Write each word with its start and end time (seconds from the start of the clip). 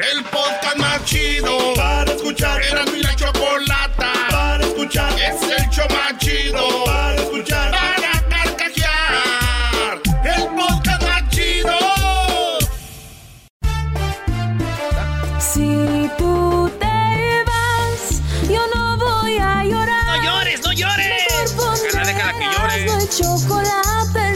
El 0.00 0.24
podcast 0.24 0.76
más 0.78 1.04
chido 1.04 1.74
para 1.74 2.12
escuchar. 2.12 2.62
Era 2.62 2.89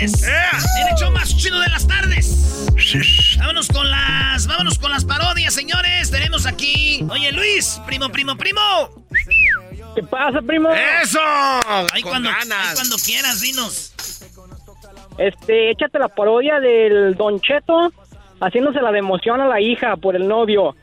¡Ay, 0.00 0.06
ay, 0.06 0.08
ay! 0.08 0.14
Es 0.14 0.20
viernes. 0.20 0.66
En 0.80 0.88
el 0.88 0.94
show 0.96 1.10
más 1.12 1.36
chido 1.36 1.60
de 1.60 1.68
las 1.68 1.86
tardes. 1.86 2.66
Vámonos 3.38 3.68
con 3.68 3.90
las. 3.90 4.46
Vámonos 4.46 4.78
con 4.78 4.90
las 4.90 5.04
parodias, 5.04 5.54
señores. 5.54 6.10
Tenemos 6.10 6.46
aquí. 6.46 7.04
Oye, 7.10 7.32
Luis, 7.32 7.80
primo, 7.86 8.08
primo, 8.08 8.36
primo. 8.36 8.60
¿Qué 9.94 10.02
pasa, 10.02 10.40
primo? 10.40 10.70
¡Eso! 10.70 11.20
Ahí 11.92 12.02
cuando, 12.02 12.30
ahí 12.30 12.74
cuando 12.74 12.96
quieras, 12.96 13.40
dinos. 13.40 13.92
Este, 15.18 15.70
échate 15.70 15.98
la 15.98 16.08
parodia 16.08 16.60
del 16.60 17.14
Don 17.14 17.40
Cheto 17.40 17.92
haciéndose 18.40 18.80
la 18.80 18.90
de 18.92 19.00
emoción 19.00 19.40
a 19.40 19.46
la 19.46 19.60
hija 19.60 19.96
por 19.96 20.16
el 20.16 20.26
novio. 20.26 20.74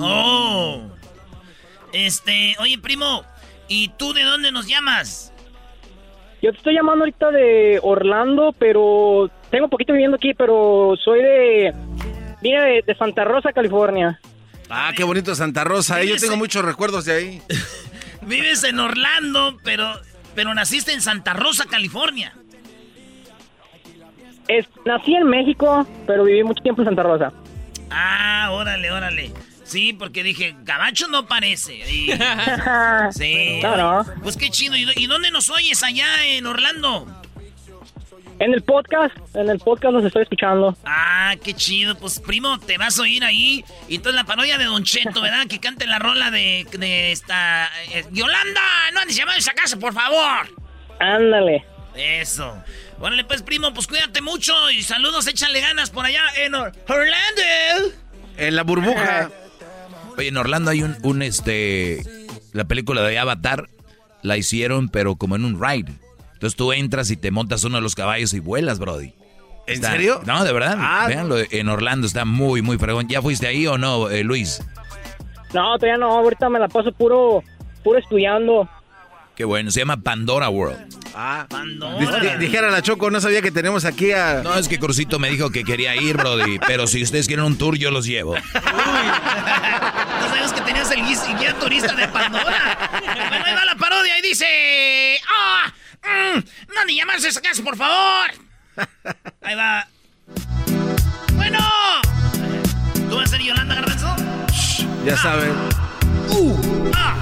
Oh. 0.00 0.80
Este, 1.92 2.56
oye, 2.58 2.78
primo. 2.78 3.22
¿Y 3.68 3.88
tú 3.90 4.12
de 4.12 4.24
dónde 4.24 4.50
nos 4.50 4.66
llamas? 4.66 5.32
Yo 6.42 6.52
te 6.52 6.56
estoy 6.58 6.74
llamando 6.74 7.02
ahorita 7.04 7.30
de 7.30 7.78
Orlando, 7.82 8.54
pero 8.58 9.30
tengo 9.50 9.64
un 9.64 9.70
poquito 9.70 9.92
viviendo 9.92 10.16
aquí, 10.16 10.32
pero 10.34 10.94
soy 11.02 11.20
de... 11.22 11.74
Vine 12.42 12.60
de, 12.60 12.82
de 12.86 12.94
Santa 12.94 13.24
Rosa, 13.24 13.52
California. 13.52 14.18
Ah, 14.70 14.92
qué 14.96 15.04
bonito 15.04 15.34
Santa 15.34 15.64
Rosa. 15.64 16.00
eh. 16.00 16.06
Yo 16.08 16.16
tengo 16.16 16.34
en- 16.34 16.38
muchos 16.38 16.64
recuerdos 16.64 17.04
de 17.04 17.12
ahí. 17.12 17.42
Vives 18.22 18.64
en 18.64 18.78
Orlando, 18.78 19.58
pero, 19.64 19.86
pero 20.34 20.54
naciste 20.54 20.92
en 20.92 21.02
Santa 21.02 21.34
Rosa, 21.34 21.64
California. 21.66 22.32
Es, 24.48 24.66
nací 24.84 25.14
en 25.14 25.26
México, 25.28 25.86
pero 26.06 26.24
viví 26.24 26.42
mucho 26.42 26.62
tiempo 26.62 26.82
en 26.82 26.86
Santa 26.88 27.02
Rosa. 27.02 27.32
Ah, 27.90 28.48
órale, 28.52 28.90
órale. 28.90 29.32
Sí, 29.70 29.92
porque 29.92 30.24
dije, 30.24 30.56
Gabacho 30.62 31.06
no 31.06 31.26
parece. 31.26 31.76
Y- 31.76 32.10
sí. 33.12 33.60
No, 33.62 33.76
no. 33.76 34.04
Pues 34.22 34.36
qué 34.36 34.50
chido. 34.50 34.74
¿Y, 34.76 35.06
dónde 35.06 35.30
nos 35.30 35.48
oyes 35.48 35.82
allá 35.84 36.24
en 36.26 36.44
Orlando? 36.46 37.06
En 38.40 38.52
el 38.54 38.62
podcast, 38.62 39.14
en 39.34 39.48
el 39.50 39.58
podcast 39.58 39.92
los 39.94 40.04
estoy 40.04 40.22
escuchando. 40.22 40.76
Ah, 40.84 41.34
qué 41.44 41.54
chido. 41.54 41.94
Pues 41.96 42.18
primo, 42.18 42.58
te 42.58 42.78
vas 42.78 42.98
a 42.98 43.02
oír 43.02 43.22
ahí. 43.22 43.64
Y 43.86 43.96
entonces 43.96 44.16
la 44.20 44.24
parodia 44.24 44.58
de 44.58 44.64
Don 44.64 44.82
Cheto, 44.82 45.20
¿verdad? 45.22 45.46
Que 45.46 45.60
cante 45.60 45.86
la 45.86 45.98
rola 46.00 46.30
de, 46.32 46.66
de 46.72 47.12
esta... 47.12 47.70
eh, 47.92 48.04
Yolanda, 48.10 48.60
no 48.92 49.00
andes 49.00 49.14
llamando 49.14 49.36
a 49.36 49.38
esa 49.38 49.52
casa, 49.52 49.78
por 49.78 49.92
favor. 49.92 50.48
Ándale. 50.98 51.64
Eso. 51.94 52.60
Órale, 52.98 53.24
pues, 53.24 53.42
primo, 53.42 53.72
pues 53.72 53.86
cuídate 53.86 54.20
mucho 54.20 54.52
y 54.70 54.82
saludos, 54.82 55.26
échale 55.26 55.60
ganas 55.60 55.90
por 55.90 56.06
allá 56.06 56.22
en 56.38 56.54
Or- 56.54 56.72
Orlando. 56.88 57.94
En 58.36 58.56
la 58.56 58.62
burbuja. 58.64 59.30
Oye, 60.20 60.28
en 60.28 60.36
Orlando 60.36 60.70
hay 60.70 60.82
un, 60.82 60.96
un, 61.02 61.22
este, 61.22 62.02
la 62.52 62.64
película 62.64 63.00
de 63.00 63.18
Avatar 63.18 63.70
la 64.22 64.36
hicieron, 64.36 64.90
pero 64.90 65.16
como 65.16 65.34
en 65.34 65.46
un 65.46 65.58
ride. 65.58 65.92
Entonces 66.34 66.56
tú 66.56 66.72
entras 66.74 67.10
y 67.10 67.16
te 67.16 67.30
montas 67.30 67.64
uno 67.64 67.76
de 67.76 67.82
los 67.82 67.94
caballos 67.94 68.34
y 68.34 68.40
vuelas, 68.40 68.78
Brody. 68.78 69.14
¿En 69.66 69.74
Está- 69.76 69.92
serio? 69.92 70.20
No, 70.26 70.44
de 70.44 70.52
verdad. 70.52 70.76
Ah. 70.78 71.06
Véanlo, 71.08 71.36
en 71.38 71.68
Orlando 71.70 72.06
está 72.06 72.26
muy, 72.26 72.60
muy 72.60 72.76
fregón. 72.76 73.08
¿Ya 73.08 73.22
fuiste 73.22 73.46
ahí 73.46 73.66
o 73.66 73.78
no, 73.78 74.10
eh, 74.10 74.22
Luis? 74.22 74.62
No, 75.54 75.78
todavía 75.78 75.96
no, 75.96 76.10
ahorita 76.12 76.50
me 76.50 76.58
la 76.58 76.68
paso 76.68 76.92
puro, 76.92 77.42
puro 77.82 77.98
estudiando. 77.98 78.68
Qué 79.40 79.46
bueno, 79.46 79.70
se 79.70 79.80
llama 79.80 79.96
Pandora 80.02 80.50
World. 80.50 80.76
Ah. 81.14 81.46
Pandora. 81.48 82.20
Di- 82.20 82.28
di- 82.28 82.36
Dijera 82.44 82.70
la 82.70 82.82
Choco, 82.82 83.10
no 83.10 83.22
sabía 83.22 83.40
que 83.40 83.50
tenemos 83.50 83.86
aquí 83.86 84.12
a... 84.12 84.42
No, 84.44 84.54
es 84.58 84.68
que 84.68 84.78
Crucito 84.78 85.18
me 85.18 85.30
dijo 85.30 85.48
que 85.48 85.64
quería 85.64 85.96
ir, 85.96 86.18
Brody, 86.18 86.58
pero 86.66 86.86
si 86.86 87.02
ustedes 87.02 87.26
quieren 87.26 87.46
un 87.46 87.56
tour, 87.56 87.78
yo 87.78 87.90
los 87.90 88.04
llevo. 88.04 88.34
No 88.44 90.28
sabes 90.28 90.52
que 90.52 90.60
tenías 90.60 90.90
el 90.90 91.06
guía 91.06 91.54
turista 91.58 91.94
de 91.94 92.06
Pandora. 92.08 92.90
bueno, 93.30 93.44
ahí 93.46 93.54
va 93.54 93.64
la 93.64 93.76
parodia 93.76 94.18
y 94.18 94.20
dice... 94.20 95.18
¡Ah! 95.34 95.72
mm, 96.04 96.38
¡No 96.74 96.84
ni 96.84 96.96
llamarse 96.96 97.28
a 97.28 97.30
esa 97.30 97.40
casa, 97.40 97.62
por 97.62 97.78
favor! 97.78 98.30
Ahí 99.40 99.54
va. 99.56 99.88
Bueno. 101.32 101.58
¿Tú 103.08 103.16
vas 103.16 103.24
a 103.24 103.28
ser 103.28 103.40
Yolanda 103.40 103.74
Garbanzo? 103.76 104.14
Ya 105.06 105.16
saben. 105.16 105.52
¡Uh! 106.28 106.90
¡Ah! 106.94 107.14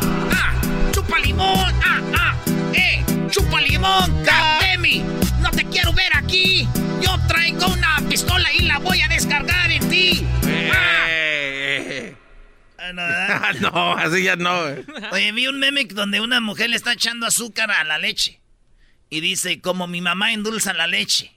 ¡Ah! 1.18 1.20
¡Chupa 1.20 1.26
limón! 1.26 1.74
¡Ah! 1.84 2.00
¡Ah! 2.16 2.36
¡Eh! 2.74 3.04
¡Chupa 3.30 3.60
limón! 3.60 4.24
¡Demi! 4.60 5.02
¡No 5.40 5.50
te 5.50 5.64
quiero 5.64 5.92
ver 5.92 6.14
aquí! 6.14 6.68
¡Yo 7.00 7.18
traigo 7.26 7.66
una 7.66 8.00
pistola 8.08 8.52
y 8.52 8.62
la 8.62 8.78
voy 8.78 9.00
a 9.00 9.08
descargar 9.08 9.70
en 9.70 9.88
ti! 9.88 10.24
¡Ah! 10.72 11.06
Ah, 12.78 12.92
no. 12.92 13.68
Ah, 13.72 13.96
así 13.98 14.22
ya 14.22 14.36
no. 14.36 14.62
Oye, 15.12 15.32
vi 15.32 15.46
un 15.48 15.58
meme 15.58 15.84
donde 15.86 16.20
una 16.20 16.40
mujer 16.40 16.70
le 16.70 16.76
está 16.76 16.92
echando 16.92 17.26
azúcar 17.26 17.70
a 17.70 17.84
la 17.84 17.98
leche. 17.98 18.40
Y 19.10 19.20
dice, 19.20 19.60
como 19.60 19.86
mi 19.86 20.00
mamá 20.00 20.32
endulza 20.32 20.72
la 20.72 20.86
leche. 20.86 21.32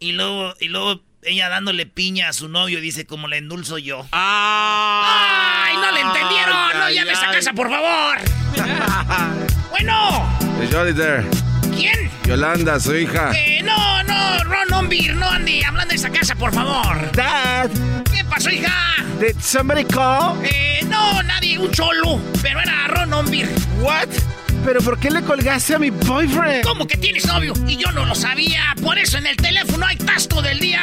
Y 0.00 0.12
luego, 0.12 0.54
y 0.60 0.68
luego 0.68 1.02
ella 1.22 1.48
dándole 1.48 1.86
piña 1.86 2.28
a 2.28 2.32
su 2.32 2.48
novio 2.48 2.78
y 2.78 2.82
dice, 2.82 3.06
como 3.06 3.28
le 3.28 3.38
endulzo 3.38 3.78
yo. 3.78 4.06
¡Ay, 5.74 5.80
no 5.80 5.90
le 5.92 6.00
entendieron! 6.00 6.56
Ay, 6.56 6.78
¡No 6.78 6.84
ay, 6.84 6.94
llames 6.94 7.18
a 7.22 7.30
casa, 7.32 7.52
por 7.52 7.68
favor! 7.68 8.18
bueno, 9.70 10.28
there. 10.94 11.24
¿quién? 11.74 12.10
Yolanda, 12.24 12.78
su 12.78 12.94
hija. 12.94 13.32
Eh, 13.34 13.60
no, 13.64 14.02
no, 14.04 14.44
Ron 14.44 14.72
Ombir, 14.72 15.14
no 15.16 15.28
Andy, 15.28 15.64
hablando 15.64 15.90
de 15.90 15.96
esa 15.96 16.10
casa, 16.10 16.36
por 16.36 16.52
favor. 16.52 17.10
Dad, 17.12 17.70
¿Qué 18.12 18.24
pasó, 18.24 18.50
hija? 18.50 18.72
did 19.18 19.36
somebody 19.40 19.84
call? 19.84 20.38
Eh, 20.44 20.80
no, 20.88 21.22
nadie, 21.24 21.58
un 21.58 21.70
cholo, 21.72 22.20
pero 22.40 22.60
era 22.60 22.86
Ron 22.88 23.12
Ombir. 23.12 23.48
What? 23.80 24.08
¿Pero 24.64 24.80
por 24.80 24.98
qué 24.98 25.10
le 25.10 25.22
colgaste 25.22 25.74
a 25.74 25.78
mi 25.78 25.90
boyfriend? 25.90 26.64
¿Cómo 26.64 26.86
que 26.86 26.96
tienes 26.96 27.26
novio? 27.26 27.52
Y 27.66 27.76
yo 27.76 27.90
no 27.92 28.06
lo 28.06 28.14
sabía. 28.14 28.74
Por 28.80 28.98
eso 28.98 29.18
en 29.18 29.26
el 29.26 29.36
teléfono 29.36 29.84
hay 29.84 29.96
tasco 29.96 30.40
del 30.40 30.58
día. 30.60 30.80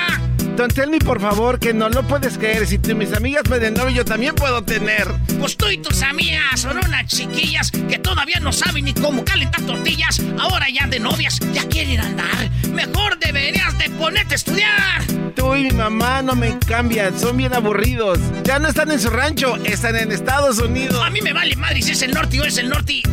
Don't 0.56 0.74
tell 0.74 0.90
me, 0.90 1.00
por 1.00 1.20
favor, 1.22 1.60
que 1.60 1.74
no 1.74 1.90
lo 1.90 2.06
puedes 2.08 2.38
creer. 2.38 2.68
Si 2.68 2.78
tú, 2.78 2.96
mis 2.96 3.14
amigas 3.14 3.50
me 3.50 3.60
den 3.60 3.74
novio, 3.74 3.90
yo 3.90 4.06
también 4.06 4.36
puedo 4.36 4.64
tener. 4.64 5.08
Pues 5.40 5.56
tú 5.58 5.70
y 5.70 5.78
tus 5.78 6.02
amigas 6.02 6.62
son 6.62 6.78
unas 6.78 7.08
chiquillas 7.08 7.72
que 7.72 7.98
todavía 7.98 8.40
no 8.40 8.52
saben 8.52 8.86
ni 8.86 8.94
cómo 8.94 9.24
calentar 9.24 9.62
tortillas. 9.62 10.22
Ahora 10.40 10.68
ya 10.70 10.88
de 10.88 11.00
novias 11.00 11.40
ya 11.54 11.68
quieren 11.68 12.00
andar. 12.02 12.50
Mejor 12.70 13.18
deberías 13.20 13.78
de 13.78 13.90
ponerte 13.92 14.34
a 14.34 14.36
estudiar. 14.36 15.04
Tú 15.36 15.56
y 15.56 15.64
mi 15.64 15.72
mamá 15.72 16.22
no 16.22 16.36
me 16.36 16.60
cambian, 16.60 17.18
son 17.18 17.38
bien 17.38 17.54
aburridos. 17.54 18.20
Ya 18.44 18.60
no 18.60 18.68
están 18.68 18.92
en 18.92 19.00
su 19.00 19.10
rancho, 19.10 19.56
están 19.64 19.96
en 19.96 20.12
Estados 20.12 20.60
Unidos. 20.60 21.02
A 21.04 21.10
mí 21.10 21.22
me 21.22 21.34
vale 21.34 21.56
madre 21.56 21.82
si 21.82 21.92
es 21.92 22.02
el 22.02 22.12
norte 22.12 22.40
o 22.42 22.44
es 22.44 22.58
el 22.58 22.70
norte. 22.70 23.02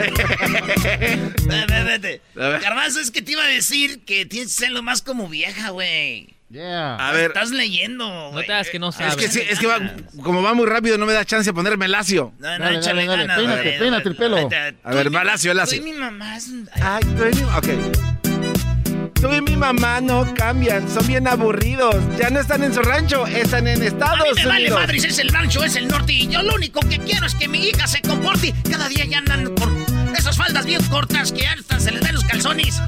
Vete, 1.50 1.84
vete. 1.84 2.22
Garbanzo, 2.34 3.00
es 3.00 3.10
que 3.10 3.22
te 3.22 3.32
iba 3.32 3.42
a 3.44 3.48
decir 3.48 4.00
que 4.04 4.24
tienes 4.24 4.54
que 4.54 4.64
ser 4.66 4.70
lo 4.70 4.82
más 4.82 5.02
como 5.02 5.28
vieja, 5.28 5.70
güey. 5.70 6.39
Yeah. 6.50 6.96
A 6.96 7.12
ver, 7.12 7.28
Estás 7.28 7.50
leyendo, 7.52 8.32
No 8.32 8.40
te 8.42 8.52
hagas 8.52 8.70
que 8.70 8.80
no 8.80 8.88
es 8.88 8.96
sabes. 8.96 9.14
que, 9.16 9.28
sí, 9.28 9.40
es 9.48 9.60
que 9.60 9.68
va, 9.68 9.78
como 10.20 10.42
va 10.42 10.52
muy 10.52 10.66
rápido, 10.66 10.98
no 10.98 11.06
me 11.06 11.12
da 11.12 11.24
chance 11.24 11.48
de 11.50 11.54
ponerme 11.54 11.86
lacio. 11.86 12.32
No, 12.40 12.58
no, 12.58 12.64
Dale, 12.64 12.78
échale 12.78 13.06
dale, 13.06 13.26
dale, 13.26 13.26
ganas, 13.26 13.36
peínate, 13.60 13.78
peínate 13.78 14.08
el 14.08 14.16
pelo. 14.16 14.48
A 14.82 14.90
ver, 14.94 15.14
va 15.14 15.22
lacio, 15.22 15.54
lacio. 15.54 15.80
tú 15.80 15.86
y 15.86 15.92
mi 15.92 15.96
mamá 15.98 16.36
es- 16.36 16.50
Ay, 16.82 17.04
tú 17.04 17.22
y 17.24 17.36
mi... 17.36 17.42
Ok. 17.44 17.68
Tú 19.20 19.32
y 19.32 19.40
mi 19.42 19.56
mamá 19.56 20.00
no 20.00 20.34
cambian, 20.34 20.88
son 20.90 21.06
bien 21.06 21.28
aburridos. 21.28 21.94
Ya 22.18 22.30
no 22.30 22.40
están 22.40 22.64
en 22.64 22.74
su 22.74 22.80
rancho, 22.82 23.26
están 23.28 23.68
en 23.68 23.82
A 23.82 23.86
Estados 23.86 24.18
mí 24.34 24.42
me 24.42 24.46
vale 24.46 24.60
Unidos. 24.62 24.80
madre 24.80 24.98
si 25.00 25.06
es 25.06 25.18
el 25.20 25.28
rancho 25.28 25.62
es 25.62 25.76
el 25.76 25.86
norte. 25.86 26.12
Y 26.14 26.26
yo 26.28 26.42
lo 26.42 26.54
único 26.54 26.80
que 26.80 26.98
quiero 26.98 27.26
es 27.26 27.34
que 27.36 27.46
mi 27.46 27.64
hija 27.68 27.86
se 27.86 28.00
comporte. 28.02 28.52
Cada 28.68 28.88
día 28.88 29.04
ya 29.04 29.18
andan 29.18 29.54
por 29.54 29.68
esas 30.18 30.36
faldas 30.36 30.64
bien 30.66 30.82
cortas 30.84 31.30
que 31.32 31.46
hasta 31.46 31.78
se 31.78 31.92
les 31.92 32.00
ven 32.02 32.14
los 32.14 32.24
calzones. 32.24 32.80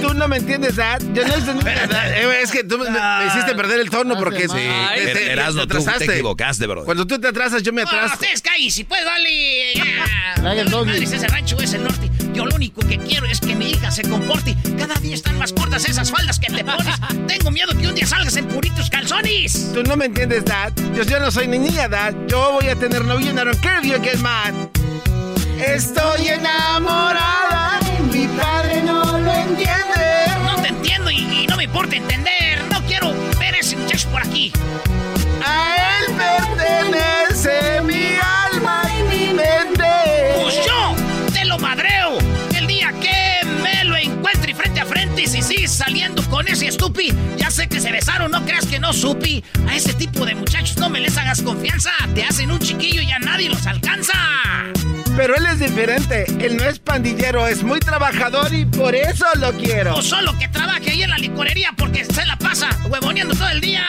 Tú 0.00 0.14
no 0.14 0.28
me 0.28 0.36
entiendes, 0.38 0.76
Dad. 0.76 1.00
Yo 1.12 1.26
no 1.26 1.34
entendí. 1.34 1.64
Eh, 1.68 2.40
Es 2.42 2.50
que 2.50 2.64
tú 2.64 2.78
me, 2.78 2.90
me 2.90 3.26
hiciste 3.26 3.54
perder 3.54 3.80
el 3.80 3.90
tono 3.90 4.16
porque 4.18 4.48
Sí, 4.48 4.54
te, 4.54 5.04
te- 5.06 5.14
te 5.14 5.32
Erasmo, 5.32 5.62
tú 5.62 5.68
te 5.68 5.76
atrasaste. 5.78 6.12
equivocaste, 6.14 6.66
bro. 6.66 6.84
Cuando 6.84 7.06
tú 7.06 7.18
te 7.18 7.28
atrasas, 7.28 7.62
yo 7.62 7.72
me 7.72 7.82
Ah, 7.82 7.86
atraso. 7.86 8.14
ustedes 8.14 8.42
callen, 8.42 8.70
si 8.70 8.84
pues 8.84 9.04
vale. 9.04 9.72
Es 9.72 11.12
el 11.12 11.28
rancho 11.30 11.58
es 11.60 11.72
el 11.74 11.84
norte. 11.84 12.10
Yo 12.32 12.46
lo 12.46 12.54
único 12.54 12.80
que 12.86 12.96
quiero 12.98 13.26
es 13.26 13.40
que 13.40 13.54
mi 13.54 13.70
hija 13.70 13.90
se 13.90 14.02
comporte. 14.02 14.56
Cada 14.78 14.94
día 14.96 15.14
están 15.14 15.36
más 15.38 15.52
cortas 15.52 15.84
esas 15.88 16.10
faldas 16.10 16.38
que 16.38 16.52
te 16.52 16.64
pones. 16.64 16.94
Tengo 17.26 17.50
miedo 17.50 17.76
que 17.76 17.86
un 17.88 17.94
día 17.94 18.06
salgas 18.06 18.36
en 18.36 18.46
puritos 18.46 18.88
calzones. 18.88 19.72
Tú 19.74 19.82
no 19.82 19.96
me 19.96 20.06
entiendes, 20.06 20.44
Dad. 20.44 20.72
Yo, 20.94 21.02
yo 21.02 21.20
no 21.20 21.30
soy 21.30 21.48
ni 21.48 21.58
niña, 21.58 21.88
Dad. 21.88 22.14
Yo 22.28 22.52
voy 22.52 22.68
a 22.68 22.76
tener 22.76 23.04
novio 23.04 23.30
and 23.30 23.40
I 23.40 23.44
don't 23.44 23.60
care 23.60 23.78
if 23.80 23.84
you 23.86 24.00
get 24.02 24.18
mad. 24.20 24.54
Estoy 25.58 26.28
enamorada. 26.28 27.80
Mi 28.12 28.26
padre 28.28 28.82
no 28.82 29.04
lo 29.18 29.32
entiende. 29.32 29.89
Me 31.60 31.64
importa 31.64 31.94
entender. 31.94 32.64
No 32.70 32.82
quiero 32.86 33.12
ver 33.38 33.54
ese 33.54 33.76
muchacho 33.76 34.08
por 34.08 34.22
aquí. 34.22 34.50
A 35.44 35.98
él 35.98 36.14
pertenece 36.16 37.82
mi 37.82 38.14
alma 38.46 38.82
y 38.98 39.02
mi 39.02 39.34
mente. 39.34 39.84
Pues 40.40 40.56
yo 40.64 40.96
te 41.34 41.44
lo 41.44 41.58
madreo 41.58 42.16
el 42.56 42.66
día 42.66 42.94
que 42.98 43.46
me 43.62 43.84
lo 43.84 43.94
encuentre 43.94 44.54
frente 44.54 44.80
a 44.80 44.86
frente. 44.86 45.20
Y 45.20 45.26
si 45.26 45.42
sigues 45.42 45.70
saliendo 45.70 46.22
con 46.30 46.48
ese 46.48 46.66
estupi, 46.66 47.12
ya 47.36 47.50
sé 47.50 47.68
que 47.68 47.78
se 47.78 47.92
besaron, 47.92 48.30
no 48.30 48.42
creas 48.46 48.64
que 48.64 48.78
no 48.78 48.94
supi. 48.94 49.44
A 49.68 49.76
ese 49.76 49.92
tipo 49.92 50.24
de 50.24 50.34
muchachos 50.36 50.78
no 50.78 50.88
me 50.88 50.98
les 50.98 51.18
hagas 51.18 51.42
confianza. 51.42 51.90
Te 52.14 52.24
hacen 52.24 52.50
un 52.50 52.60
chiquillo 52.60 53.02
y 53.02 53.12
a 53.12 53.18
nadie 53.18 53.50
los 53.50 53.66
alcanza. 53.66 54.14
Pero 55.20 55.36
él 55.36 55.44
es 55.44 55.58
diferente. 55.58 56.24
Él 56.40 56.56
no 56.56 56.64
es 56.64 56.78
pandillero, 56.78 57.46
es 57.46 57.62
muy 57.62 57.78
trabajador 57.78 58.54
y 58.54 58.64
por 58.64 58.94
eso 58.94 59.26
lo 59.38 59.52
quiero. 59.52 59.94
O 59.96 60.00
solo 60.00 60.32
que 60.38 60.48
trabaje 60.48 60.92
ahí 60.92 61.02
en 61.02 61.10
la 61.10 61.18
licorería 61.18 61.74
porque 61.76 62.06
se 62.06 62.24
la 62.24 62.38
pasa 62.38 62.70
huevoneando 62.88 63.34
todo 63.34 63.50
el 63.50 63.60
día. 63.60 63.84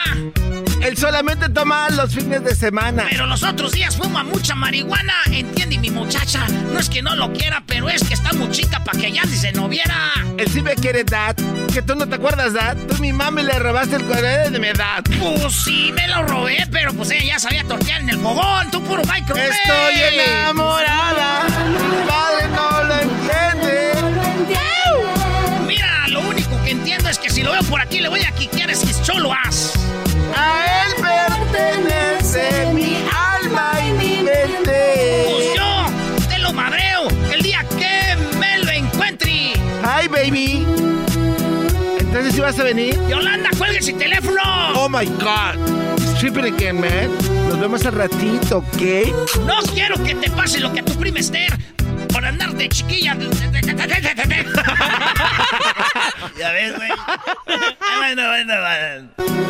Él 0.82 0.96
solamente 0.98 1.48
toma 1.48 1.88
los 1.90 2.12
fines 2.12 2.42
de 2.42 2.56
semana. 2.56 3.06
Pero 3.08 3.26
los 3.26 3.44
otros 3.44 3.70
días 3.70 3.96
fuma 3.96 4.24
mucha 4.24 4.56
marihuana. 4.56 5.14
Entiende 5.30 5.78
mi 5.78 5.90
muchacha. 5.90 6.46
No 6.72 6.80
es 6.80 6.88
que 6.88 7.02
no 7.02 7.14
lo 7.14 7.32
quiera, 7.32 7.62
pero 7.66 7.88
es 7.88 8.02
que 8.02 8.14
está 8.14 8.32
muy 8.32 8.50
chica 8.50 8.82
para 8.82 8.98
que 8.98 9.12
ya 9.12 9.24
ni 9.24 9.36
se 9.36 9.52
no 9.52 9.68
viera. 9.68 10.12
Él 10.36 10.50
sí 10.50 10.60
me 10.60 10.74
quiere, 10.74 11.04
Dad. 11.04 11.36
Que 11.72 11.82
tú 11.82 11.94
no 11.94 12.08
te 12.08 12.16
acuerdas, 12.16 12.52
Dad. 12.52 12.76
Tú 12.88 12.96
mi 13.00 13.12
mami 13.12 13.44
le 13.44 13.58
robaste 13.60 13.94
el 13.96 14.04
cuaderno 14.04 14.50
de 14.50 14.58
mi 14.58 14.66
edad. 14.68 15.04
Pues 15.20 15.52
sí, 15.64 15.92
me 15.94 16.08
lo 16.08 16.22
robé, 16.24 16.66
pero 16.72 16.92
pues 16.94 17.12
ella 17.12 17.34
ya 17.34 17.38
sabía 17.38 17.62
tortear 17.62 18.00
en 18.00 18.10
el 18.10 18.18
fogón. 18.18 18.70
Tú 18.72 18.82
puro 18.82 19.02
micro. 19.04 19.36
Estoy 19.36 19.94
enamorada. 20.18 21.44
Mi 21.44 22.08
padre 22.08 22.48
no 22.48 22.82
lo 22.82 22.94
entiende. 22.94 23.92
Mira, 25.64 26.08
lo 26.08 26.20
único 26.22 26.60
que 26.64 26.70
entiendo 26.72 27.08
es 27.08 27.18
que 27.18 27.30
si 27.30 27.44
lo 27.44 27.52
veo 27.52 27.62
por 27.62 27.80
aquí 27.80 28.00
le 28.00 28.08
voy 28.08 28.22
a 28.24 28.32
quiquear 28.32 28.70
ese 28.70 28.92
cholo 29.04 29.32
as. 29.32 29.74
A 30.36 30.84
él 30.84 30.94
pertenece 31.02 32.66
mi 32.72 32.96
alma 33.10 33.72
y 33.86 33.92
mi 33.92 34.16
mente. 34.22 35.26
Pues 35.30 35.46
yo 35.56 35.86
te 36.28 36.38
lo 36.38 36.52
madreo 36.52 37.08
el 37.32 37.42
día 37.42 37.64
que 37.78 38.16
me 38.38 38.58
lo 38.58 38.70
encuentre. 38.70 39.52
Hi, 39.82 40.08
baby. 40.08 40.66
Entonces, 41.98 42.34
¿sí 42.34 42.40
vas 42.40 42.58
a 42.58 42.64
venir? 42.64 42.98
Yolanda, 43.08 43.50
cuelgue 43.56 43.78
ese 43.78 43.92
teléfono. 43.94 44.40
Oh 44.74 44.88
my 44.88 45.06
God. 45.06 45.56
Stripping 46.16 46.54
again, 46.54 46.80
man. 46.80 47.10
Nos 47.48 47.58
vemos 47.58 47.84
al 47.86 47.94
ratito, 47.94 48.58
¿ok? 48.58 48.82
No 49.46 49.56
quiero 49.74 50.02
que 50.04 50.14
te 50.14 50.30
pase 50.30 50.60
lo 50.60 50.72
que 50.72 50.80
a 50.80 50.84
tu 50.84 50.94
prima 50.94 51.18
Esther 51.18 51.52
por 52.12 52.24
andar 52.24 52.52
de 52.52 52.68
chiquilla. 52.68 53.16
ya 56.38 56.52
ves, 56.52 56.76
güey. 56.76 56.90
Ah, 57.80 57.98
bueno, 57.98 58.26
bueno, 58.28 58.54
bueno. 58.60 59.42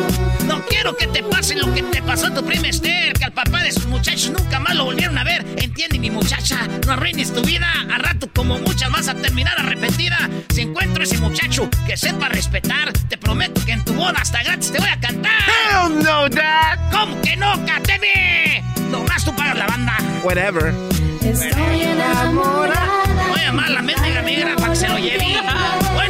No 0.47 0.65
quiero 0.65 0.95
que 0.95 1.07
te 1.07 1.23
pase 1.23 1.55
lo 1.55 1.73
que 1.73 1.83
te 1.83 2.01
pasó 2.01 2.27
a 2.27 2.33
tu 2.33 2.45
prima 2.45 2.67
Esther, 2.67 3.13
que 3.13 3.25
al 3.25 3.31
papá 3.31 3.63
de 3.63 3.71
sus 3.71 3.85
muchachos 3.85 4.31
nunca 4.31 4.59
más 4.59 4.75
lo 4.75 4.85
volvieron 4.85 5.17
a 5.17 5.23
ver. 5.23 5.45
Entiende, 5.57 5.99
mi 5.99 6.09
muchacha, 6.09 6.67
no 6.85 6.93
arruines 6.93 7.33
tu 7.33 7.41
vida. 7.41 7.67
A 7.93 7.97
rato, 7.97 8.29
como 8.33 8.59
muchas, 8.59 8.91
vas 8.91 9.07
a 9.07 9.15
terminar 9.15 9.57
arrepentida. 9.57 10.29
Si 10.53 10.61
encuentro 10.61 11.03
ese 11.03 11.17
muchacho 11.19 11.69
que 11.87 11.95
sepa 11.95 12.29
respetar, 12.29 12.91
te 13.09 13.17
prometo 13.17 13.63
que 13.65 13.71
en 13.71 13.85
tu 13.85 13.93
boda 13.93 14.19
hasta 14.19 14.43
gratis 14.43 14.71
te 14.71 14.79
voy 14.79 14.89
a 14.89 14.99
cantar. 14.99 15.31
Hell 15.47 16.03
no, 16.03 16.29
Dad. 16.29 16.79
¿Cómo 16.91 17.21
que 17.21 17.35
no, 17.37 17.65
Cateme? 17.65 18.63
Nomás 18.91 19.23
tú 19.23 19.33
pagas 19.35 19.57
la 19.57 19.67
banda. 19.67 19.97
Whatever. 20.23 20.73
Estoy 21.21 21.81
enamorada. 21.81 23.03
Voy 23.29 23.39
a 23.39 23.43
llamar 23.45 23.65
a 23.65 23.69
la 23.69 23.81
mendiga 23.81 24.21
migra 24.21 24.55
para 24.55 24.69
que 24.69 24.75
se 24.75 24.89
lo 24.89 24.97
lleve. 24.97 25.23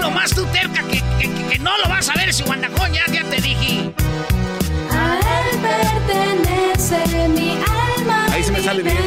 Bueno, 0.03 0.19
más 0.19 0.31
tú 0.31 0.45
terca 0.47 0.83
que, 0.91 1.01
que, 1.17 1.31
que- 1.33 1.47
que 1.47 1.59
no 1.59 1.77
lo 1.77 1.87
vas 1.87 2.09
a 2.09 2.13
ver 2.15 2.27
ese 2.27 2.43
guandajón, 2.43 2.91
ya, 2.91 3.05
ya 3.09 3.23
te 3.23 3.37
dije. 3.39 3.89
A 4.91 5.17
él 5.17 5.59
pertenece 5.61 7.29
mi 7.29 7.51
alma. 7.97 8.25
Ahí 8.33 8.43
se 8.43 8.51
me 8.51 8.61
sale 8.61 8.83
bien. 8.83 8.97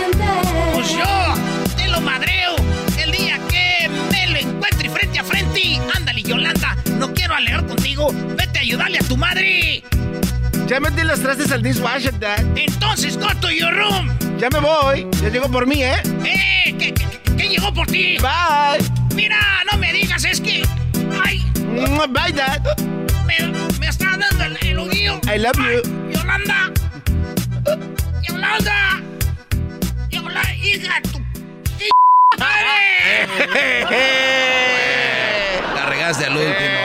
Pues 0.73 0.89
yo 0.93 1.75
te 1.77 1.87
lo 1.89 2.01
madreo 2.01 2.57
el 2.99 3.13
día 3.13 3.39
que 3.51 3.91
me 4.11 4.27
lo 4.29 4.39
encuentre 4.39 4.89
frente 4.89 5.19
a 5.19 5.25
frente. 5.25 5.79
Ándale, 5.95 6.23
Yolanda, 6.23 6.75
no 6.99 7.13
quiero 7.13 7.35
alegar 7.35 7.67
contigo. 7.67 8.09
Vete 8.35 8.59
a 8.61 8.63
ayudarle 8.63 8.99
a 8.99 9.03
tu 9.03 9.19
madre. 9.19 9.83
Ya 10.67 10.81
metí 10.81 11.03
los 11.03 11.21
trastes 11.21 11.53
al 11.53 11.63
dishwasher, 11.63 12.19
Dad. 12.19 12.43
Entonces, 12.57 13.19
go 13.19 13.29
to 13.43 13.51
your 13.51 13.75
room. 13.75 14.17
Ya 14.39 14.49
me 14.49 14.61
voy. 14.61 15.07
Ya 15.23 15.29
llego 15.29 15.51
por 15.51 15.67
mí, 15.67 15.83
¿eh? 15.85 16.01
¡Eh! 16.25 16.75
¿Qué, 16.79 16.95
qué, 16.95 17.07
qué- 17.11 17.37
qué 17.37 17.49
llegó 17.51 17.71
por 17.75 17.87
ti? 17.87 18.17
Bye. 18.17 18.83
Mira, 19.15 19.37
no 19.71 19.77
me 19.79 19.93
digas, 19.93 20.25
es 20.25 20.41
que. 20.41 20.63
¡Ay! 21.25 21.45
Mwah, 21.65 22.07
Bye, 22.07 22.33
Dad. 22.33 22.61
Me, 23.27 23.39
me 23.81 23.89
está 23.89 24.17
dando 24.17 24.45
el, 24.45 24.57
el. 24.63 24.77
I 25.35 25.39
love 25.39 25.57
you. 25.57 25.83
Ay, 25.85 26.15
Yolanda. 26.15 26.73
Yolanda. 28.23 29.03
Yolanda, 30.11 30.55
hija 30.63 31.01
de 31.01 31.09
tu. 31.09 31.19
madre. 32.39 33.27
La 35.75 35.87
regaste 35.87 36.25
al 36.27 36.37
último. 36.37 36.79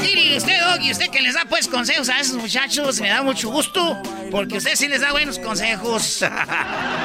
Mire, 0.00 0.36
usted, 0.36 0.60
Doggy, 0.60 0.90
usted 0.92 1.08
que 1.10 1.20
les 1.20 1.34
da 1.34 1.44
pues 1.48 1.66
consejos 1.68 2.08
a 2.08 2.20
esos 2.20 2.36
muchachos, 2.36 3.00
me 3.00 3.08
da 3.08 3.22
mucho 3.22 3.48
gusto, 3.50 4.00
porque 4.30 4.58
usted 4.58 4.76
sí 4.76 4.88
les 4.88 5.00
da 5.00 5.12
buenos 5.12 5.38
consejos. 5.38 6.22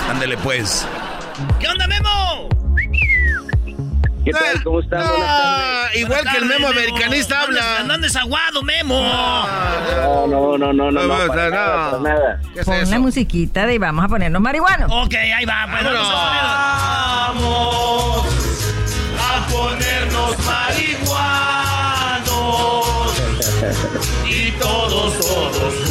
Ándele 0.10 0.38
pues. 0.38 0.88
¿Qué 1.60 1.68
onda, 1.68 1.88
Memo? 1.88 2.50
¿Qué 4.26 4.32
tal? 4.32 4.64
¿Cómo 4.64 4.80
están? 4.82 5.08
Buenas 5.08 5.28
Ah, 5.30 5.86
igual 5.94 6.10
Buenas 6.24 6.34
que 6.34 6.38
el 6.42 6.44
tardes, 6.50 6.60
memo 6.60 6.68
Memo. 6.68 6.80
americanista 6.80 7.40
¿Dónde- 7.42 7.60
habla. 7.62 7.84
¿Dónde 7.88 8.08
es 8.08 8.16
aguado, 8.16 8.64
Memo? 8.64 9.00
No, 9.00 10.28
no, 10.28 10.58
no, 10.58 10.58
no, 10.58 10.74
no, 10.74 10.92
No, 10.92 10.92
no, 10.92 11.08
no, 11.08 11.28
para 11.28 11.46
no. 11.46 11.56
nada, 11.56 11.92
para 11.92 12.04
nada. 12.04 12.40
¿Qué 12.54 12.60
es 12.62 12.66
Pon 12.66 12.90
la 12.90 13.00
musiquita 13.00 13.66
de 13.68 13.78
vamos 13.80 14.04
a 14.04 14.08
ponernos 14.08 14.42
marihuanos. 14.42 14.92
Ok, 14.92 15.14
ahí 15.14 15.46
va, 15.46 15.68
pues 15.70 15.84
vamos 15.84 16.08
a 16.10 17.34
Vamos 17.38 18.26
a 19.20 19.48
ponernos 19.48 20.38
marihuanos 20.46 21.16
y 24.28 24.52
todos, 24.54 25.20
todos. 25.20 25.85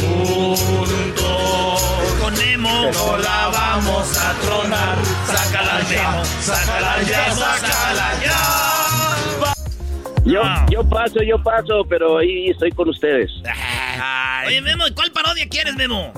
No 2.93 3.17
la 3.17 3.49
vamos 3.51 4.17
a 4.17 4.33
tronar. 4.41 4.97
Sácala 5.25 5.81
ya, 5.89 6.23
sácala 6.23 7.01
ya, 7.03 7.31
sácala 7.31 8.13
ya. 8.23 9.55
Yo, 10.25 10.41
yo 10.69 10.89
paso, 10.89 11.21
yo 11.21 11.41
paso, 11.41 11.83
pero 11.87 12.17
ahí 12.17 12.49
estoy 12.49 12.71
con 12.71 12.89
ustedes. 12.89 13.31
Oye, 14.47 14.61
Memo, 14.61 14.87
¿y 14.87 14.93
cuál 14.93 15.11
parodia 15.11 15.47
quieres, 15.47 15.75
Memo? 15.75 16.11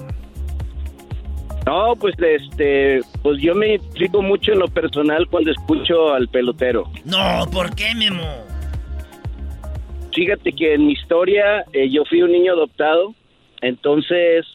No, 1.66 1.96
pues 1.98 2.16
este, 2.20 3.02
pues 3.22 3.42
yo 3.42 3.54
me 3.54 3.80
fijo 3.98 4.22
mucho 4.22 4.54
en 4.54 4.60
lo 4.60 4.68
personal 4.70 5.28
cuando 5.30 5.52
escucho 5.52 6.14
al 6.14 6.30
pelotero. 6.30 6.90
No, 7.04 7.46
¿por 7.52 7.76
qué, 7.76 7.94
Memo? 7.94 8.46
Fíjate 10.14 10.54
que 10.54 10.74
en 10.74 10.88
mi 10.88 10.94
historia 10.94 11.66
eh, 11.74 11.90
yo 11.90 12.04
fui 12.06 12.22
un 12.22 12.32
niño 12.32 12.54
adoptado, 12.54 13.14
entonces 13.62 14.46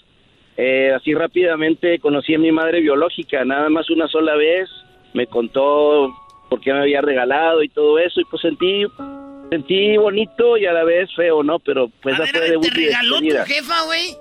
eh, 0.57 0.93
así 0.95 1.15
rápidamente 1.15 1.99
conocí 1.99 2.35
a 2.35 2.39
mi 2.39 2.53
madre 2.53 2.81
biológica, 2.81 3.45
nada 3.45 3.69
más 3.69 3.89
una 3.91 4.07
sola 4.09 4.37
vez, 4.37 4.69
me 5.15 5.27
contó 5.27 6.15
por 6.49 6.61
qué 6.61 6.73
me 6.73 6.81
había 6.81 7.01
regalado 7.01 7.63
y 7.63 7.69
todo 7.69 7.99
eso, 7.99 8.21
y 8.21 8.25
pues 8.25 8.43
sentí 8.43 8.85
sentí 9.51 9.97
bonito 9.99 10.57
y 10.57 10.65
a 10.67 10.73
la 10.73 10.85
vez 10.85 11.11
feo, 11.15 11.43
¿no? 11.43 11.59
Pero 11.59 11.91
pues 12.03 12.19
a 12.19 12.25
esa 12.25 12.33
ver, 12.33 12.55
fue 12.55 12.69
¿Te 12.69 12.71
de 12.71 12.87
regaló 12.87 13.19
tu 13.21 13.53
jefa, 13.53 13.83
güey? 13.85 14.17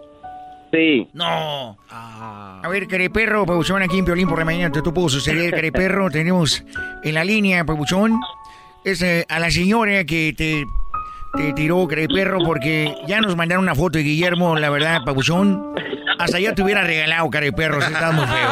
Sí. 0.72 1.08
No. 1.14 1.78
A 1.90 2.68
ver, 2.70 2.88
Careperro, 2.88 3.46
Pabuchón, 3.46 3.82
aquí 3.82 4.00
en 4.00 4.06
Piolín 4.06 4.28
por 4.28 4.40
la 4.40 4.46
mañana, 4.46 4.72
te, 4.72 4.82
te 4.82 4.92
puedo 4.92 5.10
suceder, 5.10 5.52
Careperro. 5.56 6.10
Tenemos 6.10 6.64
en 7.04 7.14
la 7.14 7.24
línea, 7.24 7.66
Pabuchón, 7.66 8.20
es 8.84 9.02
eh, 9.02 9.26
a 9.30 9.40
la 9.40 9.52
señora 9.52 10.04
que 10.06 10.34
te, 10.36 10.64
te 11.36 11.54
tiró, 11.54 11.88
Careperro, 11.88 12.40
porque 12.40 12.94
ya 13.08 13.22
nos 13.22 13.36
mandaron 13.36 13.64
una 13.64 13.76
foto 13.76 13.98
de 13.98 14.04
Guillermo, 14.04 14.58
la 14.58 14.70
verdad, 14.70 15.02
Pabuchón. 15.06 15.76
Hasta 16.20 16.40
ya 16.40 16.54
te 16.54 16.62
hubiera 16.62 16.84
regalado, 16.84 17.30
Careperro, 17.30 17.82
si 17.82 17.92
estás 17.92 18.14
muy 18.14 18.26
feo. 18.26 18.50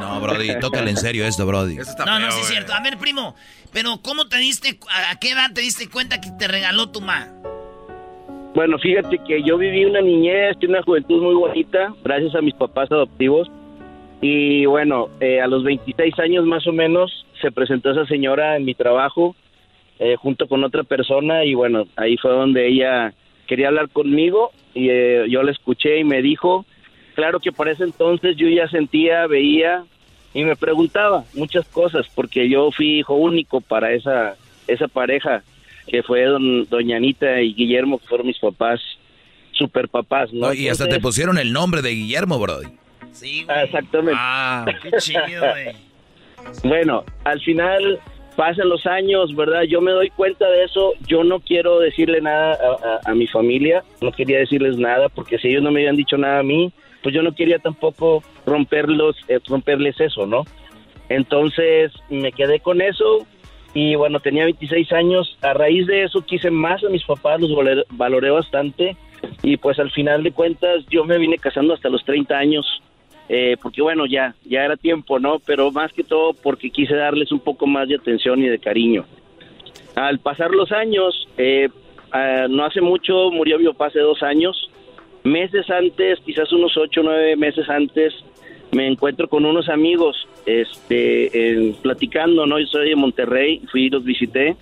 No, 0.00 0.20
Brody, 0.20 0.58
tócale 0.60 0.90
en 0.90 0.96
serio 0.96 1.24
esto, 1.26 1.46
Brody. 1.46 1.76
no, 2.06 2.18
no, 2.18 2.30
sí 2.30 2.40
es 2.40 2.48
cierto. 2.48 2.72
A 2.72 2.80
ver, 2.82 2.98
primo, 2.98 3.34
pero 3.72 3.98
¿cómo 4.02 4.26
te 4.28 4.38
diste, 4.38 4.78
a, 4.90 5.12
a 5.12 5.18
qué 5.18 5.30
edad 5.32 5.52
te 5.54 5.60
diste 5.60 5.88
cuenta 5.88 6.20
que 6.20 6.30
te 6.38 6.48
regaló 6.48 6.90
tu 6.90 7.00
ma? 7.00 7.28
Bueno, 8.54 8.78
fíjate 8.78 9.18
que 9.26 9.42
yo 9.42 9.56
viví 9.56 9.84
una 9.84 10.00
niñez 10.02 10.56
y 10.60 10.66
una 10.66 10.82
juventud 10.82 11.22
muy 11.22 11.34
bonita, 11.34 11.94
gracias 12.04 12.34
a 12.34 12.42
mis 12.42 12.54
papás 12.54 12.90
adoptivos. 12.90 13.48
Y 14.20 14.66
bueno, 14.66 15.08
eh, 15.20 15.40
a 15.40 15.46
los 15.46 15.64
26 15.64 16.18
años 16.18 16.44
más 16.44 16.66
o 16.66 16.72
menos 16.72 17.26
se 17.40 17.50
presentó 17.50 17.90
esa 17.90 18.06
señora 18.06 18.56
en 18.56 18.64
mi 18.64 18.74
trabajo 18.74 19.34
eh, 20.04 20.16
junto 20.16 20.48
con 20.48 20.64
otra 20.64 20.82
persona 20.82 21.44
y 21.44 21.54
bueno, 21.54 21.84
ahí 21.94 22.16
fue 22.16 22.32
donde 22.32 22.66
ella 22.66 23.14
quería 23.46 23.68
hablar 23.68 23.88
conmigo 23.88 24.50
y 24.74 24.88
eh, 24.90 25.26
yo 25.28 25.44
la 25.44 25.52
escuché 25.52 26.00
y 26.00 26.04
me 26.04 26.22
dijo, 26.22 26.66
claro 27.14 27.38
que 27.38 27.52
por 27.52 27.68
ese 27.68 27.84
entonces 27.84 28.36
yo 28.36 28.48
ya 28.48 28.66
sentía, 28.66 29.28
veía 29.28 29.84
y 30.34 30.42
me 30.42 30.56
preguntaba 30.56 31.22
muchas 31.34 31.64
cosas 31.68 32.08
porque 32.16 32.48
yo 32.48 32.72
fui 32.72 32.98
hijo 32.98 33.14
único 33.14 33.60
para 33.60 33.92
esa, 33.92 34.34
esa 34.66 34.88
pareja 34.88 35.44
que 35.86 36.02
fue 36.02 36.24
don, 36.24 36.66
doña 36.68 36.96
Anita 36.96 37.40
y 37.40 37.54
Guillermo, 37.54 37.98
que 38.00 38.08
fueron 38.08 38.26
mis 38.26 38.40
papás, 38.40 38.80
super 39.52 39.88
papás, 39.88 40.32
¿no? 40.32 40.52
y 40.52 40.68
hasta 40.68 40.88
te 40.88 40.98
pusieron 40.98 41.38
el 41.38 41.52
nombre 41.52 41.80
de 41.80 41.90
Guillermo, 41.90 42.40
Brody. 42.40 42.66
Sí, 43.12 43.44
Ah, 43.46 43.62
Exactamente. 43.62 44.18
Ah, 44.18 44.64
Qué 44.82 44.90
chido, 44.98 45.20
güey. 45.52 45.76
Bueno, 46.64 47.04
al 47.22 47.40
final 47.40 48.00
pasan 48.36 48.68
los 48.68 48.86
años, 48.86 49.34
¿verdad? 49.34 49.62
Yo 49.62 49.80
me 49.80 49.92
doy 49.92 50.10
cuenta 50.10 50.48
de 50.48 50.64
eso. 50.64 50.92
Yo 51.06 51.24
no 51.24 51.40
quiero 51.40 51.78
decirle 51.78 52.20
nada 52.20 52.58
a, 53.04 53.14
mi 53.14 53.26
familia, 53.26 53.82
no 54.00 54.12
quería 54.12 54.38
decirles 54.38 54.76
nada, 54.76 55.08
porque 55.08 55.38
si 55.38 55.48
ellos 55.48 55.62
no 55.62 55.70
me 55.70 55.80
habían 55.80 55.96
dicho 55.96 56.16
nada 56.16 56.40
a 56.40 56.42
mí, 56.42 56.72
pues 57.02 57.14
yo 57.14 57.22
no 57.22 57.34
quería 57.34 57.58
tampoco 57.58 58.22
romperlos, 58.46 59.16
eh, 59.28 59.38
romperles 59.46 60.00
eso, 60.00 60.26
¿no? 60.26 60.44
Entonces 61.08 61.92
me 62.08 62.32
quedé 62.32 62.60
con 62.60 62.80
eso 62.80 63.26
y 63.74 63.94
bueno, 63.96 64.20
tenía 64.20 64.44
26 64.44 64.92
años. 64.92 65.36
A 65.42 65.52
raíz 65.52 65.86
de 65.86 66.04
eso 66.04 66.22
quise 66.22 66.50
más 66.50 66.82
a 66.84 66.88
mis 66.88 67.04
papás, 67.04 67.40
los 67.40 67.54
valoré, 67.54 67.84
valoré 67.90 68.30
bastante 68.30 68.96
y 69.42 69.56
pues 69.56 69.78
al 69.78 69.90
final 69.90 70.22
de 70.22 70.32
cuentas 70.32 70.84
yo 70.90 71.04
me 71.04 71.18
vine 71.18 71.38
casando 71.38 71.74
hasta 71.74 71.88
los 71.88 72.04
30 72.04 72.36
años. 72.36 72.82
Eh, 73.28 73.56
porque 73.62 73.82
bueno, 73.82 74.06
ya, 74.06 74.34
ya 74.44 74.64
era 74.64 74.76
tiempo, 74.76 75.18
¿no? 75.18 75.38
Pero 75.38 75.70
más 75.70 75.92
que 75.92 76.04
todo 76.04 76.34
porque 76.34 76.70
quise 76.70 76.94
darles 76.94 77.32
un 77.32 77.40
poco 77.40 77.66
más 77.66 77.88
de 77.88 77.96
atención 77.96 78.40
y 78.40 78.48
de 78.48 78.58
cariño. 78.58 79.04
Al 79.94 80.18
pasar 80.18 80.50
los 80.50 80.72
años, 80.72 81.28
eh, 81.38 81.68
ah, 82.12 82.46
no 82.48 82.64
hace 82.64 82.80
mucho 82.80 83.30
murió 83.30 83.58
mi 83.58 83.66
papá 83.66 83.86
hace 83.86 84.00
dos 84.00 84.22
años. 84.22 84.70
Meses 85.24 85.70
antes, 85.70 86.18
quizás 86.24 86.52
unos 86.52 86.76
ocho 86.76 87.00
o 87.00 87.04
nueve 87.04 87.36
meses 87.36 87.68
antes, 87.68 88.12
me 88.72 88.88
encuentro 88.88 89.28
con 89.28 89.44
unos 89.44 89.68
amigos, 89.68 90.26
este, 90.46 91.74
platicando, 91.82 92.46
¿no? 92.46 92.58
Yo 92.58 92.66
soy 92.66 92.88
de 92.88 92.96
Monterrey, 92.96 93.60
fui 93.70 93.84
y 93.84 93.90
los 93.90 94.02
visité. 94.02 94.56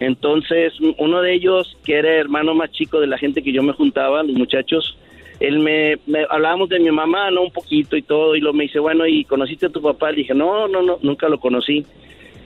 Entonces, 0.00 0.72
uno 0.98 1.20
de 1.20 1.34
ellos, 1.34 1.76
que 1.84 1.94
era 1.94 2.14
hermano 2.14 2.54
más 2.54 2.70
chico 2.70 3.00
de 3.00 3.08
la 3.08 3.18
gente 3.18 3.42
que 3.42 3.52
yo 3.52 3.62
me 3.62 3.72
juntaba, 3.72 4.22
los 4.22 4.36
muchachos, 4.36 4.96
él 5.40 5.58
me, 5.60 5.96
me- 6.06 6.26
hablábamos 6.28 6.68
de 6.68 6.80
mi 6.80 6.90
mamá, 6.90 7.30
¿no? 7.30 7.42
Un 7.42 7.52
poquito 7.52 7.96
y 7.96 8.02
todo, 8.02 8.34
y 8.36 8.40
lo 8.40 8.52
me 8.52 8.64
dice, 8.64 8.78
bueno, 8.78 9.06
¿y 9.06 9.24
conociste 9.24 9.66
a 9.66 9.70
tu 9.70 9.80
papá? 9.82 10.10
Le 10.10 10.18
dije, 10.18 10.34
no, 10.34 10.66
no, 10.68 10.82
no, 10.82 10.98
nunca 11.02 11.28
lo 11.28 11.38
conocí. 11.38 11.84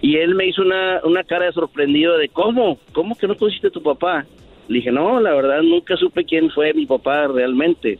Y 0.00 0.16
él 0.16 0.34
me 0.34 0.46
hizo 0.46 0.62
una, 0.62 1.00
una 1.04 1.22
cara 1.24 1.46
de 1.46 1.52
sorprendido 1.52 2.18
de, 2.18 2.28
¿cómo? 2.28 2.78
¿Cómo 2.92 3.16
que 3.16 3.26
no 3.28 3.36
conociste 3.36 3.68
a 3.68 3.70
tu 3.70 3.82
papá? 3.82 4.26
Le 4.68 4.76
dije, 4.76 4.90
no, 4.90 5.20
la 5.20 5.32
verdad 5.34 5.62
nunca 5.62 5.96
supe 5.96 6.24
quién 6.24 6.50
fue 6.50 6.74
mi 6.74 6.86
papá 6.86 7.28
realmente. 7.28 7.98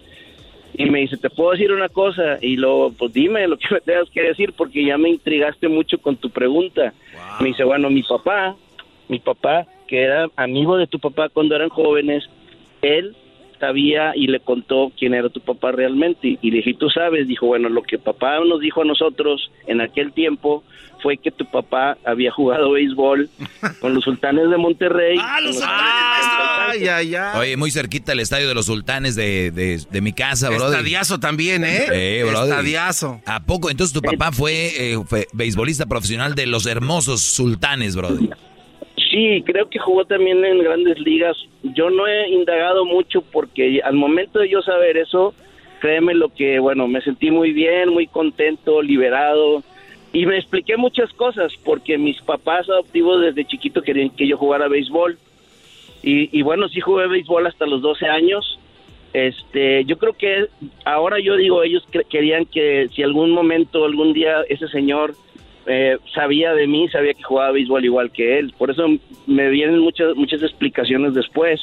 Y 0.75 0.87
me 0.87 1.01
dice, 1.01 1.17
¿te 1.19 1.29
puedo 1.31 1.51
decir 1.53 1.71
una 1.71 1.89
cosa? 1.89 2.39
Y 2.41 2.57
lo, 2.57 2.93
pues 2.99 3.13
dime 3.13 3.47
lo 3.47 3.57
que 3.59 3.67
me 3.75 3.81
tengas 3.81 4.09
que 4.11 4.23
decir 4.23 4.53
porque 4.57 4.85
ya 4.85 4.97
me 4.99 5.11
intrigaste 5.11 5.69
mucho 5.69 5.99
con 5.99 6.17
tu 6.17 6.31
pregunta. 6.31 6.93
Me 7.41 7.49
dice, 7.49 7.63
bueno, 7.63 7.89
mi 7.91 8.03
papá, 8.03 8.57
mi 9.09 9.19
papá, 9.19 9.67
que 9.87 10.01
era 10.03 10.29
amigo 10.37 10.77
de 10.79 10.87
tu 10.87 10.99
papá 10.99 11.29
cuando 11.29 11.55
eran 11.55 11.69
jóvenes, 11.69 12.25
él 12.81 13.15
sabía 13.63 14.13
y 14.17 14.27
le 14.27 14.41
contó 14.41 14.91
quién 14.99 15.15
era 15.15 15.29
tu 15.29 15.41
papá 15.41 15.71
realmente. 15.71 16.37
Y, 16.43 16.51
le 16.51 16.57
dije, 16.57 16.75
¿tú 16.75 16.91
sabes? 16.91 17.29
Dijo, 17.29 17.47
bueno, 17.47 17.69
lo 17.69 17.83
que 17.85 17.97
papá 17.97 18.41
nos 18.41 18.59
dijo 18.59 18.83
a 18.83 18.85
nosotros 18.85 19.53
en 19.69 19.81
aquel 19.81 20.13
tiempo 20.13 20.65
fue 21.01 21.17
que 21.17 21.31
tu 21.31 21.49
papá 21.49 21.97
había 22.05 22.33
jugado 22.33 22.73
béisbol 22.73 23.29
con 23.81 23.95
los 23.95 24.03
sultanes 24.03 24.51
de 24.51 24.57
Monterrey. 24.57 25.17
¡Ah, 25.21 25.41
los 25.41 25.61
con 25.61 25.69
Ay, 25.69 26.89
ay, 26.89 27.15
ay. 27.15 27.39
Oye, 27.39 27.57
muy 27.57 27.71
cerquita 27.71 28.13
el 28.13 28.21
estadio 28.21 28.49
de 28.49 28.55
los 28.55 28.67
sultanes 28.67 29.15
de, 29.15 29.53
de, 29.53 29.81
de 29.89 30.01
mi 30.01 30.13
casa, 30.13 30.49
Brody. 30.49 30.73
Estadiazo 30.73 31.21
también, 31.21 31.65
¿eh? 31.65 31.87
Eh. 31.93 32.25
Estadiazo. 32.27 33.21
¿A 33.27 33.45
poco? 33.45 33.71
Entonces 33.71 33.95
tu 33.95 34.03
papá 34.03 34.33
fue, 34.33 34.93
eh, 34.93 34.99
fue 35.07 35.29
beisbolista 35.33 35.87
profesional 35.87 36.35
de 36.35 36.47
los 36.47 36.67
hermosos 36.67 37.21
sultanes, 37.21 37.95
Brody. 37.95 38.31
Sí, 39.13 39.43
creo 39.45 39.69
que 39.69 39.79
jugó 39.79 40.07
también 40.07 40.43
en 40.43 40.61
grandes 40.61 40.99
ligas. 40.99 41.37
Yo 41.63 41.91
no 41.91 42.07
he 42.07 42.31
indagado 42.31 42.87
mucho 42.87 43.21
porque 43.21 43.83
al 43.85 43.93
momento 43.93 44.39
de 44.39 44.49
yo 44.49 44.63
saber 44.63 44.97
eso, 44.97 45.35
créeme 45.81 46.15
lo 46.15 46.31
que, 46.31 46.59
bueno, 46.59 46.89
me 46.89 47.03
sentí 47.03 47.31
muy 47.31 47.53
bien, 47.53 47.91
muy 47.91 48.07
contento, 48.07 48.81
liberado. 48.81 49.63
Y 50.15 50.25
me 50.25 50.39
expliqué 50.39 50.79
muchas 50.79 51.13
cosas 51.13 51.53
porque 51.63 51.99
mis 51.99 52.23
papás 52.23 52.71
adoptivos 52.71 53.21
desde 53.21 53.45
chiquito 53.45 53.83
querían 53.83 54.09
que 54.09 54.27
yo 54.27 54.39
jugara 54.39 54.67
béisbol. 54.69 55.19
Y, 56.03 56.35
y 56.37 56.41
bueno, 56.41 56.71
sí 56.71 56.81
jugué 56.81 57.07
béisbol 57.07 57.47
hasta 57.47 57.67
los 57.67 57.83
12 57.83 58.07
años. 58.07 58.59
Este, 59.13 59.85
yo 59.85 59.99
creo 59.99 60.15
que 60.15 60.47
ahora 60.87 61.21
yo 61.21 61.37
digo, 61.37 61.63
ellos 61.63 61.87
querían 62.09 62.47
que 62.47 62.89
si 62.95 63.03
algún 63.03 63.31
momento, 63.31 63.85
algún 63.85 64.15
día 64.15 64.41
ese 64.49 64.69
señor 64.69 65.17
eh, 65.67 65.99
sabía 66.15 66.53
de 66.55 66.67
mí, 66.67 66.89
sabía 66.89 67.15
que 67.15 67.23
jugaba 67.23 67.53
béisbol 67.53 67.85
igual 67.85 68.11
que 68.11 68.39
él. 68.39 68.55
Por 68.57 68.71
eso 68.71 68.87
me 69.27 69.51
vienen 69.51 69.79
muchas 69.81 70.15
muchas 70.15 70.43
explicaciones 70.43 71.15
después. 71.15 71.61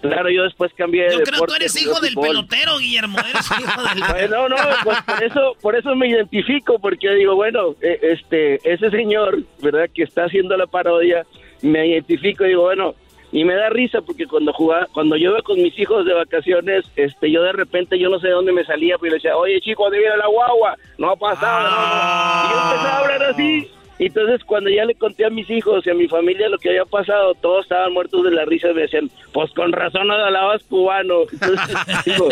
Claro, 0.00 0.30
yo 0.30 0.44
después 0.44 0.72
cambié 0.74 1.04
de 1.04 1.10
Yo 1.10 1.16
creo 1.16 1.24
que 1.24 1.30
tú 1.30 1.36
deporte, 1.36 1.56
eres 1.56 1.82
hijo 1.82 2.00
del 2.00 2.14
fútbol. 2.14 2.28
pelotero, 2.28 2.78
Guillermo. 2.78 3.18
Eres 3.18 3.50
hijo 3.50 3.82
del 3.94 4.28
Bueno, 4.28 4.48
no, 4.48 4.56
pues 4.84 5.02
por 5.02 5.24
eso, 5.24 5.56
por 5.60 5.76
eso 5.76 5.94
me 5.96 6.08
identifico, 6.08 6.78
porque 6.78 7.10
digo, 7.14 7.34
bueno, 7.34 7.74
eh, 7.82 7.98
este, 8.02 8.60
ese 8.62 8.90
señor, 8.90 9.42
¿verdad? 9.60 9.90
Que 9.92 10.04
está 10.04 10.24
haciendo 10.24 10.56
la 10.56 10.66
parodia, 10.66 11.26
me 11.62 11.88
identifico 11.88 12.44
y 12.44 12.48
digo, 12.48 12.62
bueno, 12.62 12.94
y 13.30 13.44
me 13.44 13.54
da 13.54 13.68
risa 13.68 14.00
porque 14.00 14.26
cuando 14.26 14.52
jugaba, 14.52 14.86
cuando 14.92 15.16
yo 15.16 15.30
iba 15.30 15.42
con 15.42 15.60
mis 15.60 15.78
hijos 15.78 16.06
de 16.06 16.14
vacaciones, 16.14 16.84
este, 16.96 17.30
yo 17.30 17.42
de 17.42 17.52
repente, 17.52 17.98
yo 17.98 18.08
no 18.08 18.18
sé 18.20 18.28
de 18.28 18.34
dónde 18.34 18.52
me 18.52 18.64
salía, 18.64 18.96
pero 18.98 19.10
le 19.10 19.16
decía, 19.16 19.36
oye 19.36 19.60
chico, 19.60 19.84
¿dónde 19.84 19.98
viene 19.98 20.16
la 20.16 20.28
guagua? 20.28 20.76
No 20.96 21.10
ha 21.10 21.16
pasado, 21.16 21.68
no, 21.68 21.76
no. 21.76 22.46
Y 22.46 22.52
yo 22.52 22.62
empecé 22.62 22.88
a 22.88 22.98
hablar 22.98 23.22
así. 23.24 23.68
Y 23.98 24.06
entonces 24.06 24.44
cuando 24.44 24.70
ya 24.70 24.84
le 24.84 24.94
conté 24.94 25.24
a 25.26 25.30
mis 25.30 25.50
hijos 25.50 25.84
y 25.84 25.90
a 25.90 25.94
mi 25.94 26.06
familia 26.06 26.48
lo 26.48 26.58
que 26.58 26.68
había 26.68 26.84
pasado, 26.84 27.34
todos 27.34 27.64
estaban 27.64 27.92
muertos 27.92 28.22
de 28.24 28.30
la 28.30 28.44
risa 28.44 28.70
y 28.70 28.74
me 28.74 28.82
decían, 28.82 29.10
pues 29.32 29.50
con 29.52 29.72
razón 29.72 30.06
no 30.06 30.14
hablabas 30.14 30.62
cubano. 30.64 31.22
Entonces, 31.32 31.76
digo, 32.06 32.28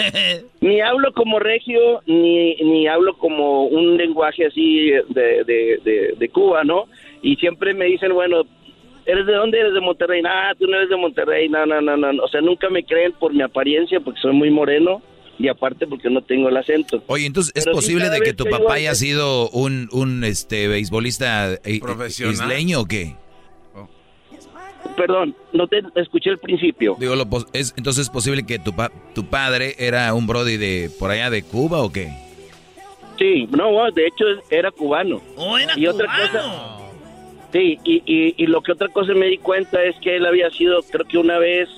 ni 0.61 0.81
hablo 0.81 1.13
como 1.13 1.41
regio, 1.41 2.03
ni, 2.07 2.55
ni 2.57 2.87
hablo 2.87 3.15
como 3.19 3.65
un 3.65 3.97
lenguaje 3.97 4.47
así 4.47 4.91
de, 4.91 5.45
de, 5.45 5.81
de, 5.83 6.15
de 6.17 6.29
Cuba, 6.29 6.63
¿no? 6.63 6.85
Y 7.21 7.35
siempre 7.37 7.75
me 7.75 7.87
dicen, 7.87 8.15
bueno, 8.15 8.45
¿eres 9.07 9.27
de 9.27 9.33
dónde? 9.35 9.61
¿Eres 9.61 9.75
de 9.75 9.81
Monterrey? 9.81 10.23
Ah, 10.27 10.53
tú 10.59 10.67
no 10.67 10.77
eres 10.77 10.89
de 10.91 10.97
Monterrey, 10.97 11.49
no, 11.49 11.65
no, 11.67 11.81
no, 11.81 11.97
no. 11.97 12.23
O 12.23 12.29
sea, 12.29 12.41
nunca 12.41 12.69
me 12.71 12.85
creen 12.85 13.13
por 13.13 13.33
mi 13.33 13.43
apariencia 13.43 14.01
porque 14.01 14.21
soy 14.21 14.33
muy 14.35 14.51
moreno 14.51 15.01
y 15.39 15.49
aparte 15.49 15.87
porque 15.87 16.09
no 16.11 16.23
tengo 16.23 16.49
el 16.49 16.57
acento. 16.57 17.03
Oye, 17.07 17.27
entonces, 17.27 17.53
¿es 17.55 17.65
Pero 17.65 17.77
posible 17.77 18.09
de 18.11 18.21
que 18.21 18.33
tu 18.33 18.45
que 18.45 18.51
papá 18.51 18.75
haya 18.75 18.95
sido 18.95 19.49
un, 19.51 19.89
un 19.93 20.25
este 20.25 20.67
beisbolista 20.69 21.55
eh, 21.65 21.81
Profesional. 21.81 22.33
isleño 22.35 22.81
o 22.81 22.87
qué? 22.87 23.15
Perdón, 24.97 25.35
no 25.53 25.67
te 25.67 25.83
escuché 25.97 26.31
el 26.31 26.39
principio. 26.39 26.97
Digo, 26.99 27.17
lo 27.17 27.27
pos- 27.29 27.47
es, 27.53 27.75
entonces 27.77 28.05
es 28.05 28.11
posible 28.11 28.47
que 28.47 28.59
tu, 28.59 28.75
pa- 28.75 28.91
tu 29.15 29.27
padre 29.27 29.75
era 29.79 30.15
un 30.15 30.27
brody 30.27 30.57
de 30.57 30.91
por 30.99 31.11
allá 31.11 31.29
de 31.29 31.43
Cuba 31.43 31.83
o 31.83 31.93
qué? 31.93 32.09
Sí, 33.19 33.47
no, 33.51 33.91
de 33.93 34.07
hecho 34.07 34.25
era 34.51 34.71
cubano. 34.71 35.21
¡Oh, 35.37 35.59
era 35.59 35.73
Y 35.79 35.87
otra 35.87 36.07
cubano! 36.07 36.76
Sí, 37.57 37.79
y, 37.85 38.03
y, 38.05 38.35
y 38.37 38.47
lo 38.49 38.61
que 38.61 38.73
otra 38.73 38.89
cosa 38.89 39.15
me 39.15 39.29
di 39.29 39.39
cuenta 39.39 39.83
es 39.83 39.97
que 40.01 40.17
él 40.17 40.27
había 40.27 40.51
sido, 40.51 40.83
creo 40.83 41.07
que 41.07 41.17
una 41.17 41.39
vez, 41.39 41.71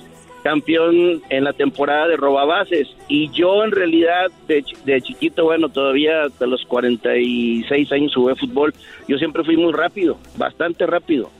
campeón 0.43 1.23
en 1.31 1.45
la 1.45 1.53
temporada 1.53 2.09
de 2.09 2.17
robabases. 2.17 2.89
Y 3.07 3.31
yo, 3.31 3.63
en 3.63 3.71
realidad, 3.71 4.27
de, 4.49 4.65
de 4.85 5.01
chiquito, 5.01 5.45
bueno, 5.45 5.69
todavía 5.69 6.25
hasta 6.25 6.47
los 6.47 6.65
46 6.65 7.93
años 7.93 8.13
jugué 8.13 8.35
fútbol. 8.35 8.75
Yo 9.07 9.19
siempre 9.19 9.45
fui 9.45 9.57
muy 9.57 9.73
rápido, 9.73 10.19
bastante 10.37 10.85
rápido. 10.85 11.31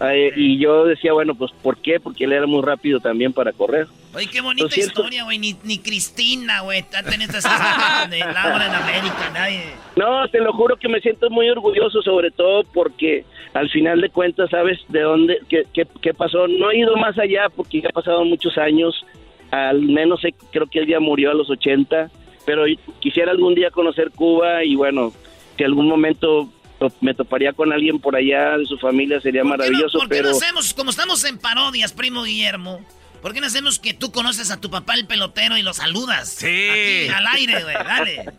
Eh, 0.00 0.32
y 0.34 0.58
yo 0.58 0.86
decía, 0.86 1.12
bueno, 1.12 1.34
pues, 1.34 1.50
¿por 1.62 1.76
qué? 1.76 2.00
Porque 2.00 2.24
él 2.24 2.32
era 2.32 2.46
muy 2.46 2.62
rápido 2.62 3.00
también 3.00 3.34
para 3.34 3.52
correr. 3.52 3.86
Oye, 4.14 4.28
qué 4.28 4.40
bonita 4.40 4.78
historia, 4.78 5.24
güey. 5.24 5.38
Ni, 5.38 5.56
ni 5.64 5.78
Cristina, 5.78 6.60
güey. 6.60 6.84
Teniendo 7.10 7.36
estas 7.36 8.08
de 8.08 8.18
Laura 8.20 8.66
en 8.66 8.74
América, 8.74 9.30
nadie. 9.34 9.64
No, 9.96 10.26
te 10.28 10.40
lo 10.40 10.52
juro 10.52 10.76
que 10.76 10.88
me 10.88 11.00
siento 11.00 11.28
muy 11.28 11.50
orgulloso, 11.50 12.00
sobre 12.02 12.30
todo 12.30 12.62
porque 12.72 13.24
al 13.54 13.68
final 13.70 14.00
de 14.00 14.10
cuentas 14.10 14.50
sabes 14.50 14.78
de 14.88 15.00
dónde, 15.00 15.38
qué, 15.48 15.64
qué, 15.74 15.86
qué 16.02 16.14
pasó. 16.14 16.46
No 16.48 16.70
he 16.70 16.78
ido 16.78 16.96
más 16.96 17.18
allá 17.18 17.48
porque 17.54 17.80
ya 17.80 17.88
ha 17.88 17.92
pasado 17.92 18.24
muchos 18.24 18.56
años, 18.58 19.04
al 19.50 19.82
menos 19.82 20.20
sé- 20.20 20.34
creo 20.52 20.66
que 20.66 20.80
él 20.80 20.86
ya 20.86 21.00
murió 21.00 21.30
a 21.30 21.34
los 21.34 21.48
80, 21.50 22.10
pero 22.46 22.64
quisiera 23.00 23.30
algún 23.32 23.54
día 23.54 23.70
conocer 23.70 24.10
Cuba 24.10 24.64
y 24.64 24.74
bueno, 24.74 25.12
si 25.56 25.64
algún 25.64 25.88
momento 25.88 26.48
to- 26.78 26.92
me 27.00 27.14
toparía 27.14 27.52
con 27.52 27.72
alguien 27.72 27.98
por 27.98 28.14
allá 28.16 28.56
de 28.58 28.66
su 28.66 28.78
familia 28.78 29.20
sería 29.20 29.44
maravilloso, 29.44 29.98
¿Por 29.98 30.08
qué 30.08 30.16
pero 30.16 30.30
no 30.30 30.36
hacemos, 30.36 30.74
como 30.74 30.90
estamos 30.90 31.24
en 31.24 31.38
parodias, 31.38 31.92
primo 31.92 32.22
Guillermo? 32.24 32.80
¿Por 33.22 33.34
qué 33.34 33.40
no 33.40 33.46
hacemos 33.48 33.80
que 33.80 33.94
tú 33.94 34.12
conoces 34.12 34.52
a 34.52 34.60
tu 34.60 34.70
papá 34.70 34.94
el 34.94 35.04
pelotero 35.06 35.56
y 35.56 35.62
lo 35.62 35.72
saludas? 35.74 36.28
Sí. 36.28 36.46
Aquí, 36.70 37.08
al 37.08 37.26
aire, 37.34 37.62
güey, 37.64 37.74
dale. 37.74 38.24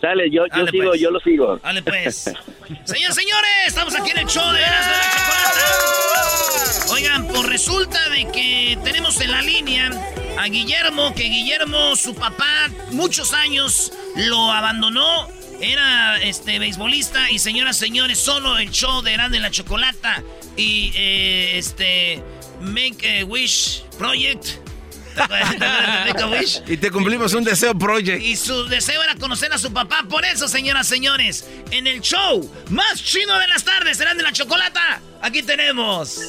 dale, 0.00 0.30
yo, 0.30 0.44
yo 0.46 0.66
sigo, 0.66 0.88
pues. 0.88 1.00
yo 1.00 1.10
lo 1.10 1.20
sigo. 1.20 1.56
Dale, 1.58 1.82
pues. 1.82 2.14
Señores, 2.84 3.14
señores, 3.14 3.50
estamos 3.66 3.94
aquí 3.94 4.10
en 4.10 4.18
el 4.18 4.26
show 4.26 4.52
de 4.52 4.60
Erasmo 4.60 4.92
la 4.92 5.10
Chocolata. 5.10 6.92
Oigan, 6.92 7.26
pues 7.28 7.46
resulta 7.46 8.08
de 8.10 8.28
que 8.32 8.78
tenemos 8.84 9.20
en 9.20 9.30
la 9.30 9.42
línea 9.42 9.90
a 10.38 10.46
Guillermo, 10.46 11.14
que 11.14 11.24
Guillermo, 11.24 11.96
su 11.96 12.14
papá, 12.14 12.68
muchos 12.92 13.32
años 13.32 13.92
lo 14.16 14.50
abandonó. 14.50 15.28
Era 15.60 16.20
este 16.22 16.58
beisbolista 16.58 17.30
y 17.30 17.38
señoras, 17.38 17.76
señores, 17.76 18.18
solo 18.18 18.58
el 18.58 18.70
show 18.70 19.02
de 19.02 19.12
Erasmo 19.12 19.36
y 19.36 19.40
la 19.40 19.50
Chocolata 19.50 20.22
y 20.56 20.92
eh, 20.94 21.58
este 21.58 22.22
Make 22.60 23.20
a 23.20 23.24
Wish 23.24 23.84
Project. 23.98 24.69
Y 26.66 26.76
te 26.76 26.90
cumplimos 26.90 27.34
un 27.34 27.44
deseo 27.44 27.74
project. 27.76 28.22
Y 28.22 28.36
su 28.36 28.66
deseo 28.66 29.02
era 29.02 29.14
conocer 29.16 29.52
a 29.52 29.58
su 29.58 29.72
papá. 29.72 30.04
Por 30.08 30.24
eso, 30.24 30.48
señoras, 30.48 30.86
señores, 30.86 31.46
en 31.70 31.86
el 31.86 32.00
show 32.00 32.50
más 32.70 33.02
chino 33.02 33.38
de 33.38 33.48
las 33.48 33.64
tardes, 33.64 33.96
serán 33.96 34.16
de 34.16 34.22
la 34.22 34.32
chocolata. 34.32 35.00
Aquí 35.22 35.42
tenemos 35.42 36.20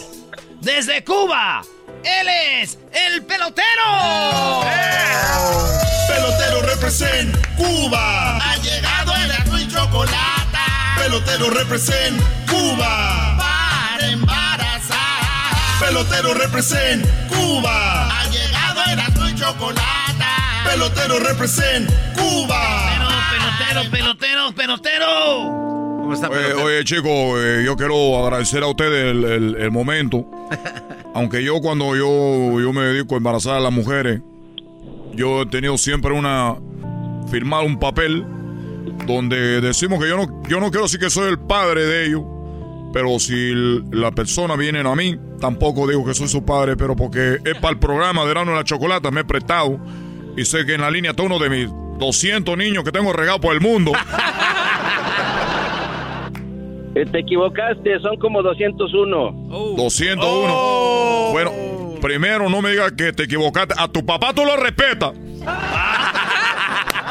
desde 0.62 1.04
Cuba. 1.04 1.64
Él 2.04 2.28
es 2.62 2.78
el 2.92 3.24
pelotero. 3.24 4.62
Pelotero 6.08 6.62
represent 6.64 7.36
Cuba. 7.58 8.38
Ha 8.38 8.58
llegado 8.58 9.16
el 9.16 9.32
azul 9.32 9.62
y 9.62 9.68
chocolate. 9.68 10.58
Pelotero 10.98 11.50
represent 11.50 12.22
Cuba. 12.50 13.38
Para 13.38 14.08
embarazar. 14.08 15.80
Pelotero 15.80 16.34
represent 16.34 17.06
Cuba. 17.30 18.21
Chocolate. 19.42 19.82
Pelotero 20.70 21.20
represent 21.20 21.90
Cuba. 22.16 22.62
Pelotero, 23.32 23.90
pelotero, 23.92 24.52
pelotero. 24.56 25.62
Oye, 26.30 26.54
oye, 26.54 26.84
chicos, 26.84 27.10
eh, 27.40 27.64
yo 27.66 27.76
quiero 27.76 28.24
agradecer 28.24 28.62
a 28.62 28.68
ustedes 28.68 29.12
el, 29.16 29.24
el- 29.24 29.56
el 29.56 29.72
momento. 29.72 30.26
Aunque 31.16 31.44
yo 31.44 31.60
cuando 31.60 31.96
yo, 31.96 32.60
yo 32.62 32.72
me 32.72 32.82
dedico 32.84 33.16
a 33.16 33.18
embarazar 33.18 33.56
a 33.56 33.60
las 33.60 33.72
mujeres, 33.74 34.22
yo 35.14 35.42
he 35.42 35.46
tenido 35.48 35.78
siempre 35.78 36.12
una... 36.14 36.56
firmar 37.32 37.66
un 37.66 37.80
papel 37.80 38.24
donde 39.08 39.60
decimos 39.62 40.00
que 40.02 40.08
yo 40.10 40.18
no, 40.18 40.44
yo 40.48 40.60
no 40.60 40.70
quiero 40.70 40.84
decir 40.84 41.00
que 41.00 41.10
soy 41.10 41.30
el 41.30 41.40
padre 41.40 41.86
de 41.86 42.06
ellos, 42.08 42.22
pero 42.94 43.20
si 43.20 43.54
la 43.92 44.12
persona 44.12 44.56
viene 44.56 44.80
a 44.80 44.96
mí, 44.96 45.18
tampoco 45.40 45.88
digo 45.88 46.06
que 46.06 46.14
soy 46.14 46.28
su 46.28 46.44
padre, 46.46 46.76
pero 46.76 46.96
porque 46.96 47.38
es 47.46 47.56
para 47.56 47.74
el 47.74 47.80
programa 47.80 48.24
de 48.24 48.30
Grano 48.30 48.52
de 48.52 48.58
la 48.58 48.64
Chocolata, 48.64 49.12
me 49.12 49.22
he 49.22 49.26
prestado 49.26 49.80
y 50.38 50.46
sé 50.46 50.66
que 50.66 50.76
en 50.76 50.82
la 50.82 50.92
línea 50.92 51.12
está 51.12 51.24
uno 51.24 51.40
de 51.40 51.50
mis 51.50 51.70
200 52.00 52.58
niños 52.58 52.84
que 52.84 52.92
tengo 52.92 53.14
regados 53.14 53.42
por 53.42 53.54
el 53.54 53.62
mundo. 53.62 53.92
Eh, 56.94 57.06
Te 57.06 57.20
equivocaste, 57.20 58.02
son 58.02 58.18
como 58.18 58.44
201. 58.44 59.32
201. 59.78 61.30
Bueno, 61.32 61.52
primero 62.02 62.50
no 62.50 62.62
me 62.62 62.72
digas 62.72 62.92
que 62.98 63.14
te 63.14 63.24
equivocaste. 63.24 63.76
A 63.78 63.88
tu 63.88 64.06
papá 64.06 64.34
tú 64.34 64.44
lo 64.44 64.58
respetas. 64.58 65.14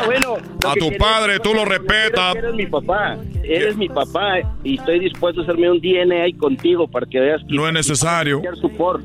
Ah, 0.01 0.07
bueno. 0.07 0.37
A 0.67 0.75
tu 0.75 0.97
padre 0.99 1.39
tú 1.41 1.55
lo 1.55 1.65
respetas. 1.65 2.37
Eres 2.37 2.55
mi 2.55 2.67
papá. 2.67 3.19
Eres 3.43 3.77
mi 3.77 3.89
papá 3.89 4.39
y 4.63 4.79
estoy 4.79 5.01
dispuesto 5.01 5.41
a 5.41 5.45
hacerme 5.45 5.71
un 5.71 5.81
DNA 5.81 6.39
contigo 6.39 6.89
para 6.89 7.07
que 7.07 7.19
veas 7.19 7.43
que 7.47 7.55
No 7.55 7.67
es 7.67 7.75
necesario. 7.75 8.43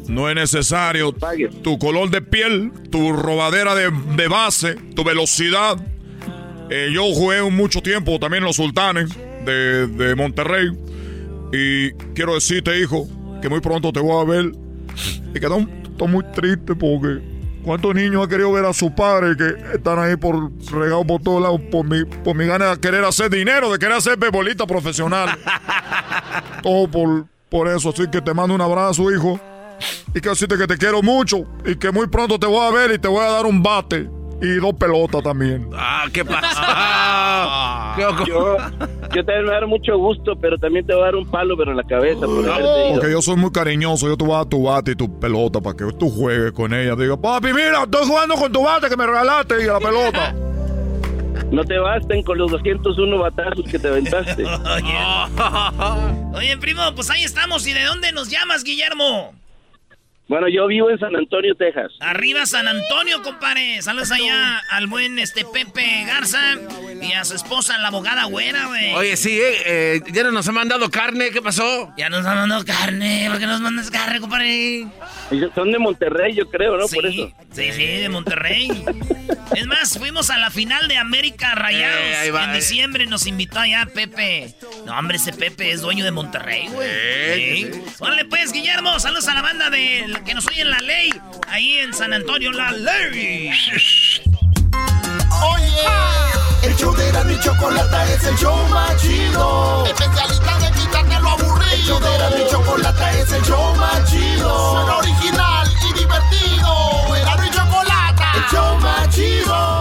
No 0.08 0.30
es 0.30 0.36
necesario. 0.36 1.14
Tu 1.64 1.78
color 1.80 2.10
de 2.10 2.22
piel, 2.22 2.72
tu 2.92 3.14
robadera 3.14 3.76
de, 3.76 3.92
de 4.16 4.28
base, 4.28 4.76
tu 4.96 5.04
velocidad. 5.04 5.78
Eh, 6.70 6.90
yo 6.94 7.04
jugué 7.14 7.42
mucho 7.50 7.82
tiempo 7.82 8.20
también 8.20 8.44
en 8.44 8.48
los 8.48 8.56
sultanes 8.56 9.10
de, 9.46 9.88
de 9.88 10.16
Monterrey. 10.16 10.70
Y 11.52 11.92
quiero 12.14 12.34
decirte, 12.34 12.80
hijo, 12.80 13.08
que 13.42 13.50
muy 13.50 13.62
pronto 13.62 13.92
te 13.92 14.00
voy 14.00 14.22
a 14.22 14.30
ver. 14.30 14.52
Y 15.34 15.40
que 15.40 15.46
estoy 15.46 15.68
estoy 15.84 16.08
muy 16.08 16.24
triste 16.34 16.76
porque 16.76 17.35
cuántos 17.66 17.96
niños 17.96 18.24
han 18.24 18.30
querido 18.30 18.52
ver 18.52 18.66
a 18.66 18.74
su 18.74 18.94
padre 18.94 19.36
que 19.36 19.76
están 19.76 20.00
ahí 20.00 20.16
por 20.16 20.52
regados 20.72 21.06
por 21.06 21.22
todos 21.22 21.42
lados 21.42 21.60
por 21.72 21.84
mi, 21.84 22.06
por 22.06 22.36
mi 22.36 22.46
gana 22.46 22.76
de 22.76 22.80
querer 22.80 23.04
hacer 23.04 23.30
dinero, 23.30 23.72
de 23.72 23.80
querer 23.80 23.96
hacer 23.96 24.18
beisbolista 24.18 24.68
profesional. 24.68 25.38
Todo 26.64 26.88
por, 26.90 27.26
por 27.50 27.68
eso. 27.68 27.90
Así 27.90 28.08
que 28.10 28.22
te 28.22 28.34
mando 28.34 28.54
un 28.56 28.62
abrazo, 28.62 29.12
hijo. 29.12 29.40
Y 30.14 30.22
que 30.22 30.30
decirte 30.30 30.58
que 30.58 30.68
te 30.68 30.78
quiero 30.78 31.02
mucho. 31.02 31.46
Y 31.66 31.76
que 31.76 31.92
muy 31.92 32.08
pronto 32.08 32.40
te 32.40 32.46
voy 32.46 32.66
a 32.66 32.72
ver 32.72 32.92
y 32.92 33.00
te 33.00 33.08
voy 33.08 33.24
a 33.24 33.32
dar 33.32 33.46
un 33.46 33.62
bate. 33.62 34.08
Y 34.42 34.56
dos 34.56 34.74
pelotas 34.74 35.24
también. 35.24 35.70
Ah, 35.74 36.06
¿qué 36.12 36.26
pasa? 36.26 37.96
Yo, 38.28 38.58
yo 39.14 39.24
también 39.24 39.44
me 39.44 39.44
voy 39.44 39.52
a 39.52 39.54
dar 39.54 39.68
mucho 39.68 39.98
gusto, 39.98 40.36
pero 40.36 40.58
también 40.58 40.86
te 40.86 40.94
voy 40.94 41.04
a 41.04 41.06
dar 41.06 41.16
un 41.16 41.26
palo, 41.26 41.56
pero 41.56 41.72
en 41.72 41.78
la 41.78 41.84
cabeza. 41.84 42.26
Por 42.26 42.44
ido. 42.44 42.94
Porque 42.94 43.10
yo 43.10 43.22
soy 43.22 43.38
muy 43.38 43.52
cariñoso. 43.52 44.08
Yo 44.08 44.18
te 44.18 44.26
voy 44.26 44.34
a 44.34 44.38
dar 44.40 44.48
tu 44.48 44.64
bate 44.64 44.92
y 44.92 44.96
tu 44.96 45.18
pelota 45.18 45.62
para 45.62 45.78
que 45.78 45.86
tú 45.98 46.10
juegues 46.10 46.52
con 46.52 46.74
ella. 46.74 46.96
Diga, 46.96 47.16
papi, 47.16 47.54
mira, 47.54 47.84
estoy 47.84 48.06
jugando 48.06 48.36
con 48.36 48.52
tu 48.52 48.64
bate 48.64 48.90
que 48.90 48.98
me 48.98 49.06
regalaste 49.06 49.64
y 49.64 49.66
la 49.66 49.80
pelota. 49.80 50.36
No 51.52 51.64
te 51.64 51.78
basten 51.78 52.24
con 52.24 52.38
los 52.38 52.52
201 52.52 53.18
batazos 53.18 53.66
que 53.70 53.80
te 53.80 53.88
aventaste. 53.88 54.44
Oye, 56.34 56.58
primo, 56.58 56.82
pues 56.96 57.10
ahí 57.10 57.24
estamos. 57.24 57.66
¿Y 57.68 57.74
de 57.74 57.84
dónde 57.84 58.12
nos 58.12 58.30
llamas, 58.30 58.66
Guillermo? 58.66 59.34
Bueno, 60.28 60.48
yo 60.50 60.66
vivo 60.66 60.90
en 60.90 60.98
San 60.98 61.16
Antonio, 61.16 61.54
Texas. 61.56 61.92
Arriba 62.00 62.46
San 62.48 62.68
Antonio, 62.68 63.22
compadre. 63.22 63.80
Saludos 63.84 64.12
allá 64.12 64.60
al 64.72 64.88
buen 64.88 65.20
este 65.20 65.46
Pepe 65.46 66.04
Garza 66.08 66.40
y 67.00 67.14
a 67.14 67.24
su 67.26 67.36
esposa, 67.36 67.78
la 67.78 67.90
abogada 67.90 68.24
güera, 68.26 68.66
güey. 68.66 68.94
Oye, 68.96 69.18
sí, 69.18 69.40
eh, 69.40 69.62
eh, 69.66 70.02
ya 70.12 70.24
no 70.24 70.32
nos 70.32 70.48
han 70.48 70.56
mandado 70.56 70.90
carne, 70.90 71.30
¿qué 71.30 71.44
pasó? 71.44 71.94
Ya 71.96 72.10
nos 72.10 72.26
han 72.26 72.38
mandado 72.38 72.66
carne, 72.66 73.28
¿por 73.30 73.40
qué 73.40 73.46
nos 73.46 73.62
mandas 73.62 73.92
carne, 73.92 74.20
compadre? 74.20 74.88
Son 75.54 75.72
de 75.72 75.78
Monterrey, 75.80 76.34
yo 76.34 76.50
creo, 76.50 76.76
¿no? 76.78 76.88
Sí, 76.88 76.96
Por 76.96 77.06
eso. 77.06 77.32
Sí, 77.52 77.72
sí, 77.72 77.86
de 77.86 78.10
Monterrey. 78.10 78.84
es 79.56 79.68
más, 79.68 79.98
fuimos 79.98 80.30
a 80.32 80.38
la 80.38 80.50
final 80.50 80.88
de 80.88 80.98
América 80.98 81.54
Rayados. 81.56 82.00
Eh, 82.00 82.16
ahí 82.18 82.30
va, 82.32 82.46
en 82.46 82.50
eh. 82.52 82.56
diciembre 82.56 83.06
nos 83.06 83.28
invitó 83.28 83.60
allá 83.60 83.88
Pepe. 83.94 84.56
No, 84.86 84.98
hombre, 84.98 85.18
ese 85.18 85.34
Pepe 85.34 85.72
es 85.72 85.82
dueño 85.82 86.04
de 86.04 86.12
Monterrey, 86.12 86.68
güey. 86.70 86.88
Eh, 86.90 87.36
Sí. 87.36 87.72
Órale, 88.00 88.26
pues, 88.26 88.52
Guillermo, 88.52 89.00
saludos 89.00 89.28
a 89.28 89.34
la 89.36 89.42
banda 89.42 89.70
de 89.70 90.15
la 90.16 90.24
que 90.24 90.34
nos 90.34 90.48
oye 90.48 90.62
en 90.62 90.72
la 90.72 90.80
ley. 90.80 91.10
Ahí 91.48 91.80
en 91.80 91.94
San 91.94 92.14
Antonio, 92.14 92.52
la 92.52 92.72
ley. 92.72 93.52
Oye, 95.54 95.86
el 96.64 96.76
show 96.76 96.94
de 96.96 97.10
Erasmo 97.10 97.32
y 97.32 97.40
Chocolata 97.40 98.14
es 98.14 98.24
el 98.24 98.38
show 98.38 98.58
más 98.70 99.02
chido. 99.02 99.86
Especialista 99.86 100.60
de 100.60 100.72
quitarte 100.72 101.20
lo 101.20 101.30
aburrido. 101.30 101.72
El 101.74 101.82
show 101.84 102.00
de 102.00 102.16
Erasmo 102.16 102.38
y 102.38 102.50
Chocolata 102.50 103.12
es 103.20 103.32
el 103.32 103.44
show 103.44 103.76
más 103.76 104.10
chido. 104.10 104.72
Suena 104.72 104.98
original 104.98 105.70
y 105.90 106.00
divertido. 106.00 107.16
Erasmo 107.16 107.46
y 107.46 107.50
Chocolata, 107.50 108.32
el 108.36 108.56
show 108.56 108.80
más 108.80 109.10
chido. 109.10 109.75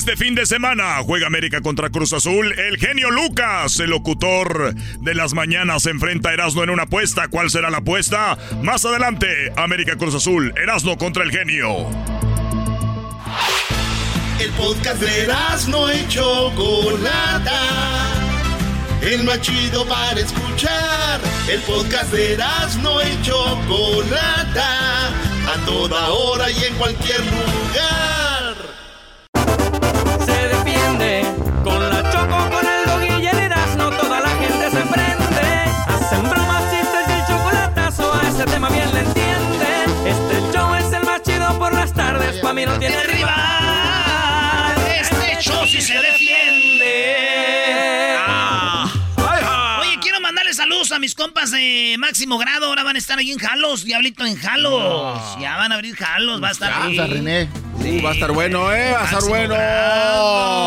Este 0.00 0.16
fin 0.16 0.34
de 0.34 0.46
semana 0.46 0.96
juega 1.04 1.26
América 1.26 1.60
contra 1.60 1.90
Cruz 1.90 2.14
Azul. 2.14 2.58
El 2.58 2.78
genio 2.78 3.10
Lucas, 3.10 3.78
el 3.80 3.90
locutor 3.90 4.74
de 4.74 5.14
las 5.14 5.34
mañanas, 5.34 5.84
enfrenta 5.84 6.30
a 6.30 6.32
Erasmo 6.32 6.64
en 6.64 6.70
una 6.70 6.84
apuesta. 6.84 7.28
¿Cuál 7.28 7.50
será 7.50 7.68
la 7.68 7.76
apuesta? 7.78 8.38
Más 8.62 8.82
adelante, 8.86 9.52
América 9.56 9.96
Cruz 9.96 10.14
Azul, 10.14 10.54
Erasmo 10.56 10.96
contra 10.96 11.22
el 11.22 11.30
genio. 11.30 11.86
El 14.40 14.50
podcast 14.52 15.02
de 15.02 15.24
Erasmo 15.24 15.86
y 15.92 16.08
Chocolata. 16.08 17.60
El 19.02 19.22
más 19.24 19.42
chido 19.42 19.84
para 19.86 20.18
escuchar. 20.18 21.20
El 21.46 21.60
podcast 21.60 22.10
de 22.10 22.32
Erasmo 22.32 23.02
y 23.02 23.22
Chocolata. 23.22 25.08
A 25.46 25.66
toda 25.66 26.08
hora 26.08 26.50
y 26.50 26.64
en 26.64 26.74
cualquier 26.76 27.20
lugar. 27.20 28.19
Mí 42.52 42.66
no 42.66 42.78
tiene 42.78 43.02
rival. 43.04 44.76
Este 45.00 45.36
show 45.40 45.66
sí 45.66 45.80
se 45.80 45.94
defiende. 46.00 46.59
Saludos 50.90 50.92
a 50.92 50.98
mis 50.98 51.14
compas 51.14 51.50
de 51.52 51.96
máximo 51.98 52.36
grado. 52.38 52.66
Ahora 52.66 52.82
van 52.82 52.96
a 52.96 52.98
estar 52.98 53.18
ahí 53.18 53.30
en 53.30 53.38
Jalos, 53.38 53.84
Diablito 53.84 54.26
en 54.26 54.36
Jalos. 54.36 55.20
Ya 55.40 55.56
van 55.56 55.72
a 55.72 55.76
abrir 55.76 55.94
Jalos, 55.94 56.42
va 56.42 56.48
a 56.48 56.50
estar 56.50 56.72
ahí. 56.72 56.98
A 56.98 57.06
René. 57.06 57.48
Uh, 57.74 58.02
va 58.02 58.10
a 58.10 58.12
estar 58.14 58.32
bueno, 58.32 58.72
¿eh? 58.72 58.92
Va 58.92 59.02
a 59.02 59.04
estar 59.04 59.22
bueno. 59.24 59.54
grado. 59.54 60.60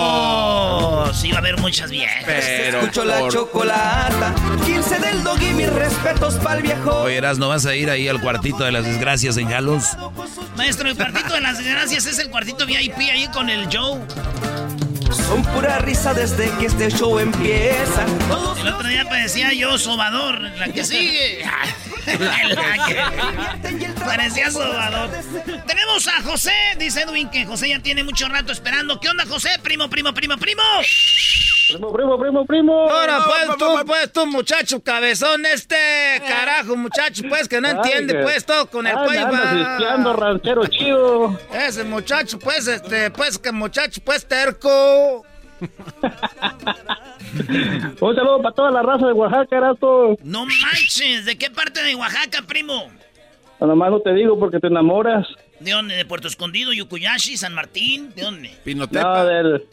Sí, 1.13 1.29
va 1.31 1.37
a 1.37 1.39
haber 1.39 1.57
muchas 1.59 1.91
viejas. 1.91 2.23
Pero 2.25 2.79
Escucho 2.79 3.05
la 3.05 3.27
chocolata. 3.29 4.33
15 4.65 4.99
del 4.99 5.23
dog 5.23 5.41
y 5.41 5.53
mis 5.53 5.71
respetos 5.71 6.35
pa'l 6.35 6.61
viejo. 6.61 7.01
Oye, 7.01 7.17
Eras, 7.17 7.37
¿no 7.37 7.49
vas 7.49 7.65
a 7.65 7.75
ir 7.75 7.89
ahí 7.89 8.07
al 8.07 8.21
cuartito 8.21 8.63
de 8.63 8.71
las 8.71 8.85
desgracias 8.85 9.37
en 9.37 9.49
Jalos? 9.49 9.97
Maestro, 10.55 10.89
el 10.89 10.95
cuartito 10.95 11.33
de 11.33 11.41
las 11.41 11.57
desgracias 11.57 12.05
es 12.05 12.17
el 12.19 12.29
cuartito 12.29 12.65
VIP 12.65 12.97
ahí 13.11 13.27
con 13.33 13.49
el 13.49 13.65
Joe. 13.65 13.99
Son 15.33 15.41
pura 15.45 15.79
risa 15.79 16.13
desde 16.13 16.47
que 16.59 16.67
este 16.67 16.91
show 16.91 17.17
empieza. 17.17 18.05
El 18.61 18.67
otro 18.67 18.87
día 18.87 19.03
parecía 19.09 19.51
yo 19.51 19.79
sobador, 19.79 20.39
la 20.59 20.67
que 20.67 20.85
sigue. 20.85 21.43
La 22.05 22.87
que- 22.87 23.93
Parecía 24.05 24.51
sobador. 24.51 25.09
Tenemos 25.65 26.07
a 26.07 26.21
José, 26.23 26.51
dice 26.77 27.01
Edwin 27.01 27.29
que 27.29 27.45
José 27.45 27.69
ya 27.69 27.79
tiene 27.79 28.03
mucho 28.03 28.27
rato 28.27 28.51
esperando. 28.51 28.99
¿Qué 28.99 29.09
onda, 29.09 29.25
José? 29.25 29.49
Primo, 29.61 29.89
primo, 29.89 30.13
primo, 30.13 30.37
primo. 30.37 30.61
Primo, 31.69 31.93
primo, 31.93 32.19
primo, 32.19 32.45
primo. 32.45 32.89
Ahora 32.89 33.19
pues 33.25 33.57
tú, 33.57 33.65
pues 33.85 34.11
tú 34.11 34.25
muchacho 34.27 34.83
cabezón 34.83 35.45
este, 35.45 36.21
carajo 36.27 36.75
muchacho 36.75 37.23
pues 37.29 37.47
que 37.47 37.61
no 37.61 37.69
entiende 37.69 38.15
pues 38.21 38.45
todo 38.45 38.69
con 38.69 38.85
el 38.85 38.93
cuello 38.93 39.31
va. 39.31 40.13
ranchero 40.13 40.67
chido. 40.67 41.39
Ese 41.53 41.83
muchacho 41.85 42.37
pues 42.37 42.67
este, 42.67 43.09
pues 43.11 43.39
que 43.39 43.51
muchacho 43.51 44.01
pues 44.03 44.27
terco. 44.27 45.25
Un 48.01 48.15
saludo 48.15 48.41
para 48.41 48.55
toda 48.55 48.71
la 48.71 48.81
raza 48.81 49.07
de 49.07 49.13
Oaxaca, 49.13 49.57
Erato. 49.57 50.17
No 50.23 50.45
manches, 50.45 51.25
¿de 51.25 51.37
qué 51.37 51.49
parte 51.49 51.81
de 51.83 51.95
Oaxaca, 51.95 52.43
primo? 52.47 52.91
Nomás 53.59 53.91
no 53.91 53.99
te 54.01 54.13
digo 54.13 54.37
porque 54.37 54.59
te 54.59 54.67
enamoras. 54.67 55.25
¿De 55.59 55.71
dónde? 55.71 55.95
¿De 55.95 56.05
Puerto 56.05 56.27
Escondido, 56.27 56.73
Yucuyashi, 56.73 57.37
San 57.37 57.53
Martín? 57.53 58.11
¿De 58.13 58.23
dónde? 58.23 58.51
No, 58.75 59.25
del, 59.25 59.63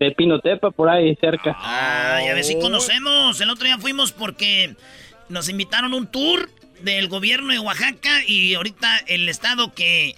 de 0.00 0.10
Pinotepa, 0.12 0.70
por 0.70 0.88
ahí 0.88 1.14
cerca. 1.16 1.54
Ah, 1.58 2.20
ya 2.24 2.34
ves 2.34 2.46
si 2.46 2.58
conocemos. 2.58 3.40
El 3.40 3.50
otro 3.50 3.66
día 3.66 3.76
fuimos 3.78 4.12
porque 4.12 4.74
nos 5.28 5.48
invitaron 5.48 5.92
a 5.92 5.96
un 5.96 6.06
tour 6.06 6.48
del 6.80 7.08
gobierno 7.08 7.52
de 7.52 7.58
Oaxaca 7.58 8.24
y 8.26 8.54
ahorita 8.54 8.98
el 9.06 9.28
estado 9.28 9.74
que 9.74 10.14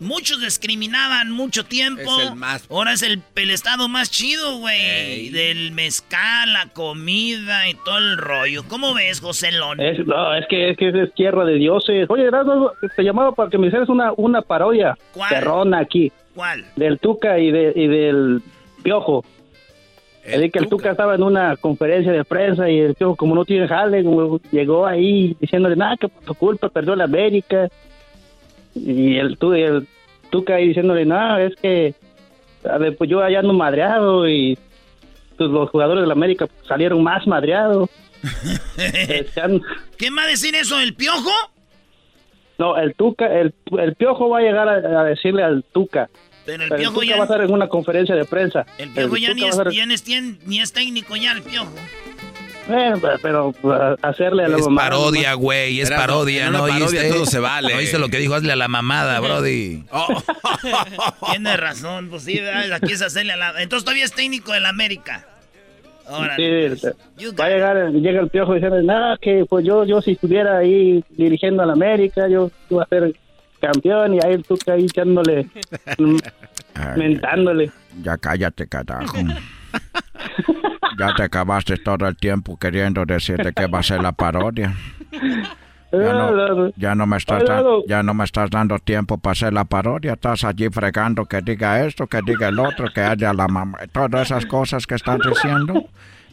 muchos 0.00 0.40
discriminaban 0.40 1.30
mucho 1.30 1.64
tiempo. 1.64 2.02
Es 2.02 2.28
el 2.28 2.34
más- 2.36 2.66
Ahora 2.70 2.92
es 2.92 3.02
el, 3.02 3.20
el 3.36 3.50
estado 3.50 3.88
más 3.88 4.10
chido, 4.10 4.58
güey. 4.58 5.30
Del 5.30 5.72
mezcal, 5.72 6.52
la 6.52 6.66
comida 6.72 7.68
y 7.68 7.74
todo 7.74 7.98
el 7.98 8.16
rollo. 8.18 8.62
¿Cómo 8.68 8.94
ves, 8.94 9.20
José 9.20 9.52
Lón? 9.52 9.80
Es, 9.80 10.06
no, 10.06 10.34
es 10.34 10.46
que, 10.48 10.70
es 10.70 10.76
que 10.76 10.88
es 10.88 11.14
tierra 11.14 11.44
de 11.44 11.54
dioses. 11.54 12.06
Oye, 12.08 12.24
Erasmo, 12.24 12.72
te 12.96 13.02
llamaba 13.02 13.32
para 13.32 13.50
que 13.50 13.58
me 13.58 13.66
hicieras 13.68 13.88
una, 13.88 14.12
una 14.16 14.42
parodia. 14.42 14.96
¿Cuál? 15.12 15.30
Perrona 15.30 15.78
aquí. 15.80 16.12
¿Cuál? 16.34 16.64
Del 16.76 16.98
Tuca 16.98 17.38
y, 17.38 17.50
de, 17.50 17.72
y 17.76 17.86
del 17.86 18.42
Piojo. 18.82 19.24
El 20.24 20.50
que 20.50 20.58
el 20.58 20.68
Tuca 20.70 20.90
estaba 20.90 21.14
en 21.16 21.22
una 21.22 21.54
conferencia 21.58 22.10
de 22.10 22.24
prensa 22.24 22.70
y 22.70 22.78
el 22.78 22.94
Piojo, 22.94 23.14
como 23.14 23.34
no 23.34 23.44
tiene 23.44 23.68
jale, 23.68 24.02
llegó 24.50 24.86
ahí 24.86 25.36
diciéndole, 25.38 25.76
nada, 25.76 25.98
que 25.98 26.08
por 26.08 26.22
tu 26.24 26.34
culpa 26.34 26.70
perdió 26.70 26.96
la 26.96 27.04
América. 27.04 27.68
Y 28.74 29.16
el, 29.18 29.38
tu, 29.38 29.52
el 29.52 29.86
Tuca 30.30 30.56
ahí 30.56 30.68
diciéndole, 30.68 31.04
nada, 31.06 31.42
es 31.42 31.54
que 31.56 31.94
a 32.68 32.78
ver, 32.78 32.96
pues 32.96 33.08
yo 33.10 33.22
allá 33.22 33.40
ando 33.40 33.52
madreado 33.52 34.28
y 34.28 34.58
pues, 35.36 35.50
los 35.50 35.70
jugadores 35.70 36.00
de 36.02 36.06
la 36.06 36.14
América 36.14 36.48
salieron 36.66 37.02
más 37.02 37.26
madreados. 37.26 37.90
¿Quién 39.96 40.16
va 40.16 40.22
a 40.22 40.26
decir 40.26 40.54
eso? 40.54 40.80
¿El 40.80 40.94
piojo? 40.94 41.30
No, 42.58 42.76
el 42.76 42.94
Tuca, 42.94 43.26
el, 43.26 43.52
el 43.78 43.94
Piojo 43.96 44.28
va 44.28 44.38
a 44.38 44.42
llegar 44.42 44.68
a, 44.68 45.00
a 45.00 45.04
decirle 45.04 45.42
al 45.42 45.64
Tuca. 45.72 46.08
Pero 46.46 46.62
el 46.62 46.68
Pero 46.68 46.80
Piojo 46.80 46.94
Tuca 47.00 47.06
ya- 47.06 47.16
va 47.16 47.22
a 47.22 47.24
estar 47.24 47.42
en 47.42 47.52
una 47.52 47.68
conferencia 47.68 48.14
de 48.14 48.24
prensa. 48.26 48.64
El 48.78 48.90
piojo 48.90 49.16
ya 49.16 49.34
ni 49.34 49.44
es, 49.44 49.56
ya 49.72 49.86
ni 49.86 49.94
es 49.94 50.06
tien- 50.06 50.38
ni 50.46 50.60
es 50.60 50.72
técnico 50.72 51.16
ya, 51.16 51.32
el 51.32 51.42
piojo. 51.42 51.74
Bueno, 52.66 52.98
pero, 53.00 53.18
pero, 53.20 53.54
uh, 53.62 53.96
hacerle 54.02 54.44
a 54.44 54.48
la 54.48 54.56
Es 54.56 54.64
mamá, 54.64 54.82
parodia, 54.82 55.34
güey, 55.34 55.80
es 55.80 55.90
parodia, 55.90 56.48
¿no 56.50 56.64
una 56.64 56.72
parodia 56.74 57.00
oíste? 57.02 57.14
todo 57.14 57.26
se 57.26 57.38
vale. 57.38 57.72
¿No 57.72 57.78
oíste 57.78 57.98
lo 57.98 58.08
que 58.08 58.18
dijo? 58.18 58.34
Hazle 58.34 58.52
a 58.52 58.56
la 58.56 58.68
mamada, 58.68 59.20
brody. 59.20 59.84
Tiene 61.30 61.56
razón, 61.56 62.08
pues 62.08 62.22
sí, 62.22 62.40
aquí 62.72 62.92
es 62.92 63.02
hacerle 63.02 63.34
a 63.34 63.36
la... 63.36 63.62
Entonces 63.62 63.84
todavía 63.84 64.04
es 64.04 64.12
técnico 64.12 64.52
del 64.52 64.64
América. 64.66 65.26
Ahora, 66.06 66.36
Sí, 66.36 66.44
va 67.38 67.44
a 67.46 67.48
llegar, 67.48 67.90
llega 67.92 68.20
el 68.20 68.28
Piojo 68.28 68.54
diciendo, 68.54 68.82
nada, 68.82 69.16
que 69.20 69.44
pues 69.48 69.64
yo, 69.64 69.84
yo 69.84 70.02
si 70.02 70.12
estuviera 70.12 70.58
ahí 70.58 71.02
dirigiendo 71.10 71.62
a 71.62 71.66
la 71.66 71.72
América, 71.72 72.28
yo 72.28 72.50
iba 72.68 72.82
a 72.82 72.88
ser 72.88 73.14
campeón 73.60 74.14
y 74.14 74.18
ahí 74.22 74.34
el 74.34 74.42
Tuca 74.44 74.74
ahí 74.74 74.84
echándole, 74.84 75.48
mentándole. 76.96 77.70
Ya 78.02 78.18
cállate, 78.18 78.66
carajo. 78.66 79.16
Ya 80.98 81.14
te 81.14 81.22
acabaste 81.24 81.76
todo 81.78 82.06
el 82.08 82.16
tiempo 82.16 82.56
queriendo 82.58 83.04
decirte 83.04 83.52
que 83.52 83.66
va 83.66 83.80
a 83.80 83.82
ser 83.82 84.02
la 84.02 84.12
parodia. 84.12 84.74
Ya 85.92 86.12
no, 86.12 86.72
ya 86.76 86.94
no 86.96 87.06
me 87.06 87.16
estás 87.18 87.44
da- 87.44 87.62
ya 87.86 88.02
no 88.02 88.14
me 88.14 88.24
estás 88.24 88.50
dando 88.50 88.80
tiempo 88.80 89.16
para 89.18 89.30
hacer 89.30 89.52
la 89.52 89.64
parodia. 89.64 90.14
Estás 90.14 90.42
allí 90.42 90.68
fregando 90.68 91.24
que 91.26 91.40
diga 91.40 91.84
esto, 91.86 92.08
que 92.08 92.20
diga 92.26 92.48
el 92.48 92.58
otro, 92.58 92.88
que 92.92 93.00
haya 93.00 93.32
la 93.32 93.46
mamá. 93.46 93.78
Todas 93.92 94.22
esas 94.28 94.44
cosas 94.46 94.88
que 94.88 94.96
están 94.96 95.20
diciendo 95.20 95.84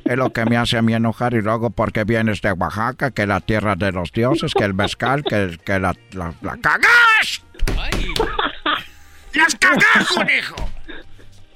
es 0.04 0.18
lo 0.18 0.32
que 0.34 0.46
me 0.46 0.58
hace 0.58 0.80
a 0.80 0.82
mí 0.82 0.96
enojar. 0.96 1.36
Y 1.36 1.44
luego 1.44 1.70
porque 1.70 2.06
vienes 2.06 2.42
de 2.42 2.54
Oaxaca, 2.54 3.12
que 3.12 3.28
la 3.28 3.40
tierra 3.40 3.76
de 3.76 3.92
los 3.92 4.12
dioses, 4.12 4.52
que 4.56 4.64
el 4.64 4.74
mezcal, 4.74 5.24
que, 5.24 5.60
que 5.64 5.78
la, 5.78 5.94
la, 6.14 6.34
la 6.42 6.58
cagas. 6.58 7.44
¡Las 9.36 9.56
cagás, 9.56 10.08
conejo! 10.16 10.56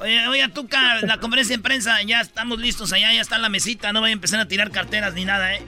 Oye, 0.06 0.28
oye, 0.28 0.48
Tuca, 0.50 1.02
la 1.02 1.18
conferencia 1.18 1.58
de 1.58 1.63
prensa, 1.63 2.00
ya 2.04 2.22
estamos 2.22 2.60
listos 2.60 2.94
allá, 2.94 3.12
ya 3.12 3.22
está 3.22 3.39
la 3.39 3.50
mesita, 3.50 3.91
no 3.91 4.02
voy 4.02 4.12
a 4.12 4.13
empezar 4.13 4.39
a 4.39 4.48
tirar 4.48 4.70
carteras 4.70 5.15
ni 5.15 5.26
nada, 5.26 5.56
¿eh? 5.56 5.63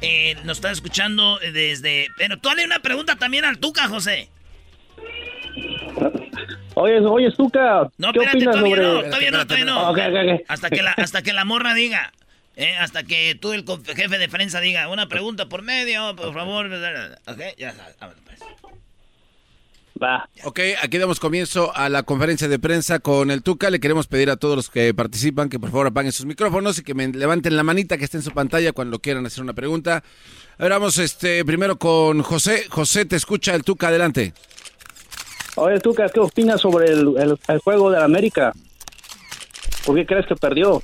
Eh, 0.00 0.34
nos 0.44 0.56
está 0.56 0.70
escuchando 0.70 1.38
desde... 1.52 2.08
Pero 2.16 2.38
tú 2.38 2.48
dale 2.48 2.64
una 2.64 2.78
pregunta 2.78 3.16
también 3.16 3.44
al 3.44 3.58
Tuca, 3.58 3.88
José. 3.88 4.30
Oye, 6.74 7.00
oye, 7.00 7.30
Tuca, 7.32 7.90
No, 7.98 8.12
¿qué 8.14 8.20
espérate, 8.20 8.38
opinas 8.38 8.54
todavía 8.56 8.76
sobre...? 8.76 8.82
no, 8.82 9.02
todavía 9.02 9.30
no, 9.30 9.46
todavía 9.46 9.64
no. 9.66 9.90
Ok, 9.90 9.98
ok, 9.98 10.14
ok. 10.40 10.44
Hasta, 10.48 10.70
que 10.70 10.82
la, 10.82 10.92
hasta 10.92 11.22
que 11.22 11.32
la 11.34 11.44
morra 11.44 11.74
diga, 11.74 12.12
eh, 12.56 12.74
hasta 12.78 13.02
que 13.04 13.36
tú, 13.38 13.52
el 13.52 13.64
jefe 13.94 14.16
de 14.16 14.28
prensa, 14.30 14.60
diga, 14.60 14.88
una 14.88 15.06
pregunta 15.06 15.50
por 15.50 15.60
medio, 15.60 16.16
por 16.16 16.32
favor. 16.32 16.66
Ok, 17.26 17.40
ya 17.58 17.68
está, 17.68 17.88
vámonos, 18.00 18.22
pues. 18.24 18.40
Va. 20.02 20.28
Ok, 20.44 20.58
aquí 20.82 20.98
damos 20.98 21.20
comienzo 21.20 21.70
a 21.76 21.88
la 21.88 22.02
conferencia 22.02 22.48
de 22.48 22.58
prensa 22.58 22.98
con 22.98 23.30
el 23.30 23.42
Tuca. 23.42 23.70
Le 23.70 23.78
queremos 23.78 24.08
pedir 24.08 24.30
a 24.30 24.36
todos 24.36 24.56
los 24.56 24.68
que 24.68 24.92
participan 24.94 25.48
que 25.48 25.60
por 25.60 25.70
favor 25.70 25.86
apaguen 25.86 26.10
sus 26.10 26.26
micrófonos 26.26 26.78
y 26.78 26.82
que 26.82 26.94
me 26.94 27.06
levanten 27.08 27.56
la 27.56 27.62
manita 27.62 27.96
que 27.98 28.04
esté 28.04 28.16
en 28.16 28.24
su 28.24 28.32
pantalla 28.32 28.72
cuando 28.72 28.98
quieran 28.98 29.24
hacer 29.26 29.44
una 29.44 29.52
pregunta. 29.52 30.02
A 30.58 30.62
ver, 30.62 30.72
vamos 30.72 30.98
este, 30.98 31.44
primero 31.44 31.78
con 31.78 32.22
José. 32.22 32.64
José, 32.68 33.04
te 33.04 33.14
escucha 33.16 33.54
el 33.54 33.62
Tuca, 33.62 33.88
adelante. 33.88 34.34
Oye, 35.54 35.78
Tuca, 35.78 36.08
¿qué 36.08 36.18
opinas 36.18 36.60
sobre 36.62 36.88
el, 36.90 37.14
el- 37.18 37.38
el 37.46 37.58
juego 37.60 37.90
de 37.90 37.98
la 37.98 38.04
América? 38.04 38.52
¿Por 39.86 39.94
qué 39.96 40.06
crees 40.06 40.26
que 40.26 40.34
perdió? 40.34 40.82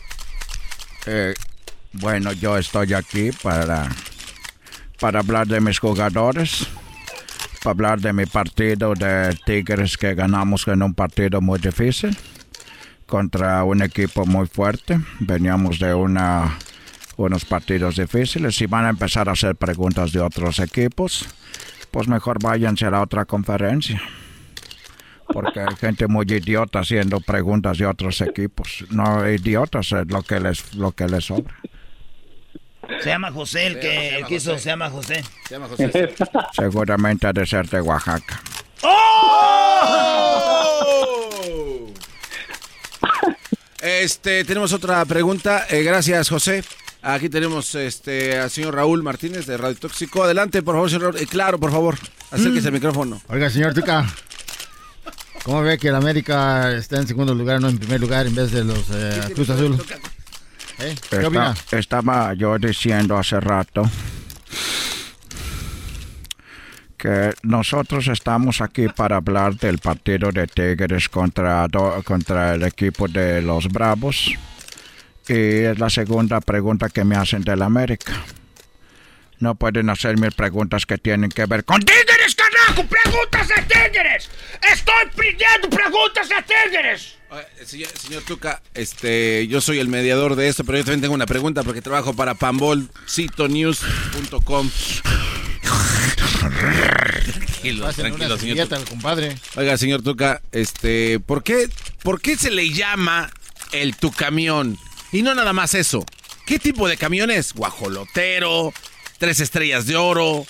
Eh, 1.06 1.34
bueno, 1.92 2.32
yo 2.32 2.56
estoy 2.56 2.92
aquí 2.94 3.30
para, 3.42 3.88
para 5.00 5.20
hablar 5.20 5.46
de 5.46 5.60
mis 5.60 5.78
jugadores, 5.78 6.66
para 7.62 7.70
hablar 7.72 8.00
de 8.00 8.12
mi 8.12 8.26
partido 8.26 8.94
de 8.94 9.36
Tigres 9.44 9.96
que 9.96 10.14
ganamos 10.14 10.66
en 10.68 10.82
un 10.82 10.94
partido 10.94 11.40
muy 11.40 11.58
difícil, 11.58 12.16
contra 13.06 13.64
un 13.64 13.82
equipo 13.82 14.26
muy 14.26 14.46
fuerte. 14.46 15.00
Veníamos 15.20 15.78
de 15.78 15.94
una, 15.94 16.58
unos 17.16 17.44
partidos 17.44 17.96
difíciles. 17.96 18.56
Si 18.56 18.66
van 18.66 18.84
a 18.84 18.90
empezar 18.90 19.28
a 19.28 19.32
hacer 19.32 19.56
preguntas 19.56 20.12
de 20.12 20.20
otros 20.20 20.58
equipos, 20.60 21.26
pues 21.90 22.06
mejor 22.06 22.42
váyanse 22.42 22.86
a 22.86 22.90
la 22.90 23.02
otra 23.02 23.24
conferencia. 23.24 24.00
Porque 25.26 25.60
hay 25.60 25.76
gente 25.76 26.06
muy 26.06 26.26
idiota 26.26 26.80
haciendo 26.80 27.20
preguntas 27.20 27.78
de 27.78 27.86
otros 27.86 28.20
equipos. 28.20 28.84
No 28.90 29.28
idiotas 29.28 29.92
es 29.92 30.06
lo 30.10 30.22
que 30.22 30.40
les, 30.40 30.74
lo 30.74 30.92
que 30.92 31.06
les 31.06 31.24
sobra. 31.24 31.54
Se 33.02 33.10
llama 33.10 33.30
José, 33.30 33.66
el 33.66 33.80
que 33.80 34.16
el 34.16 34.24
quiso, 34.26 34.58
se 34.58 34.70
llama 34.70 34.88
José. 34.90 35.22
Se 35.46 35.54
llama 35.54 35.68
José. 35.68 36.14
Seguramente 36.52 37.26
ha 37.26 37.32
de 37.32 37.46
ser 37.46 37.68
de 37.68 37.80
Oaxaca. 37.80 38.42
¡Oh! 38.82 39.04
Este, 43.80 44.44
tenemos 44.44 44.72
otra 44.72 45.04
pregunta. 45.04 45.66
Eh, 45.70 45.84
gracias, 45.84 46.28
José. 46.28 46.64
Aquí 47.00 47.28
tenemos 47.28 47.76
este 47.76 48.36
al 48.36 48.50
señor 48.50 48.74
Raúl 48.74 49.04
Martínez 49.04 49.46
de 49.46 49.56
Radio 49.56 49.76
Tóxico. 49.76 50.24
Adelante, 50.24 50.62
por 50.62 50.74
favor, 50.74 50.90
señor 50.90 51.02
Raúl. 51.04 51.16
Eh, 51.18 51.26
claro, 51.26 51.60
por 51.60 51.70
favor, 51.70 51.96
acérquese 52.32 52.66
al 52.66 52.72
micrófono. 52.72 53.22
Oiga, 53.28 53.48
señor 53.50 53.74
Tuca, 53.74 54.04
¿cómo 55.44 55.62
ve 55.62 55.78
que 55.78 55.88
el 55.88 55.94
América 55.94 56.72
está 56.72 56.96
en 56.96 57.06
segundo 57.06 57.36
lugar, 57.36 57.60
no 57.60 57.68
en 57.68 57.78
primer 57.78 58.00
lugar, 58.00 58.26
en 58.26 58.34
vez 58.34 58.50
de 58.50 58.64
los 58.64 58.84
eh, 58.90 59.32
Cruz 59.32 59.48
Azul? 59.50 59.80
¿Eh? 60.80 60.94
Está- 61.10 61.54
estaba 61.78 62.34
yo 62.34 62.58
diciendo 62.58 63.16
hace 63.18 63.40
rato 63.40 63.82
que 66.96 67.32
nosotros 67.42 68.08
estamos 68.08 68.60
aquí 68.60 68.88
para 68.88 69.16
hablar 69.16 69.54
del 69.54 69.78
partido 69.78 70.32
de 70.32 70.46
Tigres 70.48 71.08
contra, 71.08 71.66
contra 72.04 72.54
el 72.54 72.64
equipo 72.64 73.06
de 73.06 73.40
los 73.40 73.68
Bravos. 73.68 74.32
Y 75.28 75.32
es 75.64 75.78
la 75.78 75.90
segunda 75.90 76.40
pregunta 76.40 76.88
que 76.88 77.04
me 77.04 77.14
hacen 77.16 77.42
del 77.42 77.62
América. 77.62 78.12
No 79.40 79.54
pueden 79.54 79.90
hacerme 79.90 80.32
preguntas 80.32 80.86
que 80.86 80.98
tienen 80.98 81.30
que 81.30 81.46
ver 81.46 81.64
con 81.64 81.80
¡Tigres, 81.80 82.34
carajo! 82.34 82.84
¡Preguntas 82.88 83.46
de 83.46 83.62
Tigres! 83.62 84.28
¡Estoy 84.72 85.06
pidiendo 85.16 85.70
preguntas 85.70 86.28
de 86.28 86.36
Tigres! 86.42 87.17
Señor, 87.64 87.88
señor 87.98 88.22
Tuca, 88.22 88.62
este, 88.74 89.46
yo 89.48 89.60
soy 89.60 89.78
el 89.78 89.88
mediador 89.88 90.34
de 90.36 90.48
esto, 90.48 90.64
pero 90.64 90.78
yo 90.78 90.84
también 90.84 91.02
tengo 91.02 91.14
una 91.14 91.26
pregunta 91.26 91.62
porque 91.62 91.82
trabajo 91.82 92.14
para 92.14 92.34
pambolcitonews.com. 92.34 94.70
Tranquilo, 97.32 97.92
tranquilo, 97.92 98.38
señor 98.38 98.68
Tuca. 98.68 98.84
compadre. 98.88 99.36
Oiga, 99.56 99.76
señor 99.76 100.02
Tuca, 100.02 100.40
este, 100.52 101.20
¿por 101.20 101.42
qué, 101.42 101.68
¿por 102.02 102.20
qué 102.20 102.36
se 102.36 102.50
le 102.50 102.70
llama 102.70 103.30
el 103.72 103.96
tu 103.96 104.10
camión? 104.10 104.78
Y 105.12 105.22
no 105.22 105.34
nada 105.34 105.52
más 105.52 105.74
eso. 105.74 106.04
¿Qué 106.46 106.58
tipo 106.58 106.88
de 106.88 106.96
camión 106.96 107.30
es? 107.30 107.52
Guajolotero, 107.52 108.72
tres 109.18 109.40
estrellas 109.40 109.86
de 109.86 109.96
oro, 109.96 110.46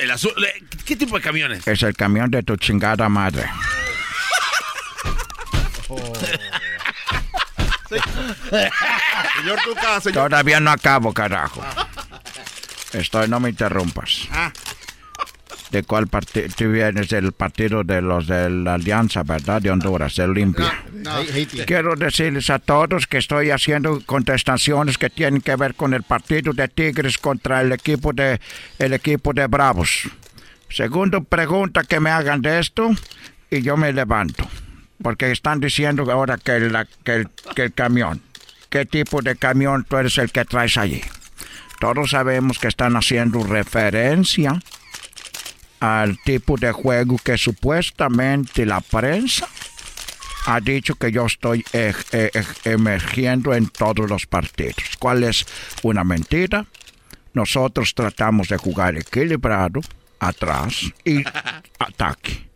el 0.00 0.10
azul. 0.10 0.32
eh, 0.44 0.64
¿Qué 0.84 0.96
tipo 0.96 1.16
de 1.16 1.22
camiones? 1.22 1.64
Es 1.66 1.82
el 1.84 1.94
camión 1.94 2.28
de 2.30 2.42
tu 2.42 2.56
chingada 2.56 3.08
madre. 3.08 3.44
Señor 9.36 9.58
Tuca, 9.64 10.00
señor. 10.00 10.28
Todavía 10.28 10.60
no 10.60 10.70
acabo, 10.70 11.12
carajo. 11.12 11.62
Estoy, 12.92 13.28
no 13.28 13.40
me 13.40 13.50
interrumpas. 13.50 14.28
Ah. 14.30 14.52
¿De 15.70 15.82
cuál 15.84 16.06
partido? 16.06 16.48
Tú 16.54 16.70
vienes 16.70 17.08
del 17.08 17.32
partido 17.32 17.82
de 17.82 18.02
los 18.02 18.26
de 18.26 18.50
la 18.50 18.74
Alianza, 18.74 19.22
¿verdad? 19.22 19.62
De 19.62 19.70
Honduras, 19.70 20.14
de 20.16 20.24
Olimpia. 20.24 20.84
Quiero 21.66 21.96
decirles 21.96 22.50
a 22.50 22.58
todos 22.58 23.06
que 23.06 23.16
estoy 23.16 23.50
haciendo 23.50 24.02
contestaciones 24.04 24.98
que 24.98 25.08
tienen 25.08 25.40
que 25.40 25.56
ver 25.56 25.74
con 25.74 25.94
el 25.94 26.02
partido 26.02 26.52
de 26.52 26.68
Tigres 26.68 27.16
contra 27.16 27.62
el 27.62 27.72
equipo 27.72 28.12
de 28.12 28.38
el 28.78 28.92
equipo 28.92 29.32
de 29.32 29.46
Bravos. 29.46 30.10
Segundo 30.68 31.24
pregunta 31.24 31.84
que 31.84 32.00
me 32.00 32.10
hagan 32.10 32.42
de 32.42 32.60
esto 32.60 32.90
y 33.50 33.62
yo 33.62 33.78
me 33.78 33.94
levanto. 33.94 34.46
Porque 35.02 35.30
están 35.32 35.60
diciendo 35.60 36.10
ahora 36.10 36.36
que, 36.38 36.60
la- 36.60 36.86
que 37.04 37.14
el, 37.16 37.28
que 37.54 37.64
el 37.64 37.72
camión. 37.74 38.22
¿Qué 38.70 38.86
tipo 38.86 39.20
de 39.20 39.36
camión 39.36 39.84
tú 39.88 39.96
eres 39.96 40.16
el 40.18 40.30
que 40.32 40.44
traes 40.44 40.76
allí? 40.78 41.02
Todos 41.80 42.10
sabemos 42.10 42.58
que 42.58 42.68
están 42.68 42.96
haciendo 42.96 43.42
referencia 43.44 44.62
al 45.80 46.16
tipo 46.22 46.56
de 46.56 46.70
juego 46.72 47.18
que 47.18 47.36
supuestamente 47.36 48.64
la 48.64 48.80
prensa 48.80 49.48
ha 50.46 50.60
dicho 50.60 50.94
que 50.94 51.10
yo 51.12 51.26
estoy 51.26 51.64
eh, 51.72 51.92
eh, 52.12 52.30
eh, 52.34 52.44
emergiendo 52.64 53.52
en 53.54 53.68
todos 53.68 54.08
los 54.08 54.26
partidos. 54.26 54.96
¿Cuál 54.98 55.24
es 55.24 55.44
una 55.82 56.04
mentira? 56.04 56.66
Nosotros 57.34 57.94
tratamos 57.94 58.48
de 58.48 58.56
jugar 58.58 58.96
equilibrado, 58.96 59.80
atrás 60.20 60.74
y 61.04 61.22
ataque. 61.78 62.48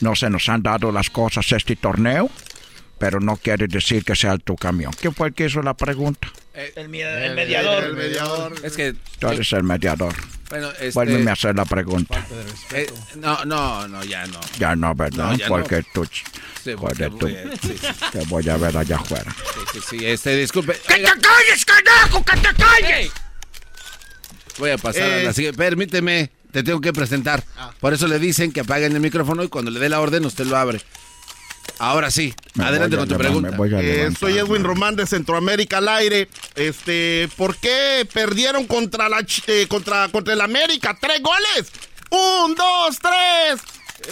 No 0.00 0.14
se 0.16 0.28
nos 0.30 0.48
han 0.48 0.62
dado 0.62 0.90
las 0.92 1.10
cosas 1.10 1.50
este 1.52 1.76
torneo, 1.76 2.30
pero 2.98 3.20
no 3.20 3.36
quiere 3.36 3.66
decir 3.68 4.04
que 4.04 4.14
sea 4.16 4.36
tu 4.38 4.56
camión. 4.56 4.92
¿Quién 5.00 5.14
fue 5.14 5.28
el 5.28 5.34
que 5.34 5.46
hizo 5.46 5.62
la 5.62 5.74
pregunta? 5.74 6.28
El, 6.54 6.88
mediador. 6.88 7.84
El 7.84 7.96
mediador. 7.96 8.54
Es 8.62 8.76
que. 8.76 8.94
Tú 9.18 9.28
eres 9.28 9.52
el 9.52 9.64
mediador. 9.64 10.14
Bueno, 10.50 10.70
este- 10.72 10.90
Vuélveme 10.92 11.30
a 11.30 11.32
hacer 11.32 11.56
la 11.56 11.64
pregunta. 11.64 12.24
Eh, 12.72 12.86
no, 13.16 13.44
no, 13.44 13.88
no, 13.88 14.04
ya 14.04 14.26
no. 14.26 14.38
Ya 14.58 14.76
no, 14.76 14.94
¿verdad? 14.94 15.30
No, 15.32 15.36
ya 15.36 15.48
Porque 15.48 15.76
no. 15.78 15.84
tú, 15.94 16.04
Sí, 16.62 16.72
porque 16.78 17.10
tú, 17.10 17.18
voy 17.18 17.34
a- 17.36 17.50
sí, 17.60 17.76
sí. 17.80 17.86
te 18.12 18.24
voy 18.26 18.48
a 18.48 18.56
ver 18.56 18.76
allá 18.76 18.96
afuera. 18.96 19.34
Sí, 19.34 19.80
sí, 19.80 19.96
sí, 19.98 20.06
este, 20.06 20.36
disculpe. 20.36 20.74
¡Que 20.86 20.94
te 20.96 21.02
calles, 21.02 21.64
carajo! 21.64 22.24
¡Que 22.24 22.36
te 22.36 22.54
calles! 22.54 23.10
Voy 24.58 24.70
a 24.70 24.78
pasar 24.78 25.02
a 25.02 25.20
Eh. 25.20 25.24
la 25.24 25.32
siguiente. 25.32 25.58
Permíteme, 25.58 26.30
te 26.54 26.62
tengo 26.62 26.80
que 26.80 26.92
presentar. 26.92 27.42
Ah. 27.58 27.72
Por 27.80 27.94
eso 27.94 28.06
le 28.06 28.20
dicen 28.20 28.52
que 28.52 28.60
apaguen 28.60 28.92
el 28.92 29.00
micrófono 29.00 29.42
y 29.42 29.48
cuando 29.48 29.72
le 29.72 29.80
dé 29.80 29.88
la 29.88 30.00
orden 30.00 30.24
usted 30.24 30.46
lo 30.46 30.56
abre. 30.56 30.80
Ahora 31.80 32.12
sí, 32.12 32.32
Me 32.54 32.62
adelante 32.64 32.96
con 32.96 33.08
tu 33.08 33.16
pregunta. 33.18 33.50
me 33.50 33.56
voy 33.56 33.74
a 33.74 33.80
Eh, 33.80 34.12
soy 34.16 34.38
Edwin 34.38 34.62
Román 34.62 34.94
de 34.94 35.04
Centroamérica 35.04 35.78
al 35.78 35.88
aire. 35.88 36.28
Este, 36.54 37.28
¿por 37.36 37.56
qué 37.56 38.08
perdieron 38.12 38.68
contra 38.68 39.08
la 39.08 39.26
eh, 39.48 39.66
contra 39.68 40.08
contra 40.10 40.32
el 40.32 40.40
América? 40.40 40.96
Tres 41.00 41.20
goles. 41.20 41.72
Un, 42.10 42.54
dos, 42.54 42.98
tres. 43.00 43.60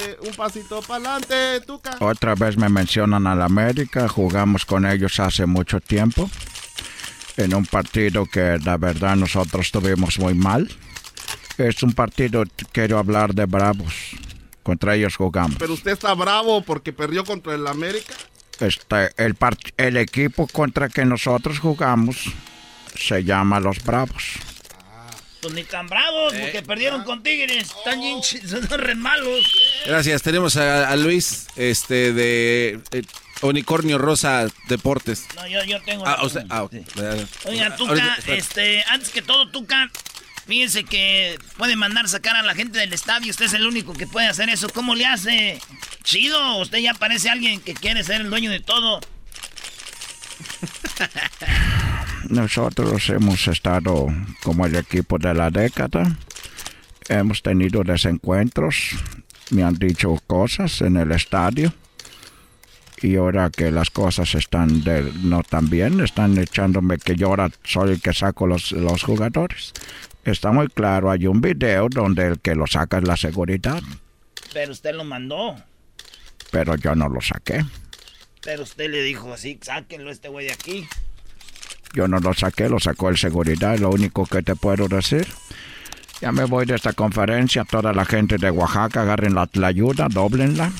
Eh, 0.00 0.16
un 0.26 0.34
pasito 0.34 0.82
para 0.82 1.14
adelante, 1.14 1.60
Tuca. 1.64 1.96
Otra 2.00 2.34
vez 2.34 2.56
me 2.56 2.68
mencionan 2.68 3.24
al 3.28 3.40
América, 3.40 4.08
jugamos 4.08 4.64
con 4.64 4.84
ellos 4.84 5.20
hace 5.20 5.46
mucho 5.46 5.78
tiempo, 5.78 6.28
en 7.36 7.54
un 7.54 7.66
partido 7.66 8.26
que 8.26 8.58
la 8.64 8.78
verdad 8.78 9.14
nosotros 9.14 9.70
tuvimos 9.70 10.18
muy 10.18 10.34
mal. 10.34 10.68
Es 11.58 11.82
un 11.82 11.92
partido, 11.92 12.44
quiero 12.72 12.98
hablar 12.98 13.34
de 13.34 13.44
Bravos, 13.46 13.94
contra 14.62 14.94
ellos 14.94 15.16
jugamos. 15.16 15.56
Pero 15.58 15.74
usted 15.74 15.92
está 15.92 16.14
bravo 16.14 16.62
porque 16.62 16.92
perdió 16.92 17.24
contra 17.24 17.54
el 17.54 17.66
América. 17.66 18.14
Este, 18.60 19.10
el, 19.16 19.36
part- 19.38 19.72
el 19.76 19.96
equipo 19.96 20.46
contra 20.46 20.88
que 20.88 21.04
nosotros 21.04 21.58
jugamos 21.58 22.16
se 22.98 23.24
llama 23.24 23.60
Los 23.60 23.82
Bravos. 23.84 24.24
Pues 25.40 25.54
ni 25.54 25.64
tan 25.64 25.88
bravos, 25.88 26.32
porque 26.34 26.62
perdieron 26.62 27.02
con 27.02 27.20
Tigres. 27.24 27.64
Están 27.76 27.98
ch- 28.00 28.46
son 28.46 28.78
re 28.78 28.94
malos. 28.94 29.52
Gracias, 29.86 30.22
tenemos 30.22 30.56
a, 30.56 30.88
a 30.88 30.94
Luis 30.94 31.48
este 31.56 32.12
de 32.12 32.80
eh, 32.92 33.02
Unicornio 33.40 33.98
Rosa 33.98 34.46
Deportes. 34.68 35.26
No, 35.34 35.44
yo, 35.48 35.64
yo 35.64 35.82
tengo. 35.82 36.06
Ah, 36.06 36.24
usted- 36.24 36.44
ah, 36.48 36.62
ok. 36.62 36.74
Oiga, 37.46 37.74
Tuca, 37.76 37.90
Ahorita- 37.90 38.34
este, 38.36 38.84
antes 38.88 39.08
que 39.08 39.20
todo, 39.22 39.50
Tuca, 39.50 39.90
fíjense 40.46 40.84
que 40.84 41.38
puede 41.56 41.76
mandar 41.76 42.08
sacar 42.08 42.36
a 42.36 42.42
la 42.42 42.54
gente 42.54 42.78
del 42.78 42.92
estadio. 42.92 43.30
Usted 43.30 43.46
es 43.46 43.54
el 43.54 43.66
único 43.66 43.92
que 43.92 44.06
puede 44.06 44.28
hacer 44.28 44.48
eso. 44.48 44.68
¿Cómo 44.68 44.94
le 44.94 45.06
hace? 45.06 45.60
Chido, 46.04 46.58
usted 46.58 46.78
ya 46.78 46.94
parece 46.94 47.30
alguien 47.30 47.60
que 47.60 47.74
quiere 47.74 48.04
ser 48.04 48.20
el 48.22 48.30
dueño 48.30 48.50
de 48.50 48.60
todo. 48.60 49.00
Nosotros 52.28 53.08
hemos 53.10 53.46
estado 53.48 54.06
como 54.42 54.66
el 54.66 54.76
equipo 54.76 55.18
de 55.18 55.34
la 55.34 55.50
década. 55.50 56.16
Hemos 57.08 57.42
tenido 57.42 57.82
desencuentros. 57.82 58.90
Me 59.50 59.62
han 59.64 59.74
dicho 59.74 60.16
cosas 60.26 60.80
en 60.80 60.96
el 60.96 61.12
estadio. 61.12 61.74
Y 63.02 63.16
ahora 63.16 63.50
que 63.50 63.70
las 63.72 63.90
cosas 63.90 64.34
están 64.36 64.84
de- 64.84 65.12
no 65.24 65.42
tan 65.42 65.68
bien, 65.68 66.00
están 66.00 66.38
echándome 66.38 66.98
que 66.98 67.16
yo 67.16 67.26
ahora 67.28 67.50
soy 67.64 67.94
el 67.94 68.00
que 68.00 68.14
saco 68.14 68.46
los, 68.46 68.70
los 68.70 69.02
jugadores. 69.02 69.72
Está 70.24 70.52
muy 70.52 70.68
claro, 70.68 71.10
hay 71.10 71.26
un 71.26 71.40
video 71.40 71.88
donde 71.88 72.26
el 72.28 72.38
que 72.40 72.54
lo 72.54 72.66
saca 72.66 72.98
es 72.98 73.04
la 73.08 73.16
seguridad, 73.16 73.82
Pero 74.52 74.72
usted 74.72 74.94
lo 74.94 75.04
mandó. 75.04 75.56
pero 76.50 76.76
yo 76.76 76.94
no 76.94 77.08
lo 77.08 77.20
saqué. 77.20 77.64
Pero 78.42 78.62
usted 78.62 78.90
le 78.90 79.02
dijo 79.02 79.32
así, 79.32 79.58
sáquenlo 79.62 80.10
este 80.10 80.28
güey 80.28 80.46
de 80.46 80.52
aquí. 80.52 80.86
Yo 81.94 82.08
no 82.08 82.18
lo 82.20 82.32
saqué, 82.34 82.68
lo 82.68 82.78
sacó 82.80 83.08
el 83.08 83.16
seguridad, 83.18 83.78
lo 83.78 83.90
único 83.90 84.24
que 84.26 84.42
te 84.42 84.54
puedo 84.56 84.88
decir. 84.88 85.26
Ya 86.20 86.30
me 86.32 86.44
voy 86.44 86.66
de 86.66 86.76
esta 86.76 86.92
conferencia, 86.92 87.64
toda 87.64 87.92
la 87.92 88.04
gente 88.04 88.36
de 88.38 88.50
Oaxaca, 88.50 89.02
agarren 89.02 89.34
la, 89.34 89.48
la 89.54 89.66
ayuda, 89.66 90.06
doblenla. 90.08 90.70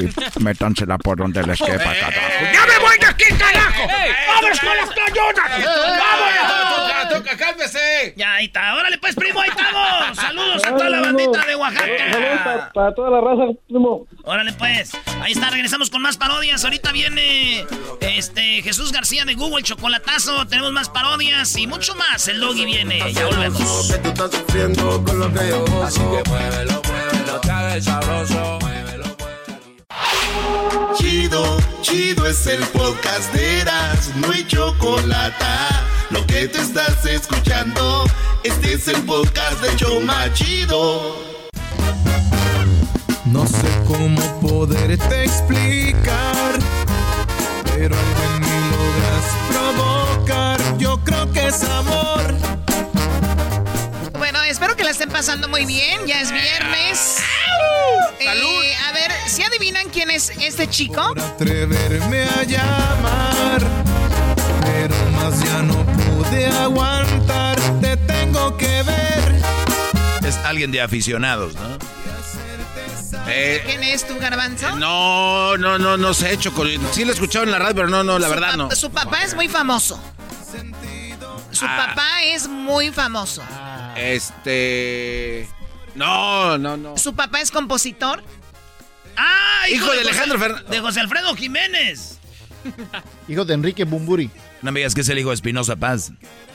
Y 0.00 0.42
métansela 0.42 0.98
por 0.98 1.18
donde 1.18 1.42
les 1.42 1.58
quepa, 1.58 1.94
carajo. 1.94 2.20
¡Ya 2.52 2.66
me 2.66 2.78
voy 2.78 2.98
de 2.98 3.06
aquí, 3.06 3.24
carajo! 3.38 3.82
¡Vamos 4.28 4.60
con 4.60 4.76
las 4.76 4.90
cañonas! 4.90 5.64
¡Vamos! 5.98 7.08
¡Toca, 7.08 7.36
cálmese! 7.36 8.14
Ya, 8.16 8.34
ahí 8.34 8.46
está. 8.46 8.74
Órale, 8.74 8.98
pues, 8.98 9.14
primo, 9.14 9.40
ahí 9.40 9.48
estamos. 9.48 10.16
Saludos 10.16 10.64
a 10.64 10.70
toda 10.76 10.90
la 10.90 11.00
bandita 11.00 11.44
de 11.46 11.56
Oaxaca. 11.56 12.12
Saludos 12.12 12.70
para 12.74 12.94
toda 12.94 13.10
la 13.10 13.20
raza, 13.20 13.52
primo. 13.66 14.06
Órale, 14.24 14.52
pues. 14.52 14.92
Ahí 15.22 15.32
está, 15.32 15.50
regresamos 15.50 15.90
con 15.90 16.02
más 16.02 16.16
parodias. 16.16 16.64
Ahorita 16.64 16.92
viene 16.92 17.64
este 18.00 18.62
Jesús 18.62 18.92
García 18.92 19.24
de 19.24 19.34
Google, 19.34 19.62
Chocolatazo. 19.62 20.46
Tenemos 20.46 20.72
más 20.72 20.90
parodias 20.90 21.56
y 21.56 21.66
mucho 21.66 21.94
más. 21.94 22.28
El 22.28 22.40
Doggy 22.40 22.66
viene. 22.66 23.12
Ya 23.12 23.26
volvemos. 23.26 23.90
Que 23.90 23.98
tú 23.98 24.08
estás 24.10 24.30
sufriendo 24.30 25.02
con 25.04 25.18
lo 25.18 25.32
que 25.32 25.48
yo 25.48 25.60
gozo. 25.60 25.84
Así 25.84 26.00
que 26.00 26.28
muévelo, 26.28 26.82
muévelo, 26.84 27.82
sabroso. 27.82 28.67
Chido, 30.94 31.58
chido 31.82 32.26
es 32.26 32.46
el 32.46 32.60
podcast 32.68 33.32
de 33.32 33.60
Eras, 33.60 34.12
no 34.16 34.30
hay 34.32 34.46
chocolate. 34.46 35.44
Lo 36.10 36.26
que 36.26 36.48
te 36.48 36.60
estás 36.60 37.04
escuchando, 37.06 38.04
este 38.42 38.74
es 38.74 38.88
el 38.88 39.02
podcast 39.02 39.60
de 39.60 39.76
Choma 39.76 40.32
Chido. 40.32 41.16
No 43.26 43.46
sé 43.46 43.68
cómo 43.86 44.40
poderte 44.40 45.24
explicar, 45.24 46.58
pero 47.64 47.96
algo 47.96 48.22
en 48.34 48.40
mí 48.40 48.56
logras 48.70 49.26
provocar. 49.50 50.78
Yo 50.78 50.98
creo 51.04 51.30
que 51.32 51.46
es 51.46 51.62
amor. 51.64 52.47
La 54.88 54.92
estén 54.92 55.10
pasando 55.10 55.48
muy 55.50 55.66
bien. 55.66 56.06
Ya 56.06 56.22
es 56.22 56.32
viernes. 56.32 57.16
¡Salud! 58.24 58.64
Eh, 58.64 58.74
a 58.88 58.92
ver, 58.92 59.12
¿si 59.26 59.42
adivinan 59.42 59.90
quién 59.90 60.10
es 60.10 60.30
este 60.40 60.66
chico? 60.66 61.12
Atreverme 61.14 62.22
a 62.24 62.42
llamar, 62.44 63.60
pero 64.64 64.94
más 65.10 65.44
ya 65.44 65.60
no 65.60 65.84
pude 65.84 66.46
aguantar. 66.46 67.60
Te 67.82 67.98
tengo 67.98 68.56
que 68.56 68.82
ver. 68.82 69.42
Es 70.26 70.38
alguien 70.38 70.72
de 70.72 70.80
aficionados, 70.80 71.54
¿no? 71.54 71.76
Eh, 73.28 73.62
¿Quién 73.66 73.84
es 73.84 74.06
tu 74.06 74.18
garbanzo? 74.18 74.74
no, 74.76 75.58
no, 75.58 75.76
no, 75.78 75.98
no 75.98 76.14
sé, 76.14 76.38
Choco. 76.38 76.64
Sí 76.92 77.04
lo 77.04 77.10
he 77.10 77.14
escuchado 77.14 77.44
en 77.44 77.50
la 77.50 77.58
radio, 77.58 77.74
pero 77.74 77.88
no, 77.88 78.02
no, 78.02 78.18
la 78.18 78.28
Su 78.28 78.34
verdad 78.34 78.56
no. 78.56 78.70
Su 78.70 78.90
papá 78.90 79.22
es 79.22 79.34
muy 79.34 79.48
famoso. 79.48 80.02
Su 81.50 81.64
Ah. 81.66 81.86
papá 81.88 82.22
es 82.24 82.46
muy 82.48 82.90
famoso. 82.90 83.42
Este... 83.96 85.48
No, 85.94 86.58
no, 86.58 86.76
no. 86.76 86.96
Su 86.96 87.14
papá 87.14 87.40
es 87.40 87.50
compositor. 87.50 88.22
¡Ah! 89.16 89.68
Hijo 89.70 89.90
de 89.90 90.00
Alejandro 90.00 90.38
Fernández. 90.38 90.68
De 90.68 90.80
José 90.80 91.00
Alfredo 91.00 91.34
Jiménez. 91.34 92.18
Hijo 93.28 93.44
de 93.44 93.54
Enrique 93.54 93.84
Bumburi. 93.84 94.30
No 94.62 94.70
me 94.72 94.80
digas 94.80 94.94
que 94.94 95.00
es 95.02 95.08
el 95.08 95.18
hijo 95.18 95.28
de 95.30 95.34
Espinosa 95.36 95.76
Paz. 95.76 96.12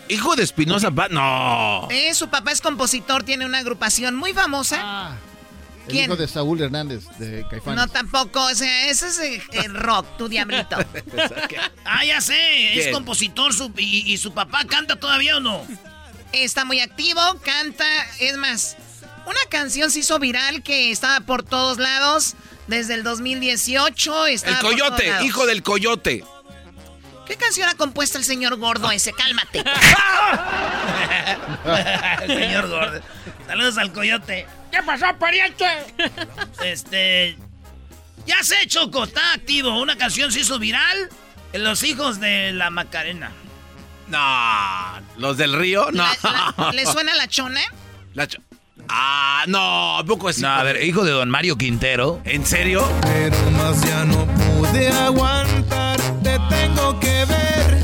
Hijo 0.10 0.36
de 0.36 0.44
Espinosa 0.44 0.92
Paz, 0.92 1.10
no. 1.12 1.88
Eh, 1.90 2.14
su 2.14 2.30
papá 2.30 2.52
es 2.52 2.62
compositor, 2.62 3.24
tiene 3.24 3.46
una 3.46 3.60
agrupación 3.60 4.16
muy 4.16 4.34
famosa. 4.34 5.18
El 5.22 5.33
¿Quién? 5.88 6.06
hijo 6.06 6.16
de 6.16 6.28
Saúl 6.28 6.62
Hernández, 6.62 7.04
de 7.18 7.46
Caifanes. 7.50 7.78
No, 7.86 7.88
tampoco. 7.92 8.42
O 8.44 8.56
sea, 8.56 8.88
ese 8.90 9.08
es 9.10 9.20
el, 9.20 9.42
el 9.64 9.74
rock, 9.74 10.06
tu 10.18 10.28
diablito. 10.30 10.78
Ah, 11.86 12.06
ya 12.06 12.22
sé. 12.22 12.80
Es 12.80 12.94
compositor 12.94 13.54
su- 13.54 13.74
y, 13.78 14.12
y 14.12 14.18
su 14.18 14.34
papá 14.34 14.64
canta 14.66 14.96
todavía 14.96 15.38
o 15.38 15.40
no. 15.40 15.66
Está 16.32 16.66
muy 16.66 16.80
activo, 16.80 17.20
canta. 17.44 17.86
Es 18.20 18.38
más, 18.38 18.78
una 19.26 19.40
canción 19.50 19.92
se 19.92 20.00
hizo 20.00 20.18
viral 20.20 20.64
que 20.64 20.90
estaba 20.92 21.20
por 21.22 21.44
todos 21.44 21.78
lados 21.78 22.36
desde 22.68 22.94
el 22.96 23.04
2018. 23.04 24.28
El 24.28 24.40
coyote, 24.62 25.12
hijo 25.24 25.46
del 25.46 25.62
coyote. 25.64 26.24
¿Qué 27.28 27.36
canción 27.38 27.70
ha 27.70 27.76
compuesto 27.76 28.18
el 28.18 28.24
señor 28.26 28.58
gordo 28.58 28.92
ese? 28.92 29.14
Cálmate. 29.14 29.64
El 32.24 32.28
señor 32.28 32.70
Gordo. 32.70 33.02
Saludos 33.48 33.78
al 33.78 33.92
coyote. 33.92 34.46
¿Qué 34.72 34.82
pasó, 34.84 35.06
pariente? 35.20 35.66
Este. 36.64 37.38
Ya 38.26 38.42
sé, 38.42 38.56
Choco, 38.68 39.04
está 39.04 39.34
activo. 39.34 39.80
Una 39.82 39.98
canción 39.98 40.32
se 40.32 40.40
hizo 40.42 40.58
viral. 40.60 41.10
En 41.52 41.64
Los 41.64 41.84
hijos 41.84 42.20
de 42.20 42.52
la 42.54 42.70
Macarena. 42.70 43.32
No. 44.08 45.02
¿Los 45.18 45.38
del 45.38 45.54
río? 45.54 45.88
No. 45.92 46.06
¿Le 46.74 46.86
suena 46.86 47.14
la 47.16 47.28
chona? 47.28 47.62
La 48.14 48.28
cho- 48.28 48.40
Ah, 48.90 49.44
no, 49.48 49.98
¿a 49.98 50.04
poco 50.04 50.30
es 50.30 50.40
No, 50.40 50.50
a 50.50 50.62
ver, 50.64 50.84
hijo 50.84 51.06
de 51.06 51.12
don 51.12 51.30
Mario 51.30 51.58
Quintero. 51.58 52.22
¿En 52.26 52.46
serio? 52.46 52.86
Pero 53.02 53.52
más 53.52 53.82
ya 53.86 54.04
no 54.04 54.26
pude 54.26 54.90
aguantar. 54.90 55.98
Te 56.22 56.38
tengo 56.50 57.00
que 57.00 57.26
ver. 57.26 57.78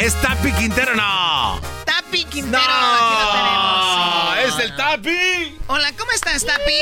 ¿Es 0.00 0.20
Tapi 0.20 0.50
Quintero? 0.52 0.94
No. 0.96 1.60
Tapi 1.86 2.24
Quintero, 2.24 2.62
aquí 2.62 3.14
lo 3.22 3.32
tenemos. 3.32 3.59
Sí. 5.02 5.08
¡Es 5.08 5.14
el 5.16 5.54
Tapi! 5.54 5.58
Hola, 5.68 5.88
¿cómo 5.98 6.10
estás, 6.12 6.44
Tapi? 6.44 6.72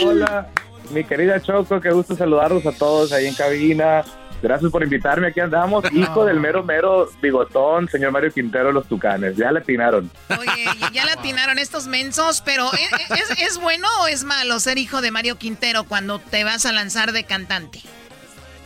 Hola, 0.00 0.10
hola. 0.10 0.48
Mi 0.90 1.04
querida 1.04 1.40
Choco, 1.40 1.80
qué 1.80 1.90
gusto 1.90 2.14
saludarlos 2.14 2.64
a 2.66 2.72
todos 2.72 3.12
ahí 3.12 3.26
en 3.26 3.34
cabina. 3.34 4.04
Gracias 4.42 4.70
por 4.70 4.82
invitarme, 4.82 5.28
aquí 5.28 5.40
andamos. 5.40 5.84
Hijo 5.92 6.26
del 6.26 6.38
mero, 6.38 6.62
mero 6.62 7.08
bigotón, 7.22 7.88
señor 7.88 8.12
Mario 8.12 8.30
Quintero, 8.30 8.72
los 8.72 8.86
Tucanes. 8.86 9.36
Ya 9.36 9.50
le 9.50 9.60
atinaron. 9.60 10.10
Oye, 10.38 10.66
ya 10.92 11.06
latinaron 11.06 11.58
estos 11.58 11.86
mensos, 11.86 12.42
pero 12.44 12.70
¿e- 12.74 12.76
e- 13.14 13.14
¿es, 13.14 13.40
es 13.40 13.58
bueno 13.58 13.88
o 14.02 14.06
es 14.06 14.24
malo 14.24 14.60
ser 14.60 14.76
hijo 14.76 15.00
de 15.00 15.10
Mario 15.10 15.36
Quintero 15.38 15.84
cuando 15.84 16.18
te 16.18 16.44
vas 16.44 16.66
a 16.66 16.72
lanzar 16.72 17.12
de 17.12 17.24
cantante? 17.24 17.80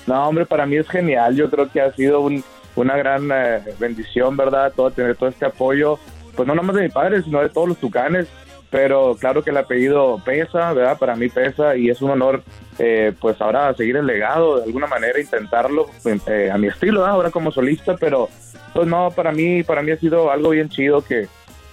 No, 0.09 0.27
hombre, 0.27 0.47
para 0.47 0.67
mí 0.67 0.77
es 0.77 0.89
genial. 0.89 1.37
Yo 1.37 1.49
creo 1.49 1.71
que 1.71 1.81
ha 1.81 1.93
sido 1.93 2.21
un- 2.23 2.43
una 2.75 2.97
gran 2.97 3.29
eh, 3.33 3.63
bendición, 3.79 4.37
¿verdad? 4.37 4.73
Todo 4.75 4.91
tener 4.91 5.15
todo 5.17 5.29
este 5.29 5.47
apoyo, 5.47 6.01
pues 6.39 6.47
no 6.47 6.55
nomás 6.55 6.77
de 6.77 6.83
mi 6.83 6.89
padre, 6.89 7.21
sino 7.21 7.41
de 7.41 7.49
todos 7.49 7.69
los 7.69 7.79
Tucanes. 7.79 8.29
Pero 8.71 9.17
claro 9.19 9.43
que 9.43 9.51
el 9.51 9.57
apellido 9.57 10.23
pesa, 10.25 10.73
¿verdad? 10.73 10.97
Para 10.99 11.17
mí 11.17 11.29
pesa 11.29 11.75
y 11.75 11.91
es 11.91 12.01
un 12.01 12.11
honor, 12.11 12.45
eh, 12.79 13.13
pues 13.19 13.41
ahora 13.41 13.75
seguir 13.75 13.97
el 13.97 14.07
legado, 14.07 14.59
de 14.59 14.65
alguna 14.65 14.87
manera 14.87 15.19
intentarlo 15.19 15.91
eh, 16.29 16.51
a 16.53 16.59
mi 16.59 16.69
estilo, 16.69 17.01
¿verdad? 17.01 17.17
Ahora 17.17 17.31
como 17.33 17.51
solista, 17.51 17.97
pero 17.97 18.29
pues 18.75 18.87
no, 18.87 19.11
para 19.11 19.33
mí, 19.33 19.65
para 19.65 19.83
mí 19.83 19.91
ha 19.91 19.97
sido 19.97 20.31
algo 20.31 20.51
bien 20.51 20.69
chido 20.69 21.03
que, 21.03 21.27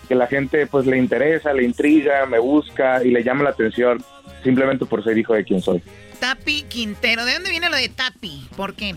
que 0.08 0.16
la 0.16 0.26
gente 0.26 0.66
pues 0.66 0.88
le 0.88 0.98
interesa, 0.98 1.54
le 1.54 1.64
intriga, 1.64 2.26
me 2.26 2.40
busca 2.40 3.04
y 3.04 3.12
le 3.12 3.24
llama 3.24 3.44
la 3.44 3.52
atención 3.52 4.04
simplemente 4.44 4.88
por 4.88 5.04
ser 5.04 5.16
hijo 5.16 5.36
de 5.36 5.44
quien 5.44 5.62
soy. 5.62 5.84
Tapi 6.20 6.64
Quintero, 6.64 7.24
¿de 7.26 7.34
dónde 7.34 7.52
viene 7.52 7.70
lo 7.70 7.76
de 7.76 7.90
Tapi? 7.90 8.48
¿Por 8.58 8.74
qué? 8.74 8.96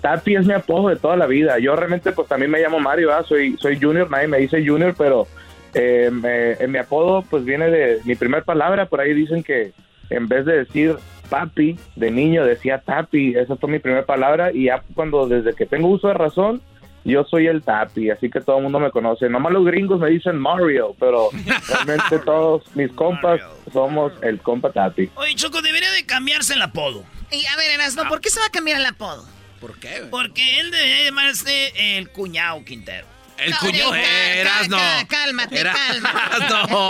Tapi 0.00 0.34
es 0.36 0.46
mi 0.46 0.54
apodo 0.54 0.88
de 0.88 0.96
toda 0.96 1.16
la 1.16 1.26
vida. 1.26 1.58
Yo 1.58 1.76
realmente 1.76 2.12
pues 2.12 2.28
también 2.28 2.50
me 2.50 2.60
llamo 2.60 2.78
Mario, 2.80 3.08
¿verdad? 3.08 3.26
soy 3.26 3.56
soy 3.58 3.78
Junior, 3.80 4.10
nadie 4.10 4.28
me 4.28 4.38
dice 4.38 4.64
Junior, 4.66 4.94
pero 4.96 5.26
eh, 5.74 6.10
me- 6.12 6.52
en 6.52 6.70
mi 6.70 6.78
apodo 6.78 7.22
pues 7.28 7.44
viene 7.44 7.70
de 7.70 8.00
mi 8.04 8.14
primer 8.14 8.44
palabra. 8.44 8.86
Por 8.86 9.00
ahí 9.00 9.12
dicen 9.14 9.42
que 9.42 9.72
en 10.08 10.26
vez 10.28 10.44
de 10.46 10.64
decir 10.64 10.96
papi 11.28 11.78
de 11.96 12.10
niño 12.10 12.44
decía 12.44 12.78
Tapi. 12.78 13.34
Esa 13.36 13.56
fue 13.56 13.70
mi 13.70 13.78
primera 13.78 14.04
palabra 14.04 14.50
y 14.52 14.64
ya 14.64 14.82
cuando 14.94 15.28
desde 15.28 15.54
que 15.54 15.66
tengo 15.66 15.88
uso 15.88 16.08
de 16.08 16.14
razón 16.14 16.60
yo 17.04 17.24
soy 17.24 17.46
el 17.46 17.62
Tapi, 17.62 18.10
así 18.10 18.28
que 18.28 18.40
todo 18.42 18.58
el 18.58 18.62
mundo 18.64 18.78
me 18.78 18.90
conoce. 18.90 19.28
Nomás 19.30 19.52
los 19.52 19.64
gringos 19.64 20.00
me 20.00 20.10
dicen 20.10 20.36
Mario, 20.38 20.94
pero 21.00 21.28
realmente 21.68 22.18
todos 22.24 22.64
mis 22.74 22.90
compas 22.92 23.40
somos 23.72 24.12
el 24.22 24.38
compa 24.40 24.70
Tapi. 24.70 25.08
Oye, 25.14 25.34
Choco, 25.34 25.62
debería 25.62 25.90
de 25.92 26.04
cambiarse 26.04 26.54
el 26.54 26.62
apodo. 26.62 27.04
Y 27.30 27.46
a 27.46 27.56
ver, 27.56 27.70
Erasno, 27.70 28.02
¿por 28.08 28.20
qué 28.20 28.28
se 28.28 28.40
va 28.40 28.46
a 28.46 28.50
cambiar 28.50 28.78
el 28.80 28.86
apodo? 28.86 29.24
¿Por 29.60 29.78
qué? 29.78 30.06
Porque 30.10 30.60
él 30.60 30.70
debería 30.70 31.04
llamarse 31.04 31.98
el 31.98 32.08
cuñado 32.10 32.64
Quintero. 32.64 33.06
El 33.36 33.50
No, 33.52 33.58
cuñado 33.58 33.94
Erasno. 33.94 34.78
Cálmate, 35.08 35.08
cálmate. 35.08 35.60
Erasno. 35.60 36.88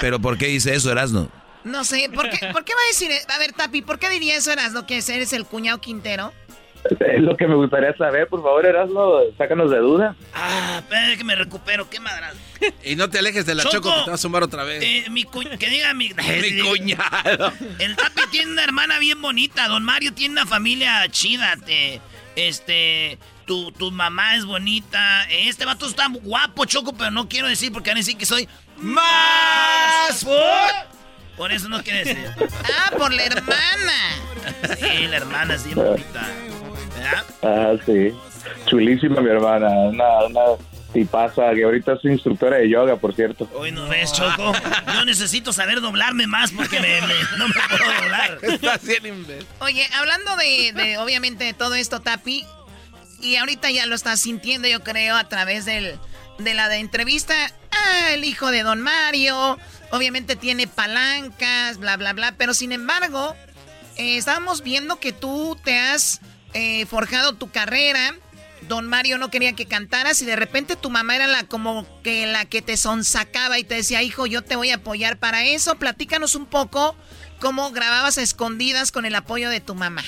Pero 0.00 0.20
¿por 0.20 0.36
qué 0.38 0.46
dice 0.46 0.74
eso, 0.74 0.90
Erasno? 0.90 1.30
No 1.64 1.82
sé, 1.84 2.10
¿por 2.14 2.28
qué, 2.28 2.46
¿por 2.48 2.64
qué 2.64 2.74
va 2.74 2.80
a 2.80 2.86
decir? 2.88 3.10
A 3.28 3.38
ver, 3.38 3.52
Tapi, 3.54 3.80
¿por 3.80 3.98
qué 3.98 4.10
diría 4.10 4.36
eso, 4.36 4.52
Erasno, 4.52 4.86
que 4.86 4.98
eres 4.98 5.32
el 5.32 5.46
cuñado 5.46 5.80
Quintero? 5.80 6.32
Es 7.00 7.20
lo 7.22 7.36
que 7.36 7.46
me 7.46 7.54
gustaría 7.54 7.96
saber, 7.96 8.28
por 8.28 8.42
favor, 8.42 8.66
Erasmo, 8.66 9.20
sácanos 9.38 9.70
de 9.70 9.78
duda. 9.78 10.14
Ah, 10.34 10.76
espera 10.80 11.16
que 11.16 11.24
me 11.24 11.34
recupero, 11.34 11.88
qué 11.88 11.98
madras. 12.00 12.34
Y 12.82 12.96
no 12.96 13.08
te 13.08 13.18
alejes 13.18 13.46
de 13.46 13.54
la 13.54 13.62
Choco, 13.64 13.92
que 13.94 14.02
te 14.04 14.10
va 14.10 14.14
a 14.14 14.18
sumar 14.18 14.42
otra 14.42 14.64
vez. 14.64 14.82
Eh, 14.82 15.06
mi 15.10 15.24
cu- 15.24 15.42
que 15.58 15.68
diga 15.70 15.94
mi... 15.94 16.10
Mi 16.42 16.60
cuñado. 16.60 17.52
El 17.78 17.96
Tapi 17.96 18.22
tiene 18.30 18.52
una 18.52 18.64
hermana 18.64 18.98
bien 18.98 19.20
bonita. 19.22 19.66
Don 19.68 19.82
Mario 19.84 20.12
tiene 20.12 20.32
una 20.32 20.46
familia 20.46 21.06
chida. 21.10 21.56
te- 21.64 22.00
este, 22.36 23.18
tu, 23.46 23.70
tu 23.72 23.90
mamá 23.90 24.36
es 24.36 24.44
bonita. 24.44 25.24
Este 25.30 25.64
vato 25.64 25.86
está 25.86 26.08
guapo, 26.08 26.64
Choco, 26.64 26.92
pero 26.94 27.10
no 27.10 27.28
quiero 27.28 27.48
decir 27.48 27.72
porque 27.72 27.90
van 27.90 27.96
a 27.98 28.00
decir 28.00 28.16
que 28.18 28.26
soy 28.26 28.48
más 28.78 30.24
por... 30.24 30.34
Por 31.36 31.50
eso 31.52 31.68
no 31.68 31.82
quiero 31.82 31.98
decir. 31.98 32.30
Ah, 32.64 32.92
por 32.96 33.12
la 33.12 33.24
hermana. 33.24 33.92
Sí, 34.78 35.06
la 35.08 35.16
hermana 35.16 35.54
es 35.54 35.64
bien 35.64 35.76
bonita. 35.76 36.22
¿Verdad? 37.04 37.24
Ah, 37.42 37.74
sí. 37.84 38.12
Chulísima 38.66 39.20
mi 39.20 39.30
hermana. 39.30 39.68
Una, 39.68 40.24
una 40.26 40.40
y 40.94 41.04
pasa 41.04 41.52
que 41.54 41.64
ahorita 41.64 41.94
es 41.94 42.04
instructora 42.04 42.58
de 42.58 42.70
yoga, 42.70 42.96
por 42.96 43.14
cierto. 43.14 43.50
Hoy 43.54 43.72
no 43.72 43.88
ves, 43.88 44.12
Choco. 44.12 44.52
Yo 44.94 45.04
necesito 45.04 45.52
saber 45.52 45.80
doblarme 45.80 46.28
más 46.28 46.52
porque 46.52 46.78
me, 46.78 47.00
no 47.36 47.48
me 47.48 47.54
puedo 47.68 48.00
doblar. 48.00 48.38
Está 48.42 48.78
Oye, 49.58 49.86
hablando 49.98 50.36
de, 50.36 50.72
de, 50.72 50.98
obviamente, 50.98 51.44
de 51.44 51.52
todo 51.52 51.74
esto, 51.74 52.00
Tapi, 52.00 52.46
y 53.20 53.36
ahorita 53.36 53.72
ya 53.72 53.86
lo 53.86 53.96
estás 53.96 54.20
sintiendo, 54.20 54.68
yo 54.68 54.84
creo, 54.84 55.16
a 55.16 55.28
través 55.28 55.64
del, 55.64 55.98
de 56.38 56.54
la 56.54 56.68
de 56.68 56.76
entrevista. 56.76 57.34
Ah, 57.72 58.12
el 58.12 58.22
hijo 58.22 58.52
de 58.52 58.62
Don 58.62 58.80
Mario, 58.80 59.58
obviamente 59.90 60.36
tiene 60.36 60.68
palancas, 60.68 61.78
bla, 61.78 61.96
bla, 61.96 62.12
bla, 62.12 62.34
pero 62.38 62.54
sin 62.54 62.70
embargo, 62.70 63.34
eh, 63.96 64.16
estábamos 64.16 64.62
viendo 64.62 65.00
que 65.00 65.12
tú 65.12 65.58
te 65.64 65.76
has 65.76 66.20
eh, 66.54 66.86
forjado 66.86 67.34
tu 67.34 67.50
carrera 67.50 68.14
Don 68.68 68.86
Mario 68.86 69.18
no 69.18 69.30
quería 69.30 69.52
que 69.52 69.66
cantaras 69.66 70.22
y 70.22 70.26
de 70.26 70.36
repente 70.36 70.76
tu 70.76 70.88
mamá 70.90 71.16
era 71.16 71.26
la 71.26 71.44
como 71.46 71.86
que 72.02 72.26
la 72.26 72.46
que 72.46 72.62
te 72.62 72.76
sonsacaba 72.76 73.58
y 73.58 73.64
te 73.64 73.74
decía, 73.74 74.02
hijo, 74.02 74.26
yo 74.26 74.42
te 74.42 74.56
voy 74.56 74.70
a 74.70 74.76
apoyar 74.76 75.18
para 75.18 75.44
eso. 75.44 75.76
Platícanos 75.76 76.34
un 76.34 76.46
poco 76.46 76.94
cómo 77.40 77.70
grababas 77.72 78.16
a 78.16 78.22
escondidas 78.22 78.90
con 78.90 79.04
el 79.04 79.14
apoyo 79.14 79.50
de 79.50 79.60
tu 79.60 79.74
mamá. 79.74 80.02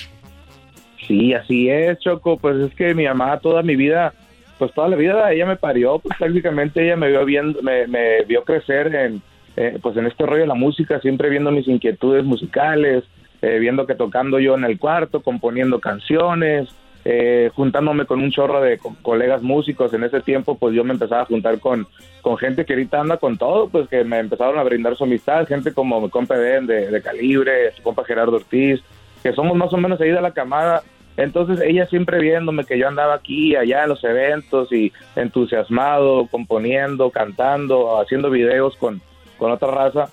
Sí, 1.07 1.33
así 1.33 1.69
es, 1.69 1.99
Choco. 1.99 2.37
Pues 2.37 2.57
es 2.57 2.73
que 2.75 2.95
mi 2.95 3.05
mamá 3.05 3.39
toda 3.39 3.61
mi 3.61 3.75
vida, 3.75 4.13
pues 4.57 4.73
toda 4.73 4.89
la 4.89 4.95
vida 4.95 5.31
ella 5.31 5.45
me 5.45 5.55
parió, 5.55 5.99
pues 5.99 6.17
prácticamente 6.17 6.83
ella 6.83 6.95
me 6.95 7.09
vio 7.09 7.25
viendo, 7.25 7.61
me, 7.61 8.23
vio 8.27 8.43
crecer 8.43 8.93
en, 8.95 9.21
eh, 9.55 9.77
pues 9.81 9.95
en 9.97 10.07
este 10.07 10.25
rollo 10.25 10.41
de 10.41 10.47
la 10.47 10.55
música, 10.55 10.99
siempre 10.99 11.29
viendo 11.29 11.51
mis 11.51 11.67
inquietudes 11.67 12.23
musicales, 12.23 13.03
eh, 13.41 13.59
viendo 13.59 13.85
que 13.85 13.95
tocando 13.95 14.39
yo 14.39 14.55
en 14.55 14.63
el 14.63 14.79
cuarto, 14.79 15.21
componiendo 15.21 15.79
canciones, 15.79 16.69
eh, 17.05 17.51
juntándome 17.55 18.05
con 18.05 18.19
un 18.19 18.31
chorro 18.31 18.59
de 18.59 18.79
colegas 19.01 19.41
músicos 19.41 19.93
en 19.93 20.03
ese 20.03 20.19
tiempo, 20.21 20.57
pues 20.57 20.75
yo 20.75 20.83
me 20.83 20.93
empezaba 20.93 21.21
a 21.21 21.25
juntar 21.25 21.59
con, 21.59 21.87
con 22.21 22.37
gente 22.37 22.65
que 22.65 22.73
ahorita 22.73 22.99
anda 22.99 23.17
con 23.17 23.37
todo, 23.37 23.69
pues 23.69 23.87
que 23.87 24.03
me 24.03 24.19
empezaron 24.19 24.59
a 24.59 24.63
brindar 24.63 24.95
su 24.97 25.05
amistad, 25.05 25.47
gente 25.47 25.73
como 25.73 26.01
mi 26.01 26.09
compa 26.09 26.35
de, 26.35 26.61
de 26.61 27.01
Calibre, 27.01 27.71
su 27.71 27.81
compa 27.81 28.03
Gerardo 28.03 28.35
Ortiz, 28.35 28.81
que 29.23 29.31
somos 29.31 29.55
más 29.55 29.71
o 29.73 29.77
menos 29.77 30.01
ahí 30.01 30.09
de 30.09 30.21
la 30.21 30.31
camada. 30.31 30.83
Entonces 31.15 31.61
ella 31.61 31.85
siempre 31.87 32.19
viéndome 32.19 32.65
que 32.65 32.77
yo 32.77 32.87
andaba 32.87 33.15
aquí, 33.15 33.55
allá 33.55 33.83
en 33.83 33.89
los 33.89 34.03
eventos 34.03 34.71
y 34.71 34.91
entusiasmado, 35.15 36.27
componiendo, 36.27 37.09
cantando, 37.09 37.99
haciendo 37.99 38.29
videos 38.29 38.75
con, 38.75 39.01
con 39.37 39.51
otra 39.51 39.71
raza. 39.71 40.09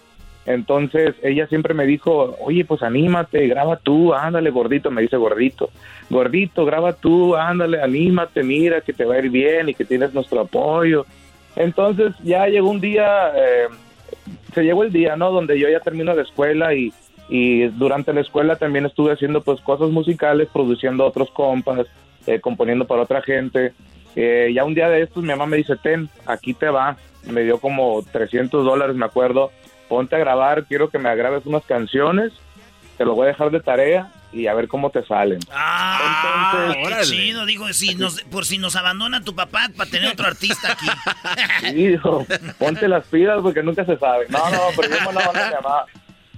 Entonces 0.46 1.14
ella 1.22 1.46
siempre 1.46 1.72
me 1.72 1.86
dijo, 1.86 2.36
oye, 2.40 2.64
pues 2.64 2.82
anímate, 2.82 3.46
graba 3.48 3.76
tú, 3.76 4.12
ándale 4.12 4.50
gordito, 4.50 4.90
me 4.90 5.02
dice 5.02 5.16
gordito, 5.16 5.70
gordito, 6.10 6.66
graba 6.66 6.92
tú, 6.92 7.34
ándale, 7.34 7.80
anímate, 7.80 8.42
mira 8.42 8.82
que 8.82 8.92
te 8.92 9.04
va 9.04 9.14
a 9.14 9.18
ir 9.20 9.30
bien 9.30 9.70
y 9.70 9.74
que 9.74 9.86
tienes 9.86 10.12
nuestro 10.12 10.40
apoyo. 10.40 11.06
Entonces 11.56 12.14
ya 12.22 12.46
llegó 12.46 12.68
un 12.68 12.80
día, 12.80 13.32
eh, 13.34 13.68
se 14.52 14.62
llegó 14.62 14.84
el 14.84 14.92
día, 14.92 15.16
¿no? 15.16 15.30
Donde 15.30 15.58
yo 15.58 15.68
ya 15.68 15.80
termino 15.80 16.12
la 16.12 16.22
escuela 16.22 16.74
y, 16.74 16.92
y 17.30 17.68
durante 17.68 18.12
la 18.12 18.20
escuela 18.20 18.56
también 18.56 18.84
estuve 18.84 19.12
haciendo 19.12 19.40
pues 19.40 19.60
cosas 19.62 19.88
musicales, 19.90 20.48
produciendo 20.52 21.06
otros 21.06 21.30
compas, 21.30 21.86
eh, 22.26 22.40
componiendo 22.40 22.86
para 22.86 23.02
otra 23.02 23.22
gente. 23.22 23.72
Eh, 24.14 24.52
ya 24.54 24.64
un 24.64 24.74
día 24.74 24.90
de 24.90 25.02
estos 25.02 25.22
mi 25.22 25.30
mamá 25.30 25.46
me 25.46 25.56
dice, 25.56 25.76
ten, 25.82 26.08
aquí 26.26 26.52
te 26.52 26.68
va, 26.68 26.98
me 27.30 27.44
dio 27.44 27.58
como 27.58 28.04
300 28.12 28.62
dólares, 28.62 28.94
me 28.94 29.06
acuerdo 29.06 29.50
ponte 29.94 30.16
a 30.16 30.18
grabar, 30.18 30.64
quiero 30.64 30.90
que 30.90 30.98
me 30.98 31.14
grabes 31.14 31.46
unas 31.46 31.64
canciones, 31.66 32.32
te 32.98 33.04
lo 33.04 33.14
voy 33.14 33.26
a 33.26 33.28
dejar 33.28 33.52
de 33.52 33.60
tarea 33.60 34.10
y 34.32 34.48
a 34.48 34.54
ver 34.54 34.66
cómo 34.66 34.90
te 34.90 35.04
salen. 35.04 35.38
Ah, 35.52 36.74
qué 36.74 37.04
chido, 37.04 37.46
digo, 37.46 37.72
si 37.72 37.96
por 38.28 38.44
si 38.44 38.58
nos 38.58 38.74
abandona 38.74 39.22
tu 39.22 39.36
papá 39.36 39.70
para 39.76 39.88
tener 39.88 40.10
otro 40.10 40.26
artista 40.26 40.72
aquí. 40.72 40.88
sí, 41.60 41.86
dijo, 41.86 42.26
ponte 42.58 42.88
las 42.88 43.06
pilas 43.06 43.38
porque 43.40 43.62
nunca 43.62 43.84
se 43.84 43.96
sabe. 43.96 44.26
No, 44.30 44.50
no, 44.50 44.58
pero 44.74 44.88
yo 44.88 45.00
no, 45.04 45.10
mi 45.10 45.14
mamá, 45.14 45.84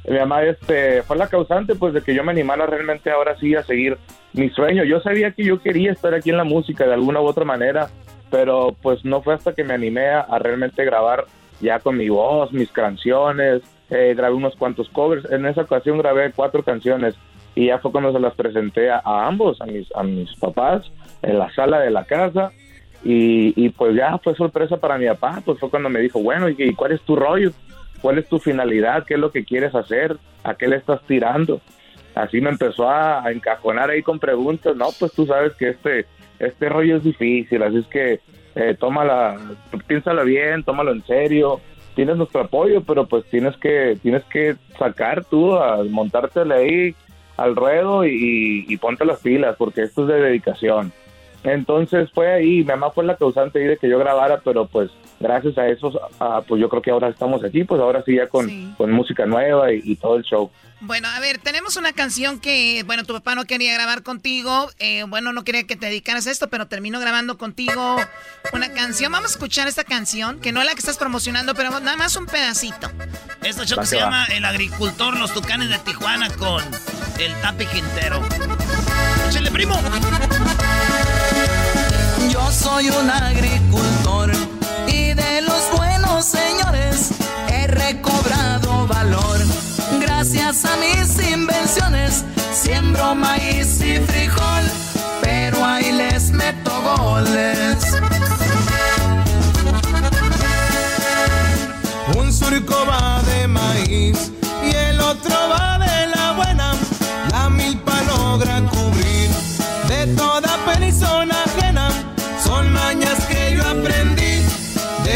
mi 0.06 0.18
mamá 0.18 0.42
este, 0.42 1.02
fue 1.04 1.16
la 1.16 1.28
causante 1.28 1.74
pues 1.74 1.94
de 1.94 2.02
que 2.02 2.14
yo 2.14 2.24
me 2.24 2.32
animara 2.32 2.66
realmente 2.66 3.10
ahora 3.10 3.38
sí 3.40 3.54
a 3.54 3.62
seguir 3.62 3.96
mi 4.34 4.50
sueño. 4.50 4.84
Yo 4.84 5.00
sabía 5.00 5.30
que 5.30 5.44
yo 5.44 5.62
quería 5.62 5.92
estar 5.92 6.12
aquí 6.12 6.28
en 6.28 6.36
la 6.36 6.44
música 6.44 6.84
de 6.84 6.92
alguna 6.92 7.22
u 7.22 7.24
otra 7.24 7.46
manera, 7.46 7.88
pero 8.30 8.76
pues 8.82 9.02
no 9.02 9.22
fue 9.22 9.32
hasta 9.32 9.54
que 9.54 9.64
me 9.64 9.72
animé 9.72 10.08
a 10.08 10.38
realmente 10.38 10.84
grabar 10.84 11.24
ya 11.60 11.80
con 11.80 11.96
mi 11.96 12.08
voz, 12.08 12.52
mis 12.52 12.70
canciones, 12.70 13.62
eh, 13.90 14.14
grabé 14.16 14.34
unos 14.34 14.56
cuantos 14.56 14.88
covers. 14.88 15.30
En 15.30 15.46
esa 15.46 15.62
ocasión 15.62 15.98
grabé 15.98 16.32
cuatro 16.32 16.62
canciones 16.62 17.14
y 17.54 17.66
ya 17.66 17.78
fue 17.78 17.90
cuando 17.90 18.12
se 18.12 18.20
las 18.20 18.34
presenté 18.34 18.90
a, 18.90 19.00
ambos, 19.04 19.60
a 19.60 19.66
mis, 19.66 19.88
a 19.94 20.02
mis 20.02 20.34
papás, 20.36 20.90
en 21.22 21.38
la 21.38 21.52
sala 21.54 21.80
de 21.80 21.90
la 21.90 22.04
casa. 22.04 22.52
Y, 23.04 23.52
y, 23.56 23.68
pues 23.70 23.94
ya 23.94 24.18
fue 24.18 24.34
sorpresa 24.34 24.78
para 24.78 24.98
mi 24.98 25.06
papá, 25.06 25.40
pues 25.44 25.60
fue 25.60 25.70
cuando 25.70 25.88
me 25.88 26.00
dijo, 26.00 26.20
bueno, 26.20 26.48
¿y 26.48 26.74
cuál 26.74 26.92
es 26.92 27.00
tu 27.02 27.14
rollo? 27.14 27.52
¿Cuál 28.00 28.18
es 28.18 28.28
tu 28.28 28.38
finalidad? 28.38 29.04
¿Qué 29.04 29.14
es 29.14 29.20
lo 29.20 29.30
que 29.30 29.44
quieres 29.44 29.74
hacer? 29.74 30.16
¿A 30.42 30.54
qué 30.54 30.66
le 30.66 30.76
estás 30.76 31.00
tirando? 31.06 31.60
Así 32.14 32.40
me 32.40 32.50
empezó 32.50 32.88
a, 32.88 33.24
a 33.24 33.30
encajonar 33.30 33.90
ahí 33.90 34.02
con 34.02 34.18
preguntas. 34.18 34.74
No, 34.76 34.88
pues 34.98 35.12
tú 35.12 35.26
sabes 35.26 35.54
que 35.54 35.70
este, 35.70 36.06
este 36.38 36.68
rollo 36.68 36.96
es 36.96 37.04
difícil, 37.04 37.62
así 37.62 37.78
es 37.78 37.86
que 37.86 38.20
eh, 38.56 38.74
tómala, 38.78 39.36
piénsala 39.86 40.22
bien, 40.22 40.64
tómalo 40.64 40.92
en 40.92 41.04
serio, 41.04 41.60
tienes 41.94 42.16
nuestro 42.16 42.40
apoyo, 42.40 42.82
pero 42.82 43.06
pues 43.06 43.24
tienes 43.26 43.56
que, 43.58 43.98
tienes 44.02 44.24
que 44.24 44.56
sacar 44.78 45.24
tú, 45.24 45.54
a 45.54 45.84
montártela 45.84 46.56
ahí 46.56 46.94
al 47.36 47.54
ruedo 47.54 48.06
y, 48.06 48.64
y 48.66 48.76
ponte 48.78 49.04
las 49.04 49.20
pilas, 49.20 49.56
porque 49.58 49.82
esto 49.82 50.02
es 50.02 50.08
de 50.08 50.20
dedicación. 50.20 50.92
Entonces 51.44 52.10
fue 52.12 52.32
ahí, 52.32 52.58
mi 52.58 52.64
mamá 52.64 52.90
fue 52.90 53.04
la 53.04 53.16
causante 53.16 53.58
ahí 53.58 53.66
de 53.66 53.76
que 53.76 53.88
yo 53.88 53.98
grabara, 53.98 54.40
pero 54.42 54.66
pues 54.66 54.90
gracias 55.20 55.56
a 55.58 55.68
eso, 55.68 55.92
pues 56.46 56.60
yo 56.60 56.68
creo 56.68 56.82
que 56.82 56.90
ahora 56.90 57.08
estamos 57.08 57.42
aquí, 57.44 57.64
pues 57.64 57.80
ahora 57.80 58.02
sí 58.04 58.16
ya 58.16 58.28
con, 58.28 58.74
con 58.74 58.92
música 58.92 59.26
nueva 59.26 59.72
y, 59.72 59.96
todo 59.96 60.16
el 60.16 60.24
show. 60.24 60.50
Bueno, 60.80 61.08
a 61.08 61.20
ver, 61.20 61.38
tenemos 61.38 61.76
una 61.76 61.92
canción 61.94 62.38
que, 62.38 62.82
bueno, 62.84 63.04
tu 63.04 63.14
papá 63.14 63.34
no 63.34 63.46
quería 63.46 63.72
grabar 63.72 64.02
contigo, 64.02 64.70
eh, 64.78 65.04
bueno, 65.08 65.32
no 65.32 65.42
quería 65.42 65.66
que 65.66 65.74
te 65.74 65.86
dedicaras 65.86 66.26
a 66.26 66.30
esto, 66.30 66.48
pero 66.48 66.66
terminó 66.66 67.00
grabando 67.00 67.38
contigo 67.38 67.96
una 68.52 68.70
canción. 68.72 69.10
Vamos 69.10 69.30
a 69.30 69.34
escuchar 69.34 69.68
esta 69.68 69.84
canción, 69.84 70.38
que 70.40 70.52
no 70.52 70.60
es 70.60 70.66
la 70.66 70.72
que 70.72 70.80
estás 70.80 70.98
promocionando, 70.98 71.54
pero 71.54 71.70
nada 71.80 71.96
más 71.96 72.16
un 72.16 72.26
pedacito. 72.26 72.90
Esta 73.42 73.64
show 73.64 73.84
se 73.84 73.96
llama 73.96 74.26
El 74.26 74.44
Agricultor, 74.44 75.16
los 75.16 75.32
Tucanes 75.32 75.70
de 75.70 75.78
Tijuana 75.78 76.28
con 76.34 76.62
el 77.18 77.34
Tapi 77.40 77.64
Quintero. 77.66 78.22
¡Échale, 79.30 79.50
primo! 79.50 79.80
Yo 82.30 82.50
soy 82.50 82.90
un 82.90 83.08
agricultor 83.08 84.55
y 84.88 85.14
de 85.14 85.42
los 85.42 85.70
buenos 85.76 86.24
señores 86.24 87.10
he 87.48 87.66
recobrado 87.66 88.86
valor. 88.86 89.38
Gracias 90.00 90.64
a 90.64 90.76
mis 90.76 91.30
invenciones 91.30 92.24
siembro 92.52 93.14
maíz 93.14 93.80
y 93.80 93.98
frijol, 94.00 94.64
pero 95.22 95.64
ahí 95.64 95.92
les 95.92 96.30
meto 96.30 96.72
goles. 96.96 97.85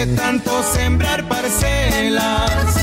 De 0.07 0.17
tanto 0.17 0.63
sembrar 0.63 1.29
parcelas. 1.29 2.75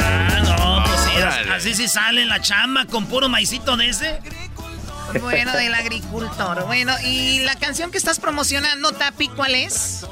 Ah, 0.00 0.40
no, 0.44 0.84
pues 0.84 1.00
sí, 1.00 1.50
así 1.50 1.74
sí 1.74 1.88
sale 1.88 2.26
la 2.26 2.40
chamba 2.40 2.84
con 2.84 3.06
puro 3.06 3.28
maicito 3.28 3.76
de 3.76 3.88
ese. 3.88 4.20
Bueno, 5.20 5.52
del 5.54 5.74
agricultor. 5.74 6.64
Bueno, 6.66 6.92
y 7.04 7.40
la 7.40 7.56
canción 7.56 7.90
que 7.90 7.98
estás 7.98 8.20
promocionando, 8.20 8.92
Tapi, 8.92 9.26
¿cuál 9.28 9.56
es? 9.56 10.06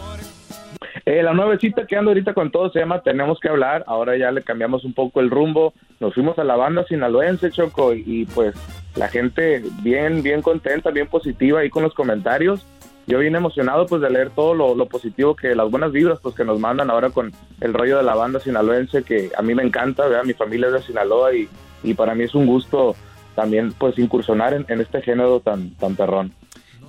Eh, 1.04 1.22
la 1.22 1.32
nuevecita 1.32 1.86
que 1.86 1.96
ando 1.96 2.10
ahorita 2.10 2.34
con 2.34 2.50
todo 2.50 2.72
se 2.72 2.80
llama 2.80 3.02
Tenemos 3.02 3.38
que 3.38 3.48
hablar. 3.48 3.84
Ahora 3.86 4.16
ya 4.16 4.32
le 4.32 4.42
cambiamos 4.42 4.84
un 4.84 4.94
poco 4.94 5.20
el 5.20 5.30
rumbo. 5.30 5.74
Nos 6.00 6.14
fuimos 6.14 6.36
a 6.40 6.44
la 6.44 6.56
banda 6.56 6.84
sinaloense, 6.88 7.52
Choco, 7.52 7.94
y, 7.94 8.26
pues 8.34 8.56
la 8.96 9.06
gente 9.06 9.62
bien, 9.82 10.24
bien 10.24 10.42
contenta, 10.42 10.90
bien 10.90 11.06
positiva 11.06 11.60
ahí 11.60 11.70
con 11.70 11.84
los 11.84 11.94
comentarios 11.94 12.66
yo 13.06 13.18
vine 13.20 13.38
emocionado 13.38 13.86
pues 13.86 14.02
de 14.02 14.10
leer 14.10 14.30
todo 14.30 14.54
lo, 14.54 14.86
positivo 14.86 15.36
que 15.36 15.54
las 15.54 15.70
buenas 15.70 15.92
vibras 15.92 16.18
pues 16.20 16.34
que 16.34 16.44
nos 16.44 16.58
mandan 16.58 16.90
ahora 16.90 17.10
con 17.10 17.32
el 17.60 17.72
rollo 17.72 17.98
de 17.98 18.02
la 18.02 18.14
banda 18.14 18.40
sinaloense 18.40 19.04
que 19.04 19.30
a 19.36 19.42
mí 19.42 19.54
me 19.54 19.62
encanta, 19.62 20.06
¿verdad? 20.06 20.24
mi 20.24 20.32
familia 20.32 20.68
es 20.68 20.72
de 20.74 20.82
Sinaloa 20.82 21.34
y, 21.34 21.48
y 21.82 21.94
para 21.94 22.14
mí 22.14 22.24
es 22.24 22.34
un 22.34 22.46
gusto 22.46 22.96
también 23.36 23.72
pues 23.72 23.96
incursionar 23.98 24.54
en, 24.54 24.80
este 24.80 25.02
género 25.02 25.40
tan, 25.40 25.70
tan 25.76 25.94
perrón. 25.94 26.32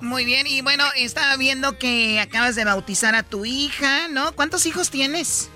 Muy 0.01 0.25
bien, 0.25 0.47
y 0.47 0.61
bueno, 0.61 0.83
estaba 0.95 1.37
viendo 1.37 1.77
que 1.77 2.19
acabas 2.19 2.55
de 2.55 2.65
bautizar 2.65 3.15
a 3.15 3.23
tu 3.23 3.45
hija, 3.45 4.07
¿no? 4.07 4.31
¿Cuántos 4.33 4.65
hijos 4.65 4.89
tienes? 4.89 5.51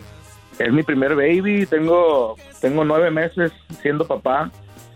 Es 0.60 0.72
mi 0.72 0.84
primer 0.84 1.16
baby, 1.16 1.66
tengo, 1.66 2.36
tengo 2.60 2.84
nueve 2.84 3.10
meses 3.10 3.52
siendo 3.82 4.06
papá 4.06 4.52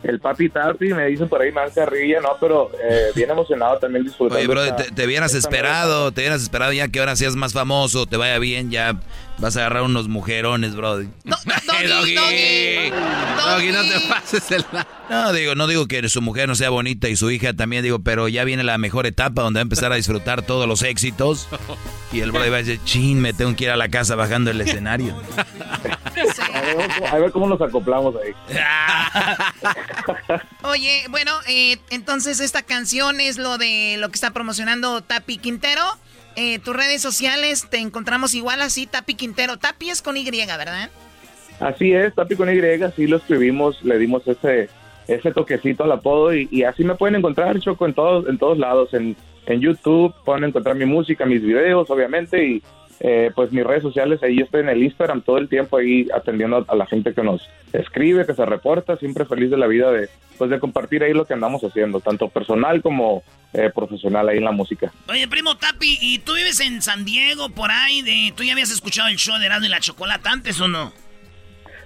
el 0.08 0.20
papi 0.20 0.50
tapi, 0.50 0.94
me 0.94 1.06
dicen 1.08 1.28
por 1.28 1.42
ahí 1.42 1.52
más 1.52 1.72
carrilla, 1.74 2.20
no, 2.22 2.30
pero 2.40 2.72
eh, 2.84 3.12
bien 3.16 3.30
emocionado 3.30 3.78
también 3.80 4.06
disfrutando. 4.06 4.38
Oye, 4.40 4.48
bro, 4.48 4.64
esta- 4.64 4.84
te, 4.84 4.92
te 4.92 5.06
hubieras 5.06 5.34
esperado, 5.34 6.12
te 6.12 6.22
hubieras 6.22 6.42
esperado 6.42 6.72
ya 6.74 6.88
que 6.88 7.00
ahora 7.00 7.16
seas 7.16 7.36
más 7.36 7.54
famoso, 7.54 8.06
te 8.06 8.18
vaya 8.18 8.38
bien, 8.40 8.72
ya 8.72 9.00
vas 9.38 9.58
a 9.58 9.62
agarrar 9.62 9.84
unos 9.84 10.08
mujerones, 10.08 10.76
bro. 10.76 10.98
Doggy, 11.00 12.16
Doggy. 12.16 12.90
Doggy, 13.46 13.72
no 13.72 13.82
te 13.84 14.00
pases 14.08 14.52
el... 14.52 14.66
No, 15.10 15.34
digo, 15.34 15.54
no 15.56 15.68
digo 15.68 15.88
que 15.88 16.08
su 16.10 16.22
mujer 16.22 16.48
no 16.48 16.56
sea 16.56 16.70
bonita 16.72 17.08
y 17.10 17.16
su 17.16 17.30
hija 17.30 17.54
también, 17.54 17.84
digo, 17.84 18.00
pero 18.00 18.28
ya 18.28 18.44
viene 18.44 18.64
la 18.64 18.78
mejor 18.80 19.06
etapa 19.06 19.44
donde 19.44 19.60
va 19.60 19.62
a 19.62 19.64
empezar 19.64 19.92
a 19.92 19.96
disfrutar 19.96 20.42
todos 20.42 20.68
los 20.68 20.82
éxitos. 20.82 21.48
Y 22.12 22.22
el 22.22 22.32
bro 22.32 22.40
va 22.42 22.58
a 22.58 22.64
decir, 22.64 22.80
chin, 22.86 23.20
me 23.22 23.34
tengo 23.34 23.56
que 23.56 23.66
ir 23.66 23.70
a 23.70 23.76
la 23.78 23.90
casa 23.90 24.16
bajando 24.16 24.50
el 24.52 24.62
escenario. 24.62 25.16
A 27.12 27.20
ver, 27.20 27.32
cómo- 27.32 27.48
nos 27.48 27.62
acoplamos 27.62 28.16
ahí. 28.16 28.34
Oye, 30.64 31.04
bueno, 31.10 31.32
eh, 31.48 31.78
entonces 31.90 32.40
esta 32.40 32.64
canción 32.64 33.20
es 33.20 33.38
lo 33.38 33.58
de 33.58 33.98
lo 34.00 34.10
que 34.10 34.16
está 34.16 34.32
promocionando 34.32 35.02
Tapi 35.02 35.38
Quintero. 35.38 35.82
Eh, 36.36 36.60
tus 36.60 36.76
redes 36.76 37.02
sociales 37.02 37.68
te 37.70 37.78
encontramos 37.78 38.34
igual 38.34 38.62
así, 38.62 38.88
Tapi 38.88 39.16
Quintero. 39.16 39.58
Tapi 39.58 39.90
es 39.90 40.02
con 40.02 40.18
Y, 40.18 40.30
¿verdad? 40.30 40.90
Así 41.60 41.94
es, 41.94 42.14
Tapi 42.14 42.36
con 42.36 42.50
Y, 42.50 42.60
sí 42.96 43.08
lo 43.08 43.18
escribimos, 43.18 43.82
le 43.84 43.98
dimos 43.98 44.28
ese 44.28 44.70
ese 45.08 45.32
toquecito 45.32 45.84
al 45.84 45.92
apodo 45.92 46.34
y, 46.34 46.48
y 46.52 46.64
así 46.64 46.84
me 46.84 46.96
pueden 46.96 47.16
encontrar, 47.16 47.60
Choco, 47.60 47.86
en 47.86 47.94
todos, 47.94 48.28
en 48.28 48.40
todos 48.40 48.58
lados, 48.58 48.92
en, 48.94 49.16
en 49.46 49.62
YouTube, 49.62 50.12
pueden 50.26 50.46
encontrar 50.46 50.76
mi 50.76 50.86
música, 50.86 51.28
mis 51.28 51.44
videos, 51.44 51.88
obviamente, 51.92 52.44
y 52.44 52.64
eh, 53.00 53.32
pues 53.36 53.52
mis 53.52 53.64
redes 53.64 53.84
sociales, 53.84 54.22
ahí 54.24 54.38
yo 54.38 54.46
estoy 54.46 54.62
en 54.62 54.70
el 54.70 54.84
Instagram 54.84 55.22
todo 55.22 55.38
el 55.38 55.50
tiempo 55.50 55.78
ahí 55.78 56.08
atendiendo 56.14 56.58
a, 56.58 56.66
a 56.68 56.76
la 56.76 56.86
gente 56.86 57.14
que 57.14 57.24
nos 57.24 57.48
escribe, 57.74 58.26
que 58.26 58.34
se 58.34 58.46
reporta, 58.46 58.98
siempre 58.98 59.26
feliz 59.26 59.50
de 59.50 59.58
la 59.58 59.68
vida 59.68 59.92
de, 59.92 60.10
pues 60.38 60.50
de 60.50 60.60
compartir 60.60 61.04
ahí 61.04 61.14
lo 61.14 61.26
que 61.26 61.34
andamos 61.34 61.64
haciendo, 61.64 62.00
tanto 62.00 62.30
personal 62.30 62.82
como 62.82 63.24
eh, 63.54 63.72
profesional 63.74 64.30
ahí 64.30 64.38
en 64.38 64.44
la 64.44 64.52
música. 64.52 64.92
Oye, 65.10 65.28
primo 65.28 65.56
Tapi, 65.56 65.98
¿y 66.02 66.20
tú 66.20 66.34
vives 66.34 66.60
en 66.60 66.82
San 66.82 67.06
Diego, 67.06 67.50
por 67.50 67.72
ahí? 67.72 68.02
De, 68.02 68.34
¿Tú 68.36 68.44
ya 68.44 68.54
habías 68.54 68.72
escuchado 68.72 69.10
el 69.10 69.18
show 69.18 69.38
de 69.40 69.46
Erasmo 69.46 69.66
y 69.66 69.70
la 69.70 69.80
Chocolata 69.80 70.32
antes 70.32 70.60
o 70.60 70.68
no? 70.68 70.92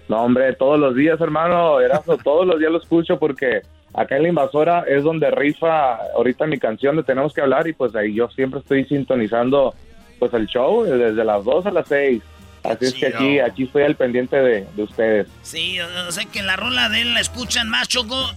No, 0.08 0.24
hombre, 0.24 0.54
todos 0.54 0.80
los 0.80 0.96
días, 0.96 1.22
hermano, 1.22 1.80
Erasmo, 1.80 2.18
todos 2.24 2.48
los 2.48 2.60
días 2.60 2.72
lo 2.72 2.80
escucho 2.80 3.20
porque 3.20 3.62
acá 3.94 4.18
en 4.18 4.24
la 4.24 4.30
invasora 4.30 4.84
es 4.88 5.04
donde 5.04 5.30
rifa 5.32 5.96
ahorita 6.16 6.46
mi 6.48 6.58
canción 6.58 6.96
de 6.96 7.04
Tenemos 7.04 7.34
que 7.34 7.42
hablar 7.42 7.68
y 7.68 7.74
pues 7.74 7.96
ahí 7.96 8.14
yo 8.14 8.28
siempre 8.30 8.60
estoy 8.60 8.86
sintonizando 8.86 9.76
pues 10.20 10.34
el 10.34 10.48
show 10.48 10.84
desde 10.84 11.24
las 11.24 11.44
2 11.44 11.66
a 11.66 11.72
las 11.72 11.88
6. 11.88 12.22
Así 12.64 12.86
es 12.86 12.94
que 12.94 13.08
aquí, 13.08 13.40
aquí 13.40 13.64
estoy 13.64 13.84
al 13.84 13.96
pendiente 13.96 14.36
de, 14.36 14.68
de 14.76 14.84
ustedes. 14.84 15.28
Sí, 15.44 15.76
yo 15.76 16.12
sé 16.12 16.26
que 16.26 16.44
la 16.44 16.58
rola 16.58 16.90
de 16.90 17.02
él 17.02 17.14
la 17.14 17.22
escuchan 17.22 17.70
más, 17.70 17.88
Choco, 17.88 18.32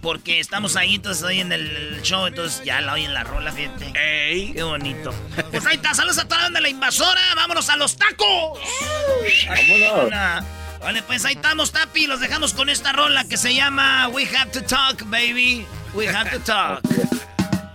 porque 0.00 0.40
estamos 0.40 0.74
ahí, 0.74 0.96
entonces 0.96 1.22
ahí 1.24 1.40
en 1.40 1.52
el 1.52 2.02
show, 2.02 2.26
entonces 2.26 2.64
ya 2.64 2.80
la 2.80 2.94
oyen 2.94 3.14
la 3.14 3.22
rola, 3.22 3.52
fíjate. 3.52 3.92
¡Ey! 3.96 4.52
¡Qué 4.52 4.64
bonito! 4.64 5.14
Pues 5.50 5.64
ahí 5.64 5.76
está, 5.76 5.94
saludos 5.94 6.18
a 6.18 6.24
toda 6.24 6.38
la 6.38 6.42
banda 6.44 6.60
la 6.60 6.68
invasora, 6.68 7.20
vámonos 7.36 7.70
a 7.70 7.76
los 7.76 7.96
tacos. 7.96 8.58
Vámonos. 9.48 10.44
Vale, 10.80 11.02
pues 11.02 11.24
ahí 11.24 11.34
estamos, 11.34 11.70
Tapi, 11.70 12.08
los 12.08 12.18
dejamos 12.18 12.54
con 12.54 12.68
esta 12.68 12.92
rola 12.92 13.24
que 13.24 13.36
se 13.36 13.54
llama 13.54 14.08
We 14.08 14.26
Have 14.36 14.50
to 14.50 14.62
Talk, 14.62 15.04
baby. 15.08 15.64
We 15.94 16.08
Have 16.08 16.30
to 16.30 16.40
Talk. 16.40 16.80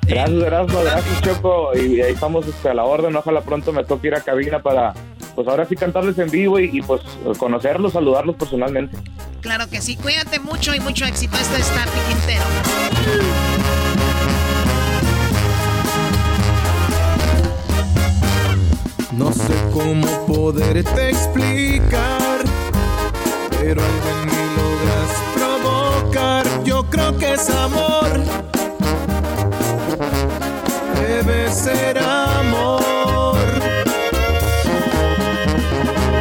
Gracias, 0.08 0.44
Erasmo, 0.44 0.80
gracias, 0.82 1.22
Choco. 1.22 1.72
Y 1.76 2.02
ahí 2.02 2.14
estamos 2.14 2.48
este, 2.48 2.70
a 2.70 2.74
la 2.74 2.86
orden. 2.86 3.16
Ojalá 3.16 3.42
pronto 3.42 3.72
me 3.74 3.84
toque 3.84 4.08
ir 4.08 4.16
a 4.16 4.22
cabina 4.22 4.62
para, 4.62 4.94
pues 5.36 5.48
ahora 5.48 5.66
sí 5.66 5.76
cantarles 5.76 6.18
en 6.20 6.30
vivo 6.30 6.60
y, 6.60 6.70
y, 6.72 6.82
pues 6.82 7.02
conocerlos, 7.38 7.94
saludarlos 7.94 8.36
personalmente. 8.36 8.98
Claro 9.42 9.70
que 9.70 9.82
sí, 9.82 9.96
cuídate 9.96 10.40
mucho 10.40 10.74
y 10.74 10.80
mucho 10.80 11.06
éxito. 11.06 11.38
Este 11.38 11.62
es 11.62 11.70
Tapi 11.70 12.00
Quintero. 12.08 12.44
No 19.18 19.32
sé 19.32 19.54
cómo 19.74 20.28
poderte 20.28 21.10
explicar, 21.10 22.44
pero 23.50 23.82
algo 23.82 24.10
en 24.10 24.26
mí 24.28 24.44
logras 24.56 25.12
provocar. 25.34 26.64
Yo 26.64 26.84
creo 26.84 27.18
que 27.18 27.34
es 27.34 27.50
amor, 27.50 28.22
debe 31.02 31.52
ser 31.52 31.98
amor. 31.98 33.38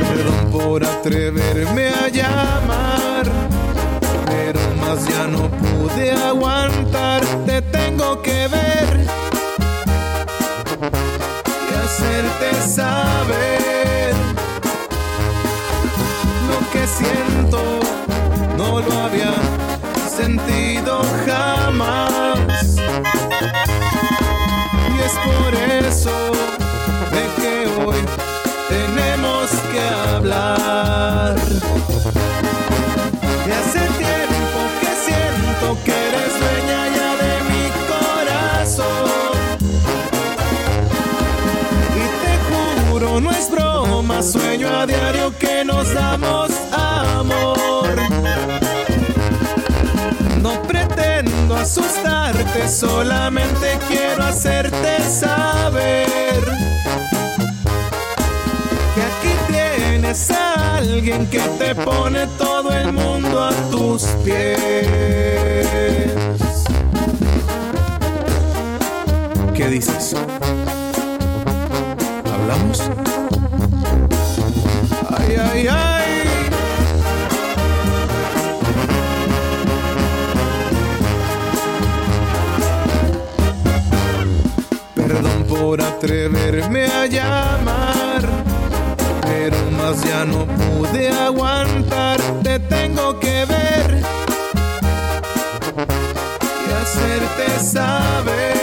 Perdón 0.09 0.51
por 0.53 0.85
atreverme 0.85 1.89
a 1.89 2.09
llamar, 2.09 3.25
pero 4.27 4.61
más 4.81 5.07
ya 5.09 5.27
no 5.27 5.49
pude 5.51 6.13
aguantar. 6.13 7.23
Te 7.47 7.63
tengo 7.63 8.23
que 8.23 8.49
ver 8.49 9.07
y 11.71 11.75
hacerte 11.75 12.69
saber 12.69 13.76
diario 44.87 45.37
que 45.39 45.65
nos 45.65 45.93
damos 45.93 46.51
amor. 46.73 47.95
No 50.41 50.63
pretendo 50.63 51.57
asustarte, 51.57 52.69
solamente 52.69 53.79
quiero 53.89 54.25
hacerte 54.25 55.01
saber 55.11 56.45
que 58.95 59.03
aquí 59.03 59.33
tienes 59.49 60.31
a 60.31 60.77
alguien 60.77 61.27
que 61.29 61.41
te 61.59 61.75
pone 61.75 62.27
todo 62.39 62.71
el 62.73 62.93
mundo 62.93 63.45
a 63.45 63.53
tus 63.71 64.05
pies. 64.25 64.67
¿Qué 69.55 69.69
dices? 69.69 70.15
¿Hablamos? 72.33 73.06
Ay, 75.51 75.67
ay. 75.69 76.13
Perdón 84.95 85.45
por 85.49 85.81
atreverme 85.81 86.87
a 86.87 87.07
llamar, 87.07 88.23
pero 89.23 89.57
más 89.73 90.03
ya 90.03 90.25
no 90.25 90.47
pude 90.47 91.11
aguantar. 91.11 92.21
Te 92.43 92.59
tengo 92.59 93.19
que 93.21 93.45
ver 93.45 94.03
y 96.67 96.73
hacerte 96.83 97.65
saber 97.65 98.56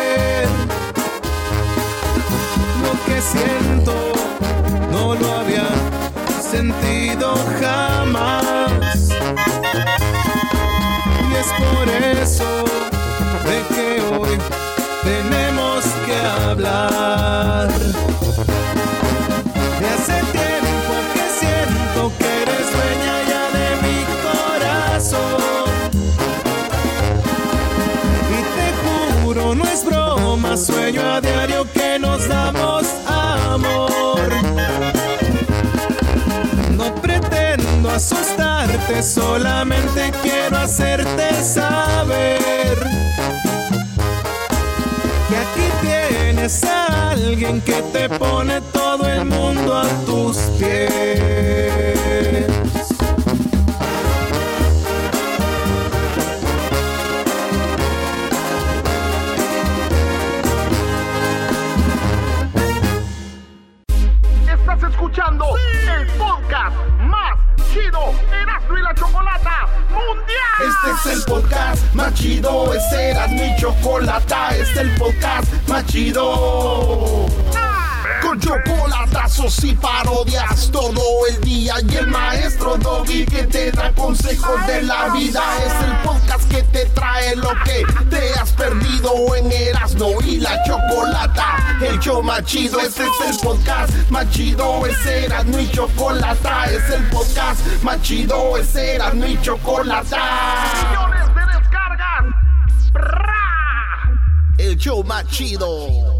sentido 6.53 7.33
jamás. 7.59 9.09
Y 11.27 11.33
es 11.41 11.49
por 11.63 11.87
eso 12.21 12.51
de 13.47 13.57
que 13.73 13.87
hoy 14.13 14.37
tenemos 15.03 15.83
que 16.05 16.17
hablar. 16.45 17.69
De 19.79 19.87
hace 19.95 20.17
tiempo 20.37 20.93
que 21.13 21.25
siento 21.39 21.99
que 22.19 22.29
eres 22.43 22.67
dueña 22.75 23.15
ya 23.31 23.43
de 23.57 23.67
mi 23.83 23.99
corazón. 24.27 25.71
Y 28.29 28.39
te 28.55 28.67
juro, 29.23 29.55
no 29.55 29.63
es 29.65 29.83
broma, 29.83 30.55
sueño 30.55 31.01
a 31.01 31.19
diario 31.19 31.62
asustarte, 38.93 39.03
solamente 39.03 40.11
quiero 40.21 40.57
hacerte 40.57 41.43
saber 41.43 42.77
que 45.29 45.35
aquí 45.37 45.69
tienes 45.81 46.63
a 46.63 47.11
alguien 47.11 47.61
que 47.61 47.81
te 47.93 48.09
pone 48.09 48.61
todo 48.73 49.07
el 49.07 49.25
mundo 49.25 49.77
a 49.77 49.87
tus 50.05 50.37
pies. 50.59 52.03
Podcast 71.73 72.13
chido. 72.13 72.73
Es 72.73 72.91
Erasmo 72.91 73.43
y 73.43 73.61
Chocolata. 73.61 74.55
Es 74.55 74.75
el 74.77 74.89
podcast 74.95 75.51
más 75.67 75.85
chido. 75.85 77.25
Con 78.21 78.39
chocolatazos 78.39 79.63
y 79.63 79.73
parodias 79.73 80.69
todo 80.71 81.01
el 81.29 81.41
día. 81.41 81.75
Y 81.87 81.95
el 81.95 82.07
maestro 82.07 82.77
Doggy 82.77 83.25
que 83.25 83.43
te 83.43 83.71
da 83.71 83.91
consejos 83.93 84.65
de 84.67 84.81
la 84.83 85.09
vida. 85.09 85.43
Es 85.65 85.85
el 85.85 85.95
podcast 86.03 86.49
que 86.49 86.63
te 86.63 86.85
trae 86.87 87.35
lo 87.35 87.51
que 87.65 87.83
te 88.09 88.33
has 88.39 88.51
perdido 88.53 89.35
en 89.35 89.51
Erasmo 89.51 90.13
y 90.25 90.37
la 90.37 90.63
Chocolata. 90.63 91.77
El 91.81 91.99
show 91.99 92.23
más 92.23 92.43
chido, 92.45 92.79
ese 92.79 93.03
es 93.03 93.29
el 93.29 93.37
podcast 93.39 93.91
más 94.09 94.29
chido. 94.29 94.85
Es 94.85 95.05
Erasmo 95.05 95.59
y 95.59 95.69
Chocolata. 95.69 96.65
Es 96.65 96.89
el 96.89 97.03
podcast 97.09 97.59
más 97.83 98.01
chido. 98.01 98.57
Es 98.57 98.73
Erasmo 98.75 99.25
y 99.25 99.39
Chocolata. 99.41 100.92
Show 104.83 105.01
más 105.01 105.25
chido. 105.29 106.12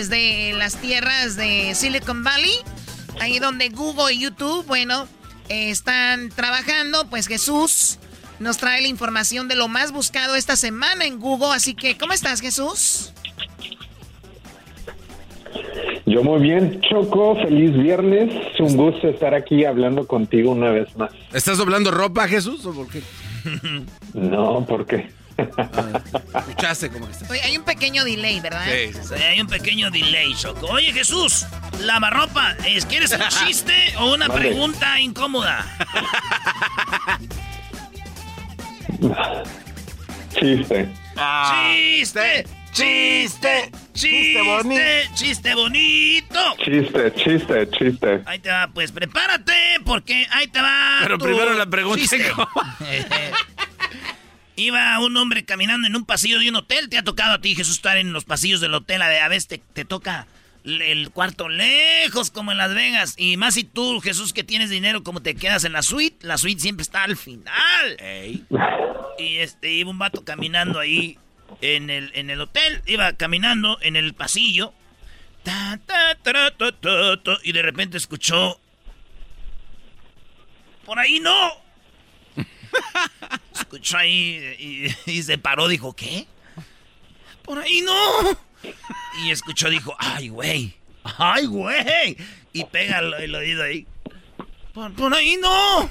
Desde 0.00 0.54
las 0.54 0.76
tierras 0.76 1.36
de 1.36 1.74
Silicon 1.74 2.24
Valley, 2.24 2.54
ahí 3.20 3.38
donde 3.38 3.68
Google 3.68 4.14
y 4.14 4.20
YouTube, 4.20 4.64
bueno, 4.66 5.06
eh, 5.50 5.68
están 5.68 6.30
trabajando, 6.30 7.06
pues 7.10 7.26
Jesús 7.26 7.98
nos 8.38 8.56
trae 8.56 8.80
la 8.80 8.88
información 8.88 9.46
de 9.46 9.56
lo 9.56 9.68
más 9.68 9.92
buscado 9.92 10.36
esta 10.36 10.56
semana 10.56 11.04
en 11.04 11.20
Google, 11.20 11.50
así 11.54 11.74
que 11.74 11.98
¿cómo 11.98 12.14
estás 12.14 12.40
Jesús? 12.40 13.12
Yo 16.06 16.24
muy 16.24 16.40
bien, 16.40 16.80
Choco, 16.80 17.36
feliz 17.42 17.76
viernes. 17.76 18.34
Es 18.54 18.60
un 18.60 18.78
gusto 18.78 19.06
estar 19.06 19.34
aquí 19.34 19.66
hablando 19.66 20.06
contigo 20.06 20.52
una 20.52 20.70
vez 20.70 20.96
más. 20.96 21.12
¿Estás 21.34 21.58
doblando 21.58 21.90
ropa, 21.90 22.26
Jesús, 22.26 22.64
o 22.64 22.72
por 22.72 22.88
qué? 22.88 23.02
No, 24.14 24.64
¿por 24.64 24.86
qué? 24.86 25.10
Escuchaste 26.34 26.90
como 26.90 27.06
que 27.06 27.12
estás. 27.12 27.30
Oye, 27.30 27.40
hay 27.42 27.56
un 27.56 27.64
pequeño 27.64 28.04
delay, 28.04 28.40
¿verdad? 28.40 28.64
Sí, 28.66 28.92
sí, 28.92 29.00
sí, 29.08 29.14
hay 29.22 29.40
un 29.40 29.46
pequeño 29.46 29.90
delay, 29.90 30.34
Choco. 30.34 30.66
Oye, 30.66 30.92
Jesús, 30.92 31.46
lavarropa, 31.80 32.56
¿es- 32.66 32.86
¿quieres 32.86 33.12
un 33.12 33.20
chiste 33.46 33.94
o 33.98 34.12
una 34.14 34.28
pregunta 34.28 35.00
incómoda? 35.00 35.64
Chiste. 40.38 40.88
¡Chiste! 41.50 42.46
¡Chiste! 42.72 43.70
¡Chiste 43.92 44.42
bonito! 44.42 44.80
¡Chiste 45.14 45.54
bonito! 45.54 46.40
Chiste, 46.64 47.12
chiste, 47.14 47.68
chiste. 47.70 48.22
Ahí 48.26 48.38
te 48.38 48.48
va, 48.48 48.68
pues 48.72 48.92
prepárate, 48.92 49.52
porque 49.84 50.26
ahí 50.30 50.46
te 50.46 50.62
va. 50.62 50.98
Pero 51.02 51.18
tu 51.18 51.24
primero 51.24 51.52
la 51.54 51.66
pregunta 51.66 52.00
chiste. 52.00 52.32
Iba 54.60 54.98
un 55.00 55.16
hombre 55.16 55.46
caminando 55.46 55.86
en 55.86 55.96
un 55.96 56.04
pasillo 56.04 56.38
de 56.38 56.50
un 56.50 56.56
hotel. 56.56 56.90
Te 56.90 56.98
ha 56.98 57.02
tocado 57.02 57.32
a 57.32 57.40
ti, 57.40 57.54
Jesús, 57.54 57.76
estar 57.76 57.96
en 57.96 58.12
los 58.12 58.26
pasillos 58.26 58.60
del 58.60 58.74
hotel. 58.74 59.00
A 59.00 59.24
a 59.24 59.28
veces 59.28 59.48
te, 59.48 59.58
te 59.58 59.86
toca 59.86 60.26
el 60.64 61.10
cuarto 61.10 61.48
lejos, 61.48 62.30
como 62.30 62.52
en 62.52 62.58
Las 62.58 62.74
Vegas. 62.74 63.14
Y 63.16 63.38
más 63.38 63.54
si 63.54 63.64
tú, 63.64 64.00
Jesús, 64.00 64.34
que 64.34 64.44
tienes 64.44 64.68
dinero, 64.68 65.02
como 65.02 65.22
te 65.22 65.34
quedas 65.34 65.64
en 65.64 65.72
la 65.72 65.82
suite. 65.82 66.26
La 66.26 66.36
suite 66.36 66.60
siempre 66.60 66.82
está 66.82 67.04
al 67.04 67.16
final. 67.16 67.96
Y 69.18 69.38
este, 69.38 69.72
iba 69.72 69.88
un 69.88 69.98
vato 69.98 70.26
caminando 70.26 70.78
ahí 70.78 71.16
en 71.62 71.88
el, 71.88 72.10
en 72.14 72.28
el 72.28 72.42
hotel. 72.42 72.82
Iba 72.84 73.14
caminando 73.14 73.78
en 73.80 73.96
el 73.96 74.12
pasillo. 74.12 74.74
Ta, 75.42 75.80
ta, 75.86 76.16
ta, 76.16 77.38
y 77.42 77.52
de 77.52 77.62
repente 77.62 77.96
escuchó. 77.96 78.60
Por 80.84 80.98
ahí 80.98 81.18
no. 81.18 81.69
Escuchó 83.54 83.98
ahí 83.98 84.94
y, 85.06 85.10
y 85.10 85.22
se 85.22 85.38
paró, 85.38 85.68
dijo, 85.68 85.94
¿qué? 85.94 86.26
Por 87.44 87.58
ahí 87.58 87.80
no. 87.82 88.38
Y 89.24 89.30
escuchó, 89.30 89.68
dijo, 89.70 89.94
ay, 89.98 90.28
güey. 90.28 90.74
Ay, 91.02 91.46
güey. 91.46 92.16
Y 92.52 92.64
pega 92.64 92.98
el, 92.98 93.34
oído 93.34 93.62
ahí. 93.62 93.86
Por, 94.72 94.92
por 94.94 95.14
ahí 95.14 95.36
no. 95.36 95.90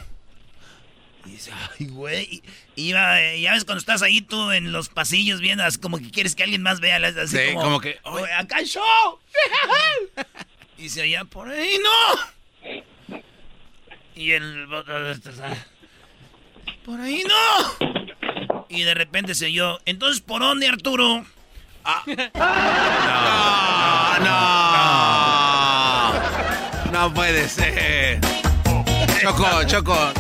Y 1.26 1.32
dice, 1.32 1.52
ay, 1.52 1.88
güey. 1.88 2.42
Y 2.76 2.94
eh, 2.94 3.42
ya 3.42 3.54
ves 3.54 3.66
cuando 3.66 3.80
estás 3.80 4.02
ahí 4.02 4.22
tú 4.22 4.52
en 4.52 4.72
los 4.72 4.90
pasillos 4.90 5.42
viendo, 5.42 5.64
así 5.64 5.80
como 5.80 5.98
que 6.00 6.12
quieres 6.12 6.36
que 6.36 6.44
alguien 6.44 6.62
más 6.62 6.80
vea, 6.80 6.96
así 6.96 7.38
Sí, 7.38 7.48
como, 7.50 7.62
como 7.64 7.82
que, 7.82 8.00
"Oye, 8.04 8.32
acá 8.32 8.64
show. 8.64 9.20
y 10.78 10.90
se 10.90 11.02
oía, 11.02 11.26
por 11.26 11.50
ahí 11.50 11.78
no. 11.84 12.82
Y 14.16 14.32
el... 14.32 14.68
Por 16.90 17.00
ahí 17.02 17.24
no. 17.24 18.66
Y 18.68 18.82
de 18.82 18.96
repente 18.96 19.36
se 19.36 19.46
oyó, 19.46 19.78
entonces, 19.86 20.22
¿por 20.22 20.42
dónde, 20.42 20.68
Arturo? 20.68 21.24
No, 24.20 24.26
no. 24.26 26.12
No 26.92 27.14
puede 27.14 27.48
ser. 27.48 28.20
Choco, 29.22 29.64
Choco. 29.68 30.12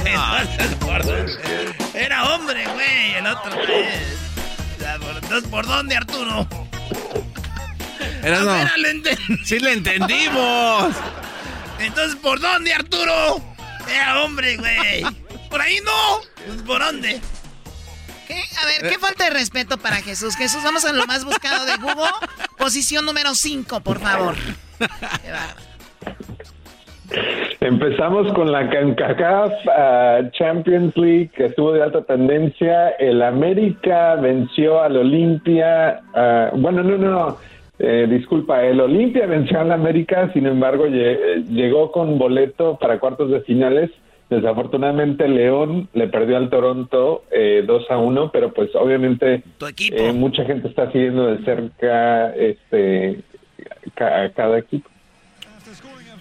Era 1.95 2.35
hombre, 2.35 2.67
güey, 2.67 3.15
el 3.15 3.25
otro 3.25 3.59
es. 3.63 4.19
Entonces, 5.21 5.49
¿por 5.49 5.65
dónde, 5.65 5.97
Arturo? 5.97 6.47
Era 8.21 8.41
no. 8.41 8.53
Ver, 8.53 8.71
le 8.77 9.17
Sí 9.43 9.57
le 9.59 9.73
entendimos. 9.73 10.93
Entonces, 11.79 12.15
¿por 12.15 12.39
dónde, 12.39 12.71
Arturo? 12.73 13.41
Era 13.91 14.21
hombre, 14.21 14.55
güey. 14.57 15.03
Por 15.49 15.61
ahí 15.61 15.79
no. 15.83 16.28
¿Por 16.65 16.79
dónde? 16.79 17.19
¿Qué? 18.27 18.35
A 18.61 18.65
ver, 18.65 18.91
qué 18.91 18.99
falta 18.99 19.23
de 19.25 19.29
respeto 19.31 19.77
para 19.77 19.97
Jesús. 19.97 20.35
Jesús, 20.35 20.63
vamos 20.63 20.85
a 20.85 20.93
lo 20.93 21.05
más 21.07 21.25
buscado 21.25 21.65
de 21.65 21.77
Google. 21.77 22.11
Posición 22.57 23.05
número 23.05 23.33
5, 23.33 23.81
por 23.81 23.99
favor. 23.99 24.35
Empezamos 27.59 28.31
con 28.33 28.51
la 28.51 28.69
CONCACAF 28.69 29.51
ah, 29.75 30.19
Champions 30.31 30.95
League, 30.95 31.31
que 31.35 31.45
estuvo 31.47 31.71
de 31.73 31.81
alta 31.81 32.03
tendencia. 32.03 32.89
El 32.91 33.21
América 33.23 34.15
venció 34.15 34.81
al 34.81 34.95
Olimpia. 34.97 36.01
ah, 36.13 36.51
bueno, 36.55 36.83
no, 36.83 36.97
no, 36.97 37.09
no. 37.11 37.37
eh, 37.79 38.05
disculpa, 38.09 38.63
el 38.63 38.79
Olimpia 38.79 39.25
venció 39.25 39.59
al 39.59 39.71
América, 39.71 40.29
sin 40.33 40.45
embargo, 40.45 40.85
lle- 40.85 41.45
llegó 41.47 41.91
con 41.91 42.17
boleto 42.19 42.77
para 42.79 42.99
cuartos 42.99 43.31
de 43.31 43.41
finales. 43.41 43.89
Desafortunadamente, 44.29 45.27
León 45.27 45.89
le 45.93 46.07
perdió 46.07 46.37
al 46.37 46.49
Toronto 46.49 47.23
eh, 47.31 47.63
2 47.65 47.85
a 47.89 47.97
1, 47.97 48.31
pero 48.31 48.53
pues 48.53 48.69
obviamente 48.75 49.43
eh, 49.97 50.13
mucha 50.13 50.45
gente 50.45 50.67
está 50.67 50.91
siguiendo 50.91 51.27
de 51.27 51.43
cerca 51.43 52.33
este 52.35 53.23
ca- 53.95 54.31
cada 54.33 54.59
equipo. 54.59 54.87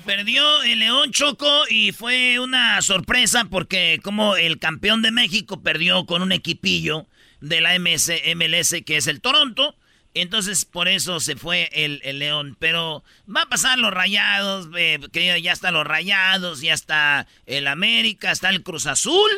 Perdió 0.06 0.42
el 0.62 0.78
León 0.78 1.10
Choco 1.10 1.46
y 1.68 1.92
fue 1.92 2.38
una 2.38 2.80
sorpresa 2.80 3.46
porque 3.50 4.00
como 4.02 4.36
el 4.36 4.58
campeón 4.58 5.02
de 5.02 5.10
México 5.10 5.62
perdió 5.62 6.06
con 6.06 6.22
un 6.22 6.32
equipillo 6.32 7.04
de 7.42 7.60
la 7.60 7.78
MS, 7.78 8.10
MLS 8.34 8.74
que 8.86 8.96
es 8.96 9.06
el 9.06 9.20
Toronto. 9.20 9.74
Entonces 10.14 10.64
por 10.64 10.88
eso 10.88 11.20
se 11.20 11.36
fue 11.36 11.70
el, 11.72 12.00
el 12.04 12.18
León. 12.18 12.56
Pero 12.58 13.04
va 13.34 13.42
a 13.42 13.48
pasar 13.48 13.78
los 13.78 13.92
rayados, 13.92 14.68
eh, 14.76 14.98
que 15.12 15.40
ya 15.40 15.52
están 15.52 15.74
los 15.74 15.86
rayados, 15.86 16.60
ya 16.60 16.74
está 16.74 17.26
el 17.46 17.66
América, 17.66 18.30
está 18.32 18.50
el 18.50 18.62
Cruz 18.62 18.86
Azul. 18.86 19.30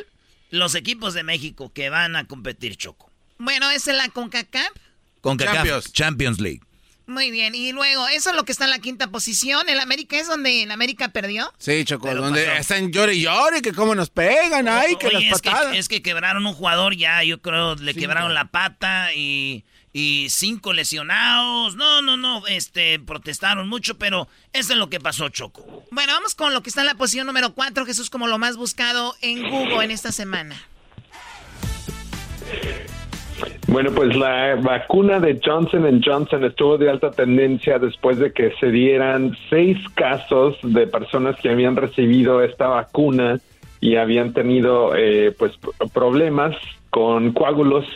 Los 0.50 0.74
equipos 0.74 1.14
de 1.14 1.22
México 1.22 1.72
que 1.72 1.90
van 1.90 2.16
a 2.16 2.24
competir 2.24 2.76
Choco. 2.76 3.10
Bueno, 3.38 3.70
es 3.70 3.86
la 3.86 4.08
CONCACAF. 4.08 4.72
Con 5.20 5.38
Champions. 5.38 5.92
Champions 5.92 6.40
League. 6.40 6.60
Muy 7.06 7.30
bien. 7.32 7.54
Y 7.56 7.72
luego, 7.72 8.06
eso 8.08 8.30
es 8.30 8.36
lo 8.36 8.44
que 8.44 8.52
está 8.52 8.64
en 8.64 8.70
la 8.70 8.78
quinta 8.78 9.08
posición. 9.10 9.68
El 9.68 9.80
América 9.80 10.16
es 10.16 10.28
donde 10.28 10.62
el 10.62 10.70
América 10.70 11.08
perdió. 11.08 11.52
Sí, 11.58 11.84
Choco, 11.84 12.06
Pero 12.06 12.22
donde 12.22 12.44
pasó. 12.44 12.60
están 12.60 12.92
llore 12.92 13.14
y 13.14 13.22
llore, 13.22 13.62
que 13.62 13.72
cómo 13.72 13.96
nos 13.96 14.10
pegan, 14.10 14.68
ay, 14.68 14.94
que 14.96 15.08
Oye, 15.08 15.26
las 15.26 15.36
es 15.36 15.42
que, 15.42 15.50
patadas. 15.50 15.76
es 15.76 15.88
que 15.88 16.02
quebraron 16.02 16.46
un 16.46 16.54
jugador 16.54 16.94
ya, 16.96 17.22
yo 17.24 17.40
creo, 17.42 17.74
le 17.74 17.94
quebraron 17.94 18.32
la 18.32 18.46
pata 18.46 19.12
y, 19.12 19.64
y 19.92 20.26
cinco 20.30 20.72
lesionados. 20.72 21.76
No, 21.76 22.02
no, 22.02 22.16
no, 22.16 22.46
este, 22.46 22.98
protestaron 22.98 23.68
mucho, 23.68 23.98
pero 23.98 24.28
eso 24.52 24.72
es 24.72 24.78
lo 24.78 24.88
que 24.88 25.00
pasó, 25.00 25.28
Choco. 25.28 25.84
Bueno, 25.90 26.12
vamos 26.12 26.34
con 26.34 26.54
lo 26.54 26.62
que 26.62 26.70
está 26.70 26.82
en 26.82 26.88
la 26.88 26.94
posición 26.94 27.26
número 27.26 27.54
4, 27.54 27.86
Jesús, 27.86 28.10
como 28.10 28.26
lo 28.26 28.38
más 28.38 28.56
buscado 28.56 29.14
en 29.20 29.48
Google 29.50 29.84
en 29.84 29.90
esta 29.90 30.12
semana. 30.12 30.56
Bueno, 33.68 33.90
pues 33.92 34.16
la 34.16 34.56
vacuna 34.56 35.20
de 35.20 35.40
Johnson 35.42 36.02
Johnson 36.04 36.44
estuvo 36.44 36.76
de 36.76 36.90
alta 36.90 37.10
tendencia 37.12 37.78
después 37.78 38.18
de 38.18 38.32
que 38.32 38.52
se 38.58 38.70
dieran 38.70 39.36
seis 39.48 39.78
casos 39.94 40.56
de 40.62 40.86
personas 40.86 41.36
que 41.40 41.50
habían 41.50 41.76
recibido 41.76 42.42
esta 42.42 42.66
vacuna 42.66 43.38
y 43.80 43.96
habían 43.96 44.32
tenido 44.32 44.94
eh, 44.96 45.34
pues 45.38 45.52
problemas 45.94 46.56
con 46.90 47.32
coágulos 47.32 47.86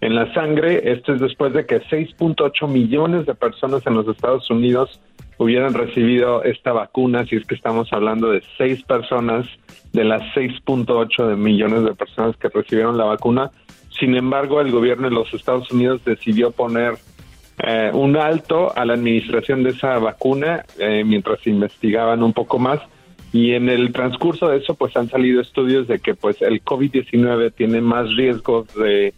en 0.00 0.14
la 0.14 0.32
sangre. 0.34 0.92
Esto 0.92 1.14
es 1.14 1.20
después 1.20 1.52
de 1.52 1.66
que 1.66 1.80
6.8 1.82 2.68
millones 2.68 3.26
de 3.26 3.34
personas 3.34 3.86
en 3.86 3.94
los 3.94 4.08
Estados 4.08 4.50
Unidos 4.50 5.00
hubieran 5.38 5.74
recibido 5.74 6.42
esta 6.44 6.72
vacuna, 6.72 7.26
si 7.26 7.36
es 7.36 7.46
que 7.46 7.54
estamos 7.54 7.92
hablando 7.92 8.30
de 8.30 8.42
seis 8.56 8.82
personas 8.82 9.46
de 9.92 10.04
las 10.04 10.22
6.8 10.34 11.28
de 11.28 11.36
millones 11.36 11.84
de 11.84 11.94
personas 11.94 12.36
que 12.36 12.48
recibieron 12.48 12.96
la 12.96 13.04
vacuna. 13.04 13.50
Sin 13.98 14.14
embargo, 14.14 14.60
el 14.60 14.70
gobierno 14.70 15.08
de 15.08 15.14
los 15.14 15.32
Estados 15.32 15.70
Unidos 15.70 16.02
decidió 16.04 16.50
poner 16.50 16.94
eh, 17.58 17.90
un 17.92 18.16
alto 18.16 18.76
a 18.76 18.84
la 18.84 18.94
administración 18.94 19.62
de 19.62 19.70
esa 19.70 19.98
vacuna 19.98 20.64
eh, 20.78 21.02
mientras 21.04 21.46
investigaban 21.46 22.22
un 22.22 22.32
poco 22.32 22.58
más. 22.58 22.80
Y 23.32 23.52
en 23.52 23.68
el 23.68 23.92
transcurso 23.92 24.48
de 24.48 24.58
eso, 24.58 24.74
pues 24.74 24.96
han 24.96 25.08
salido 25.08 25.40
estudios 25.40 25.88
de 25.88 25.98
que 25.98 26.14
pues 26.14 26.40
el 26.42 26.62
COVID-19 26.62 27.52
tiene 27.54 27.80
más 27.80 28.14
riesgos 28.14 28.72
de 28.74 29.12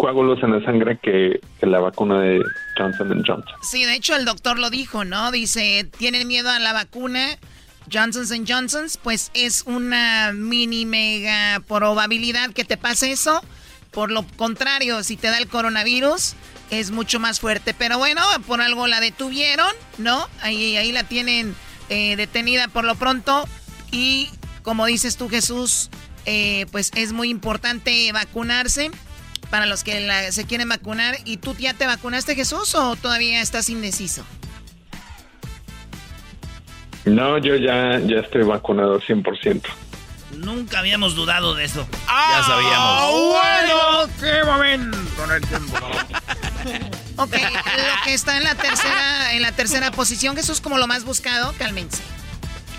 coágulos 0.00 0.42
en 0.42 0.52
la 0.52 0.64
sangre 0.64 0.98
que, 1.02 1.40
la 1.60 1.78
vacuna 1.78 2.22
de 2.22 2.42
Johnson 2.78 3.22
Johnson. 3.26 3.54
Sí, 3.60 3.84
de 3.84 3.94
hecho 3.94 4.16
el 4.16 4.24
doctor 4.24 4.58
lo 4.58 4.70
dijo, 4.70 5.04
¿no? 5.04 5.30
Dice, 5.30 5.86
tienen 5.98 6.26
miedo 6.26 6.48
a 6.48 6.58
la 6.58 6.72
vacuna 6.72 7.38
Johnson 7.92 8.46
Johnson, 8.48 8.86
pues 9.02 9.30
es 9.34 9.64
una 9.66 10.32
mini 10.32 10.86
mega 10.86 11.60
probabilidad 11.68 12.50
que 12.54 12.64
te 12.64 12.78
pase 12.78 13.12
eso. 13.12 13.42
Por 13.90 14.10
lo 14.10 14.24
contrario, 14.36 15.02
si 15.02 15.18
te 15.18 15.28
da 15.28 15.36
el 15.36 15.48
coronavirus, 15.48 16.34
es 16.70 16.92
mucho 16.92 17.20
más 17.20 17.38
fuerte. 17.38 17.74
Pero 17.74 17.98
bueno, 17.98 18.22
por 18.46 18.62
algo 18.62 18.86
la 18.86 19.00
detuvieron, 19.00 19.70
¿no? 19.98 20.26
Ahí, 20.40 20.78
ahí 20.78 20.92
la 20.92 21.04
tienen 21.04 21.54
eh, 21.90 22.16
detenida 22.16 22.68
por 22.68 22.84
lo 22.84 22.94
pronto. 22.94 23.46
Y 23.92 24.30
como 24.62 24.86
dices 24.86 25.18
tú, 25.18 25.28
Jesús, 25.28 25.90
eh, 26.24 26.64
pues 26.72 26.90
es 26.94 27.12
muy 27.12 27.28
importante 27.28 28.10
vacunarse 28.12 28.90
para 29.50 29.66
los 29.66 29.84
que 29.84 30.30
se 30.32 30.46
quieren 30.46 30.68
vacunar. 30.68 31.16
¿Y 31.24 31.36
tú 31.38 31.54
ya 31.58 31.74
te 31.74 31.86
vacunaste, 31.86 32.34
Jesús, 32.34 32.74
o 32.74 32.96
todavía 32.96 33.40
estás 33.40 33.68
indeciso? 33.68 34.24
No, 37.04 37.38
yo 37.38 37.56
ya, 37.56 37.98
ya 37.98 38.20
estoy 38.20 38.42
vacunado 38.42 39.00
100%. 39.00 39.62
Nunca 40.38 40.78
habíamos 40.78 41.14
dudado 41.14 41.54
de 41.54 41.64
eso. 41.64 41.86
ya 42.06 42.42
sabíamos. 42.44 43.10
Bueno, 43.32 44.08
qué 44.20 44.44
momento 44.44 44.98
ok, 47.16 47.32
lo 47.32 48.04
que 48.04 48.14
está 48.14 48.36
en 48.36 48.44
la 48.44 48.54
tercera, 48.54 49.34
en 49.34 49.42
la 49.42 49.52
tercera 49.52 49.90
posición, 49.90 50.36
Jesús, 50.36 50.60
como 50.60 50.78
lo 50.78 50.86
más 50.86 51.04
buscado, 51.04 51.54
cálmense. 51.58 52.02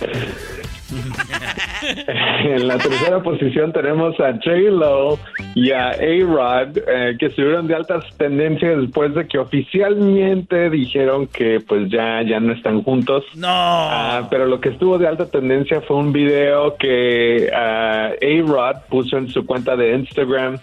en 2.43 2.67
la 2.67 2.77
tercera 2.77 3.23
posición 3.23 3.71
tenemos 3.71 4.19
a 4.19 4.33
J-Lo 4.33 5.17
y 5.55 5.71
a 5.71 5.89
A-Rod, 5.89 6.77
eh, 6.77 7.15
que 7.17 7.27
estuvieron 7.27 7.67
de 7.67 7.75
altas 7.75 8.05
tendencias 8.17 8.81
después 8.81 9.13
de 9.13 9.27
que 9.27 9.37
oficialmente 9.37 10.69
dijeron 10.69 11.27
que 11.27 11.59
pues 11.65 11.89
ya, 11.89 12.21
ya 12.23 12.39
no 12.39 12.53
están 12.53 12.83
juntos. 12.83 13.23
No. 13.35 13.47
Ah, 13.49 14.27
pero 14.29 14.45
lo 14.45 14.59
que 14.59 14.69
estuvo 14.69 14.97
de 14.97 15.07
alta 15.07 15.29
tendencia 15.29 15.81
fue 15.81 15.97
un 15.97 16.11
video 16.11 16.75
que 16.77 17.49
ah, 17.55 18.11
A-Rod 18.21 18.81
puso 18.89 19.17
en 19.17 19.29
su 19.29 19.45
cuenta 19.45 19.75
de 19.75 19.95
Instagram 19.95 20.59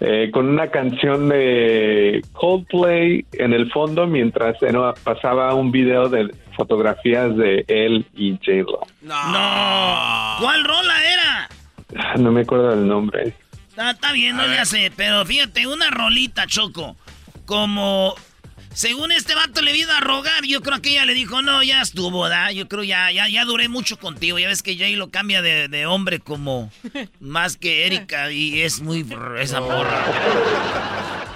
eh, 0.00 0.30
con 0.32 0.48
una 0.48 0.68
canción 0.68 1.28
de 1.28 2.22
Coldplay 2.32 3.24
en 3.32 3.52
el 3.52 3.70
fondo 3.72 4.06
mientras 4.06 4.58
pasaba 5.02 5.54
un 5.54 5.72
video 5.72 6.08
de 6.08 6.34
fotografías 6.54 7.36
de 7.36 7.64
él 7.68 8.06
y 8.14 8.32
J-Lo. 8.32 8.80
No. 9.02 10.36
¿Cuál 10.40 10.64
rola 10.64 10.94
era? 11.04 11.48
Ah, 11.96 12.14
no 12.18 12.32
me 12.32 12.42
acuerdo 12.42 12.70
del 12.70 12.86
nombre. 12.86 13.34
Ah, 13.76 13.92
está 13.92 14.12
bien, 14.12 14.36
no 14.36 14.46
le 14.46 14.64
sé, 14.64 14.90
pero 14.96 15.24
fíjate, 15.24 15.66
una 15.66 15.90
rolita, 15.90 16.46
Choco. 16.46 16.96
Como 17.44 18.14
según 18.76 19.10
este 19.10 19.34
vato 19.34 19.62
le 19.62 19.72
vino 19.72 19.90
a 19.90 20.00
rogar, 20.00 20.44
yo 20.44 20.60
creo 20.60 20.82
que 20.82 20.90
ella 20.90 21.06
le 21.06 21.14
dijo, 21.14 21.40
no, 21.40 21.62
ya 21.62 21.80
estuvo, 21.80 22.24
¿verdad? 22.24 22.50
Yo 22.50 22.68
creo 22.68 22.84
ya, 22.84 23.10
ya, 23.10 23.26
ya 23.26 23.46
duré 23.46 23.70
mucho 23.70 23.98
contigo. 23.98 24.38
Ya 24.38 24.48
ves 24.48 24.62
que 24.62 24.76
Jay 24.76 24.96
lo 24.96 25.08
cambia 25.08 25.40
de, 25.40 25.86
hombre 25.86 26.20
como 26.20 26.70
más 27.18 27.56
que 27.56 27.86
Erika 27.86 28.30
y 28.30 28.60
es 28.60 28.80
muy 28.82 29.06
esa 29.40 29.62
morra. 29.62 30.04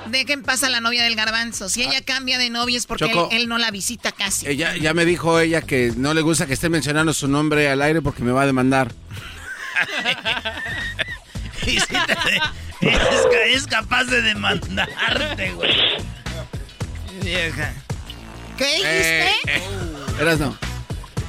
Dejen 0.09 0.43
pasar 0.43 0.69
a 0.69 0.73
la 0.73 0.81
novia 0.83 1.03
del 1.03 1.17
garbanzo. 1.17 1.71
Si 1.71 1.83
ella 1.83 2.03
cambia 2.03 2.37
de 2.37 2.51
novia 2.51 2.77
es 2.77 2.85
porque 2.85 3.11
él, 3.31 3.49
no 3.49 3.57
la 3.57 3.71
visita 3.71 4.13
casi. 4.13 4.47
Ella, 4.47 4.77
ya 4.77 4.93
me 4.93 5.07
dijo 5.07 5.41
ella 5.41 5.63
que 5.63 5.95
no 5.97 6.13
le 6.13 6.21
gusta 6.21 6.47
que 6.47 6.53
esté 6.53 6.69
mencionando 6.69 7.15
su 7.15 7.27
nombre 7.27 7.71
al 7.71 7.81
aire 7.81 8.03
porque 8.03 8.23
me 8.23 8.33
va 8.33 8.43
a 8.43 8.47
demandar. 8.47 8.93
y 11.67 11.81
si 11.81 11.87
te, 11.87 13.55
es 13.55 13.67
capaz 13.67 14.05
de 14.05 14.21
demandarte, 14.21 15.53
güey. 15.53 16.20
Vieja. 17.23 17.75
¿Qué 18.57 18.65
dijiste? 18.65 19.29
Eh, 19.29 19.35
eh. 19.47 19.63
Eras 20.21 20.39
no. 20.39 20.57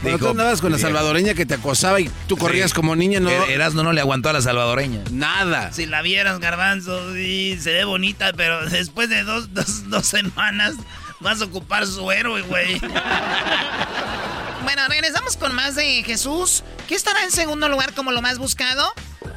Dijo, 0.03 0.17
tú 0.17 0.29
andabas 0.29 0.61
con 0.61 0.71
la 0.71 0.79
salvadoreña 0.79 1.35
que 1.35 1.45
te 1.45 1.53
acosaba 1.53 1.99
y 1.99 2.09
tú 2.27 2.35
corrías 2.35 2.73
como 2.73 2.95
niña, 2.95 3.19
¿no? 3.19 3.29
Erasno 3.29 3.83
no 3.83 3.93
le 3.93 4.01
aguantó 4.01 4.29
a 4.29 4.33
la 4.33 4.41
salvadoreña. 4.41 5.03
Nada. 5.11 5.71
Si 5.71 5.85
la 5.85 6.01
vieras, 6.01 6.39
garbanzo, 6.39 7.13
sí, 7.13 7.57
se 7.61 7.71
ve 7.71 7.83
bonita, 7.83 8.33
pero 8.33 8.67
después 8.69 9.09
de 9.09 9.23
dos, 9.23 9.53
dos, 9.53 9.89
dos 9.89 10.07
semanas 10.07 10.73
vas 11.19 11.41
a 11.41 11.45
ocupar 11.45 11.85
su 11.85 12.11
héroe, 12.11 12.41
güey. 12.41 12.79
bueno, 14.63 14.81
regresamos 14.89 15.37
con 15.37 15.53
más 15.53 15.75
de 15.75 16.03
Jesús. 16.03 16.63
¿Qué 16.87 16.95
estará 16.95 17.23
en 17.23 17.31
segundo 17.31 17.69
lugar 17.69 17.93
como 17.93 18.11
lo 18.11 18.23
más 18.23 18.39
buscado? 18.39 18.91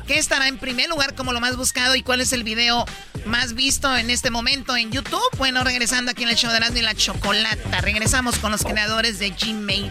¿Qué 0.06 0.18
estará 0.18 0.48
en 0.48 0.58
primer 0.58 0.90
lugar 0.90 1.14
como 1.14 1.32
lo 1.32 1.40
más 1.40 1.56
buscado 1.56 1.94
y 1.94 2.02
cuál 2.02 2.20
es 2.20 2.32
el 2.32 2.44
video 2.44 2.84
más 3.24 3.54
visto 3.54 3.96
en 3.96 4.10
este 4.10 4.30
momento 4.30 4.76
en 4.76 4.90
YouTube? 4.90 5.22
Bueno, 5.38 5.64
regresando 5.64 6.10
aquí 6.10 6.24
en 6.24 6.28
el 6.28 6.36
show 6.36 6.50
de 6.50 6.58
Erasmo 6.58 6.78
y 6.78 6.82
la 6.82 6.94
Chocolata. 6.94 7.80
Regresamos 7.80 8.38
con 8.38 8.52
los 8.52 8.62
creadores 8.64 9.18
de 9.18 9.30
Gmail. 9.30 9.90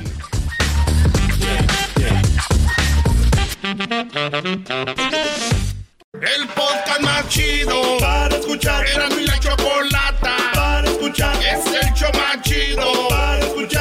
El 6.14 6.48
podcast 6.50 7.02
más 7.02 7.28
chido 7.28 7.98
para 8.00 8.36
escuchar. 8.36 8.86
Era 8.88 9.10
mi 9.10 9.26
la 9.26 9.40
chocolata 9.40 10.38
para 10.54 10.88
escuchar. 10.88 11.36
Es 11.44 11.66
el 11.66 11.94
show 11.96 12.12
más 12.14 12.42
chido 12.44 13.10
para 13.10 13.40
escuchar. 13.40 13.73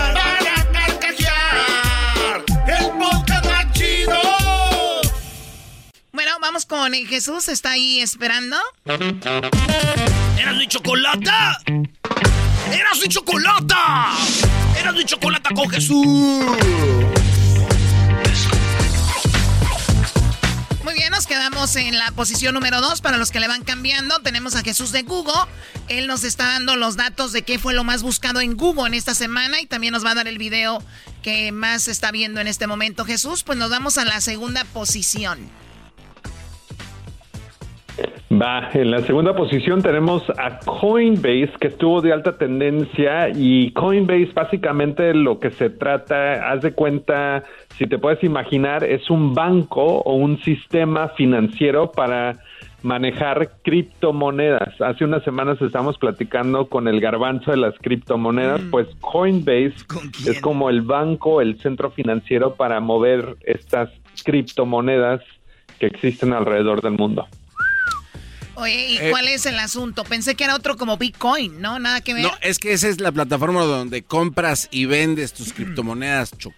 Vamos 6.52 6.66
con 6.66 6.92
Jesús, 6.92 7.48
está 7.48 7.70
ahí 7.70 8.00
esperando. 8.00 8.58
¡Eras 8.84 10.56
mi 10.58 10.68
chocolata! 10.68 11.58
¡Eras 12.70 13.00
mi 13.00 13.08
chocolata! 13.08 14.10
¡Eras 14.78 14.94
mi 14.94 15.02
chocolata 15.06 15.48
con 15.54 15.70
Jesús! 15.70 16.06
Muy 20.84 20.92
bien, 20.92 21.10
nos 21.10 21.26
quedamos 21.26 21.74
en 21.76 21.98
la 21.98 22.10
posición 22.10 22.52
número 22.52 22.82
2 22.82 23.00
para 23.00 23.16
los 23.16 23.30
que 23.30 23.40
le 23.40 23.48
van 23.48 23.64
cambiando. 23.64 24.18
Tenemos 24.18 24.54
a 24.54 24.60
Jesús 24.60 24.92
de 24.92 25.04
Google. 25.04 25.32
Él 25.88 26.06
nos 26.06 26.22
está 26.22 26.44
dando 26.48 26.76
los 26.76 26.96
datos 26.96 27.32
de 27.32 27.40
qué 27.40 27.58
fue 27.58 27.72
lo 27.72 27.82
más 27.82 28.02
buscado 28.02 28.42
en 28.42 28.58
Google 28.58 28.88
en 28.88 28.92
esta 28.92 29.14
semana 29.14 29.58
y 29.62 29.64
también 29.64 29.94
nos 29.94 30.04
va 30.04 30.10
a 30.10 30.16
dar 30.16 30.28
el 30.28 30.36
video 30.36 30.84
que 31.22 31.50
más 31.50 31.88
está 31.88 32.10
viendo 32.10 32.42
en 32.42 32.46
este 32.46 32.66
momento. 32.66 33.06
Jesús, 33.06 33.42
pues 33.42 33.56
nos 33.56 33.70
vamos 33.70 33.96
a 33.96 34.04
la 34.04 34.20
segunda 34.20 34.64
posición. 34.64 35.61
Va, 38.30 38.70
en 38.72 38.90
la 38.90 39.00
segunda 39.00 39.34
posición 39.34 39.82
tenemos 39.82 40.22
a 40.38 40.58
Coinbase, 40.58 41.52
que 41.60 41.68
estuvo 41.68 42.00
de 42.00 42.12
alta 42.12 42.38
tendencia 42.38 43.28
y 43.28 43.72
Coinbase 43.72 44.30
básicamente 44.34 45.12
lo 45.12 45.38
que 45.38 45.50
se 45.50 45.68
trata, 45.68 46.50
haz 46.50 46.62
de 46.62 46.72
cuenta, 46.72 47.42
si 47.76 47.86
te 47.86 47.98
puedes 47.98 48.24
imaginar, 48.24 48.84
es 48.84 49.10
un 49.10 49.34
banco 49.34 49.98
o 49.98 50.14
un 50.14 50.38
sistema 50.42 51.08
financiero 51.08 51.92
para 51.92 52.38
manejar 52.82 53.50
criptomonedas. 53.62 54.80
Hace 54.80 55.04
unas 55.04 55.22
semanas 55.24 55.60
estamos 55.60 55.98
platicando 55.98 56.66
con 56.68 56.88
el 56.88 57.00
garbanzo 57.00 57.50
de 57.50 57.58
las 57.58 57.74
criptomonedas, 57.78 58.62
mm. 58.62 58.70
pues 58.70 58.88
Coinbase 59.00 59.74
es 60.26 60.40
como 60.40 60.70
el 60.70 60.82
banco, 60.82 61.40
el 61.40 61.60
centro 61.60 61.90
financiero 61.90 62.54
para 62.54 62.80
mover 62.80 63.36
estas 63.42 63.90
criptomonedas 64.24 65.20
que 65.78 65.86
existen 65.86 66.32
alrededor 66.32 66.80
del 66.80 66.92
mundo. 66.92 67.26
Oye, 68.54 68.90
¿y 68.90 68.96
eh, 68.98 69.10
cuál 69.10 69.28
es 69.28 69.46
el 69.46 69.58
asunto? 69.58 70.04
Pensé 70.04 70.34
que 70.34 70.44
era 70.44 70.54
otro 70.54 70.76
como 70.76 70.96
Bitcoin, 70.96 71.60
¿no? 71.60 71.78
Nada 71.78 72.00
que 72.00 72.14
ver. 72.14 72.24
No, 72.24 72.32
es 72.40 72.58
que 72.58 72.72
esa 72.72 72.88
es 72.88 73.00
la 73.00 73.12
plataforma 73.12 73.62
donde 73.62 74.02
compras 74.02 74.68
y 74.70 74.84
vendes 74.84 75.32
tus 75.32 75.52
criptomonedas, 75.52 76.36
Choco. 76.36 76.56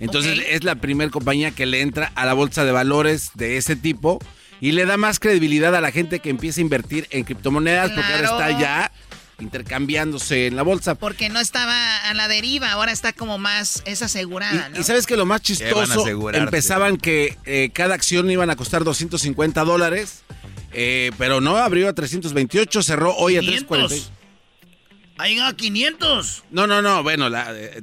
Entonces 0.00 0.40
es 0.48 0.64
la 0.64 0.74
primera 0.74 1.10
compañía 1.10 1.52
que 1.52 1.64
le 1.64 1.80
entra 1.80 2.10
a 2.16 2.26
la 2.26 2.34
bolsa 2.34 2.64
de 2.64 2.72
valores 2.72 3.30
de 3.34 3.56
ese 3.56 3.76
tipo 3.76 4.18
Y 4.60 4.72
le 4.72 4.84
da 4.84 4.96
más 4.96 5.20
credibilidad 5.20 5.76
a 5.76 5.80
la 5.80 5.92
gente 5.92 6.18
que 6.18 6.28
empieza 6.28 6.60
a 6.60 6.62
invertir 6.62 7.06
en 7.10 7.22
criptomonedas 7.22 7.92
porque 7.92 8.12
ahora 8.12 8.28
está 8.28 8.60
ya 8.60 8.92
intercambiándose 9.38 10.46
en 10.46 10.56
la 10.56 10.62
bolsa. 10.62 10.94
Porque 10.94 11.28
no 11.28 11.40
estaba 11.40 11.98
a 12.08 12.14
la 12.14 12.28
deriva, 12.28 12.72
ahora 12.72 12.92
está 12.92 13.12
como 13.12 13.38
más, 13.38 13.82
es 13.86 14.02
asegurada, 14.02 14.68
¿no? 14.68 14.80
Y 14.80 14.84
sabes 14.84 15.06
que 15.06 15.16
lo 15.16 15.26
más 15.26 15.42
chistoso, 15.42 16.06
empezaban 16.32 16.96
que 16.96 17.36
eh, 17.44 17.70
cada 17.72 17.94
acción 17.94 18.30
iban 18.30 18.50
a 18.50 18.56
costar 18.56 18.84
250 18.84 19.64
dólares, 19.64 20.22
eh, 20.72 21.10
pero 21.18 21.40
no, 21.40 21.56
abrió 21.56 21.88
a 21.88 21.92
328, 21.92 22.82
cerró 22.82 23.14
hoy 23.16 23.36
a 23.36 23.40
500. 23.40 23.66
340. 23.68 24.22
Ha 25.18 25.28
llegado 25.28 25.50
a 25.50 25.56
500. 25.56 26.44
No, 26.50 26.66
no, 26.66 26.82
no, 26.82 27.02
bueno, 27.02 27.28
la, 27.28 27.52
eh, 27.54 27.78
eh, 27.78 27.82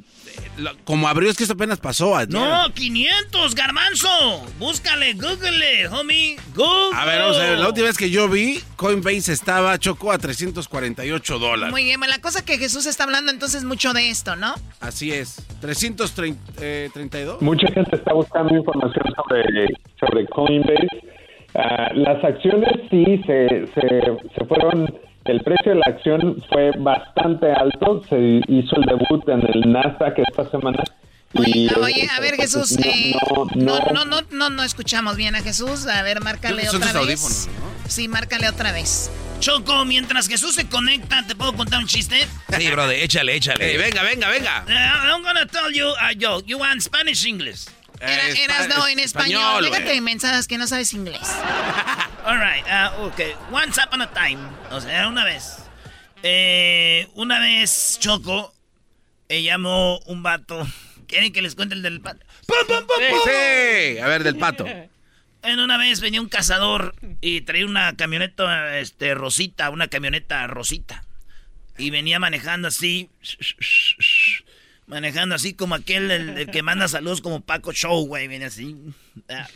como 0.83 1.07
abrió 1.07 1.29
es 1.29 1.37
que 1.37 1.43
esto 1.43 1.53
apenas 1.53 1.79
pasó 1.79 2.17
ayer. 2.17 2.33
No, 2.33 2.73
500, 2.73 3.55
garbanzo. 3.55 4.45
Búscale, 4.57 5.13
google, 5.13 5.87
homie. 5.89 6.37
Google. 6.55 6.97
A 6.97 7.05
ver, 7.05 7.21
vamos 7.21 7.37
a 7.37 7.41
ver, 7.41 7.59
la 7.59 7.67
última 7.67 7.87
vez 7.87 7.97
que 7.97 8.09
yo 8.09 8.27
vi, 8.27 8.59
Coinbase 8.75 9.31
estaba, 9.31 9.77
chocó 9.77 10.11
a 10.11 10.17
348 10.17 11.39
dólares. 11.39 11.71
Muy 11.71 11.83
bien, 11.83 11.99
la 11.99 12.19
cosa 12.19 12.43
que 12.43 12.57
Jesús 12.57 12.85
está 12.87 13.03
hablando 13.03 13.31
entonces 13.31 13.63
mucho 13.63 13.93
de 13.93 14.09
esto, 14.09 14.35
¿no? 14.35 14.55
Así 14.79 15.13
es, 15.13 15.43
332. 15.61 17.41
Mucha 17.41 17.67
gente 17.71 17.95
está 17.95 18.13
buscando 18.13 18.55
información 18.55 19.05
sobre, 19.15 19.67
sobre 19.99 20.25
Coinbase. 20.27 20.87
Ah, 21.55 21.89
las 21.95 22.23
acciones 22.23 22.71
sí 22.89 23.21
se, 23.25 23.67
se, 23.73 24.01
se 24.35 24.45
fueron, 24.45 24.93
el 25.25 25.41
precio 25.41 25.73
de 25.73 25.79
la 25.79 25.85
acción 25.87 26.37
fue 26.49 26.71
bastante 26.77 27.51
alto, 27.51 28.03
se 28.07 28.41
hizo 28.47 28.75
el 28.75 28.83
debut 28.85 29.27
en 29.29 29.41
el 29.53 29.71
Nasdaq 29.71 30.19
esta 30.19 30.49
semana. 30.49 30.83
y, 31.33 31.67
Oye, 31.75 32.07
a 32.15 32.19
ver, 32.21 32.35
Jesús, 32.35 32.77
no, 32.79 32.85
eh, 32.85 33.15
no, 33.55 33.79
no, 33.79 33.93
no, 33.93 34.05
no, 34.05 34.21
no, 34.31 34.49
no 34.49 34.63
escuchamos 34.63 35.15
bien 35.17 35.35
a 35.35 35.41
Jesús. 35.41 35.87
A 35.87 36.01
ver, 36.03 36.21
márcale 36.21 36.61
Creo 36.61 36.71
que 36.71 36.77
son 36.77 36.83
otra 36.83 37.01
vez. 37.01 37.21
audífonos, 37.23 37.49
Sí, 37.87 38.07
márcale 38.07 38.47
otra 38.47 38.71
vez. 38.71 39.11
Choco, 39.39 39.85
mientras 39.85 40.27
Jesús 40.27 40.53
se 40.53 40.67
conecta, 40.67 41.25
¿te 41.25 41.33
puedo 41.35 41.53
contar 41.53 41.79
un 41.79 41.87
chiste? 41.87 42.17
Sí, 42.57 42.69
brother, 42.69 43.01
échale, 43.01 43.35
échale. 43.35 43.71
Ey, 43.71 43.77
venga, 43.77 44.03
venga, 44.03 44.29
venga. 44.29 44.65
Uh, 44.67 45.07
I'm 45.15 45.23
gonna 45.23 45.45
tell 45.47 45.71
you, 45.71 45.87
uh, 45.87 46.13
yo, 46.17 46.41
you 46.45 46.59
want 46.59 46.81
Spanish 46.81 47.25
English. 47.25 47.65
Era, 47.99 48.27
eras 48.29 48.67
no 48.69 48.87
en 48.87 48.99
español. 48.99 49.63
Déjate 49.63 49.89
de 49.89 50.01
mensadas 50.01 50.47
que 50.47 50.57
no 50.57 50.67
sabes 50.67 50.93
inglés. 50.93 51.21
All 52.25 52.37
right, 52.37 52.63
uh, 52.65 53.05
okay. 53.05 53.33
Once 53.51 53.81
upon 53.81 54.01
a 54.01 54.11
time, 54.13 54.39
o 54.71 54.79
sea, 54.79 55.07
una 55.07 55.25
vez. 55.25 55.57
Eh, 56.23 57.07
una 57.15 57.39
vez, 57.39 57.97
Choco, 57.99 58.53
eh, 59.29 59.41
llamó 59.41 59.99
un 60.05 60.23
vato. 60.23 60.67
¿Quieren 61.07 61.33
que 61.33 61.41
les 61.41 61.55
cuente 61.55 61.75
el 61.75 61.81
del 61.81 62.01
pato? 62.01 62.25
¡Pum, 62.45 62.57
pum, 62.67 62.85
pum, 62.85 62.97
pum! 63.09 63.19
Sí, 63.25 63.97
a 63.99 64.07
ver, 64.07 64.23
del 64.23 64.37
pato. 64.37 64.65
En 65.41 65.59
una 65.61 65.77
vez 65.77 66.01
venía 66.01 66.19
un 66.19 66.27
cazador 66.27 66.95
y 67.21 67.41
traía 67.41 67.65
una 67.65 67.95
camioneta 67.95 68.77
este, 68.77 69.13
rosita, 69.13 69.69
una 69.69 69.87
camioneta 69.87 70.45
rosita. 70.47 71.05
Y 71.77 71.91
venía 71.91 72.19
manejando 72.19 72.67
así, 72.67 73.09
manejando 74.89 75.35
así 75.35 75.53
como 75.53 75.75
aquel, 75.75 76.11
el, 76.11 76.51
que 76.51 76.63
manda 76.63 76.87
saludos 76.87 77.21
como 77.21 77.41
Paco 77.41 77.71
Show, 77.71 78.07
güey, 78.07 78.27
viene 78.27 78.45
así. 78.45 78.75
Ah. 79.29 79.47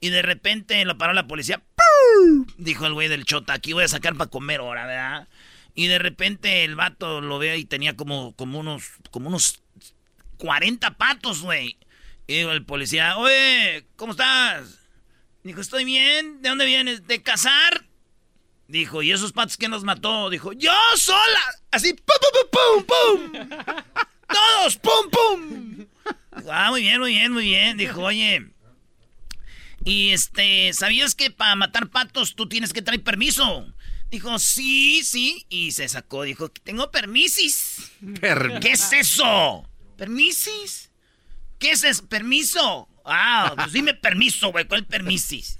Y 0.00 0.10
de 0.10 0.20
repente 0.20 0.84
lo 0.84 0.98
paró 0.98 1.14
la 1.14 1.26
policía. 1.26 1.62
¡Pum! 1.74 2.46
Dijo 2.58 2.86
el 2.86 2.92
güey 2.92 3.08
del 3.08 3.24
chota, 3.24 3.54
aquí 3.54 3.72
voy 3.72 3.84
a 3.84 3.88
sacar 3.88 4.14
para 4.16 4.28
comer 4.28 4.60
ahora, 4.60 4.86
¿verdad? 4.86 5.28
Y 5.74 5.86
de 5.86 5.98
repente 5.98 6.64
el 6.64 6.74
vato 6.74 7.20
lo 7.20 7.38
ve 7.38 7.56
y 7.56 7.64
tenía 7.64 7.96
como, 7.96 8.34
como 8.34 8.58
unos, 8.58 8.84
como 9.10 9.28
unos 9.28 9.62
40 10.38 10.98
patos, 10.98 11.42
güey. 11.42 11.78
Y 12.26 12.38
dijo 12.38 12.50
el 12.50 12.64
policía, 12.64 13.16
oye, 13.16 13.86
¿cómo 13.96 14.12
estás? 14.12 14.80
Dijo, 15.44 15.60
estoy 15.60 15.84
bien. 15.84 16.42
¿De 16.42 16.48
dónde 16.48 16.66
vienes? 16.66 17.06
¿De 17.06 17.22
cazar? 17.22 17.86
Dijo, 18.68 19.02
¿y 19.02 19.12
esos 19.12 19.32
patos 19.32 19.56
quién 19.56 19.70
los 19.70 19.84
mató? 19.84 20.28
Dijo, 20.28 20.52
yo 20.52 20.72
sola. 20.96 21.40
Así, 21.70 21.94
pum, 21.94 22.16
pum, 22.50 22.84
pum, 22.84 23.32
pum. 23.32 23.48
Todos, 24.28 24.76
pum, 24.76 25.10
pum. 25.10 25.86
Ah, 26.50 26.70
muy 26.70 26.82
bien, 26.82 27.00
muy 27.00 27.12
bien, 27.12 27.32
muy 27.32 27.44
bien. 27.44 27.76
Dijo, 27.76 28.02
oye. 28.02 28.46
Y 29.84 30.10
este, 30.10 30.72
¿sabías 30.72 31.14
que 31.14 31.30
para 31.30 31.54
matar 31.54 31.88
patos 31.90 32.34
tú 32.34 32.48
tienes 32.48 32.72
que 32.72 32.82
traer 32.82 33.02
permiso? 33.02 33.72
Dijo, 34.10 34.38
sí, 34.38 35.02
sí. 35.04 35.46
Y 35.48 35.72
se 35.72 35.88
sacó, 35.88 36.22
dijo, 36.24 36.48
tengo 36.48 36.90
permisis. 36.90 37.92
Per- 38.20 38.58
¿Qué 38.60 38.72
es 38.72 38.92
eso? 38.92 39.68
¿Permisis? 39.96 40.90
¿Qué 41.58 41.70
es 41.70 41.84
eso? 41.84 42.06
¿Permiso? 42.08 42.88
Ah, 43.04 43.52
pues 43.56 43.72
dime 43.72 43.94
permiso, 43.94 44.50
güey. 44.50 44.64
¿Cuál 44.66 44.84
permisis? 44.84 45.58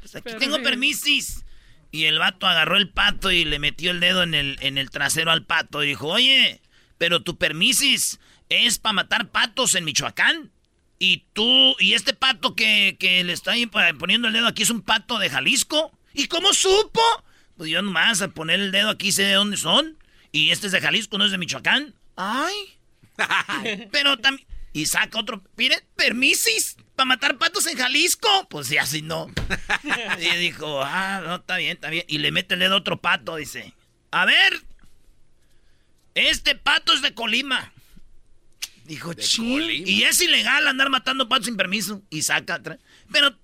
Pues 0.00 0.16
aquí 0.16 0.32
tengo 0.38 0.62
permisis. 0.62 1.44
Y 1.92 2.04
el 2.04 2.18
vato 2.18 2.46
agarró 2.46 2.76
el 2.76 2.88
pato 2.88 3.30
y 3.30 3.44
le 3.44 3.58
metió 3.58 3.90
el 3.90 4.00
dedo 4.00 4.22
en 4.22 4.34
el, 4.34 4.56
en 4.60 4.78
el 4.78 4.90
trasero 4.90 5.30
al 5.30 5.44
pato 5.44 5.82
y 5.84 5.88
dijo, 5.88 6.06
oye, 6.08 6.62
pero 7.00 7.22
tu 7.22 7.38
permisis 7.38 8.20
es 8.50 8.78
para 8.78 8.92
matar 8.92 9.30
patos 9.30 9.74
en 9.74 9.86
Michoacán. 9.86 10.52
Y 10.98 11.24
tú, 11.32 11.74
y 11.78 11.94
este 11.94 12.12
pato 12.12 12.54
que, 12.54 12.98
que 13.00 13.24
le 13.24 13.32
está 13.32 13.54
poniendo 13.98 14.28
el 14.28 14.34
dedo 14.34 14.46
aquí 14.46 14.64
es 14.64 14.70
un 14.70 14.82
pato 14.82 15.18
de 15.18 15.30
Jalisco. 15.30 15.98
¿Y 16.12 16.26
cómo 16.26 16.52
supo? 16.52 17.00
Pues 17.56 17.70
yo 17.70 17.80
nomás 17.80 18.20
al 18.20 18.34
poner 18.34 18.60
el 18.60 18.70
dedo 18.70 18.90
aquí 18.90 19.12
sé 19.12 19.22
de 19.22 19.32
dónde 19.32 19.56
son. 19.56 19.96
Y 20.30 20.50
este 20.50 20.66
es 20.66 20.74
de 20.74 20.80
Jalisco, 20.82 21.16
no 21.16 21.24
es 21.24 21.30
de 21.30 21.38
Michoacán. 21.38 21.94
Ay. 22.16 22.54
Pero 23.92 24.18
también... 24.18 24.46
Y 24.74 24.84
saca 24.84 25.20
otro... 25.20 25.42
Mire, 25.56 25.82
permisis 25.96 26.76
para 26.96 27.06
matar 27.06 27.38
patos 27.38 27.66
en 27.66 27.78
Jalisco. 27.78 28.28
Pues 28.50 28.66
sí, 28.66 28.76
así 28.76 29.00
no. 29.00 29.30
Y 30.18 30.36
dijo, 30.36 30.82
ah, 30.84 31.22
no, 31.24 31.36
está 31.36 31.56
bien, 31.56 31.72
está 31.72 31.88
bien. 31.88 32.04
Y 32.08 32.18
le 32.18 32.30
mete 32.30 32.52
el 32.52 32.60
dedo 32.60 32.74
a 32.74 32.78
otro 32.78 33.00
pato, 33.00 33.36
dice. 33.36 33.72
A 34.10 34.26
ver. 34.26 34.69
Este 36.14 36.54
pato 36.54 36.92
es 36.92 37.02
de 37.02 37.14
Colima. 37.14 37.72
Dijo, 38.84 39.14
"Chin". 39.14 39.70
Y 39.70 40.02
es 40.02 40.20
ilegal 40.20 40.66
andar 40.66 40.90
matando 40.90 41.28
patos 41.28 41.46
sin 41.46 41.56
permiso. 41.56 42.02
Y 42.10 42.22
saca, 42.22 42.60
trae. 42.60 42.78
Pero, 43.12 43.38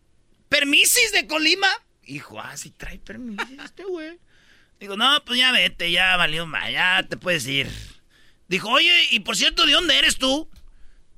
¿permisis 0.49 1.13
de 1.13 1.27
Colima? 1.27 1.69
Hijo, 2.05 2.41
ah, 2.41 2.57
sí 2.57 2.71
trae 2.71 2.99
permiso 2.99 3.43
este 3.65 3.85
güey. 3.85 4.19
Digo, 4.79 4.97
no, 4.97 5.25
pues 5.25 5.39
ya 5.39 5.53
vete, 5.53 5.91
ya 5.91 6.17
valió 6.17 6.47
más, 6.47 6.71
ya 6.71 7.03
te 7.09 7.17
puedes 7.17 7.47
ir. 7.47 7.69
Dijo, 8.49 8.69
oye, 8.69 8.93
y 9.11 9.21
por 9.21 9.37
cierto, 9.37 9.67
¿de 9.67 9.73
dónde 9.73 9.99
eres 9.99 10.19
tú? 10.19 10.49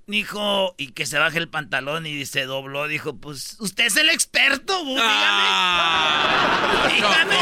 Dijo, 0.07 0.75
y 0.79 0.93
que 0.93 1.05
se 1.05 1.19
baje 1.19 1.39
el 1.39 1.49
pantalón 1.51 2.07
y 2.07 2.25
se 2.25 2.45
dobló. 2.45 2.89
Dijo, 2.89 3.17
pues, 3.17 3.57
usted 3.61 3.85
es 3.87 3.97
el 3.97 4.09
experto, 4.09 4.83
bu, 4.85 4.95
dígame. 4.95 5.45
dígame. 6.95 7.37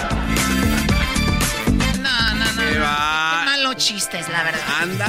chistes, 3.77 4.29
la 4.29 4.43
verdad. 4.45 4.63
Anda. 4.83 5.07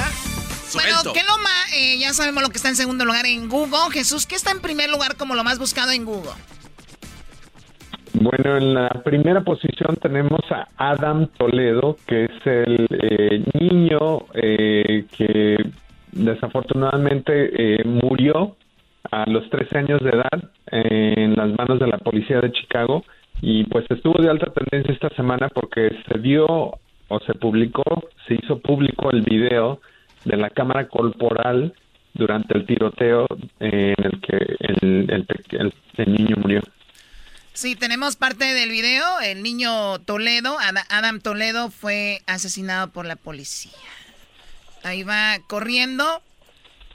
Bueno, 0.74 0.90
suelto. 0.90 1.12
¿qué 1.12 1.22
lo 1.22 1.38
más? 1.38 1.52
ya 1.98 2.12
sabemos 2.12 2.42
lo 2.42 2.50
que 2.50 2.56
está 2.56 2.68
en 2.68 2.76
segundo 2.76 3.04
lugar 3.04 3.26
en 3.26 3.48
Google. 3.48 3.92
Jesús, 3.92 4.26
¿qué 4.26 4.34
está 4.34 4.50
en 4.50 4.60
primer 4.60 4.90
lugar 4.90 5.16
como 5.16 5.34
lo 5.34 5.44
más 5.44 5.58
buscado 5.58 5.92
en 5.92 6.04
Google? 6.04 6.32
Bueno, 8.18 8.56
en 8.56 8.72
la 8.74 8.88
primera 9.04 9.42
posición 9.42 9.96
tenemos 10.00 10.40
a 10.50 10.68
Adam 10.78 11.26
Toledo, 11.36 11.96
que 12.06 12.24
es 12.24 12.46
el 12.46 12.86
eh, 12.90 13.44
niño 13.60 14.24
eh, 14.32 15.04
que 15.16 15.56
desafortunadamente 16.12 17.50
eh, 17.80 17.84
murió 17.84 18.56
a 19.10 19.28
los 19.28 19.48
13 19.50 19.78
años 19.78 20.00
de 20.02 20.10
edad 20.10 20.50
en 20.72 21.36
las 21.36 21.50
manos 21.58 21.78
de 21.78 21.86
la 21.86 21.98
policía 21.98 22.40
de 22.40 22.52
Chicago 22.52 23.04
y 23.42 23.64
pues 23.64 23.84
estuvo 23.90 24.20
de 24.20 24.30
alta 24.30 24.50
tendencia 24.52 24.94
esta 24.94 25.14
semana 25.14 25.48
porque 25.50 25.90
se 26.08 26.18
dio 26.18 26.46
o 27.08 27.20
se 27.20 27.34
publicó, 27.34 28.08
se 28.26 28.34
hizo 28.34 28.58
público 28.60 29.10
el 29.10 29.22
video 29.22 29.80
de 30.24 30.36
la 30.36 30.50
cámara 30.50 30.88
corporal 30.88 31.74
durante 32.14 32.56
el 32.56 32.66
tiroteo 32.66 33.26
en 33.60 33.94
el 33.98 34.20
que 34.20 34.36
el, 34.60 35.10
el 35.10 35.26
el- 35.98 36.12
niño 36.12 36.36
murió. 36.38 36.62
Sí, 37.52 37.74
tenemos 37.74 38.16
parte 38.16 38.44
del 38.52 38.70
video. 38.70 39.20
El 39.20 39.42
niño 39.42 39.98
Toledo, 40.00 40.58
Ada- 40.58 40.86
Adam 40.90 41.20
Toledo, 41.20 41.70
fue 41.70 42.20
asesinado 42.26 42.90
por 42.90 43.06
la 43.06 43.16
policía. 43.16 43.72
Ahí 44.82 45.02
va 45.02 45.38
corriendo 45.48 46.22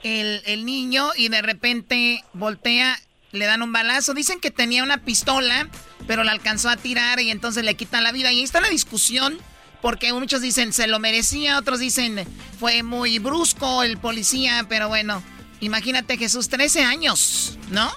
el, 0.02 0.40
el 0.46 0.64
niño 0.64 1.10
y 1.16 1.28
de 1.28 1.42
repente 1.42 2.22
voltea, 2.32 2.96
le 3.32 3.44
dan 3.46 3.62
un 3.62 3.72
balazo. 3.72 4.14
Dicen 4.14 4.40
que 4.40 4.50
tenía 4.50 4.82
una 4.82 4.98
pistola, 4.98 5.68
pero 6.06 6.22
la 6.24 6.32
alcanzó 6.32 6.68
a 6.68 6.76
tirar 6.76 7.20
y 7.20 7.30
entonces 7.30 7.64
le 7.64 7.74
quitan 7.74 8.02
la 8.04 8.12
vida. 8.12 8.32
Y 8.32 8.36
ahí 8.38 8.42
está 8.42 8.60
la 8.60 8.68
discusión, 8.70 9.38
porque 9.82 10.12
muchos 10.14 10.40
dicen 10.40 10.72
se 10.72 10.86
lo 10.86 10.98
merecía, 10.98 11.58
otros 11.58 11.80
dicen 11.80 12.24
fue 12.58 12.82
muy 12.82 13.18
brusco 13.18 13.82
el 13.82 13.98
policía, 13.98 14.64
pero 14.68 14.88
bueno, 14.88 15.22
imagínate 15.60 16.16
Jesús, 16.16 16.48
13 16.48 16.84
años, 16.84 17.58
¿no? 17.70 17.90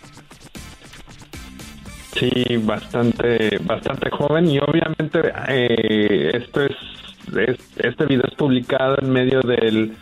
Sí, 2.20 2.32
bastante, 2.62 3.58
bastante 3.64 4.10
joven 4.10 4.50
y 4.50 4.58
obviamente 4.60 5.20
eh, 5.50 6.32
esto 6.34 6.62
es, 6.62 6.76
es- 7.38 7.60
este 7.78 8.06
video 8.06 8.24
es 8.28 8.36
publicado 8.36 8.96
en 9.02 9.10
medio 9.12 9.42
del 9.42 9.98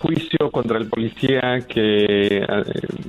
juicio 0.00 0.50
contra 0.50 0.78
el 0.78 0.88
policía 0.88 1.60
que 1.68 2.38
eh, 2.38 2.46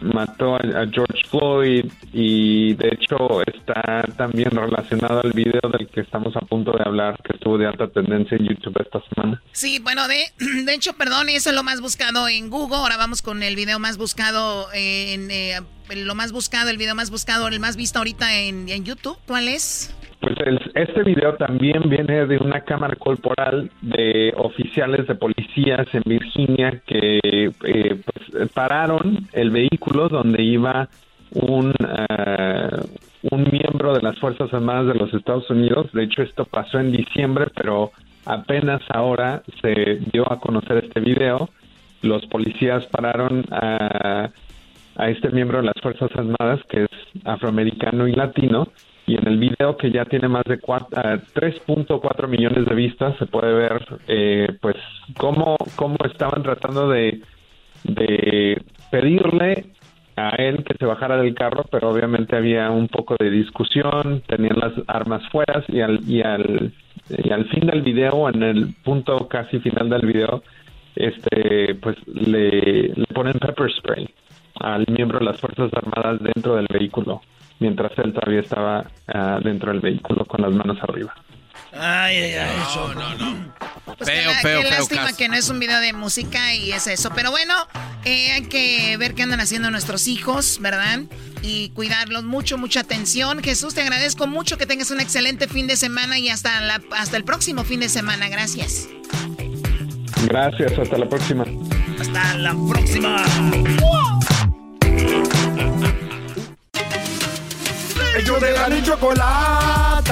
mató 0.01 0.55
a, 0.55 0.87
George 0.91 1.21
Floyd 1.29 1.85
y 2.13 2.73
de 2.75 2.89
hecho 2.89 3.41
está 3.45 4.03
también 4.17 4.51
relacionado 4.51 5.21
al 5.21 5.31
video 5.33 5.61
del 5.71 5.87
que 5.87 6.01
estamos 6.01 6.35
a 6.35 6.41
punto 6.41 6.71
de 6.71 6.83
hablar 6.83 7.17
que 7.23 7.33
estuvo 7.33 7.57
de 7.57 7.67
alta 7.67 7.87
tendencia 7.87 8.37
en 8.37 8.47
YouTube 8.47 8.81
esta 8.81 9.01
semana. 9.13 9.41
Sí, 9.51 9.79
bueno, 9.79 10.07
de, 10.07 10.25
de 10.65 10.73
hecho, 10.73 10.93
perdón, 10.93 11.29
eso 11.29 11.49
es 11.49 11.55
lo 11.55 11.63
más 11.63 11.81
buscado 11.81 12.27
en 12.27 12.49
Google. 12.49 12.77
Ahora 12.77 12.97
vamos 12.97 13.21
con 13.21 13.43
el 13.43 13.55
video 13.55 13.79
más 13.79 13.97
buscado 13.97 14.67
eh, 14.73 15.59
lo 15.95 16.15
más 16.15 16.31
buscado, 16.31 16.69
el 16.69 16.77
video 16.77 16.95
más 16.95 17.09
buscado, 17.09 17.47
el 17.47 17.59
más 17.59 17.75
visto 17.75 17.99
ahorita 17.99 18.35
en, 18.39 18.69
en 18.69 18.83
YouTube. 18.85 19.17
¿Cuál 19.25 19.47
es? 19.47 19.93
Pues 20.19 20.35
el- 20.45 20.71
este 20.75 21.03
video 21.03 21.35
también 21.35 21.83
viene 21.87 22.25
de 22.25 22.37
una 22.37 22.61
cámara 22.61 22.95
corporal 22.97 23.69
de 23.81 24.33
oficiales 24.35 25.07
de 25.07 25.15
policías 25.15 25.87
en 25.93 26.01
Virginia 26.05 26.81
que 26.85 27.19
eh, 27.23 28.01
pues, 28.05 28.51
pararon 28.51 29.27
el 29.31 29.49
vehículo 29.49 30.09
donde 30.09 30.43
iba 30.43 30.89
un, 31.31 31.71
eh, 31.71 32.69
un 33.31 33.43
miembro 33.49 33.93
de 33.93 34.01
las 34.01 34.19
Fuerzas 34.19 34.53
Armadas 34.53 34.87
de 34.87 34.95
los 34.95 35.13
Estados 35.13 35.49
Unidos. 35.49 35.89
De 35.93 36.03
hecho, 36.03 36.21
esto 36.21 36.43
pasó 36.45 36.79
en 36.79 36.91
diciembre, 36.91 37.45
pero 37.55 37.91
apenas 38.25 38.81
ahora 38.89 39.41
se 39.61 40.01
dio 40.11 40.29
a 40.29 40.39
conocer 40.41 40.83
este 40.83 40.99
video. 40.99 41.49
Los 42.01 42.25
policías 42.25 42.85
pararon 42.87 43.45
a 43.51 44.29
a 44.95 45.09
este 45.09 45.29
miembro 45.29 45.59
de 45.59 45.63
las 45.67 45.75
Fuerzas 45.81 46.11
Armadas 46.13 46.59
que 46.67 46.83
es 46.83 46.89
afroamericano 47.23 48.05
y 48.09 48.11
latino 48.11 48.67
y 49.09 49.15
en 49.15 49.27
el 49.27 49.37
video 49.39 49.75
que 49.75 49.89
ya 49.91 50.05
tiene 50.05 50.27
más 50.27 50.43
de 50.45 50.59
cuat- 50.59 50.93
ah, 50.95 51.17
3.4 51.33 52.27
millones 52.27 52.65
de 52.65 52.75
vistas 52.75 53.15
se 53.17 53.25
puede 53.25 53.51
ver 53.53 53.83
eh, 54.07 54.47
pues 54.61 54.75
cómo, 55.17 55.57
cómo 55.75 55.97
estaban 56.05 56.43
tratando 56.43 56.89
de, 56.89 57.21
de 57.83 58.61
pedirle 58.91 59.65
a 60.15 60.29
él 60.35 60.63
que 60.63 60.75
se 60.77 60.85
bajara 60.85 61.17
del 61.17 61.33
carro 61.33 61.63
pero 61.71 61.89
obviamente 61.89 62.35
había 62.35 62.69
un 62.69 62.87
poco 62.87 63.15
de 63.19 63.29
discusión 63.31 64.21
tenían 64.27 64.57
las 64.59 64.73
armas 64.87 65.23
fuera 65.31 65.63
y 65.69 65.79
al, 65.81 65.99
y 66.07 66.21
al, 66.21 66.71
y 67.09 67.31
al 67.31 67.45
fin 67.49 67.65
del 67.67 67.81
video 67.81 68.29
en 68.29 68.43
el 68.43 68.75
punto 68.83 69.27
casi 69.27 69.59
final 69.59 69.89
del 69.89 70.05
video 70.05 70.43
este 70.95 71.75
pues 71.81 71.95
le, 72.07 72.89
le 72.95 73.05
ponen 73.13 73.33
pepper 73.39 73.71
spray 73.71 74.07
al 74.59 74.85
miembro 74.89 75.19
de 75.19 75.25
las 75.25 75.39
Fuerzas 75.39 75.71
Armadas 75.73 76.19
dentro 76.21 76.55
del 76.57 76.67
vehículo, 76.69 77.21
mientras 77.59 77.91
él 77.97 78.13
todavía 78.13 78.41
estaba 78.41 78.89
ah, 79.07 79.39
dentro 79.43 79.71
del 79.71 79.81
vehículo 79.81 80.25
con 80.25 80.41
las 80.41 80.51
manos 80.51 80.77
arriba. 80.81 81.13
Ay, 81.71 82.15
ay, 82.17 82.33
ay. 82.33 82.49
No, 82.75 82.93
no, 82.95 83.15
no. 83.15 83.53
Pues 83.97 84.09
qué, 84.09 84.25
la- 84.25 84.41
qué 84.41 84.69
lástima 84.69 85.13
que 85.15 85.27
no 85.29 85.35
es 85.35 85.49
un 85.49 85.59
video 85.59 85.79
de 85.79 85.93
música 85.93 86.53
y 86.55 86.71
es 86.71 86.87
eso. 86.87 87.11
Pero 87.13 87.29
bueno, 87.31 87.53
eh, 88.05 88.31
hay 88.31 88.41
que 88.43 88.97
ver 88.97 89.13
qué 89.13 89.23
andan 89.23 89.39
haciendo 89.39 89.69
nuestros 89.69 90.07
hijos, 90.07 90.57
¿verdad? 90.61 91.01
Y 91.43 91.69
cuidarlos 91.71 92.23
mucho, 92.23 92.57
mucha 92.57 92.79
atención. 92.79 93.43
Jesús, 93.43 93.75
te 93.75 93.81
agradezco 93.81 94.25
mucho 94.25 94.57
que 94.57 94.65
tengas 94.65 94.89
un 94.89 94.99
excelente 94.99 95.47
fin 95.47 95.67
de 95.67 95.75
semana 95.77 96.17
y 96.17 96.29
hasta, 96.29 96.59
la, 96.61 96.81
hasta 96.97 97.17
el 97.17 97.23
próximo 97.23 97.63
fin 97.63 97.81
de 97.81 97.89
semana. 97.89 98.29
Gracias. 98.29 98.87
Gracias, 100.27 100.77
hasta 100.77 100.97
la 100.97 101.07
próxima. 101.07 101.45
Hasta 101.99 102.33
la 102.37 102.55
próxima. 102.67 103.23
Ellos 108.19 108.41
de 108.41 108.51
la 108.51 108.67
ni 108.67 108.83
chocolata. 108.83 110.03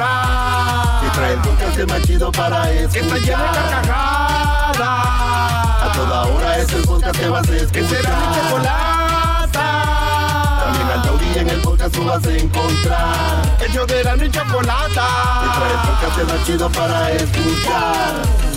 Que 1.02 1.10
trae 1.10 1.34
el 1.34 1.40
podcast 1.40 1.78
más 1.90 2.02
chido 2.04 2.32
para 2.32 2.72
escuchar. 2.72 2.92
Que 2.94 3.00
está 3.00 3.18
llena 3.18 3.52
de 3.52 3.60
carcajadas. 3.70 4.80
A 4.80 5.92
toda 5.94 6.26
hora 6.28 6.58
es 6.58 6.72
el 6.72 6.84
podcast 6.84 7.20
que 7.20 7.28
vas 7.28 7.50
a 7.50 7.56
escuchar. 7.58 7.72
Que 7.74 7.84
será 7.84 8.16
mi 8.16 8.36
chocolata. 8.38 9.68
También 10.64 10.88
al 10.90 11.02
taurí 11.04 11.38
en 11.38 11.50
el 11.50 11.60
podcast 11.60 11.94
tú 11.94 12.06
vas 12.06 12.26
a 12.26 12.32
encontrar. 12.32 13.58
Ellos 13.68 13.88
de 13.88 14.04
la 14.06 14.16
ni 14.16 14.32
chocolata. 14.32 15.08
Que 15.44 15.50
trae 15.60 15.74
el 15.74 15.80
podcast 15.90 16.18
más 16.32 16.46
chido 16.46 16.70
para 16.70 17.12
escuchar. 17.12 18.57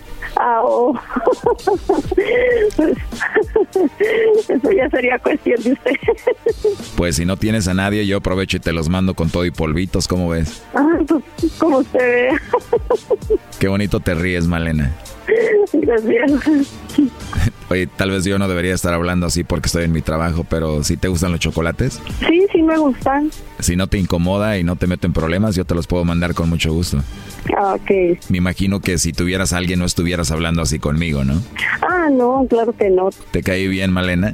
Ah, 0.37 0.61
oh. 0.63 0.93
Pues, 2.75 2.97
eso 4.49 4.71
ya 4.71 4.89
sería 4.89 5.19
cuestión 5.19 5.61
de 5.63 5.73
usted. 5.73 5.91
Pues 6.95 7.15
si 7.15 7.25
no 7.25 7.37
tienes 7.37 7.67
a 7.67 7.73
nadie, 7.73 8.05
yo 8.05 8.17
aprovecho 8.17 8.57
y 8.57 8.59
te 8.59 8.73
los 8.73 8.89
mando 8.89 9.13
con 9.13 9.29
todo 9.29 9.45
y 9.45 9.51
polvitos, 9.51 10.07
¿cómo 10.07 10.29
ves? 10.29 10.63
Ah, 10.73 10.99
pues 11.07 11.23
como 11.57 11.79
usted 11.79 11.99
vea. 11.99 12.41
Qué 13.59 13.67
bonito 13.67 13.99
te 13.99 14.15
ríes, 14.15 14.47
Malena. 14.47 14.91
Gracias. 15.73 16.31
Oye, 17.69 17.87
tal 17.87 18.11
vez 18.11 18.25
yo 18.25 18.37
no 18.37 18.47
debería 18.49 18.73
estar 18.73 18.93
hablando 18.93 19.25
así 19.27 19.43
porque 19.45 19.67
estoy 19.67 19.85
en 19.85 19.93
mi 19.93 20.01
trabajo, 20.01 20.45
pero 20.49 20.83
si 20.83 20.97
te 20.97 21.07
gustan 21.07 21.31
los 21.31 21.39
chocolates, 21.39 22.01
Sí, 22.27 22.45
sí 22.51 22.61
me 22.61 22.77
gustan. 22.77 23.31
si 23.59 23.77
no 23.77 23.87
te 23.87 23.97
incomoda 23.97 24.57
y 24.57 24.63
no 24.65 24.75
te 24.75 24.87
meto 24.87 25.07
en 25.07 25.13
problemas, 25.13 25.55
yo 25.55 25.63
te 25.63 25.73
los 25.73 25.87
puedo 25.87 26.03
mandar 26.03 26.33
con 26.33 26.49
mucho 26.49 26.73
gusto. 26.73 27.01
Ah, 27.57 27.75
Ok. 27.75 28.19
Me 28.29 28.37
imagino 28.39 28.81
que 28.81 28.97
si 28.97 29.13
tuvieras 29.13 29.53
a 29.53 29.57
alguien 29.57 29.79
no 29.79 29.85
estuvieras 29.85 30.31
hablando 30.31 30.61
así 30.61 30.79
conmigo, 30.79 31.23
¿no? 31.23 31.41
Ah, 31.81 32.09
no, 32.11 32.45
claro 32.49 32.73
que 32.77 32.89
no. 32.89 33.09
¿Te 33.31 33.41
caí 33.41 33.67
bien, 33.69 33.91
Malena? 33.93 34.33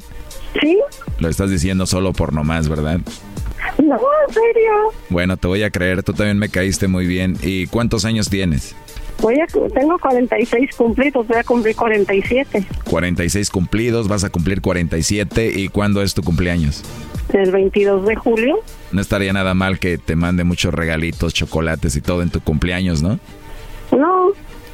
¿Sí? 0.60 0.80
Lo 1.20 1.30
estás 1.30 1.52
diciendo 1.52 1.86
solo 1.86 2.14
por 2.14 2.34
nomás, 2.34 2.68
¿verdad? 2.70 3.00
No, 3.78 3.96
en 4.28 4.34
serio. 4.34 4.72
Bueno, 5.10 5.38
te 5.38 5.48
voy 5.48 5.62
a 5.62 5.70
creer, 5.70 6.02
tú 6.02 6.14
también 6.14 6.40
me 6.40 6.50
caíste 6.50 6.88
muy 6.88 7.06
bien. 7.06 7.38
¿Y 7.44 7.68
cuántos 7.68 8.06
años 8.06 8.30
tienes? 8.30 8.76
Voy 9.22 9.40
a, 9.40 9.48
tengo 9.48 9.98
46 9.98 10.76
cumplidos, 10.76 11.28
voy 11.28 11.38
a 11.38 11.44
cumplir 11.44 11.76
47. 11.76 12.66
46 12.84 13.50
cumplidos, 13.50 14.08
vas 14.08 14.24
a 14.24 14.30
cumplir 14.30 14.62
47. 14.62 15.52
¿Y 15.56 15.70
cuándo 15.70 16.02
es 16.02 16.14
tu 16.14 16.22
cumpleaños? 16.22 16.84
El 17.34 17.52
22 17.52 18.06
de 18.06 18.16
julio. 18.16 18.60
No 18.92 19.02
estaría 19.02 19.34
nada 19.34 19.54
mal 19.54 19.80
que 19.80 19.98
te 19.98 20.16
mande 20.16 20.44
muchos 20.44 20.74
regalitos, 20.74 21.34
chocolates 21.34 21.96
y 21.96 22.02
todo 22.02 22.22
en 22.22 22.30
tu 22.30 22.42
cumpleaños, 22.42 23.02
¿no? 23.02 23.20
No, 23.92 24.32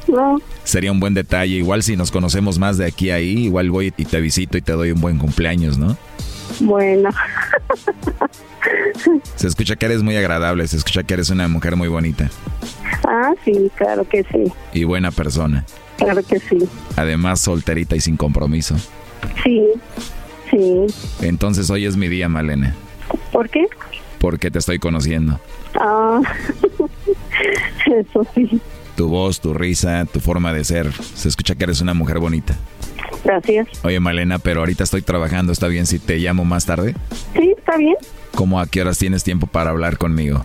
no. 0.08 0.36
Sería 0.62 0.92
un 0.92 1.00
buen 1.00 1.14
detalle. 1.14 1.56
Igual 1.56 1.82
si 1.82 1.96
nos 1.96 2.10
conocemos 2.10 2.58
más 2.58 2.78
de 2.78 2.84
aquí 2.84 3.10
a 3.10 3.16
ahí, 3.16 3.46
igual 3.46 3.70
voy 3.70 3.92
y 3.96 4.04
te 4.04 4.20
visito 4.20 4.58
y 4.58 4.62
te 4.62 4.72
doy 4.72 4.92
un 4.92 5.00
buen 5.00 5.18
cumpleaños, 5.18 5.78
¿no? 5.78 5.96
Bueno. 6.60 7.10
Se 9.36 9.46
escucha 9.48 9.76
que 9.76 9.86
eres 9.86 10.02
muy 10.02 10.16
agradable, 10.16 10.66
se 10.66 10.76
escucha 10.76 11.02
que 11.02 11.14
eres 11.14 11.30
una 11.30 11.48
mujer 11.48 11.76
muy 11.76 11.88
bonita 11.88 12.30
Ah, 13.06 13.32
sí, 13.44 13.70
claro 13.76 14.08
que 14.08 14.24
sí. 14.24 14.44
y 14.72 14.84
buena 14.84 15.10
persona. 15.10 15.64
Claro 15.98 16.22
que 16.22 16.38
sí. 16.40 16.58
Además, 16.96 17.40
solterita 17.40 17.94
y 17.96 18.00
sin 18.00 18.16
compromiso. 18.16 18.76
Sí, 19.44 19.66
sí. 20.50 20.86
Entonces 21.20 21.68
hoy 21.70 21.84
es 21.86 21.96
mi 21.96 22.08
día, 22.08 22.28
Malena, 22.28 22.74
¿Por 23.32 23.48
qué? 23.50 23.66
porque 24.18 24.50
te 24.50 24.58
estoy 24.58 24.78
conociendo. 24.78 25.38
Ah, 25.78 26.20
eso 27.86 28.26
sí. 28.34 28.60
Tu 28.96 29.08
voz, 29.08 29.40
tu 29.40 29.52
risa, 29.52 30.06
tu 30.06 30.20
forma 30.20 30.52
de 30.54 30.64
ser. 30.64 30.90
Se 31.14 31.28
escucha 31.28 31.54
que 31.56 31.64
eres 31.64 31.80
una 31.80 31.94
mujer 31.94 32.18
bonita. 32.20 32.56
Gracias. 33.22 33.68
Oye, 33.84 34.00
Malena, 34.00 34.38
pero 34.38 34.60
ahorita 34.60 34.84
estoy 34.84 35.02
trabajando. 35.02 35.52
¿Está 35.52 35.68
bien 35.68 35.86
si 35.86 35.98
te 35.98 36.18
llamo 36.18 36.44
más 36.44 36.66
tarde? 36.66 36.94
Sí, 37.34 37.54
está 37.56 37.76
bien. 37.76 37.94
¿Cómo 38.34 38.58
a 38.60 38.66
qué 38.66 38.80
horas 38.80 38.98
tienes 38.98 39.22
tiempo 39.24 39.46
para 39.46 39.70
hablar 39.70 39.96
conmigo? 39.98 40.44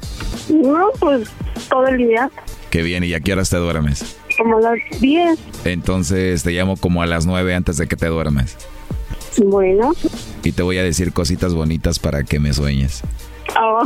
No, 0.50 0.88
pues 1.00 1.30
todo 1.70 1.88
el 1.88 1.98
día, 1.98 2.30
Qué 2.70 2.84
bien, 2.84 3.04
¿y 3.04 3.14
a 3.16 3.20
qué 3.20 3.34
horas 3.34 3.50
te 3.50 3.58
duermes? 3.58 4.16
como 4.38 4.58
a 4.58 4.62
las 4.62 4.80
10. 5.02 5.38
Entonces 5.66 6.44
te 6.44 6.52
llamo 6.52 6.78
como 6.78 7.02
a 7.02 7.06
las 7.08 7.26
nueve 7.26 7.54
antes 7.56 7.78
de 7.78 7.88
que 7.88 7.96
te 7.98 8.06
duermes. 8.08 8.56
Bueno. 9.44 9.92
Y 10.44 10.52
te 10.54 10.62
voy 10.64 10.78
a 10.78 10.84
decir 10.84 11.12
cositas 11.12 11.54
bonitas 11.54 12.00
para 12.00 12.24
que 12.24 12.40
me 12.40 12.54
sueñes. 12.54 13.02
Ah, 13.56 13.82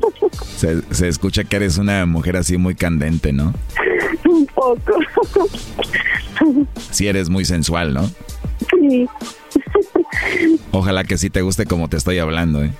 Se, 0.56 0.80
se 0.94 1.08
escucha 1.08 1.44
que 1.44 1.56
eres 1.56 1.76
una 1.78 2.06
mujer 2.06 2.36
así 2.36 2.56
muy 2.56 2.74
candente, 2.74 3.32
¿no? 3.32 3.52
un 4.28 4.46
poco. 4.46 4.94
Sí 6.90 7.06
eres 7.08 7.28
muy 7.28 7.44
sensual, 7.44 7.94
¿no? 7.94 8.08
Sí, 8.70 9.06
Ojalá 10.72 11.04
que 11.04 11.18
sí 11.18 11.30
te 11.30 11.42
guste 11.42 11.66
como 11.66 11.88
te 11.88 11.96
estoy 11.96 12.18
hablando, 12.18 12.62
¿eh? 12.64 12.72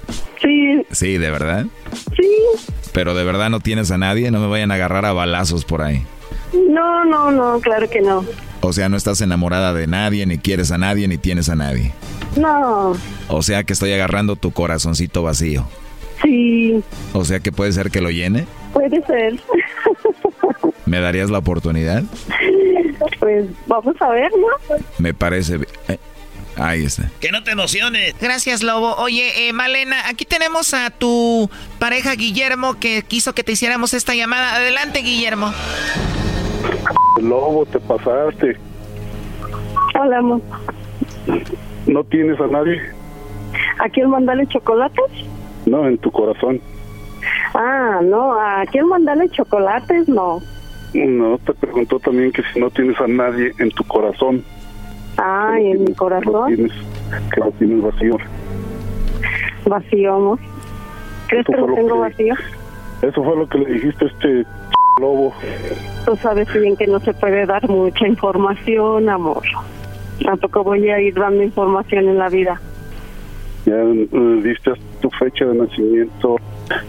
sí, 0.43 0.83
Sí, 0.91 1.19
de 1.19 1.31
verdad. 1.31 1.67
sí. 2.17 2.29
Pero 2.93 3.15
de 3.15 3.25
verdad 3.25 3.51
no 3.51 3.61
tienes 3.61 3.91
a 3.91 3.99
nadie, 3.99 4.31
no 4.31 4.41
me 4.41 4.47
vayan 4.49 4.71
a 4.73 4.75
agarrar 4.75 5.05
a 5.05 5.13
balazos 5.13 5.65
por 5.65 5.83
ahí. 5.83 6.05
No, 6.69 7.05
no, 7.05 7.31
no, 7.31 7.61
claro 7.61 7.89
que 7.89 8.01
no. 8.01 8.25
O 8.63 8.73
sea, 8.73 8.89
no 8.89 8.97
estás 8.97 9.21
enamorada 9.21 9.73
de 9.73 9.87
nadie, 9.87 10.27
ni 10.27 10.39
quieres 10.39 10.71
a 10.73 10.79
nadie, 10.79 11.07
ni 11.09 11.17
tienes 11.17 11.49
a 11.49 11.55
nadie. 11.57 11.93
No, 12.37 12.95
O 13.29 13.43
sea 13.43 13.63
que 13.65 13.73
estoy 13.73 13.93
agarrando 13.93 14.37
tu 14.37 14.51
corazoncito 14.53 15.23
vacío. 15.23 15.67
sí, 16.23 16.83
O 17.13 17.25
sea 17.25 17.41
que 17.41 17.53
puede 17.53 17.73
ser 17.73 17.91
que 17.91 18.01
lo 18.01 18.11
llene. 18.11 18.47
puede 18.73 19.01
ser. 19.07 19.41
¿Me 20.87 21.01
darías 21.01 21.31
la 21.31 21.39
oportunidad? 21.39 22.03
Pues 23.19 23.47
vamos 23.67 23.95
a 24.01 24.09
ver, 24.11 24.31
¿no? 24.33 24.77
Me 24.99 25.15
parece... 25.15 25.61
eh, 25.89 25.99
ahí 26.57 26.85
está. 26.85 27.11
Que 27.21 27.31
no 27.31 27.43
te 27.43 27.53
emociones. 27.53 28.15
Gracias, 28.21 28.63
Lobo. 28.63 28.95
Oye, 28.97 29.49
eh, 29.49 29.53
Malena, 29.53 30.09
aquí 30.09 30.25
tenemos 30.25 30.75
a 30.75 30.91
tu 30.91 31.49
pareja 31.79 32.15
Guillermo 32.15 32.79
que 32.79 33.03
quiso 33.03 33.35
que 33.35 33.45
te 33.45 33.53
hiciéramos 33.53 33.95
esta 33.95 34.15
llamada. 34.15 34.57
Adelante, 34.57 35.01
Guillermo. 35.01 35.53
Lobo, 37.21 37.67
te 37.67 37.79
pasaste. 37.81 38.57
Hola, 39.99 40.19
amor. 40.19 40.41
¿No 41.87 42.05
tienes 42.05 42.41
a 42.41 42.47
nadie? 42.47 42.81
¿A 43.79 43.89
quién 43.89 44.11
mandarle 44.11 44.47
chocolates? 44.49 45.05
No, 45.67 45.87
en 45.87 45.99
tu 45.99 46.11
corazón. 46.11 46.61
Ah, 47.55 48.01
no, 48.03 48.33
¿a 48.33 48.65
quién 48.71 48.87
mandarle 48.87 49.29
chocolates? 49.31 50.09
No. 50.09 50.41
No, 50.95 51.39
te 51.39 51.53
preguntó 51.55 51.99
también 52.01 52.33
que 52.33 52.43
si 52.53 52.59
no 52.61 52.71
tienes 52.71 53.01
a 53.01 53.07
nadie 53.07 53.53
en 53.59 53.71
tu 53.71 53.85
corazón. 53.85 54.43
Ay, 55.17 55.71
en 55.73 55.81
mi 55.81 55.85
Que 55.87 55.91
lo 55.93 55.97
corazón, 55.97 56.55
tienes, 56.55 56.73
que 57.33 57.41
lo 57.41 57.51
tienes 57.53 57.83
vacío. 57.83 58.17
vacío, 59.67 60.15
amor. 60.15 60.39
¿Crees 61.29 61.47
que 61.47 61.53
lo 61.57 61.67
tengo 61.75 61.95
que- 61.95 62.01
vacío? 62.01 62.35
Eso 63.03 63.25
fue 63.25 63.37
lo 63.37 63.49
que 63.49 63.59
le 63.59 63.73
dijiste 63.75 64.05
a 64.05 64.09
este 64.09 64.45
lobo. 65.01 65.33
Tú 66.05 66.17
sabes 66.17 66.53
bien 66.53 66.77
que 66.77 66.87
no 66.87 66.99
se 67.01 67.15
puede 67.15 67.47
dar 67.47 67.69
mucha 67.69 68.07
información, 68.07 69.09
amor. 69.09 69.43
Tampoco 70.25 70.65
voy 70.65 70.89
a 70.91 71.01
ir 71.01 71.15
dando 71.15 71.43
información 71.43 72.09
en 72.09 72.19
la 72.19 72.29
vida. 72.29 72.61
Ya 73.65 73.75
eh, 73.77 74.41
diste 74.43 74.73
tu 75.01 75.09
fecha 75.11 75.45
de 75.47 75.55
nacimiento. 75.55 76.37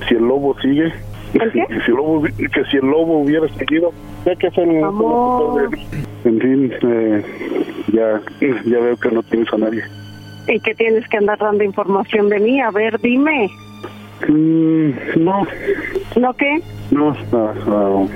Si 0.07 0.15
el 0.15 0.23
lobo 0.23 0.55
sigue, 0.61 0.91
¿El 1.33 1.51
qué? 1.51 1.65
que 1.67 1.79
si 1.81 1.91
el 1.91 1.95
lobo, 1.97 2.23
que 2.23 2.65
si 2.71 2.77
el 2.77 2.85
lobo 2.85 3.19
hubiera 3.19 3.47
seguido, 3.55 3.91
ya 4.25 4.35
que 4.35 4.47
hacer 4.47 4.67
un- 4.67 4.83
Amor. 4.83 5.69
En 6.25 6.39
fin, 6.39 6.73
eh, 6.81 7.23
ya, 7.93 8.21
ya 8.65 8.79
veo 8.79 8.97
que 8.97 9.09
no 9.11 9.23
tienes 9.23 9.51
a 9.53 9.57
nadie. 9.57 9.83
¿Y 10.47 10.59
que 10.59 10.75
tienes 10.75 11.07
que 11.07 11.17
andar 11.17 11.37
dando 11.39 11.63
información 11.63 12.29
de 12.29 12.39
mí? 12.39 12.59
A 12.61 12.71
ver, 12.71 12.99
dime. 12.99 13.49
Mm, 14.27 14.89
no, 15.23 15.47
¿No 16.19 16.33
qué? 16.35 16.61
no, 16.91 17.15
no, 17.31 17.53
no. 17.65 18.09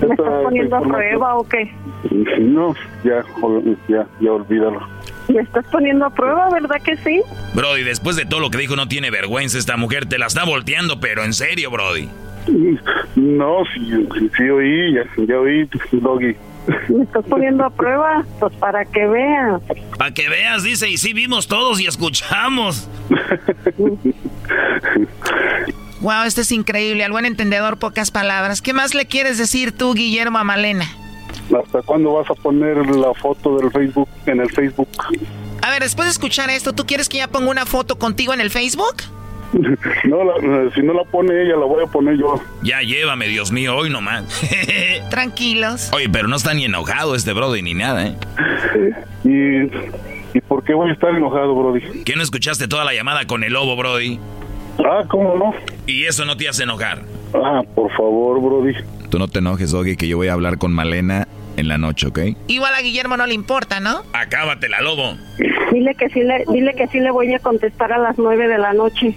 ¿Me 0.00 0.08
estás 0.14 0.42
poniendo 0.42 0.76
a 0.76 0.80
prueba 0.80 1.36
o 1.36 1.44
qué? 1.48 1.70
No, 2.40 2.74
ya, 3.04 3.24
ya, 3.88 4.06
ya 4.20 4.32
olvídalo. 4.32 4.80
¿Me 5.28 5.40
estás 5.42 5.64
poniendo 5.70 6.06
a 6.06 6.10
prueba, 6.10 6.48
verdad 6.50 6.80
que 6.82 6.96
sí? 6.98 7.20
Brody, 7.54 7.82
después 7.84 8.16
de 8.16 8.24
todo 8.24 8.40
lo 8.40 8.50
que 8.50 8.58
dijo, 8.58 8.74
no 8.76 8.88
tiene 8.88 9.10
vergüenza 9.10 9.58
esta 9.58 9.76
mujer. 9.76 10.06
Te 10.06 10.18
la 10.18 10.26
está 10.26 10.44
volteando, 10.44 10.98
pero 11.00 11.24
en 11.24 11.32
serio, 11.32 11.70
Brody. 11.70 12.08
No, 13.16 13.64
sí, 13.74 14.08
sí 14.36 14.42
oí, 14.50 14.94
ya, 14.94 15.04
ya 15.26 15.38
oí, 15.38 15.68
Doggy. 15.92 16.36
¿Me 16.88 17.04
estás 17.04 17.24
poniendo 17.26 17.64
a 17.64 17.70
prueba? 17.70 18.24
Pues 18.40 18.52
para 18.54 18.84
que 18.84 19.06
veas. 19.06 19.62
Para 19.96 20.12
que 20.12 20.28
veas, 20.28 20.62
dice, 20.62 20.88
y 20.90 20.96
sí 20.96 21.12
vimos 21.12 21.46
todos 21.46 21.80
y 21.80 21.86
escuchamos. 21.86 22.88
Wow, 26.00 26.24
esto 26.26 26.40
es 26.40 26.52
increíble. 26.52 27.04
Al 27.04 27.12
buen 27.12 27.24
entendedor, 27.24 27.78
pocas 27.78 28.10
palabras. 28.10 28.62
¿Qué 28.62 28.72
más 28.72 28.94
le 28.94 29.06
quieres 29.06 29.38
decir 29.38 29.72
tú, 29.72 29.94
Guillermo, 29.94 30.38
a 30.38 30.44
Malena? 30.44 30.84
¿Hasta 31.64 31.82
cuándo 31.82 32.14
vas 32.14 32.28
a 32.30 32.34
poner 32.34 32.76
la 32.90 33.14
foto 33.14 33.58
del 33.58 33.70
Facebook 33.70 34.08
en 34.26 34.40
el 34.40 34.50
Facebook? 34.50 34.88
A 35.62 35.70
ver, 35.70 35.82
después 35.82 36.06
de 36.06 36.12
escuchar 36.12 36.50
esto, 36.50 36.72
¿tú 36.72 36.84
quieres 36.84 37.08
que 37.08 37.18
ya 37.18 37.28
ponga 37.28 37.50
una 37.50 37.66
foto 37.66 37.98
contigo 37.98 38.34
en 38.34 38.40
el 38.40 38.50
Facebook? 38.50 38.96
No, 40.04 40.22
la- 40.24 40.70
si 40.74 40.82
no 40.82 40.92
la 40.92 41.04
pone 41.04 41.32
ella, 41.42 41.56
la 41.56 41.64
voy 41.66 41.82
a 41.82 41.86
poner 41.86 42.16
yo. 42.16 42.40
Ya 42.62 42.80
llévame, 42.82 43.26
Dios 43.28 43.50
mío, 43.52 43.76
hoy 43.76 43.90
nomás. 43.90 44.24
Tranquilos. 45.10 45.90
Oye, 45.92 46.08
pero 46.08 46.28
no 46.28 46.36
está 46.36 46.54
ni 46.54 46.64
enojado 46.64 47.14
este 47.14 47.32
Brody 47.32 47.62
ni 47.62 47.74
nada, 47.74 48.06
¿eh? 48.06 48.14
¿Y, 49.24 50.36
¿Y 50.36 50.40
por 50.42 50.62
qué 50.64 50.74
voy 50.74 50.90
a 50.90 50.92
estar 50.92 51.10
enojado, 51.14 51.54
Brody? 51.54 52.02
¿Que 52.04 52.14
no 52.16 52.22
escuchaste 52.22 52.68
toda 52.68 52.84
la 52.84 52.92
llamada 52.94 53.26
con 53.26 53.42
el 53.44 53.52
lobo, 53.54 53.76
Brody? 53.76 54.18
Ah, 54.78 55.04
¿cómo 55.08 55.34
no? 55.36 55.54
Y 55.86 56.04
eso 56.04 56.24
no 56.24 56.36
te 56.36 56.48
hace 56.48 56.64
enojar. 56.64 57.02
Ah, 57.34 57.62
por 57.74 57.90
favor, 57.96 58.40
Brody. 58.40 58.74
Tú 59.10 59.18
no 59.18 59.28
te 59.28 59.38
enojes, 59.38 59.70
Doggy, 59.70 59.96
que 59.96 60.06
yo 60.08 60.16
voy 60.18 60.28
a 60.28 60.32
hablar 60.34 60.58
con 60.58 60.72
Malena 60.72 61.26
en 61.56 61.68
la 61.68 61.78
noche, 61.78 62.08
¿ok? 62.08 62.18
Igual 62.48 62.74
a 62.74 62.82
Guillermo 62.82 63.16
no 63.16 63.26
le 63.26 63.32
importa, 63.34 63.80
¿no? 63.80 64.02
Acábatela, 64.12 64.80
lobo. 64.82 65.16
Dile 65.72 65.94
que 65.94 66.08
sí 66.10 66.20
le, 66.22 66.44
dile 66.52 66.74
que 66.74 66.86
sí 66.88 67.00
le 67.00 67.10
voy 67.10 67.32
a 67.32 67.38
contestar 67.38 67.92
a 67.92 67.98
las 67.98 68.18
nueve 68.18 68.46
de 68.48 68.58
la 68.58 68.72
noche. 68.74 69.16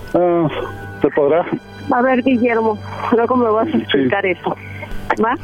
Ah, 0.13 0.47
¿Se 1.01 1.09
podrá? 1.09 1.45
A 1.91 2.01
ver, 2.01 2.21
Guillermo, 2.23 2.79
luego 3.11 3.35
me 3.35 3.49
vas 3.49 3.67
a 3.73 3.77
explicar 3.77 4.25
eso. 4.25 4.55
¿Va? 5.23 5.35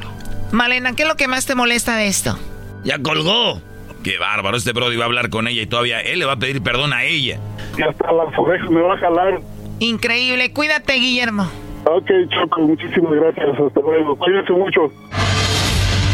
Malena, 0.52 0.94
¿qué 0.94 1.03
es 1.03 1.10
lo 1.10 1.15
que 1.15 1.27
más 1.27 1.45
te 1.45 1.56
molesta 1.56 1.98
de 1.98 2.07
esto? 2.07 2.38
Ya 2.84 2.99
colgó. 2.99 3.61
Qué 4.03 4.18
bárbaro, 4.18 4.56
este 4.56 4.72
Brody 4.72 4.95
va 4.95 5.03
a 5.03 5.07
hablar 5.07 5.30
con 5.30 5.48
ella 5.48 5.61
y 5.61 5.65
todavía 5.65 5.99
él 5.99 6.19
le 6.19 6.26
va 6.26 6.34
a 6.34 6.38
pedir 6.38 6.61
perdón 6.61 6.94
a 6.94 7.03
ella. 7.03 7.39
Y 7.77 7.81
hasta 7.81 8.11
las 8.11 8.38
orejas 8.38 8.69
me 8.69 8.81
va 8.81 8.94
a 8.94 8.98
jalar. 8.98 9.41
Increíble, 9.80 10.53
cuídate, 10.53 10.94
Guillermo. 10.94 11.48
Ok, 11.85 12.10
Choco, 12.30 12.61
muchísimas 12.61 13.14
gracias. 13.14 13.48
Hasta 13.60 13.80
luego. 13.81 14.15
Cuídense 14.15 14.53
mucho. 14.53 14.91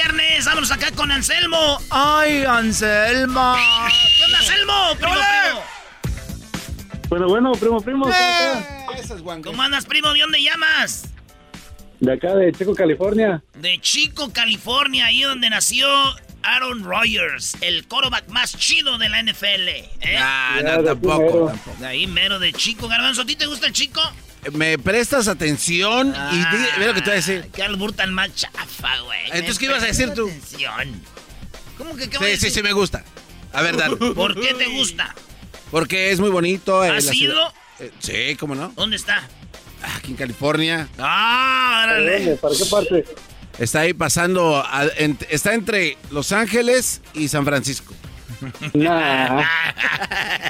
viernes, 0.00 0.44
vámonos 0.44 0.70
acá 0.70 0.90
con 0.94 1.10
Anselmo. 1.10 1.78
Ay, 1.88 2.44
Anselmo. 2.44 3.56
¿Qué 4.18 4.24
onda, 4.26 4.38
Anselmo? 4.40 4.74
Primo, 4.98 5.14
primo. 5.14 5.62
Bueno, 7.08 7.28
bueno, 7.28 7.52
primo, 7.52 7.80
primo. 7.80 8.02
¿cómo 8.04 8.14
Eh. 8.14 8.98
estás? 9.00 9.22
¿Cómo 9.22 9.62
andas, 9.62 9.86
primo? 9.86 10.12
¿De 10.12 10.20
dónde 10.20 10.42
llamas? 10.42 11.08
De 12.00 12.12
acá, 12.12 12.34
de 12.34 12.52
Chico, 12.52 12.74
California. 12.74 13.42
De 13.54 13.78
Chico, 13.80 14.30
California, 14.34 15.06
ahí 15.06 15.22
donde 15.22 15.48
nació 15.48 15.88
Aaron 16.42 16.84
Rodgers, 16.84 17.56
el 17.62 17.88
quarterback 17.88 18.28
más 18.28 18.54
chido 18.54 18.98
de 18.98 19.08
la 19.08 19.20
NFL. 19.22 19.68
¿eh? 20.02 20.18
Ah, 20.20 20.58
no, 20.62 20.84
tampoco, 20.84 21.46
tampoco. 21.46 21.76
De 21.80 21.86
ahí 21.86 22.06
mero 22.06 22.38
de 22.38 22.52
Chico. 22.52 22.86
Garbanzo, 22.86 23.22
¿a 23.22 23.24
ti 23.24 23.34
te 23.34 23.46
gusta 23.46 23.66
el 23.66 23.72
Chico? 23.72 24.02
Me 24.52 24.78
prestas 24.78 25.28
atención 25.28 26.14
y 26.32 26.36
di- 26.36 26.66
ve 26.78 26.86
lo 26.86 26.94
que 26.94 27.00
te 27.00 27.06
voy 27.06 27.12
a 27.12 27.16
decir. 27.16 27.50
Qué 27.54 27.62
albur 27.62 27.92
tan 27.92 28.12
más 28.14 28.34
chafa, 28.34 28.98
güey. 29.00 29.20
Entonces, 29.26 29.58
¿qué 29.58 29.64
ibas 29.66 29.82
a 29.82 29.86
decir 29.86 30.12
tú? 30.14 30.28
atención. 30.28 31.02
¿Cómo 31.78 31.96
que 31.96 32.08
qué 32.08 32.18
voy 32.18 32.28
a 32.28 32.30
Sí, 32.30 32.36
sí, 32.38 32.44
decir? 32.46 32.60
sí, 32.60 32.62
me 32.62 32.72
gusta. 32.72 33.04
A 33.52 33.62
ver, 33.62 33.76
dale. 33.76 33.96
¿Por 34.14 34.40
qué 34.40 34.54
te 34.54 34.66
gusta? 34.66 35.14
Porque 35.70 36.10
es 36.10 36.20
muy 36.20 36.30
bonito. 36.30 36.84
eh, 36.84 36.90
¿Has 36.90 37.12
ido? 37.14 37.52
Eh, 37.80 37.90
sí, 37.98 38.36
¿cómo 38.36 38.54
no? 38.54 38.72
¿Dónde 38.76 38.96
está? 38.96 39.22
Aquí 39.96 40.12
en 40.12 40.16
California. 40.16 40.88
Ah, 40.98 41.82
órale. 41.84 42.36
¿Para 42.36 42.54
qué 42.56 42.64
parte? 42.66 43.04
Está 43.58 43.80
ahí 43.80 43.92
pasando, 43.94 44.58
a- 44.64 44.86
en- 44.96 45.18
está 45.28 45.54
entre 45.54 45.96
Los 46.10 46.32
Ángeles 46.32 47.00
y 47.14 47.28
San 47.28 47.44
Francisco. 47.44 47.94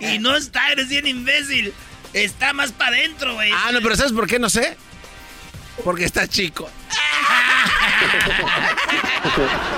y 0.00 0.18
no 0.18 0.36
está, 0.36 0.72
eres 0.72 0.88
bien 0.88 1.06
imbécil. 1.06 1.72
Está 2.16 2.52
más 2.52 2.72
para 2.72 2.96
adentro, 2.96 3.34
güey. 3.34 3.50
Ah, 3.52 3.70
no, 3.72 3.80
pero 3.82 3.94
¿sabes 3.96 4.12
por 4.12 4.26
qué 4.26 4.38
no 4.38 4.48
sé? 4.48 4.76
Porque 5.84 6.04
está 6.04 6.26
chico. 6.26 6.68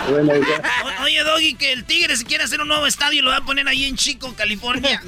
O- 0.08 1.02
Oye, 1.04 1.22
Doggy, 1.24 1.54
que 1.54 1.72
el 1.72 1.84
Tigre 1.84 2.16
si 2.16 2.24
quiere 2.24 2.44
hacer 2.44 2.60
un 2.60 2.68
nuevo 2.68 2.86
estadio 2.86 3.22
lo 3.22 3.30
va 3.30 3.38
a 3.38 3.44
poner 3.44 3.66
ahí 3.68 3.84
en 3.84 3.96
Chico, 3.96 4.34
California. 4.36 5.00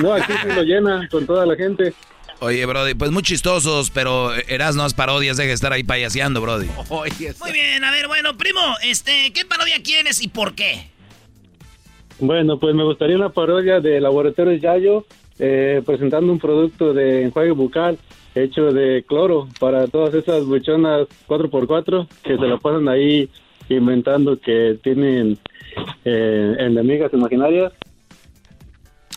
No, 0.00 0.14
aquí 0.14 0.32
sí 0.42 0.48
lo 0.48 0.62
llena 0.62 1.08
con 1.10 1.26
toda 1.26 1.44
la 1.46 1.56
gente. 1.56 1.94
Oye, 2.40 2.64
Brody, 2.66 2.94
pues 2.94 3.10
muy 3.10 3.22
chistosos, 3.22 3.90
pero 3.90 4.32
eras 4.34 4.76
no 4.76 4.88
parodias, 4.90 5.36
deja 5.36 5.48
de 5.48 5.54
estar 5.54 5.72
ahí 5.72 5.82
payaseando, 5.82 6.40
Brody. 6.40 6.68
Muy 6.88 7.52
bien, 7.52 7.84
a 7.84 7.90
ver, 7.90 8.06
bueno, 8.06 8.36
primo, 8.36 8.60
este, 8.82 9.32
¿qué 9.32 9.44
parodia 9.44 9.82
quieres 9.82 10.22
y 10.22 10.28
por 10.28 10.54
qué? 10.54 10.88
Bueno, 12.20 12.58
pues 12.58 12.74
me 12.74 12.84
gustaría 12.84 13.16
una 13.16 13.30
parodia 13.30 13.80
de 13.80 14.00
Laboratorios 14.00 14.60
Yayo 14.60 15.06
eh, 15.38 15.82
presentando 15.86 16.32
un 16.32 16.38
producto 16.38 16.92
de 16.92 17.22
enjuague 17.22 17.52
bucal 17.52 17.98
hecho 18.34 18.72
de 18.72 19.04
cloro 19.06 19.48
para 19.58 19.86
todas 19.86 20.14
esas 20.14 20.44
buchonas 20.44 21.06
4x4 21.26 22.08
que 22.22 22.36
se 22.36 22.46
la 22.46 22.56
pasan 22.58 22.88
ahí 22.88 23.28
inventando 23.68 24.40
que 24.40 24.78
tienen 24.82 25.38
eh, 26.04 26.56
enemigas 26.58 27.12
imaginarias. 27.12 27.72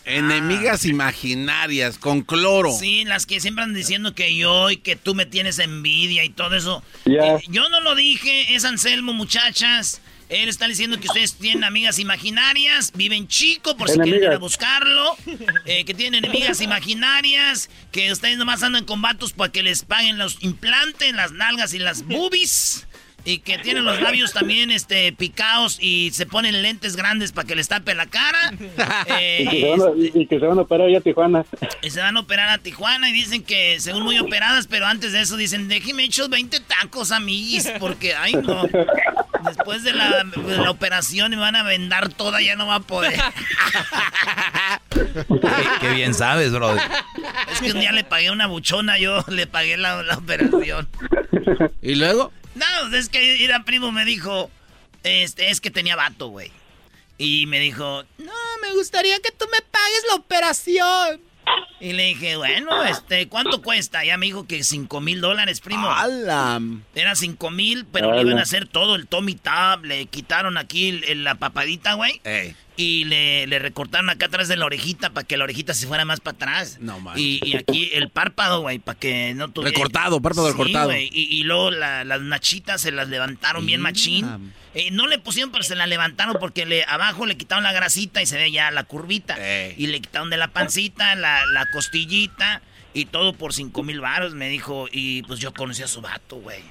Enemigas 0.03 0.85
imaginarias 0.85 1.97
con 1.97 2.21
cloro. 2.21 2.71
Sí, 2.71 3.05
las 3.05 3.25
que 3.25 3.39
siempre 3.39 3.63
andan 3.63 3.77
diciendo 3.77 4.15
que 4.15 4.35
yo 4.35 4.71
y 4.71 4.77
que 4.77 4.95
tú 4.95 5.13
me 5.13 5.25
tienes 5.25 5.59
envidia 5.59 6.25
y 6.25 6.29
todo 6.29 6.55
eso. 6.55 6.83
Ya. 7.05 7.35
Eh, 7.35 7.43
yo 7.49 7.69
no 7.69 7.81
lo 7.81 7.95
dije, 7.95 8.55
es 8.55 8.65
Anselmo, 8.65 9.13
muchachas. 9.13 10.01
Él 10.31 10.47
está 10.47 10.65
diciendo 10.65 10.97
que 10.97 11.07
ustedes 11.07 11.33
tienen 11.35 11.65
amigas 11.65 11.99
imaginarias, 11.99 12.93
viven 12.95 13.27
chico 13.27 13.75
por 13.75 13.89
si 13.89 13.99
quieren 13.99 14.23
ir 14.23 14.29
a 14.29 14.37
buscarlo, 14.37 15.17
eh, 15.65 15.83
que 15.83 15.93
tienen 15.93 16.23
enemigas 16.23 16.61
imaginarias, 16.61 17.69
que 17.91 18.09
ustedes 18.13 18.37
nomás 18.37 18.63
andan 18.63 18.85
con 18.85 19.01
vatos 19.01 19.33
para 19.33 19.51
que 19.51 19.61
les 19.61 19.83
paguen 19.83 20.17
los 20.17 20.41
implantes, 20.41 21.13
las 21.13 21.33
nalgas 21.33 21.73
y 21.73 21.79
las 21.79 22.03
boobies. 22.03 22.87
Y 23.23 23.39
que 23.39 23.57
tienen 23.59 23.85
los 23.85 24.01
labios 24.01 24.33
también 24.33 24.71
este, 24.71 25.13
picados 25.13 25.77
y 25.79 26.11
se 26.11 26.25
ponen 26.25 26.61
lentes 26.61 26.95
grandes 26.95 27.31
para 27.31 27.47
que 27.47 27.55
les 27.55 27.67
tape 27.67 27.93
la 27.95 28.05
cara. 28.07 28.39
Eh, 29.07 29.43
y, 29.43 29.47
que 29.49 29.59
se 29.59 29.69
van 29.69 29.81
a, 29.81 29.91
y 29.95 30.25
que 30.27 30.39
se 30.39 30.45
van 30.45 30.59
a 30.59 30.63
parar 30.63 30.87
allá 30.87 30.97
a 30.99 31.01
Tijuana. 31.01 31.45
y 31.81 31.89
se 31.89 31.99
van 31.99 32.17
a 32.17 32.19
operar 32.21 32.49
a 32.49 32.57
Tijuana 32.57 33.09
y 33.09 33.13
dicen 33.13 33.43
que 33.43 33.79
según 33.79 34.03
muy 34.03 34.17
operadas, 34.19 34.67
pero 34.67 34.85
antes 34.85 35.11
de 35.11 35.21
eso 35.21 35.37
dicen, 35.37 35.67
déjeme 35.67 36.03
echar 36.03 36.29
20 36.29 36.59
tacos, 36.61 37.11
amiguis, 37.11 37.71
porque, 37.79 38.15
ay, 38.15 38.33
no. 38.33 38.63
Después 39.45 39.83
de 39.83 39.93
la, 39.93 40.23
de 40.23 40.57
la 40.57 40.71
operación 40.71 41.31
me 41.31 41.37
van 41.37 41.55
a 41.55 41.63
vendar 41.63 42.09
toda, 42.09 42.41
ya 42.41 42.55
no 42.55 42.67
va 42.67 42.75
a 42.75 42.79
poder. 42.79 43.19
Qué, 44.91 45.39
qué 45.81 45.89
bien 45.93 46.13
sabes, 46.13 46.51
Brody. 46.51 46.79
Es 47.51 47.61
que 47.61 47.71
un 47.71 47.79
día 47.79 47.91
le 47.91 48.03
pagué 48.03 48.29
una 48.29 48.47
buchona, 48.47 48.99
yo 48.99 49.23
le 49.29 49.47
pagué 49.47 49.77
la, 49.77 50.03
la 50.03 50.17
operación. 50.17 50.87
¿Y 51.81 51.95
luego? 51.95 52.31
No, 52.55 52.95
es 52.95 53.09
que 53.09 53.43
era 53.43 53.63
primo 53.63 53.91
me 53.91 54.05
dijo, 54.05 54.49
este, 55.03 55.49
es 55.49 55.61
que 55.61 55.71
tenía 55.71 55.95
vato, 55.95 56.27
güey. 56.27 56.51
Y 57.17 57.45
me 57.47 57.59
dijo, 57.59 58.03
no, 58.17 58.33
me 58.61 58.73
gustaría 58.73 59.19
que 59.19 59.31
tú 59.31 59.45
me 59.51 59.61
pagues 59.61 60.03
la 60.09 60.15
operación. 60.15 61.21
Y 61.79 61.93
le 61.93 62.05
dije, 62.05 62.35
bueno, 62.37 62.83
este, 62.83 63.27
¿cuánto 63.27 63.61
cuesta? 63.61 64.03
Ya 64.05 64.15
me 64.17 64.27
dijo 64.27 64.45
que 64.45 64.63
cinco 64.63 65.01
mil 65.01 65.21
dólares, 65.21 65.61
primo. 65.61 65.89
Era 66.93 67.15
cinco 67.15 67.49
mil, 67.49 67.85
pero 67.85 68.13
le 68.13 68.21
iban 68.21 68.37
a 68.37 68.43
hacer 68.43 68.67
todo 68.67 68.95
el 68.95 69.07
Tommy 69.07 69.35
Tab, 69.35 69.83
le 69.83 70.05
quitaron 70.05 70.57
aquí 70.57 70.91
la 71.15 71.35
papadita, 71.35 71.93
güey. 71.93 72.21
Y 72.77 73.03
le, 73.05 73.47
le, 73.47 73.59
recortaron 73.59 74.09
acá 74.09 74.27
atrás 74.27 74.47
de 74.47 74.55
la 74.55 74.65
orejita 74.65 75.11
para 75.11 75.27
que 75.27 75.37
la 75.37 75.43
orejita 75.43 75.73
se 75.73 75.87
fuera 75.87 76.05
más 76.05 76.19
para 76.19 76.35
atrás. 76.35 76.77
No, 76.79 76.99
man. 76.99 77.15
Y, 77.17 77.55
aquí 77.55 77.91
el 77.93 78.09
párpado, 78.09 78.61
güey, 78.61 78.79
para 78.79 78.97
que 78.97 79.33
no 79.33 79.49
tuviera... 79.49 79.75
Recortado, 79.75 80.21
párpado 80.21 80.49
recortado. 80.49 80.95
Y, 80.95 81.09
y, 81.11 81.43
luego 81.43 81.69
las 81.71 82.21
nachitas 82.21 82.81
se 82.81 82.91
las 82.91 83.09
levantaron 83.09 83.65
bien 83.65 83.81
machín. 83.81 84.53
Eh, 84.73 84.89
no 84.91 85.07
le 85.07 85.19
pusieron, 85.19 85.51
pero 85.51 85.63
se 85.63 85.75
la 85.75 85.85
levantaron 85.85 86.37
porque 86.39 86.65
le, 86.65 86.85
abajo 86.85 87.25
le 87.25 87.35
quitaron 87.35 87.63
la 87.63 87.73
grasita 87.73 88.21
y 88.21 88.25
se 88.25 88.37
ve 88.37 88.51
ya 88.51 88.71
la 88.71 88.83
curvita. 88.85 89.37
Y 89.77 89.87
le 89.87 89.99
quitaron 90.01 90.29
de 90.29 90.37
la 90.37 90.47
pancita, 90.47 91.15
la, 91.15 91.45
la 91.47 91.65
costillita 91.67 92.61
y 92.93 93.05
todo 93.05 93.33
por 93.33 93.53
cinco 93.53 93.83
mil 93.83 94.01
baros, 94.01 94.33
me 94.33 94.49
dijo. 94.49 94.87
Y 94.91 95.23
pues 95.23 95.39
yo 95.39 95.53
conocí 95.53 95.83
a 95.83 95.87
su 95.87 96.01
vato, 96.01 96.37
güey. 96.37 96.61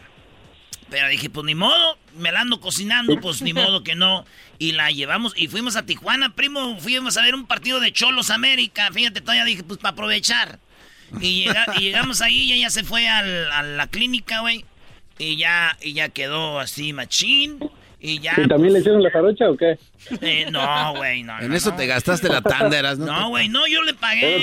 Pero 0.91 1.09
dije, 1.09 1.31
pues 1.31 1.47
ni 1.47 1.55
modo, 1.55 1.99
me 2.17 2.33
la 2.33 2.41
ando 2.41 2.61
cocinando, 2.61 3.21
pues 3.21 3.43
ni 3.43 3.53
modo 3.53 3.85
que 3.85 3.95
no. 3.95 4.25
Y 4.61 4.73
la 4.73 4.91
llevamos 4.91 5.33
y 5.37 5.49
fuimos 5.49 5.75
a 5.77 5.87
Tijuana, 5.87 6.35
primo, 6.35 6.79
fuimos 6.79 7.17
a 7.17 7.23
ver 7.23 7.35
un 7.35 7.47
partido 7.47 7.81
de 7.81 7.95
Cholos 7.95 8.29
América. 8.29 8.91
Fíjate, 8.93 9.23
todavía 9.23 9.47
dije, 9.47 9.63
pues 9.63 9.79
para 9.79 9.93
aprovechar. 9.93 10.61
Y, 11.19 11.47
llegamos 11.79 12.21
ahí 12.21 12.43
y 12.43 12.53
ella 12.53 12.69
se 12.69 12.85
fue 12.85 13.09
a 13.09 13.23
la 13.63 13.87
clínica, 13.87 14.41
güey. 14.41 14.67
Y 15.19 15.37
ya, 15.37 15.79
y 15.81 15.95
ya 15.95 16.11
quedó 16.11 16.61
así 16.61 16.93
machín. 16.93 17.59
Y 18.03 18.19
ya. 18.19 18.35
¿Y 18.39 18.49
también 18.49 18.73
le 18.73 18.79
hicieron 18.79 19.03
la 19.03 19.11
jarocha 19.11 19.51
o 19.51 19.57
qué? 19.57 19.79
Eh, 20.23 20.47
no, 20.51 20.95
güey, 20.97 21.23
no. 21.23 21.39
En 21.39 21.53
eso 21.53 21.75
te 21.75 21.87
gastaste 21.87 22.31
la 22.31 22.41
tanda, 22.41 22.95
¿no? 22.95 23.05
No, 23.05 23.29
güey, 23.29 23.49
no, 23.51 23.67
yo 23.67 23.83
le 23.83 23.93
pagué. 23.93 24.43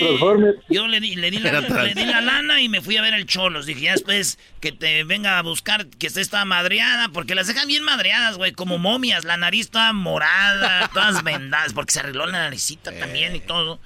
Yo 0.69 0.87
le 0.87 0.99
di, 0.99 1.15
le, 1.15 1.31
di 1.31 1.39
la, 1.39 1.61
le 1.61 1.93
di 1.95 2.05
la 2.05 2.21
lana 2.21 2.61
y 2.61 2.69
me 2.69 2.81
fui 2.81 2.97
a 2.97 3.01
ver 3.01 3.15
el 3.15 3.25
Cholos. 3.25 3.65
Dije, 3.65 3.81
ya 3.81 3.91
después 3.93 4.37
que 4.59 4.71
te 4.71 5.03
venga 5.03 5.39
a 5.39 5.41
buscar 5.41 5.87
que 5.87 6.05
esté 6.05 6.23
toda 6.25 6.45
madreada, 6.45 7.09
porque 7.09 7.33
las 7.33 7.47
dejan 7.47 7.67
bien 7.67 7.83
madreadas, 7.83 8.37
güey, 8.37 8.51
como 8.51 8.77
momias. 8.77 9.23
La 9.23 9.37
nariz 9.37 9.71
toda 9.71 9.91
morada, 9.91 10.89
todas 10.93 11.23
vendadas, 11.23 11.73
porque 11.73 11.93
se 11.93 12.01
arregló 12.01 12.27
la 12.27 12.33
naricita 12.33 12.91
también 12.91 13.35
y 13.35 13.39
todo. 13.39 13.79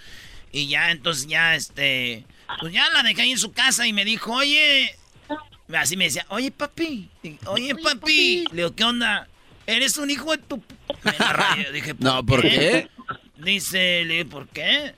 Y 0.52 0.68
ya, 0.68 0.92
entonces 0.92 1.28
ya, 1.28 1.56
este. 1.56 2.26
Pues 2.60 2.74
ya 2.74 2.90
la 2.90 3.04
dejé 3.04 3.22
ahí 3.22 3.32
en 3.32 3.38
su 3.38 3.54
casa 3.54 3.88
y 3.88 3.94
me 3.94 4.04
dijo, 4.04 4.34
oye. 4.34 4.98
Así 5.74 5.96
me 5.96 6.04
decía, 6.04 6.26
oye, 6.28 6.52
papi. 6.52 7.08
Oye, 7.46 7.74
papi. 7.76 8.44
Le 8.52 8.64
digo, 8.64 8.76
¿qué 8.76 8.84
onda? 8.84 9.30
Eres 9.68 9.98
un 9.98 10.10
hijo 10.10 10.32
de 10.32 10.38
tu... 10.40 10.64
Me 11.04 11.12
Dije, 11.72 11.96
¿por 11.96 12.04
no, 12.04 12.26
¿por 12.26 12.42
qué? 12.42 12.90
Dice, 13.38 14.04
le 14.06 14.14
dije, 14.14 14.26
¿por 14.26 14.48
qué? 14.48 14.94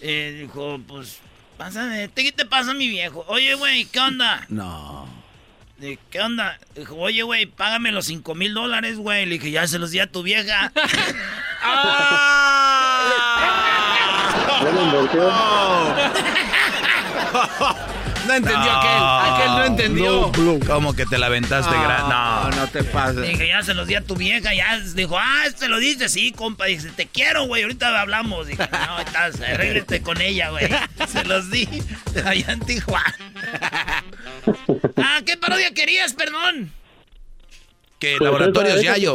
Eh, 0.00 0.38
dijo, 0.42 0.80
pues, 0.86 1.20
pásame, 1.56 2.10
¿qué 2.14 2.32
te 2.32 2.44
pasa, 2.44 2.74
mi 2.74 2.88
viejo? 2.88 3.24
Oye, 3.28 3.54
güey, 3.54 3.84
¿qué 3.86 4.00
onda? 4.00 4.44
No. 4.48 5.08
Dije, 5.78 5.98
¿qué 6.10 6.20
onda? 6.20 6.58
Dijo, 6.74 6.96
oye, 6.96 7.22
güey, 7.22 7.46
págame 7.46 7.92
los 7.92 8.06
cinco 8.06 8.34
mil 8.34 8.54
dólares, 8.54 8.96
güey. 8.98 9.26
Le 9.26 9.34
dije, 9.34 9.50
ya 9.50 9.66
se 9.66 9.78
los 9.78 9.90
di 9.90 9.98
a 9.98 10.10
tu 10.10 10.22
vieja. 10.22 10.72
¡Ah! 11.62 13.12
No 18.26 18.34
entendió 18.34 18.72
aquel. 18.72 19.32
Aquel 19.32 19.48
no 19.48 19.64
entendió. 19.64 20.32
¿Cómo 20.66 20.94
que 20.94 21.06
te 21.06 21.18
la 21.18 21.26
aventaste 21.26 21.72
grande? 21.72 22.14
No, 22.14 22.50
no 22.50 22.66
te 22.68 22.84
pases. 22.84 23.22
Dije, 23.22 23.48
ya 23.48 23.62
se 23.62 23.74
los 23.74 23.86
di 23.86 23.94
a 23.94 24.00
tu 24.00 24.16
vieja. 24.16 24.54
Ya 24.54 24.78
dijo, 24.94 25.16
ah, 25.18 25.44
se 25.54 25.68
lo 25.68 25.78
dice, 25.78 26.08
sí, 26.08 26.32
compa. 26.32 26.66
Dice, 26.66 26.90
te 26.90 27.06
quiero, 27.06 27.46
güey. 27.46 27.62
Ahorita 27.62 28.00
hablamos. 28.00 28.46
Dije, 28.46 28.68
no, 28.70 28.98
estás, 29.00 29.40
arréglate 29.40 30.02
con 30.02 30.20
ella, 30.20 30.50
güey. 30.50 30.68
Se 31.08 31.24
los 31.24 31.50
di 31.50 31.68
allá 32.24 32.52
en 32.52 32.60
Tijuana. 32.60 33.16
ah, 34.96 35.20
¿qué 35.24 35.36
parodia 35.36 35.72
querías, 35.72 36.14
perdón? 36.14 36.72
Que 37.98 38.18
Laboratorios 38.18 38.82
Yayo. 38.82 39.14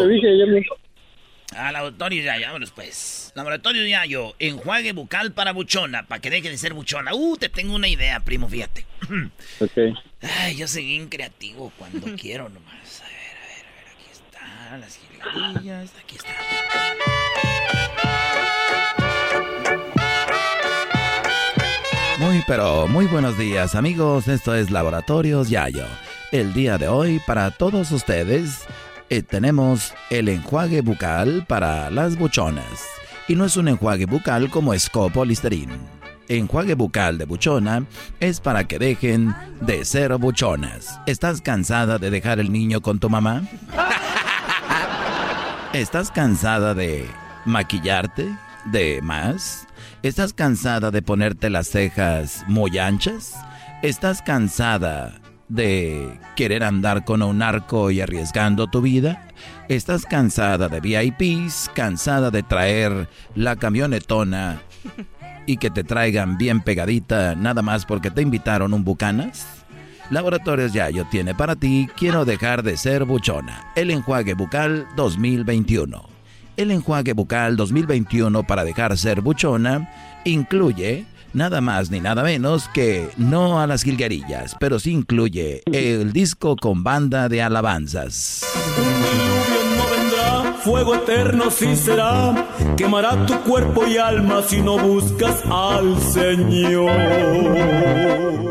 Ah, 1.53 1.71
Laboratorios 1.71 2.25
Yayo, 2.25 2.47
vámonos 2.47 2.71
pues. 2.71 3.31
Laboratorio 3.35 3.85
Yayo, 3.85 4.35
enjuague 4.39 4.93
bucal 4.93 5.33
para 5.33 5.51
buchona, 5.51 6.03
para 6.07 6.21
que 6.21 6.29
deje 6.29 6.49
de 6.49 6.57
ser 6.57 6.73
buchona. 6.73 7.13
Uh, 7.13 7.35
te 7.37 7.49
tengo 7.49 7.75
una 7.75 7.87
idea, 7.89 8.19
primo, 8.21 8.47
fíjate. 8.47 8.85
Ok. 9.59 9.77
Ay, 10.21 10.55
yo 10.55 10.67
soy 10.67 10.85
bien 10.85 11.09
creativo 11.09 11.71
cuando 11.77 12.15
quiero 12.19 12.47
nomás. 12.49 13.01
A 13.01 13.07
ver, 13.07 13.15
a 13.37 13.47
ver, 13.47 13.65
a 13.65 13.71
ver, 13.75 13.85
aquí 13.93 14.05
está, 14.11 14.77
las 14.77 14.97
jilguerillas, 14.97 15.91
aquí 16.03 16.15
está. 16.15 16.31
Muy, 22.19 22.43
pero 22.47 22.87
muy 22.87 23.07
buenos 23.07 23.37
días, 23.37 23.75
amigos. 23.75 24.27
Esto 24.27 24.55
es 24.55 24.69
Laboratorios 24.71 25.49
Yayo. 25.49 25.85
El 26.31 26.53
día 26.53 26.77
de 26.77 26.87
hoy, 26.87 27.19
para 27.25 27.51
todos 27.51 27.91
ustedes, 27.91 28.65
eh, 29.11 29.23
tenemos 29.23 29.93
el 30.09 30.29
enjuague 30.29 30.79
bucal 30.79 31.45
para 31.45 31.89
las 31.91 32.17
buchonas. 32.17 32.85
Y 33.27 33.35
no 33.35 33.43
es 33.43 33.57
un 33.57 33.67
enjuague 33.67 34.05
bucal 34.05 34.49
como 34.49 34.73
Scopo 34.79 35.25
Listerine. 35.25 35.73
Enjuague 36.29 36.75
bucal 36.75 37.17
de 37.17 37.25
buchona 37.25 37.85
es 38.21 38.39
para 38.39 38.63
que 38.63 38.79
dejen 38.79 39.35
de 39.59 39.83
ser 39.83 40.15
buchonas. 40.15 40.97
¿Estás 41.07 41.41
cansada 41.41 41.97
de 41.97 42.09
dejar 42.09 42.39
el 42.39 42.53
niño 42.53 42.79
con 42.79 42.99
tu 42.99 43.09
mamá? 43.09 43.43
¿Estás 45.73 46.09
cansada 46.09 46.73
de 46.73 47.05
maquillarte 47.43 48.33
de 48.71 49.01
más? 49.01 49.67
¿Estás 50.03 50.31
cansada 50.31 50.89
de 50.89 51.01
ponerte 51.01 51.49
las 51.49 51.67
cejas 51.67 52.45
muy 52.47 52.77
anchas? 52.77 53.35
¿Estás 53.81 54.21
cansada 54.21 55.20
de 55.51 56.17
querer 56.35 56.63
andar 56.63 57.03
con 57.03 57.21
un 57.21 57.41
arco 57.41 57.91
y 57.91 58.01
arriesgando 58.01 58.67
tu 58.67 58.81
vida? 58.81 59.27
¿Estás 59.67 60.05
cansada 60.05 60.69
de 60.69 60.79
VIPs? 60.79 61.69
¿Cansada 61.73 62.31
de 62.31 62.43
traer 62.43 63.09
la 63.35 63.55
camionetona 63.57 64.61
y 65.45 65.57
que 65.57 65.69
te 65.69 65.83
traigan 65.83 66.37
bien 66.37 66.61
pegadita 66.61 67.35
nada 67.35 67.61
más 67.61 67.85
porque 67.85 68.09
te 68.09 68.21
invitaron 68.21 68.73
un 68.73 68.83
bucanas? 68.83 69.65
Laboratorios 70.09 70.73
Yayo 70.73 71.05
tiene 71.09 71.33
para 71.35 71.55
ti 71.55 71.87
Quiero 71.95 72.25
dejar 72.25 72.63
de 72.63 72.77
ser 72.77 73.05
buchona. 73.05 73.71
El 73.75 73.91
enjuague 73.91 74.33
bucal 74.33 74.87
2021. 74.95 76.09
El 76.57 76.71
enjuague 76.71 77.13
bucal 77.13 77.55
2021 77.55 78.43
para 78.43 78.63
dejar 78.63 78.97
ser 78.97 79.21
buchona 79.21 79.89
incluye 80.25 81.05
nada 81.33 81.61
más 81.61 81.91
ni 81.91 81.99
nada 81.99 82.23
menos 82.23 82.69
que 82.73 83.09
no 83.17 83.59
a 83.59 83.67
las 83.67 83.83
jilguerillas, 83.83 84.55
pero 84.59 84.79
sí 84.79 84.91
incluye 84.91 85.63
el 85.71 86.13
disco 86.13 86.55
con 86.55 86.83
banda 86.83 87.29
de 87.29 87.41
alabanzas. 87.41 88.45
Fuego 90.63 90.93
eterno 90.93 91.49
sí 91.49 91.75
será, 91.75 92.47
quemará 92.77 93.25
tu 93.25 93.33
cuerpo 93.41 93.87
y 93.87 93.97
alma 93.97 94.43
si 94.43 94.61
no 94.61 94.77
buscas 94.77 95.41
al 95.49 95.99
Señor. 95.99 96.91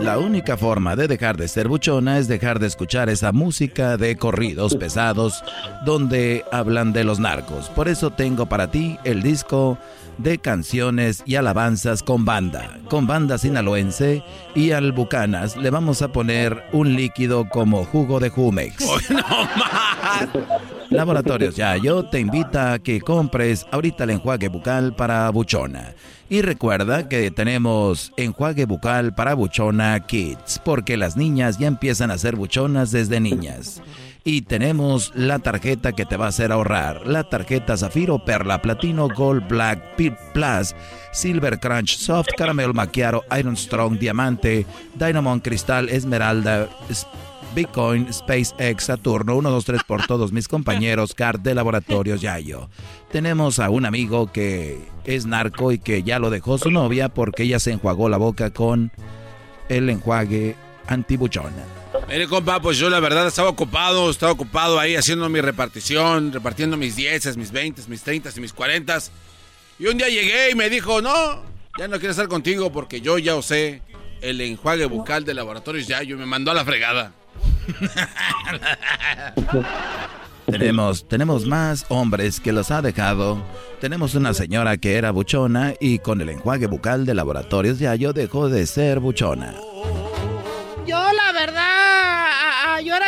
La 0.02 0.18
única 0.18 0.56
forma 0.56 0.96
de 0.96 1.06
dejar 1.06 1.36
de 1.36 1.46
ser 1.46 1.68
buchona 1.68 2.18
es 2.18 2.26
dejar 2.26 2.58
de 2.58 2.66
escuchar 2.66 3.08
esa 3.10 3.30
música 3.30 3.96
de 3.96 4.16
corridos 4.16 4.74
pesados 4.74 5.44
donde 5.84 6.44
hablan 6.50 6.92
de 6.92 7.04
los 7.04 7.20
narcos. 7.20 7.68
Por 7.68 7.86
eso 7.86 8.10
tengo 8.10 8.46
para 8.46 8.72
ti 8.72 8.98
el 9.04 9.22
disco 9.22 9.78
de 10.22 10.38
canciones 10.38 11.22
y 11.26 11.36
alabanzas 11.36 12.02
con 12.02 12.24
banda, 12.24 12.78
con 12.88 13.06
banda 13.06 13.38
sinaloense 13.38 14.22
y 14.54 14.72
al 14.72 14.92
Bucanas 14.92 15.56
le 15.56 15.70
vamos 15.70 16.02
a 16.02 16.12
poner 16.12 16.62
un 16.72 16.94
líquido 16.94 17.48
como 17.48 17.84
jugo 17.84 18.20
de 18.20 18.30
Jumex. 18.30 18.84
Laboratorios 20.90 21.54
Ya, 21.54 21.76
yo 21.76 22.04
te 22.04 22.18
invita 22.20 22.72
a 22.72 22.78
que 22.80 23.00
compres 23.00 23.66
ahorita 23.70 24.04
el 24.04 24.10
enjuague 24.10 24.48
bucal 24.48 24.94
para 24.94 25.30
buchona. 25.30 25.94
Y 26.28 26.42
recuerda 26.42 27.08
que 27.08 27.30
tenemos 27.30 28.12
enjuague 28.16 28.64
bucal 28.64 29.14
para 29.14 29.34
buchona 29.34 29.98
kids, 30.00 30.60
porque 30.64 30.96
las 30.96 31.16
niñas 31.16 31.58
ya 31.58 31.66
empiezan 31.66 32.10
a 32.10 32.18
ser 32.18 32.36
buchonas 32.36 32.90
desde 32.90 33.20
niñas. 33.20 33.82
Y 34.22 34.42
tenemos 34.42 35.12
la 35.14 35.38
tarjeta 35.38 35.92
que 35.92 36.04
te 36.04 36.16
va 36.16 36.26
a 36.26 36.28
hacer 36.28 36.52
ahorrar. 36.52 37.06
La 37.06 37.24
tarjeta 37.24 37.76
Zafiro, 37.76 38.24
Perla, 38.24 38.60
Platino, 38.60 39.08
Gold, 39.08 39.48
Black, 39.48 39.96
Pit 39.96 40.14
Plus, 40.34 40.74
Silver 41.12 41.58
Crunch, 41.58 41.96
Soft, 41.96 42.28
Caramel 42.36 42.74
Macchiato, 42.74 43.24
Iron 43.38 43.56
Strong, 43.56 43.98
Diamante, 43.98 44.66
Dynamon 44.94 45.40
Cristal, 45.40 45.88
Esmeralda, 45.88 46.68
Bitcoin, 47.54 48.12
SpaceX, 48.12 48.84
Saturno, 48.84 49.36
1, 49.36 49.50
2, 49.50 49.64
3 49.64 49.84
por 49.84 50.06
todos 50.06 50.32
mis 50.32 50.46
compañeros, 50.46 51.14
CART 51.14 51.42
de 51.42 51.54
Laboratorios 51.54 52.20
Yayo. 52.20 52.68
Tenemos 53.10 53.58
a 53.58 53.70
un 53.70 53.86
amigo 53.86 54.30
que 54.30 54.78
es 55.04 55.26
narco 55.26 55.72
y 55.72 55.78
que 55.78 56.02
ya 56.02 56.18
lo 56.18 56.30
dejó 56.30 56.58
su 56.58 56.70
novia 56.70 57.08
porque 57.08 57.42
ella 57.44 57.58
se 57.58 57.72
enjuagó 57.72 58.08
la 58.08 58.18
boca 58.18 58.50
con 58.50 58.92
el 59.68 59.90
enjuague 59.90 60.54
antibuchona. 60.86 61.79
Mire, 62.08 62.26
compa, 62.26 62.60
pues 62.60 62.78
yo 62.78 62.90
la 62.90 63.00
verdad 63.00 63.26
estaba 63.26 63.48
ocupado, 63.48 64.10
estaba 64.10 64.32
ocupado 64.32 64.78
ahí 64.78 64.96
haciendo 64.96 65.28
mi 65.28 65.40
repartición, 65.40 66.32
repartiendo 66.32 66.76
mis 66.76 66.96
10, 66.96 67.36
mis 67.36 67.50
20, 67.50 67.82
mis 67.88 68.02
30 68.02 68.30
y 68.36 68.40
mis 68.40 68.52
40. 68.52 68.98
Y 69.78 69.86
un 69.86 69.96
día 69.96 70.08
llegué 70.08 70.50
y 70.50 70.54
me 70.54 70.70
dijo, 70.70 71.00
no, 71.00 71.42
ya 71.78 71.88
no 71.88 71.98
quiero 71.98 72.10
estar 72.10 72.28
contigo 72.28 72.72
porque 72.72 73.00
yo 73.00 73.18
ya 73.18 73.36
usé 73.36 73.82
el 74.20 74.40
enjuague 74.40 74.86
bucal 74.86 75.24
de 75.24 75.34
laboratorios 75.34 75.86
ya, 75.86 76.02
yo 76.02 76.16
me 76.16 76.26
mandó 76.26 76.50
a 76.50 76.54
la 76.54 76.64
fregada. 76.64 77.12
Tenemos, 80.46 81.06
tenemos 81.06 81.46
más 81.46 81.86
hombres 81.88 82.40
que 82.40 82.52
los 82.52 82.72
ha 82.72 82.82
dejado. 82.82 83.40
Tenemos 83.80 84.16
una 84.16 84.34
señora 84.34 84.78
que 84.78 84.96
era 84.96 85.12
buchona 85.12 85.74
y 85.78 86.00
con 86.00 86.20
el 86.20 86.28
enjuague 86.28 86.66
bucal 86.66 87.06
de 87.06 87.14
laboratorios 87.14 87.78
ya 87.78 87.94
yo 87.94 88.12
dejó 88.12 88.48
de 88.48 88.66
ser 88.66 88.98
buchona. 88.98 89.54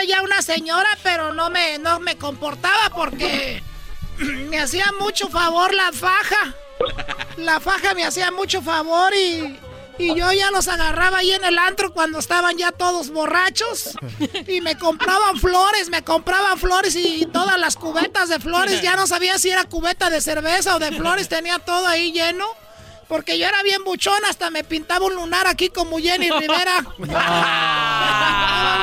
Ya 0.04 0.22
una 0.22 0.42
señora, 0.42 0.88
pero 1.02 1.32
no 1.32 1.50
me, 1.50 1.78
no 1.78 2.00
me 2.00 2.16
comportaba 2.16 2.90
porque 2.94 3.62
me 4.18 4.60
hacía 4.60 4.86
mucho 4.98 5.28
favor 5.28 5.72
la 5.74 5.92
faja. 5.92 6.54
La 7.36 7.60
faja 7.60 7.94
me 7.94 8.04
hacía 8.04 8.30
mucho 8.30 8.60
favor 8.62 9.14
y 9.14 9.58
y 9.98 10.14
yo 10.14 10.32
ya 10.32 10.50
los 10.50 10.68
agarraba 10.68 11.18
ahí 11.18 11.32
en 11.32 11.44
el 11.44 11.58
antro 11.58 11.92
cuando 11.92 12.18
estaban 12.18 12.56
ya 12.56 12.72
todos 12.72 13.10
borrachos. 13.10 13.90
Y 14.48 14.60
me 14.60 14.76
compraban 14.76 15.38
flores, 15.38 15.90
me 15.90 16.02
compraban 16.02 16.58
flores 16.58 16.96
y 16.96 17.26
todas 17.26 17.58
las 17.58 17.76
cubetas 17.76 18.28
de 18.28 18.40
flores. 18.40 18.82
Ya 18.82 18.96
no 18.96 19.06
sabía 19.06 19.38
si 19.38 19.50
era 19.50 19.64
cubeta 19.64 20.10
de 20.10 20.20
cerveza 20.20 20.76
o 20.76 20.78
de 20.78 20.92
flores, 20.92 21.28
tenía 21.28 21.58
todo 21.58 21.86
ahí 21.86 22.12
lleno. 22.12 22.46
Porque 23.08 23.38
yo 23.38 23.46
era 23.46 23.62
bien 23.62 23.84
buchón, 23.84 24.24
hasta 24.28 24.50
me 24.50 24.64
pintaba 24.64 25.04
un 25.04 25.14
lunar 25.14 25.46
aquí 25.46 25.68
como 25.68 25.98
Jenny 25.98 26.30
Rivera. 26.30 26.82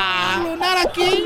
lunar 0.60 0.86
aquí. 0.86 1.24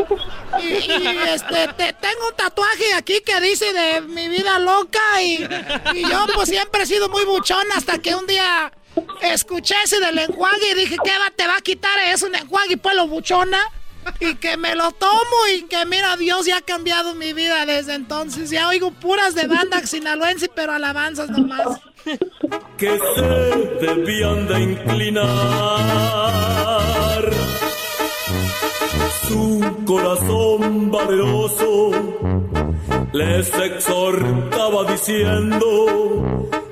Y, 0.63 0.93
este, 1.29 1.69
tengo 2.01 2.29
un 2.29 2.37
tatuaje 2.37 2.95
aquí 2.95 3.21
que 3.21 3.41
dice 3.41 3.73
de 3.73 4.01
mi 4.03 4.29
vida 4.29 4.59
loca. 4.59 5.01
Y, 5.23 5.47
y 5.95 6.03
yo 6.03 6.27
pues 6.35 6.49
siempre 6.49 6.83
he 6.83 6.87
sido 6.87 7.09
muy 7.09 7.25
buchón 7.25 7.67
hasta 7.75 7.99
que 7.99 8.15
un 8.15 8.27
día 8.27 8.73
Escuché 9.23 9.75
ese 9.85 10.01
del 10.01 10.19
enjuague 10.19 10.71
y 10.73 10.75
dije, 10.75 10.97
¿qué 11.03 11.11
va, 11.19 11.31
te 11.35 11.47
va 11.47 11.57
a 11.57 11.61
quitar 11.61 11.99
eso 12.07 12.27
un 12.27 12.35
enjuague 12.35 12.75
y 12.75 12.97
lo 12.97 13.09
buchona? 13.09 13.59
Y 14.21 14.35
que 14.35 14.57
me 14.59 14.75
lo 14.75 14.93
tomo 14.93 15.47
y 15.55 15.63
que 15.63 15.87
mira, 15.87 16.17
Dios 16.17 16.45
ya 16.45 16.59
ha 16.59 16.61
cambiado 16.61 17.15
mi 17.15 17.33
vida 17.33 17.65
desde 17.65 17.95
entonces. 17.95 18.51
Ya 18.51 18.69
oigo 18.69 18.91
puras 18.91 19.35
de 19.35 19.47
banda 19.47 19.85
sinaloense, 19.87 20.51
pero 20.55 20.73
alabanzas 20.73 21.31
nomás. 21.31 21.81
Que 22.77 22.99
se 23.17 23.23
debían 23.87 24.47
de 24.47 24.61
inclinar 24.61 25.25
su 29.29 29.61
corazón 29.87 30.91
valeroso 30.91 31.91
les 33.13 33.53
exhortaba 33.55 34.85
diciendo 34.91 35.69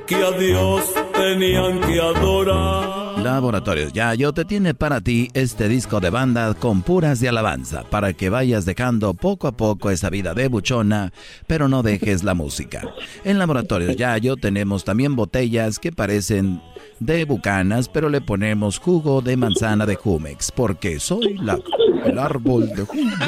que 0.07 0.17
a 0.17 0.31
Dios 0.33 0.93
tenían 1.15 1.81
que 1.81 2.01
adorar. 2.01 3.12
Laboratorios 3.23 3.93
yo 4.19 4.33
te 4.33 4.45
tiene 4.45 4.75
para 4.75 5.01
ti 5.01 5.29
este 5.35 5.69
disco 5.69 6.01
de 6.01 6.11
banda 6.11 6.55
con 6.55 6.83
puras 6.83 7.21
de 7.21 7.29
alabanza 7.29 7.85
para 7.89 8.13
que 8.15 8.31
vayas 8.31 8.65
dejando 8.65 9.15
poco 9.15 9.47
a 9.47 9.53
poco 9.53 9.91
esa 9.91 10.11
vida 10.11 10.35
de 10.35 10.49
buchona, 10.49 11.13
pero 11.47 11.69
no 11.69 11.85
dejes 11.85 12.25
la 12.25 12.35
música. 12.35 12.83
En 13.25 13.39
Laboratorios 13.39 13.97
yo 14.21 14.37
tenemos 14.37 14.85
también 14.85 15.15
botellas 15.15 15.79
que 15.79 15.93
parecen 15.93 16.61
de 16.99 17.25
bucanas, 17.25 17.89
pero 17.89 18.09
le 18.09 18.21
ponemos 18.21 18.79
jugo 18.79 19.21
de 19.21 19.37
manzana 19.37 19.87
de 19.87 19.95
Jumex, 19.95 20.51
porque 20.51 20.99
soy 20.99 21.35
la, 21.39 21.59
el 22.05 22.19
árbol 22.19 22.69
de 22.71 22.83
Jumex. 22.83 23.19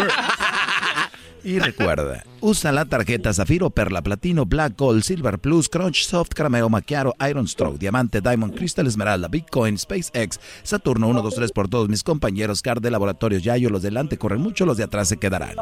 Y 1.44 1.58
recuerda, 1.58 2.24
usa 2.40 2.72
la 2.72 2.86
tarjeta 2.86 3.34
Zafiro, 3.34 3.68
Perla, 3.68 4.00
Platino, 4.00 4.46
Black 4.46 4.78
Gold, 4.78 5.02
Silver 5.02 5.38
Plus, 5.38 5.68
Crunch, 5.68 6.06
Soft, 6.06 6.30
Caramelo, 6.30 6.70
Macchiato, 6.70 7.14
Iron 7.28 7.46
Stroke, 7.46 7.78
Diamante, 7.78 8.22
Diamond, 8.22 8.56
Crystal, 8.56 8.86
Esmeralda, 8.86 9.28
Bitcoin, 9.28 9.76
SpaceX, 9.76 10.40
Saturno 10.62 11.06
1, 11.08 11.20
2, 11.20 11.34
3 11.34 11.52
por 11.52 11.68
todos 11.68 11.90
mis 11.90 12.02
compañeros 12.02 12.62
CAR 12.62 12.80
de 12.80 12.90
Laboratorios 12.90 13.42
Yayo. 13.42 13.68
Los 13.68 13.82
delante 13.82 14.16
corren 14.16 14.40
mucho, 14.40 14.64
los 14.64 14.78
de 14.78 14.84
atrás 14.84 15.06
se 15.08 15.18
quedarán. 15.18 15.56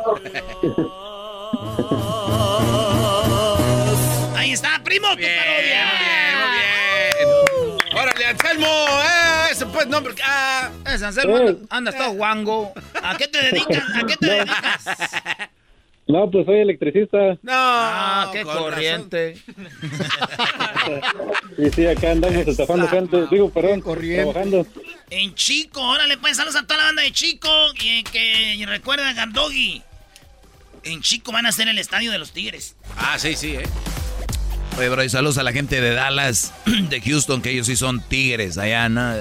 Ahí 4.37 4.53
está, 4.53 4.81
primo, 4.85 5.09
tu 5.11 5.17
bien, 5.17 5.41
Muy 5.53 5.65
bien, 7.89 8.01
Órale, 8.01 8.27
Anselmo, 8.27 8.67
eh, 8.67 9.51
ese 9.51 9.67
pues 9.67 9.89
nombre. 9.89 10.15
Ah. 10.25 10.71
Es 10.87 11.03
Anselmo, 11.03 11.59
andas 11.71 11.97
todo 11.97 12.13
guango. 12.13 12.73
¿A 13.03 13.17
qué 13.17 13.27
te 13.27 13.43
dedicas? 13.43 13.85
¿A 13.97 14.07
qué 14.07 14.17
te 14.17 14.27
dedicas? 14.27 14.85
No, 16.09 16.31
pues 16.31 16.47
soy 16.47 16.61
electricista. 16.61 17.39
No, 17.43 17.53
ah, 17.53 18.31
qué 18.33 18.43
corriente. 18.43 19.37
sí, 21.57 21.71
sí, 21.75 21.87
acá 21.87 22.11
andamos 22.11 22.47
estafando 22.47 22.89
gente. 22.89 23.27
Digo, 23.31 23.51
perdón, 23.51 23.81
corriente. 23.81 24.33
trabajando. 24.33 24.67
En 25.11 25.35
Chico, 25.35 25.81
órale, 25.81 26.19
pues 26.19 26.37
saludos 26.37 26.57
a 26.57 26.67
toda 26.67 26.79
la 26.79 26.85
banda 26.87 27.03
de 27.03 27.13
Chico. 27.13 27.49
Y 27.81 28.03
que 28.03 28.65
recuerda 28.67 29.09
a 29.09 29.13
Gandogi. 29.13 29.83
En 30.85 31.01
Chico 31.03 31.31
van 31.31 31.47
a 31.47 31.51
hacer 31.51 31.69
el 31.69 31.79
estadio 31.79 32.11
de 32.11 32.19
los 32.19 32.33
Tigres. 32.33 32.77
Ah, 32.97 33.19
sí, 33.19 33.37
sí, 33.37 33.55
eh. 33.55 33.63
Oye, 34.79 34.89
bro, 34.89 35.05
y 35.05 35.09
saludos 35.09 35.39
a 35.39 35.43
la 35.43 35.53
gente 35.53 35.81
de 35.81 35.93
Dallas, 35.93 36.53
de 36.91 37.01
Houston, 37.01 37.43
que 37.43 37.51
ellos 37.51 37.67
sí 37.67 37.77
son 37.77 38.01
Tigres 38.01 38.59
allá, 38.59 38.89
¿no? 38.89 39.15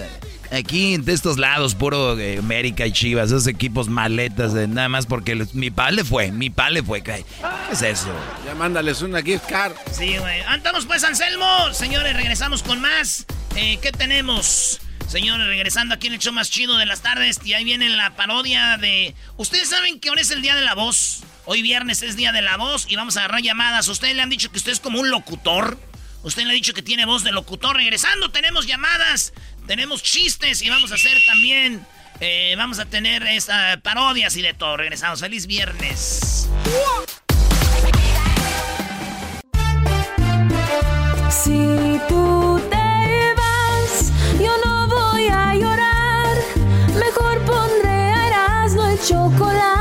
Aquí, 0.52 0.98
de 0.98 1.14
estos 1.14 1.38
lados, 1.38 1.76
puro 1.76 2.20
eh, 2.20 2.38
América 2.38 2.86
y 2.86 2.92
Chivas, 2.92 3.28
esos 3.30 3.48
equipos 3.48 3.88
maletas, 3.88 4.54
de 4.54 4.68
nada 4.68 4.90
más 4.90 5.06
porque 5.06 5.48
mi 5.54 5.72
pa 5.72 5.92
le 5.92 6.04
fue, 6.04 6.32
mi 6.34 6.50
pa 6.50 6.70
le 6.70 6.84
fue. 6.84 7.02
¿Qué 7.02 7.24
es 7.72 7.82
eso? 7.82 8.14
Ya 8.46 8.54
mándales 8.54 9.02
una 9.02 9.22
gift 9.22 9.46
card. 9.48 9.74
Sí, 9.92 10.18
güey. 10.18 10.42
Andamos 10.42 10.86
pues, 10.86 11.06
Anselmo. 11.06 11.74
Señores, 11.74 12.14
regresamos 12.18 12.64
con 12.64 12.82
más. 12.82 13.26
Eh, 13.56 13.80
¿Qué 13.82 13.94
tenemos? 13.94 14.82
Señores, 15.08 15.48
regresando 15.48 15.96
aquí 15.96 16.08
en 16.08 16.14
el 16.14 16.20
show 16.20 16.34
más 16.34 16.50
chido 16.50 16.78
de 16.78 16.86
las 16.86 17.02
tardes. 17.02 17.40
Y 17.46 17.54
ahí 17.54 17.64
viene 17.64 17.88
la 17.90 18.18
parodia 18.18 18.78
de... 18.78 19.16
Ustedes 19.38 19.70
saben 19.70 20.02
que 20.02 20.10
ahora 20.10 20.22
es 20.22 20.32
el 20.32 20.42
Día 20.42 20.56
de 20.56 20.62
la 20.64 20.76
Voz. 20.76 21.24
Hoy 21.46 21.62
viernes 21.62 22.02
es 22.02 22.18
Día 22.18 22.34
de 22.34 22.42
la 22.42 22.58
Voz 22.58 22.88
y 22.90 22.98
vamos 22.98 23.16
a 23.16 23.22
agarrar 23.22 23.42
llamadas. 23.42 23.88
Ustedes 23.88 24.16
le 24.16 24.22
han 24.22 24.30
dicho 24.30 24.52
que 24.52 24.58
usted 24.58 24.74
es 24.74 24.82
como 24.82 25.00
un 25.00 25.10
locutor. 25.10 25.78
Usted 26.24 26.44
le 26.44 26.52
ha 26.52 26.54
dicho 26.54 26.74
que 26.74 26.84
tiene 26.84 27.06
voz 27.06 27.24
de 27.24 27.32
locutor. 27.32 27.76
Regresando, 27.76 28.30
tenemos 28.30 28.68
llamadas 28.68 29.34
tenemos 29.68 30.04
chistes 30.04 30.62
y 30.62 30.70
vamos 30.70 30.92
a 30.92 30.96
hacer 30.96 31.18
también. 31.26 31.86
Eh, 32.20 32.54
vamos 32.56 32.80
a 32.80 32.86
tener 32.86 33.24
esta 33.24 33.80
parodias 33.82 34.36
y 34.36 34.42
de 34.42 34.54
todo. 34.54 34.78
Regresamos. 34.78 35.20
Feliz 35.20 35.48
viernes. 35.48 36.48
Si 41.44 42.00
tú 42.08 42.62
te 42.70 43.34
vas, 43.36 44.12
yo 44.40 44.52
no 44.64 44.88
voy 44.88 45.28
a 45.28 45.56
llorar. 45.56 46.38
Mejor 46.94 47.44
pondré 47.46 48.02
no 48.76 48.88
el 48.88 49.00
chocolate, 49.00 49.81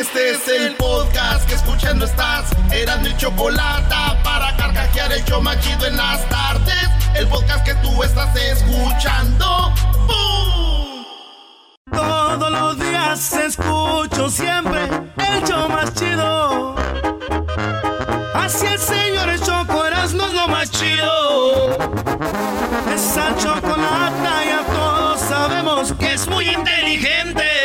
Este 0.00 0.30
es 0.30 0.48
el 0.48 0.76
podcast 0.76 1.46
que 1.46 1.56
escuchando 1.56 2.06
estás. 2.06 2.46
Eran 2.72 3.02
mi 3.02 3.14
chocolate 3.18 3.94
para 4.24 4.56
carcajear 4.56 5.12
el 5.12 5.22
show 5.26 5.42
más 5.42 5.60
chido 5.60 5.86
en 5.86 5.94
las 5.98 6.26
tardes 6.30 6.88
el 7.14 7.28
podcast 7.28 7.62
que 7.66 7.74
tú 7.74 8.02
estás 8.02 8.34
escuchando. 8.34 9.74
Todos 11.92 12.50
los 12.50 12.78
días 12.78 13.32
escucho 13.34 14.30
siempre 14.30 14.84
el 15.18 15.44
show 15.46 15.68
más 15.68 15.92
chido. 15.92 16.76
Así 18.32 18.64
el 18.64 18.78
señor 18.78 19.28
el 19.28 19.40
Choco 19.42 19.84
no 19.90 20.02
es 20.02 20.14
lo 20.14 20.48
más 20.48 20.70
chido. 20.70 21.76
Esa 22.94 23.36
chocolata 23.36 24.44
ya 24.46 24.64
todos 24.72 25.20
sabemos 25.20 25.92
que 25.92 26.14
es 26.14 26.26
muy 26.26 26.48
inteligente. 26.48 27.59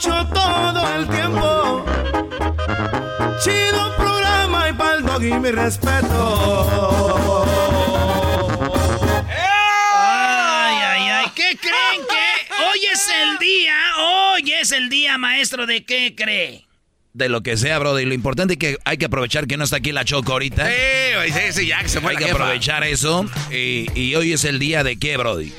Escucho 0.00 0.26
todo 0.32 0.94
el 0.96 1.08
tiempo. 1.08 1.84
Chido 3.44 3.96
programa 3.96 4.68
y 4.68 4.72
pa'l 4.72 5.02
dog 5.04 5.22
y 5.22 5.32
mi 5.34 5.50
respeto. 5.50 7.44
Ay, 9.94 10.76
ay, 10.82 11.02
ay, 11.08 11.26
¿qué 11.34 11.56
creen 11.60 12.06
que 12.08 12.64
hoy 12.64 12.80
es 12.92 13.08
el 13.22 13.38
día? 13.38 13.74
Hoy 13.98 14.52
es 14.52 14.72
el 14.72 14.88
día, 14.88 15.18
maestro, 15.18 15.66
¿de 15.66 15.84
qué 15.84 16.14
cree? 16.16 16.66
de 17.12 17.28
lo 17.28 17.42
que 17.42 17.56
sea, 17.56 17.76
Brody. 17.80 18.04
Lo 18.04 18.14
importante 18.14 18.54
es 18.54 18.58
que 18.58 18.78
hay 18.84 18.96
que 18.96 19.06
aprovechar 19.06 19.48
que 19.48 19.56
no 19.56 19.64
está 19.64 19.76
aquí 19.78 19.90
la 19.90 20.04
Choco 20.04 20.30
ahorita. 20.32 20.64
Sí, 20.68 21.32
sí, 21.32 21.40
sí, 21.52 21.66
ya 21.66 21.82
que 21.82 21.88
se 21.88 22.00
fue 22.00 22.10
Hay 22.10 22.14
la 22.14 22.20
que 22.20 22.26
jefa. 22.26 22.36
aprovechar 22.36 22.84
eso. 22.84 23.26
Y, 23.50 23.86
y 24.00 24.14
hoy 24.14 24.32
es 24.32 24.44
el 24.44 24.60
día 24.60 24.84
de 24.84 24.96
qué, 24.96 25.16
Brody. 25.16 25.52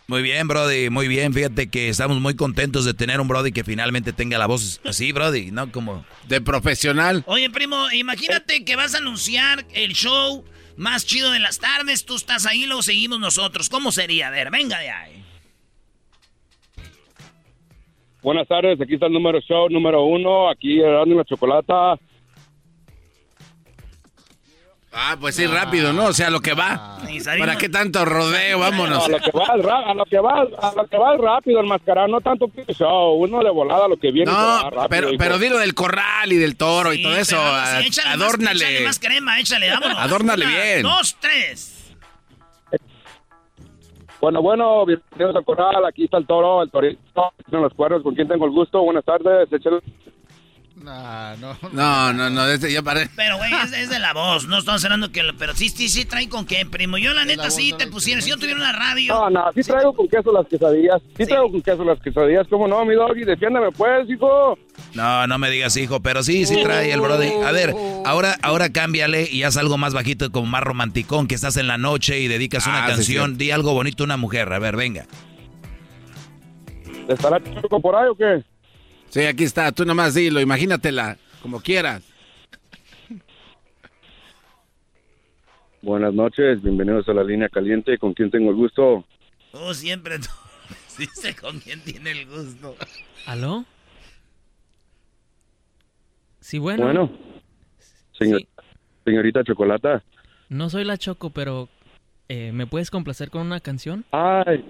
Muy 0.09 0.23
bien, 0.23 0.47
Brody, 0.47 0.89
muy 0.89 1.09
bien. 1.09 1.33
Fíjate 1.33 1.69
que 1.69 1.89
estamos 1.89 2.21
muy 2.21 2.37
contentos 2.37 2.85
de 2.85 2.95
tener 2.95 3.21
un 3.21 3.27
Brody 3.27 3.51
que 3.51 3.65
finalmente 3.65 4.13
tenga 4.13 4.39
la 4.39 4.47
voz 4.47 4.81
así, 4.85 5.11
Brody, 5.11 5.51
¿no? 5.51 5.73
Como... 5.73 6.05
De 6.29 6.41
profesional. 6.41 7.25
Oye, 7.27 7.51
primo, 7.51 7.91
imagínate 7.91 8.65
que 8.65 8.77
vas 8.77 8.95
a 8.95 8.99
anunciar 8.99 9.65
el 9.75 9.95
show 9.95 10.45
más 10.77 11.07
chido 11.07 11.33
de 11.33 11.41
las 11.41 11.59
tardes, 11.59 12.05
tú 12.05 12.15
estás 12.15 12.47
ahí, 12.47 12.67
lo 12.67 12.83
seguimos 12.83 13.19
nosotros. 13.19 13.69
¿Cómo 13.69 13.91
sería? 13.91 14.29
A 14.29 14.31
ver, 14.31 14.51
venga 14.51 14.79
de 14.79 14.91
ahí. 14.91 15.25
Buenas 18.23 18.47
tardes, 18.47 18.81
aquí 18.81 18.95
está 18.95 19.07
el 19.07 19.13
número 19.13 19.41
show 19.41 19.69
número 19.69 20.05
uno. 20.05 20.51
Aquí 20.51 20.81
dando 20.81 21.17
la 21.17 21.25
chocolata. 21.25 21.99
Ah, 24.99 25.17
pues 25.21 25.35
sí, 25.37 25.47
rápido, 25.47 25.93
¿no? 25.93 26.07
O 26.07 26.13
sea, 26.15 26.31
lo 26.31 26.41
que 26.41 26.55
va. 26.55 26.99
¿Para 27.39 27.57
qué 27.59 27.69
tanto 27.69 28.05
rodeo? 28.07 28.59
Vámonos. 28.61 29.05
A 29.05 29.09
lo 29.09 29.19
que 29.19 29.31
va, 29.31 29.47
a 29.91 29.95
lo 29.95 30.05
que 30.07 30.19
va, 30.19 30.41
a 30.41 30.73
lo 30.75 30.87
que 30.87 30.97
va 30.97 31.17
rápido, 31.19 31.61
el 31.61 31.67
mascarado, 31.67 32.09
no 32.09 32.21
tanto 32.23 32.49
que 32.49 32.65
show. 32.73 33.13
Uno 33.15 33.41
de 33.45 33.51
volada, 33.51 33.89
lo 33.89 33.99
que 33.99 34.11
viene. 34.11 34.33
No, 34.33 34.71
rápido, 34.71 34.87
pero, 34.89 35.09
pero 35.19 35.39
dilo 35.39 35.59
del 35.59 35.75
corral 35.75 36.33
y 36.33 36.37
del 36.37 36.57
toro 36.57 36.95
y 36.95 37.03
todo 37.03 37.15
eso. 37.15 37.37
Pero 37.37 37.43
vamos, 37.53 37.69
a- 37.69 37.81
sí, 37.83 37.89
échale 37.89 38.09
más- 38.09 38.17
adórnale. 38.23 38.65
échale 38.65 38.87
más 38.87 38.99
crema, 38.99 39.39
échale, 39.41 39.71
vámonos. 39.71 39.99
Adórnale 39.99 40.47
Una, 40.47 40.55
bien. 40.57 40.83
Dos, 40.83 41.17
tres. 41.21 41.73
Bueno, 44.19 44.41
bueno, 44.41 44.87
bienvenidos 44.87 45.37
al 45.37 45.45
corral. 45.45 45.85
Aquí 45.87 46.05
está 46.05 46.17
el 46.17 46.27
toro, 46.27 46.63
el 46.63 46.71
torito. 46.71 47.33
Tienen 47.49 47.63
los 47.65 47.75
cuernos. 47.75 48.03
¿Con 48.03 48.15
quién 48.15 48.27
tengo 48.27 48.47
el 48.47 48.51
gusto? 48.51 48.81
Buenas 48.83 49.05
tardes. 49.05 49.53
Échale. 49.53 49.81
No. 50.87 51.57
No, 51.73 52.13
no, 52.13 52.31
no, 52.31 52.47
desde 52.47 52.73
ya 52.73 52.83
paré. 52.83 53.09
Pero, 53.17 53.37
güey, 53.39 53.53
es, 53.53 53.73
es 53.73 53.91
de 53.91 53.99
la 53.99 54.13
voz, 54.13 54.47
no 54.47 54.59
estamos 54.59 54.85
hablando 54.85 55.11
que... 55.11 55.23
lo- 55.23 55.37
Pero 55.37 55.55
sí, 55.55 55.69
sí, 55.69 55.89
sí, 55.89 56.05
trae 56.05 56.29
con 56.29 56.47
qué, 56.47 56.65
primo. 56.67 56.97
Yo, 56.99 57.13
la 57.13 57.25
neta, 57.25 57.51
sí 57.51 57.73
te 57.77 57.87
pusiera. 57.87 58.21
Si 58.21 58.31
yo 58.31 58.37
tuviera 58.37 58.57
una 58.61 58.73
radio... 58.73 59.15
No, 59.15 59.31
no, 59.31 59.45
sí 59.55 59.63
traigo 59.63 59.93
con 59.95 60.09
queso 60.09 60.33
las 60.33 60.47
quesadillas. 60.47 61.03
Sí, 61.17 61.27
traigo 61.27 61.51
con 61.51 61.61
queso 61.63 61.85
las 61.85 62.01
quesadillas. 62.01 62.47
¿Cómo 62.49 62.69
no, 62.69 62.85
mi 62.85 62.95
doggy? 62.95 63.25
Defiéndeme, 63.25 63.73
pues, 63.73 64.09
hijo. 64.09 64.59
No, 64.95 65.27
no 65.27 65.39
me 65.39 65.51
digas 65.51 65.77
hijo, 65.77 66.01
pero 66.01 66.23
sí, 66.23 66.47
sí 66.47 66.63
trae 66.63 66.93
el 66.93 67.01
Brody. 67.01 67.31
A 67.45 67.51
ver, 67.53 67.75
ahora, 68.05 68.37
ahora 68.43 68.71
cámbiale 68.73 69.29
y 69.31 69.43
haz 69.43 69.57
algo 69.57 69.79
más 69.79 69.93
bajito, 69.95 70.31
como 70.31 70.47
más 70.47 70.63
romanticón, 70.63 71.27
que 71.27 71.35
estás 71.35 71.57
en 71.57 71.67
la 71.67 71.79
noche 71.79 72.21
y 72.21 72.29
dedicas 72.29 72.67
una 72.67 72.85
Ah, 72.85 72.89
sí, 72.91 72.95
canción. 72.95 73.31
sí. 73.33 73.37
Di 73.39 73.51
algo 73.51 73.73
bonito 73.75 74.03
a 74.03 74.07
una 74.07 74.17
mujer. 74.17 74.53
A 74.53 74.59
ver, 74.59 74.77
venga. 74.77 75.07
¿Estará 77.09 77.41
Choco 77.63 77.81
por 77.81 77.95
ahí 77.97 78.09
o 78.09 78.15
qué? 78.17 78.43
Sí, 79.11 79.21
aquí 79.25 79.45
está. 79.45 79.73
Tú 79.73 79.85
nomás 79.85 80.15
dilo, 80.15 80.41
imagínatela, 80.41 81.17
como 81.43 81.61
quieras. 81.61 82.03
Buenas 85.83 86.13
noches, 86.15 86.63
bienvenidos 86.63 87.09
a 87.09 87.15
la 87.15 87.23
línea 87.23 87.49
caliente. 87.49 87.97
¿Con 87.99 88.13
quién 88.13 88.31
tengo 88.31 88.51
el 88.51 88.57
gusto? 88.57 89.05
Oh, 89.53 89.73
siempre 89.73 90.19
tú 90.19 90.29
dice 90.99 91.35
con 91.37 91.61
quién 91.61 91.81
tiene 91.83 92.11
el 92.11 92.27
gusto. 92.27 92.75
¿Aló? 93.27 93.65
Sí, 96.41 96.59
bueno. 96.59 96.85
Bueno, 96.85 97.11
señor, 98.19 98.43
señorita 99.05 99.45
Chocolata. 99.45 100.03
No 100.49 100.71
soy 100.71 100.85
la 100.85 100.97
Choco, 100.99 101.31
pero 101.31 101.69
eh, 102.29 102.53
¿me 102.53 102.67
puedes 102.67 102.91
complacer 102.91 103.31
con 103.31 103.43
una 103.43 103.61
canción? 103.61 104.05
Ay, 104.13 104.65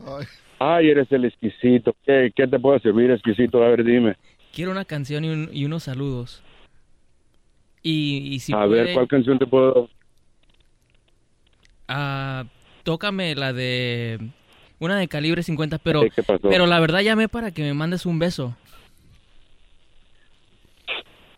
ay, 0.00 0.26
eres 0.60 1.10
el 1.12 1.24
exquisito. 1.24 1.94
¿Qué, 2.04 2.32
qué 2.34 2.46
te 2.46 2.58
puedo 2.58 2.78
servir, 2.80 3.10
exquisito? 3.10 3.62
A 3.62 3.68
ver, 3.68 3.84
dime. 3.84 4.16
Quiero 4.52 4.70
una 4.70 4.84
canción 4.84 5.24
y, 5.24 5.28
un- 5.28 5.50
y 5.52 5.64
unos 5.64 5.82
saludos. 5.84 6.42
Y, 7.82 8.34
y 8.34 8.38
si 8.40 8.52
a 8.52 8.64
puede, 8.64 8.84
ver, 8.84 8.94
¿cuál 8.94 9.06
canción 9.08 9.38
te 9.38 9.46
puedo...? 9.46 9.88
ah, 11.88 12.44
tócame 12.82 13.34
la 13.34 13.52
de... 13.52 14.18
Una 14.78 14.98
de 14.98 15.08
calibre 15.08 15.42
50, 15.42 15.78
pero, 15.78 16.02
¿Qué 16.14 16.22
pasó? 16.22 16.48
pero 16.50 16.66
la 16.66 16.78
verdad 16.80 17.00
llamé 17.00 17.28
para 17.28 17.50
que 17.50 17.62
me 17.62 17.72
mandes 17.74 18.04
un 18.04 18.18
beso. 18.18 18.54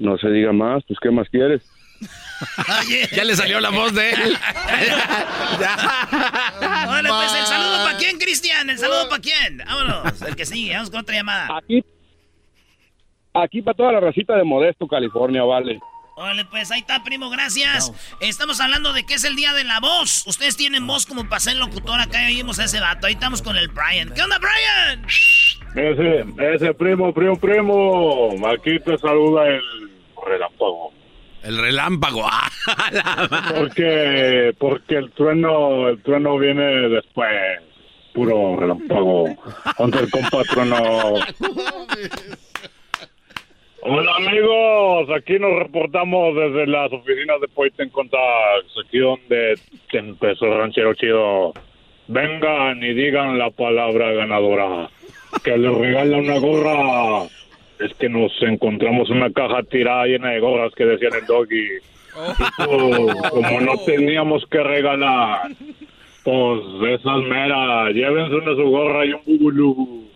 No 0.00 0.16
se 0.18 0.28
diga 0.30 0.52
más, 0.52 0.82
pues, 0.88 0.98
¿qué 1.00 1.10
más 1.10 1.28
quieres? 1.28 1.62
Ya 3.16 3.24
le 3.24 3.34
salió 3.34 3.58
la 3.60 3.70
voz 3.70 3.92
de 3.94 4.10
él. 4.10 4.16
Órale, 6.88 7.08
pues, 7.08 7.34
¿el 7.34 7.46
saludo 7.46 7.67
quién, 8.08 8.18
Cristian? 8.18 8.70
¿El 8.70 8.78
saludo 8.78 9.08
para 9.08 9.20
quién? 9.20 9.58
Vámonos, 9.58 10.22
el 10.22 10.36
que 10.36 10.46
sigue, 10.46 10.74
vamos 10.74 10.90
con 10.90 11.00
otra 11.00 11.14
llamada. 11.14 11.58
Aquí, 11.58 11.84
aquí 13.34 13.62
para 13.62 13.76
toda 13.76 13.92
la 13.92 14.00
racita 14.00 14.36
de 14.36 14.44
Modesto, 14.44 14.86
California, 14.86 15.42
vale. 15.42 15.78
Órale, 16.16 16.44
pues, 16.46 16.72
ahí 16.72 16.80
está, 16.80 17.04
primo, 17.04 17.30
gracias. 17.30 17.92
Estamos 18.20 18.60
hablando 18.60 18.92
de 18.92 19.04
que 19.04 19.14
es 19.14 19.24
el 19.24 19.36
día 19.36 19.52
de 19.52 19.62
la 19.62 19.78
voz. 19.78 20.26
Ustedes 20.26 20.56
tienen 20.56 20.84
voz 20.84 21.06
como 21.06 21.28
para 21.28 21.38
ser 21.38 21.56
locutor, 21.56 22.00
acá 22.00 22.20
ya 22.22 22.26
oímos 22.26 22.58
a 22.58 22.64
ese 22.64 22.80
vato. 22.80 23.06
Ahí 23.06 23.12
estamos 23.12 23.40
con 23.40 23.56
el 23.56 23.68
Brian. 23.68 24.12
¿Qué 24.12 24.22
onda, 24.22 24.38
Brian? 24.38 25.06
Ese, 25.76 26.24
ese 26.54 26.74
primo, 26.74 27.14
primo, 27.14 27.38
primo. 27.38 28.48
Aquí 28.48 28.80
te 28.80 28.98
saluda 28.98 29.46
el 29.46 29.62
relámpago. 30.26 30.92
El 31.44 31.58
relámpago. 31.58 32.26
ah, 32.30 32.50
la. 32.90 33.54
Porque, 33.56 34.56
porque 34.58 34.96
el 34.96 35.12
trueno, 35.12 35.88
el 35.88 36.02
trueno 36.02 36.36
viene 36.36 36.88
después. 36.88 37.67
Puro 38.18 38.56
relámpago. 38.56 39.28
Contra 39.76 40.00
el 40.00 40.10
compa 40.10 40.42
trueno. 40.42 41.14
Hola 43.82 44.16
amigos, 44.16 45.08
aquí 45.16 45.38
nos 45.38 45.56
reportamos 45.56 46.34
desde 46.34 46.66
las 46.66 46.92
oficinas 46.92 47.40
de 47.40 47.46
Point 47.46 47.78
en 47.78 47.90
aquí 47.90 48.98
donde 48.98 49.54
empezó 49.92 50.46
el 50.46 50.58
ranchero 50.58 50.94
chido. 50.94 51.54
Vengan 52.08 52.82
y 52.82 52.92
digan 52.92 53.38
la 53.38 53.50
palabra 53.50 54.10
ganadora, 54.10 54.90
que 55.44 55.56
les 55.56 55.72
regala 55.72 56.16
una 56.16 56.38
gorra. 56.40 57.28
Es 57.78 57.94
que 58.00 58.08
nos 58.08 58.32
encontramos 58.42 59.10
una 59.10 59.30
caja 59.30 59.62
tirada 59.62 60.06
llena 60.06 60.30
de 60.30 60.40
gorras 60.40 60.74
que 60.74 60.86
decían 60.86 61.12
el 61.14 61.26
doggy. 61.26 61.68
como 63.30 63.60
no 63.60 63.78
teníamos 63.86 64.44
que 64.50 64.60
regalar, 64.60 65.52
pues 66.28 67.00
esas 67.00 67.22
meras, 67.22 67.94
llévense 67.94 68.34
una 68.34 68.54
su 68.54 68.68
gorra 68.70 69.06
y 69.06 69.12
un 69.12 69.20
bubulú. 69.26 70.08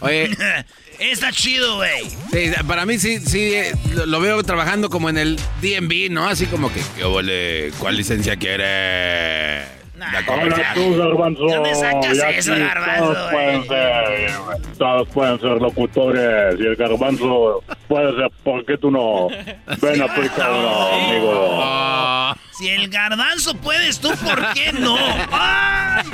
Oye, 0.00 0.30
Está 0.98 1.30
chido, 1.30 1.76
güey. 1.76 2.04
sí, 2.32 2.50
para 2.66 2.86
mí 2.86 2.96
sí, 2.98 3.18
sí, 3.20 3.52
eh, 3.54 3.72
lo- 3.94 4.06
lo 4.06 4.18
veo 4.20 4.42
trabajando 4.42 4.88
como 4.88 5.10
en 5.10 5.18
el 5.18 5.36
DMV, 5.60 6.10
¿no? 6.10 6.26
Así 6.26 6.46
como 6.46 6.72
que, 6.72 6.80
¿qué 6.96 7.04
ole? 7.04 7.70
¿Cuál 7.78 7.98
licencia 7.98 8.36
quiere? 8.36 9.75
La 9.96 10.22
Ahora 10.26 10.74
tú, 10.74 10.96
Garbanzo. 10.96 11.42
¿Dónde 11.46 11.74
sacas 11.74 12.18
ya 12.18 12.30
eso, 12.30 12.54
Garbanzo, 12.54 13.12
Todos 13.14 13.30
pueden 13.30 13.66
ser, 13.66 14.30
todos 14.78 15.08
pueden 15.08 15.40
ser 15.40 15.62
locutores. 15.62 16.60
Y 16.60 16.66
el 16.66 16.76
Garbanzo 16.76 17.62
puede 17.88 18.16
ser, 18.16 18.30
¿por 18.44 18.64
qué 18.66 18.76
tú 18.76 18.90
no? 18.90 19.28
Ven, 19.80 20.02
aplica 20.02 20.50
uno, 20.50 20.88
amigo. 20.92 22.36
Si 22.58 22.68
el 22.70 22.88
garbanzo 22.88 23.54
puedes, 23.54 24.00
tú, 24.00 24.08
¿por 24.24 24.54
qué 24.54 24.72
no? 24.72 24.96
¡Ay! 25.30 26.04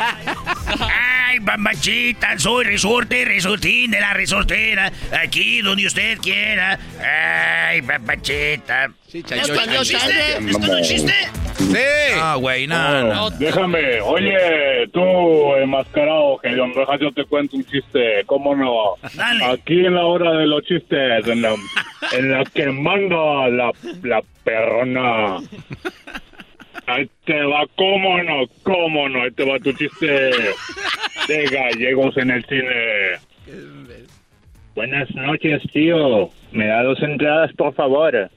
Ay, 1.32 1.38
bambachita, 1.38 2.36
soy 2.36 2.64
resorte, 2.64 3.24
resortín 3.24 3.92
de 3.92 4.00
la 4.00 4.12
resortera. 4.12 4.90
Aquí 5.22 5.62
donde 5.62 5.86
usted 5.86 6.18
quiera. 6.18 6.78
Ay, 7.00 7.80
bambachita. 7.80 8.90
¿Es 9.12 9.24
chayo, 9.24 9.54
todo 9.54 9.60
un 9.62 9.70
chayo. 9.70 9.82
chiste? 9.84 10.50
¿Es 10.50 10.60
todo 10.60 10.76
un 10.76 10.82
chiste? 10.82 11.14
Sí. 11.70 11.78
Ah, 12.20 12.36
güey, 12.39 12.66
no, 12.66 12.74
Oh, 12.76 13.02
no. 13.14 13.30
Déjame, 13.30 14.01
oye, 14.02 14.89
tú, 14.93 15.55
enmascarado, 15.56 16.39
que 16.39 16.55
yo, 16.55 17.12
te 17.12 17.24
cuento 17.24 17.56
un 17.56 17.64
chiste, 17.64 18.22
¿cómo 18.26 18.55
no? 18.55 18.94
Aquí 19.51 19.86
en 19.86 19.94
la 19.94 20.05
hora 20.05 20.32
de 20.32 20.47
los 20.47 20.62
chistes, 20.64 21.26
en 21.26 21.43
la, 21.43 21.55
en 22.12 22.30
la 22.30 22.44
que 22.44 22.66
manda 22.66 23.48
la, 23.48 23.70
la 24.02 24.22
perrona. 24.44 25.39
Ahí 26.86 27.09
te 27.24 27.43
va, 27.44 27.64
¿cómo 27.76 28.22
no? 28.22 28.44
¿Cómo 28.64 29.09
no? 29.09 29.22
Ahí 29.22 29.30
te 29.30 29.44
va 29.44 29.59
tu 29.59 29.72
chiste 29.72 30.06
de 30.06 31.44
gallegos 31.51 32.16
en 32.16 32.30
el 32.30 32.44
cine. 32.47 33.18
Buenas 34.74 35.10
noches, 35.14 35.62
tío. 35.72 36.30
Me 36.51 36.66
da 36.66 36.82
dos 36.82 37.01
entradas, 37.02 37.52
por 37.55 37.74
favor. 37.74 38.30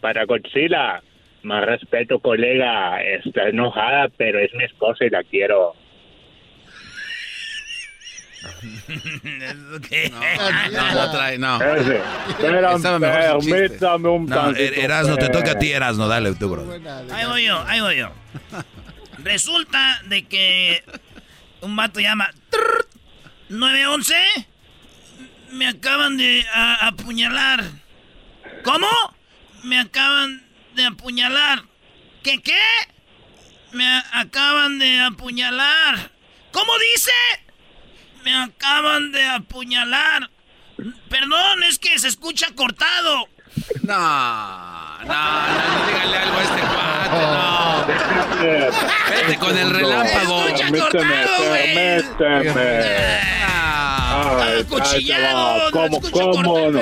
Para 0.00 0.24
Godzilla. 0.24 1.02
Más 1.42 1.64
respeto, 1.64 2.20
colega. 2.20 3.02
Está 3.02 3.48
enojada, 3.48 4.08
pero 4.16 4.38
es 4.38 4.52
mi 4.54 4.64
esposa 4.64 5.04
y 5.04 5.10
la 5.10 5.22
quiero. 5.24 5.74
No, 10.72 10.94
no 10.94 11.10
trae, 11.12 11.38
no. 11.38 11.58
Permítame 11.58 14.08
un 14.08 14.26
No, 14.26 14.50
Er- 14.50 14.78
Erasno, 14.78 15.16
te 15.16 15.26
pues. 15.26 15.38
toca 15.38 15.52
a 15.52 15.58
ti, 15.58 15.70
Erasno, 15.72 16.08
dale 16.08 16.34
tú, 16.34 16.50
bro. 16.50 16.66
Ahí 17.12 17.26
voy 17.26 17.44
yo, 17.44 17.62
ahí 17.66 17.80
voy 17.80 17.96
yo. 17.96 18.10
Resulta 19.24 20.00
de 20.06 20.24
que 20.26 20.82
un 21.60 21.76
vato 21.76 22.00
llama 22.00 22.30
trrr, 22.50 22.86
911. 23.50 24.14
Me 25.52 25.66
acaban 25.68 26.16
de 26.16 26.44
apuñalar. 26.80 27.64
¿Cómo? 28.62 28.88
Me 29.64 29.78
acaban 29.78 30.42
de 30.74 30.86
apuñalar. 30.86 31.62
¿Qué 32.22 32.40
qué? 32.42 32.60
Me 33.72 33.86
acaban 34.12 34.78
de 34.78 35.00
apuñalar. 35.00 36.10
¿Cómo 36.52 36.72
dice? 36.92 37.12
Me 38.24 38.34
acaban 38.34 39.12
de 39.12 39.24
apuñalar. 39.26 40.30
Perdón, 41.08 41.62
es 41.68 41.78
que 41.78 41.98
se 41.98 42.08
escucha 42.08 42.48
cortado. 42.54 43.28
No, 43.82 43.96
no, 43.96 45.06
no, 45.06 45.48
no, 45.48 45.86
dígale 45.86 46.16
algo 46.16 46.38
a 46.38 46.42
este 46.42 46.60
cuate, 46.60 47.20
no. 47.26 47.86
Vete 49.10 49.38
con 49.38 49.58
el 49.58 49.70
relámpago. 49.70 50.44
Permíteme, 50.44 51.26
permíteme. 52.18 52.62
Ay, 52.62 53.44
ahí 53.44 53.99
¿Cómo, 55.72 56.00
cómo 56.10 56.70
no? 56.70 56.80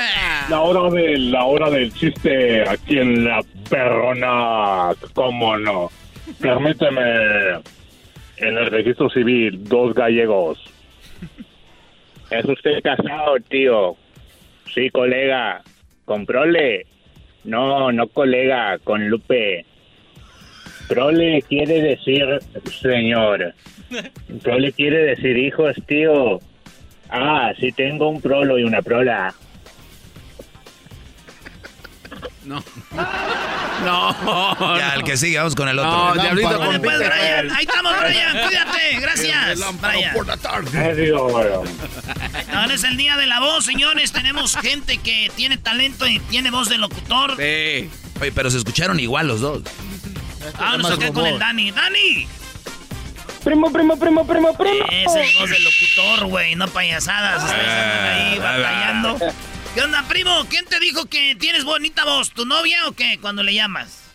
La 0.48 0.60
hora 0.60 0.90
del, 0.90 1.30
la 1.30 1.44
hora 1.44 1.70
del 1.70 1.92
chiste 1.92 2.68
aquí 2.68 2.98
en 2.98 3.24
la 3.24 3.42
perrona, 3.68 4.94
¿cómo 5.14 5.56
no? 5.56 5.90
Permíteme. 6.40 7.02
En 8.38 8.56
el 8.56 8.70
registro 8.70 9.10
civil, 9.10 9.64
dos 9.64 9.94
gallegos. 9.94 10.58
¿Es 12.30 12.44
usted 12.44 12.82
casado, 12.82 13.36
tío? 13.48 13.96
Sí, 14.72 14.90
colega. 14.90 15.62
¿Con 16.04 16.24
prole? 16.24 16.86
No, 17.44 17.90
no 17.90 18.06
colega, 18.08 18.78
con 18.78 19.08
Lupe. 19.08 19.64
Prole 20.88 21.42
quiere 21.42 21.82
decir 21.82 22.24
señor. 22.80 23.54
Prole 24.42 24.72
quiere 24.72 24.98
decir 24.98 25.36
hijos, 25.36 25.76
tío. 25.86 26.38
Ah, 27.10 27.52
sí 27.58 27.72
tengo 27.72 28.08
un 28.08 28.20
prolo 28.20 28.58
y 28.58 28.64
una 28.64 28.82
prola. 28.82 29.34
No. 32.44 32.64
No. 33.84 34.78
Ya, 34.78 34.94
el 34.94 35.04
que 35.04 35.16
sigue, 35.16 35.36
vamos 35.36 35.54
con 35.54 35.68
el 35.68 35.78
otro. 35.78 36.14
No, 36.14 36.22
Diablito 36.22 36.58
con 36.58 36.80
pues, 36.80 36.98
Brian, 36.98 37.50
ahí 37.50 37.66
estamos, 37.66 37.94
Brian, 38.00 38.46
cuídate, 38.46 39.00
gracias. 39.00 39.58
Brian. 39.80 40.16
Ahora 42.54 42.74
es 42.74 42.84
el 42.84 42.96
día 42.96 43.16
de 43.16 43.26
la 43.26 43.40
voz, 43.40 43.64
señores. 43.64 44.12
Tenemos 44.12 44.56
gente 44.56 44.98
que 44.98 45.30
tiene 45.36 45.58
talento 45.58 46.06
y 46.06 46.20
tiene 46.20 46.50
voz 46.50 46.68
de 46.68 46.78
locutor. 46.78 47.36
Sí. 47.36 47.90
Oye, 48.20 48.32
pero 48.32 48.50
se 48.50 48.58
escucharon 48.58 48.98
igual 48.98 49.28
los 49.28 49.40
dos. 49.40 49.62
Vámonos 50.58 50.92
acá 50.92 51.12
con 51.12 51.26
el 51.26 51.38
Dani. 51.38 51.70
¡Dani! 51.70 52.26
Primo, 53.44 53.72
primo, 53.72 53.96
primo, 53.96 54.26
primo, 54.26 54.52
primo. 54.54 54.84
Es 54.90 55.14
el 55.14 55.40
voz 55.40 55.50
del 55.50 55.64
locutor, 55.64 56.28
güey, 56.28 56.54
no 56.56 56.66
payasadas. 56.68 57.44
Ustedes 57.44 57.68
andan 57.68 58.04
ahí 58.04 58.38
batallando. 58.38 59.16
¿Qué 59.74 59.82
onda, 59.82 60.04
primo? 60.08 60.30
¿Quién 60.50 60.64
te 60.64 60.80
dijo 60.80 61.06
que 61.06 61.36
tienes 61.38 61.64
bonita 61.64 62.04
voz? 62.04 62.32
¿Tu 62.32 62.44
novia 62.44 62.88
o 62.88 62.92
qué? 62.92 63.18
Cuando 63.20 63.42
le 63.42 63.54
llamas. 63.54 64.12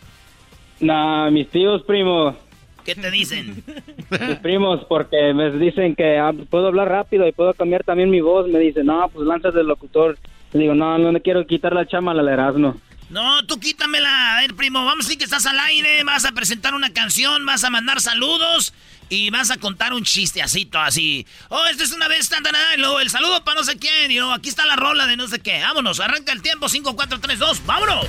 Nah, 0.80 1.30
mis 1.30 1.48
tíos, 1.48 1.82
primo. 1.82 2.36
¿Qué 2.84 2.94
te 2.94 3.10
dicen? 3.10 3.64
Mis 4.10 4.38
primos, 4.40 4.84
porque 4.86 5.32
me 5.32 5.50
dicen 5.52 5.94
que 5.94 6.18
ah, 6.18 6.32
puedo 6.50 6.66
hablar 6.66 6.88
rápido 6.90 7.26
y 7.26 7.32
puedo 7.32 7.54
cambiar 7.54 7.82
también 7.82 8.10
mi 8.10 8.20
voz. 8.20 8.46
Me 8.46 8.58
dicen, 8.58 8.86
no, 8.86 9.08
pues 9.08 9.26
lanzas 9.26 9.54
del 9.54 9.66
locutor. 9.66 10.18
Le 10.52 10.60
digo, 10.60 10.74
no, 10.74 10.98
no 10.98 11.10
le 11.10 11.20
quiero 11.22 11.46
quitar 11.46 11.72
la 11.72 11.86
chama 11.86 12.12
al 12.12 12.28
Erasmo. 12.28 12.76
No, 13.10 13.44
tú 13.46 13.60
quítamela. 13.60 14.36
A 14.36 14.40
ver, 14.40 14.54
primo, 14.54 14.84
vamos 14.84 15.04
a 15.04 15.08
decir 15.08 15.18
que 15.18 15.24
estás 15.24 15.46
al 15.46 15.58
aire, 15.58 16.02
vas 16.04 16.24
a 16.24 16.32
presentar 16.32 16.74
una 16.74 16.92
canción, 16.92 17.44
vas 17.46 17.64
a 17.64 17.70
mandar 17.70 18.00
saludos 18.00 18.72
y 19.08 19.30
vas 19.30 19.50
a 19.50 19.58
contar 19.58 19.92
un 19.92 20.02
chistecito 20.02 20.78
así. 20.78 21.26
Oh, 21.48 21.64
esta 21.70 21.84
es 21.84 21.92
una 21.92 22.08
vez, 22.08 22.28
tan, 22.28 22.42
tan, 22.42 22.54
y 22.74 22.80
luego 22.80 23.00
el 23.00 23.10
saludo 23.10 23.44
para 23.44 23.58
no 23.58 23.64
sé 23.64 23.78
quién, 23.78 24.10
y 24.10 24.16
luego 24.16 24.32
aquí 24.32 24.48
está 24.48 24.66
la 24.66 24.76
rola 24.76 25.06
de 25.06 25.16
no 25.16 25.28
sé 25.28 25.40
qué. 25.40 25.60
Vámonos, 25.60 26.00
arranca 26.00 26.32
el 26.32 26.42
tiempo, 26.42 26.68
5, 26.68 26.96
4, 26.96 27.20
3, 27.20 27.38
2, 27.38 27.66
vámonos. 27.66 28.06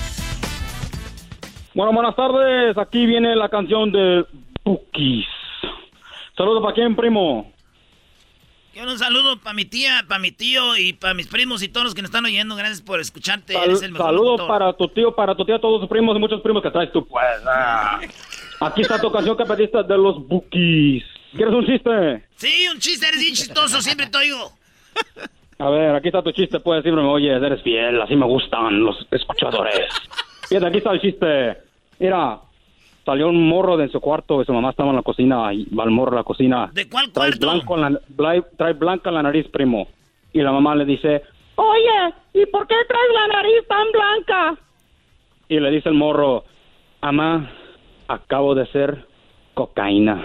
Bueno, 1.73 1.91
buenas 1.91 2.15
tardes. 2.15 2.77
Aquí 2.77 3.05
viene 3.05 3.35
la 3.35 3.49
canción 3.49 3.91
de 3.91 4.25
Bookies. 4.63 5.25
Saludos 6.37 6.63
para 6.63 6.73
quién, 6.73 6.95
primo. 6.95 7.51
Quiero 8.75 8.91
un 8.91 8.99
saludo 8.99 9.37
para 9.39 9.53
mi 9.53 9.63
tía, 9.63 10.03
para 10.05 10.19
mi 10.19 10.33
tío 10.33 10.75
y 10.75 10.91
para 10.91 11.13
mis 11.13 11.27
primos 11.27 11.63
y 11.63 11.69
todos 11.69 11.85
los 11.85 11.95
que 11.95 12.01
nos 12.01 12.09
están 12.09 12.25
oyendo. 12.25 12.57
Gracias 12.57 12.81
por 12.81 12.99
escucharte. 12.99 13.53
Sal- 13.53 13.63
Eres 13.69 13.81
el 13.83 13.93
mejor 13.93 14.13
locutor. 14.13 14.47
para 14.49 14.73
tu 14.73 14.89
tío, 14.89 15.15
para 15.15 15.33
tu 15.33 15.45
tía, 15.45 15.59
todos 15.61 15.79
tus 15.79 15.89
primos 15.89 16.13
y 16.17 16.19
muchos 16.19 16.41
primos 16.41 16.61
que 16.61 16.69
traes 16.69 16.91
tú, 16.91 17.07
pues. 17.07 17.23
ah. 17.47 18.01
Aquí 18.59 18.81
está 18.81 18.99
tu 18.99 19.09
canción 19.09 19.37
que 19.37 19.45
pediste 19.45 19.81
de 19.81 19.97
los 19.97 20.27
Bookies. 20.27 21.05
¿Quieres 21.37 21.53
un 21.53 21.65
chiste? 21.65 22.25
Sí, 22.35 22.67
un 22.69 22.77
chiste, 22.79 23.07
eres 23.07 23.21
bien 23.21 23.33
chistoso, 23.33 23.81
siempre 23.81 24.07
te 24.07 24.17
oigo. 24.17 24.51
A 25.59 25.69
ver, 25.69 25.95
aquí 25.95 26.09
está 26.09 26.21
tu 26.21 26.33
chiste, 26.33 26.59
puedes 26.59 26.83
decirme, 26.83 27.01
oye, 27.07 27.31
eres 27.33 27.61
fiel, 27.63 28.01
así 28.01 28.13
me 28.17 28.25
gustan 28.25 28.83
los 28.83 29.07
escuchadores. 29.09 29.87
Fíjate, 30.49 30.67
aquí 30.67 30.77
está 30.79 30.91
el 30.91 30.99
chiste. 30.99 31.57
Mira, 31.97 32.39
salió 33.05 33.29
un 33.29 33.47
morro 33.47 33.77
de 33.77 33.87
su 33.89 33.99
cuarto 34.01 34.41
y 34.41 34.45
su 34.45 34.53
mamá 34.53 34.71
estaba 34.71 34.89
en 34.89 34.95
la 34.95 35.03
cocina 35.03 35.53
y 35.53 35.65
va 35.75 35.83
el 35.83 35.91
morro 35.91 36.13
a 36.13 36.21
la 36.21 36.23
cocina. 36.23 36.69
¿De 36.73 36.89
cuál 36.89 37.11
Trae, 37.11 37.29
cuarto? 37.29 37.45
blanco 37.47 37.75
en 37.75 37.81
la, 37.81 37.89
bla- 38.15 38.45
trae 38.57 38.73
blanca 38.73 39.09
en 39.09 39.15
la 39.15 39.21
nariz, 39.23 39.47
primo. 39.49 39.87
Y 40.33 40.41
la 40.41 40.51
mamá 40.51 40.73
le 40.75 40.85
dice, 40.85 41.21
oye, 41.55 42.13
¿y 42.33 42.45
por 42.47 42.65
qué 42.67 42.75
traes 42.87 43.11
la 43.13 43.27
nariz 43.35 43.67
tan 43.67 43.91
blanca? 43.91 44.55
Y 45.47 45.59
le 45.59 45.69
dice 45.71 45.89
el 45.89 45.95
morro, 45.95 46.43
mamá, 47.01 47.49
acabo 48.07 48.55
de 48.55 48.65
ser 48.67 49.05
cocaína. 49.53 50.23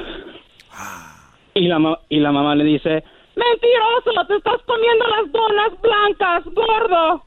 Y 1.55 1.67
la, 1.69 1.99
y 2.09 2.19
la 2.21 2.33
mamá 2.33 2.55
le 2.55 2.65
dice, 2.65 3.05
mentiroso, 3.37 4.27
te 4.27 4.37
estás 4.37 4.63
comiendo 4.67 5.07
las 5.07 5.31
donas 5.31 5.81
blancas, 5.83 6.45
gordo. 6.55 7.23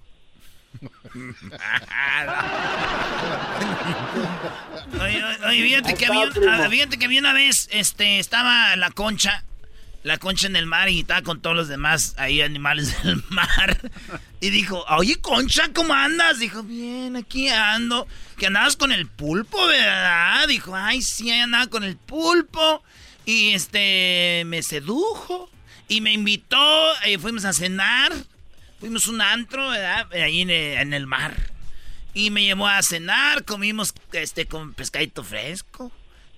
Oye, 5.02 5.24
oye, 5.48 5.64
fíjate 5.64 5.96
que, 5.96 6.06
había, 6.06 6.30
ah, 6.50 6.68
fíjate 6.70 6.98
que 6.98 7.06
había 7.06 7.20
una 7.20 7.34
vez, 7.34 7.68
este, 7.72 8.20
estaba 8.20 8.76
la 8.76 8.92
concha 8.92 9.44
la 10.04 10.18
concha 10.18 10.48
en 10.48 10.56
el 10.56 10.66
mar 10.66 10.90
y 10.90 11.00
estaba 11.00 11.22
con 11.22 11.42
todos 11.42 11.56
los 11.56 11.68
demás 11.70 12.14
ahí 12.18 12.42
animales 12.42 13.02
del 13.04 13.24
mar. 13.30 13.80
Y 14.42 14.50
dijo, 14.50 14.84
oye, 14.90 15.16
concha, 15.20 15.72
¿cómo 15.74 15.94
andas? 15.94 16.40
Dijo, 16.40 16.64
bien, 16.64 17.16
aquí 17.16 17.48
ando. 17.48 18.08
Que 18.38 18.48
andabas 18.48 18.76
con 18.76 18.92
el 18.92 19.08
pulpo, 19.08 19.66
¿verdad? 19.66 20.48
Dijo, 20.48 20.76
ay, 20.76 21.02
sí, 21.02 21.32
andaba 21.32 21.68
con 21.68 21.84
el 21.84 21.96
pulpo. 21.96 22.84
Y 23.26 23.54
este, 23.54 24.44
me 24.46 24.62
sedujo. 24.62 25.50
Y 25.88 26.02
me 26.02 26.12
invitó, 26.12 26.94
y 27.06 27.18
fuimos 27.18 27.46
a 27.46 27.54
cenar. 27.54 28.12
Fuimos 28.80 29.08
a 29.08 29.12
un 29.12 29.22
antro, 29.22 29.70
¿verdad? 29.70 30.08
Ahí 30.14 30.42
en, 30.42 30.50
en 30.50 30.94
el 30.94 31.08
mar. 31.08 31.53
Y 32.14 32.30
me 32.32 32.44
llevó 32.44 32.68
a 32.68 32.82
cenar, 32.82 33.44
comimos 33.44 33.94
este 34.12 34.46
con 34.46 34.74
pescadito 34.74 35.24
fresco. 35.24 35.92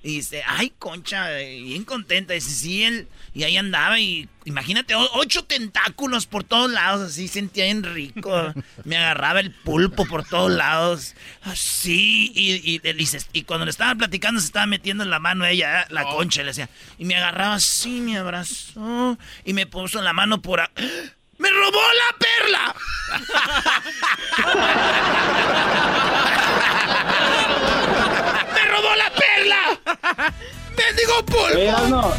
Y 0.06 0.18
dice, 0.18 0.43
ay, 0.45 0.72
concha, 0.77 1.31
bien 1.31 1.84
contenta. 1.84 2.35
Dice, 2.35 2.52
sí, 2.52 2.84
él. 2.84 3.07
Y 3.34 3.41
ahí 3.43 3.57
andaba 3.57 3.99
y 3.99 4.30
imagínate, 4.45 4.93
ocho 4.95 5.45
tentáculos 5.45 6.27
por 6.27 6.43
todos 6.43 6.69
lados, 6.69 7.10
así 7.10 7.27
sentía 7.27 7.65
bien 7.65 7.84
rico. 7.84 8.53
Me 8.84 8.97
agarraba 8.97 9.39
el 9.39 9.49
pulpo 9.49 10.06
por 10.06 10.23
todos 10.23 10.52
lados, 10.52 11.15
así. 11.41 12.31
Y, 12.35 12.80
y, 13.34 13.43
cuando 13.45 13.65
le 13.65 13.72
estaba 13.72 13.95
platicando, 13.95 14.39
se 14.39 14.45
estaba 14.45 14.68
metiendo 14.68 15.03
en 15.03 15.10
la 15.10 15.18
mano 15.18 15.43
ella, 15.43 15.88
la 15.89 16.06
oh. 16.06 16.18
concha, 16.18 16.41
le 16.41 16.49
decía. 16.49 16.69
Y 16.99 17.06
me 17.06 17.15
agarraba 17.15 17.56
así, 17.56 17.99
me 17.99 18.19
abrazó. 18.19 19.18
Y 19.43 19.53
me 19.53 19.65
puso 19.65 20.03
la 20.03 20.14
mano 20.14 20.39
por. 20.39 20.69
¡Me 21.46 21.52
robó 21.52 21.80
la 21.94 22.10
perla! 22.18 22.76
¡Me 28.56 28.66
robó 28.66 28.96
la 28.96 29.12
perla! 29.12 29.80
¡Mendigo 30.76 31.24
pulpo! 31.28 31.88
no. 31.88 32.12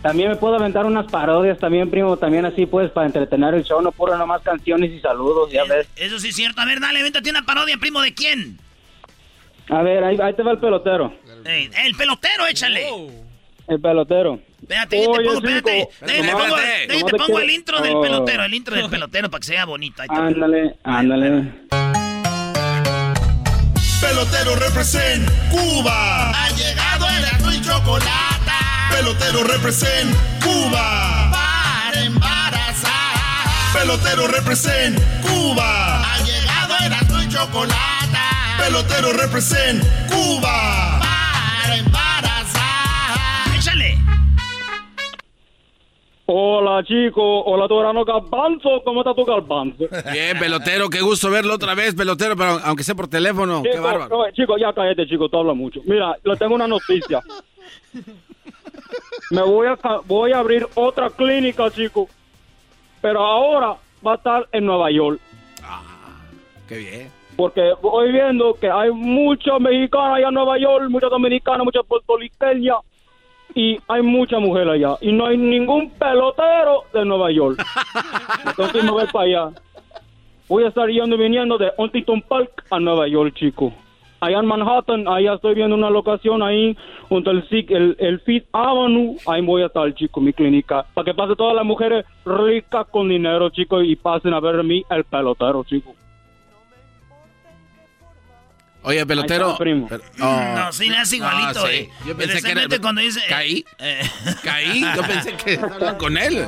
También 0.00 0.30
me 0.30 0.36
puedo 0.36 0.54
aventar 0.54 0.86
unas 0.86 1.04
parodias 1.10 1.58
también, 1.58 1.90
primo, 1.90 2.16
también 2.16 2.46
así 2.46 2.64
pues 2.64 2.90
para 2.92 3.08
entretener 3.08 3.52
el 3.52 3.64
show, 3.64 3.82
no 3.82 3.92
puro 3.92 4.16
nomás 4.16 4.40
canciones 4.40 4.90
y 4.92 5.00
saludos, 5.00 5.52
ya 5.52 5.64
ves. 5.64 5.86
Eso 5.96 6.18
sí 6.18 6.28
es 6.28 6.36
cierto. 6.36 6.62
A 6.62 6.64
ver, 6.64 6.80
dale, 6.80 7.02
véntate 7.02 7.28
una 7.28 7.44
parodia, 7.44 7.76
primo, 7.76 8.00
¿de 8.00 8.14
quién? 8.14 8.58
A 9.68 9.82
ver, 9.82 10.02
ahí, 10.02 10.16
te 10.32 10.42
va 10.42 10.52
el 10.52 10.58
pelotero. 10.58 11.12
el 11.44 11.94
pelotero, 11.94 12.46
échale. 12.46 13.25
El 13.68 13.80
pelotero. 13.80 14.40
Espérate, 14.60 15.00
te 15.00 15.04
pongo, 15.04 15.32
espérate. 15.32 15.88
te 16.04 16.32
pongo, 16.32 17.10
te 17.10 17.16
pongo 17.16 17.40
el 17.40 17.50
intro 17.50 17.80
del 17.80 17.96
oh. 17.96 18.00
pelotero, 18.00 18.44
el 18.44 18.54
intro 18.54 18.76
del 18.76 18.88
pelotero 18.88 19.30
para 19.30 19.40
que 19.40 19.46
sea 19.46 19.64
bonito. 19.64 20.02
Ándale, 20.08 20.76
ándale. 20.84 21.52
Pelotero 24.00 24.54
represent 24.56 25.28
Cuba. 25.50 26.30
Ha 26.30 26.50
llegado 26.50 27.06
el 27.08 27.24
azul 27.24 27.54
y 27.54 27.60
chocolate. 27.60 28.52
Pelotero 28.90 29.42
represent 29.44 30.16
Cuba. 30.42 31.30
Para 31.32 32.02
embarazar. 32.04 33.72
Pelotero 33.72 34.28
represent 34.28 34.98
Cuba. 35.22 36.14
Ha 36.14 36.18
llegado 36.24 36.74
el 36.84 36.92
azul 36.92 37.22
y 37.24 37.28
chocolate. 37.28 37.76
Pelotero 38.58 39.12
represent 39.12 39.82
Cuba. 40.08 40.95
Hola, 46.28 46.82
chico. 46.82 47.44
Hola, 47.44 47.68
tu 47.68 47.78
grano 47.78 48.04
garbanzo. 48.04 48.82
¿Cómo 48.84 49.00
está 49.00 49.14
tu 49.14 49.24
garbanzo? 49.24 49.84
Bien, 50.12 50.36
pelotero. 50.38 50.90
Qué 50.90 51.00
gusto 51.00 51.30
verlo 51.30 51.54
otra 51.54 51.76
vez, 51.76 51.94
pelotero, 51.94 52.36
pero 52.36 52.58
aunque 52.64 52.82
sea 52.82 52.96
por 52.96 53.06
teléfono. 53.06 53.62
qué 53.62 53.78
bárbaro. 53.78 54.24
chico, 54.32 54.58
ya 54.58 54.72
cállate, 54.72 55.06
chico. 55.06 55.28
Tú 55.28 55.38
hablas 55.38 55.56
mucho. 55.56 55.80
Mira, 55.84 56.16
le 56.24 56.36
tengo 56.36 56.56
una 56.56 56.66
noticia. 56.66 57.20
Me 59.30 59.42
voy 59.42 59.68
a, 59.68 59.78
voy 60.04 60.32
a 60.32 60.38
abrir 60.38 60.66
otra 60.74 61.10
clínica, 61.10 61.70
chico. 61.70 62.08
Pero 63.00 63.20
ahora 63.20 63.76
va 64.04 64.12
a 64.12 64.16
estar 64.16 64.48
en 64.50 64.66
Nueva 64.66 64.90
York. 64.90 65.20
Ah, 65.62 65.82
qué 66.68 66.78
bien. 66.78 67.10
Porque 67.36 67.72
voy 67.80 68.10
viendo 68.10 68.54
que 68.54 68.68
hay 68.68 68.90
muchos 68.90 69.60
mexicanos 69.60 70.16
allá 70.16 70.28
en 70.28 70.34
Nueva 70.34 70.58
York, 70.58 70.86
muchos 70.88 71.10
dominicanos, 71.10 71.64
muchos 71.64 71.86
puertorriqueños 71.86 72.78
y 73.56 73.78
hay 73.88 74.02
mucha 74.02 74.38
mujer 74.38 74.68
allá. 74.68 74.98
Y 75.00 75.10
no 75.12 75.26
hay 75.26 75.38
ningún 75.38 75.90
pelotero 75.90 76.82
de 76.92 77.06
Nueva 77.06 77.32
York. 77.32 77.58
Entonces 78.46 78.84
me 78.84 78.90
voy 78.90 79.06
para 79.10 79.24
allá. 79.24 79.48
Voy 80.46 80.64
a 80.64 80.68
estar 80.68 80.86
yendo 80.88 81.16
y 81.16 81.18
viniendo 81.18 81.56
de 81.56 81.72
Huntington 81.78 82.20
Park 82.20 82.64
a 82.70 82.78
Nueva 82.78 83.08
York, 83.08 83.34
chico. 83.34 83.72
Allá 84.20 84.40
en 84.40 84.46
Manhattan, 84.46 85.08
allá 85.08 85.34
estoy 85.34 85.54
viendo 85.54 85.74
una 85.74 85.88
locación 85.88 86.42
ahí, 86.42 86.76
junto 87.08 87.30
al 87.30 87.46
el, 87.50 87.96
el 87.98 88.20
Fifth 88.20 88.46
Avenue. 88.52 89.16
Ahí 89.26 89.40
voy 89.40 89.62
a 89.62 89.66
estar, 89.66 89.92
chico, 89.94 90.20
mi 90.20 90.34
clínica. 90.34 90.84
Para 90.92 91.06
que 91.06 91.14
pase 91.14 91.34
todas 91.34 91.56
las 91.56 91.64
mujeres 91.64 92.04
ricas 92.26 92.86
con 92.88 93.08
dinero, 93.08 93.48
chico, 93.48 93.80
y 93.82 93.96
pasen 93.96 94.34
a 94.34 94.40
ver 94.40 94.60
a 94.60 94.62
mí, 94.62 94.84
el 94.90 95.04
pelotero, 95.04 95.64
chico. 95.64 95.94
Oye, 98.86 99.04
pelotero. 99.04 99.56
primo. 99.58 99.88
no, 100.16 100.72
sí 100.72 100.88
le 100.88 100.96
hace 100.96 101.16
igualito, 101.16 101.68
eh. 101.68 101.90
Yo 102.06 102.16
pensé 102.16 102.40
que 102.40 102.52
era, 102.52 102.78
cuando 102.80 103.00
dice. 103.00 103.20
Caí. 103.28 103.64
Eh. 103.80 104.00
Caí. 104.44 104.80
Yo 104.94 105.02
pensé 105.02 105.36
que 105.36 105.52
estaba 105.54 105.98
con 105.98 106.16
él. 106.16 106.46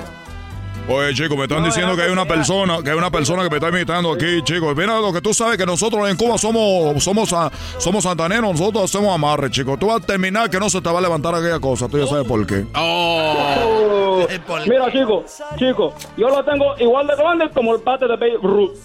Oye, 0.88 1.12
chicos, 1.14 1.36
me 1.36 1.42
están 1.42 1.64
diciendo 1.64 1.96
que 1.96 2.02
hay 2.02 2.10
una 2.10 2.24
persona, 2.26 2.78
que 2.82 2.90
hay 2.90 2.96
una 2.96 3.10
persona 3.10 3.42
que 3.42 3.50
me 3.50 3.56
está 3.56 3.68
imitando 3.68 4.12
aquí, 4.12 4.40
chicos. 4.44 4.74
Mira 4.76 5.00
lo 5.00 5.12
que 5.12 5.20
tú 5.20 5.34
sabes 5.34 5.58
que 5.58 5.66
nosotros 5.66 6.08
en 6.08 6.16
Cuba 6.16 6.38
somos, 6.38 7.02
somos, 7.02 7.28
somos 7.76 8.04
santaneros, 8.04 8.52
nosotros 8.52 8.84
hacemos 8.84 9.12
amarre, 9.12 9.50
chicos. 9.50 9.76
Tú 9.78 9.88
vas 9.88 10.00
a 10.00 10.06
terminar 10.06 10.48
que 10.48 10.60
no 10.60 10.70
se 10.70 10.80
te 10.80 10.88
va 10.88 11.00
a 11.00 11.02
levantar 11.02 11.34
aquella 11.34 11.58
cosa, 11.58 11.88
tú 11.88 11.98
ya 11.98 12.06
sabes 12.06 12.26
por 12.26 12.46
qué. 12.46 12.66
Oh. 12.76 14.26
Mira, 14.66 14.92
chicos, 14.92 15.42
chicos, 15.58 15.94
yo 16.16 16.28
lo 16.28 16.44
tengo 16.44 16.76
igual 16.78 17.06
de 17.08 17.16
grande 17.16 17.50
como 17.50 17.74
el 17.74 17.82
pate 17.82 18.06
de 18.06 18.16
Babe 18.16 18.38
Ruth. 18.40 18.78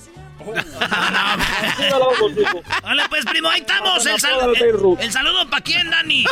Hola, 2.83 3.05
pues, 3.09 3.25
primo, 3.25 3.49
ahí 3.49 3.61
estamos. 3.61 4.05
El, 4.05 4.13
el 4.99 5.11
saludo 5.11 5.49
para 5.49 5.63
quién, 5.63 5.89
Dani. 5.89 6.25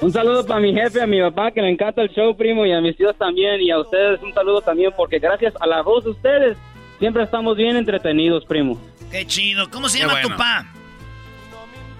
Un 0.00 0.12
saludo 0.12 0.46
para 0.46 0.60
mi 0.60 0.72
jefe, 0.72 1.02
a 1.02 1.06
mi 1.06 1.20
papá, 1.20 1.50
que 1.50 1.60
le 1.60 1.70
encanta 1.70 2.02
el 2.02 2.10
show, 2.10 2.36
primo, 2.36 2.64
y 2.64 2.72
a 2.72 2.80
mis 2.80 2.96
tíos 2.96 3.16
también, 3.18 3.60
y 3.60 3.70
a 3.70 3.78
ustedes 3.78 4.22
un 4.22 4.32
saludo 4.32 4.60
también, 4.60 4.92
porque 4.96 5.18
gracias 5.18 5.54
a 5.60 5.66
la 5.66 5.82
voz 5.82 6.04
de 6.04 6.10
ustedes, 6.10 6.56
siempre 6.98 7.24
estamos 7.24 7.56
bien 7.56 7.76
entretenidos, 7.76 8.44
primo. 8.44 8.80
Qué 9.10 9.26
chido. 9.26 9.68
¿Cómo 9.70 9.88
se 9.88 9.98
llama 9.98 10.20
tu 10.20 10.28
papá? 10.28 10.66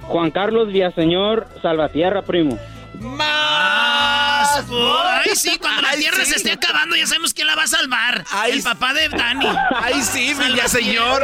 Juan 0.02 0.30
Carlos 0.30 0.68
Villaseñor 0.68 1.48
Salvatierra, 1.60 2.22
primo. 2.22 2.58
Más. 2.94 4.64
Ay, 4.70 5.34
sí, 5.34 5.56
cuando 5.58 5.82
la 5.82 5.92
tierra 5.92 6.24
se 6.24 6.36
esté 6.36 6.52
acabando, 6.52 6.96
ya 6.96 7.06
sabemos 7.06 7.32
quién 7.34 7.46
la 7.46 7.54
va 7.54 7.64
a 7.64 7.68
salvar. 7.68 8.24
el 8.50 8.62
papá 8.62 8.94
de 8.94 9.08
Dani. 9.08 9.46
Ay, 9.76 10.02
sí, 10.02 10.34
Villa 10.34 10.68
señor. 10.68 11.22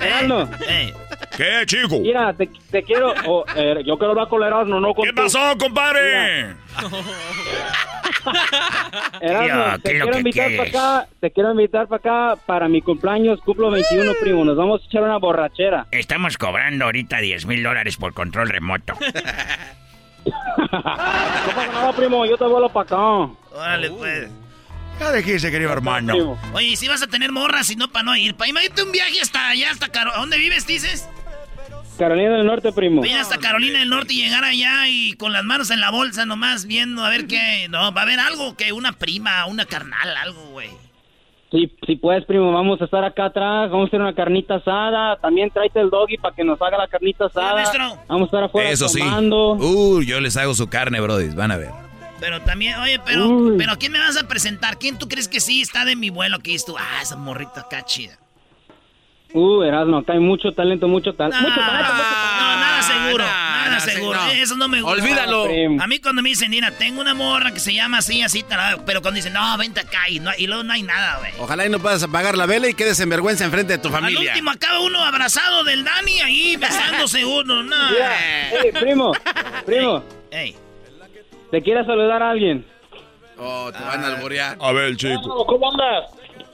Erasno, 0.00 0.48
eh. 0.66 0.94
¿Qué, 1.36 1.62
chico? 1.66 2.00
Mira, 2.00 2.32
te, 2.34 2.48
te 2.70 2.82
quiero. 2.82 3.14
Oh, 3.26 3.44
eh, 3.54 3.82
yo 3.84 3.96
quiero 3.96 4.10
hablar 4.10 4.28
con 4.28 4.42
Erasmo, 4.42 4.80
no 4.80 4.94
con 4.94 5.04
¿Qué 5.06 5.12
pasó, 5.12 5.56
compadre? 5.58 6.48
Erasmo, 9.20 9.78
te 9.82 9.90
quiero 9.90 10.18
invitar 10.18 10.56
para 10.56 10.68
acá. 10.68 11.08
Te 11.20 11.30
quiero 11.30 11.50
invitar 11.52 11.86
para 11.86 12.32
acá 12.32 12.42
para 12.46 12.68
mi 12.68 12.82
cumpleaños, 12.82 13.40
cumplo 13.40 13.70
21, 13.70 14.12
primo. 14.20 14.44
Nos 14.44 14.56
vamos 14.56 14.82
a 14.82 14.84
echar 14.86 15.02
una 15.02 15.18
borrachera. 15.18 15.86
Estamos 15.90 16.36
cobrando 16.38 16.84
ahorita 16.86 17.18
10 17.18 17.46
mil 17.46 17.62
dólares 17.62 17.96
por 17.96 18.14
control 18.14 18.48
remoto. 18.48 18.94
no 20.24 21.52
pasa 21.54 21.72
nada, 21.72 21.92
primo, 21.92 22.26
yo 22.26 22.36
te 22.36 22.44
vuelo 22.44 22.68
para 22.68 22.84
acá. 22.84 23.32
Órale, 23.52 23.90
pues. 23.90 24.30
Ya 24.98 25.12
dejé 25.12 25.38
querido 25.50 25.72
hermano. 25.72 26.38
Oye, 26.52 26.76
si 26.76 26.88
vas 26.88 27.02
a 27.02 27.06
tener 27.06 27.30
morras, 27.30 27.70
y 27.70 27.76
no 27.76 27.88
para 27.88 28.04
no 28.04 28.16
ir. 28.16 28.34
Pa, 28.34 28.48
imagínate 28.48 28.82
un 28.82 28.92
viaje 28.92 29.20
hasta 29.20 29.48
allá, 29.48 29.70
hasta 29.70 29.88
Caro 29.88 30.10
¿Dónde 30.16 30.38
vives, 30.38 30.66
dices? 30.66 31.08
Carolina 31.98 32.36
del 32.36 32.46
Norte, 32.46 32.72
primo. 32.72 33.04
Ir 33.04 33.16
hasta 33.16 33.38
Carolina 33.38 33.80
del 33.80 33.88
Norte 33.88 34.14
y 34.14 34.22
llegar 34.22 34.44
allá 34.44 34.88
y 34.88 35.14
con 35.14 35.32
las 35.32 35.44
manos 35.44 35.70
en 35.70 35.80
la 35.80 35.90
bolsa 35.90 36.26
nomás 36.26 36.66
viendo 36.66 37.04
a 37.04 37.10
ver 37.10 37.26
qué... 37.26 37.66
No, 37.68 37.92
va 37.92 38.02
a 38.02 38.04
haber 38.04 38.20
algo 38.20 38.56
que 38.56 38.72
una 38.72 38.92
prima, 38.92 39.46
una 39.46 39.64
carnal, 39.64 40.16
algo, 40.16 40.50
güey. 40.50 40.70
Sí, 41.50 41.74
sí, 41.86 41.96
pues, 41.96 42.24
primo, 42.26 42.52
vamos 42.52 42.80
a 42.82 42.84
estar 42.84 43.02
acá 43.04 43.26
atrás, 43.26 43.70
vamos 43.70 43.86
a 43.86 43.88
hacer 43.88 44.00
una 44.02 44.14
carnita 44.14 44.56
asada, 44.56 45.16
también 45.16 45.50
tráete 45.50 45.80
el 45.80 45.88
doggy 45.88 46.18
para 46.18 46.34
que 46.34 46.44
nos 46.44 46.60
haga 46.60 46.76
la 46.76 46.88
carnita 46.88 47.26
asada. 47.26 47.64
Vamos 48.06 48.22
a 48.22 48.24
estar 48.26 48.44
afuera 48.44 48.68
Eso 48.68 48.86
tomando. 48.86 49.56
sí. 49.58 49.64
Uh, 49.64 50.02
yo 50.02 50.20
les 50.20 50.36
hago 50.36 50.52
su 50.54 50.68
carne, 50.68 51.00
brody, 51.00 51.30
van 51.34 51.50
a 51.50 51.56
ver. 51.56 51.70
Pero 52.20 52.42
también, 52.42 52.78
oye, 52.80 53.00
pero, 53.04 53.52
pero 53.56 53.78
¿quién 53.78 53.92
me 53.92 53.98
vas 54.00 54.16
a 54.20 54.26
presentar? 54.26 54.78
¿Quién 54.78 54.98
tú 54.98 55.08
crees 55.08 55.28
que 55.28 55.40
sí 55.40 55.62
está 55.62 55.84
de 55.84 55.96
mi 55.96 56.10
vuelo 56.10 56.40
que 56.40 56.56
tú? 56.64 56.76
Ah, 56.76 57.00
esa 57.00 57.16
morrita 57.16 57.60
acá 57.60 57.82
chida. 57.84 58.18
Uh, 59.32 59.62
Erasmo, 59.62 59.98
acá 59.98 60.14
hay 60.14 60.20
mucho 60.20 60.52
talento, 60.52 60.88
mucho, 60.88 61.12
talento, 61.14 61.38
mucho 61.42 61.60
talento. 61.60 61.92
No, 61.92 62.56
nada 62.56 62.82
seguro, 62.82 63.24
nada 63.24 63.80
seguro. 63.80 64.18
Eso 64.32 64.56
no 64.56 64.68
me 64.68 64.80
gusta. 64.80 65.02
Olvídalo. 65.02 65.44
A 65.82 65.86
mí 65.86 65.98
cuando 65.98 66.22
me 66.22 66.30
dicen, 66.30 66.50
mira, 66.50 66.70
tengo 66.70 67.02
una 67.02 67.12
morra 67.12 67.52
que 67.52 67.60
se 67.60 67.74
llama 67.74 67.98
así, 67.98 68.22
así, 68.22 68.42
pero 68.86 69.02
cuando 69.02 69.16
dicen, 69.16 69.34
no, 69.34 69.58
vente 69.58 69.80
acá 69.80 70.08
y, 70.08 70.18
no, 70.18 70.30
y 70.38 70.46
luego 70.46 70.62
no 70.62 70.72
hay 70.72 70.82
nada, 70.82 71.18
güey. 71.18 71.32
Ojalá 71.38 71.66
y 71.66 71.68
no 71.68 71.78
puedas 71.78 72.02
apagar 72.02 72.38
la 72.38 72.46
vela 72.46 72.68
y 72.68 72.74
quedes 72.74 72.98
en 73.00 73.10
vergüenza 73.10 73.44
enfrente 73.44 73.74
de 73.74 73.78
tu 73.78 73.90
familia. 73.90 74.18
Al 74.18 74.26
último 74.28 74.50
acaba 74.50 74.80
uno 74.80 75.04
abrazado 75.04 75.62
del 75.64 75.84
Dani 75.84 76.20
ahí 76.20 76.56
besándose 76.60 77.24
uno, 77.24 77.62
no. 77.62 77.76
Hey, 77.90 78.70
primo, 78.72 79.12
primo. 79.66 80.02
Ey. 80.30 80.56
¿Te 81.50 81.62
quieres 81.62 81.86
saludar 81.86 82.22
a 82.22 82.30
alguien? 82.30 82.64
Oh, 83.38 83.70
te 83.72 83.82
van 83.84 84.02
a 84.04 84.08
alborear. 84.08 84.56
A 84.60 84.72
ver, 84.72 84.96
chico. 84.96 85.46
¿Cómo 85.46 85.70
andas? 85.70 86.10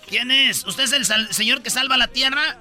¿Quién 0.08 0.30
es? 0.30 0.64
¿Usted 0.66 0.84
es 0.84 0.92
el 0.92 1.04
sal- 1.04 1.32
señor 1.32 1.62
que 1.62 1.70
salva 1.70 1.96
la 1.96 2.08
tierra? 2.08 2.58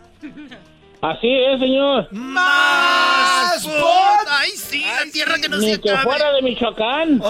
Así 1.02 1.28
es, 1.30 1.60
señor. 1.60 2.08
¡Más! 2.12 3.66
por- 3.66 4.28
¡Ay, 4.30 4.52
sí! 4.52 4.84
La 4.86 5.12
tierra 5.12 5.36
que 5.40 5.50
no 5.50 5.58
Ni 5.58 5.74
se 5.74 5.82
que 5.82 5.90
acabe. 5.92 6.04
fuera 6.06 6.32
de 6.32 6.42
Michoacán. 6.42 7.22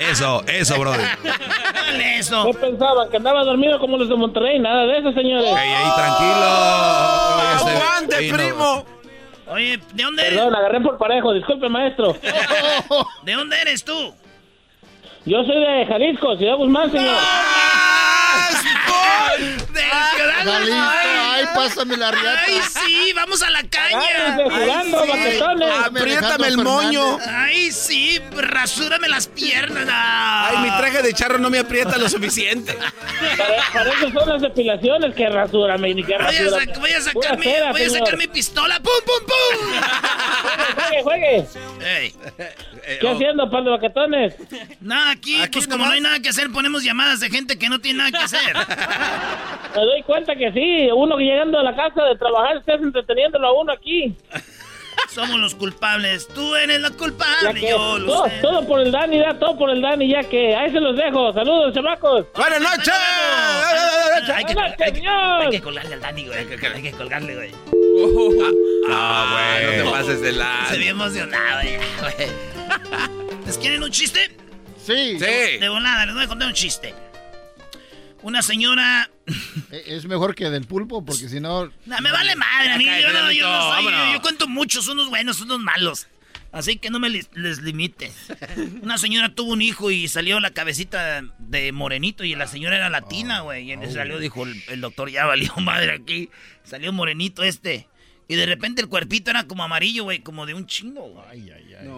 Eso, 0.00 0.42
eso, 0.46 0.78
brother. 0.78 1.06
Dale 1.74 2.18
eso. 2.18 2.44
¿Qué 2.46 2.54
pensaban? 2.58 3.10
¿Que 3.10 3.16
andaba 3.18 3.44
dormido 3.44 3.78
como 3.78 3.96
los 3.98 4.08
de 4.08 4.16
Monterrey? 4.16 4.58
Nada 4.58 4.84
de 4.86 4.98
eso, 4.98 5.12
señores. 5.12 5.46
Ey, 5.56 5.70
ey, 5.70 5.90
tranquilo. 5.96 6.46
Este, 7.56 7.70
¡Aguante, 7.70 8.18
ey, 8.18 8.30
no. 8.30 8.36
primo! 8.36 8.86
Oye, 9.48 9.80
¿de 9.92 10.02
dónde 10.02 10.22
eres? 10.22 10.34
Perdón, 10.38 10.54
agarré 10.56 10.80
por 10.80 10.96
parejo. 10.98 11.32
Disculpe, 11.34 11.68
maestro. 11.68 12.16
¿De 13.24 13.32
dónde 13.32 13.60
eres 13.60 13.84
tú? 13.84 14.14
Yo 15.30 15.44
soy 15.44 15.60
de 15.60 15.86
Jalisco, 15.86 16.36
Ciudad 16.36 16.56
Guzmán, 16.56 16.90
señor. 16.90 17.14
¡De 19.38 19.80
Ciudad 19.80 20.44
Jalisco, 20.44 20.74
ay, 20.74 21.08
Ay, 21.32 21.44
pásame 21.54 21.96
la 21.96 22.10
riata. 22.10 22.40
¡Ay, 22.46 22.60
sí! 22.68 23.12
¡Vamos 23.14 23.40
a 23.42 23.50
la 23.50 23.62
caña! 23.62 23.98
Agárrense 24.00 24.44
jugando, 24.50 25.06
baquetones. 25.06 25.70
Apriétame 25.86 26.48
el 26.48 26.56
moño. 26.58 27.18
¡Ay, 27.28 27.70
sí! 27.70 28.20
¡Rasúrame 28.36 29.08
las 29.08 29.28
piernas! 29.28 29.86
Ay, 29.88 30.58
mi 30.58 30.68
traje 30.76 31.00
de 31.02 31.14
charro 31.14 31.38
no 31.38 31.48
me 31.48 31.60
aprieta 31.60 31.96
lo 31.96 32.08
suficiente. 32.08 32.76
Para, 33.38 33.62
para 33.72 33.90
eso 33.92 34.10
son 34.10 34.28
las 34.28 34.42
depilaciones 34.42 35.14
que 35.14 35.28
rasúrame 35.28 35.94
ni 35.94 36.02
que 36.02 36.14
Voy 36.18 36.24
a, 36.26 36.28
rasura. 36.28 36.58
sac- 36.64 36.80
voy 36.80 36.90
a 36.90 37.00
sacar, 37.00 37.38
mi, 37.38 37.44
cera, 37.44 37.70
voy 37.72 37.82
a 37.84 37.90
sacar 37.90 38.16
mi 38.18 38.26
pistola. 38.26 38.80
¡Pum, 38.80 38.92
pum, 39.06 39.26
pum! 39.26 39.80
Juegue, 41.04 41.46
juegue. 41.46 42.14
Ey. 42.86 42.98
¿Qué 43.00 43.08
haciendo, 43.08 43.50
par 43.50 43.64
de 43.64 43.70
baquetones? 43.70 44.34
Nada, 44.80 45.10
aquí, 45.12 45.36
pues 45.52 45.66
como 45.68 45.84
no 45.86 45.92
hay 45.92 46.00
nada 46.00 46.20
que 46.20 46.28
hacer, 46.30 46.50
ponemos 46.50 46.82
llamadas 46.84 47.20
de 47.20 47.30
gente 47.30 47.58
que 47.58 47.68
no 47.68 47.78
tiene 47.80 47.98
nada 47.98 48.10
que 48.10 48.24
hacer. 48.24 48.54
Me 49.76 49.82
doy 49.82 50.02
cuenta 50.02 50.34
que 50.34 50.50
sí. 50.52 50.88
Uno 50.94 51.16
llegando 51.18 51.58
a 51.58 51.62
la 51.62 51.74
casa 51.76 52.04
de 52.04 52.16
trabajar 52.16 52.56
estás 52.56 52.80
entreteniéndolo 52.80 53.46
a 53.48 53.60
uno 53.60 53.72
aquí. 53.72 54.14
Somos 55.08 55.40
los 55.40 55.54
culpables. 55.54 56.28
Tú 56.28 56.54
eres 56.56 56.80
la 56.80 56.90
culpable, 56.90 57.54
que- 57.60 57.70
yo 57.70 57.98
lo 57.98 58.06
todo, 58.12 58.28
sé. 58.28 58.38
todo 58.42 58.66
por 58.66 58.80
el 58.80 58.92
Dani, 58.92 59.18
ya, 59.18 59.34
todo 59.38 59.56
por 59.56 59.70
el 59.70 59.80
Dani, 59.80 60.08
ya 60.08 60.22
que 60.24 60.54
ahí 60.54 60.70
se 60.70 60.78
los 60.80 60.94
dejo. 60.96 61.32
Saludos, 61.32 61.72
chamacos. 61.74 62.26
¡Buenas 62.34 62.60
noches! 62.60 62.92
Hay 64.34 64.44
que, 64.44 64.54
Buenas 64.54 64.70
noches, 64.72 64.86
hay 64.86 64.92
que- 64.92 64.98
señor. 64.98 65.40
hay 65.42 65.50
que 65.50 65.60
colgarle 65.62 65.94
al 65.94 66.00
Dani, 66.00 66.26
güey. 66.26 66.38
Hay 66.38 66.46
que, 66.46 66.66
hay 66.66 66.82
que 66.82 66.92
colgarle, 66.92 67.34
güey. 67.34 67.50
Ah, 68.90 69.58
güey. 69.62 69.78
No 69.78 69.84
te 69.84 69.90
pases 69.90 70.20
de 70.20 70.32
la. 70.32 70.66
Se 70.68 70.78
ve 70.78 70.88
emocionado 70.88 71.60
ya, 71.62 71.80
güey. 72.02 72.28
¿Les 73.46 73.58
quieren 73.58 73.82
un 73.82 73.90
chiste? 73.90 74.36
Sí. 74.84 75.18
Sí. 75.18 75.58
De 75.58 75.68
volada, 75.68 76.06
les 76.06 76.14
voy 76.14 76.24
a 76.24 76.28
contar 76.28 76.48
un 76.48 76.54
chiste. 76.54 76.94
Una 78.22 78.42
señora... 78.42 79.10
Eh, 79.70 79.84
Es 79.86 80.04
mejor 80.06 80.34
que 80.34 80.50
del 80.50 80.66
pulpo, 80.66 81.04
porque 81.04 81.28
si 81.28 81.38
no. 81.40 81.66
No, 81.86 82.00
me 82.00 82.10
vale 82.10 82.34
madre, 82.34 82.70
a 82.72 82.78
mí. 82.78 82.84
Yo 82.84 83.12
no, 83.12 83.30
yo 83.32 83.48
no 83.48 83.74
soy- 83.74 83.84
yo- 83.84 84.12
yo 84.14 84.20
cuento 84.22 84.48
muchos, 84.48 84.88
unos 84.88 85.08
buenos, 85.08 85.40
unos 85.40 85.60
malos. 85.60 86.08
Así 86.52 86.76
que 86.78 86.90
no 86.90 86.98
me 86.98 87.08
les, 87.08 87.30
les 87.34 87.62
limites. 87.62 88.12
Una 88.82 88.98
señora 88.98 89.32
tuvo 89.32 89.52
un 89.52 89.62
hijo 89.62 89.92
y 89.92 90.08
salió 90.08 90.40
la 90.40 90.50
cabecita 90.50 91.22
de 91.38 91.70
morenito 91.70 92.24
y 92.24 92.34
la 92.34 92.48
señora 92.48 92.76
era 92.76 92.90
latina, 92.90 93.42
güey. 93.42 93.68
Y 93.68 93.72
en 93.72 93.84
eso 93.84 93.94
salió, 93.94 94.18
dijo 94.18 94.44
el, 94.44 94.60
el 94.66 94.80
doctor, 94.80 95.08
ya 95.10 95.26
valió 95.26 95.54
madre 95.58 95.92
aquí. 95.92 96.28
Salió 96.64 96.92
morenito 96.92 97.44
este. 97.44 97.86
Y 98.30 98.36
de 98.36 98.46
repente 98.46 98.80
el 98.80 98.86
cuerpito 98.86 99.32
era 99.32 99.42
como 99.48 99.64
amarillo, 99.64 100.04
güey, 100.04 100.20
como 100.20 100.46
de 100.46 100.54
un 100.54 100.64
chingo, 100.64 101.02
güey. 101.02 101.52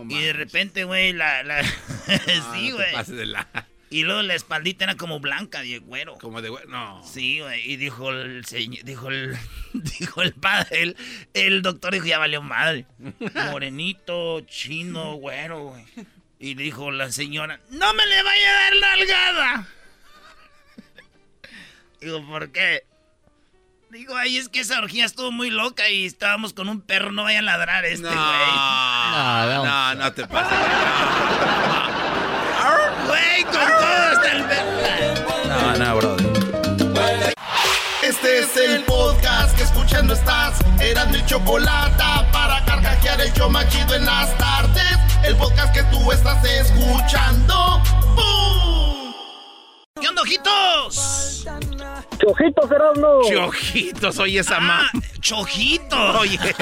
y 0.09 0.19
de 0.19 0.33
repente, 0.33 0.85
güey, 0.85 1.13
la... 1.13 1.43
la... 1.43 1.63
sí, 2.55 2.71
güey. 2.71 3.27
la. 3.27 3.69
y 3.91 4.05
luego 4.05 4.23
la 4.23 4.35
espaldita 4.35 4.85
era 4.85 4.95
como 4.95 5.21
blanca, 5.21 5.61
de 5.61 5.81
güero. 5.81 6.15
Como 6.15 6.41
de 6.41 6.49
güey. 6.49 6.65
No. 6.69 7.07
Sí, 7.07 7.41
güey, 7.41 7.71
y 7.71 7.77
dijo 7.77 8.11
el 8.13 8.47
señor, 8.47 8.83
dijo 8.83 9.11
el, 9.11 9.37
dijo 9.75 10.23
el 10.23 10.33
padre, 10.33 10.83
el, 10.83 10.97
el 11.35 11.61
doctor 11.61 11.93
dijo, 11.93 12.07
ya 12.07 12.19
valió 12.19 12.41
madre. 12.41 12.87
Morenito, 13.51 14.41
chino, 14.47 15.17
güero, 15.17 15.65
güey. 15.65 15.85
Y 16.39 16.55
dijo 16.55 16.91
la 16.91 17.13
señora, 17.13 17.61
no 17.69 17.93
me 17.93 18.07
le 18.07 18.23
vaya 18.23 18.49
a 18.49 18.63
dar 18.63 18.77
nalgada. 18.81 19.69
Digo, 22.01 22.27
¿por 22.27 22.51
qué? 22.53 22.85
Digo, 23.93 24.17
ay, 24.17 24.39
es 24.39 24.49
que 24.49 24.61
esa 24.61 24.79
orgía 24.79 25.05
estuvo 25.05 25.31
muy 25.31 25.51
loca 25.51 25.91
y 25.91 26.07
estábamos 26.07 26.55
con 26.55 26.67
un 26.71 26.81
perro, 26.81 27.13
no 27.13 27.25
vaya 27.25 27.41
a 27.41 27.43
ladrar 27.43 27.85
este, 27.85 28.07
güey. 28.07 28.17
No, 28.17 29.65
no, 29.67 29.95
no 29.97 30.13
te 30.15 30.27
pases. 30.27 30.59
Güey, 33.07 33.43
con 33.43 33.53
todo 33.53 34.03
hasta 34.13 34.33
el 34.33 34.45
perro. 34.45 35.31
No, 35.47 35.77
no, 35.77 35.97
brother. 35.97 37.35
Este 38.03 38.39
es 38.39 38.57
el 38.57 38.83
podcast 38.85 39.55
que 39.57 39.65
escuchando 39.65 40.15
estás. 40.15 40.59
Eran 40.81 41.11
mi 41.11 41.23
chocolate 41.27 42.03
para 42.33 42.65
carcajear 42.65 43.21
el 43.21 43.35
yo 43.35 43.51
machido 43.51 43.95
en 43.95 44.07
las 44.07 44.35
tardes. 44.39 44.97
El 45.23 45.37
podcast 45.37 45.75
que 45.75 45.83
tú 45.85 46.11
estás 46.13 46.43
escuchando. 46.45 47.83
¡Bum! 48.15 48.72
¿Qué 50.01 50.09
onda, 50.09 50.23
ojitos? 50.23 51.45
Chojitos, 52.19 52.71
Erasmo. 52.71 53.21
Chojitos, 53.31 54.19
oye 54.19 54.41
esa 54.41 54.59
ma. 54.59 54.87
Ah, 54.93 54.99
Chojito. 55.21 56.19
Oye. 56.19 56.39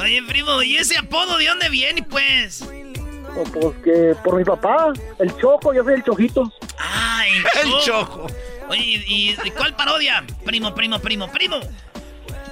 Oye, 0.00 0.22
primo, 0.26 0.62
¿y 0.62 0.78
ese 0.78 0.96
apodo 0.98 1.36
de 1.36 1.46
dónde 1.46 1.68
viene, 1.68 2.02
pues? 2.02 2.62
Oh, 3.36 3.44
pues 3.44 3.76
que 3.84 4.16
por 4.24 4.36
mi 4.36 4.42
papá, 4.42 4.90
el 5.18 5.36
Choco, 5.36 5.72
yo 5.74 5.84
soy 5.84 5.94
el 5.94 6.02
Chojito. 6.02 6.50
Ah, 6.78 7.24
el, 7.28 7.36
El 7.66 7.72
Choco. 7.84 8.26
chojo. 8.26 8.26
Oye, 8.70 9.04
¿y, 9.06 9.36
y 9.44 9.50
cuál 9.50 9.76
parodia? 9.76 10.24
Primo, 10.46 10.74
primo, 10.74 10.98
primo, 10.98 11.30
primo. 11.30 11.60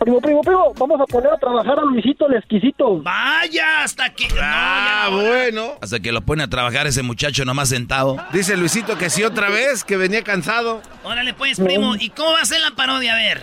Primo, 0.00 0.18
primo, 0.20 0.40
primo, 0.40 0.72
vamos 0.78 0.98
a 1.00 1.04
poner 1.04 1.30
a 1.30 1.36
trabajar 1.36 1.78
a 1.78 1.82
Luisito 1.82 2.26
el 2.26 2.36
exquisito. 2.36 3.02
Vaya, 3.02 3.82
hasta 3.84 4.12
que... 4.14 4.28
Ah, 4.40 5.08
no, 5.10 5.18
ya 5.18 5.22
no. 5.24 5.28
bueno. 5.30 5.72
Hasta 5.82 6.00
que 6.00 6.10
lo 6.10 6.22
pone 6.22 6.42
a 6.42 6.48
trabajar 6.48 6.86
ese 6.86 7.02
muchacho 7.02 7.44
nomás 7.44 7.68
sentado. 7.68 8.16
Dice 8.32 8.56
Luisito 8.56 8.96
que 8.96 9.10
sí 9.10 9.22
otra 9.24 9.50
vez, 9.50 9.84
que 9.84 9.98
venía 9.98 10.22
cansado. 10.24 10.80
Órale, 11.04 11.34
pues, 11.34 11.60
primo. 11.60 11.96
¿Y 11.96 12.08
cómo 12.10 12.32
va 12.32 12.40
a 12.40 12.44
ser 12.46 12.60
la 12.62 12.70
parodia? 12.70 13.12
A 13.12 13.16
ver. 13.16 13.42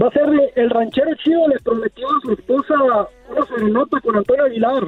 Va 0.00 0.06
a 0.06 0.10
ser 0.12 0.22
el 0.54 0.70
ranchero 0.70 1.10
chido, 1.22 1.48
le 1.48 1.58
prometió 1.60 2.06
a 2.08 2.20
su 2.22 2.32
esposa 2.32 2.74
una 3.28 3.44
serenata 3.46 4.00
con 4.00 4.16
Antonio 4.16 4.44
Aguilar. 4.44 4.84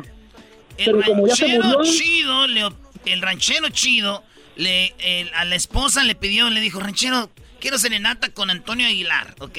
El 0.79 0.85
Pero 0.87 1.03
como 1.03 1.27
ya 1.27 1.35
se 1.35 1.47
ranchero 1.47 1.65
murió- 1.79 1.93
chido, 1.93 2.47
le- 2.47 2.73
el 3.12 3.21
ranchero 3.21 3.69
chido, 3.71 4.23
le, 4.57 4.95
el- 4.99 5.35
a 5.35 5.45
la 5.45 5.57
esposa 5.57 6.05
le 6.05 6.15
pidió, 6.15 6.49
le 6.51 6.61
dijo, 6.61 6.79
ranchero, 6.81 7.31
quiero 7.61 7.79
serenata 7.79 8.29
con 8.31 8.49
Antonio 8.51 8.87
Aguilar, 8.87 9.35
¿ok? 9.41 9.59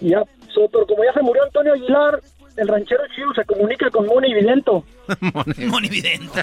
Ya, 0.00 0.22
so, 0.54 0.68
pero 0.70 0.86
como 0.86 1.04
ya 1.04 1.12
se 1.12 1.22
murió 1.22 1.42
Antonio 1.44 1.72
Aguilar, 1.74 2.20
el 2.56 2.68
ranchero 2.68 3.02
chido 3.14 3.32
se 3.34 3.44
comunica 3.44 3.88
con 3.90 4.06
Moni 4.06 4.34
Vilento. 4.34 4.84
Monividente. 5.66 6.42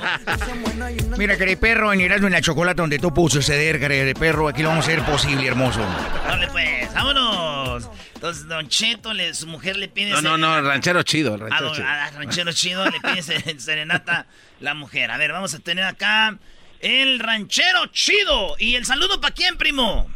Mira, 1.18 1.38
perro 1.58 1.94
en 1.94 2.02
Erasmo 2.02 2.28
en 2.28 2.34
la 2.34 2.42
chocolate 2.42 2.82
donde 2.82 3.00
tú 3.00 3.14
pudo 3.14 3.30
suceder, 3.30 3.80
perro. 4.16 4.48
Aquí 4.48 4.64
lo 4.64 4.70
vamos 4.70 4.88
a 4.88 4.92
hacer 4.92 5.04
posible, 5.06 5.46
hermoso. 5.48 5.82
Dale 6.26 6.48
pues, 6.48 6.94
vámonos. 6.94 7.90
Entonces, 8.16 8.48
Don 8.48 8.68
Cheto, 8.68 9.14
le- 9.14 9.34
su 9.34 9.48
mujer 9.48 9.78
le 9.78 9.88
pide... 9.88 10.12
No, 10.12 10.22
no, 10.22 10.38
no, 10.38 10.58
el 10.58 10.66
ranchero 10.66 11.04
chido, 11.04 11.36
el 11.36 11.44
A 11.44 11.46
ranchero 11.46 11.66
don, 11.68 11.76
chido. 11.76 11.88
a 11.88 12.10
ranchero 12.12 12.52
chido 12.52 12.86
le 12.90 13.00
pide 13.00 13.22
se- 13.22 13.60
serenata 13.60 14.26
la 14.60 14.74
mujer. 14.74 15.10
A 15.12 15.18
ver, 15.18 15.32
vamos 15.32 15.54
a 15.54 15.60
tener 15.60 15.86
acá 15.86 16.38
el 16.82 17.20
ranchero 17.20 17.86
chido. 17.94 18.56
¿Y 18.58 18.76
el 18.76 18.86
saludo 18.86 19.22
para 19.22 19.34
quién, 19.34 19.58
primo? 19.58 20.10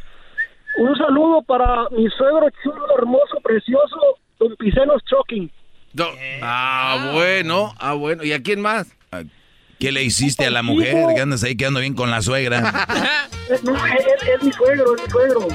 Un 0.77 0.95
saludo 0.97 1.41
para 1.43 1.87
mi 1.91 2.07
suegro 2.09 2.47
chulo, 2.63 2.85
hermoso, 2.97 3.39
precioso, 3.43 3.95
don 4.39 4.55
Picenos 4.57 5.01
Choking. 5.05 5.51
Ah, 6.41 7.11
bueno, 7.13 7.73
ah, 7.79 7.93
bueno. 7.93 8.23
¿Y 8.23 8.33
a 8.33 8.41
quién 8.41 8.61
más? 8.61 8.87
¿Qué 9.79 9.91
le 9.91 10.03
hiciste 10.03 10.47
a 10.47 10.51
la 10.51 10.63
mujer? 10.63 10.95
Que 11.13 11.21
andas 11.21 11.43
ahí 11.43 11.55
quedando 11.55 11.79
bien 11.81 11.93
con 11.93 12.09
la 12.09 12.21
suegra. 12.21 12.61
No, 13.63 13.75
es, 13.85 14.05
es- 14.05 14.29
es 14.35 14.43
mi 14.43 14.51
suegro, 14.51 14.95
es 14.95 15.03
mi 15.03 15.09
suegro. 15.09 15.47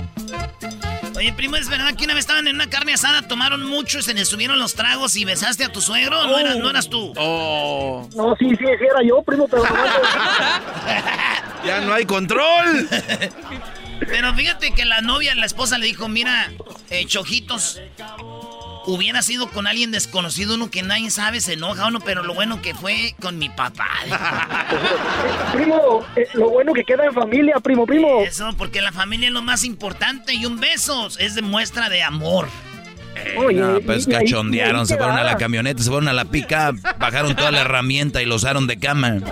Oye, 1.16 1.32
primo, 1.32 1.57
¿es 1.57 1.69
verdad 1.69 1.95
que 1.97 2.05
una 2.05 2.15
vez 2.15 2.20
estaban 2.20 2.47
en 2.47 2.55
una 2.55 2.70
carne 2.70 2.95
asada, 2.95 3.27
tomaron 3.27 3.66
mucho 3.66 3.99
y 3.99 4.03
se 4.03 4.15
les 4.15 4.28
subieron 4.28 4.61
los 4.61 4.74
tragos 4.74 5.16
y 5.16 5.24
besaste 5.24 5.65
a 5.65 5.73
tu 5.73 5.81
suegro? 5.81 6.23
¿No, 6.24 6.39
eras, 6.39 6.57
no 6.59 6.70
eras 6.70 6.89
tú? 6.89 7.12
Oh, 7.16 8.09
No, 8.15 8.36
sí, 8.36 8.51
sí, 8.51 8.57
sí 8.59 8.85
era 8.89 9.03
yo, 9.03 9.20
primo, 9.23 9.49
pero 9.49 9.65
ya 11.66 11.81
no 11.81 11.93
hay 11.93 12.07
control. 12.07 12.89
Pero 14.01 14.35
fíjate 14.35 14.73
que 14.73 14.85
la 14.85 15.01
novia, 15.01 15.35
la 15.35 15.47
esposa 15.47 15.79
le 15.79 15.87
dijo, 15.87 16.09
mira, 16.09 16.51
eh, 16.91 17.05
Chojitos, 17.07 17.81
hubiera 18.87 19.23
sido 19.23 19.49
con 19.51 19.66
alguien 19.66 19.91
desconocido, 19.91 20.55
uno 20.55 20.70
que 20.70 20.83
nadie 20.83 21.11
sabe, 21.11 21.41
se 21.41 21.55
enoja 21.55 21.87
uno, 21.87 22.01
pero 22.01 22.23
lo 22.23 22.35
bueno 22.35 22.62
que 22.62 22.75
fue 22.75 23.15
con 23.20 23.39
mi 23.39 23.49
papá. 23.49 23.89
primo, 25.53 26.05
eh, 26.16 26.27
lo 26.35 26.51
bueno 26.51 26.73
que 26.73 26.85
queda 26.85 27.07
en 27.07 27.12
familia, 27.12 27.57
primo, 27.61 27.87
primo. 27.87 28.23
Eso, 28.23 28.55
porque 28.57 28.81
la 28.81 28.93
familia 28.93 29.29
es 29.29 29.35
lo 29.35 29.43
más 29.43 29.65
importante 29.65 30.35
y 30.35 30.47
un 30.47 30.59
beso 30.59 31.09
es 31.19 31.35
de 31.35 31.43
muestra 31.43 31.89
de 31.89 32.03
amor. 32.03 32.49
No, 33.53 33.81
pues 33.81 34.07
cachondearon, 34.07 34.87
se 34.87 34.97
fueron 34.97 35.16
a 35.16 35.25
la 35.25 35.37
camioneta, 35.37 35.83
se 35.83 35.91
fueron 35.91 36.09
a 36.09 36.12
la 36.12 36.27
pica, 36.27 36.73
bajaron 36.99 37.35
toda 37.35 37.51
la 37.51 37.62
herramienta 37.62 38.23
y 38.23 38.27
los 38.27 38.43
usaron 38.43 38.66
de 38.66 38.79
cama. 38.79 39.16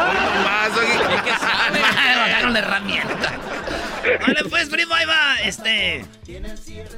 Bajaron 2.27 2.53
la 2.53 2.59
herramienta. 2.59 3.39
Vale, 4.21 4.45
pues, 4.49 4.69
primo, 4.69 4.95
ahí 4.95 5.07
va, 5.07 5.41
este... 5.43 6.05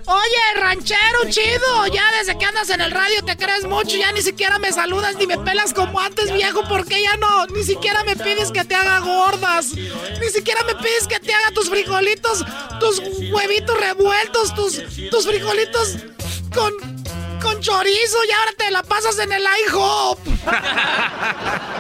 Oye, 0.07 0.61
ranchero 0.61 1.25
chido, 1.29 1.87
ya 1.87 2.05
desde 2.19 2.39
que 2.39 2.45
andas 2.45 2.71
en 2.71 2.81
el 2.81 2.91
radio 2.91 3.25
te 3.25 3.37
crees 3.37 3.65
mucho, 3.65 3.97
ya 3.97 4.13
ni 4.13 4.23
siquiera 4.23 4.59
me 4.59 4.73
saludas 4.73 5.17
ni 5.17 5.27
me 5.27 5.39
pelas 5.39 5.73
como 5.75 6.01
antes, 6.01 6.33
viejo, 6.33 6.63
porque 6.69 7.03
ya 7.03 7.17
no, 7.17 7.47
ni 7.47 7.63
siquiera 7.63 8.05
me 8.05 8.17
pides 8.17 8.51
que 8.53 8.65
te 8.65 8.75
haga 8.75 9.01
gordas, 9.01 9.73
ni 9.75 10.29
siquiera 10.33 10.63
me 10.65 10.75
pides 10.77 11.07
que 11.09 11.21
te 11.21 11.33
haga 11.35 11.51
tus 11.53 11.69
frijolitos, 11.69 12.45
tus 12.81 13.01
huevitos 13.31 13.81
revueltos, 13.81 14.55
tus, 14.55 14.83
tus 15.11 15.27
frijolitos 15.27 15.97
con, 16.55 16.73
con 17.41 17.61
chorizo 17.61 18.25
y 18.29 18.33
ahora 18.33 18.53
te 18.57 18.71
la 18.71 18.83
pasas 18.83 19.19
en 19.19 19.33
el 19.33 19.43
IHOP. 19.67 20.19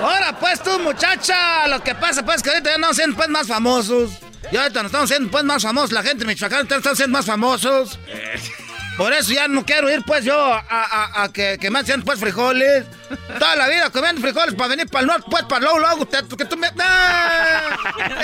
Ahora 0.00 0.38
pues 0.38 0.62
tú, 0.62 0.78
muchacha, 0.78 1.66
lo 1.66 1.82
que 1.82 1.92
pasa 1.92 2.24
pues 2.24 2.40
que 2.40 2.50
ahorita 2.50 2.70
ya 2.70 2.78
no 2.78 2.94
siendo 2.94 3.16
pues 3.16 3.28
más 3.28 3.48
famosos. 3.48 4.10
Y 4.50 4.56
ahorita 4.56 4.82
nos 4.82 4.90
estamos 4.90 5.10
haciendo 5.10 5.30
pues 5.30 5.44
más 5.44 5.62
famosos, 5.62 5.92
la 5.92 6.02
gente 6.02 6.24
de 6.24 6.26
Michoacán 6.26 6.66
está 6.70 6.94
siendo 6.94 7.16
más 7.18 7.26
famosos. 7.26 7.98
Por 8.96 9.12
eso 9.12 9.32
ya 9.32 9.46
no 9.46 9.64
quiero 9.64 9.88
ir 9.90 10.02
pues 10.04 10.24
yo 10.24 10.34
a, 10.36 10.64
a, 10.68 11.22
a 11.22 11.32
que, 11.32 11.56
que 11.60 11.70
me 11.70 11.78
hacen 11.78 12.02
pues 12.02 12.18
frijoles. 12.18 12.84
Toda 13.38 13.54
la 13.54 13.68
vida 13.68 13.90
comiendo 13.90 14.20
frijoles 14.20 14.54
para 14.54 14.68
venir 14.68 14.88
para 14.88 15.02
el 15.02 15.06
norte, 15.06 15.26
pues 15.30 15.44
para 15.44 15.60
luego, 15.60 15.78
luego, 15.78 16.06
te, 16.06 16.18
que 16.36 16.44
tú 16.46 16.56
me... 16.56 16.68
¡Ah! 16.80 17.76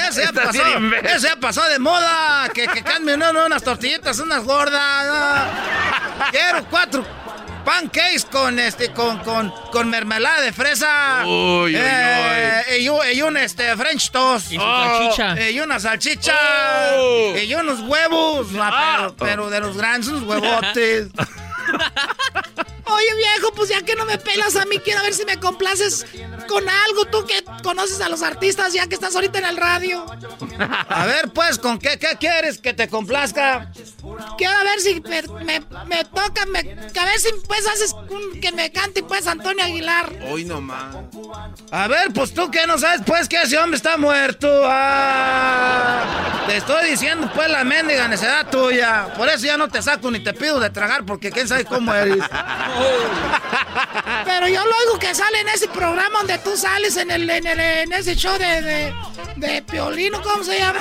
Ese 0.08 0.24
ya 0.24 0.32
pasó, 0.32 0.62
ese 1.04 1.28
ya 1.28 1.36
pasó 1.36 1.62
de 1.68 1.78
moda. 1.78 2.48
Que, 2.52 2.66
que 2.66 2.82
cambien 2.82 3.20
no, 3.20 3.30
unas 3.46 3.62
tortillitas, 3.62 4.18
unas 4.18 4.42
gordas. 4.42 5.46
Quiero 6.32 6.64
cuatro 6.68 7.06
pancakes 7.64 8.24
con 8.30 8.58
este 8.58 8.92
con 8.92 9.18
con 9.20 9.52
con 9.72 9.90
mermelada 9.90 10.40
de 10.42 10.52
fresa. 10.52 11.22
Uy, 11.24 11.74
uy, 11.74 11.76
Eh, 11.76 12.78
Y, 12.80 12.88
un, 12.88 12.98
y 13.12 13.22
un, 13.22 13.36
este 13.36 13.76
French 13.76 14.10
toast. 14.10 14.52
Y. 14.52 14.56
Y 14.56 15.60
una 15.60 15.78
salchicha. 15.80 16.34
Oh. 16.98 17.34
Y 17.36 17.54
unos 17.54 17.80
huevos. 17.80 18.48
ah, 18.58 18.96
pero, 18.98 19.16
pero 19.16 19.50
de 19.50 19.60
los 19.60 19.76
grandes, 19.76 20.08
unos 20.08 20.22
huevotes. 20.24 21.08
Oye, 22.86 23.14
viejo, 23.16 23.52
pues 23.54 23.70
ya 23.70 23.82
que 23.82 23.96
no 23.96 24.04
me 24.04 24.18
pelas 24.18 24.56
a 24.56 24.66
mí, 24.66 24.78
quiero 24.78 25.02
ver 25.02 25.14
si 25.14 25.24
me 25.24 25.38
complaces 25.40 26.06
con 26.46 26.68
algo. 26.68 27.06
Tú 27.06 27.24
que 27.26 27.42
conoces 27.62 28.00
a 28.00 28.08
los 28.08 28.22
artistas 28.22 28.72
ya 28.72 28.86
que 28.86 28.94
estás 28.94 29.14
ahorita 29.14 29.38
en 29.38 29.46
el 29.46 29.56
radio. 29.56 30.04
A 30.88 31.06
ver, 31.06 31.30
pues, 31.32 31.58
¿con 31.58 31.78
qué, 31.78 31.98
qué 31.98 32.16
quieres 32.20 32.58
que 32.58 32.74
te 32.74 32.88
complazca? 32.88 33.72
Quiero 34.38 34.54
ver 34.64 34.80
si 34.80 35.00
me, 35.00 35.22
me, 35.44 35.60
me 35.86 36.04
toca, 36.04 36.44
me, 36.46 36.58
a 36.60 37.04
ver 37.04 37.18
si 37.18 37.30
pues 37.48 37.66
haces 37.66 37.94
un- 37.94 38.40
que 38.40 38.52
me 38.52 38.70
cante 38.70 39.02
pues 39.02 39.26
Antonio 39.26 39.64
Aguilar. 39.64 40.12
Hoy 40.30 40.44
nomás. 40.44 40.94
A 41.70 41.88
ver, 41.88 42.12
pues 42.12 42.32
tú 42.34 42.50
que 42.50 42.66
no 42.66 42.78
sabes, 42.78 43.00
pues, 43.06 43.28
que 43.28 43.40
ese 43.42 43.58
hombre 43.58 43.76
está 43.78 43.96
muerto. 43.96 44.48
Ah, 44.64 46.23
te 46.46 46.56
estoy 46.58 46.90
diciendo, 46.90 47.30
pues, 47.34 47.48
la 47.50 47.64
mendiga 47.64 48.06
necedad 48.08 48.48
tuya. 48.50 49.06
Por 49.16 49.28
eso 49.28 49.46
ya 49.46 49.56
no 49.56 49.68
te 49.68 49.82
saco 49.82 50.10
ni 50.10 50.20
te 50.20 50.32
pido 50.34 50.60
de 50.60 50.70
tragar, 50.70 51.04
porque 51.04 51.30
quién 51.30 51.48
sabe 51.48 51.64
cómo 51.64 51.94
eres. 51.94 52.18
Pero 54.24 54.48
yo 54.48 54.64
lo 54.64 54.76
oigo 54.76 54.98
que 54.98 55.14
sale 55.14 55.40
en 55.40 55.48
ese 55.48 55.68
programa 55.68 56.18
donde 56.18 56.38
tú 56.38 56.56
sales 56.56 56.96
en 56.96 57.10
el, 57.10 57.28
en 57.28 57.46
el- 57.46 57.60
en 57.60 57.92
ese 57.92 58.14
show 58.16 58.36
de, 58.38 58.62
de, 58.62 58.94
de 59.36 59.62
Piolino, 59.62 60.20
¿cómo 60.22 60.42
se 60.44 60.58
llama? 60.58 60.80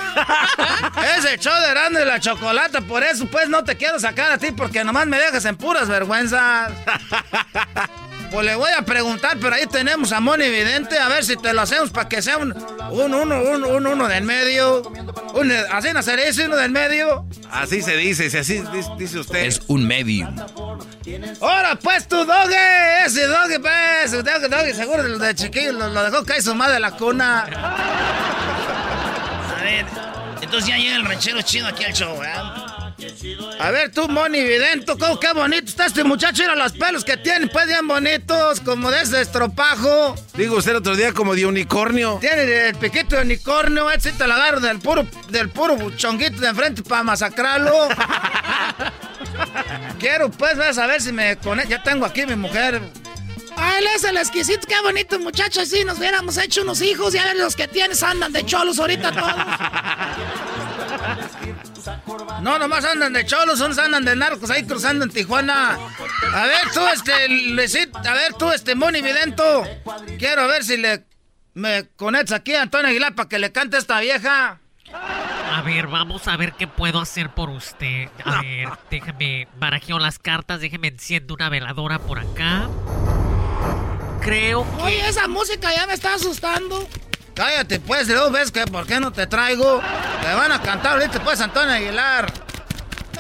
Ese 1.18 1.38
show 1.38 1.54
de 1.62 1.70
grande 1.70 2.00
de 2.02 2.06
la 2.06 2.20
chocolata, 2.20 2.82
por 2.82 3.04
eso, 3.04 3.26
pues, 3.28 3.50
no 3.50 3.64
te 3.64 3.76
quiero 3.78 4.00
sacar 4.00 4.32
a 4.32 4.38
ti, 4.38 4.52
porque 4.52 4.84
nomás 4.84 5.06
me 5.08 5.18
dejas 5.20 5.46
en 5.46 5.56
puras 5.58 5.88
vergüenzas. 5.88 6.72
Pues 8.34 8.46
le 8.48 8.56
voy 8.56 8.72
a 8.76 8.82
preguntar, 8.82 9.38
pero 9.40 9.54
ahí 9.54 9.68
tenemos 9.68 10.12
a 10.12 10.20
Moni 10.20 10.50
Vidente, 10.50 10.98
a 10.98 11.08
ver 11.08 11.24
si 11.24 11.38
te 11.38 11.54
lo 11.54 11.62
hacemos 11.62 11.92
para 11.92 12.10
que 12.10 12.20
sea 12.24 12.38
un, 12.38 12.52
un 12.90 13.14
uno, 13.14 13.42
un, 13.44 13.64
un 13.64 13.86
uno 13.86 14.08
del 14.08 14.24
medio. 14.24 14.82
Un, 15.36 15.52
así 15.72 15.90
no 15.94 16.02
sería 16.02 16.26
ese 16.26 16.48
uno 16.48 16.56
del 16.56 16.72
medio. 16.72 17.28
Así 17.52 17.84
se 17.84 17.96
dice, 17.96 18.32
si 18.32 18.38
así 18.40 18.64
dice, 18.74 18.90
dice 18.98 19.20
usted. 19.20 19.46
Es 19.46 19.62
un 19.68 19.86
medium. 19.86 20.36
Ahora 21.42 21.76
pues 21.76 22.08
tu 22.08 22.26
doge, 22.26 23.06
ese 23.06 23.28
doge 23.28 23.60
pues, 23.60 24.12
doge, 24.12 24.50
doge, 24.50 24.74
seguro 24.74 25.04
de, 25.04 25.20
de 25.20 25.36
chiquillo 25.36 25.74
lo, 25.74 25.90
lo 25.90 26.04
dejó 26.04 26.26
caer 26.26 26.42
su 26.42 26.56
madre 26.56 26.74
de 26.74 26.80
la 26.80 26.92
cuna. 26.92 27.42
A 29.60 29.64
ver, 29.64 29.86
entonces 30.42 30.68
ya 30.70 30.78
llega 30.78 30.96
el 30.96 31.06
ranchero 31.06 31.40
chido 31.44 31.68
aquí 31.68 31.84
al 31.84 31.94
show, 31.94 32.18
¿verdad? 32.18 32.63
A 33.60 33.72
ver 33.72 33.92
tú, 33.92 34.08
Moni 34.08 34.42
Vidento, 34.42 34.98
¿cómo 34.98 35.20
qué 35.20 35.34
bonito 35.34 35.66
está 35.66 35.86
este 35.86 36.04
muchacho? 36.04 36.42
Mira 36.44 36.56
los 36.56 36.74
pelos 36.74 37.06
que 37.06 37.18
tiene, 37.18 37.48
pues 37.48 37.68
bien 37.68 37.88
bonitos, 37.88 38.60
como 38.62 38.90
de 38.92 39.02
ese 39.02 39.22
estropajo. 39.22 40.16
Digo 40.36 40.58
usted 40.58 40.72
el 40.72 40.78
otro 40.78 40.96
día 40.96 41.14
como 41.14 41.36
de 41.36 41.46
unicornio. 41.46 42.18
Tiene 42.20 42.70
el 42.70 42.76
piquito 42.76 43.16
de 43.16 43.22
unicornio, 43.22 43.92
ese 43.92 44.12
sí 44.12 44.18
te 44.18 44.28
lo 44.28 44.34
agarro 44.34 44.60
del 44.60 44.80
puro, 44.80 45.06
del 45.30 45.50
puro 45.50 45.92
chonguito 45.92 46.42
de 46.42 46.48
enfrente 46.48 46.82
para 46.84 47.04
masacrarlo. 47.04 47.74
Quiero 50.00 50.30
pues 50.30 50.58
ver 50.58 50.78
a 50.78 50.88
ver 50.88 51.02
si 51.02 51.12
me 51.12 51.38
conecto. 51.38 51.70
Ya 51.70 51.84
tengo 51.84 52.06
aquí 52.06 52.26
mi 52.26 52.36
mujer. 52.36 52.82
Ah, 53.56 53.76
él 53.80 53.86
es 53.96 54.04
el 54.04 54.18
exquisito, 54.18 54.68
qué 54.68 54.82
bonito 54.82 55.20
muchacho. 55.20 55.66
Si 55.66 55.86
nos 55.86 56.00
hubiéramos 56.00 56.38
hecho 56.38 56.64
unos 56.64 56.82
hijos, 56.82 57.14
ya 57.14 57.26
ves 57.26 57.38
los 57.38 57.56
que 57.56 57.68
tienes 57.68 58.02
andan 58.04 58.34
de 58.34 58.46
cholos 58.46 58.80
ahorita 58.80 59.12
todos. 59.12 59.34
No, 62.42 62.60
nomás 62.60 62.86
andan 62.86 63.14
de 63.14 63.26
cholos, 63.26 63.60
unos 63.62 63.78
andan 63.78 64.06
de 64.06 64.16
narcos 64.16 64.50
ahí 64.50 64.64
cruzando 64.64 65.06
en 65.06 65.12
Tijuana. 65.12 65.78
A 66.34 66.46
ver 66.46 66.62
tú, 66.74 66.82
este, 66.94 67.30
Luisito, 67.30 67.98
a 67.98 68.14
ver 68.14 68.34
tú, 68.34 68.52
este, 68.52 68.76
Moni 68.76 69.02
Vidento. 69.02 69.64
Quiero 70.18 70.48
ver 70.48 70.64
si 70.64 70.78
le 70.78 71.06
me 71.54 71.88
conectas 71.96 72.40
aquí 72.40 72.56
a 72.56 72.64
Antonio 72.64 72.90
Aguilar 72.90 73.16
para 73.16 73.30
que 73.30 73.40
le 73.40 73.52
cante 73.52 73.78
a 73.78 73.80
esta 73.80 74.00
vieja. 74.00 74.60
A 74.94 75.62
ver, 75.62 75.88
vamos 75.88 76.28
a 76.28 76.36
ver 76.38 76.54
qué 76.54 76.68
puedo 76.68 77.00
hacer 77.00 77.30
por 77.30 77.50
usted. 77.50 78.10
A 78.26 78.42
ver, 78.42 78.70
déjame 78.92 79.48
barajeo 79.58 80.00
las 80.00 80.20
cartas, 80.20 80.62
déjeme 80.62 80.88
enciendo 80.88 81.34
una 81.34 81.50
veladora 81.50 82.00
por 82.00 82.20
acá. 82.20 82.70
Creo 84.22 84.64
que... 84.64 84.84
Oye, 84.84 85.08
esa 85.08 85.28
música 85.28 85.74
ya 85.76 85.86
me 85.86 85.94
está 85.94 86.16
asustando. 86.16 86.88
Cállate, 87.36 87.80
pues, 87.80 88.08
de 88.08 88.14
dos 88.14 88.32
veces 88.32 88.52
que 88.52 88.66
por 88.66 88.86
qué 88.86 89.00
no 89.00 89.12
te 89.12 89.28
traigo. 89.28 89.82
Te 90.22 90.34
van 90.34 90.52
a 90.52 90.62
cantar 90.62 90.94
ahorita, 90.94 91.24
pues, 91.24 91.42
Antonio 91.42 91.74
Aguilar. 91.74 92.32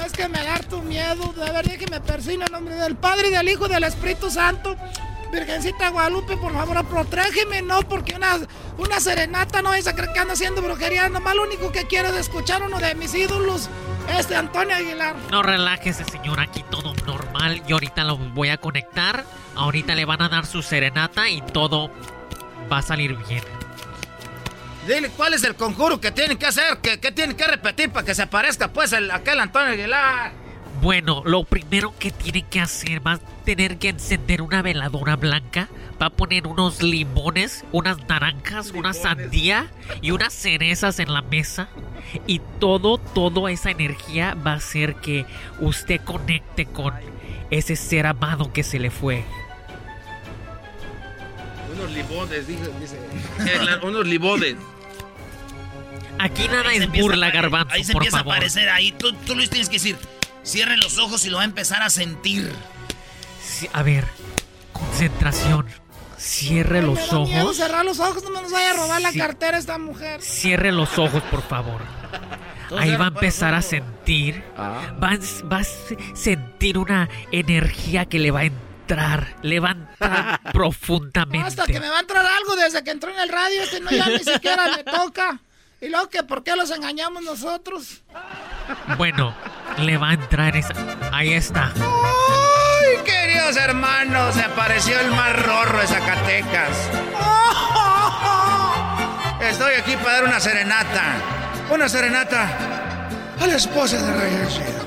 Es 0.05 0.11
que 0.11 0.27
me 0.27 0.43
da 0.43 0.59
tu 0.59 0.81
miedo. 0.81 1.33
De 1.33 1.51
verdad 1.51 1.77
que 1.77 1.87
me 1.87 1.99
persina 1.99 2.45
en 2.45 2.51
nombre 2.51 2.75
del 2.75 2.95
Padre, 2.95 3.29
y 3.29 3.31
del 3.31 3.49
Hijo 3.49 3.65
y 3.65 3.69
del 3.69 3.83
Espíritu 3.83 4.29
Santo. 4.29 4.75
Virgencita 5.31 5.89
Guadalupe, 5.89 6.37
por 6.37 6.53
favor, 6.53 6.85
protégeme, 6.85 7.63
no, 7.63 7.81
porque 7.81 8.13
una, 8.15 8.37
una 8.77 8.99
serenata 8.99 9.63
no 9.63 9.73
es 9.73 9.87
a 9.87 9.95
creer 9.95 10.13
que 10.13 10.19
anda 10.19 10.33
haciendo 10.33 10.61
brujería. 10.61 11.09
Nomás 11.09 11.35
lo 11.35 11.43
único 11.43 11.71
que 11.71 11.87
quiero 11.87 12.09
es 12.09 12.15
escuchar 12.15 12.61
uno 12.61 12.77
de 12.77 12.93
mis 12.93 13.15
ídolos, 13.15 13.67
este 14.15 14.35
Antonio 14.35 14.75
Aguilar. 14.75 15.15
No 15.31 15.41
relájese, 15.41 16.05
señor, 16.05 16.39
aquí 16.39 16.63
todo 16.69 16.93
normal. 17.07 17.63
Yo 17.65 17.77
ahorita 17.77 18.03
lo 18.03 18.17
voy 18.17 18.49
a 18.49 18.57
conectar. 18.57 19.25
Ahorita 19.55 19.95
le 19.95 20.05
van 20.05 20.21
a 20.21 20.29
dar 20.29 20.45
su 20.45 20.61
serenata 20.61 21.27
y 21.29 21.41
todo 21.41 21.89
va 22.71 22.77
a 22.77 22.81
salir 22.83 23.15
bien. 23.27 23.43
Dile 24.87 25.09
cuál 25.09 25.33
es 25.33 25.43
el 25.43 25.55
conjuro 25.55 26.01
que 26.01 26.11
tienen 26.11 26.37
que 26.37 26.45
hacer, 26.45 26.77
que, 26.79 26.99
que 26.99 27.11
tienen 27.11 27.37
que 27.37 27.47
repetir 27.47 27.89
para 27.89 28.05
que 28.05 28.13
se 28.13 28.23
aparezca, 28.23 28.73
pues, 28.73 28.91
el, 28.93 29.09
aquel 29.11 29.39
Antonio 29.39 29.69
Aguilar. 29.73 30.31
Bueno, 30.81 31.21
lo 31.25 31.45
primero 31.45 31.93
que 31.97 32.11
tiene 32.11 32.41
que 32.41 32.59
hacer 32.59 33.05
va 33.05 33.13
a 33.13 33.19
tener 33.45 33.77
que 33.77 33.87
encender 33.89 34.41
una 34.41 34.61
veladora 34.61 35.15
blanca, 35.15 35.69
va 36.01 36.07
a 36.07 36.09
poner 36.09 36.45
unos 36.47 36.81
limones, 36.83 37.63
unas 37.71 37.97
naranjas, 38.09 38.71
una 38.71 38.91
sandía 38.93 39.67
y 40.01 40.11
unas 40.11 40.33
cerezas 40.33 40.99
en 40.99 41.13
la 41.13 41.21
mesa 41.21 41.69
y 42.27 42.41
todo, 42.59 42.97
toda 42.97 43.49
esa 43.51 43.71
energía 43.71 44.35
va 44.45 44.51
a 44.51 44.55
hacer 44.55 44.95
que 44.95 45.25
usted 45.61 46.01
conecte 46.01 46.65
con 46.65 46.93
ese 47.49 47.77
ser 47.77 48.05
amado 48.05 48.51
que 48.51 48.63
se 48.63 48.79
le 48.79 48.91
fue. 48.91 49.23
Unos 51.73 51.91
libodes, 51.91 52.45
dice. 52.47 52.69
dice. 52.81 52.97
Eh, 53.39 53.63
la- 53.63 53.87
unos 53.87 54.05
libodes. 54.05 54.55
Aquí 56.19 56.47
nada 56.47 56.69
Ahí 56.69 56.77
es 56.77 56.87
burla, 56.89 57.27
ahí- 57.27 57.31
garbanzo, 57.33 57.73
Ahí 57.73 57.83
se 57.83 57.93
por 57.93 58.01
empieza 58.03 58.17
favor. 58.19 58.33
a 58.33 58.35
aparecer 58.37 58.69
ahí. 58.69 58.91
Tú, 58.93 59.13
tú 59.13 59.35
Luis 59.35 59.49
tienes 59.49 59.67
que 59.69 59.75
decir, 59.75 59.97
cierren 60.45 60.79
los 60.79 60.97
ojos 60.97 61.25
y 61.25 61.29
lo 61.29 61.37
va 61.37 61.43
a 61.43 61.45
empezar 61.45 61.81
a 61.83 61.89
sentir. 61.89 62.51
Sí, 63.43 63.69
a 63.73 63.83
ver, 63.83 64.05
concentración. 64.71 65.67
Cierre 66.17 66.79
Me 66.81 66.87
los 66.87 67.09
da 67.09 67.19
miedo 67.19 67.43
ojos. 67.43 67.57
cerrar 67.57 67.83
los 67.83 67.99
ojos, 67.99 68.23
no 68.23 68.29
me 68.29 68.41
nos 68.41 68.51
vaya 68.51 68.71
a 68.71 68.73
robar 68.75 69.01
la 69.01 69.11
Sí. 69.11 69.17
cartera 69.19 69.57
esta 69.57 69.77
mujer. 69.77 70.21
Cierre 70.21 70.71
los 70.71 70.97
ojos, 70.97 71.21
por 71.23 71.41
favor. 71.41 71.81
Ahí 72.79 72.95
va 72.95 73.05
a 73.05 73.07
empezar 73.09 73.53
a 73.53 73.61
sentir. 73.61 74.41
Va 74.57 75.09
a, 75.11 75.19
va 75.51 75.57
a 75.57 75.63
se- 75.65 75.97
sentir 76.15 76.77
una 76.77 77.09
energía 77.31 78.05
que 78.05 78.19
le 78.19 78.31
va 78.31 78.39
a 78.41 78.43
entrar. 78.45 79.35
Le 79.41 79.59
va 79.59 79.69
a 79.69 79.71
entrar 79.73 80.39
profundamente. 80.53 81.45
Hasta 81.47 81.65
que 81.65 81.79
me 81.81 81.89
va 81.89 81.97
a 81.97 82.01
entrar 82.01 82.25
algo 82.25 82.55
desde 82.55 82.83
que 82.85 82.91
entró 82.91 83.11
en 83.13 83.19
el 83.19 83.27
radio, 83.29 83.61
este 83.61 83.81
no 83.81 83.91
ya 83.91 84.07
ni 84.07 84.19
siquiera 84.19 84.67
me 84.77 84.83
toca. 84.85 85.39
Y 85.83 85.89
luego 85.89 86.07
que 86.07 86.23
por 86.23 86.45
qué 86.45 86.55
los 86.55 86.71
engañamos 86.71 87.23
nosotros. 87.23 88.03
Bueno, 88.97 89.35
le 89.79 89.97
va 89.97 90.11
a 90.11 90.13
entrar 90.13 90.55
esa. 90.55 90.73
Ahí 91.11 91.33
está. 91.33 91.73
¡Ay, 91.75 93.03
queridos 93.03 93.57
hermanos! 93.57 94.33
Se 94.33 94.43
apareció 94.43 94.97
el 94.97 95.11
más 95.11 95.45
rorro 95.45 95.79
de 95.79 95.87
Zacatecas. 95.87 96.89
Estoy 99.41 99.73
aquí 99.73 99.97
para 99.97 100.13
dar 100.13 100.23
una 100.23 100.39
serenata. 100.39 101.03
Una 101.69 101.89
serenata 101.89 102.47
a 103.41 103.45
la 103.45 103.55
esposa 103.55 104.01
de 104.01 104.13
Rey 104.13 104.47
Chido. 104.47 104.83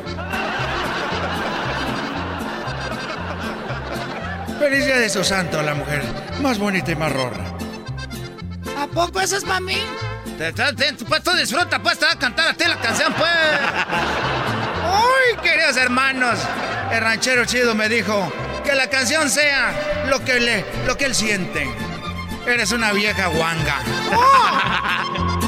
Feliz 4.59 4.86
día 4.86 4.97
de 4.97 5.10
su 5.10 5.23
santo, 5.23 5.60
la 5.60 5.74
mujer 5.74 6.02
más 6.40 6.59
bonita 6.59 6.90
y 6.90 6.97
más 6.97 7.12
rorra. 7.12 7.44
¿A 8.78 8.86
poco 8.86 9.20
eso 9.20 9.36
es 9.36 9.44
para 9.44 9.60
mí? 9.60 9.77
Pues 11.08 11.22
tú 11.22 11.32
disfruta, 11.32 11.82
pues 11.82 11.98
te 11.98 12.04
va 12.04 12.12
a 12.12 12.18
cantar 12.18 12.48
a 12.48 12.54
ti 12.54 12.64
la 12.66 12.76
canción, 12.76 13.12
pues. 13.14 13.30
Ay, 14.84 15.36
queridos 15.42 15.76
hermanos, 15.76 16.38
el 16.92 17.00
ranchero 17.00 17.46
chido 17.46 17.74
me 17.74 17.88
dijo 17.88 18.30
que 18.64 18.74
la 18.74 18.90
canción 18.90 19.30
sea 19.30 20.04
lo 20.08 20.22
que 20.24 20.38
le, 20.38 20.64
lo 20.86 20.96
que 20.96 21.06
él 21.06 21.14
siente. 21.14 21.66
Eres 22.46 22.72
una 22.72 22.92
vieja 22.92 23.28
guanga. 23.28 23.80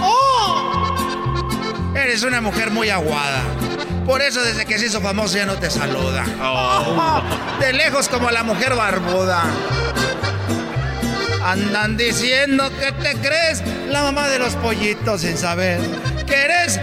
¡Oh! 0.01 1.93
Eres 1.95 2.23
una 2.23 2.41
mujer 2.41 2.71
muy 2.71 2.89
aguada. 2.89 3.43
Por 4.07 4.23
eso 4.23 4.41
desde 4.41 4.65
que 4.65 4.79
se 4.79 4.87
hizo 4.87 5.03
famoso 5.03 5.37
ya 5.37 5.45
no 5.45 5.57
te 5.57 5.71
saluda. 5.71 6.25
De 7.61 7.75
lejos 7.75 8.09
como 8.09 8.31
la 8.31 8.43
mujer 8.43 8.75
barbuda. 8.75 9.43
Andan 11.49 11.97
diciendo 11.97 12.71
que 12.79 12.93
te 12.93 13.17
crees 13.27 13.63
la 13.89 14.03
mamá 14.03 14.29
de 14.29 14.39
los 14.39 14.53
pollitos 14.57 15.23
sin 15.23 15.39
saber 15.39 15.81
que 16.27 16.35
eres 16.35 16.79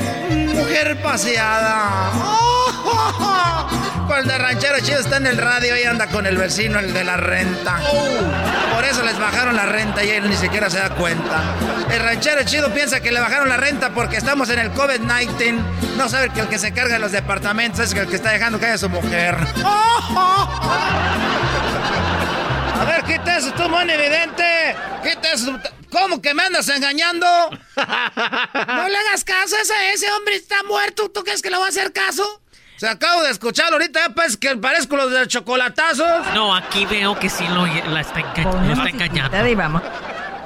mujer 0.55 0.99
paseada. 1.03 2.09
Cuando 4.07 4.33
el 4.33 4.39
ranchero 4.39 4.79
chido 4.79 5.01
está 5.01 5.17
en 5.17 5.27
el 5.27 5.37
radio 5.37 5.77
y 5.77 5.83
anda 5.83 6.07
con 6.07 6.25
el 6.25 6.35
vecino, 6.35 6.79
el 6.79 6.93
de 6.93 7.03
la 7.03 7.15
renta. 7.15 7.79
Por 8.73 8.83
eso 8.85 9.03
les 9.03 9.19
bajaron 9.19 9.55
la 9.55 9.67
renta 9.67 10.03
y 10.03 10.09
él 10.09 10.27
ni 10.27 10.35
siquiera 10.35 10.67
se 10.67 10.79
da 10.79 10.89
cuenta. 10.89 11.43
El 11.91 12.01
ranchero 12.01 12.41
chido 12.43 12.73
piensa 12.73 13.01
que 13.01 13.11
le 13.11 13.19
bajaron 13.19 13.47
la 13.47 13.57
renta 13.57 13.91
porque 13.91 14.17
estamos 14.17 14.49
en 14.49 14.57
el 14.57 14.73
COVID-19. 14.73 15.59
No 15.95 16.09
sabe 16.09 16.29
que 16.29 16.39
el 16.39 16.47
que 16.47 16.57
se 16.57 16.73
carga 16.73 16.95
de 16.95 16.99
los 16.99 17.11
departamentos 17.11 17.81
es 17.81 17.93
el 17.93 18.07
que 18.07 18.15
está 18.15 18.31
dejando 18.31 18.59
que 18.59 18.65
haya 18.65 18.79
su 18.79 18.89
mujer. 18.89 19.37
A 22.79 22.85
ver, 22.85 23.03
quita 23.03 23.37
eso, 23.37 23.51
tú, 23.53 23.67
mon 23.69 23.89
evidente. 23.89 24.75
Quita 25.03 25.31
eso. 25.33 25.59
¿Cómo 25.91 26.21
que 26.21 26.33
me 26.33 26.43
andas 26.43 26.67
engañando? 26.69 27.25
No 27.47 28.87
le 28.89 28.97
hagas 28.97 29.23
caso 29.23 29.55
a 29.55 29.61
ese, 29.61 29.93
ese 29.93 30.11
hombre 30.11 30.35
está 30.35 30.61
muerto. 30.63 31.09
¿Tú 31.09 31.23
crees 31.23 31.41
que 31.41 31.49
le 31.49 31.57
va 31.57 31.65
a 31.65 31.69
hacer 31.69 31.93
caso? 31.93 32.41
Se 32.77 32.87
acabo 32.89 33.23
de 33.23 33.31
escucharlo 33.31 33.73
ahorita, 33.77 34.01
ya 34.07 34.09
pues 34.13 34.35
que 34.35 34.55
parezco 34.57 34.97
los 34.97 35.09
de 35.09 35.25
chocolatazos. 35.27 36.27
No, 36.33 36.53
aquí 36.53 36.85
veo 36.85 37.17
que 37.17 37.29
sí 37.29 37.47
lo, 37.47 37.65
la 37.65 38.01
está, 38.01 38.19
enga- 38.19 38.65
lo 38.67 38.73
está 38.73 38.89
engañando. 38.89 39.81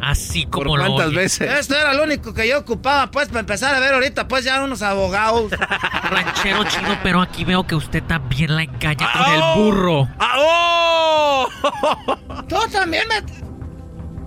Así 0.00 0.46
como 0.46 0.76
lo 0.76 0.94
oye. 0.94 1.24
Esto 1.24 1.74
era 1.74 1.92
lo 1.94 2.04
único 2.04 2.34
que 2.34 2.48
yo 2.48 2.58
ocupaba, 2.58 3.10
pues, 3.10 3.28
para 3.28 3.40
empezar 3.40 3.74
a 3.74 3.80
ver 3.80 3.94
ahorita, 3.94 4.28
pues, 4.28 4.44
ya 4.44 4.62
unos 4.62 4.82
abogados. 4.82 5.50
Ranchero 6.10 6.64
chino, 6.64 6.98
pero 7.02 7.20
aquí 7.20 7.44
veo 7.44 7.66
que 7.66 7.74
usted 7.74 8.02
también 8.02 8.54
la 8.54 8.62
engaña 8.62 9.08
con 9.12 9.34
el 9.34 9.42
burro. 9.56 10.08
Tú 12.48 12.56
también 12.70 13.04
me... 13.08 13.22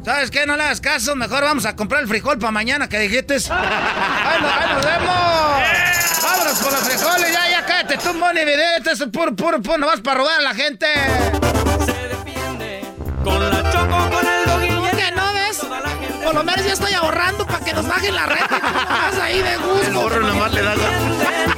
¿Sabes 0.03 0.31
qué? 0.31 0.45
No 0.45 0.55
le 0.55 0.63
hagas 0.63 0.81
caso. 0.81 1.15
Mejor 1.15 1.43
vamos 1.43 1.65
a 1.65 1.75
comprar 1.75 2.01
el 2.01 2.07
frijol 2.07 2.39
para 2.39 2.51
mañana 2.51 2.87
que 2.87 2.99
dijiste. 2.99 3.35
¡Ahí 3.51 4.41
nos, 4.41 4.51
ahí 4.51 4.73
nos 4.73 4.85
vemos! 4.85 6.23
¡Vámonos 6.23 6.59
con 6.59 6.73
los 6.73 6.81
frijoles! 6.81 7.33
Ya, 7.33 7.49
ya, 7.49 7.65
cállate 7.65 7.97
tú, 7.97 8.13
Moni 8.13 8.45
Vidente. 8.45 8.91
Eso 8.91 9.05
es 9.05 9.11
puro, 9.11 9.35
puro, 9.35 9.61
puro. 9.61 9.77
No 9.77 9.87
vas 9.87 10.01
para 10.01 10.19
robar 10.19 10.39
a 10.39 10.43
la 10.43 10.53
gente. 10.53 10.87
Por 16.23 16.35
lo 16.35 16.43
menos 16.43 16.65
ya 16.65 16.73
estoy 16.73 16.93
ahorrando 16.93 17.45
para 17.45 17.63
que 17.63 17.73
nos 17.73 17.87
bajen 17.87 18.15
la 18.15 18.25
renta. 18.25 18.59
nomás 18.59 19.19
ahí 19.19 19.41
de 19.41 19.57
gusto. 19.57 19.87
El 19.87 19.93
burro 19.93 20.19
nomás 20.21 20.53
le 20.53 20.61
da 20.61 20.75
show 20.75 21.49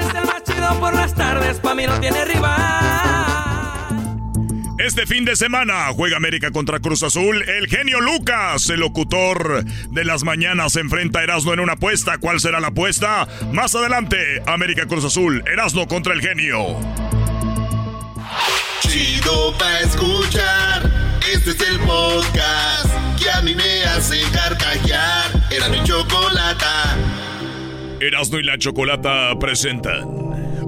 es 0.00 0.14
el 0.14 0.26
más 0.26 0.42
chido 0.44 0.80
por 0.80 0.94
las 0.94 1.14
tardes, 1.14 1.58
pa' 1.58 1.74
mí 1.74 1.86
no 1.86 1.98
tiene 2.00 2.24
rival. 2.24 3.10
Este 4.78 5.06
fin 5.06 5.26
de 5.26 5.36
semana 5.36 5.92
juega 5.94 6.16
América 6.16 6.50
contra 6.50 6.80
Cruz 6.80 7.02
Azul. 7.02 7.42
El 7.46 7.68
genio 7.68 8.00
Lucas, 8.00 8.70
el 8.70 8.80
locutor 8.80 9.62
de 9.64 10.04
las 10.04 10.24
mañanas, 10.24 10.72
se 10.72 10.80
enfrenta 10.80 11.20
a 11.20 11.22
Erasmo 11.22 11.52
en 11.52 11.60
una 11.60 11.74
apuesta. 11.74 12.16
¿Cuál 12.18 12.40
será 12.40 12.60
la 12.60 12.68
apuesta? 12.68 13.28
Más 13.52 13.74
adelante, 13.74 14.42
América 14.46 14.86
Cruz 14.86 15.04
Azul. 15.04 15.44
Erasmo 15.46 15.86
contra 15.86 16.14
el 16.14 16.22
genio. 16.22 16.78
Chido 18.80 19.56
pa' 19.58 19.80
escuchar. 19.80 20.89
Este 21.32 21.50
es 21.50 21.60
el 21.60 21.78
podcast 21.80 23.22
que 23.22 23.30
a 23.30 23.40
mí 23.40 23.54
me 23.54 23.84
hace 23.84 24.20
carcajear. 24.32 25.30
Era 25.48 25.68
mi 25.68 25.80
chocolata. 25.84 26.96
Erasmo 28.00 28.38
y 28.38 28.42
la 28.42 28.58
Chocolata 28.58 29.38
presentan 29.38 30.08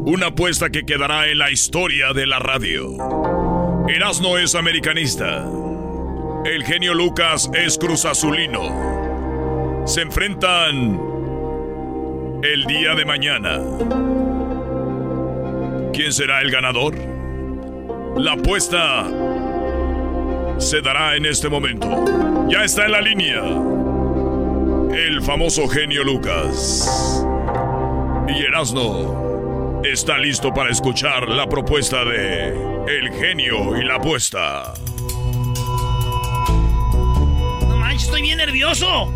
una 0.05 0.29
apuesta 0.29 0.71
que 0.71 0.85
quedará 0.85 1.27
en 1.27 1.39
la 1.39 1.51
historia 1.51 2.13
de 2.13 2.27
la 2.27 2.39
radio. 2.39 2.97
Erasmo 3.89 4.39
es 4.39 4.55
americanista. 4.55 5.45
El 6.45 6.63
genio 6.65 6.95
Lucas 6.95 7.51
es 7.55 7.77
cruzazulino. 7.77 9.83
Se 9.85 10.03
enfrentan 10.03 11.01
el 12.45 12.65
día 12.67 12.95
de 12.95 13.05
mañana. 13.05 13.59
¿Quién 15.93 16.13
será 16.13 16.41
el 16.41 16.53
ganador? 16.53 16.95
La 18.17 18.35
apuesta 18.35 19.09
se 20.59 20.81
dará 20.81 21.17
en 21.17 21.27
este 21.27 21.49
momento. 21.49 22.05
Ya 22.49 22.65
está 22.65 22.85
en 22.87 22.93
la 22.93 23.01
línea. 23.01 23.43
El 24.95 25.23
famoso 25.23 25.69
genio 25.69 26.05
Lucas. 26.05 27.25
Y 28.29 28.43
Erasno 28.45 29.81
está 29.85 30.19
listo 30.19 30.53
para 30.55 30.71
escuchar 30.71 31.29
la 31.29 31.49
propuesta 31.49 32.05
de 32.05 32.49
El 32.87 33.13
genio 33.15 33.77
y 33.77 33.85
la 33.85 33.97
apuesta. 33.97 34.75
No 37.63 37.77
manches, 37.79 38.05
estoy 38.05 38.23
bien 38.23 38.39
nervioso. 38.39 39.13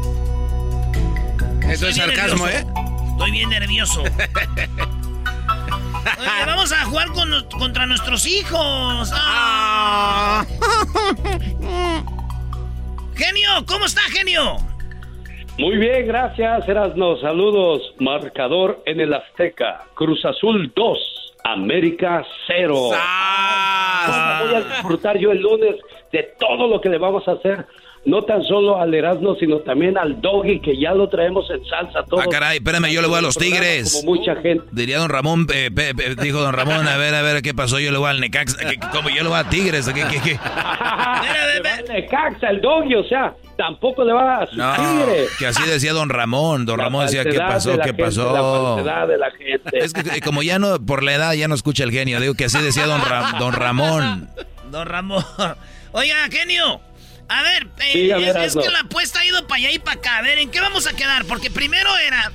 Eso 1.63 1.71
Estoy 1.71 1.91
es 1.91 1.97
sarcasmo, 1.97 2.47
nervioso. 2.47 2.69
¿eh? 2.69 3.11
Estoy 3.13 3.31
bien 3.31 3.51
nervioso. 3.51 4.03
Oye, 6.19 6.45
vamos 6.47 6.73
a 6.73 6.85
jugar 6.85 7.09
con 7.09 7.31
contra 7.59 7.87
nuestros 7.87 8.27
hijos. 8.27 9.11
Ah. 9.15 10.45
Genio, 13.15 13.49
¿cómo 13.66 13.87
está, 13.87 14.03
genio? 14.12 14.57
Muy 15.59 15.78
bien, 15.78 16.07
gracias, 16.07 16.69
Erasno. 16.69 17.16
Saludos. 17.16 17.95
Marcador 17.99 18.83
en 18.85 19.01
el 19.01 19.15
Azteca. 19.15 19.85
Cruz 19.95 20.23
Azul 20.27 20.70
2, 20.77 21.35
América 21.45 22.23
0. 22.47 22.74
¿Cómo 24.07 24.45
voy 24.45 24.55
a 24.55 24.61
disfrutar 24.61 25.19
yo 25.19 25.33
el 25.33 25.41
lunes 25.41 25.77
de 26.12 26.35
todo 26.39 26.69
lo 26.69 26.78
que 26.81 26.91
le 26.91 26.99
vamos 26.99 27.27
a 27.27 27.33
hacer? 27.33 27.66
No 28.07 28.23
tan 28.23 28.43
solo 28.45 28.81
al 28.81 28.95
Erasmo, 28.95 29.35
sino 29.35 29.59
también 29.59 29.99
al 29.99 30.20
Doggy, 30.20 30.61
que 30.61 30.78
ya 30.81 30.93
lo 30.95 31.09
traemos 31.09 31.51
en 31.51 31.65
salsa 31.66 32.05
todo. 32.05 32.20
Ah, 32.20 32.27
caray, 32.31 32.59
espérame, 32.59 32.87
yo 32.93 33.03
le 33.03 33.09
voy 33.09 33.19
a 33.19 33.20
los 33.20 33.37
Tigres. 33.37 34.01
Como 34.01 34.15
mucha 34.16 34.37
gente. 34.37 34.65
Diría 34.70 34.99
don 34.99 35.09
Ramón, 35.11 35.47
eh, 35.53 35.70
pe- 35.74 35.93
pe- 35.93 36.15
dijo 36.23 36.39
don 36.39 36.53
Ramón, 36.55 36.87
a 36.87 36.97
ver, 36.97 37.15
a 37.16 37.23
ver, 37.23 37.43
¿qué 37.43 37.53
pasó? 37.53 37.81
Yo 37.81 37.91
le 37.91 37.99
voy 37.99 38.09
al 38.09 38.20
Necaxa, 38.20 38.59
¿qué- 38.59 38.78
qué- 38.78 38.87
¿cómo 38.93 39.09
yo 39.09 39.24
le 39.24 39.28
voy 39.28 39.39
a 39.41 39.49
Tigres? 39.49 39.89
¿Qué, 39.89 40.05
qué, 40.09 40.20
qué? 40.23 40.39
Necaxa, 41.89 42.49
el 42.51 42.61
Doggy, 42.61 42.95
o 42.95 43.05
sea, 43.09 43.35
tampoco 43.57 44.05
le 44.05 44.12
va 44.12 44.43
a 44.43 44.47
su 44.47 44.57
No, 44.57 44.73
Tigre. 44.74 45.27
que 45.39 45.47
así 45.47 45.62
decía 45.69 45.93
don 45.93 46.09
Ramón. 46.09 46.65
Don 46.66 46.78
La 46.78 46.85
Ramón 46.85 47.07
decía, 47.07 47.24
¿qué 47.24 47.39
pasó? 47.39 47.73
de 47.73 47.77
la 47.78 47.83
¿Qué 47.85 47.89
gente, 47.91 48.03
pasó? 48.05 48.81
La 48.85 49.07
de 49.07 49.19
la 49.19 49.31
gente. 49.33 49.78
Es 49.78 49.93
que 49.93 50.01
eh, 50.01 50.20
como 50.24 50.43
ya 50.43 50.59
no, 50.59 50.78
por 50.78 51.03
la 51.03 51.15
edad 51.15 51.33
ya 51.35 51.49
no 51.49 51.55
escucha 51.55 51.85
el 51.85 51.91
genio. 51.91 52.20
Digo 52.20 52.35
que 52.35 52.45
así 52.45 52.61
decía 52.62 52.87
don, 52.87 53.01
Ra- 53.05 53.33
don 53.39 53.53
Ramón. 53.53 54.28
Don 54.70 54.87
Ramón. 54.87 55.24
Oiga, 55.93 56.16
genio. 56.31 56.81
A 57.28 57.43
ver, 57.43 57.66
eh, 57.81 58.11
es, 58.44 58.55
que 58.55 58.70
la 58.70 58.81
apuesta 58.81 59.20
ha 59.20 59.24
ido 59.27 59.47
para 59.47 59.59
allá 59.59 59.70
y 59.73 59.78
para 59.78 59.98
acá. 59.98 60.19
A 60.19 60.23
ver, 60.23 60.39
¿en 60.39 60.51
qué 60.51 60.61
vamos 60.61 60.86
a 60.86 60.94
quedar? 60.94 61.24
Porque 61.24 61.51
primero 61.51 61.97
era 61.98 62.32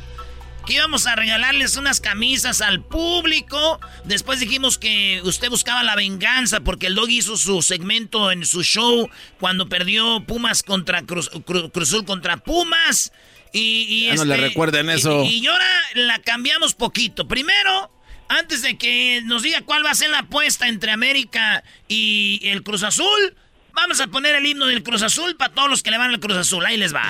que 0.65 0.73
íbamos 0.73 1.07
a 1.07 1.15
regalarles 1.15 1.75
unas 1.77 2.01
camisas 2.01 2.61
al 2.61 2.83
público. 2.83 3.79
Después 4.03 4.39
dijimos 4.39 4.77
que 4.77 5.21
usted 5.23 5.49
buscaba 5.49 5.81
la 5.83 5.95
venganza 5.95 6.59
porque 6.59 6.87
el 6.87 6.95
dog 6.95 7.09
hizo 7.09 7.37
su 7.37 7.61
segmento 7.61 8.31
en 8.31 8.45
su 8.45 8.63
show 8.63 9.09
cuando 9.39 9.69
perdió 9.69 10.23
Pumas 10.25 10.61
contra 10.61 11.01
Cruz, 11.03 11.31
Cru- 11.31 11.71
Cruz 11.71 11.89
Azul 11.89 12.05
contra 12.05 12.37
Pumas. 12.37 13.11
Y, 13.53 13.85
y 13.89 14.05
Ya 14.07 14.15
no 14.15 14.25
le 14.25 14.37
recuerden 14.37 14.89
eso. 14.89 15.23
Y, 15.23 15.39
y 15.39 15.47
ahora 15.47 15.67
la 15.95 16.19
cambiamos 16.19 16.73
poquito. 16.73 17.27
Primero, 17.27 17.91
antes 18.29 18.61
de 18.61 18.77
que 18.77 19.21
nos 19.25 19.43
diga 19.43 19.61
cuál 19.61 19.85
va 19.85 19.91
a 19.91 19.95
ser 19.95 20.09
la 20.09 20.19
apuesta 20.19 20.67
entre 20.67 20.91
América 20.91 21.63
y 21.87 22.39
el 22.43 22.63
Cruz 22.63 22.83
Azul, 22.83 23.35
vamos 23.73 23.99
a 23.99 24.07
poner 24.07 24.35
el 24.35 24.45
himno 24.45 24.65
del 24.67 24.83
Cruz 24.83 25.01
Azul 25.01 25.35
para 25.35 25.53
todos 25.53 25.69
los 25.69 25.83
que 25.83 25.91
le 25.91 25.97
van 25.97 26.11
al 26.11 26.19
Cruz 26.19 26.37
Azul. 26.37 26.65
Ahí 26.65 26.77
les 26.77 26.93
va. 26.93 27.03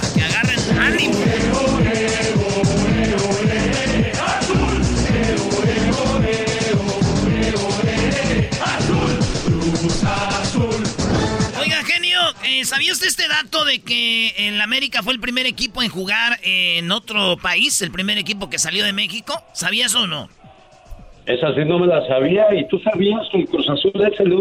Para 0.00 0.14
que 0.14 0.22
agarren 0.22 0.78
ánimo. 0.78 1.14
Oiga, 11.58 11.82
genio, 11.84 12.20
eh, 12.42 12.64
¿sabía 12.64 12.92
usted 12.92 13.06
este 13.06 13.28
dato 13.28 13.64
de 13.64 13.80
que 13.80 14.34
el 14.48 14.60
América 14.60 15.02
fue 15.02 15.12
el 15.12 15.20
primer 15.20 15.46
equipo 15.46 15.82
en 15.82 15.88
jugar 15.88 16.38
en 16.42 16.90
otro 16.92 17.36
país? 17.36 17.80
El 17.82 17.90
primer 17.90 18.18
equipo 18.18 18.50
que 18.50 18.58
salió 18.58 18.84
de 18.84 18.92
México. 18.92 19.42
¿Sabía 19.54 19.86
eso 19.86 20.02
o 20.02 20.06
no? 20.06 20.28
Esa 21.26 21.54
sí 21.54 21.64
no 21.64 21.78
me 21.78 21.86
la 21.86 22.06
sabía. 22.06 22.54
¿Y 22.54 22.68
tú 22.68 22.78
sabías 22.80 23.22
que 23.30 23.38
el 23.38 23.48
Cruz 23.48 23.68
Azul 23.68 23.92
es 23.94 24.20
el, 24.20 24.34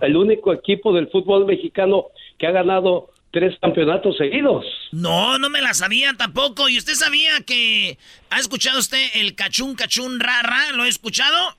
el 0.00 0.16
único 0.16 0.52
equipo 0.52 0.92
del 0.92 1.08
fútbol 1.08 1.46
mexicano 1.46 2.06
que 2.38 2.46
ha 2.46 2.52
ganado 2.52 3.10
tres 3.30 3.56
campeonatos 3.60 4.16
seguidos? 4.16 4.64
No, 4.92 5.38
no 5.38 5.50
me 5.50 5.60
la 5.60 5.74
sabía 5.74 6.12
tampoco. 6.16 6.68
¿Y 6.68 6.78
usted 6.78 6.94
sabía 6.94 7.40
que 7.46 7.98
ha 8.30 8.38
escuchado 8.38 8.78
usted 8.78 9.02
el 9.14 9.34
cachún 9.34 9.74
cachún 9.74 10.20
rara? 10.20 10.72
¿Lo 10.74 10.84
ha 10.84 10.88
escuchado? 10.88 11.56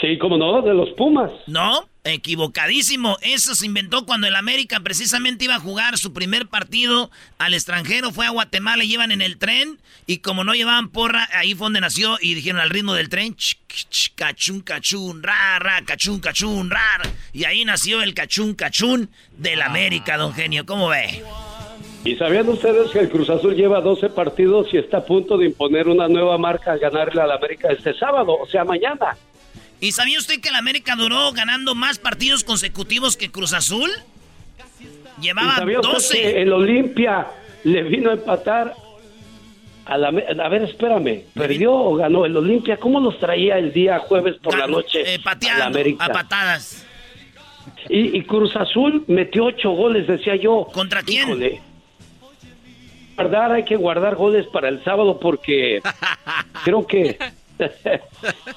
Sí, 0.00 0.16
cómo 0.18 0.36
no, 0.36 0.62
de 0.62 0.74
los 0.74 0.90
Pumas. 0.90 1.30
No, 1.46 1.88
equivocadísimo. 2.08 3.16
Eso 3.22 3.54
se 3.54 3.66
inventó 3.66 4.06
cuando 4.06 4.26
el 4.26 4.36
América 4.36 4.80
precisamente 4.80 5.44
iba 5.44 5.56
a 5.56 5.60
jugar 5.60 5.98
su 5.98 6.12
primer 6.12 6.46
partido 6.46 7.10
al 7.38 7.54
extranjero. 7.54 8.10
Fue 8.10 8.26
a 8.26 8.30
Guatemala 8.30 8.84
y 8.84 8.92
iban 8.92 9.12
en 9.12 9.22
el 9.22 9.38
tren. 9.38 9.78
Y 10.06 10.18
como 10.18 10.44
no 10.44 10.54
llevaban 10.54 10.88
porra, 10.88 11.28
ahí 11.32 11.54
fue 11.54 11.66
donde 11.66 11.80
nació. 11.80 12.18
Y 12.20 12.34
dijeron 12.34 12.60
al 12.60 12.70
ritmo 12.70 12.94
del 12.94 13.08
tren: 13.08 13.34
ch, 13.34 13.58
ch, 13.68 14.14
cachún, 14.14 14.60
cachún, 14.60 15.22
rara, 15.22 15.82
cachún, 15.84 16.20
cachún. 16.20 16.70
Y 17.32 17.44
ahí 17.44 17.64
nació 17.64 18.02
el 18.02 18.14
cachún, 18.14 18.54
cachún 18.54 19.10
del 19.36 19.62
América, 19.62 20.16
don 20.16 20.32
Genio. 20.32 20.66
¿Cómo 20.66 20.88
ve? 20.88 21.22
¿Y 22.04 22.14
sabían 22.16 22.48
ustedes 22.48 22.90
que 22.90 23.00
el 23.00 23.10
Cruz 23.10 23.28
Azul 23.28 23.54
lleva 23.54 23.80
12 23.80 24.10
partidos 24.10 24.68
y 24.72 24.78
está 24.78 24.98
a 24.98 25.04
punto 25.04 25.36
de 25.36 25.46
imponer 25.46 25.88
una 25.88 26.08
nueva 26.08 26.38
marca 26.38 26.72
al 26.72 26.78
ganarle 26.78 27.20
al 27.20 27.32
América 27.32 27.68
este 27.70 27.92
sábado, 27.92 28.36
o 28.40 28.46
sea, 28.46 28.64
mañana? 28.64 29.16
¿Y 29.80 29.92
sabía 29.92 30.18
usted 30.18 30.40
que 30.40 30.48
el 30.48 30.56
América 30.56 30.96
duró 30.96 31.32
ganando 31.32 31.74
más 31.74 31.98
partidos 31.98 32.42
consecutivos 32.44 33.16
que 33.16 33.30
Cruz 33.30 33.52
Azul? 33.52 33.90
¿Y 35.20 35.22
Llevaba 35.22 35.56
sabía 35.56 35.80
usted 35.80 35.92
12. 35.92 36.14
que 36.20 36.42
el 36.42 36.52
Olimpia 36.52 37.26
le 37.64 37.82
vino 37.84 38.10
a 38.10 38.14
empatar 38.14 38.74
a 39.86 39.98
la... 39.98 40.08
A 40.08 40.48
ver, 40.48 40.62
espérame, 40.62 41.22
¿perdió 41.34 41.72
o 41.72 41.94
ganó 41.96 42.24
el 42.24 42.36
Olimpia? 42.36 42.76
¿Cómo 42.76 43.00
los 43.00 43.18
traía 43.18 43.58
el 43.58 43.72
día 43.72 43.98
jueves 44.00 44.36
por 44.42 44.56
la 44.56 44.66
noche 44.66 45.14
Eh, 45.14 45.20
a 45.24 45.66
América? 45.66 46.08
patadas. 46.12 46.84
Y, 47.88 48.16
y 48.18 48.22
Cruz 48.24 48.54
Azul 48.56 49.04
metió 49.06 49.46
ocho 49.46 49.70
goles, 49.70 50.06
decía 50.06 50.36
yo. 50.36 50.66
¿Contra 50.72 51.02
quién? 51.02 51.28
Híjole. 51.28 51.62
Guardar, 53.16 53.52
hay 53.52 53.64
que 53.64 53.76
guardar 53.76 54.14
goles 54.14 54.46
para 54.52 54.68
el 54.68 54.82
sábado 54.84 55.18
porque 55.20 55.80
creo 56.64 56.86
que... 56.86 57.18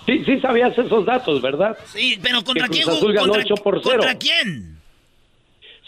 sí, 0.06 0.24
sí 0.26 0.40
sabías 0.40 0.78
esos 0.78 1.06
datos, 1.06 1.42
¿verdad? 1.42 1.78
Sí, 1.86 2.20
pero 2.22 2.44
¿contra 2.44 2.68
Que 2.68 2.74
quién 2.74 2.86
jugó? 2.88 3.14
¿Contra, 3.16 3.42
8 3.44 3.56
por 3.56 3.82
0. 3.84 3.98
¿Contra 3.98 4.18
quién? 4.18 4.80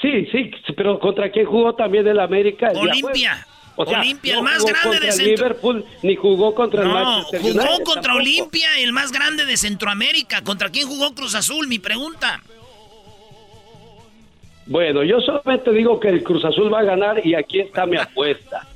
Sí, 0.02 0.27
sí, 0.31 0.52
pero 0.76 0.99
¿contra 0.99 1.31
quién 1.31 1.45
jugó 1.45 1.73
también 1.76 2.07
el 2.07 2.19
América? 2.19 2.69
el 2.72 2.77
Olimpia. 2.77 3.45
O 3.76 3.85
sea, 3.85 4.02
Olimpia, 4.02 4.34
no 4.34 4.40
el 4.40 4.44
más 4.45 4.64
grande 4.65 4.99
de 4.99 5.07
el 5.07 5.14
Centro- 5.14 5.35
Liverpool, 5.48 5.85
ni 6.03 6.15
jugó 6.15 6.53
contra 6.53 6.84
el 6.84 6.88
No, 6.90 6.94
Manchester 6.94 7.41
jugó 7.41 7.53
United 7.53 7.84
contra 7.84 8.02
tampoco. 8.02 8.18
Olimpia, 8.19 8.80
el 8.80 8.94
más 8.94 9.11
grande 9.11 9.45
de 9.45 9.57
Centroamérica. 9.57 10.44
¿Contra 10.44 10.69
quién 10.69 10.88
jugó 10.88 11.15
Cruz 11.15 11.34
Azul? 11.34 11.68
Mi 11.68 11.80
pregunta. 11.80 12.40
Bueno, 14.65 15.03
yo 15.03 15.19
solamente 15.22 15.72
digo 15.72 15.99
que 15.99 16.10
el 16.10 16.23
Cruz 16.23 16.45
Azul 16.45 16.72
va 16.73 16.80
a 16.80 16.84
ganar 16.84 17.26
y 17.26 17.35
aquí 17.35 17.60
está 17.61 17.85
mi 17.85 17.98
apuesta. 17.98 18.68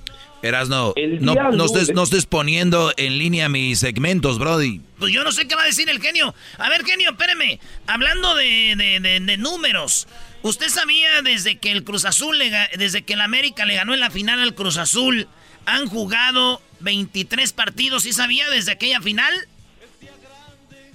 Erasno, 0.43 0.93
no, 1.19 1.33
no, 1.51 1.65
estés, 1.65 1.81
lunes- 1.87 1.95
no 1.95 2.03
estés 2.03 2.25
poniendo 2.27 2.93
en 2.97 3.17
línea 3.17 3.49
mis 3.49 3.79
segmentos, 3.79 4.37
Brody. 4.37 4.81
Pues 4.99 5.11
yo 5.11 5.23
no 5.23 5.31
sé 5.31 5.47
qué 5.47 5.55
va 5.55 5.63
a 5.63 5.65
decir 5.65 5.89
el 5.89 5.99
genio. 6.01 6.33
A 6.57 6.69
ver, 6.69 6.85
genio, 6.85 7.11
espéreme. 7.11 7.59
Hablando 7.87 8.35
de, 8.35 8.75
de- 8.77 8.99
de- 8.99 9.19
de 9.19 9.37
números, 9.37 10.07
¿usted 10.43 10.67
sabía 10.69 11.21
desde 11.23 11.57
que 11.57 11.71
el 11.71 11.83
Cruz 11.83 12.05
Azul, 12.05 12.37
le 12.37 12.51
desde 12.77 13.01
que 13.03 13.13
el 13.13 13.21
América 13.21 13.65
le 13.65 13.75
ganó 13.75 13.93
en 13.93 13.99
la 13.99 14.11
final 14.11 14.39
al 14.39 14.53
Cruz 14.53 14.77
Azul, 14.77 15.27
han 15.65 15.87
jugado 15.87 16.61
23 16.81 17.51
partidos? 17.53 18.03
¿Sí 18.03 18.13
sabía 18.13 18.47
desde 18.49 18.71
aquella 18.73 19.01
final? 19.01 19.33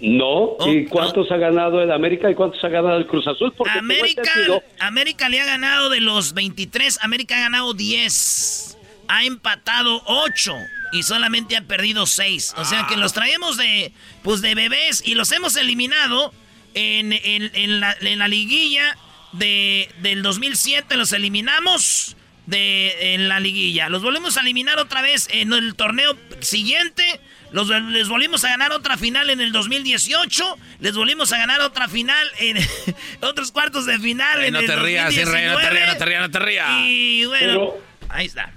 No, 0.01 0.57
¿y 0.67 0.87
cuántos 0.87 1.31
ha 1.31 1.37
ganado 1.37 1.81
el 1.81 1.93
América 1.93 2.29
y 2.29 2.35
cuántos 2.35 2.63
ha 2.65 2.69
ganado 2.69 2.97
el 2.99 3.07
Cruz 3.07 3.25
Azul? 3.29 3.53
Porque 3.57 3.79
América, 3.79 4.23
entendido- 4.23 4.63
América 4.81 5.29
le 5.29 5.41
ha 5.41 5.45
ganado 5.45 5.91
de 5.91 6.01
los 6.01 6.33
23, 6.35 6.99
América 7.03 7.37
ha 7.37 7.41
ganado 7.41 7.73
10. 7.73 8.72
Ha 9.15 9.25
empatado 9.25 10.03
8 10.07 10.55
y 10.93 11.03
solamente 11.03 11.57
ha 11.57 11.63
perdido 11.63 12.07
6. 12.07 12.55
O 12.57 12.65
sea 12.65 12.87
que 12.89 12.97
los 12.97 13.13
traemos 13.13 13.57
de, 13.59 13.93
pues 14.23 14.41
de 14.41 14.55
bebés 14.55 15.03
y 15.05 15.15
los 15.15 15.31
hemos 15.33 15.55
eliminado 15.57 16.33
en, 16.75 17.13
en- 17.13 17.51
en 17.55 17.81
la, 17.81 17.95
en 18.01 18.19
la 18.19 18.27
liguilla 18.29 18.97
de, 19.33 19.91
del 19.99 20.23
2007. 20.23 20.97
Los 20.97 21.13
eliminamos 21.13 22.17
de, 22.47 23.15
en 23.15 23.29
la 23.29 23.39
liguilla. 23.39 23.91
Los 23.91 24.03
volvemos 24.03 24.39
a 24.39 24.41
eliminar 24.41 24.79
otra 24.79 25.03
vez 25.03 25.29
en 25.31 25.53
el 25.53 25.75
torneo 25.75 26.17
siguiente. 26.41 27.21
Los, 27.51 27.69
les 27.69 28.09
volvimos 28.09 28.45
a 28.45 28.49
ganar 28.49 28.73
otra 28.73 28.97
final 28.97 29.29
en 29.29 29.43
el 29.43 29.53
2018. 29.53 30.59
Les 30.81 30.95
volvimos 30.97 31.33
a 31.35 31.37
ganar 31.39 31.61
otra 31.61 31.87
final 31.87 32.27
en 32.39 32.57
otros 33.21 33.53
cuartos 33.53 33.85
de 33.85 33.99
final 33.99 34.39
Ay, 34.41 34.47
en 34.47 34.53
no 34.55 34.61
el 34.61 34.67
te 34.67 34.77
rías, 34.77 35.13
sí, 35.13 35.23
Rey, 35.23 35.47
no 35.49 35.59
te 35.59 35.67
2019. 35.67 35.71
rías, 35.75 35.93
no 35.93 35.99
te 35.99 36.05
rías, 36.07 36.21
no 36.23 36.31
te 36.31 36.39
rías. 36.39 36.69
Y 36.87 37.25
bueno, 37.27 37.47
Pero- 37.47 37.83
ahí 38.09 38.25
está. 38.27 38.51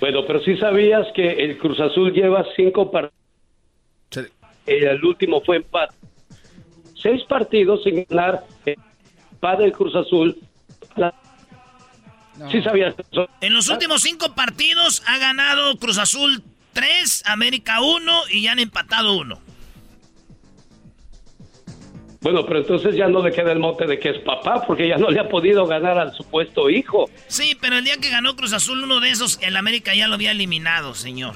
Bueno, 0.00 0.20
pero 0.26 0.40
sí 0.42 0.56
sabías 0.58 1.06
que 1.14 1.30
el 1.44 1.58
Cruz 1.58 1.80
Azul 1.80 2.12
lleva 2.12 2.44
cinco 2.54 2.90
partidos. 2.90 3.14
El 4.66 5.04
último 5.04 5.40
fue 5.42 5.56
empate. 5.56 5.94
Seis 7.00 7.22
partidos 7.28 7.82
sin 7.84 8.04
ganar. 8.08 8.44
Empate 9.32 9.64
el 9.64 9.72
Cruz 9.72 9.94
Azul. 9.94 10.36
La- 10.96 11.14
Sí 12.50 12.60
sabías 12.60 12.94
eso. 13.10 13.28
En 13.40 13.54
los 13.54 13.68
últimos 13.70 14.02
cinco 14.02 14.34
partidos 14.34 15.02
ha 15.06 15.16
ganado 15.16 15.78
Cruz 15.78 15.96
Azul 15.96 16.42
3, 16.74 17.22
América 17.26 17.80
1 17.80 18.12
y 18.30 18.42
ya 18.42 18.52
han 18.52 18.58
empatado 18.58 19.16
uno. 19.16 19.40
Bueno, 22.20 22.44
pero 22.46 22.60
entonces 22.60 22.94
ya 22.96 23.06
no 23.08 23.22
le 23.24 23.32
queda 23.32 23.52
el 23.52 23.58
mote 23.58 23.86
de 23.86 23.98
que 23.98 24.10
es 24.10 24.18
papá, 24.18 24.64
porque 24.66 24.88
ya 24.88 24.96
no 24.96 25.10
le 25.10 25.20
ha 25.20 25.28
podido 25.28 25.66
ganar 25.66 25.98
al 25.98 26.12
supuesto 26.14 26.68
hijo. 26.70 27.08
Sí, 27.28 27.56
pero 27.60 27.76
el 27.78 27.84
día 27.84 27.96
que 27.98 28.10
ganó 28.10 28.34
Cruz 28.36 28.52
Azul 28.52 28.82
uno 28.82 29.00
de 29.00 29.10
esos, 29.10 29.38
el 29.42 29.56
América 29.56 29.94
ya 29.94 30.08
lo 30.08 30.14
había 30.14 30.30
eliminado, 30.32 30.94
señor. 30.94 31.34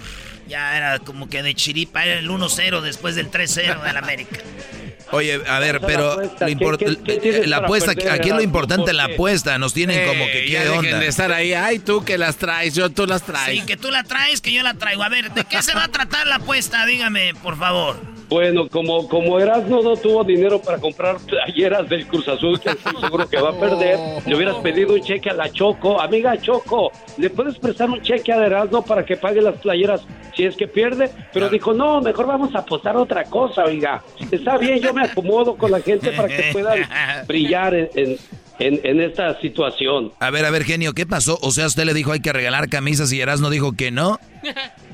Ya 0.49 0.77
era 0.77 0.99
como 0.99 1.29
que 1.29 1.43
de 1.45 1.55
chiripa, 1.55 2.05
era 2.05 2.19
el 2.19 2.29
1-0 2.29 2.81
después 2.81 3.15
del 3.15 3.31
3-0 3.31 3.83
del 3.83 3.97
América. 3.97 4.41
Oye, 5.13 5.35
a 5.47 5.59
ver, 5.59 5.77
a 5.77 5.81
la 5.81 5.87
pero 5.87 6.13
apuesta. 6.13 6.39
lo 6.41 6.47
¿Qué- 6.47 6.53
import- 6.65 6.79
qué- 6.79 6.97
qué 7.05 7.17
tienes 7.21 7.47
la 7.49 7.57
apuesta, 7.59 7.95
perder, 7.95 8.13
aquí 8.13 8.29
es 8.31 8.35
lo 8.35 8.43
importante 8.43 8.93
la 8.93 9.05
apuesta, 9.05 9.59
nos 9.59 9.75
tienen 9.75 10.07
como 10.09 10.25
que 10.27 10.45
Eh, 10.45 10.47
qué 10.47 10.69
onda. 10.69 10.99
de 10.99 11.07
estar 11.09 11.33
ahí. 11.33 11.53
Ay, 11.53 11.79
tú 11.81 12.05
que 12.05 12.17
las 12.17 12.37
traes, 12.37 12.75
yo 12.77 12.91
tú 12.91 13.07
las 13.07 13.23
traes. 13.25 13.61
Sí, 13.61 13.67
que 13.67 13.77
tú 13.77 13.91
la 13.91 14.05
traes, 14.05 14.41
que 14.41 14.53
yo 14.53 14.63
la 14.63 14.75
traigo. 14.75 15.03
A 15.03 15.09
ver, 15.09 15.33
¿de 15.33 15.45
qué 15.45 15.63
se 15.63 15.75
va 15.75 15.85
a 15.85 15.89
tratar 15.89 16.27
la 16.29 16.37
apuesta? 16.37 16.85
Dígame, 16.87 17.35
por 17.43 17.57
favor. 17.59 17.97
Bueno, 18.31 18.69
como, 18.69 19.09
como 19.09 19.41
Erasmo 19.41 19.83
no 19.83 19.97
tuvo 19.97 20.23
dinero 20.23 20.63
para 20.63 20.79
comprar 20.79 21.17
playeras 21.19 21.89
del 21.89 22.07
Cruz 22.07 22.29
Azul, 22.29 22.61
que 22.61 22.71
estoy 22.71 22.95
seguro 23.01 23.29
que 23.29 23.41
va 23.41 23.51
a 23.51 23.59
perder, 23.59 23.99
le 24.27 24.37
hubieras 24.37 24.55
pedido 24.59 24.95
un 24.95 25.01
cheque 25.01 25.31
a 25.31 25.35
la 25.35 25.51
Choco. 25.51 26.01
Amiga 26.01 26.41
Choco, 26.41 26.93
¿le 27.19 27.29
puedes 27.29 27.59
prestar 27.59 27.91
un 27.91 28.01
cheque 28.03 28.33
a 28.33 28.47
Erasmo 28.47 28.83
para 28.85 29.05
que 29.05 29.17
pague 29.17 29.43
las 29.43 29.57
playeras 29.57 30.03
si 30.37 30.45
es 30.45 30.55
que 30.57 30.69
pierde? 30.69 31.11
Pero 31.33 31.49
dijo, 31.49 31.75
no, 31.75 32.01
mejor 32.01 32.29
vamos 32.29 32.55
a 32.55 32.61
apostar 32.61 32.97
otra 32.97 33.25
cosa, 33.25 33.65
oiga. 33.65 34.01
Está 34.31 34.57
bien, 34.59 34.79
yo 34.81 34.95
me 34.95 35.03
acomodo 35.03 35.57
con 35.57 35.73
la 35.73 35.81
gente 35.81 36.13
para 36.13 36.29
que 36.29 36.45
puedan 36.53 36.79
brillar 37.27 37.75
en, 37.75 37.89
en, 37.97 38.17
en- 38.61 38.81
en 38.85 39.01
esta 39.01 39.41
situación. 39.41 40.13
A 40.21 40.31
ver, 40.31 40.45
a 40.45 40.51
ver, 40.51 40.63
genio, 40.63 40.93
¿qué 40.93 41.05
pasó? 41.05 41.37
O 41.43 41.51
sea, 41.51 41.67
usted 41.67 41.83
le 41.85 41.95
dijo 41.95 42.13
hay 42.13 42.21
que 42.21 42.33
regalar 42.33 42.69
camisas 42.69 43.13
y 43.13 43.21
Erasmo 43.21 43.51
dijo 43.51 43.73
que 43.73 43.91
no. 43.91 44.21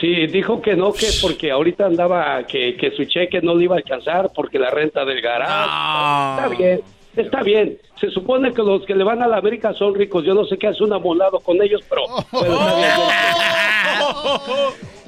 Sí, 0.00 0.26
dijo 0.26 0.60
que 0.60 0.76
no, 0.76 0.92
que 0.92 1.06
porque 1.22 1.50
ahorita 1.50 1.86
andaba, 1.86 2.46
que, 2.46 2.76
que 2.76 2.90
su 2.90 3.06
cheque 3.06 3.40
no 3.40 3.54
le 3.54 3.64
iba 3.64 3.76
a 3.76 3.78
alcanzar 3.78 4.30
porque 4.34 4.58
la 4.58 4.70
renta 4.70 5.04
del 5.06 5.22
garaje. 5.22 6.42
Está 6.42 6.48
bien, 6.48 6.80
está 7.16 7.42
bien. 7.42 7.78
Se 7.98 8.10
supone 8.10 8.52
que 8.52 8.62
los 8.62 8.84
que 8.84 8.94
le 8.94 9.04
van 9.04 9.22
a 9.22 9.26
la 9.26 9.38
América 9.38 9.72
son 9.72 9.94
ricos. 9.94 10.22
Yo 10.24 10.34
no 10.34 10.44
sé 10.44 10.58
qué 10.58 10.66
hace 10.66 10.84
un 10.84 10.92
amolado 10.92 11.40
con 11.40 11.62
ellos, 11.62 11.80
pero... 11.88 12.02
pero 12.30 12.58
bien. 12.76 12.90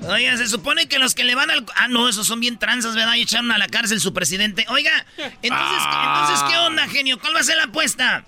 Oiga, 0.10 0.36
se 0.38 0.46
supone 0.46 0.88
que 0.88 0.98
los 0.98 1.14
que 1.14 1.24
le 1.24 1.34
van 1.34 1.50
al... 1.50 1.66
Ah, 1.76 1.88
no, 1.88 2.08
esos 2.08 2.26
son 2.26 2.40
bien 2.40 2.58
tranzas, 2.58 2.96
¿verdad? 2.96 3.14
Y 3.16 3.22
echaron 3.22 3.52
a 3.52 3.58
la 3.58 3.66
cárcel 3.66 4.00
su 4.00 4.14
presidente. 4.14 4.64
Oiga, 4.70 5.04
entonces, 5.42 5.82
entonces 5.82 6.44
¿qué 6.48 6.56
onda, 6.66 6.86
genio? 6.88 7.18
¿Cuál 7.18 7.34
va 7.34 7.40
a 7.40 7.42
ser 7.42 7.58
la 7.58 7.64
apuesta? 7.64 8.24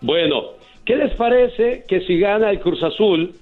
Bueno, 0.00 0.60
¿Qué 0.90 0.96
les 0.96 1.14
parece 1.14 1.84
que 1.86 2.00
si 2.00 2.18
gana 2.18 2.50
el 2.50 2.58
Cruz 2.58 2.82
Azul, 2.82 3.32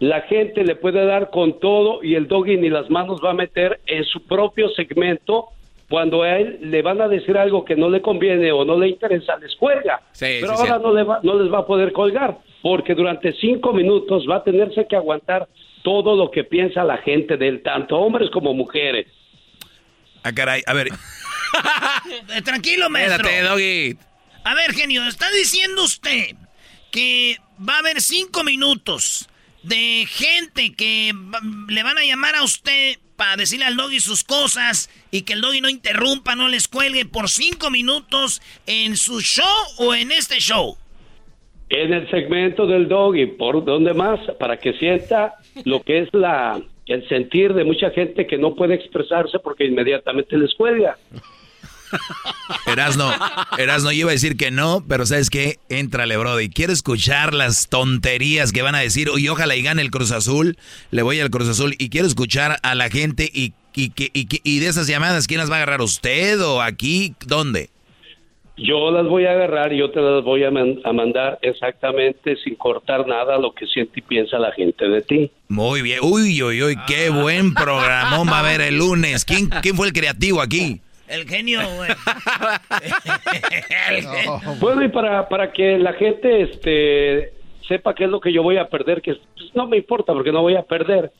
la 0.00 0.20
gente 0.22 0.64
le 0.64 0.76
puede 0.76 1.04
dar 1.06 1.30
con 1.30 1.58
todo 1.60 2.02
y 2.02 2.14
el 2.14 2.28
doggy 2.28 2.56
ni 2.56 2.68
las 2.68 2.90
manos 2.90 3.20
va 3.24 3.30
a 3.30 3.34
meter 3.34 3.80
en 3.86 4.04
su 4.04 4.22
propio 4.24 4.68
segmento? 4.70 5.46
Cuando 5.88 6.24
a 6.24 6.36
él 6.38 6.58
le 6.62 6.82
van 6.82 7.00
a 7.00 7.06
decir 7.06 7.38
algo 7.38 7.64
que 7.64 7.76
no 7.76 7.88
le 7.88 8.02
conviene 8.02 8.50
o 8.50 8.64
no 8.64 8.76
le 8.76 8.88
interesa, 8.88 9.36
les 9.36 9.54
cuelga. 9.54 10.02
Sí, 10.10 10.38
Pero 10.40 10.56
sí, 10.56 10.62
ahora 10.62 10.76
sí. 10.78 10.82
no, 10.82 10.92
le 10.92 11.02
va- 11.04 11.20
no 11.22 11.40
les 11.40 11.52
va 11.52 11.58
a 11.58 11.66
poder 11.66 11.92
colgar, 11.92 12.38
porque 12.60 12.92
durante 12.96 13.32
cinco 13.34 13.72
minutos 13.72 14.24
va 14.28 14.36
a 14.38 14.42
tenerse 14.44 14.84
que 14.88 14.96
aguantar 14.96 15.46
todo 15.84 16.16
lo 16.16 16.32
que 16.32 16.42
piensa 16.42 16.82
la 16.82 16.96
gente 16.98 17.36
de 17.36 17.46
él, 17.46 17.62
tanto 17.62 17.96
hombres 17.98 18.30
como 18.32 18.52
mujeres. 18.52 19.06
Ah, 20.24 20.32
caray, 20.32 20.62
a 20.66 20.74
ver. 20.74 20.88
Tranquilo, 22.44 22.90
maestro. 22.90 23.24
Espérate, 23.28 23.48
Doggy. 23.48 23.96
A 24.44 24.54
ver, 24.54 24.72
genio, 24.72 25.04
está 25.06 25.30
diciendo 25.30 25.84
usted 25.84 26.34
que 26.90 27.36
va 27.60 27.76
a 27.76 27.78
haber 27.78 28.00
cinco 28.00 28.42
minutos 28.44 29.28
de 29.66 30.06
gente 30.06 30.74
que 30.74 31.12
le 31.68 31.82
van 31.82 31.98
a 31.98 32.04
llamar 32.04 32.36
a 32.36 32.44
usted 32.44 32.96
para 33.16 33.36
decirle 33.36 33.64
al 33.64 33.76
doggy 33.76 33.98
sus 34.00 34.22
cosas 34.22 34.90
y 35.10 35.22
que 35.22 35.32
el 35.32 35.40
doggy 35.40 35.60
no 35.60 35.68
interrumpa, 35.68 36.36
no 36.36 36.48
les 36.48 36.68
cuelgue 36.68 37.04
por 37.04 37.28
cinco 37.28 37.70
minutos 37.70 38.40
en 38.66 38.96
su 38.96 39.20
show 39.20 39.44
o 39.78 39.94
en 39.94 40.12
este 40.12 40.38
show. 40.38 40.76
En 41.68 41.92
el 41.92 42.08
segmento 42.10 42.66
del 42.66 42.86
doggy, 42.86 43.26
¿por 43.26 43.64
dónde 43.64 43.92
más? 43.92 44.20
Para 44.38 44.58
que 44.58 44.72
sienta 44.74 45.34
lo 45.64 45.82
que 45.82 46.02
es 46.02 46.08
la 46.12 46.60
el 46.86 47.08
sentir 47.08 47.52
de 47.52 47.64
mucha 47.64 47.90
gente 47.90 48.28
que 48.28 48.38
no 48.38 48.54
puede 48.54 48.74
expresarse 48.74 49.40
porque 49.40 49.64
inmediatamente 49.64 50.38
les 50.38 50.54
cuelga. 50.54 50.96
Erasno, 52.66 53.12
Erasno, 53.58 53.90
yo 53.92 54.00
iba 54.00 54.10
a 54.10 54.12
decir 54.12 54.36
que 54.36 54.50
no, 54.50 54.84
pero 54.88 55.06
¿sabes 55.06 55.30
qué? 55.30 55.58
Éntrale, 55.68 56.16
Brody. 56.16 56.48
Quiero 56.48 56.72
escuchar 56.72 57.34
las 57.34 57.68
tonterías 57.68 58.52
que 58.52 58.62
van 58.62 58.74
a 58.74 58.80
decir. 58.80 59.08
Y 59.16 59.28
ojalá 59.28 59.56
y 59.56 59.62
gane 59.62 59.82
el 59.82 59.90
Cruz 59.90 60.10
Azul. 60.12 60.56
Le 60.90 61.02
voy 61.02 61.20
al 61.20 61.30
Cruz 61.30 61.48
Azul. 61.48 61.74
Y 61.78 61.88
quiero 61.90 62.06
escuchar 62.06 62.58
a 62.62 62.74
la 62.74 62.88
gente. 62.90 63.30
Y, 63.32 63.52
y, 63.74 63.90
que- 63.90 64.10
y, 64.12 64.26
que- 64.26 64.40
y 64.42 64.58
de 64.58 64.68
esas 64.68 64.86
llamadas, 64.86 65.26
¿quién 65.26 65.38
las 65.40 65.50
va 65.50 65.54
a 65.54 65.58
agarrar? 65.58 65.80
¿Usted 65.80 66.40
o 66.42 66.60
aquí? 66.62 67.14
¿Dónde? 67.26 67.70
Yo 68.58 68.90
las 68.90 69.04
voy 69.06 69.26
a 69.26 69.32
agarrar 69.32 69.74
y 69.74 69.78
yo 69.80 69.90
te 69.90 70.00
las 70.00 70.24
voy 70.24 70.42
a, 70.44 70.50
man- 70.50 70.78
a 70.82 70.90
mandar 70.90 71.38
exactamente 71.42 72.36
sin 72.42 72.54
cortar 72.54 73.06
nada 73.06 73.36
lo 73.38 73.52
que 73.52 73.66
siente 73.66 74.00
y 74.00 74.02
piensa 74.02 74.38
la 74.38 74.50
gente 74.52 74.88
de 74.88 75.02
ti. 75.02 75.30
Muy 75.48 75.82
bien. 75.82 75.98
Uy, 76.00 76.42
uy, 76.42 76.62
uy, 76.62 76.76
qué 76.86 77.10
buen 77.10 77.52
programón 77.52 78.26
va 78.28 78.38
a 78.38 78.40
haber 78.40 78.62
el 78.62 78.78
lunes. 78.78 79.26
¿Quién, 79.26 79.50
quién 79.60 79.76
fue 79.76 79.88
el 79.88 79.92
creativo 79.92 80.40
aquí? 80.40 80.80
El 81.08 81.28
genio, 81.28 81.60
güey. 81.76 81.90
El 83.90 84.02
genio. 84.06 84.40
Bueno, 84.60 84.84
y 84.84 84.88
para, 84.88 85.28
para 85.28 85.52
que 85.52 85.78
la 85.78 85.92
gente 85.94 86.42
este, 86.42 87.32
sepa 87.68 87.94
qué 87.94 88.04
es 88.04 88.10
lo 88.10 88.20
que 88.20 88.32
yo 88.32 88.42
voy 88.42 88.58
a 88.58 88.68
perder, 88.68 89.02
que 89.02 89.14
pues, 89.14 89.54
no 89.54 89.66
me 89.66 89.76
importa 89.76 90.12
porque 90.12 90.32
no 90.32 90.42
voy 90.42 90.56
a 90.56 90.62
perder. 90.62 91.12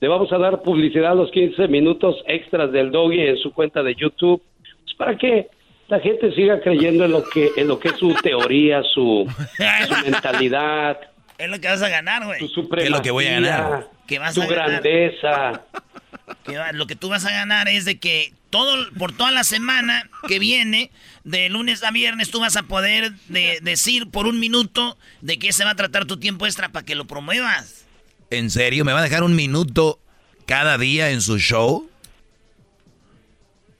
Le 0.00 0.08
vamos 0.08 0.32
a 0.32 0.38
dar 0.38 0.62
publicidad 0.62 1.12
a 1.12 1.14
los 1.14 1.30
15 1.30 1.68
minutos 1.68 2.16
extras 2.26 2.72
del 2.72 2.90
doggy 2.90 3.20
en 3.20 3.38
su 3.38 3.52
cuenta 3.52 3.82
de 3.82 3.94
YouTube. 3.94 4.42
Pues 4.82 4.94
para 4.96 5.16
que 5.16 5.48
la 5.88 6.00
gente 6.00 6.34
siga 6.34 6.60
creyendo 6.60 7.04
en 7.04 7.12
lo 7.12 7.24
que, 7.24 7.50
en 7.56 7.68
lo 7.68 7.78
que 7.78 7.88
es 7.88 7.96
su 7.96 8.14
teoría, 8.22 8.82
su, 8.82 9.26
su 9.88 10.04
mentalidad, 10.10 10.98
Es 11.38 11.48
lo 11.48 11.58
que 11.60 11.68
vas 11.68 11.82
a 11.82 11.88
ganar, 11.88 12.24
güey. 12.24 12.40
su 12.48 12.68
es 12.78 12.90
lo 12.90 13.02
que 13.02 13.10
voy 13.10 13.26
a 13.26 13.32
ganar? 13.40 13.86
Que 14.06 14.18
vas 14.18 14.34
su 14.34 14.42
a 14.42 14.46
ganar. 14.46 14.70
grandeza. 14.82 15.62
Que 16.44 16.56
va- 16.58 16.72
lo 16.72 16.86
que 16.86 16.96
tú 16.96 17.08
vas 17.08 17.24
a 17.24 17.30
ganar 17.30 17.68
es 17.68 17.84
de 17.84 17.98
que 17.98 18.32
todo 18.54 18.88
por 18.96 19.10
toda 19.10 19.32
la 19.32 19.42
semana 19.42 20.08
que 20.28 20.38
viene, 20.38 20.92
de 21.24 21.48
lunes 21.48 21.82
a 21.82 21.90
viernes, 21.90 22.30
tú 22.30 22.38
vas 22.38 22.56
a 22.56 22.62
poder 22.62 23.12
de- 23.26 23.58
decir 23.62 24.08
por 24.12 24.28
un 24.28 24.38
minuto 24.38 24.96
de 25.22 25.40
qué 25.40 25.52
se 25.52 25.64
va 25.64 25.70
a 25.70 25.74
tratar 25.74 26.04
tu 26.04 26.18
tiempo 26.18 26.46
extra 26.46 26.68
para 26.68 26.86
que 26.86 26.94
lo 26.94 27.04
promuevas. 27.04 27.84
¿En 28.30 28.50
serio? 28.50 28.84
¿Me 28.84 28.92
va 28.92 29.00
a 29.00 29.02
dejar 29.02 29.24
un 29.24 29.34
minuto 29.34 29.98
cada 30.46 30.78
día 30.78 31.10
en 31.10 31.20
su 31.20 31.40
show? 31.40 31.90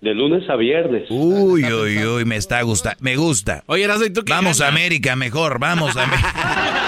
De 0.00 0.12
lunes 0.12 0.42
a 0.50 0.56
viernes. 0.56 1.04
Uy, 1.08 1.64
uy, 1.72 2.04
uy, 2.04 2.24
me 2.24 2.34
está 2.34 2.60
gusta, 2.62 2.96
me 2.98 3.14
gusta. 3.14 3.62
Oye, 3.66 3.84
¿y 3.84 4.10
tú 4.10 4.24
qué 4.24 4.32
Vamos 4.32 4.60
a? 4.60 4.66
América 4.66 5.14
mejor, 5.14 5.60
vamos 5.60 5.96
a 5.96 6.02
América. 6.02 6.80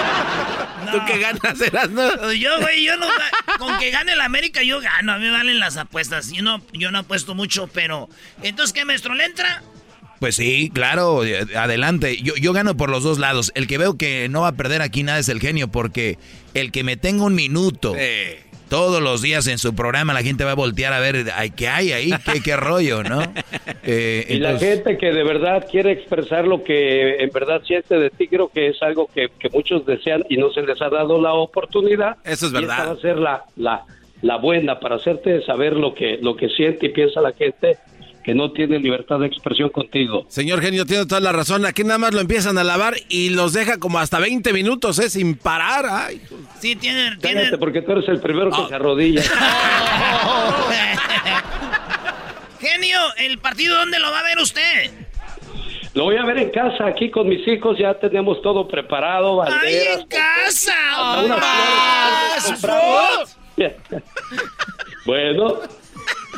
¿Tú 0.91 0.99
qué 1.05 1.19
ganas, 1.19 1.61
Erasno? 1.61 2.31
Yo, 2.33 2.59
güey, 2.59 2.83
yo 2.83 2.97
no. 2.97 3.07
Con 3.57 3.77
que 3.79 3.91
gane 3.91 4.13
el 4.13 4.21
América, 4.21 4.63
yo 4.63 4.79
gano. 4.79 5.13
A 5.13 5.17
mí 5.17 5.29
valen 5.29 5.59
las 5.59 5.77
apuestas. 5.77 6.31
Yo 6.31 6.41
no, 6.43 6.61
yo 6.73 6.91
no 6.91 6.99
apuesto 6.99 7.35
mucho, 7.35 7.67
pero. 7.67 8.09
Entonces, 8.41 8.73
¿qué, 8.73 8.85
maestro? 8.85 9.13
¿Le 9.13 9.25
entra? 9.25 9.63
Pues 10.19 10.35
sí, 10.35 10.71
claro, 10.73 11.21
adelante. 11.55 12.17
Yo, 12.21 12.35
yo 12.35 12.53
gano 12.53 12.75
por 12.75 12.89
los 12.89 13.03
dos 13.03 13.19
lados. 13.19 13.51
El 13.55 13.67
que 13.67 13.77
veo 13.77 13.97
que 13.97 14.29
no 14.29 14.41
va 14.41 14.49
a 14.49 14.53
perder 14.53 14.81
aquí 14.81 15.03
nada 15.03 15.19
es 15.19 15.29
el 15.29 15.39
genio, 15.39 15.67
porque 15.67 16.17
el 16.53 16.71
que 16.71 16.83
me 16.83 16.97
tenga 16.97 17.23
un 17.23 17.35
minuto 17.35 17.95
todos 18.69 19.01
los 19.01 19.21
días 19.21 19.47
en 19.47 19.57
su 19.57 19.75
programa, 19.75 20.13
la 20.13 20.23
gente 20.23 20.43
va 20.43 20.51
a 20.51 20.55
voltear 20.55 20.93
a 20.93 20.99
ver 20.99 21.25
ay, 21.35 21.51
qué 21.51 21.67
hay 21.67 21.91
ahí, 21.91 22.11
qué, 22.25 22.41
qué 22.43 22.55
rollo, 22.57 23.03
¿no? 23.03 23.21
Eh, 23.83 24.25
Y 24.29 24.37
la 24.39 24.57
gente 24.59 24.97
que 24.97 25.11
de 25.11 25.23
verdad 25.23 25.65
quiere 25.69 25.91
expresar 25.91 26.45
lo 26.47 26.63
que 26.63 27.17
en 27.17 27.29
verdad 27.31 27.61
siente 27.65 27.97
de 27.97 28.09
ti, 28.09 28.27
creo 28.27 28.49
que 28.49 28.67
es 28.67 28.81
algo 28.81 29.09
que, 29.13 29.29
que 29.39 29.49
muchos 29.49 29.85
desean 29.85 30.23
y 30.29 30.37
no 30.37 30.51
se 30.51 30.61
les 30.61 30.81
ha 30.81 30.89
dado 30.89 31.21
la 31.21 31.33
oportunidad. 31.33 32.17
Eso 32.23 32.47
es 32.47 32.51
Y 32.51 32.55
verdad. 32.55 32.77
esta 32.77 32.89
va 32.93 32.97
a 32.97 33.01
ser 33.01 33.17
la, 33.17 33.43
la, 33.55 33.83
la 34.21 34.37
buena 34.37 34.79
para 34.79 34.95
hacerte 34.95 35.43
saber 35.45 35.73
lo 35.73 35.93
que, 35.93 36.17
lo 36.21 36.35
que 36.35 36.49
siente 36.49 36.87
y 36.87 36.89
piensa 36.89 37.21
la 37.21 37.31
gente 37.33 37.77
que 38.27 38.35
no 38.35 38.51
tiene 38.51 38.77
libertad 38.79 39.19
de 39.19 39.27
expresión 39.27 39.69
contigo. 39.69 40.25
Señor 40.27 40.59
genio, 40.59 40.85
tiene 40.85 41.05
toda 41.05 41.21
la 41.21 41.31
razón. 41.31 41.65
Aquí 41.65 41.85
nada 41.85 41.97
más 41.97 42.13
lo 42.13 42.19
empiezan 42.19 42.57
a 42.57 42.63
lavar 42.65 42.95
y 43.07 43.29
los 43.29 43.53
deja 43.53 43.77
como 43.79 43.99
hasta 43.99 44.19
20 44.19 44.51
minutos, 44.51 44.99
¿eh? 44.99 45.09
Sin 45.09 45.37
parar. 45.37 45.85
Ay, 45.89 46.21
Sí, 46.59 46.75
tiene. 46.75 47.15
tiene... 47.21 47.39
Cállate 47.43 47.57
porque 47.57 47.81
tú 47.83 47.93
eres 47.93 48.09
el 48.09 48.19
primero 48.19 48.49
que 48.51 48.67
se 48.67 48.75
arrodilla. 48.75 49.21
Genio, 52.59 52.99
¿el 53.19 53.37
partido 53.37 53.77
dónde 53.77 53.97
lo 53.97 54.11
va 54.11 54.19
a 54.19 54.23
ver 54.23 54.39
usted? 54.39 54.91
Lo 55.93 56.03
voy 56.03 56.17
a 56.17 56.25
ver 56.25 56.37
en 56.39 56.49
casa, 56.49 56.85
aquí 56.85 57.09
con 57.09 57.29
mis 57.29 57.47
hijos, 57.47 57.77
ya 57.79 57.93
tenemos 57.97 58.41
todo 58.41 58.67
preparado, 58.67 59.41
¡Ay, 59.41 59.51
banderas. 59.53 59.99
en 59.99 60.07
casa! 60.07 60.73
compramos. 62.45 63.37
Bueno, 65.05 65.61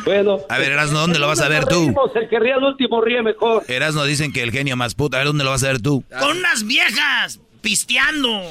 bueno. 0.06 0.40
A 0.50 0.58
ver, 0.58 0.72
Erasno, 0.72 1.00
¿dónde 1.00 1.20
lo 1.20 1.28
vas 1.28 1.42
a 1.42 1.48
ver 1.50 1.66
tú? 1.66 1.94
El 2.16 2.30
que 2.30 2.40
ríe 2.40 2.54
al 2.54 2.64
último 2.64 3.02
ríe 3.02 3.22
mejor. 3.22 3.64
Erasno 3.68 4.04
dicen 4.06 4.32
que 4.34 4.42
el 4.44 4.52
genio 4.52 4.76
más 4.78 4.96
puta. 4.96 5.18
A 5.18 5.20
ver, 5.20 5.28
¿dónde 5.28 5.44
lo 5.44 5.52
vas 5.52 5.64
a 5.64 5.68
ver 5.68 5.82
tú? 5.82 6.04
Con 6.20 6.38
unas 6.38 6.66
viejas, 6.66 7.40
pisteando. 7.62 8.42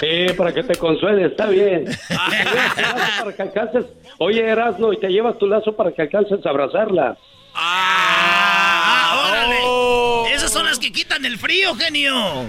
Sí, 0.00 0.32
para 0.36 0.52
que 0.52 0.62
te 0.64 0.74
consuele, 0.76 1.26
está 1.26 1.46
bien. 1.46 1.84
para 2.08 3.32
que 3.36 3.42
alcances. 3.42 3.84
Oye, 4.18 4.44
Erasno, 4.44 4.92
y 4.92 4.98
te 5.00 5.08
llevas 5.08 5.38
tu 5.38 5.46
lazo 5.46 5.74
para 5.76 5.92
que 5.92 6.02
alcances 6.02 6.44
a 6.44 6.50
abrazarla. 6.50 7.16
¡Ah, 7.54 9.28
órale! 9.28 10.34
Esas 10.34 10.52
son 10.52 10.66
las 10.66 10.78
que 10.78 10.90
quitan 10.92 11.24
el 11.24 11.38
frío, 11.38 11.74
genio. 11.76 12.14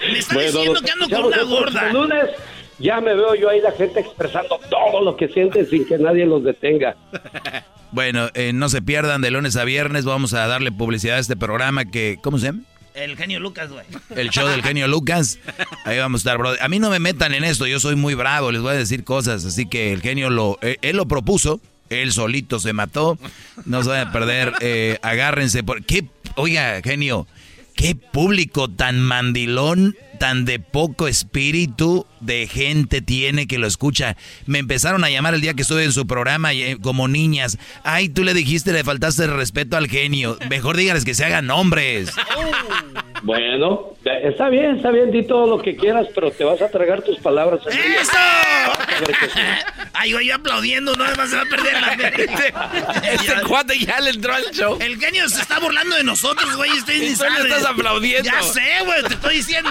Me 0.00 0.18
está 0.18 0.38
diciendo 0.38 0.80
que 0.80 0.90
ando 0.92 1.08
con 1.08 1.24
una 1.26 1.36
el 1.36 1.46
gorda. 1.46 1.92
lunes 1.92 2.30
ya 2.78 3.00
me 3.00 3.14
veo 3.14 3.34
yo 3.34 3.48
ahí 3.50 3.60
la 3.60 3.72
gente 3.72 4.00
expresando 4.00 4.60
todo 4.70 5.02
lo 5.02 5.16
que 5.16 5.28
siente 5.28 5.64
sin 5.66 5.84
que 5.86 5.98
nadie 5.98 6.26
los 6.26 6.44
detenga. 6.44 6.96
Bueno, 7.90 8.28
eh, 8.34 8.52
no 8.52 8.68
se 8.68 8.82
pierdan 8.82 9.22
de 9.22 9.30
lunes 9.30 9.56
a 9.56 9.64
viernes. 9.64 10.04
Vamos 10.04 10.34
a 10.34 10.46
darle 10.46 10.70
publicidad 10.70 11.16
a 11.16 11.20
este 11.20 11.36
programa 11.36 11.86
que, 11.86 12.18
¿cómo 12.22 12.38
se 12.38 12.46
llama? 12.46 12.60
El 12.94 13.16
genio 13.16 13.40
Lucas, 13.40 13.70
güey. 13.70 13.86
El 14.16 14.30
show 14.30 14.46
del 14.48 14.62
genio 14.62 14.88
Lucas. 14.88 15.38
Ahí 15.84 15.98
vamos 15.98 16.18
a 16.18 16.22
estar, 16.22 16.38
bro. 16.38 16.52
A 16.60 16.68
mí 16.68 16.78
no 16.80 16.90
me 16.90 16.98
metan 16.98 17.32
en 17.32 17.44
esto, 17.44 17.66
yo 17.66 17.80
soy 17.80 17.94
muy 17.94 18.14
bravo, 18.14 18.50
les 18.50 18.60
voy 18.60 18.72
a 18.72 18.76
decir 18.76 19.04
cosas. 19.04 19.44
Así 19.44 19.66
que 19.66 19.92
el 19.92 20.02
genio 20.02 20.30
lo, 20.30 20.58
eh, 20.62 20.76
él 20.82 20.96
lo 20.96 21.06
propuso, 21.06 21.60
él 21.90 22.12
solito 22.12 22.58
se 22.58 22.72
mató. 22.72 23.16
No 23.64 23.82
se 23.82 23.90
vayan 23.90 24.08
a 24.08 24.12
perder, 24.12 24.52
eh, 24.60 24.98
agárrense. 25.02 25.62
Por, 25.62 25.84
¿Qué, 25.84 26.06
oiga, 26.34 26.80
genio, 26.82 27.26
qué 27.74 27.94
público 27.94 28.68
tan 28.68 29.00
mandilón, 29.00 29.96
tan 30.18 30.44
de 30.44 30.58
poco 30.58 31.08
espíritu 31.08 32.06
de 32.20 32.46
gente 32.46 33.00
tiene 33.00 33.46
que 33.46 33.58
lo 33.58 33.66
escucha. 33.66 34.16
Me 34.46 34.58
empezaron 34.58 35.04
a 35.04 35.10
llamar 35.10 35.34
el 35.34 35.40
día 35.40 35.54
que 35.54 35.62
estuve 35.62 35.84
en 35.84 35.92
su 35.92 36.06
programa 36.06 36.52
eh, 36.52 36.76
como 36.80 37.08
niñas. 37.08 37.58
Ay, 37.84 38.08
tú 38.08 38.24
le 38.24 38.34
dijiste, 38.34 38.72
le 38.72 38.84
faltaste 38.84 39.26
respeto 39.26 39.76
al 39.76 39.88
genio. 39.88 40.38
Mejor 40.50 40.76
dígales 40.76 41.04
que 41.04 41.14
se 41.14 41.24
hagan 41.24 41.50
hombres. 41.50 42.10
Bueno, 43.22 43.94
está 44.04 44.48
bien, 44.48 44.76
está 44.76 44.90
bien, 44.90 45.10
di 45.10 45.26
todo 45.26 45.46
lo 45.46 45.62
que 45.62 45.76
quieras, 45.76 46.06
pero 46.14 46.30
te 46.30 46.44
vas 46.44 46.60
a 46.62 46.68
tragar 46.70 47.02
tus 47.02 47.18
palabras. 47.18 47.60
¡Eso! 47.66 48.12
Ay, 49.92 50.12
güey, 50.12 50.28
yo 50.28 50.36
aplaudiendo, 50.36 50.94
no 50.94 51.04
además 51.04 51.30
se 51.30 51.36
va 51.36 51.42
a 51.42 51.46
perder 51.46 51.80
la 51.80 51.94
Este 53.12 53.42
cuate 53.46 53.78
ya 53.78 54.00
le 54.00 54.10
entró 54.10 54.34
al 54.34 54.44
show. 54.52 54.78
El 54.80 54.98
genio 54.98 55.28
se 55.28 55.40
está 55.42 55.58
burlando 55.58 55.96
de 55.96 56.04
nosotros, 56.04 56.54
güey. 56.56 56.70
Estoy 56.70 57.06
estás 57.06 57.64
aplaudiendo. 57.64 58.30
Ya 58.30 58.42
sé, 58.42 58.84
güey, 58.84 59.02
te 59.02 59.14
estoy 59.14 59.36
diciendo. 59.36 59.70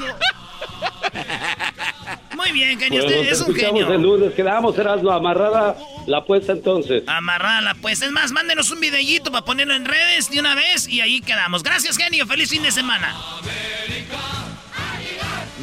Muy 2.36 2.52
bien, 2.52 2.80
genio, 2.80 3.02
Bueno, 3.04 3.18
usted 3.18 3.28
te 3.28 3.32
es 3.34 3.42
un 3.42 3.48
escuchamos 3.52 3.80
genio. 3.82 3.94
el 3.96 4.02
lunes, 4.02 4.34
quedamos, 4.34 4.78
Erasmo, 4.78 5.12
amarrada 5.12 5.76
la 6.06 6.18
apuesta 6.20 6.52
entonces. 6.54 7.04
Amarrala, 7.08 7.76
pues. 7.82 8.02
Es 8.02 8.12
más, 8.12 8.32
mándenos 8.32 8.70
un 8.72 8.80
videíto 8.80 9.32
para 9.32 9.44
ponerlo 9.44 9.74
en 9.74 9.86
redes 9.86 10.30
de 10.30 10.40
una 10.40 10.54
vez 10.56 10.88
y 10.88 11.02
ahí 11.02 11.22
quedamos. 11.22 11.64
Gracias, 11.64 11.98
genio. 11.98 12.26
Feliz 12.28 12.50
fin 12.50 12.62
de 12.64 12.72
semana. 12.72 13.16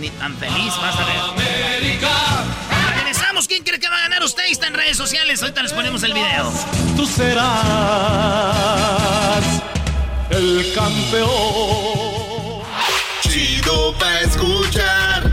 Ni 0.01 0.11
tan 0.11 0.37
feliz, 0.37 0.73
vas 0.81 0.97
a 0.97 1.05
ver. 1.05 1.21
Regresamos. 2.97 3.47
¿Quién 3.47 3.63
cree 3.63 3.79
que 3.79 3.89
va 3.89 3.97
a 3.97 4.01
ganar 4.03 4.23
usted? 4.25 4.43
Está 4.51 4.67
en 4.67 4.75
redes 4.75 4.97
sociales. 4.97 5.41
Ahorita 5.43 5.63
les 5.63 5.73
ponemos 5.73 6.03
el 6.03 6.13
video. 6.15 6.53
Tú 6.97 7.07
serás 7.07 7.45
el 10.31 10.73
campeón. 10.75 11.31
Chido 13.23 13.95
pa' 13.99 14.21
escuchar. 14.21 15.33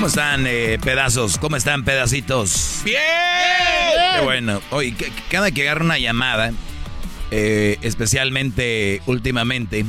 ¿Cómo 0.00 0.06
están, 0.08 0.46
eh, 0.46 0.78
pedazos? 0.82 1.36
¿Cómo 1.36 1.56
están, 1.56 1.84
pedacitos? 1.84 2.80
¡Bien! 2.86 2.96
Qué 4.16 4.24
bueno. 4.24 4.62
Oye, 4.70 4.94
c- 4.98 5.12
cada 5.28 5.50
que 5.50 5.60
agarro 5.68 5.84
una 5.84 5.98
llamada, 5.98 6.52
eh, 7.30 7.76
especialmente 7.82 9.02
últimamente, 9.04 9.84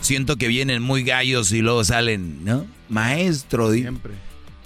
siento 0.00 0.36
que 0.36 0.46
vienen 0.46 0.82
muy 0.82 1.02
gallos 1.02 1.50
y 1.50 1.62
luego 1.62 1.82
salen, 1.82 2.44
¿no? 2.44 2.64
Maestro. 2.88 3.72
Siempre. 3.72 4.12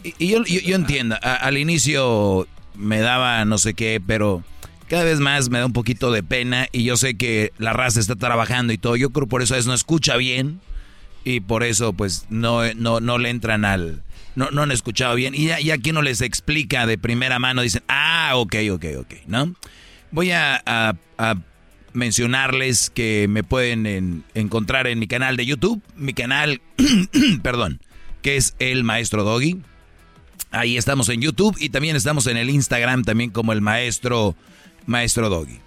Y, 0.04 0.12
y 0.18 0.28
yo, 0.32 0.44
yo- 0.44 0.60
yo 0.60 0.76
entiendo, 0.76 1.16
a- 1.22 1.36
al 1.36 1.56
inicio 1.56 2.46
me 2.74 3.00
daba 3.00 3.46
no 3.46 3.56
sé 3.56 3.72
qué, 3.72 4.02
pero 4.06 4.44
cada 4.86 5.04
vez 5.04 5.18
más 5.18 5.48
me 5.48 5.60
da 5.60 5.64
un 5.64 5.72
poquito 5.72 6.12
de 6.12 6.22
pena 6.22 6.66
y 6.72 6.84
yo 6.84 6.98
sé 6.98 7.16
que 7.16 7.54
la 7.56 7.72
raza 7.72 8.00
está 8.00 8.16
trabajando 8.16 8.74
y 8.74 8.78
todo. 8.78 8.96
Yo 8.96 9.08
creo 9.10 9.26
por 9.28 9.40
eso 9.40 9.56
es 9.56 9.64
no 9.66 9.72
escucha 9.72 10.18
bien 10.18 10.60
y 11.24 11.40
por 11.40 11.62
eso 11.64 11.94
pues 11.94 12.26
no, 12.28 12.60
no, 12.74 13.00
no 13.00 13.16
le 13.16 13.30
entran 13.30 13.64
al... 13.64 14.02
No, 14.38 14.52
no 14.52 14.62
han 14.62 14.70
escuchado 14.70 15.16
bien 15.16 15.34
y 15.34 15.46
ya, 15.46 15.74
aquí 15.74 15.90
no 15.90 16.00
les 16.00 16.20
explica 16.20 16.86
de 16.86 16.96
primera 16.96 17.40
mano, 17.40 17.60
dicen, 17.60 17.82
ah, 17.88 18.34
ok, 18.36 18.54
ok, 18.70 18.84
ok, 19.00 19.14
¿no? 19.26 19.52
Voy 20.12 20.30
a, 20.30 20.94
mencionarles 21.92 22.88
que 22.90 23.26
me 23.28 23.42
pueden 23.42 23.84
en- 23.86 24.22
encontrar 24.34 24.86
en 24.86 25.00
mi 25.00 25.08
canal 25.08 25.36
de 25.36 25.44
YouTube, 25.44 25.82
mi 25.96 26.12
canal, 26.12 26.60
perdón, 27.42 27.80
que 28.22 28.36
es 28.36 28.54
El 28.60 28.84
Maestro 28.84 29.24
Doggy. 29.24 29.60
Ahí 30.52 30.76
estamos 30.76 31.08
en 31.08 31.20
YouTube 31.20 31.56
y 31.58 31.70
también 31.70 31.96
estamos 31.96 32.28
en 32.28 32.36
el 32.36 32.48
Instagram 32.48 33.02
también 33.02 33.30
como 33.30 33.52
el 33.52 33.60
Maestro, 33.60 34.36
Maestro 34.86 35.30
Doggy. 35.30 35.58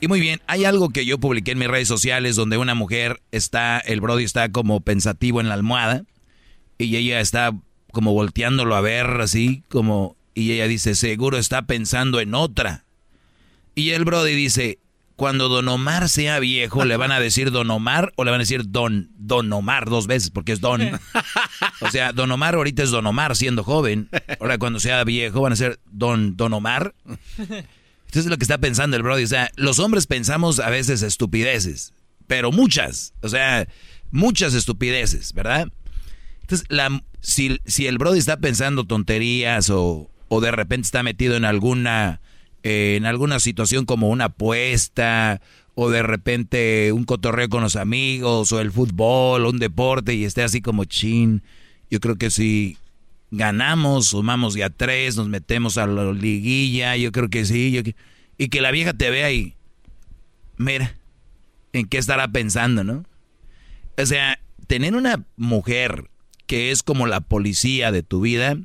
Y 0.00 0.08
muy 0.08 0.18
bien, 0.18 0.40
hay 0.48 0.64
algo 0.64 0.88
que 0.90 1.06
yo 1.06 1.18
publiqué 1.18 1.52
en 1.52 1.58
mis 1.58 1.68
redes 1.68 1.86
sociales 1.86 2.34
donde 2.34 2.58
una 2.58 2.74
mujer 2.74 3.20
está, 3.30 3.78
el 3.78 4.00
Brody 4.00 4.24
está 4.24 4.50
como 4.50 4.80
pensativo 4.80 5.40
en 5.40 5.48
la 5.48 5.54
almohada 5.54 6.02
y 6.78 6.96
ella 6.96 7.20
está 7.20 7.52
como 7.92 8.12
volteándolo 8.12 8.76
a 8.76 8.80
ver 8.80 9.06
así, 9.20 9.62
como, 9.68 10.16
y 10.34 10.52
ella 10.52 10.68
dice, 10.68 10.94
seguro 10.94 11.38
está 11.38 11.62
pensando 11.62 12.20
en 12.20 12.34
otra. 12.34 12.84
Y 13.74 13.90
el 13.90 14.04
Brody 14.04 14.34
dice, 14.34 14.78
cuando 15.18 15.48
Don 15.48 15.66
Omar 15.66 16.08
sea 16.08 16.38
viejo, 16.38 16.84
¿le 16.84 16.96
van 16.96 17.10
a 17.10 17.18
decir 17.18 17.50
Don 17.50 17.68
Omar 17.72 18.12
o 18.14 18.24
le 18.24 18.30
van 18.30 18.38
a 18.38 18.44
decir 18.44 18.70
Don, 18.70 19.10
Don 19.16 19.52
Omar 19.52 19.88
dos 19.88 20.06
veces? 20.06 20.30
Porque 20.30 20.52
es 20.52 20.60
Don. 20.60 20.80
O 21.80 21.90
sea, 21.90 22.12
Don 22.12 22.30
Omar 22.30 22.54
ahorita 22.54 22.82
es 22.82 22.90
Don 22.90 23.06
Omar 23.06 23.36
siendo 23.36 23.62
joven. 23.62 24.08
Ahora 24.40 24.58
cuando 24.58 24.80
sea 24.80 25.02
viejo 25.04 25.40
van 25.40 25.52
a 25.52 25.56
ser 25.56 25.80
Don, 25.86 26.36
Don 26.36 26.52
Omar. 26.52 26.94
Esto 28.06 28.20
es 28.20 28.26
lo 28.26 28.36
que 28.36 28.44
está 28.44 28.58
pensando 28.58 28.96
el 28.96 29.02
Brody. 29.02 29.24
O 29.24 29.28
sea, 29.28 29.50
los 29.56 29.78
hombres 29.80 30.06
pensamos 30.06 30.60
a 30.60 30.70
veces 30.70 31.02
estupideces, 31.02 31.92
pero 32.26 32.52
muchas. 32.52 33.12
O 33.20 33.28
sea, 33.28 33.68
muchas 34.10 34.54
estupideces, 34.54 35.32
¿verdad? 35.32 35.68
Entonces, 36.42 36.66
la, 36.68 37.02
si, 37.20 37.60
si 37.66 37.86
el 37.86 37.98
Brody 37.98 38.18
está 38.18 38.38
pensando 38.38 38.84
tonterías 38.84 39.70
o, 39.70 40.10
o 40.28 40.40
de 40.40 40.50
repente 40.50 40.86
está 40.86 41.02
metido 41.02 41.36
en 41.36 41.44
alguna, 41.44 42.20
eh, 42.62 42.94
en 42.96 43.06
alguna 43.06 43.40
situación 43.40 43.84
como 43.84 44.08
una 44.08 44.26
apuesta 44.26 45.40
o 45.74 45.90
de 45.90 46.02
repente 46.02 46.92
un 46.92 47.04
cotorreo 47.04 47.48
con 47.48 47.62
los 47.62 47.76
amigos 47.76 48.52
o 48.52 48.60
el 48.60 48.72
fútbol 48.72 49.44
o 49.44 49.50
un 49.50 49.58
deporte 49.58 50.14
y 50.14 50.24
esté 50.24 50.42
así 50.42 50.60
como 50.60 50.84
chin, 50.84 51.42
yo 51.90 52.00
creo 52.00 52.16
que 52.16 52.30
si 52.30 52.76
ganamos, 53.30 54.08
sumamos 54.08 54.54
ya 54.54 54.70
tres, 54.70 55.16
nos 55.16 55.28
metemos 55.28 55.78
a 55.78 55.86
la 55.86 56.12
liguilla, 56.12 56.96
yo 56.96 57.12
creo 57.12 57.28
que 57.28 57.44
sí, 57.44 57.70
yo 57.70 57.82
y 58.38 58.48
que 58.48 58.60
la 58.60 58.70
vieja 58.70 58.92
te 58.92 59.10
vea 59.10 59.32
y 59.32 59.54
mira, 60.56 60.94
¿en 61.72 61.86
qué 61.86 61.98
estará 61.98 62.28
pensando, 62.28 62.84
no? 62.84 63.04
O 63.96 64.06
sea, 64.06 64.38
tener 64.66 64.94
una 64.94 65.24
mujer 65.36 66.08
que 66.48 66.72
es 66.72 66.82
como 66.82 67.06
la 67.06 67.20
policía 67.20 67.92
de 67.92 68.02
tu 68.02 68.20
vida, 68.20 68.56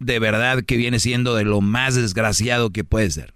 de 0.00 0.18
verdad 0.18 0.64
que 0.64 0.76
viene 0.76 0.98
siendo 0.98 1.36
de 1.36 1.44
lo 1.44 1.60
más 1.60 1.94
desgraciado 1.94 2.70
que 2.70 2.82
puede 2.82 3.08
ser. 3.12 3.34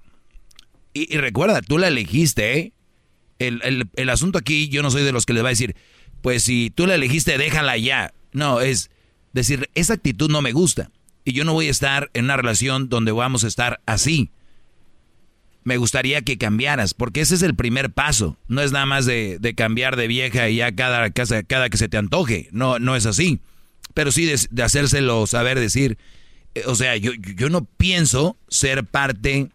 Y, 0.92 1.16
recuerda, 1.18 1.60
tú 1.62 1.78
la 1.78 1.86
elegiste, 1.88 2.58
¿eh? 2.58 2.72
El, 3.38 3.60
el- 3.62 3.88
el 3.94 4.08
asunto 4.08 4.38
aquí, 4.38 4.68
yo 4.68 4.82
no 4.82 4.90
soy 4.90 5.04
de 5.04 5.12
los 5.12 5.26
que 5.26 5.34
les 5.34 5.44
va 5.44 5.48
a 5.48 5.50
decir, 5.50 5.76
pues 6.22 6.42
si 6.42 6.70
tú 6.74 6.86
la 6.88 6.94
elegiste, 6.96 7.38
déjala 7.38 7.76
ya. 7.76 8.12
No, 8.32 8.60
es 8.60 8.90
decir, 9.32 9.68
esa 9.74 9.92
actitud 9.94 10.30
no 10.30 10.42
me 10.42 10.52
gusta. 10.52 10.90
Y 11.24 11.32
yo 11.32 11.44
no 11.44 11.52
voy 11.52 11.68
a 11.68 11.70
estar 11.70 12.10
en 12.14 12.24
una 12.24 12.36
relación 12.36 12.88
donde 12.88 13.12
vamos 13.12 13.44
a 13.44 13.48
estar 13.48 13.80
así. 13.84 14.30
Me 15.64 15.76
gustaría 15.78 16.22
que 16.22 16.38
cambiaras, 16.38 16.94
porque 16.94 17.20
ese 17.20 17.34
es 17.34 17.42
el 17.42 17.56
primer 17.56 17.90
paso. 17.90 18.38
No 18.46 18.62
es 18.62 18.70
nada 18.72 18.86
más 18.86 19.04
de, 19.04 19.38
de 19.40 19.54
cambiar 19.54 19.96
de 19.96 20.06
vieja 20.06 20.48
y 20.48 20.56
ya 20.56 20.72
cada, 20.74 21.10
cada, 21.10 21.42
cada 21.42 21.68
que 21.68 21.76
se 21.76 21.88
te 21.88 21.96
antoje. 21.96 22.48
No, 22.52 22.78
no 22.78 22.94
es 22.94 23.04
así. 23.04 23.40
Pero 23.96 24.12
sí 24.12 24.26
de, 24.26 24.38
de 24.50 24.62
hacérselo 24.62 25.26
saber, 25.26 25.58
decir, 25.58 25.96
eh, 26.54 26.64
o 26.66 26.74
sea, 26.74 26.98
yo, 26.98 27.12
yo 27.14 27.48
no 27.48 27.64
pienso 27.64 28.36
ser 28.46 28.84
parte 28.84 29.48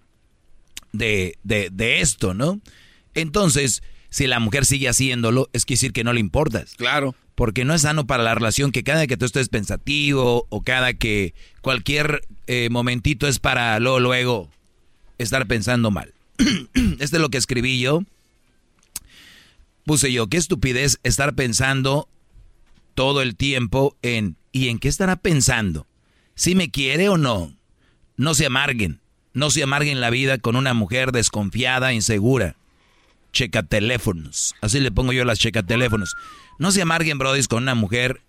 de, 0.93 1.37
de, 1.43 1.69
de 1.71 2.01
esto, 2.01 2.33
¿no? 2.33 2.59
Entonces, 3.13 3.83
si 4.09 4.25
la 4.25 4.39
mujer 4.39 4.65
sigue 4.65 4.89
haciéndolo, 4.89 5.47
es 5.53 5.63
que 5.63 5.75
decir 5.75 5.93
que 5.93 6.03
no 6.03 6.11
le 6.11 6.21
importas. 6.21 6.73
Claro. 6.75 7.13
Porque 7.35 7.65
no 7.65 7.75
es 7.75 7.83
sano 7.83 8.07
para 8.07 8.23
la 8.23 8.33
relación 8.33 8.71
que 8.71 8.81
cada 8.81 9.05
que 9.05 9.15
tú 9.15 9.25
estés 9.25 9.47
pensativo 9.47 10.47
o 10.49 10.63
cada 10.63 10.95
que 10.95 11.35
cualquier 11.61 12.21
eh, 12.47 12.69
momentito 12.71 13.27
es 13.27 13.37
para 13.37 13.79
luego, 13.79 13.99
luego 13.99 14.49
estar 15.19 15.45
pensando 15.45 15.91
mal. 15.91 16.15
este 16.99 17.17
es 17.17 17.21
lo 17.21 17.29
que 17.29 17.37
escribí 17.37 17.79
yo. 17.79 18.01
Puse 19.85 20.11
yo, 20.11 20.25
qué 20.29 20.37
estupidez 20.37 20.99
estar 21.03 21.35
pensando 21.35 22.09
todo 22.93 23.21
el 23.21 23.35
tiempo 23.35 23.95
en 24.01 24.35
¿y 24.51 24.69
en 24.69 24.79
qué 24.79 24.87
estará 24.87 25.15
pensando? 25.15 25.87
¿Si 26.35 26.55
me 26.55 26.71
quiere 26.71 27.09
o 27.09 27.17
no? 27.17 27.53
No 28.17 28.33
se 28.33 28.45
amarguen. 28.45 28.99
No 29.33 29.49
se 29.49 29.63
amarguen 29.63 30.01
la 30.01 30.09
vida 30.09 30.37
con 30.37 30.55
una 30.55 30.73
mujer 30.73 31.11
desconfiada, 31.11 31.93
insegura. 31.93 32.55
Checa 33.31 33.63
teléfonos. 33.63 34.55
Así 34.61 34.79
le 34.79 34.91
pongo 34.91 35.13
yo 35.13 35.23
las 35.23 35.39
checa 35.39 35.63
teléfonos. 35.63 36.15
No 36.59 36.71
se 36.71 36.81
amarguen, 36.81 37.17
brodis, 37.17 37.47
con 37.47 37.63
una 37.63 37.75
mujer 37.75 38.21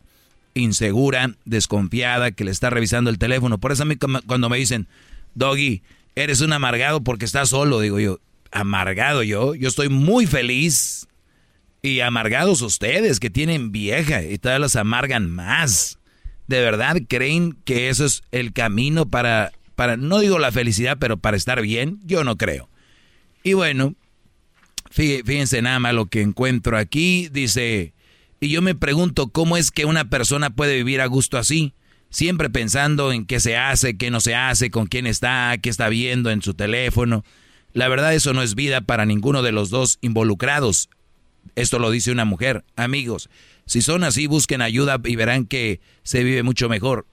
insegura, 0.55 1.35
desconfiada, 1.45 2.31
que 2.31 2.45
le 2.45 2.51
está 2.51 2.71
revisando 2.71 3.11
el 3.11 3.19
teléfono. 3.19 3.59
Por 3.59 3.73
eso 3.73 3.83
a 3.83 3.87
mí 3.87 3.97
cuando 3.97 4.49
me 4.49 4.59
dicen, 4.59 4.87
Doggy, 5.35 5.83
eres 6.15 6.41
un 6.41 6.53
amargado 6.53 7.03
porque 7.03 7.25
estás 7.25 7.49
solo, 7.49 7.81
digo 7.81 7.99
yo, 7.99 8.21
amargado 8.51 9.23
yo, 9.23 9.55
yo 9.55 9.69
estoy 9.69 9.89
muy 9.89 10.27
feliz. 10.27 11.09
Y 11.85 11.99
amargados 11.99 12.63
ustedes 12.63 13.19
que 13.19 13.29
tienen 13.29 13.73
vieja 13.73 14.23
y 14.23 14.39
todavía 14.39 14.61
las 14.61 14.77
amargan 14.77 15.29
más. 15.29 15.99
¿De 16.47 16.61
verdad 16.61 16.99
creen 17.09 17.59
que 17.65 17.89
eso 17.89 18.05
es 18.05 18.23
el 18.31 18.53
camino 18.53 19.07
para, 19.11 19.51
para, 19.75 19.97
no 19.97 20.21
digo 20.21 20.39
la 20.39 20.53
felicidad, 20.53 20.99
pero 21.01 21.17
para 21.17 21.37
estar 21.37 21.61
bien? 21.61 21.99
Yo 22.05 22.23
no 22.23 22.37
creo. 22.37 22.69
Y 23.43 23.55
bueno, 23.55 23.97
fí- 24.95 25.25
fíjense 25.25 25.61
nada 25.61 25.81
más 25.81 25.93
lo 25.93 26.07
que 26.07 26.21
encuentro 26.23 26.79
aquí. 26.79 27.29
Dice, 27.33 27.95
y 28.39 28.49
yo 28.51 28.63
me 28.63 28.77
pregunto 28.77 29.31
cómo 29.31 29.57
es 29.57 29.73
que 29.73 29.85
una 29.85 30.09
persona 30.09 30.51
puede 30.51 30.77
vivir 30.77 31.01
a 31.01 31.07
gusto 31.07 31.37
así. 31.37 31.75
Siempre 32.11 32.49
pensando 32.49 33.11
en 33.11 33.27
qué 33.27 33.41
se 33.41 33.57
hace, 33.57 33.97
qué 33.97 34.13
no 34.13 34.21
se 34.21 34.37
hace, 34.37 34.71
con 34.71 34.87
quién 34.87 35.09
está, 35.09 35.57
qué 35.61 35.69
está 35.69 35.89
viendo 35.89 36.31
en 36.31 36.43
su 36.43 36.55
teléfono. 36.55 37.25
La 37.73 37.89
verdad 37.89 38.15
eso 38.15 38.35
no 38.35 38.43
es 38.43 38.55
vida 38.55 38.83
para 38.83 39.05
ninguno 39.05 39.43
de 39.43 39.51
los 39.51 39.71
dos 39.71 39.99
involucrados. 40.01 40.89
Esto 41.55 41.79
lo 41.79 41.91
dice 41.91 42.13
una 42.13 42.25
mujer. 42.25 42.65
Amigos, 42.77 43.29
Si 43.67 43.83
son 43.83 44.05
así, 44.05 44.27
busquen 44.27 44.61
ayuda 44.63 45.01
y 45.05 45.17
verán 45.17 45.47
que 45.47 45.81
se 46.03 46.25
vive 46.25 46.43
mucho 46.43 46.69
mejor. 46.69 47.07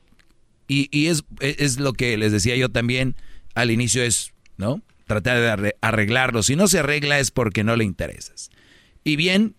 Y, 0.67 0.87
y 0.91 1.07
es, 1.07 1.23
es 1.39 1.79
lo 1.79 1.93
que 1.93 2.17
les 2.17 2.31
decía 2.31 2.55
yo 2.55 2.69
también 2.69 3.15
al 3.55 3.71
inicio, 3.71 4.03
es, 4.03 4.33
¿no? 4.57 4.81
Tratar 5.05 5.61
de 5.61 5.75
arreglarlo. 5.81 6.43
Si 6.43 6.55
no 6.55 6.67
se 6.67 6.79
arregla 6.79 7.19
es 7.19 7.31
porque 7.31 7.63
no 7.63 7.75
le 7.75 7.83
interesas. 7.83 8.49
Y 9.03 9.15
bien, 9.15 9.55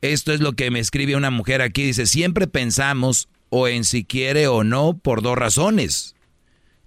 esto 0.00 0.32
es 0.32 0.40
lo 0.40 0.52
que 0.52 0.70
me 0.70 0.80
escribe 0.80 1.16
una 1.16 1.30
mujer 1.30 1.62
aquí. 1.62 1.84
Dice, 1.84 2.06
siempre 2.06 2.46
pensamos 2.46 3.28
o 3.50 3.68
en 3.68 3.84
si 3.84 4.04
quiere 4.04 4.48
o 4.48 4.64
no 4.64 4.98
por 4.98 5.22
dos 5.22 5.36
razones. 5.36 6.14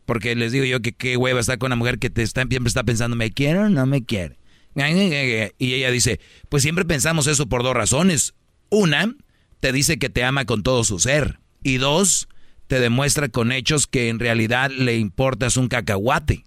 Porque 0.05 0.35
les 0.35 0.51
digo 0.51 0.65
yo 0.65 0.81
que 0.81 0.93
qué 0.93 1.17
hueva 1.17 1.39
estar 1.39 1.57
con 1.57 1.67
una 1.67 1.75
mujer 1.75 1.99
que 1.99 2.09
te 2.09 2.23
está, 2.23 2.45
siempre 2.47 2.67
está 2.69 2.83
pensando, 2.83 3.15
¿me 3.15 3.31
quiere 3.31 3.59
o 3.59 3.69
no 3.69 3.85
me 3.85 4.03
quiere? 4.03 4.36
Y 4.77 5.73
ella 5.73 5.89
dice, 5.89 6.19
pues 6.49 6.61
siempre 6.61 6.85
pensamos 6.85 7.25
eso 7.27 7.47
por 7.47 7.63
dos 7.63 7.73
razones. 7.73 8.35
Una, 8.69 9.15
te 9.59 9.71
dice 9.71 9.97
que 9.97 10.09
te 10.09 10.23
ama 10.23 10.45
con 10.45 10.61
todo 10.61 10.83
su 10.83 10.99
ser. 10.99 11.39
Y 11.63 11.77
dos, 11.77 12.27
te 12.67 12.79
demuestra 12.79 13.29
con 13.29 13.51
hechos 13.51 13.87
que 13.87 14.09
en 14.09 14.19
realidad 14.19 14.69
le 14.69 14.97
importas 14.97 15.57
un 15.57 15.67
cacahuate. 15.67 16.43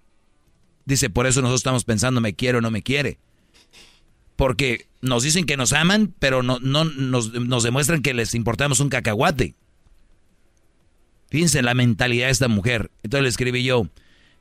Dice, 0.85 1.11
por 1.11 1.27
eso 1.27 1.40
nosotros 1.40 1.61
estamos 1.61 1.85
pensando, 1.85 2.20
¿me 2.20 2.35
quiere 2.35 2.59
o 2.59 2.61
no 2.61 2.70
me 2.70 2.82
quiere? 2.82 3.19
Porque 4.36 4.86
nos 5.02 5.24
dicen 5.24 5.44
que 5.44 5.57
nos 5.57 5.73
aman, 5.73 6.15
pero 6.19 6.43
no, 6.43 6.59
no 6.61 6.85
nos, 6.85 7.32
nos 7.32 7.62
demuestran 7.62 8.01
que 8.01 8.15
les 8.15 8.35
importamos 8.35 8.81
un 8.81 8.90
cacahuate. 8.90 9.55
Fíjense 11.31 11.62
la 11.62 11.74
mentalidad 11.74 12.27
de 12.27 12.32
esta 12.32 12.48
mujer. 12.48 12.90
Entonces 13.02 13.23
le 13.24 13.28
escribí 13.28 13.65
yo, 13.65 13.89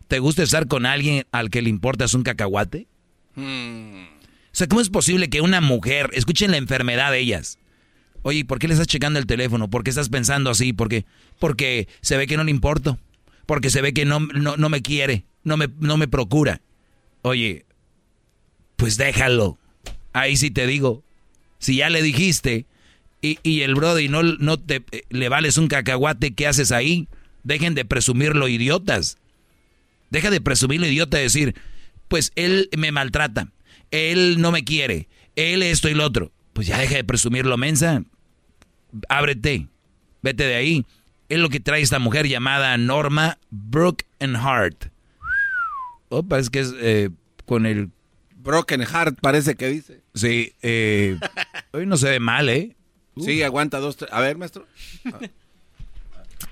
¿te 0.07 0.19
gusta 0.19 0.43
estar 0.43 0.67
con 0.67 0.85
alguien 0.85 1.25
al 1.31 1.49
que 1.49 1.61
le 1.61 1.69
importas 1.69 2.13
un 2.13 2.23
cacahuate? 2.23 2.87
O 3.35 4.51
sea, 4.51 4.67
¿cómo 4.67 4.81
es 4.81 4.89
posible 4.89 5.29
que 5.29 5.41
una 5.41 5.61
mujer, 5.61 6.09
escuchen 6.13 6.51
la 6.51 6.57
enfermedad 6.57 7.11
de 7.11 7.19
ellas? 7.19 7.59
Oye, 8.21 8.43
¿por 8.45 8.59
qué 8.59 8.67
le 8.67 8.73
estás 8.73 8.87
checando 8.87 9.19
el 9.19 9.25
teléfono? 9.25 9.69
¿Por 9.69 9.83
qué 9.83 9.89
estás 9.89 10.09
pensando 10.09 10.49
así? 10.49 10.73
Porque, 10.73 11.05
porque 11.39 11.87
se 12.01 12.17
ve 12.17 12.27
que 12.27 12.37
no 12.37 12.43
le 12.43 12.51
importo. 12.51 12.99
Porque 13.45 13.69
se 13.69 13.81
ve 13.81 13.93
que 13.93 14.05
no, 14.05 14.19
no, 14.19 14.69
me 14.69 14.81
quiere, 14.81 15.23
no 15.43 15.57
me, 15.57 15.69
no 15.79 15.97
me 15.97 16.07
procura. 16.07 16.61
Oye, 17.21 17.65
pues 18.75 18.97
déjalo. 18.97 19.57
Ahí 20.13 20.37
sí 20.37 20.51
te 20.51 20.67
digo. 20.67 21.03
Si 21.59 21.77
ya 21.77 21.89
le 21.89 22.01
dijiste 22.01 22.65
y, 23.21 23.39
y 23.43 23.61
el 23.61 23.75
brody 23.75 24.07
no, 24.07 24.23
no 24.23 24.57
te 24.57 24.83
le 25.09 25.29
vales 25.29 25.57
un 25.57 25.67
cacahuate, 25.67 26.33
¿qué 26.33 26.47
haces 26.47 26.71
ahí? 26.71 27.07
Dejen 27.43 27.73
de 27.73 27.85
presumirlo, 27.85 28.47
idiotas. 28.47 29.17
Deja 30.09 30.29
de 30.29 30.41
presumirlo, 30.41 30.87
idiota, 30.87 31.17
decir, 31.17 31.55
pues 32.09 32.33
él 32.35 32.69
me 32.77 32.91
maltrata, 32.91 33.47
él 33.91 34.41
no 34.41 34.51
me 34.51 34.65
quiere, 34.65 35.07
él 35.37 35.63
esto 35.63 35.87
y 35.87 35.93
lo 35.93 36.03
otro. 36.05 36.33
Pues 36.51 36.67
ya 36.67 36.77
deja 36.77 36.95
de 36.95 37.05
presumirlo, 37.05 37.55
mensa. 37.55 38.03
Ábrete, 39.07 39.67
vete 40.21 40.43
de 40.43 40.55
ahí. 40.55 40.85
Es 41.29 41.39
lo 41.39 41.47
que 41.47 41.61
trae 41.61 41.81
esta 41.81 41.99
mujer 41.99 42.27
llamada 42.27 42.75
Norma 42.77 43.37
Brooke 43.49 44.05
and 44.19 44.35
Hart. 44.35 44.87
Oh, 46.09 46.23
parece 46.23 46.49
que 46.49 46.59
es 46.59 46.73
eh, 46.79 47.09
con 47.45 47.65
el... 47.65 47.91
Broken 48.35 48.81
Heart, 48.85 49.19
parece 49.21 49.55
que 49.55 49.67
dice. 49.67 50.01
Sí, 50.13 50.53
eh, 50.61 51.19
hoy 51.71 51.85
no 51.85 51.97
se 51.97 52.09
ve 52.09 52.19
mal, 52.19 52.49
¿eh? 52.49 52.75
Sí, 53.17 53.43
aguanta 53.43 53.79
dos, 53.79 53.97
tres. 53.97 54.11
A 54.13 54.21
ver, 54.21 54.37
maestro. 54.37 54.65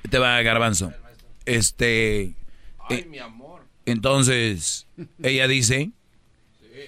Te 0.09 0.19
va, 0.19 0.41
garbanzo. 0.41 0.93
Este. 1.45 2.35
Ay, 2.89 3.05
mi 3.09 3.19
amor. 3.19 3.36
Entonces, 3.87 4.87
ella 5.23 5.47
dice. 5.47 5.91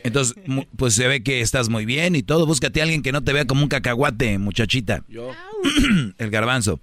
Entonces, 0.03 0.35
pues 0.75 0.93
se 0.93 1.07
ve 1.07 1.23
que 1.23 1.41
estás 1.41 1.69
muy 1.69 1.85
bien 1.85 2.15
y 2.15 2.23
todo. 2.23 2.45
Búscate 2.45 2.79
a 2.79 2.83
alguien 2.83 3.01
que 3.01 3.11
no 3.11 3.23
te 3.23 3.33
vea 3.33 3.45
como 3.45 3.63
un 3.63 3.69
cacahuate, 3.69 4.37
muchachita. 4.37 5.03
Yo. 5.09 5.31
El 6.17 6.29
garbanzo. 6.29 6.79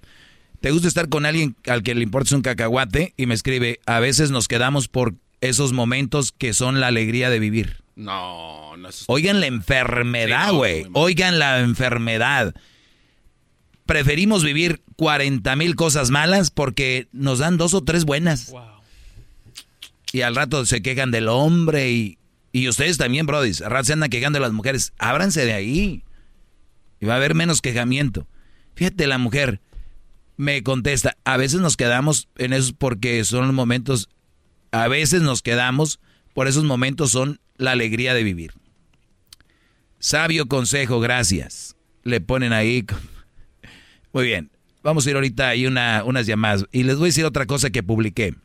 ¿Te 0.59 0.71
gusta 0.71 0.87
estar 0.87 1.07
con 1.07 1.25
alguien 1.25 1.55
al 1.67 1.83
que 1.83 1.95
le 1.95 2.03
importa 2.03 2.35
un 2.35 2.41
cacahuate? 2.41 3.13
Y 3.15 3.25
me 3.27 3.33
escribe, 3.33 3.79
a 3.85 3.99
veces 3.99 4.31
nos 4.31 4.47
quedamos 4.47 4.87
por 4.87 5.13
esos 5.39 5.71
momentos 5.71 6.31
que 6.31 6.53
son 6.53 6.79
la 6.79 6.87
alegría 6.87 7.29
de 7.29 7.39
vivir. 7.39 7.83
No, 7.95 8.75
no 8.75 8.89
es... 8.89 9.05
Oigan 9.07 9.39
la 9.39 9.47
enfermedad, 9.47 10.51
güey. 10.51 10.85
Oigan 10.93 11.39
la 11.39 11.59
enfermedad 11.59 12.53
preferimos 13.87 14.43
vivir 14.43 14.83
40 14.97 15.55
mil 15.55 15.75
cosas 15.75 16.11
malas 16.11 16.51
porque 16.51 17.07
nos 17.11 17.39
dan 17.39 17.57
dos 17.57 17.73
o 17.73 17.83
tres 17.83 18.05
buenas. 18.05 18.53
Y 20.13 20.21
al 20.21 20.35
rato 20.35 20.65
se 20.65 20.81
quejan 20.81 21.11
del 21.11 21.27
hombre 21.27 21.91
y, 21.91 22.17
y 22.51 22.67
ustedes 22.69 22.97
también, 22.97 23.25
brodis. 23.25 23.61
Al 23.61 23.71
rato 23.71 23.85
se 23.85 23.93
andan 23.93 24.09
quejando 24.09 24.37
de 24.37 24.41
las 24.41 24.53
mujeres. 24.53 24.93
Ábranse 24.97 25.45
de 25.45 25.53
ahí. 25.53 26.03
Y 26.99 27.05
va 27.05 27.13
a 27.13 27.17
haber 27.17 27.35
menos 27.35 27.61
quejamiento. 27.61 28.27
Fíjate, 28.75 29.07
la 29.07 29.17
mujer 29.17 29.61
me 30.37 30.61
contesta, 30.63 31.17
a 31.25 31.35
veces 31.35 31.59
nos 31.61 31.77
quedamos 31.77 32.29
en 32.37 32.53
esos 32.53 32.73
porque 32.73 33.23
son 33.25 33.47
los 33.47 33.55
momentos, 33.55 34.07
a 34.71 34.87
veces 34.87 35.23
nos 35.23 35.41
quedamos 35.41 35.99
por 36.37 36.47
esos 36.47 36.63
momentos 36.63 37.09
son 37.09 37.39
la 37.57 37.71
alegría 37.71 38.13
de 38.13 38.23
vivir. 38.23 38.53
Sabio 39.97 40.47
consejo, 40.47 40.99
gracias. 40.99 41.75
Le 42.03 42.21
ponen 42.21 42.53
ahí 42.53 42.85
muy 44.13 44.27
bien. 44.27 44.51
Vamos 44.83 45.07
a 45.07 45.09
ir 45.09 45.15
ahorita 45.15 45.47
ahí 45.47 45.65
una, 45.65 46.03
unas 46.03 46.27
llamadas. 46.27 46.65
Y 46.71 46.83
les 46.83 46.97
voy 46.97 47.05
a 47.05 47.09
decir 47.09 47.25
otra 47.25 47.47
cosa 47.47 47.71
que 47.71 47.81
publiqué. 47.81 48.35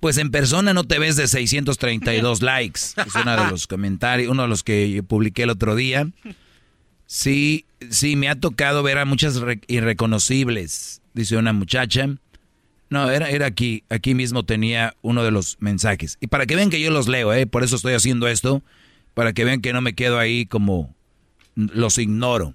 Pues 0.00 0.18
en 0.18 0.30
persona 0.30 0.74
no 0.74 0.84
te 0.84 0.98
ves 0.98 1.16
de 1.16 1.26
632 1.26 2.42
likes. 2.42 2.80
Es 3.04 3.14
uno 3.14 3.44
de 3.44 3.50
los 3.50 3.66
comentarios, 3.66 4.30
uno 4.30 4.42
de 4.42 4.48
los 4.48 4.62
que 4.62 5.02
publiqué 5.06 5.42
el 5.44 5.50
otro 5.50 5.74
día. 5.74 6.08
Sí, 7.06 7.64
sí, 7.90 8.16
me 8.16 8.28
ha 8.28 8.36
tocado 8.36 8.82
ver 8.82 8.98
a 8.98 9.04
muchas 9.04 9.40
irreconocibles, 9.66 11.00
dice 11.14 11.36
una 11.36 11.52
muchacha. 11.52 12.08
No, 12.90 13.10
era, 13.10 13.30
era 13.30 13.46
aquí, 13.46 13.84
aquí 13.88 14.14
mismo 14.14 14.44
tenía 14.44 14.94
uno 15.02 15.24
de 15.24 15.30
los 15.30 15.56
mensajes. 15.60 16.16
Y 16.20 16.28
para 16.28 16.46
que 16.46 16.56
vean 16.56 16.70
que 16.70 16.80
yo 16.80 16.90
los 16.90 17.08
leo, 17.08 17.32
¿eh? 17.32 17.46
por 17.46 17.64
eso 17.64 17.76
estoy 17.76 17.94
haciendo 17.94 18.28
esto, 18.28 18.62
para 19.14 19.32
que 19.32 19.44
vean 19.44 19.60
que 19.60 19.72
no 19.72 19.80
me 19.80 19.94
quedo 19.94 20.18
ahí 20.18 20.46
como 20.46 20.94
los 21.54 21.98
ignoro. 21.98 22.54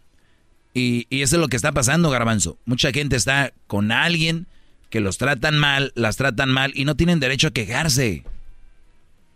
Y, 0.73 1.07
eso 1.09 1.35
es 1.35 1.41
lo 1.41 1.47
que 1.47 1.55
está 1.55 1.71
pasando, 1.71 2.09
garbanzo. 2.09 2.57
Mucha 2.65 2.91
gente 2.91 3.15
está 3.15 3.53
con 3.67 3.91
alguien 3.91 4.47
que 4.93 4.99
los 4.99 5.17
tratan 5.17 5.57
mal, 5.57 5.91
las 5.95 6.17
tratan 6.17 6.51
mal 6.51 6.71
y 6.75 6.85
no 6.85 6.95
tienen 6.95 7.19
derecho 7.19 7.47
a 7.47 7.51
quejarse. 7.51 8.23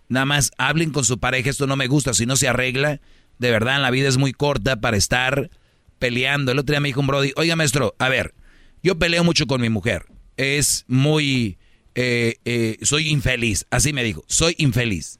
Nada 0.07 0.27
más 0.27 0.51
hablen 0.59 0.91
con 0.91 1.03
su 1.03 1.17
pareja, 1.17 1.49
esto 1.49 1.65
no 1.65 1.75
me 1.75 1.87
gusta, 1.87 2.13
si 2.13 2.27
no 2.27 2.35
se 2.35 2.47
arregla, 2.47 3.01
de 3.39 3.49
verdad 3.49 3.81
la 3.81 3.89
vida 3.89 4.07
es 4.07 4.17
muy 4.17 4.33
corta 4.33 4.79
para 4.79 4.97
estar 4.97 5.49
peleando. 5.97 6.51
El 6.51 6.59
otro 6.59 6.73
día 6.73 6.79
me 6.79 6.89
dijo 6.89 6.99
un 6.99 7.07
Brody, 7.07 7.33
oiga 7.37 7.55
maestro, 7.55 7.95
a 7.97 8.07
ver, 8.07 8.35
yo 8.83 8.99
peleo 8.99 9.23
mucho 9.23 9.47
con 9.47 9.59
mi 9.59 9.69
mujer, 9.69 10.05
es 10.37 10.85
muy, 10.87 11.57
eh, 11.95 12.35
eh, 12.45 12.77
soy 12.83 13.09
infeliz, 13.09 13.65
así 13.71 13.93
me 13.93 14.03
dijo, 14.03 14.23
soy 14.27 14.53
infeliz. 14.59 15.19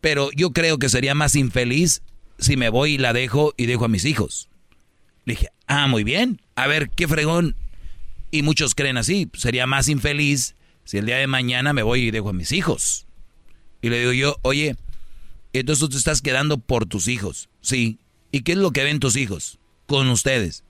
Pero 0.00 0.30
yo 0.34 0.52
creo 0.52 0.78
que 0.78 0.88
sería 0.88 1.14
más 1.14 1.36
infeliz 1.36 2.00
si 2.38 2.56
me 2.56 2.70
voy 2.70 2.92
y 2.92 2.98
la 2.98 3.12
dejo 3.12 3.52
y 3.58 3.66
dejo 3.66 3.84
a 3.84 3.88
mis 3.88 4.06
hijos. 4.06 4.48
Le 5.26 5.34
dije, 5.34 5.48
ah, 5.66 5.86
muy 5.86 6.02
bien, 6.02 6.40
a 6.54 6.66
ver, 6.66 6.88
qué 6.88 7.06
fregón. 7.06 7.56
Y 8.30 8.42
muchos 8.42 8.74
creen 8.74 8.96
así, 8.96 9.28
sería 9.34 9.66
más 9.66 9.88
infeliz 9.88 10.54
si 10.84 10.98
el 10.98 11.06
día 11.06 11.16
de 11.16 11.26
mañana 11.26 11.72
me 11.72 11.82
voy 11.82 12.02
y 12.02 12.10
dejo 12.10 12.30
a 12.30 12.32
mis 12.32 12.52
hijos. 12.52 13.06
Y 13.82 13.88
le 13.88 13.98
digo 14.00 14.12
yo, 14.12 14.36
oye, 14.42 14.76
entonces 15.52 15.80
tú 15.80 15.88
te 15.88 15.96
estás 15.96 16.22
quedando 16.22 16.58
por 16.58 16.86
tus 16.86 17.08
hijos, 17.08 17.48
sí. 17.60 17.98
¿Y 18.32 18.42
qué 18.42 18.52
es 18.52 18.58
lo 18.58 18.70
que 18.70 18.84
ven 18.84 19.00
tus 19.00 19.16
hijos 19.16 19.58
con 19.86 20.08
ustedes? 20.08 20.64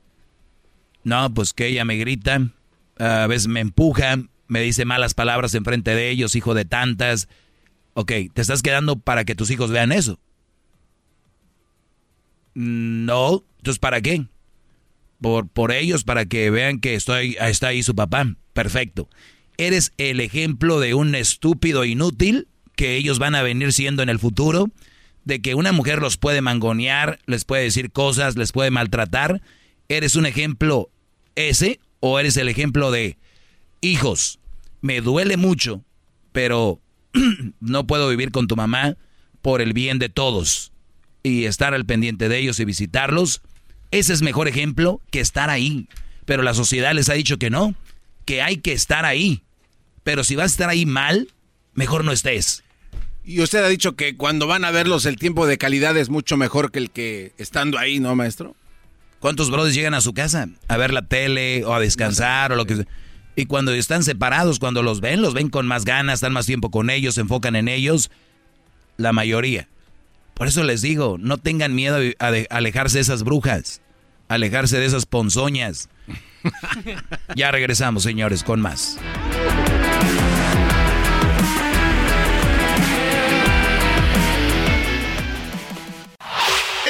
No, 1.05 1.33
pues 1.33 1.53
que 1.53 1.67
ella 1.67 1.85
me 1.85 1.97
grita, 1.97 2.51
a 2.99 3.27
veces 3.27 3.49
me 3.49 3.61
empuja, 3.61 4.17
me 4.49 4.61
dice 4.61 4.85
malas 4.85 5.15
palabras 5.15 5.55
en 5.55 5.65
frente 5.65 5.95
de 5.95 6.11
ellos, 6.11 6.35
hijo 6.35 6.55
de 6.55 6.65
tantas. 6.65 7.29
Ok, 7.95 8.13
te 8.33 8.41
estás 8.41 8.63
quedando 8.63 8.97
para 8.99 9.25
que 9.25 9.35
tus 9.35 9.51
hijos 9.51 9.71
vean 9.71 9.93
eso. 9.93 10.19
No, 12.55 13.45
entonces 13.59 13.79
¿para 13.79 14.01
qué? 14.01 14.27
Por, 15.21 15.49
por 15.49 15.73
ellos 15.73 16.05
para 16.05 16.27
que 16.27 16.51
vean 16.51 16.81
que 16.81 16.95
estoy, 16.95 17.37
está 17.41 17.69
ahí 17.69 17.83
su 17.83 17.95
papá. 17.95 18.35
Perfecto. 18.53 19.09
Eres 19.57 19.93
el 19.99 20.21
ejemplo 20.21 20.81
de 20.81 20.95
un 20.95 21.15
estúpido 21.15 21.85
inútil 21.85 22.49
que 22.77 22.97
ellos 22.97 23.19
van 23.19 23.35
a 23.35 23.43
venir 23.43 23.73
siendo 23.73 24.03
en 24.03 24.09
el 24.09 24.19
futuro, 24.19 24.71
de 25.25 25.43
que 25.43 25.55
una 25.55 25.73
mujer 25.73 26.01
los 26.01 26.17
puede 26.17 26.41
mangonear, 26.41 27.19
les 27.27 27.45
puede 27.45 27.65
decir 27.65 27.93
cosas, 27.93 28.37
les 28.37 28.53
puede 28.53 28.71
maltratar. 28.71 29.43
¿Eres 29.89 30.17
un 30.17 30.25
ejemplo 30.25 30.91
ese 31.35 31.81
o 32.01 32.19
eres 32.19 32.37
el 32.39 32.49
ejemplo 32.49 32.91
de 32.91 33.19
hijos? 33.83 34.39
Me 34.81 35.03
duele 35.03 35.37
mucho, 35.37 35.85
pero 36.33 36.81
no 37.61 37.87
puedo 37.87 38.09
vivir 38.09 38.31
con 38.31 38.47
tu 38.47 38.57
mamá 38.57 38.97
por 39.43 39.61
el 39.61 39.75
bien 39.75 39.99
de 39.99 40.09
todos 40.09 40.73
y 41.23 41.45
estar 41.45 41.75
al 41.75 41.85
pendiente 41.85 42.29
de 42.29 42.39
ellos 42.39 42.61
y 42.61 42.65
visitarlos 42.65 43.43
ese 43.91 44.13
es 44.13 44.23
mejor 44.23 44.49
ejemplo 44.49 45.01
que 45.11 45.21
estar 45.21 45.51
ahí. 45.51 45.89
Pero 46.25 46.43
la 46.43 46.55
sociedad 46.55 46.95
les 46.95 47.09
ha 47.09 47.15
dicho 47.15 47.39
que 47.39 47.51
no, 47.51 47.75
que 48.25 48.43
hay 48.43 48.59
que 48.59 48.73
estar 48.73 49.05
ahí. 49.05 49.43
Pero 50.05 50.25
si 50.25 50.37
vas 50.37 50.45
a 50.45 50.55
estar 50.55 50.69
ahí 50.69 50.87
mal, 50.87 51.29
mejor 51.75 52.05
no 52.05 52.13
estés. 52.13 52.63
Y 53.25 53.41
usted 53.41 53.63
ha 53.65 53.69
dicho 53.69 53.97
que 53.97 54.17
cuando 54.17 54.47
van 54.47 54.65
a 54.65 54.71
verlos 54.71 55.07
el 55.07 55.17
tiempo 55.17 55.47
de 55.47 55.59
calidad 55.59 55.97
es 55.97 56.09
mucho 56.09 56.37
mejor 56.37 56.71
que 56.71 56.79
el 56.79 56.91
que 56.91 57.33
estando 57.39 57.79
ahí, 57.79 58.01
¿no, 58.01 58.15
maestro? 58.17 58.57
¿Cuántos 59.19 59.51
brothers 59.51 59.75
llegan 59.75 59.95
a 59.95 60.01
su 60.01 60.15
casa 60.15 60.49
a 60.69 60.77
ver 60.79 60.93
la 60.93 61.03
tele 61.03 61.65
o 61.65 61.75
a 61.75 61.81
descansar 61.81 62.53
o 62.53 62.57
lo 62.57 62.65
que 62.65 62.77
sea? 62.77 62.87
Y 63.37 63.47
cuando 63.47 63.73
están 63.73 64.03
separados, 64.03 64.59
cuando 64.59 64.83
los 64.83 65.01
ven, 65.01 65.23
los 65.23 65.35
ven 65.35 65.51
con 65.51 65.67
más 65.67 65.85
ganas, 65.85 66.15
están 66.15 66.33
más 66.33 66.47
tiempo 66.47 66.71
con 66.71 66.91
ellos, 66.91 67.15
se 67.17 67.21
enfocan 67.21 67.57
en 67.57 67.69
ellos, 67.69 68.11
la 68.97 69.13
mayoría. 69.13 69.69
Por 70.41 70.49
eso 70.49 70.65
les 70.65 70.81
digo, 70.81 71.19
no 71.21 71.37
tengan 71.37 71.75
miedo 71.75 71.99
a 72.19 72.31
de- 72.31 72.47
alejarse 72.49 72.97
de 72.97 73.03
esas 73.03 73.25
brujas, 73.25 73.83
alejarse 74.27 74.79
de 74.79 74.87
esas 74.87 75.05
ponzoñas. 75.05 75.91
ya 77.37 77.51
regresamos, 77.51 78.05
señores, 78.05 78.43
con 78.43 78.59
más. 78.59 78.97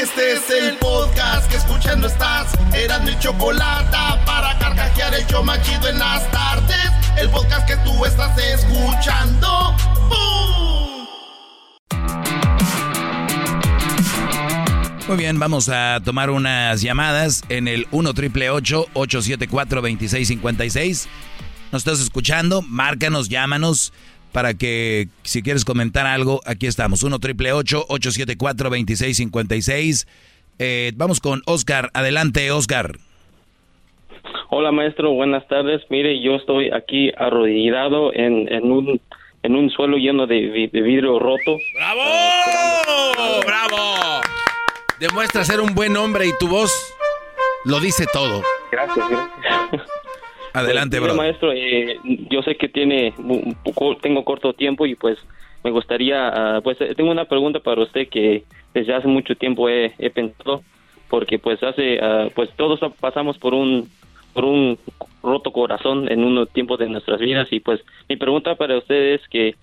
Este 0.00 0.32
es 0.34 0.50
el 0.50 0.76
podcast 0.78 1.50
que 1.50 1.56
escuchando 1.56 2.06
estás. 2.06 2.52
Eran 2.72 3.04
mi 3.04 3.18
chocolate 3.18 3.96
para 4.24 4.56
carcajear 4.60 5.12
el 5.14 5.26
show 5.26 5.42
más 5.42 5.60
chido 5.62 5.88
en 5.88 5.98
las 5.98 6.30
tardes. 6.30 6.90
El 7.16 7.28
podcast 7.30 7.66
que 7.66 7.76
tú 7.78 8.04
estás 8.04 8.38
escuchando. 8.38 9.74
¡Bum! 10.08 10.69
Muy 15.10 15.18
bien, 15.18 15.40
vamos 15.40 15.68
a 15.68 15.98
tomar 16.04 16.30
unas 16.30 16.82
llamadas 16.82 17.42
en 17.48 17.66
el 17.66 17.86
1 17.90 18.14
triple 18.14 18.48
874 18.50 19.80
2656. 19.80 21.08
Nos 21.72 21.80
estás 21.84 22.00
escuchando, 22.00 22.62
márcanos, 22.62 23.28
llámanos 23.28 23.92
para 24.30 24.54
que 24.54 25.08
si 25.24 25.42
quieres 25.42 25.64
comentar 25.64 26.06
algo, 26.06 26.40
aquí 26.46 26.68
estamos. 26.68 27.02
1 27.02 27.18
triple 27.18 27.52
874 27.52 28.70
2656. 28.70 30.06
Eh, 30.60 30.92
vamos 30.94 31.18
con 31.18 31.42
Oscar. 31.46 31.90
Adelante, 31.92 32.52
Oscar. 32.52 32.92
Hola 34.50 34.70
maestro, 34.70 35.10
buenas 35.10 35.44
tardes. 35.48 35.82
Mire, 35.90 36.22
yo 36.22 36.36
estoy 36.36 36.70
aquí 36.70 37.10
arrodillado 37.18 38.14
en, 38.14 38.46
en 38.52 38.70
un 38.70 39.00
en 39.42 39.56
un 39.56 39.70
suelo 39.70 39.96
lleno 39.96 40.28
de, 40.28 40.38
vi- 40.50 40.66
de 40.68 40.82
vidrio 40.82 41.18
roto. 41.18 41.56
¡Bravo! 41.74 43.42
¡Bravo! 43.44 44.20
Demuestra 45.00 45.44
ser 45.44 45.60
un 45.60 45.74
buen 45.74 45.96
hombre 45.96 46.26
y 46.26 46.32
tu 46.38 46.46
voz 46.48 46.70
lo 47.64 47.80
dice 47.80 48.04
todo. 48.12 48.42
Gracias, 48.70 49.08
gracias. 49.08 49.82
Adelante, 50.52 50.98
Pues, 50.98 51.12
bro. 51.12 51.16
maestro, 51.22 51.52
eh, 51.52 51.96
yo 52.30 52.42
sé 52.42 52.56
que 52.56 52.68
tiene 52.68 53.14
un 53.18 53.56
poco, 53.64 53.96
tengo 53.96 54.24
corto 54.24 54.52
tiempo 54.52 54.84
y 54.84 54.94
pues 54.96 55.16
me 55.64 55.70
gustaría, 55.70 56.28
ah, 56.28 56.60
pues 56.62 56.80
eh, 56.80 56.94
tengo 56.96 57.10
una 57.10 57.24
pregunta 57.24 57.60
para 57.60 57.82
usted 57.82 58.08
que 58.08 58.44
desde 58.74 58.94
hace 58.94 59.06
mucho 59.08 59.34
tiempo 59.36 59.68
he, 59.68 59.94
he 59.98 60.10
pensado, 60.10 60.62
porque 61.08 61.38
pues 61.38 61.62
hace, 61.62 61.98
ah, 62.02 62.28
pues 62.34 62.50
todos 62.56 62.80
pasamos 63.00 63.38
por 63.38 63.54
un, 63.54 63.88
por 64.34 64.44
un 64.44 64.78
roto 65.22 65.52
corazón 65.52 66.10
en 66.10 66.24
un 66.24 66.46
tiempo 66.48 66.76
de 66.76 66.88
nuestras 66.88 67.20
vidas 67.20 67.48
y 67.52 67.60
pues 67.60 67.80
mi 68.08 68.16
pregunta 68.16 68.54
para 68.56 68.76
usted 68.76 69.14
es 69.14 69.20
que 69.28 69.54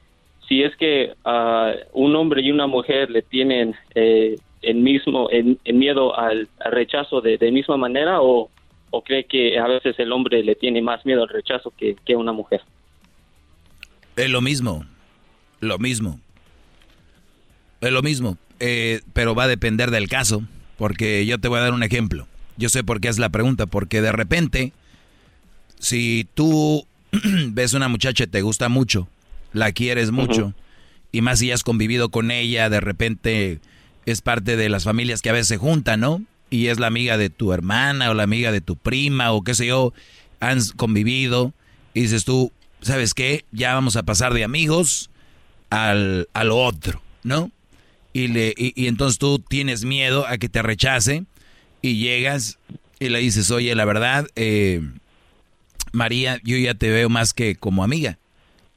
si 0.48 0.64
es 0.64 0.76
que 0.78 1.14
a 1.26 1.74
un 1.94 2.16
hombre 2.16 2.42
y 2.42 2.52
una 2.52 2.68
mujer 2.68 3.10
le 3.12 3.22
tienen 3.22 3.76
eh, 3.96 4.38
el 4.62 4.78
mismo 4.78 5.30
el, 5.30 5.60
el 5.64 5.76
miedo 5.76 6.18
al, 6.18 6.48
al 6.60 6.72
rechazo 6.72 7.22
de, 7.22 7.38
de 7.38 7.52
misma 7.52 7.78
manera 7.78 8.22
o, 8.22 8.50
o 8.90 9.04
cree 9.04 9.26
que 9.26 9.58
a 9.60 9.68
veces 9.68 9.96
el 10.00 10.12
hombre 10.12 10.44
le 10.44 10.56
tiene 10.56 10.82
más 10.82 11.06
miedo 11.06 11.24
al 11.24 11.30
rechazo 11.30 11.74
que, 11.78 11.96
que 12.06 12.16
una 12.16 12.32
mujer. 12.32 12.62
Es 14.16 14.30
lo 14.30 14.42
mismo. 14.42 14.86
Lo 15.60 15.78
mismo. 15.78 16.20
Es 17.82 17.92
lo 17.92 18.02
mismo. 18.02 18.38
Eh, 18.60 19.02
pero 19.14 19.36
va 19.36 19.44
a 19.44 19.48
depender 19.48 19.92
del 19.92 20.08
caso. 20.08 20.44
Porque 20.78 21.26
yo 21.26 21.40
te 21.40 21.48
voy 21.48 21.60
a 21.60 21.64
dar 21.64 21.74
un 21.74 21.84
ejemplo. 21.84 22.28
Yo 22.58 22.70
sé 22.70 22.84
por 22.84 23.02
qué 23.02 23.08
es 23.10 23.20
la 23.20 23.30
pregunta. 23.30 23.66
Porque 23.66 24.02
de 24.02 24.12
repente, 24.12 24.74
si 25.80 26.28
tú 26.34 26.86
ves 27.50 27.74
una 27.74 27.88
muchacha 27.90 28.24
y 28.24 28.28
te 28.28 28.42
gusta 28.42 28.70
mucho, 28.70 29.08
la 29.54 29.72
quieres 29.72 30.12
mucho, 30.12 30.54
y 31.12 31.22
más 31.22 31.40
si 31.40 31.52
has 31.52 31.64
convivido 31.64 32.10
con 32.10 32.32
ella, 32.32 32.70
de 32.70 32.80
repente 32.80 33.60
es 34.08 34.22
parte 34.22 34.56
de 34.56 34.70
las 34.70 34.86
familias 34.86 35.22
que 35.22 35.30
a 35.30 35.34
veces 35.34 35.50
se 35.50 35.58
juntan, 35.58 36.00
¿no? 36.00 36.22
Y 36.50 36.68
es 36.68 36.80
la 36.80 36.88
amiga 36.88 37.18
de 37.18 37.30
tu 37.30 37.52
hermana 37.52 38.10
o 38.10 38.14
la 38.14 38.24
amiga 38.24 38.54
de 38.54 38.62
tu 38.62 38.78
prima 38.78 39.34
o 39.34 39.44
qué 39.44 39.54
sé 39.54 39.68
yo, 39.68 39.94
han 40.40 40.60
convivido 40.78 41.54
y 41.94 42.04
dices 42.04 42.24
tú, 42.24 42.54
¿sabes 42.82 43.14
qué? 43.14 43.44
Ya 43.52 43.74
vamos 43.74 43.98
a 43.98 44.04
pasar 44.04 44.34
de 44.34 44.46
amigos 44.46 45.10
al, 45.70 46.30
a 46.34 46.46
lo 46.46 46.58
otro, 46.58 47.02
¿no? 47.24 47.52
Y, 48.14 48.30
le, 48.30 48.54
y, 48.58 48.72
y 48.82 48.88
entonces 48.88 49.20
tú 49.20 49.40
tienes 49.40 49.84
miedo 49.84 50.26
a 50.26 50.38
que 50.38 50.48
te 50.48 50.62
rechace 50.62 51.26
y 51.82 51.98
llegas 51.98 52.60
y 53.00 53.10
le 53.10 53.20
dices, 53.20 53.52
oye, 53.52 53.76
la 53.76 53.84
verdad, 53.84 54.26
eh, 54.38 54.82
María, 55.92 56.40
yo 56.46 56.56
ya 56.56 56.76
te 56.76 56.90
veo 56.90 57.10
más 57.10 57.34
que 57.34 57.58
como 57.58 57.84
amiga 57.84 58.18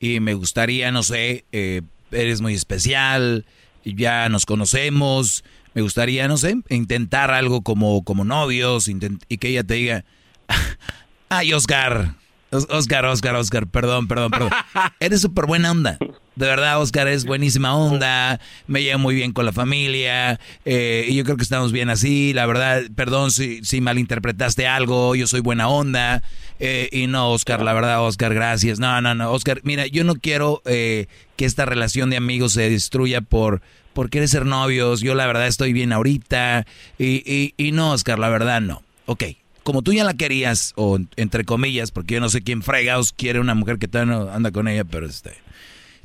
y 0.00 0.18
me 0.18 0.34
gustaría, 0.34 0.90
no 0.90 1.04
sé, 1.04 1.44
eh, 1.52 1.82
eres 2.10 2.40
muy 2.40 2.54
especial, 2.54 3.44
ya 3.84 4.28
nos 4.28 4.46
conocemos, 4.46 5.44
me 5.74 5.82
gustaría, 5.82 6.28
no 6.28 6.36
sé, 6.36 6.56
intentar 6.68 7.30
algo 7.30 7.62
como, 7.62 8.02
como 8.04 8.24
novios 8.24 8.88
intent- 8.88 9.22
y 9.28 9.38
que 9.38 9.48
ella 9.48 9.64
te 9.64 9.74
diga, 9.74 10.04
ay, 11.28 11.52
Oscar, 11.52 12.14
Os- 12.14 12.19
Oscar, 12.52 13.04
Oscar, 13.06 13.34
Oscar, 13.36 13.66
perdón, 13.68 14.08
perdón, 14.08 14.30
perdón. 14.30 14.50
Eres 15.00 15.20
súper 15.20 15.46
buena 15.46 15.70
onda. 15.70 15.98
De 16.34 16.46
verdad, 16.46 16.80
Oscar, 16.80 17.06
es 17.06 17.24
buenísima 17.24 17.76
onda. 17.76 18.40
Me 18.66 18.82
llevo 18.82 18.98
muy 18.98 19.14
bien 19.14 19.32
con 19.32 19.44
la 19.46 19.52
familia. 19.52 20.40
eh, 20.64 21.06
y 21.08 21.14
yo 21.14 21.24
creo 21.24 21.36
que 21.36 21.42
estamos 21.42 21.70
bien 21.70 21.90
así. 21.90 22.32
La 22.32 22.46
verdad, 22.46 22.82
perdón 22.96 23.30
si, 23.30 23.62
si 23.64 23.80
malinterpretaste 23.80 24.66
algo. 24.66 25.14
Yo 25.14 25.26
soy 25.26 25.40
buena 25.40 25.68
onda. 25.68 26.22
eh, 26.58 26.88
y 26.92 27.06
no, 27.06 27.30
Oscar, 27.30 27.62
la 27.62 27.72
verdad, 27.72 28.02
Oscar, 28.04 28.34
gracias. 28.34 28.78
No, 28.80 29.00
no, 29.00 29.14
no, 29.14 29.30
Oscar, 29.32 29.60
mira, 29.62 29.86
yo 29.86 30.02
no 30.04 30.14
quiero 30.16 30.62
eh, 30.64 31.06
que 31.36 31.44
esta 31.44 31.66
relación 31.66 32.10
de 32.10 32.16
amigos 32.16 32.52
se 32.54 32.68
destruya 32.68 33.20
por, 33.20 33.60
por 33.92 34.10
querer 34.10 34.28
ser 34.28 34.44
novios. 34.46 35.02
Yo, 35.02 35.14
la 35.14 35.26
verdad, 35.26 35.46
estoy 35.46 35.72
bien 35.72 35.92
ahorita. 35.92 36.66
Y, 36.98 37.22
y, 37.30 37.54
y 37.56 37.72
no, 37.72 37.92
Oscar, 37.92 38.18
la 38.18 38.28
verdad, 38.28 38.60
no. 38.60 38.82
Ok, 39.06 39.24
como 39.62 39.82
tú 39.82 39.92
ya 39.92 40.04
la 40.04 40.14
querías, 40.14 40.72
o 40.76 40.98
entre 41.16 41.44
comillas, 41.44 41.90
porque 41.90 42.14
yo 42.14 42.20
no 42.20 42.28
sé 42.28 42.42
quién 42.42 42.62
fregaos 42.62 43.12
quiere 43.12 43.40
una 43.40 43.54
mujer 43.54 43.78
que 43.78 43.88
no 44.04 44.30
anda 44.30 44.50
con 44.50 44.68
ella, 44.68 44.84
pero 44.84 45.06
este. 45.06 45.34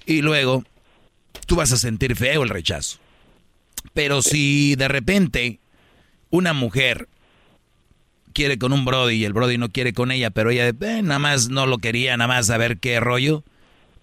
Y 0.06 0.22
luego, 0.22 0.64
tú 1.46 1.56
vas 1.56 1.72
a 1.72 1.78
sentir 1.78 2.16
feo 2.16 2.44
el 2.44 2.50
rechazo. 2.50 3.00
Pero 3.94 4.22
si 4.22 4.76
de 4.76 4.88
repente 4.88 5.60
una 6.30 6.54
mujer 6.54 7.08
quiere 8.34 8.58
con 8.58 8.74
un 8.74 8.84
Brody 8.84 9.16
y 9.16 9.26
el 9.26 9.34
Brody 9.34 9.58
no 9.58 9.70
quiere 9.70 9.94
con 9.94 10.12
ella, 10.12 10.30
pero 10.30 10.52
ella 10.52 10.68
eh, 10.68 11.02
nada 11.02 11.20
más 11.20 11.50
no 11.50 11.66
lo 11.66 11.78
quería, 11.78 12.18
nada 12.18 12.28
más 12.28 12.50
a 12.50 12.58
ver 12.58 12.78
qué 12.78 13.00
rollo, 13.00 13.44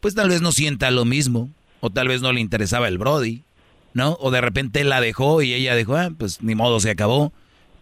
pues 0.00 0.14
tal 0.14 0.30
vez 0.30 0.40
no 0.40 0.52
sienta 0.52 0.90
lo 0.90 1.04
mismo, 1.04 1.50
o 1.80 1.90
tal 1.90 2.08
vez 2.08 2.22
no 2.22 2.32
le 2.32 2.40
interesaba 2.40 2.88
el 2.88 2.96
Brody, 2.96 3.42
¿no? 3.92 4.16
O 4.20 4.30
de 4.30 4.40
repente 4.40 4.84
la 4.84 5.00
dejó 5.00 5.42
y 5.42 5.52
ella 5.52 5.74
dijo, 5.74 5.96
ah, 5.96 6.10
pues 6.16 6.42
ni 6.42 6.54
modo, 6.54 6.80
se 6.80 6.90
acabó. 6.90 7.32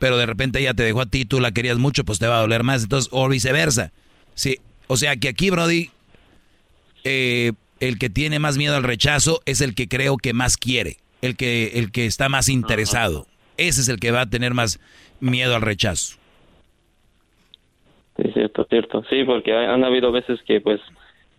Pero 0.01 0.17
de 0.19 0.27
repente 0.27 0.59
ella 0.59 0.75
te 0.75 0.83
dejó 0.83 1.03
a 1.03 1.07
ti, 1.07 1.25
tú 1.25 1.39
la 1.41 1.53
querías 1.53 1.79
mucho, 1.79 2.05
pues 2.05 2.19
te 2.19 2.27
va 2.27 2.39
a 2.39 2.41
doler 2.41 2.65
más. 2.65 2.83
Entonces, 2.83 3.09
o 3.13 3.29
viceversa. 3.29 3.93
Sí, 4.35 4.59
o 4.89 4.97
sea 4.97 5.15
que 5.17 5.29
aquí, 5.29 5.51
Brody, 5.51 5.91
eh, 7.05 7.53
el 7.79 7.99
que 7.99 8.11
tiene 8.11 8.39
más 8.41 8.57
miedo 8.57 8.75
al 8.77 8.83
rechazo 8.83 9.41
es 9.47 9.61
el 9.61 9.75
que 9.75 9.87
creo 9.89 10.17
que 10.17 10.33
más 10.33 10.57
quiere, 10.57 10.97
el 11.23 11.37
que, 11.37 11.73
el 11.75 11.93
que 11.93 12.07
está 12.07 12.29
más 12.29 12.49
interesado. 12.49 13.27
Ese 13.57 13.83
es 13.83 13.89
el 13.89 14.01
que 14.01 14.11
va 14.11 14.23
a 14.23 14.27
tener 14.31 14.55
más 14.55 14.81
miedo 15.21 15.55
al 15.55 15.63
rechazo. 15.63 16.17
Sí, 18.17 18.31
cierto, 18.35 18.67
cierto. 18.69 19.03
Sí, 19.09 19.25
porque 19.25 19.53
ha- 19.53 19.73
han 19.73 19.85
habido 19.85 20.13
veces 20.13 20.41
que 20.47 20.61
pues 20.61 20.81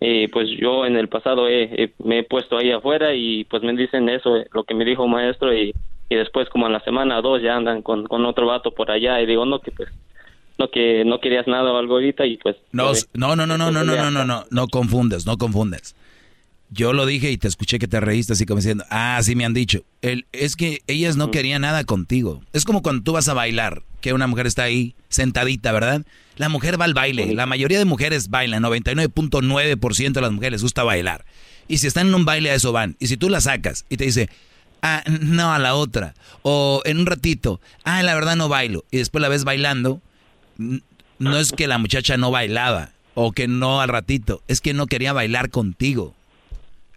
eh, 0.03 0.29
pues 0.31 0.47
yo 0.59 0.85
en 0.87 0.95
el 0.97 1.09
pasado 1.09 1.47
he- 1.47 1.83
he- 1.83 1.93
me 2.03 2.19
he 2.19 2.23
puesto 2.23 2.57
ahí 2.57 2.71
afuera 2.71 3.13
y 3.13 3.43
pues 3.43 3.61
me 3.61 3.73
dicen 3.73 4.09
eso, 4.09 4.35
eh, 4.37 4.47
lo 4.51 4.63
que 4.63 4.73
me 4.73 4.83
dijo 4.85 5.07
maestro 5.07 5.55
y, 5.55 5.73
y 6.11 6.15
después 6.15 6.49
como 6.49 6.67
en 6.67 6.73
la 6.73 6.81
semana 6.81 7.19
o 7.19 7.21
dos 7.21 7.41
ya 7.41 7.55
andan 7.55 7.81
con, 7.81 8.05
con 8.05 8.25
otro 8.25 8.45
vato 8.45 8.71
por 8.71 8.91
allá 8.91 9.21
y 9.21 9.25
digo, 9.25 9.45
no, 9.45 9.59
que 9.59 9.71
pues 9.71 9.89
no 10.57 10.69
que 10.69 11.03
no 11.05 11.19
querías 11.21 11.47
nada 11.47 11.71
o 11.71 11.77
algo 11.77 11.93
ahorita 11.95 12.25
y 12.25 12.37
pues 12.37 12.57
No, 12.73 12.91
eh, 12.93 12.99
no, 13.13 13.35
no, 13.35 13.47
no, 13.47 13.57
no, 13.57 13.71
no, 13.71 13.83
no, 13.83 13.95
no, 13.95 14.11
no, 14.11 14.25
no, 14.25 14.45
no 14.49 14.67
confundas, 14.67 15.25
no 15.25 15.37
confundas. 15.37 15.95
Yo 16.69 16.91
lo 16.91 17.05
dije 17.05 17.31
y 17.31 17.37
te 17.37 17.47
escuché 17.47 17.79
que 17.79 17.87
te 17.87 17.99
reíste 17.99 18.33
así 18.33 18.45
como 18.45 18.57
diciendo, 18.57 18.83
ah, 18.89 19.19
sí 19.23 19.35
me 19.35 19.45
han 19.45 19.53
dicho. 19.53 19.83
El, 20.01 20.25
es 20.33 20.55
que 20.55 20.79
ellas 20.87 21.17
no 21.17 21.31
querían 21.31 21.61
nada 21.61 21.83
contigo. 21.83 22.41
Es 22.53 22.65
como 22.65 22.81
cuando 22.81 23.03
tú 23.03 23.13
vas 23.13 23.27
a 23.27 23.33
bailar, 23.33 23.81
que 23.99 24.13
una 24.13 24.27
mujer 24.27 24.47
está 24.47 24.63
ahí 24.63 24.95
sentadita, 25.09 25.71
¿verdad? 25.71 26.03
La 26.37 26.47
mujer 26.47 26.79
va 26.79 26.85
al 26.85 26.93
baile. 26.93 27.33
La 27.35 27.45
mayoría 27.45 27.77
de 27.77 27.85
mujeres 27.85 28.29
bailan, 28.29 28.63
99.9% 28.63 30.11
de 30.13 30.21
las 30.21 30.31
mujeres 30.31 30.53
les 30.53 30.63
gusta 30.63 30.83
bailar. 30.83 31.25
Y 31.67 31.77
si 31.77 31.87
están 31.87 32.07
en 32.07 32.15
un 32.15 32.25
baile, 32.25 32.51
a 32.51 32.55
eso 32.55 32.71
van. 32.71 32.95
Y 32.99 33.07
si 33.07 33.17
tú 33.17 33.29
la 33.29 33.41
sacas 33.41 33.85
y 33.89 33.97
te 33.97 34.05
dice, 34.05 34.29
ah, 34.81 35.03
no, 35.07 35.53
a 35.53 35.59
la 35.59 35.75
otra. 35.75 36.13
O 36.41 36.81
en 36.85 36.99
un 36.99 37.05
ratito, 37.05 37.61
ah, 37.83 38.03
la 38.03 38.15
verdad 38.15 38.35
no 38.35 38.49
bailo. 38.49 38.83
Y 38.91 38.97
después 38.97 39.21
la 39.21 39.29
ves 39.29 39.43
bailando, 39.43 40.01
no 40.57 41.37
es 41.37 41.51
que 41.51 41.67
la 41.67 41.77
muchacha 41.77 42.17
no 42.17 42.31
bailaba 42.31 42.91
o 43.13 43.31
que 43.31 43.47
no 43.47 43.81
al 43.81 43.89
ratito, 43.89 44.41
es 44.47 44.61
que 44.61 44.73
no 44.73 44.87
quería 44.87 45.13
bailar 45.13 45.49
contigo. 45.49 46.15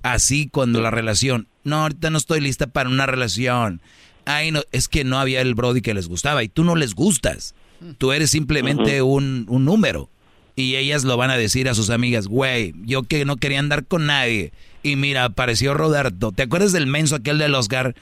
Así 0.02 0.48
cuando 0.48 0.80
la 0.80 0.90
relación, 0.90 1.48
no, 1.62 1.82
ahorita 1.82 2.10
no 2.10 2.18
estoy 2.18 2.40
lista 2.40 2.66
para 2.66 2.88
una 2.88 3.06
relación. 3.06 3.80
ay, 4.26 4.50
no, 4.50 4.62
es 4.72 4.88
que 4.88 5.04
no 5.04 5.18
había 5.18 5.40
el 5.40 5.54
Brody 5.54 5.82
que 5.82 5.94
les 5.94 6.08
gustaba 6.08 6.42
y 6.42 6.48
tú 6.48 6.64
no 6.64 6.76
les 6.76 6.94
gustas. 6.94 7.54
Tú 7.98 8.12
eres 8.12 8.30
simplemente 8.30 9.02
un, 9.02 9.46
un 9.48 9.64
número. 9.64 10.08
Y 10.56 10.76
ellas 10.76 11.04
lo 11.04 11.16
van 11.16 11.30
a 11.30 11.36
decir 11.36 11.68
a 11.68 11.74
sus 11.74 11.90
amigas, 11.90 12.28
güey, 12.28 12.74
yo 12.84 13.02
que 13.02 13.24
no 13.24 13.36
quería 13.36 13.58
andar 13.58 13.86
con 13.86 14.06
nadie. 14.06 14.52
Y 14.84 14.96
mira, 14.96 15.24
apareció 15.24 15.72
Roberto. 15.72 16.30
¿Te 16.30 16.42
acuerdas 16.42 16.72
del 16.72 16.86
menso 16.86 17.16
aquel 17.16 17.38
del 17.38 17.54
Oscar 17.54 17.94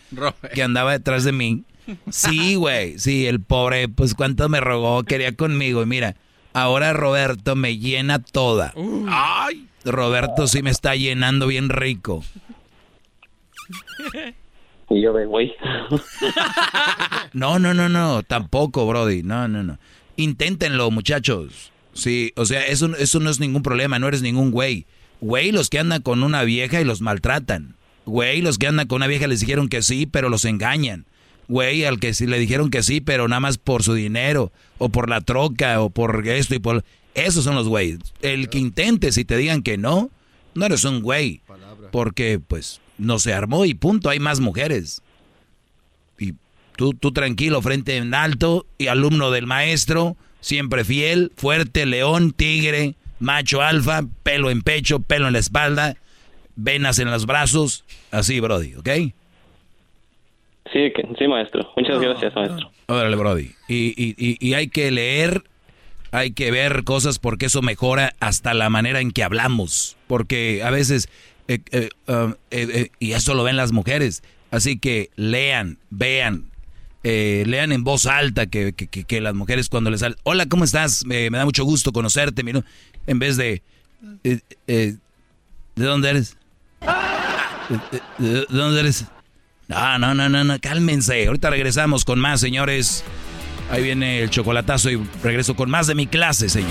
que 0.52 0.64
andaba 0.64 0.90
detrás 0.92 1.22
de 1.22 1.30
mí? 1.30 1.62
Sí, 2.10 2.56
güey, 2.56 2.98
sí, 2.98 3.26
el 3.26 3.40
pobre, 3.40 3.88
pues 3.88 4.14
cuánto 4.14 4.48
me 4.48 4.60
rogó, 4.60 5.04
quería 5.04 5.34
conmigo. 5.34 5.82
Y 5.82 5.86
mira, 5.86 6.16
ahora 6.52 6.92
Roberto 6.92 7.54
me 7.54 7.78
llena 7.78 8.18
toda. 8.18 8.74
Ay, 9.08 9.68
Roberto 9.84 10.48
sí 10.48 10.62
me 10.62 10.70
está 10.70 10.96
llenando 10.96 11.46
bien 11.46 11.68
rico. 11.68 12.24
Y 14.90 15.02
yo 15.02 15.12
ve, 15.12 15.24
güey. 15.24 15.54
No, 17.32 17.58
no, 17.58 17.72
no, 17.72 17.88
no, 17.88 18.22
tampoco, 18.22 18.86
Brody. 18.86 19.22
No, 19.22 19.48
no, 19.48 19.62
no. 19.62 19.78
Inténtenlo, 20.16 20.90
muchachos. 20.90 21.72
Sí, 21.94 22.32
o 22.36 22.44
sea, 22.44 22.66
eso, 22.66 22.94
eso 22.96 23.20
no 23.20 23.30
es 23.30 23.40
ningún 23.40 23.62
problema, 23.62 23.98
no 23.98 24.06
eres 24.06 24.20
ningún 24.20 24.50
güey. 24.50 24.84
Güey, 25.22 25.52
los 25.52 25.70
que 25.70 25.78
andan 25.78 26.02
con 26.02 26.24
una 26.24 26.42
vieja 26.42 26.80
y 26.80 26.84
los 26.84 27.00
maltratan. 27.00 27.76
Güey, 28.06 28.42
los 28.42 28.58
que 28.58 28.66
andan 28.66 28.88
con 28.88 28.96
una 28.96 29.06
vieja 29.06 29.28
les 29.28 29.38
dijeron 29.38 29.68
que 29.68 29.80
sí, 29.80 30.04
pero 30.04 30.28
los 30.28 30.44
engañan. 30.44 31.06
Güey, 31.46 31.84
al 31.84 32.00
que 32.00 32.12
sí 32.12 32.26
le 32.26 32.40
dijeron 32.40 32.70
que 32.70 32.82
sí, 32.82 33.00
pero 33.00 33.28
nada 33.28 33.38
más 33.38 33.56
por 33.56 33.84
su 33.84 33.94
dinero, 33.94 34.50
o 34.78 34.88
por 34.88 35.08
la 35.08 35.20
troca, 35.20 35.80
o 35.80 35.90
por 35.90 36.26
esto 36.26 36.56
y 36.56 36.58
por... 36.58 36.84
Esos 37.14 37.44
son 37.44 37.54
los 37.54 37.68
güeyes. 37.68 38.00
El 38.20 38.48
que 38.48 38.58
intente, 38.58 39.12
si 39.12 39.24
te 39.24 39.36
digan 39.36 39.62
que 39.62 39.78
no, 39.78 40.10
no 40.54 40.66
eres 40.66 40.82
un 40.82 41.02
güey. 41.02 41.40
Porque, 41.92 42.40
pues, 42.40 42.80
no 42.98 43.20
se 43.20 43.32
armó 43.32 43.64
y 43.64 43.74
punto, 43.74 44.10
hay 44.10 44.18
más 44.18 44.40
mujeres. 44.40 45.02
Y 46.18 46.34
tú, 46.74 46.94
tú 46.94 47.12
tranquilo, 47.12 47.62
frente 47.62 47.96
en 47.96 48.12
alto, 48.12 48.66
y 48.76 48.88
alumno 48.88 49.30
del 49.30 49.46
maestro, 49.46 50.16
siempre 50.40 50.84
fiel, 50.84 51.30
fuerte, 51.36 51.86
león, 51.86 52.32
tigre, 52.32 52.96
macho 53.22 53.62
alfa, 53.62 54.02
pelo 54.22 54.50
en 54.50 54.62
pecho, 54.62 55.00
pelo 55.00 55.26
en 55.28 55.32
la 55.32 55.38
espalda, 55.38 55.96
venas 56.56 56.98
en 56.98 57.10
los 57.10 57.24
brazos, 57.26 57.84
así, 58.10 58.40
Brody, 58.40 58.74
¿ok? 58.74 58.88
Sí, 60.72 60.92
sí, 61.18 61.28
maestro. 61.28 61.70
Muchas 61.76 62.00
gracias, 62.00 62.34
maestro. 62.34 62.70
Órale, 62.86 63.16
Brody. 63.16 63.50
Y, 63.68 63.94
y, 63.96 64.14
y, 64.16 64.36
y 64.40 64.54
hay 64.54 64.68
que 64.68 64.90
leer, 64.90 65.42
hay 66.12 66.32
que 66.32 66.50
ver 66.50 66.84
cosas 66.84 67.18
porque 67.18 67.46
eso 67.46 67.62
mejora 67.62 68.14
hasta 68.20 68.54
la 68.54 68.70
manera 68.70 69.00
en 69.00 69.10
que 69.10 69.22
hablamos. 69.22 69.96
Porque 70.06 70.62
a 70.64 70.70
veces, 70.70 71.08
eh, 71.48 71.58
eh, 71.72 71.88
um, 72.06 72.34
eh, 72.50 72.88
y 73.00 73.12
eso 73.12 73.34
lo 73.34 73.42
ven 73.44 73.56
las 73.56 73.72
mujeres. 73.72 74.22
Así 74.50 74.78
que 74.78 75.10
lean, 75.16 75.78
vean, 75.90 76.44
lean 77.02 77.72
en 77.72 77.84
voz 77.84 78.06
alta 78.06 78.46
que, 78.46 78.72
que, 78.72 78.86
que- 78.86 79.04
que 79.04 79.20
las 79.20 79.34
mujeres 79.34 79.68
cuando 79.68 79.90
les 79.90 80.00
salen, 80.00 80.16
hola, 80.22 80.46
¿cómo 80.46 80.64
estás? 80.64 81.04
Me, 81.04 81.28
me 81.30 81.38
da 81.38 81.44
mucho 81.44 81.64
gusto 81.64 81.92
conocerte. 81.92 82.42
mira", 82.44 82.62
En 83.06 83.18
vez 83.18 83.36
de, 83.36 83.62
eh, 84.24 84.40
eh, 84.66 84.96
¿de 85.76 85.84
dónde 85.84 86.10
eres? 86.10 86.36
Eh, 86.82 87.78
eh, 88.20 88.46
¿De 88.48 88.56
dónde 88.56 88.80
eres? 88.80 89.06
No, 89.68 89.98
no, 89.98 90.14
no, 90.14 90.28
no, 90.28 90.44
no, 90.44 90.60
cálmense. 90.60 91.26
Ahorita 91.26 91.50
regresamos 91.50 92.04
con 92.04 92.18
más, 92.20 92.40
señores. 92.40 93.04
Ahí 93.70 93.82
viene 93.82 94.22
el 94.22 94.30
chocolatazo 94.30 94.90
y 94.90 94.96
regreso 95.22 95.56
con 95.56 95.70
más 95.70 95.86
de 95.86 95.94
mi 95.94 96.06
clase, 96.06 96.48
señor. 96.48 96.70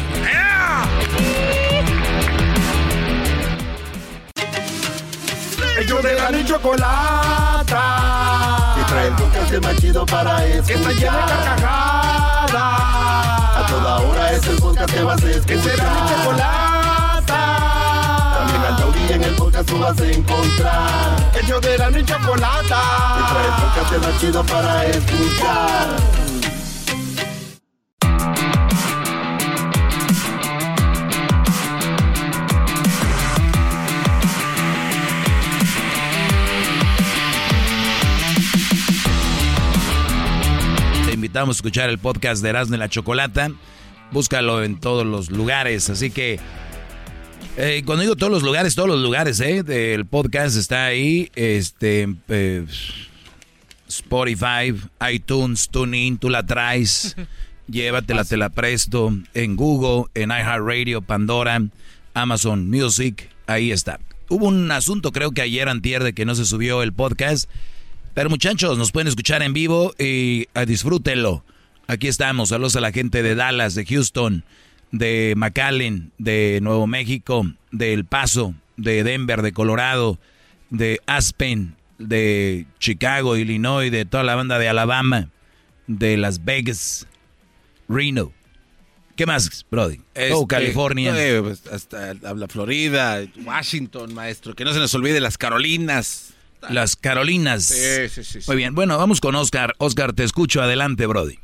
Ellos 5.80 6.04
de 6.04 6.14
la 6.16 6.30
ni 6.32 6.46
chocolata. 6.46 7.74
Que 8.76 8.84
trae 8.84 9.08
el 9.08 9.14
podcast 9.16 9.54
más 9.64 9.76
chido 9.78 10.06
para 10.06 10.46
escuchar. 10.46 10.66
Que 10.68 10.74
está 10.74 10.92
llena 10.92 11.18
de 11.18 11.34
carcajadas. 11.46 13.01
Toda 13.72 14.00
hora 14.02 14.32
es 14.34 14.46
el 14.48 14.58
podcast 14.58 14.94
que 14.94 15.02
vas 15.02 15.24
a 15.24 15.30
escuchar. 15.30 15.46
Que 15.46 15.62
será 15.62 15.94
mi 15.94 16.10
chocolata. 16.10 17.40
También 18.38 18.64
al 18.66 18.76
taurí 18.76 19.14
en 19.14 19.24
el 19.24 19.36
podcast 19.36 19.70
tú 19.70 19.80
vas 19.80 19.98
a 19.98 20.12
encontrar. 20.12 21.32
Ellos 21.42 21.62
de 21.62 21.78
la 21.78 21.90
ni 21.90 22.04
chocolata. 22.04 22.82
Que 23.16 23.24
trae 23.32 23.46
el 23.48 23.54
podcast 23.64 24.06
más 24.06 24.20
chido 24.20 24.44
para 24.44 24.86
escuchar. 24.88 26.31
Invitamos 41.32 41.56
a 41.56 41.60
escuchar 41.60 41.90
el 41.90 41.98
podcast 41.98 42.44
de 42.44 42.50
Erasmo 42.50 42.76
y 42.76 42.78
la 42.78 42.90
Chocolata. 42.90 43.50
Búscalo 44.12 44.66
en 44.66 44.82
todos 44.82 45.06
los 45.06 45.32
lugares. 45.32 45.90
Así 45.90 46.12
que, 46.12 46.42
eh, 47.56 47.84
cuando 47.86 48.02
digo 48.02 48.18
todos 48.18 48.34
los 48.34 48.44
lugares, 48.44 48.76
todos 48.76 48.90
los 48.90 49.00
lugares, 49.00 49.40
¿eh? 49.40 49.64
El 49.94 50.06
podcast 50.06 50.58
está 50.58 50.88
ahí. 50.88 51.32
Este, 51.36 52.14
eh, 52.28 52.66
Spotify, 53.88 54.76
iTunes, 55.10 55.70
TuneIn, 55.70 56.18
tú 56.18 56.30
la 56.30 56.46
traes. 56.46 57.16
Llévatela, 57.70 58.26
te 58.26 58.36
la 58.36 58.50
presto. 58.50 59.14
En 59.34 59.56
Google, 59.56 60.12
en 60.16 60.32
iHeartRadio, 60.32 61.02
Pandora, 61.02 61.62
Amazon 62.14 62.70
Music. 62.70 63.30
Ahí 63.48 63.72
está. 63.72 64.02
Hubo 64.28 64.50
un 64.50 64.70
asunto, 64.70 65.14
creo 65.14 65.32
que 65.32 65.42
ayer 65.42 65.70
antier, 65.70 66.04
de 66.04 66.12
que 66.12 66.26
no 66.26 66.36
se 66.36 66.44
subió 66.44 66.84
el 66.84 66.92
podcast. 66.92 67.50
Pero 68.14 68.30
muchachos, 68.30 68.78
nos 68.78 68.92
pueden 68.92 69.08
escuchar 69.08 69.42
en 69.42 69.54
vivo 69.54 69.94
y 69.98 70.48
ah, 70.54 70.66
disfrútenlo. 70.66 71.46
Aquí 71.88 72.08
estamos. 72.08 72.50
Saludos 72.50 72.76
a 72.76 72.82
la 72.82 72.92
gente 72.92 73.24
de 73.24 73.36
Dallas, 73.36 73.74
de 73.74 73.86
Houston, 73.86 74.44
de 74.92 75.34
McAllen, 75.38 76.12
de 76.18 76.60
Nuevo 76.62 76.88
México, 76.88 77.46
de 77.72 77.94
El 77.94 78.04
Paso, 78.06 78.54
de 78.76 79.04
Denver, 79.04 79.42
de 79.42 79.54
Colorado, 79.54 80.20
de 80.70 81.00
Aspen, 81.06 81.76
de 82.00 82.66
Chicago, 82.80 83.38
Illinois, 83.38 83.92
de 83.92 84.04
toda 84.04 84.24
la 84.24 84.36
banda 84.36 84.60
de 84.60 84.68
Alabama, 84.68 85.30
de 85.88 86.18
Las 86.18 86.44
Vegas, 86.44 87.08
Reno. 87.88 88.34
¿Qué 89.16 89.26
más, 89.26 89.66
Brody? 89.72 90.02
Este, 90.16 90.34
oh, 90.34 90.48
California. 90.48 91.14
eh, 91.16 91.42
pues, 91.42 91.66
hasta 91.68 92.14
la 92.14 92.48
Florida, 92.50 93.24
Washington, 93.46 94.14
maestro. 94.14 94.54
Que 94.54 94.66
no 94.66 94.74
se 94.74 94.80
nos 94.80 94.94
olvide 94.96 95.22
las 95.22 95.38
Carolinas. 95.38 96.31
Las 96.70 96.96
Carolinas. 96.96 97.64
Sí, 97.64 98.10
sí, 98.10 98.24
sí, 98.24 98.42
sí. 98.42 98.50
Muy 98.50 98.58
bien, 98.58 98.76
bueno, 98.76 98.98
vamos 98.98 99.20
con 99.20 99.36
Oscar. 99.36 99.74
Oscar, 99.78 100.14
te 100.14 100.24
escucho. 100.24 100.62
Adelante, 100.62 101.06
Brody. 101.06 101.40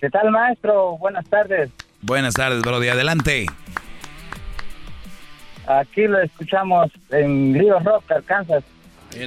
¿Qué 0.00 0.10
tal, 0.10 0.30
maestro? 0.30 0.98
Buenas 0.98 1.24
tardes. 1.26 1.70
Buenas 2.02 2.34
tardes, 2.34 2.62
Brody. 2.62 2.88
Adelante. 2.88 3.46
Aquí 5.66 6.06
lo 6.06 6.20
escuchamos 6.20 6.90
en 7.10 7.54
Río 7.54 7.78
Rock, 7.80 8.10
Arkansas. 8.12 8.62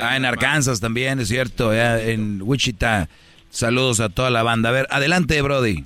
Ah, 0.01 0.15
en 0.15 0.25
Arkansas 0.25 0.79
también, 0.79 1.19
es 1.19 1.27
cierto. 1.27 1.73
ya 1.73 1.99
en 1.99 2.41
Wichita. 2.41 3.09
Saludos 3.49 3.99
a 3.99 4.09
toda 4.09 4.29
la 4.29 4.43
banda. 4.43 4.69
A 4.69 4.71
ver, 4.71 4.87
adelante, 4.89 5.41
Brody. 5.41 5.85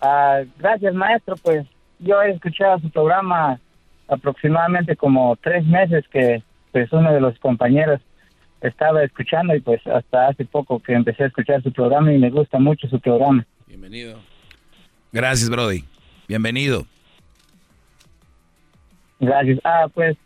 Ah, 0.00 0.40
gracias, 0.58 0.94
maestro. 0.94 1.36
Pues 1.36 1.66
yo 2.00 2.20
he 2.22 2.32
escuchado 2.32 2.80
su 2.80 2.90
programa 2.90 3.60
aproximadamente 4.08 4.96
como 4.96 5.36
tres 5.36 5.64
meses 5.64 6.04
que 6.10 6.42
pues 6.72 6.92
uno 6.92 7.12
de 7.12 7.20
los 7.20 7.38
compañeros 7.38 8.00
estaba 8.60 9.02
escuchando 9.02 9.54
y 9.54 9.60
pues 9.60 9.84
hasta 9.86 10.28
hace 10.28 10.44
poco 10.44 10.80
que 10.80 10.92
empecé 10.92 11.24
a 11.24 11.26
escuchar 11.26 11.62
su 11.62 11.72
programa 11.72 12.12
y 12.12 12.18
me 12.18 12.30
gusta 12.30 12.58
mucho 12.58 12.88
su 12.88 13.00
programa. 13.00 13.46
Bienvenido. 13.66 14.18
Gracias, 15.12 15.48
Brody. 15.48 15.84
Bienvenido. 16.28 16.86
Gracias. 19.18 19.58
Ah, 19.64 19.86
pues 19.92 20.16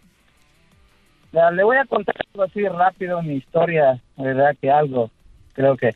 le 1.53 1.65
voy 1.65 1.77
a 1.77 1.85
contar 1.85 2.15
algo 2.33 2.45
así 2.45 2.67
rápido, 2.69 3.23
mi 3.23 3.35
historia, 3.35 4.01
verdad 4.17 4.57
que 4.61 4.71
algo, 4.71 5.11
creo 5.53 5.77
que, 5.77 5.95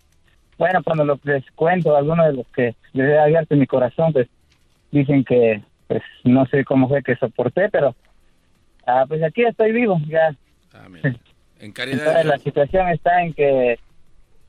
bueno, 0.56 0.82
cuando 0.82 1.04
lo, 1.04 1.20
les 1.22 1.48
cuento 1.52 1.94
a 1.94 1.98
algunos 1.98 2.26
de 2.26 2.32
los 2.32 2.46
que 2.48 2.74
les 2.92 3.08
he 3.08 3.18
abierto 3.18 3.54
mi 3.54 3.66
corazón, 3.66 4.12
pues 4.12 4.28
dicen 4.90 5.24
que, 5.24 5.62
pues 5.86 6.02
no 6.24 6.44
sé 6.46 6.64
cómo 6.64 6.88
fue 6.88 7.02
que 7.02 7.16
soporté, 7.16 7.68
pero 7.68 7.94
ah, 8.88 9.04
pues 9.06 9.22
aquí 9.22 9.44
estoy 9.44 9.72
vivo, 9.72 10.00
ya. 10.08 10.34
En 11.60 11.74
Entonces 11.76 12.24
la 12.24 12.38
situación 12.38 12.88
está 12.88 13.22
en 13.22 13.34
que 13.34 13.78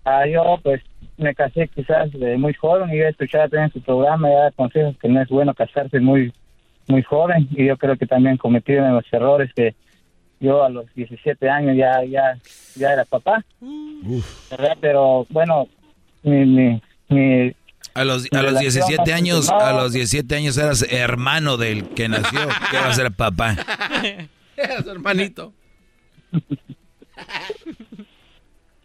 ah, 0.05 0.25
yo 0.27 0.59
pues 0.63 0.81
me 1.17 1.35
casé 1.35 1.67
quizás 1.67 2.11
de 2.11 2.37
muy 2.37 2.53
joven 2.53 2.89
y 2.89 2.97
yo 2.97 3.03
he 3.05 3.09
escuchado 3.09 3.49
también 3.49 3.71
su 3.71 3.81
programa 3.81 4.29
y 4.29 4.33
da 4.33 4.51
consejos 4.51 4.95
que 4.97 5.09
no 5.09 5.21
es 5.21 5.27
bueno 5.29 5.53
casarse 5.53 5.99
muy 5.99 6.33
muy 6.87 7.03
joven 7.03 7.47
y 7.51 7.65
yo 7.65 7.77
creo 7.77 7.97
que 7.97 8.05
también 8.05 8.37
cometí 8.37 8.73
uno 8.73 8.87
de 8.87 8.93
los 8.93 9.13
errores 9.13 9.51
que 9.53 9.75
yo 10.39 10.63
a 10.63 10.69
los 10.69 10.85
17 10.93 11.49
años 11.49 11.75
ya 11.75 12.03
ya 12.05 12.37
ya 12.75 12.93
era 12.93 13.05
papá 13.05 13.43
¿verdad? 14.49 14.77
pero 14.79 15.25
bueno 15.29 15.67
mi 16.23 16.45
mi, 16.45 16.81
mi 17.09 17.53
A 17.99 18.05
los, 18.05 18.27
a 18.31 18.41
los 18.41 18.57
relación 18.59 18.59
17 18.59 19.11
no 19.11 19.13
años, 19.13 19.49
a 19.49 19.73
los 19.73 19.91
17 19.91 20.33
años 20.33 20.57
eras 20.57 20.85
hermano 20.89 21.57
del 21.57 21.89
que 21.89 22.07
nació. 22.07 22.39
¿Qué 22.71 22.77
va 22.77 22.87
a 22.87 22.93
ser 22.93 23.11
papá? 23.11 23.57
Era 24.55 24.81
su 24.81 24.89
hermanito. 24.89 25.53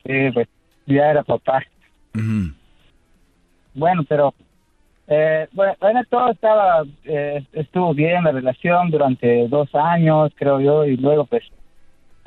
Sí, 0.05 0.31
pues 0.33 0.49
ya 0.87 1.11
era 1.11 1.23
papá. 1.23 1.63
Bueno, 3.75 4.03
pero 4.09 4.35
eh, 5.07 5.47
bueno, 5.53 5.75
bueno, 5.81 6.03
todo 6.11 6.31
estaba, 6.31 6.85
eh, 7.05 7.45
estuvo 7.53 7.95
bien 7.95 8.25
la 8.25 8.33
relación 8.33 8.91
durante 8.91 9.47
dos 9.49 9.69
años, 9.75 10.33
creo 10.35 10.61
yo, 10.61 10.85
y 10.85 10.97
luego 10.97 11.25
pues, 11.27 11.45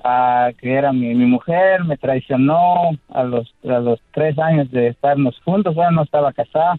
a 0.04 0.52
que 0.58 0.74
era 0.74 0.94
mi, 0.94 1.14
mi 1.16 1.26
mujer, 1.26 1.84
me 1.84 1.98
traicionó 1.98 2.92
a 3.10 3.24
los, 3.24 3.54
a 3.68 3.80
los 3.80 4.00
tres 4.14 4.38
años 4.40 4.70
de 4.72 4.88
estarnos 4.88 5.40
juntos, 5.44 5.76
bueno, 5.76 5.92
no 5.92 6.04
estaba 6.04 6.34
casada, 6.34 6.78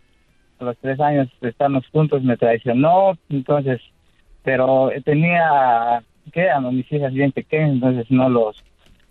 a 0.60 0.64
los 0.64 0.76
tres 0.78 1.00
años 1.00 1.28
de 1.40 1.48
estarnos 1.50 1.86
juntos 1.88 2.22
me 2.22 2.36
traicionó, 2.36 3.18
entonces, 3.28 3.80
pero 4.42 4.90
tenía, 5.04 6.02
¿qué? 6.32 6.50
A 6.50 6.60
mis 6.60 6.90
hijas 6.92 7.12
bien 7.12 7.32
pequeñas, 7.32 7.72
entonces 7.72 8.10
no 8.10 8.28
los 8.28 8.64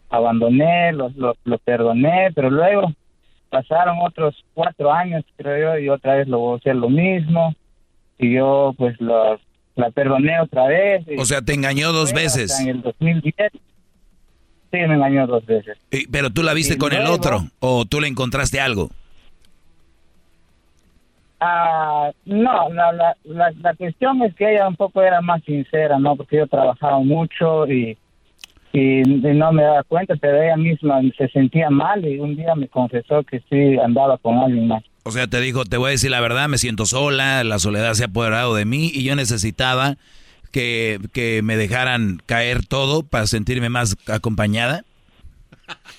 abandoné, 0.10 0.94
los, 0.94 1.16
los, 1.16 1.38
los 1.44 1.61
perdoné, 1.61 2.30
pero 2.34 2.50
luego 2.50 2.92
pasaron 3.50 3.98
otros 4.02 4.36
cuatro 4.53 4.92
años, 4.92 5.24
creo 5.36 5.76
yo, 5.76 5.80
y 5.80 5.90
otra 5.90 6.16
vez 6.16 6.27
lo 6.27 6.40
voy 6.40 6.53
a 6.53 6.58
hacer 6.58 6.76
lo 6.76 6.90
mismo. 6.90 7.53
Y 8.18 8.34
yo, 8.34 8.74
pues, 8.77 9.00
lo, 9.00 9.40
la 9.76 9.92
perdoné 9.92 10.40
otra 10.42 10.68
vez. 10.68 11.06
y 11.08 11.19
O 11.19 11.26
sea, 11.26 11.42
te 11.42 11.53
engañó 11.53 11.92
dos 11.92 12.14
veces. 12.14 12.60
En 12.60 12.69
el 12.69 12.82
2010. 12.82 13.52
Sí, 14.72 14.78
me 14.80 14.96
engañó 14.96 15.26
dos 15.28 15.46
veces. 15.46 15.78
Y- 15.92 16.08
Pero 16.08 16.30
tú 16.30 16.44
la 16.44 16.54
viste 16.54 16.76
Y 16.76 16.78
con 16.78 16.94
el 16.94 17.06
otro 17.08 17.46
o 17.60 17.86
tú 17.86 18.02
le 18.02 18.08
encontraste 18.08 18.60
algo. 18.60 18.90
Ah, 21.40 22.10
no, 22.26 22.70
la, 22.74 22.92
la, 22.94 23.16
la, 23.26 23.52
la 23.62 23.74
cuestión 23.76 24.22
es 24.24 24.34
que 24.36 24.52
ella 24.54 24.68
un 24.68 24.76
poco 24.76 25.04
era 25.04 25.22
más 25.22 25.44
sincera, 25.44 26.00
¿no? 26.00 26.16
Porque 26.16 26.38
yo 26.38 26.48
trabajaba 26.48 27.00
mucho 27.00 27.68
y, 27.68 27.96
y, 28.74 29.02
y 29.02 29.04
no 29.36 29.52
me 29.52 29.62
daba 29.62 29.84
cuenta, 29.84 30.16
pero 30.20 30.42
ella 30.42 30.58
misma 30.58 31.00
se 31.16 31.28
sentía 31.30 31.70
mal 31.70 32.04
y 32.06 32.18
un 32.20 32.36
día 32.36 32.56
me 32.56 32.68
confesó 32.68 33.22
que 33.24 33.40
sí 33.50 33.78
andaba 33.80 34.18
con 34.18 34.36
alguien 34.38 34.68
más. 34.68 34.84
O 35.04 35.12
sea, 35.12 35.28
te 35.28 35.40
dijo, 35.40 35.64
te 35.64 35.78
voy 35.78 35.90
a 35.90 35.92
decir 35.92 36.10
la 36.10 36.20
verdad, 36.22 36.50
me 36.50 36.58
siento 36.58 36.86
sola, 36.88 37.44
la 37.44 37.60
soledad 37.60 37.94
se 37.94 38.04
ha 38.04 38.08
apoderado 38.08 38.56
de 38.56 38.66
mí 38.66 38.90
y 38.92 39.04
yo 39.04 39.16
necesitaba 39.16 39.96
que, 40.51 41.00
que 41.14 41.42
me 41.43 41.58
dejaran 41.58 42.22
caer 42.26 42.66
todo 42.66 43.03
para 43.03 43.27
sentirme 43.27 43.69
más 43.69 43.95
acompañada. 44.08 44.84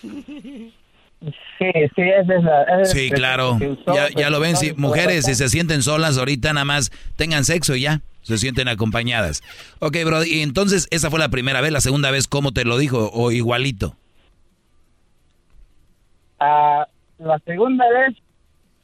Sí, 0.01 1.73
sí, 1.97 2.03
esa 2.03 2.35
es 2.37 2.45
la... 2.45 2.63
esa 2.63 2.83
es 2.83 2.91
Sí, 2.91 3.11
la 3.11 3.17
claro. 3.17 3.55
usó, 3.55 3.95
Ya, 3.95 4.03
pues, 4.05 4.15
ya 4.15 4.31
lo 4.31 4.39
ven, 4.41 4.57
si 4.57 4.73
mujeres 4.75 5.25
si 5.25 5.35
se 5.35 5.49
sienten 5.49 5.83
solas 5.83 6.17
ahorita 6.17 6.53
nada 6.53 6.65
más 6.65 6.93
tengan 7.17 7.45
sexo 7.45 7.75
y 7.75 7.83
ya, 7.83 8.01
se 8.23 8.39
sienten 8.39 8.69
acompañadas. 8.69 9.43
Ok, 9.81 9.97
bro, 10.05 10.25
y 10.25 10.43
entonces 10.43 10.87
esa 10.93 11.11
fue 11.11 11.19
la 11.19 11.29
primera 11.29 11.61
vez, 11.61 11.73
la 11.73 11.81
segunda 11.81 12.11
vez, 12.13 12.29
¿cómo 12.29 12.53
te 12.53 12.65
lo 12.65 12.79
dijo? 12.79 13.11
¿O 13.13 13.33
igualito? 13.33 13.97
Ah, 16.39 16.87
la 17.19 17.39
segunda 17.41 17.85
vez, 17.89 18.17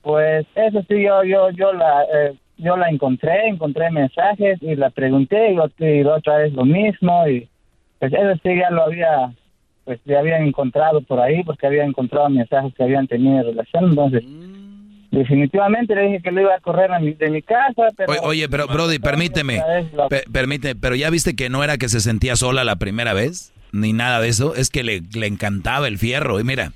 pues 0.03 0.45
eso 0.57 0.81
sí, 0.89 1.05
yo 1.05 1.23
yo 1.23 1.51
yo 1.51 1.73
la 1.73 2.03
eh, 2.03 2.37
yo 2.65 2.77
la 2.77 2.89
encontré, 2.89 3.49
encontré 3.49 3.91
mensajes 3.91 4.59
y 4.63 4.75
la 4.75 4.91
pregunté 4.91 5.53
y, 5.53 5.85
y 5.85 6.03
otra 6.05 6.39
vez 6.39 6.53
lo 6.53 6.65
mismo 6.65 7.29
y 7.29 7.49
pues 7.99 8.13
eso 8.13 8.33
sí 8.43 8.57
ya 8.59 8.71
lo 8.71 8.85
había 8.85 9.33
pues 9.85 10.01
ya 10.07 10.21
había 10.21 10.39
encontrado 10.39 11.03
por 11.03 11.21
ahí 11.21 11.45
porque 11.45 11.67
había 11.67 11.85
encontrado 11.85 12.29
mensajes 12.31 12.73
que 12.75 12.83
habían 12.83 13.07
tenido 13.07 13.43
relación, 13.43 13.91
entonces 13.91 14.23
definitivamente 15.11 15.95
le 15.95 16.03
dije 16.07 16.23
que 16.23 16.31
lo 16.33 16.41
iba 16.41 16.55
a 16.55 16.61
correr 16.61 16.91
a 16.93 16.99
mi- 16.99 17.13
de 17.13 17.31
mi 17.31 17.43
casa, 17.43 17.89
pero 17.97 18.11
Oye, 18.13 18.21
oye, 18.23 18.49
pero 18.49 18.67
Brody, 18.67 18.99
permíteme, 18.99 19.63
lo- 19.93 20.09
permíteme, 20.33 20.75
pero 20.81 20.95
ya 20.97 21.11
viste 21.11 21.37
que 21.37 21.49
no 21.51 21.63
era 21.63 21.77
que 21.77 21.89
se 21.89 22.01
sentía 22.01 22.35
sola 22.37 22.65
la 22.65 22.77
primera 22.77 23.13
vez, 23.13 23.53
ni 23.73 23.93
nada 23.93 24.21
de 24.21 24.29
eso, 24.29 24.55
es 24.55 24.71
que 24.71 24.83
le, 24.85 25.03
le 25.15 25.27
encantaba 25.27 25.89
el 25.89 25.99
fierro. 25.99 26.39
Y 26.41 26.45
mira, 26.45 26.73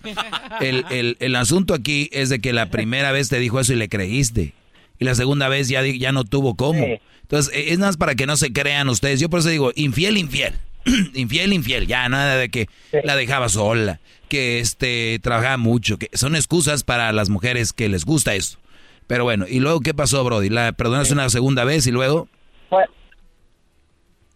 el, 0.60 0.84
el, 0.91 1.17
el 1.20 1.36
asunto 1.36 1.75
aquí 1.75 2.08
es 2.12 2.28
de 2.28 2.41
que 2.41 2.52
la 2.52 2.67
primera 2.67 3.12
vez 3.12 3.28
te 3.28 3.39
dijo 3.39 3.58
eso 3.60 3.73
y 3.73 3.76
le 3.76 3.89
creíste. 3.89 4.52
Y 4.99 5.05
la 5.05 5.15
segunda 5.15 5.49
vez 5.49 5.68
ya, 5.68 5.83
ya 5.85 6.12
no 6.12 6.25
tuvo 6.25 6.55
cómo. 6.55 6.85
Sí. 6.85 7.01
Entonces, 7.23 7.55
eh, 7.55 7.73
es 7.73 7.78
nada 7.78 7.91
más 7.91 7.97
para 7.97 8.15
que 8.15 8.27
no 8.27 8.36
se 8.36 8.52
crean 8.52 8.89
ustedes. 8.89 9.20
Yo 9.20 9.28
por 9.28 9.41
eso 9.41 9.49
digo, 9.49 9.70
infiel, 9.77 10.17
infiel. 10.17 10.55
infiel, 11.15 11.52
infiel. 11.52 11.86
Ya, 11.86 12.09
nada 12.09 12.36
de 12.36 12.49
que 12.49 12.67
la 13.05 13.17
dejaba 13.17 13.49
sola, 13.49 14.01
que 14.28 14.60
este 14.60 15.18
trabajaba 15.23 15.57
mucho. 15.57 15.99
que 15.99 16.09
Son 16.15 16.35
excusas 16.35 16.85
para 16.85 17.12
las 17.12 17.31
mujeres 17.31 17.73
que 17.73 17.89
les 17.89 18.05
gusta 18.05 18.35
eso. 18.35 18.59
Pero 19.07 19.25
bueno, 19.25 19.47
¿y 19.49 19.60
luego 19.60 19.81
qué 19.81 19.94
pasó, 19.94 20.23
Brody? 20.25 20.51
¿La 20.51 20.73
perdonaste 20.73 21.15
una 21.15 21.31
segunda 21.31 21.65
vez 21.65 21.86
y 21.86 21.93
luego? 21.93 22.28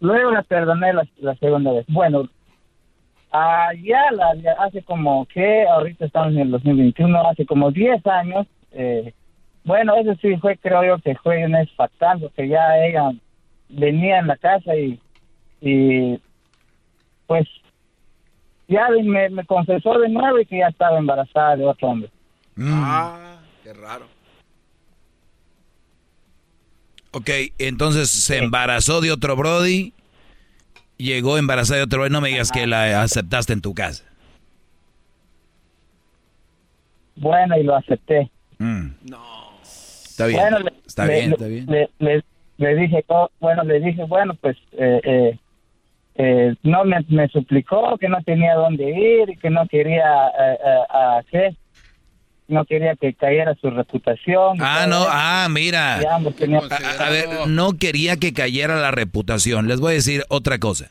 Luego 0.01 0.33
la 0.33 0.43
perdoné 0.43 0.93
la, 0.93 1.07
la 1.21 1.37
segunda 1.37 1.73
vez. 1.73 1.85
Bueno, 1.87 2.29
ya, 3.83 4.11
la, 4.13 4.35
hace 4.59 4.83
como 4.83 5.27
que, 5.27 5.65
ahorita 5.69 6.07
estamos 6.07 6.33
en 6.33 6.41
el 6.41 6.51
2021, 6.51 7.29
hace 7.29 7.47
como 7.47 7.71
10 7.71 8.07
años, 8.07 8.47
eh, 8.73 9.15
bueno, 9.65 9.95
eso 9.97 10.15
sí 10.21 10.37
fue, 10.39 10.57
creo 10.57 10.85
yo 10.85 10.99
que 10.99 11.15
fue 11.17 11.45
un 11.45 11.55
fatal, 11.77 12.21
porque 12.21 12.49
ya 12.49 12.79
ella 12.85 13.13
venía 13.69 14.19
en 14.19 14.27
la 14.27 14.37
casa 14.37 14.75
y, 14.77 15.01
y 15.61 16.21
pues 17.27 17.49
ya 18.69 18.89
me, 18.89 19.31
me 19.31 19.45
confesó 19.47 19.99
de 19.99 20.09
nuevo 20.09 20.41
y 20.41 20.47
que 20.47 20.59
ya 20.59 20.69
estaba 20.69 20.99
embarazada 20.99 21.57
de 21.57 21.65
otro 21.65 21.89
hombre. 21.89 22.11
Ah, 22.59 23.39
qué 23.63 23.73
raro. 23.73 24.07
Ok, 27.13 27.29
entonces 27.59 28.11
se 28.11 28.39
embarazó 28.39 29.01
de 29.01 29.13
otro 29.13 29.37
Brody, 29.37 29.93
llegó 30.97 31.37
embarazada 31.37 31.79
de 31.79 31.85
otro 31.85 31.99
Brody, 31.99 32.13
no 32.13 32.21
me 32.23 32.31
digas 32.31 32.51
que 32.51 32.67
la 32.67 33.03
aceptaste 33.03 33.53
en 33.53 33.61
tu 33.61 33.75
casa. 33.75 34.05
Bueno, 37.17 37.57
y 37.59 37.63
lo 37.63 37.77
acepté. 37.77 38.31
Está 40.27 40.27
bien, 40.27 40.41
Bueno, 40.41 40.59
le- 40.61 40.73
está 40.87 41.05
le- 41.07 41.15
bien, 41.15 41.29
le- 41.31 41.33
está 41.35 41.47
bien. 41.47 41.67
Le, 41.69 41.89
le- 41.99 42.25
le 42.59 42.75
dije, 42.77 43.05
oh, 43.09 43.29
bueno, 43.41 43.65
le 43.65 43.81
dije, 43.81 44.05
bueno, 44.05 44.35
pues 44.41 44.57
eh, 44.73 45.01
eh, 45.05 45.39
eh, 46.17 46.55
no 46.63 46.85
me, 46.85 46.97
me 47.09 47.29
suplicó 47.29 47.97
que 47.99 48.09
no 48.09 48.23
tenía 48.23 48.55
dónde 48.55 48.91
ir 48.91 49.31
y 49.31 49.37
que 49.37 49.51
no 49.51 49.67
quería, 49.67 50.29
eh, 50.29 50.59
eh, 50.65 50.83
a 50.91 51.21
qué, 51.31 51.57
no 52.49 52.65
quería 52.67 52.95
que 52.97 53.15
cayera 53.15 53.55
su 53.61 53.71
reputación. 53.71 54.59
Ah, 54.61 54.87
no, 54.89 55.07
ah, 55.09 55.49
mira. 55.51 56.01
Teníamos- 56.37 56.71
A, 56.71 57.07
a 57.07 57.11
ver, 57.11 57.49
no 57.49 57.73
quería 57.79 58.17
que 58.17 58.33
cayera 58.35 58.77
la 58.77 58.91
reputación. 58.91 59.69
Les 59.69 59.81
voy 59.81 59.93
a 59.93 59.95
decir 59.95 60.25
otra 60.29 60.59
cosa. 60.59 60.91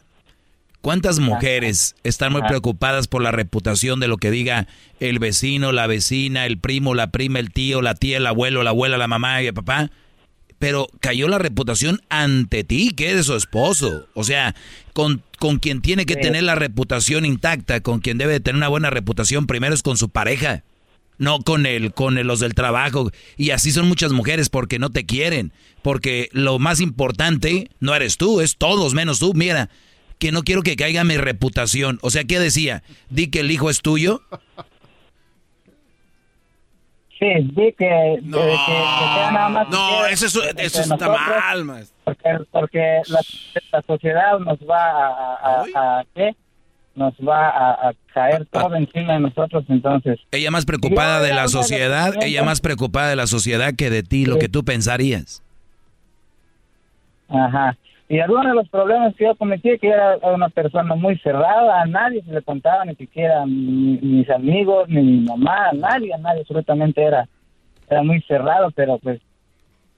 ¿Cuántas 0.82 1.20
mujeres 1.20 1.96
están 2.04 2.32
muy 2.34 2.42
preocupadas 2.42 3.08
por 3.08 3.22
la 3.22 3.32
reputación 3.32 4.00
de 4.00 4.08
lo 4.08 4.18
que 4.18 4.32
diga 4.32 4.68
el 5.00 5.20
vecino, 5.20 5.72
la 5.72 5.86
vecina, 5.88 6.46
el 6.48 6.58
primo, 6.58 6.96
la 6.96 7.12
prima, 7.12 7.38
el 7.40 7.52
tío, 7.52 7.82
la 7.84 7.94
tía, 7.96 8.18
el 8.18 8.26
abuelo, 8.26 8.64
la 8.64 8.72
abuela, 8.72 8.98
la 8.98 9.08
mamá 9.08 9.42
y 9.44 9.48
el 9.48 9.54
papá? 9.54 9.92
Pero 10.58 10.88
cayó 11.00 11.28
la 11.28 11.38
reputación 11.40 12.02
ante 12.10 12.64
ti, 12.64 12.92
que 12.96 13.10
eres 13.12 13.28
su 13.28 13.36
esposo. 13.36 14.08
O 14.14 14.24
sea, 14.24 14.56
con, 14.94 15.24
con 15.40 15.58
quien 15.60 15.82
tiene 15.82 16.06
que 16.06 16.16
tener 16.16 16.44
la 16.44 16.56
reputación 16.56 17.26
intacta, 17.26 17.82
con 17.82 18.00
quien 18.00 18.18
debe 18.18 18.34
de 18.34 18.40
tener 18.40 18.58
una 18.58 18.68
buena 18.68 18.90
reputación, 18.90 19.48
primero 19.48 19.74
es 19.76 19.84
con 19.84 19.98
su 19.98 20.10
pareja 20.10 20.64
no 21.18 21.38
con 21.42 21.68
el, 21.68 21.94
con 21.94 22.18
el- 22.18 22.26
los 22.26 22.40
del 22.40 22.56
trabajo. 22.56 23.12
Y 23.38 23.52
así 23.52 23.72
son 23.72 23.88
muchas 23.88 24.12
mujeres 24.12 24.50
porque 24.50 24.80
no 24.80 24.90
te 24.90 25.06
quieren. 25.06 25.54
Porque 25.84 26.30
lo 26.32 26.58
más 26.58 26.80
importante 26.82 27.70
no 27.80 27.94
eres 27.94 28.18
tú, 28.18 28.42
es 28.42 28.58
todos 28.58 28.96
menos 28.96 29.20
tú. 29.20 29.34
Mira, 29.36 29.70
que 30.22 30.32
no 30.32 30.44
quiero 30.44 30.62
que 30.62 30.76
caiga 30.76 31.04
mi 31.04 31.18
reputación. 31.18 31.98
O 32.04 32.12
sea, 32.12 32.24
¿qué 32.26 32.40
decía? 32.40 32.84
Di 33.10 33.32
que 33.32 33.40
el 33.40 33.50
hijo 33.50 33.72
es 33.72 33.82
tuyo. 33.82 34.22
Sí, 37.20 37.26
di 37.56 37.74
que, 37.78 38.20
no, 38.24 38.38
que, 38.38 38.44
que 38.48 38.56
sea 38.56 39.32
nada 39.32 39.50
más. 39.50 39.70
No, 39.70 40.04
que- 40.08 40.14
eso, 40.14 40.26
es- 40.28 40.36
entre 40.50 40.66
eso 40.66 40.82
está 40.82 40.96
nosotros, 40.96 41.18
mal, 41.40 41.66
maestro. 41.66 41.96
Porque, 42.04 42.30
porque 42.52 43.02
la, 43.08 43.20
la 43.72 43.82
sociedad 43.86 44.40
nos 44.40 44.58
va 44.60 44.86
a, 44.86 45.08
a, 45.08 45.64
a- 45.64 46.00
a- 46.00 46.06
¿qué? 46.16 46.36
Nos 46.94 47.14
va 47.16 47.50
a, 47.50 47.90
a 47.90 47.94
caer 48.14 48.46
todo 48.52 48.76
encima 48.76 49.14
de 49.14 49.20
nosotros, 49.22 49.64
entonces. 49.70 50.20
Ella 50.32 50.52
más 50.52 50.66
preocupada 50.66 51.20
de 51.22 51.34
la 51.34 51.48
sociedad, 51.48 52.14
ella 52.22 52.44
más 52.44 52.62
preocupada 52.62 53.10
de 53.10 53.16
la 53.16 53.26
sociedad 53.28 53.74
que 53.76 53.90
de 53.90 54.04
ti, 54.04 54.26
lo 54.28 54.38
que 54.38 54.50
tú 54.50 54.64
pensarías. 54.66 55.42
Ajá. 57.30 57.76
Y 58.14 58.20
algunos 58.20 58.46
de 58.48 58.56
los 58.56 58.68
problemas 58.68 59.16
que 59.16 59.24
yo 59.24 59.36
cometí, 59.36 59.78
que 59.80 59.88
era 59.88 60.18
una 60.18 60.50
persona 60.50 60.96
muy 60.96 61.18
cerrada, 61.20 61.82
a 61.82 61.86
nadie 61.86 62.22
se 62.24 62.32
le 62.34 62.42
contaba, 62.42 62.84
ni 62.84 62.94
siquiera 62.96 63.46
mi- 63.46 64.00
mis 64.02 64.30
amigos, 64.30 64.90
ni 64.90 65.02
mi 65.02 65.20
mamá, 65.22 65.70
a 65.70 65.74
nadie, 65.74 66.14
a 66.14 66.18
nadie, 66.18 66.42
absolutamente 66.42 67.02
era, 67.02 67.30
era 67.90 68.04
muy 68.04 68.22
cerrado, 68.24 68.70
pero 68.76 68.98
pues 69.00 69.22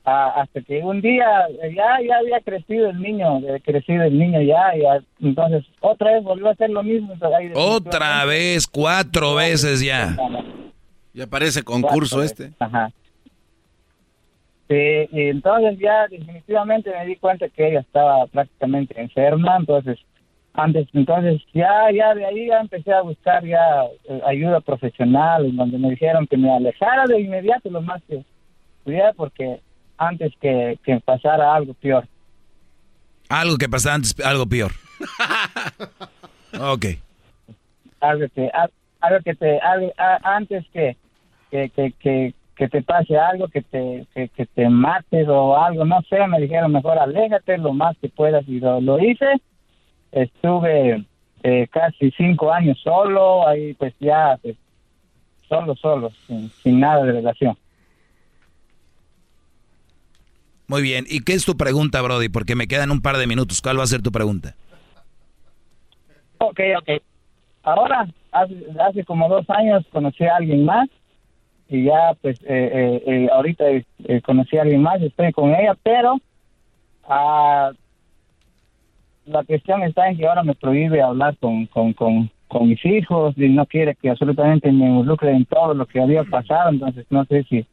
a- 0.06 0.42
hasta 0.42 0.62
que 0.62 0.84
un 0.84 1.02
día 1.02 1.26
eh, 1.64 1.74
ya, 1.76 1.98
ya 2.08 2.18
había 2.18 2.40
crecido 2.42 2.90
el 2.92 3.02
niño, 3.02 3.40
eh, 3.48 3.60
crecido 3.66 4.04
el 4.04 4.20
niño 4.20 4.42
ya, 4.42 4.76
ya, 4.80 5.02
entonces 5.20 5.66
otra 5.80 6.12
vez 6.14 6.24
volvió 6.24 6.50
a 6.50 6.52
hacer 6.52 6.70
lo 6.70 6.84
mismo. 6.84 7.16
Otra 7.56 8.26
vez, 8.26 8.68
cuatro 8.68 9.34
veces 9.36 9.82
ya. 9.84 10.16
Ya 11.16 11.26
parece 11.26 11.64
concurso 11.64 12.22
este. 12.22 12.52
Ajá. 12.60 12.92
Sí, 14.70 15.08
y 15.12 15.22
entonces 15.30 15.78
ya 15.80 16.08
definitivamente 16.08 16.90
me 16.98 17.06
di 17.06 17.16
cuenta 17.18 17.50
que 17.50 17.68
ella 17.70 17.82
estaba 17.82 18.26
prácticamente 18.28 19.00
enferma, 19.00 19.58
entonces 19.58 20.00
Antes, 20.56 20.88
entonces, 20.94 21.42
ya, 21.52 21.90
ya 21.92 22.14
de 22.14 22.26
ahí 22.28 22.46
ya 22.48 22.60
empecé 22.60 22.94
a 22.94 23.02
buscar 23.02 23.44
ya 23.44 23.86
eh, 24.08 24.22
ayuda 24.24 24.62
profesional, 24.62 25.46
en 25.48 25.56
donde 25.56 25.80
me 25.80 25.90
dijeron 25.90 26.28
que 26.28 26.38
me 26.38 26.52
alejara 26.56 27.06
de 27.08 27.22
inmediato 27.22 27.72
lo 27.72 27.82
más 27.82 28.04
que 28.08 28.24
pudiera, 28.84 29.14
porque 29.14 29.60
antes 29.98 30.32
que, 30.40 30.78
que 30.84 31.00
pasara 31.00 31.56
algo 31.56 31.74
peor. 31.74 32.08
Algo 33.30 33.58
que 33.58 33.68
pasara 33.68 33.96
antes, 33.96 34.16
algo 34.24 34.46
peor. 34.46 34.72
ok. 36.60 36.86
Algo 38.00 38.26
que, 38.36 38.50
al- 38.54 38.72
algo 39.02 39.20
que 39.24 39.34
te, 39.36 39.60
algo- 39.60 39.94
a- 39.98 40.36
antes 40.36 40.66
que, 40.72 40.96
que, 41.50 41.70
que, 41.70 41.92
que, 41.94 42.34
que 42.56 42.68
te 42.68 42.82
pase 42.82 43.18
algo, 43.18 43.48
que 43.48 43.62
te, 43.62 44.06
que, 44.14 44.30
que 44.30 44.46
te 44.46 44.70
mates 44.70 45.28
o 45.28 45.58
algo, 45.58 45.86
no 45.86 46.02
sé, 46.04 46.28
me 46.28 46.40
dijeron 46.40 46.72
mejor 46.72 47.00
aléjate 47.00 47.58
lo 47.58 47.74
más 47.74 47.98
que 47.98 48.10
puedas 48.10 48.48
y 48.48 48.60
lo, 48.60 48.80
lo 48.80 49.00
hice. 49.00 49.26
Estuve 50.12 51.06
eh, 51.42 51.68
casi 51.72 52.12
cinco 52.12 52.52
años 52.52 52.80
solo, 52.84 53.48
ahí 53.48 53.74
pues 53.74 53.94
ya, 54.00 54.38
pues, 54.42 54.56
solo, 55.50 55.76
solo, 55.76 56.12
sin, 56.28 56.50
sin 56.50 56.80
nada 56.80 57.04
de 57.04 57.14
relación. 57.14 57.58
Muy 60.68 60.82
bien. 60.82 61.06
¿Y 61.08 61.22
qué 61.22 61.34
es 61.34 61.46
tu 61.46 61.58
pregunta, 61.58 62.02
Brody? 62.02 62.30
Porque 62.30 62.56
me 62.56 62.68
quedan 62.68 62.92
un 62.92 63.02
par 63.02 63.18
de 63.18 63.28
minutos. 63.28 63.62
¿Cuál 63.62 63.78
va 63.80 63.84
a 63.84 63.88
ser 63.88 64.02
tu 64.02 64.12
pregunta? 64.12 64.56
Ok, 66.38 66.60
ok. 66.78 67.02
Ahora, 67.64 68.08
hace, 68.32 68.56
hace 68.80 69.04
como 69.04 69.28
dos 69.28 69.48
años 69.50 69.86
conocí 69.92 70.24
a 70.24 70.38
alguien 70.38 70.66
más 70.66 70.90
y 71.74 71.86
ya 71.86 72.14
pues 72.22 72.40
eh, 72.44 72.46
eh, 72.48 73.04
eh, 73.08 73.28
ahorita 73.34 73.66
eh, 73.70 74.22
conocí 74.24 74.58
a 74.58 74.62
alguien 74.62 74.82
más, 74.82 75.02
estoy 75.02 75.32
con 75.32 75.50
ella, 75.56 75.76
pero 75.82 76.18
ah, 77.10 77.72
la 79.26 79.44
cuestión 79.44 79.82
está 79.84 80.08
en 80.10 80.18
que 80.18 80.28
ahora 80.28 80.44
me 80.44 80.54
prohíbe 80.56 81.02
hablar 81.02 81.36
con, 81.40 81.66
con, 81.68 81.94
con, 81.94 82.30
con 82.48 82.68
mis 82.70 82.84
hijos 82.86 83.34
y 83.38 83.50
no 83.50 83.66
quiere 83.66 83.96
que 83.96 84.10
absolutamente 84.10 84.72
me 84.72 84.86
involucre 84.86 85.32
en 85.32 85.46
todo 85.46 85.74
lo 85.74 85.86
que 85.86 86.00
había 86.02 86.24
pasado, 86.24 86.70
entonces 86.70 87.06
no 87.10 87.26
sé 87.26 87.44
si, 87.50 87.66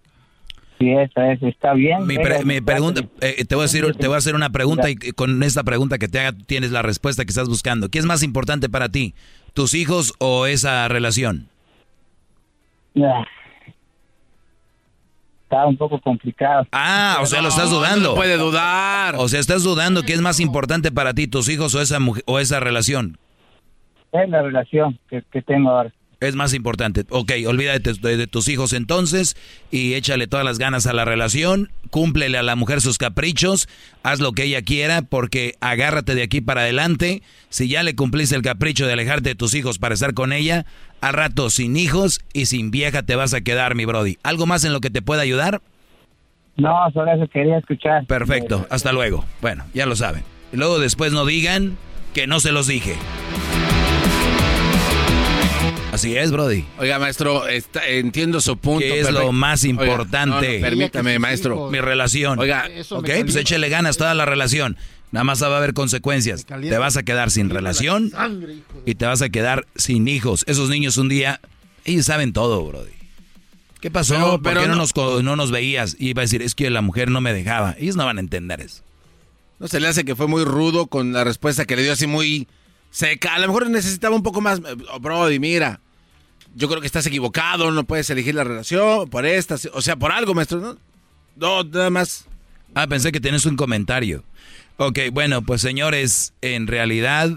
si 0.78 0.92
esa 0.92 1.32
es, 1.32 1.42
está 1.42 1.74
bien. 1.74 2.06
Mi, 2.06 2.14
Ella- 2.14 2.22
pre- 2.22 2.44
mi 2.44 2.60
pregunta, 2.62 3.02
eh, 3.20 3.44
te 3.44 3.54
voy 3.54 3.62
a 3.62 3.64
decir, 3.64 3.84
te 3.96 4.06
voy 4.06 4.14
a 4.14 4.18
hacer 4.18 4.34
una 4.34 4.48
pregunta 4.50 4.88
y 4.88 4.94
con 5.12 5.42
esta 5.42 5.62
pregunta 5.64 5.98
que 5.98 6.08
te 6.08 6.20
haga 6.20 6.32
tienes 6.46 6.70
la 6.70 6.80
respuesta 6.82 7.24
que 7.24 7.30
estás 7.30 7.48
buscando. 7.48 7.90
¿Qué 7.90 7.98
es 7.98 8.06
más 8.06 8.22
importante 8.22 8.70
para 8.70 8.88
ti, 8.88 9.12
tus 9.52 9.74
hijos 9.74 10.14
o 10.20 10.46
esa 10.46 10.88
relación? 10.88 11.48
Está 15.50 15.66
un 15.66 15.76
poco 15.76 16.00
complicado. 16.00 16.64
Ah, 16.70 17.18
o 17.20 17.26
sea, 17.26 17.42
lo 17.42 17.48
estás 17.48 17.70
dudando. 17.70 18.10
no 18.10 18.14
puede 18.14 18.36
dudar. 18.36 19.16
O 19.16 19.26
sea, 19.26 19.40
estás 19.40 19.64
dudando 19.64 20.04
qué 20.04 20.12
es 20.12 20.20
más 20.20 20.38
importante 20.38 20.92
para 20.92 21.12
ti, 21.12 21.26
tus 21.26 21.48
hijos 21.48 21.74
o 21.74 21.80
esa 21.80 21.98
mujer, 21.98 22.22
o 22.28 22.38
esa 22.38 22.60
relación. 22.60 23.18
Es 24.12 24.28
la 24.28 24.42
relación 24.42 24.96
que, 25.08 25.24
que 25.32 25.42
tengo 25.42 25.70
ahora. 25.70 25.92
Es 26.20 26.34
más 26.34 26.52
importante. 26.52 27.04
Ok, 27.08 27.32
olvídate 27.46 27.94
de, 27.94 28.16
de 28.18 28.26
tus 28.26 28.48
hijos 28.48 28.74
entonces 28.74 29.36
y 29.70 29.94
échale 29.94 30.26
todas 30.26 30.44
las 30.44 30.58
ganas 30.58 30.86
a 30.86 30.92
la 30.92 31.06
relación, 31.06 31.70
cúmplele 31.88 32.36
a 32.36 32.42
la 32.42 32.56
mujer 32.56 32.82
sus 32.82 32.98
caprichos, 32.98 33.68
haz 34.02 34.20
lo 34.20 34.32
que 34.32 34.44
ella 34.44 34.60
quiera 34.60 35.00
porque 35.00 35.54
agárrate 35.60 36.14
de 36.14 36.22
aquí 36.22 36.42
para 36.42 36.60
adelante. 36.60 37.22
Si 37.48 37.68
ya 37.68 37.82
le 37.82 37.96
cumpliste 37.96 38.36
el 38.36 38.42
capricho 38.42 38.86
de 38.86 38.92
alejarte 38.92 39.30
de 39.30 39.34
tus 39.34 39.54
hijos 39.54 39.78
para 39.78 39.94
estar 39.94 40.12
con 40.12 40.34
ella, 40.34 40.66
al 41.00 41.14
rato 41.14 41.48
sin 41.48 41.74
hijos 41.76 42.20
y 42.34 42.46
sin 42.46 42.70
vieja 42.70 43.02
te 43.02 43.16
vas 43.16 43.32
a 43.32 43.40
quedar, 43.40 43.74
mi 43.74 43.86
Brody. 43.86 44.18
¿Algo 44.22 44.44
más 44.44 44.64
en 44.64 44.74
lo 44.74 44.80
que 44.80 44.90
te 44.90 45.00
pueda 45.00 45.22
ayudar? 45.22 45.62
No, 46.56 46.76
solo 46.92 47.12
eso 47.12 47.26
quería 47.32 47.56
escuchar. 47.56 48.04
Perfecto, 48.06 48.66
hasta 48.68 48.92
luego. 48.92 49.24
Bueno, 49.40 49.64
ya 49.72 49.86
lo 49.86 49.96
saben. 49.96 50.22
Luego 50.52 50.78
después 50.78 51.12
no 51.12 51.24
digan 51.24 51.78
que 52.12 52.26
no 52.26 52.40
se 52.40 52.52
los 52.52 52.66
dije. 52.66 52.96
Así 56.00 56.16
es, 56.16 56.30
Brody. 56.30 56.64
Oiga, 56.78 56.98
maestro, 56.98 57.46
está- 57.46 57.86
entiendo 57.86 58.40
su 58.40 58.56
punto. 58.56 58.80
¿Qué 58.80 59.00
es 59.00 59.10
lo 59.10 59.32
más 59.32 59.62
Oiga, 59.64 59.70
importante? 59.70 60.48
no, 60.48 60.54
no, 60.58 60.60
permítame, 60.66 61.18
maestro. 61.18 61.68
Mi 61.70 61.78
relación. 61.80 62.38
Oiga, 62.38 62.68
ok, 62.88 63.04
pues 63.22 63.36
échele 63.36 63.68
ganas 63.68 63.98
toda 63.98 64.14
la 64.14 64.24
relación. 64.24 64.78
Nada 65.12 65.24
más 65.24 65.42
va 65.42 65.48
a 65.52 65.56
haber 65.58 65.74
consecuencias. 65.74 66.46
Te 66.46 66.78
vas 66.78 66.96
a 66.96 67.02
quedar 67.02 67.30
sin 67.30 67.50
relación 67.50 68.12
y 68.86 68.94
te 68.94 69.04
vas 69.04 69.20
a 69.20 69.28
quedar 69.28 69.66
sin 69.76 70.08
hijos. 70.08 70.44
Esos 70.48 70.70
niños 70.70 70.96
un 70.96 71.08
día, 71.10 71.40
ellos 71.84 72.06
saben 72.06 72.32
todo, 72.32 72.64
Brody. 72.64 72.92
¿Qué 73.82 73.90
pasó? 73.90 74.14
Pero- 74.14 74.30
¿Por 74.30 74.42
pero 74.42 74.60
qué 74.62 74.66
no, 74.68 74.74
no- 74.74 74.80
nos, 74.80 74.92
co- 74.94 75.22
no 75.22 75.36
nos 75.36 75.50
veías? 75.50 75.96
Y 75.98 76.10
iba 76.10 76.22
a 76.22 76.24
decir, 76.24 76.40
es 76.40 76.54
que 76.54 76.70
la 76.70 76.80
mujer 76.80 77.10
no 77.10 77.20
me 77.20 77.34
dejaba. 77.34 77.74
Ellos 77.78 77.96
no 77.96 78.06
van 78.06 78.16
a 78.16 78.20
entender 78.20 78.60
eso. 78.62 78.82
¿No 79.58 79.68
se 79.68 79.80
le 79.80 79.88
hace 79.88 80.04
que 80.06 80.16
fue 80.16 80.28
muy 80.28 80.44
rudo 80.44 80.86
con 80.86 81.12
la 81.12 81.24
respuesta 81.24 81.66
que 81.66 81.76
le 81.76 81.82
dio 81.82 81.92
así 81.92 82.06
muy 82.06 82.46
seca? 82.90 83.34
A 83.34 83.38
lo 83.38 83.46
mejor 83.48 83.68
necesitaba 83.68 84.14
un 84.16 84.22
poco 84.22 84.40
más. 84.40 84.60
Oh, 84.92 85.00
Brody, 85.00 85.38
mira, 85.38 85.80
yo 86.54 86.68
creo 86.68 86.80
que 86.80 86.86
estás 86.86 87.06
equivocado, 87.06 87.70
no 87.70 87.84
puedes 87.84 88.10
elegir 88.10 88.34
la 88.34 88.44
relación 88.44 89.08
por 89.08 89.26
esta, 89.26 89.56
o 89.72 89.82
sea, 89.82 89.96
por 89.96 90.12
algo, 90.12 90.34
maestro, 90.34 90.60
¿no? 90.60 90.78
No, 91.36 91.64
nada 91.64 91.90
más. 91.90 92.26
Ah, 92.74 92.86
pensé 92.86 93.12
que 93.12 93.20
tenés 93.20 93.46
un 93.46 93.56
comentario. 93.56 94.24
Ok, 94.76 94.98
bueno, 95.12 95.42
pues 95.42 95.60
señores, 95.60 96.32
en 96.40 96.66
realidad 96.66 97.30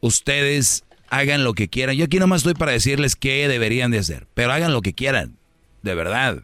ustedes 0.00 0.84
hagan 1.08 1.44
lo 1.44 1.54
que 1.54 1.68
quieran. 1.68 1.96
Yo 1.96 2.04
aquí 2.04 2.18
nomás 2.18 2.40
estoy 2.40 2.54
para 2.54 2.72
decirles 2.72 3.16
qué 3.16 3.48
deberían 3.48 3.90
de 3.90 3.98
hacer, 3.98 4.26
pero 4.34 4.52
hagan 4.52 4.72
lo 4.72 4.82
que 4.82 4.92
quieran, 4.92 5.36
de 5.82 5.94
verdad. 5.94 6.42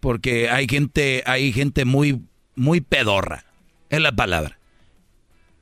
Porque 0.00 0.50
hay 0.50 0.66
gente, 0.66 1.22
hay 1.26 1.52
gente 1.52 1.84
muy, 1.84 2.22
muy 2.54 2.80
pedorra, 2.80 3.44
es 3.90 4.00
la 4.00 4.12
palabra. 4.12 4.58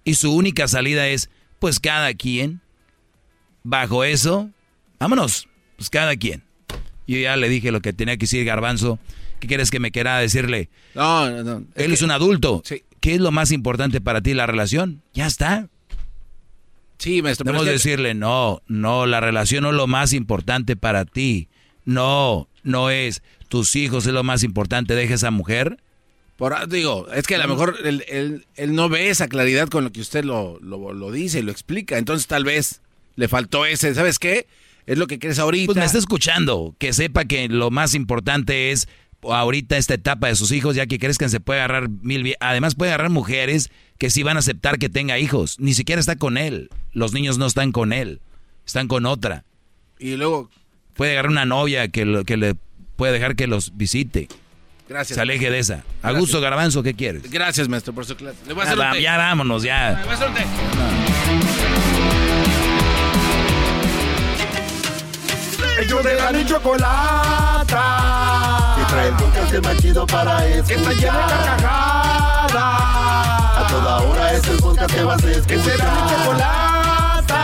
Y 0.05 0.15
su 0.15 0.33
única 0.33 0.67
salida 0.69 1.09
es, 1.09 1.29
pues 1.59 1.81
cada 1.81 2.15
quien, 2.15 2.61
bajo 3.63 4.05
eso, 4.05 4.51
vámonos, 4.99 5.49
pues 5.81 5.89
cada 5.89 6.15
quien. 6.17 6.43
Yo 7.07 7.17
ya 7.17 7.37
le 7.37 7.49
dije 7.49 7.73
lo 7.73 7.81
que 7.81 7.95
tenía 7.95 8.19
que 8.19 8.25
decir 8.25 8.45
Garbanzo. 8.45 8.99
¿Qué 9.41 9.49
quieres 9.49 9.71
que 9.71 9.81
me 9.81 9.91
quiera 9.91 10.19
decirle? 10.19 10.69
No, 10.95 11.31
no, 11.31 11.43
no. 11.43 11.65
Él 11.75 11.95
es 11.95 12.03
un 12.03 12.11
adulto. 12.11 12.61
Sí. 12.67 12.83
¿Qué 13.01 13.15
es 13.15 13.21
lo 13.23 13.31
más 13.33 13.51
importante 13.51 14.03
para 14.03 14.21
ti, 14.21 14.35
la 14.35 14.47
relación? 14.47 15.01
Ya 15.15 15.27
está. 15.27 15.69
Sí, 16.99 17.23
maestro. 17.23 17.45
Debemos 17.45 17.65
que- 17.65 17.73
decirle, 17.73 18.13
no, 18.13 18.61
no, 18.67 19.07
la 19.07 19.21
relación 19.21 19.63
no 19.63 19.71
es 19.71 19.75
lo 19.77 19.87
más 19.87 20.13
importante 20.13 20.77
para 20.77 21.07
ti. 21.07 21.49
No, 21.87 22.47
no 22.63 22.91
es. 22.91 23.23
Tus 23.49 23.75
hijos 23.77 24.05
es 24.07 24.13
lo 24.13 24.23
más 24.23 24.43
importante. 24.43 24.95
Deja 24.95 25.15
esa 25.15 25.31
mujer. 25.31 25.79
Por, 26.37 26.69
digo, 26.69 27.07
es 27.15 27.27
que 27.27 27.37
a 27.37 27.39
lo 27.39 27.49
mejor 27.49 27.77
él, 27.85 28.05
él- 28.09 28.47
él 28.57 28.75
no 28.75 28.91
ve 28.91 29.09
esa 29.09 29.29
claridad 29.29 29.69
con 29.69 29.85
lo 29.85 29.93
que 29.93 30.03
usted 30.03 30.25
lo, 30.25 30.59
lo, 30.61 30.93
lo 30.93 31.11
dice 31.11 31.39
y 31.39 31.43
lo 31.43 31.53
explica. 31.53 31.97
Entonces 31.97 32.27
tal 32.27 32.45
vez 32.45 32.83
le 33.17 33.29
faltó 33.29 33.65
ese, 33.65 33.95
¿sabes 33.95 34.19
qué? 34.19 34.47
Es 34.87 34.99
lo 34.99 35.07
que 35.07 35.19
crees 35.19 35.39
ahorita. 35.39 35.67
Pues 35.67 35.79
me 35.79 35.85
está 35.85 35.99
escuchando. 35.99 36.75
Que 36.79 36.93
sepa 36.93 37.25
que 37.25 37.49
lo 37.49 37.71
más 37.71 37.95
importante 37.95 38.73
es 38.73 38.89
ahorita 39.23 39.77
esta 39.77 39.95
etapa 39.95 40.29
de 40.29 40.35
sus 40.37 40.51
hijos, 40.53 40.75
ya 40.77 40.87
que 40.87 40.99
crezcan, 40.99 41.29
se 41.31 41.41
puede 41.41 41.61
agarrar 41.61 41.89
mil... 41.89 42.35
Además 42.41 42.75
puede 42.75 42.91
agarrar 42.93 43.11
mujeres 43.11 43.71
que 43.99 44.09
sí 44.11 44.23
van 44.23 44.37
a 44.37 44.41
aceptar 44.41 44.79
que 44.79 44.89
tenga 44.89 45.19
hijos. 45.19 45.57
Ni 45.61 45.75
siquiera 45.75 46.01
está 46.01 46.17
con 46.17 46.39
él. 46.39 46.71
Los 46.93 47.13
niños 47.13 47.37
no 47.39 47.47
están 47.47 47.71
con 47.73 47.93
él. 47.93 48.21
Están 48.67 48.89
con 48.89 49.07
otra. 49.07 49.45
Y 49.99 50.17
luego... 50.17 50.51
Puede 50.95 51.13
agarrar 51.13 51.31
una 51.31 51.45
novia 51.45 51.89
que, 51.89 52.05
lo- 52.05 52.25
que 52.25 52.37
le 52.37 52.57
puede 52.97 53.13
dejar 53.13 53.37
que 53.37 53.47
los 53.47 53.77
visite. 53.77 54.29
Gracias. 54.89 55.15
Se 55.17 55.21
aleje 55.23 55.51
de 55.51 55.59
esa. 55.61 55.75
Gracias. 55.77 55.87
Augusto 56.03 56.41
Garbanzo, 56.41 56.83
¿qué 56.83 56.95
quieres? 56.95 57.31
Gracias, 57.31 57.69
maestro, 57.69 57.93
por 57.95 58.05
su 58.07 58.17
clase. 58.17 58.39
Le 58.47 58.55
voy 58.55 58.63
a 58.63 58.65
Ya, 58.67 58.71
hacer 58.73 58.79
un 58.81 58.85
va- 58.87 58.93
té. 58.93 59.03
ya 59.03 59.17
vámonos, 59.17 59.63
ya. 59.63 59.91
Le 59.93 60.03
voy 60.05 60.11
a 60.11 60.15
hacer 60.15 60.29
un 60.29 60.35
té. 60.35 60.43
Ellos 65.81 66.05
de 66.05 66.15
la 66.15 66.31
ni 66.31 66.45
chocolata. 66.45 67.85
Que 68.77 68.85
trae 68.85 69.09
el 69.09 69.15
podcast 69.15 69.65
más 69.65 69.77
chido 69.79 70.07
para 70.07 70.47
escuchar. 70.47 70.67
Que 70.67 70.75
está 70.75 70.93
llena 70.93 71.27
de 71.27 71.33
carcajadas. 71.33 72.55
A 72.55 73.67
toda 73.67 74.01
hora 74.01 74.33
es 74.35 74.47
el 74.47 74.59
podcast 74.59 74.95
que 74.95 75.05
vas 75.05 75.25
a 75.25 75.31
escuchar. 75.31 75.47
Que 75.47 75.63
será 75.63 75.91
mi 75.91 76.01
chocolata. 76.11 77.43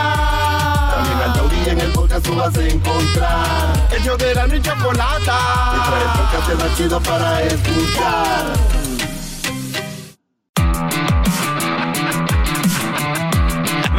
También 0.94 1.18
al 1.18 1.32
taurí 1.32 1.56
en 1.66 1.81
el 1.81 1.92
podcast 1.92 2.26
tú 2.26 2.36
vas 2.36 2.56
a 2.56 2.68
encontrar. 2.68 3.89
Ellos 3.98 4.18
de 4.18 4.34
la 4.34 4.47
ni 4.48 4.60
chocolata. 4.60 5.39
Que 5.73 5.78
trae 5.89 6.02
el 6.02 6.10
podcast 6.18 6.62
más 6.62 6.76
chido 6.76 7.00
para 7.00 7.42
escuchar. 7.42 8.44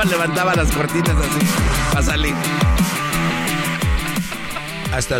Levantaba 0.07 0.56
las 0.56 0.72
cortinas 0.72 1.17
así 1.17 1.45
para 1.91 2.06
salir. 2.06 2.33
Hasta, 4.98 5.19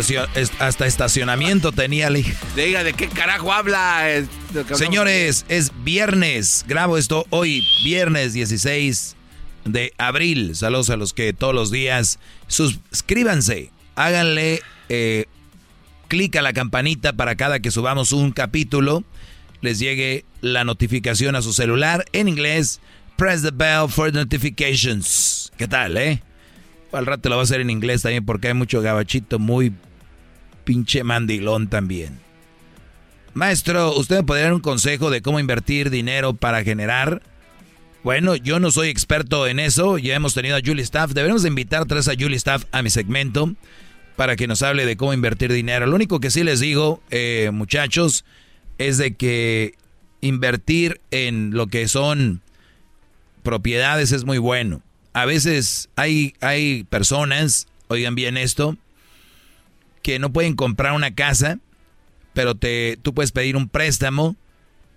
hasta 0.58 0.86
estacionamiento 0.86 1.70
tenía, 1.70 2.10
le. 2.10 2.24
Diga, 2.56 2.82
¿de 2.82 2.94
qué 2.94 3.08
carajo 3.08 3.52
habla? 3.52 4.08
Señores, 4.72 5.44
es 5.48 5.70
viernes. 5.84 6.64
Grabo 6.66 6.98
esto 6.98 7.26
hoy, 7.30 7.62
viernes 7.84 8.32
16 8.32 9.14
de 9.66 9.92
abril. 9.96 10.56
Saludos 10.56 10.90
a 10.90 10.96
los 10.96 11.12
que 11.12 11.32
todos 11.32 11.54
los 11.54 11.70
días 11.70 12.18
suscríbanse. 12.48 13.70
Háganle 13.94 14.62
eh, 14.88 15.26
clic 16.08 16.34
a 16.34 16.42
la 16.42 16.52
campanita 16.52 17.12
para 17.12 17.36
cada 17.36 17.60
que 17.60 17.70
subamos 17.70 18.10
un 18.10 18.32
capítulo. 18.32 19.04
Les 19.60 19.78
llegue 19.78 20.24
la 20.40 20.64
notificación 20.64 21.36
a 21.36 21.42
su 21.42 21.52
celular 21.52 22.04
en 22.12 22.26
inglés 22.26 22.80
press 23.14 23.42
the 23.42 23.52
bell 23.52 23.88
for 23.88 24.12
notifications. 24.12 25.52
¿Qué 25.56 25.68
tal, 25.68 25.96
eh? 25.98 26.20
Al 26.92 27.06
rato 27.06 27.28
lo 27.28 27.36
va 27.36 27.42
a 27.42 27.44
hacer 27.44 27.60
en 27.60 27.70
inglés 27.70 28.02
también 28.02 28.24
porque 28.24 28.48
hay 28.48 28.54
mucho 28.54 28.80
gabachito 28.80 29.38
muy 29.38 29.72
pinche 30.64 31.04
mandilón 31.04 31.68
también. 31.68 32.18
Maestro, 33.34 33.94
¿usted 33.94 34.16
me 34.16 34.22
podría 34.24 34.44
dar 34.44 34.54
un 34.54 34.60
consejo 34.60 35.10
de 35.10 35.22
cómo 35.22 35.38
invertir 35.38 35.90
dinero 35.90 36.34
para 36.34 36.64
generar? 36.64 37.22
Bueno, 38.02 38.36
yo 38.36 38.58
no 38.58 38.70
soy 38.70 38.88
experto 38.88 39.46
en 39.46 39.58
eso, 39.60 39.98
ya 39.98 40.14
hemos 40.14 40.34
tenido 40.34 40.56
a 40.56 40.60
Julie 40.64 40.82
Staff, 40.82 41.12
deberemos 41.12 41.44
invitar 41.44 41.86
vez 41.86 42.08
a 42.08 42.14
Julie 42.18 42.36
Staff 42.36 42.64
a 42.72 42.82
mi 42.82 42.90
segmento 42.90 43.54
para 44.16 44.34
que 44.34 44.46
nos 44.46 44.62
hable 44.62 44.86
de 44.86 44.96
cómo 44.96 45.12
invertir 45.12 45.52
dinero. 45.52 45.86
Lo 45.86 45.94
único 45.94 46.18
que 46.18 46.30
sí 46.30 46.42
les 46.42 46.60
digo, 46.60 47.02
eh, 47.10 47.50
muchachos, 47.52 48.24
es 48.78 48.98
de 48.98 49.14
que 49.14 49.74
invertir 50.20 51.00
en 51.10 51.52
lo 51.52 51.66
que 51.66 51.86
son 51.86 52.40
propiedades 53.42 54.12
es 54.12 54.24
muy 54.24 54.38
bueno. 54.38 54.82
A 55.12 55.24
veces 55.24 55.88
hay, 55.96 56.34
hay 56.40 56.84
personas, 56.84 57.66
oigan 57.88 58.14
bien 58.14 58.36
esto, 58.36 58.76
que 60.02 60.18
no 60.18 60.32
pueden 60.32 60.54
comprar 60.54 60.92
una 60.92 61.14
casa, 61.14 61.58
pero 62.34 62.54
te, 62.54 62.98
tú 63.02 63.14
puedes 63.14 63.32
pedir 63.32 63.56
un 63.56 63.68
préstamo 63.68 64.36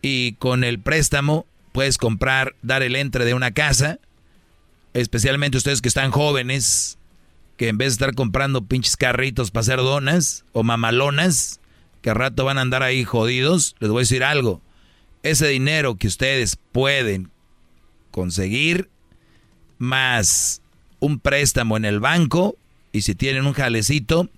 y 0.01 0.33
con 0.33 0.63
el 0.63 0.79
préstamo 0.79 1.45
puedes 1.71 1.97
comprar, 1.97 2.55
dar 2.61 2.83
el 2.83 2.95
entre 2.95 3.25
de 3.25 3.33
una 3.33 3.51
casa, 3.51 3.99
especialmente 4.93 5.57
ustedes 5.57 5.81
que 5.81 5.87
están 5.87 6.11
jóvenes, 6.11 6.97
que 7.57 7.69
en 7.69 7.77
vez 7.77 7.89
de 7.89 7.93
estar 7.93 8.15
comprando 8.15 8.65
pinches 8.65 8.97
carritos 8.97 9.51
para 9.51 9.61
hacer 9.61 9.77
donas 9.77 10.45
o 10.51 10.63
mamalonas, 10.63 11.59
que 12.01 12.09
al 12.09 12.15
rato 12.15 12.45
van 12.45 12.57
a 12.57 12.61
andar 12.61 12.83
ahí 12.83 13.03
jodidos, 13.03 13.75
les 13.79 13.89
voy 13.89 13.99
a 13.99 14.07
decir 14.07 14.23
algo. 14.23 14.61
Ese 15.23 15.47
dinero 15.47 15.95
que 15.95 16.07
ustedes 16.07 16.57
pueden 16.71 17.29
conseguir 18.09 18.89
más 19.81 20.61
un 20.99 21.19
préstamo 21.19 21.75
en 21.75 21.85
el 21.85 21.99
banco 21.99 22.55
y 22.91 23.01
si 23.01 23.15
tienen 23.15 23.47
un 23.47 23.53
jalecito, 23.53 24.29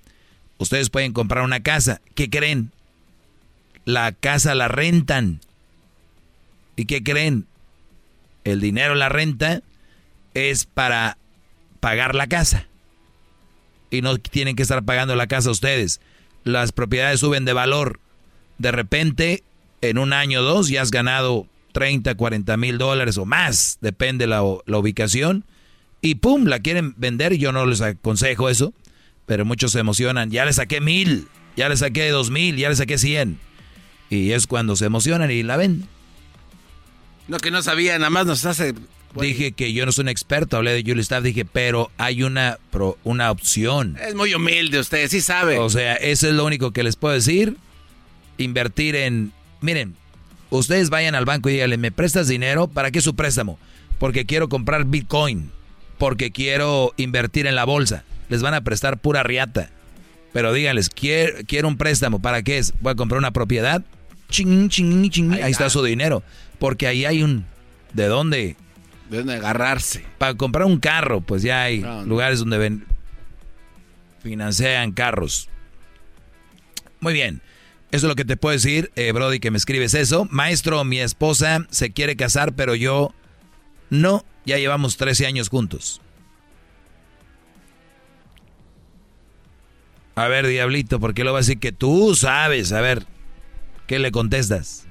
ustedes 0.57 0.89
pueden 0.89 1.11
comprar 1.11 1.43
una 1.43 1.61
casa. 1.61 2.01
¿Qué 2.15 2.29
creen? 2.29 2.71
La 3.85 4.13
casa 4.13 4.55
la 4.55 4.69
rentan. 4.69 5.41
¿Y 6.77 6.85
qué 6.85 7.03
creen? 7.03 7.45
El 8.45 8.61
dinero, 8.61 8.95
la 8.95 9.09
renta, 9.09 9.61
es 10.33 10.65
para 10.65 11.17
pagar 11.81 12.15
la 12.15 12.27
casa. 12.27 12.67
Y 13.91 14.01
no 14.01 14.17
tienen 14.17 14.55
que 14.55 14.63
estar 14.63 14.83
pagando 14.83 15.15
la 15.15 15.27
casa 15.27 15.51
ustedes. 15.51 15.99
Las 16.45 16.71
propiedades 16.71 17.19
suben 17.19 17.43
de 17.43 17.53
valor. 17.53 17.99
De 18.57 18.71
repente, 18.71 19.43
en 19.81 19.97
un 19.97 20.13
año 20.13 20.39
o 20.39 20.43
dos, 20.43 20.69
ya 20.69 20.81
has 20.81 20.91
ganado 20.91 21.47
30, 21.73 22.15
40 22.15 22.55
mil 22.55 22.77
dólares 22.77 23.17
o 23.17 23.25
más, 23.25 23.77
depende 23.81 24.25
la, 24.27 24.41
la 24.65 24.77
ubicación. 24.77 25.43
Y 26.01 26.15
pum, 26.15 26.45
la 26.45 26.59
quieren 26.59 26.93
vender. 26.97 27.35
Yo 27.37 27.51
no 27.51 27.65
les 27.65 27.81
aconsejo 27.81 28.49
eso, 28.49 28.73
pero 29.25 29.43
muchos 29.45 29.71
se 29.73 29.79
emocionan. 29.79 30.31
Ya 30.31 30.45
le 30.45 30.53
saqué 30.53 30.79
mil, 30.81 31.27
ya 31.57 31.67
le 31.69 31.75
saqué 31.77 32.09
dos 32.09 32.29
mil, 32.29 32.55
ya 32.57 32.69
le 32.69 32.75
saqué 32.75 32.97
cien. 32.97 33.39
Y 34.09 34.31
es 34.31 34.47
cuando 34.47 34.75
se 34.75 34.85
emocionan 34.85 35.31
y 35.31 35.43
la 35.43 35.57
venden. 35.57 35.87
No, 37.27 37.37
que 37.37 37.51
no 37.51 37.61
sabía, 37.61 37.97
nada 37.97 38.09
más 38.09 38.25
nos 38.25 38.45
hace... 38.45 38.73
Dije 39.15 39.51
que 39.51 39.71
yo 39.73 39.85
no 39.85 39.91
soy 39.91 40.03
un 40.03 40.09
experto, 40.09 40.57
hablé 40.57 40.71
de 40.73 40.81
Julie 40.81 41.01
Staff, 41.03 41.23
dije, 41.23 41.45
pero 41.45 41.91
hay 41.99 42.23
una, 42.23 42.57
pro- 42.71 42.97
una 43.03 43.29
opción. 43.29 43.95
Es 44.05 44.15
muy 44.15 44.33
humilde 44.33 44.79
usted, 44.79 45.07
sí 45.07 45.21
sabe. 45.21 45.59
O 45.59 45.69
sea, 45.69 45.93
eso 45.93 46.27
es 46.27 46.33
lo 46.33 46.43
único 46.43 46.71
que 46.71 46.81
les 46.83 46.95
puedo 46.95 47.13
decir. 47.13 47.55
Invertir 48.39 48.95
en... 48.95 49.31
Miren, 49.61 49.95
ustedes 50.57 50.89
vayan 50.89 51.15
al 51.15 51.25
banco 51.25 51.49
y 51.49 51.53
díganle, 51.53 51.77
¿me 51.77 51.91
prestas 51.91 52.27
dinero? 52.27 52.67
¿Para 52.67 52.91
qué 52.91 53.01
su 53.01 53.15
préstamo? 53.15 53.59
Porque 53.99 54.25
quiero 54.25 54.49
comprar 54.49 54.85
Bitcoin. 54.85 55.51
Porque 55.97 56.31
quiero 56.31 56.93
invertir 56.97 57.47
en 57.47 57.55
la 57.55 57.65
bolsa. 57.65 58.03
Les 58.29 58.41
van 58.41 58.53
a 58.53 58.63
prestar 58.63 58.97
pura 58.97 59.23
riata. 59.23 59.69
Pero 60.33 60.51
díganles, 60.51 60.89
quiero, 60.89 61.37
quiero 61.47 61.67
un 61.67 61.77
préstamo. 61.77 62.19
¿Para 62.21 62.41
qué 62.41 62.57
es? 62.57 62.73
¿Voy 62.81 62.91
a 62.91 62.95
comprar 62.95 63.19
una 63.19 63.31
propiedad? 63.31 63.83
Ching, 64.29 64.67
ching, 64.69 65.09
ching. 65.11 65.31
Ahí, 65.33 65.51
está 65.51 65.69
su 65.69 65.83
dinero. 65.83 66.23
Porque 66.59 66.87
ahí 66.87 67.05
hay 67.05 67.21
un... 67.23 67.45
¿De 67.93 68.07
dónde? 68.07 68.55
De 69.11 69.17
dónde 69.19 69.35
agarrarse. 69.35 70.03
Para 70.17 70.33
comprar 70.33 70.65
un 70.65 70.79
carro, 70.79 71.21
pues 71.21 71.43
ya 71.43 71.61
hay 71.61 71.79
No, 71.81 71.97
no. 72.01 72.05
lugares 72.05 72.39
donde 72.39 72.57
ven, 72.57 72.85
financian 74.23 74.91
carros. 74.93 75.49
Muy 76.99 77.13
bien. 77.13 77.41
Eso 77.93 78.07
es 78.07 78.09
lo 78.09 78.15
que 78.15 78.25
te 78.25 78.37
puedo 78.37 78.53
decir, 78.53 78.91
eh, 78.95 79.11
Brody, 79.11 79.39
que 79.39 79.51
me 79.51 79.57
escribes 79.59 79.93
eso. 79.93 80.27
Maestro, 80.31 80.83
mi 80.83 80.99
esposa 80.99 81.67
se 81.69 81.91
quiere 81.91 82.15
casar, 82.15 82.55
pero 82.55 82.73
yo 82.73 83.13
no. 83.91 84.25
Ya 84.47 84.57
llevamos 84.57 84.97
13 84.97 85.27
años 85.27 85.47
juntos. 85.47 86.01
A 90.15 90.27
ver, 90.27 90.47
Diablito, 90.47 90.99
¿por 90.99 91.13
qué 91.13 91.23
lo 91.23 91.33
va 91.33 91.37
a 91.37 91.41
decir 91.41 91.59
que 91.59 91.71
tú 91.71 92.15
sabes? 92.15 92.71
A 92.71 92.81
ver, 92.81 93.05
¿qué 93.85 93.99
le 93.99 94.11
contestas? 94.11 94.87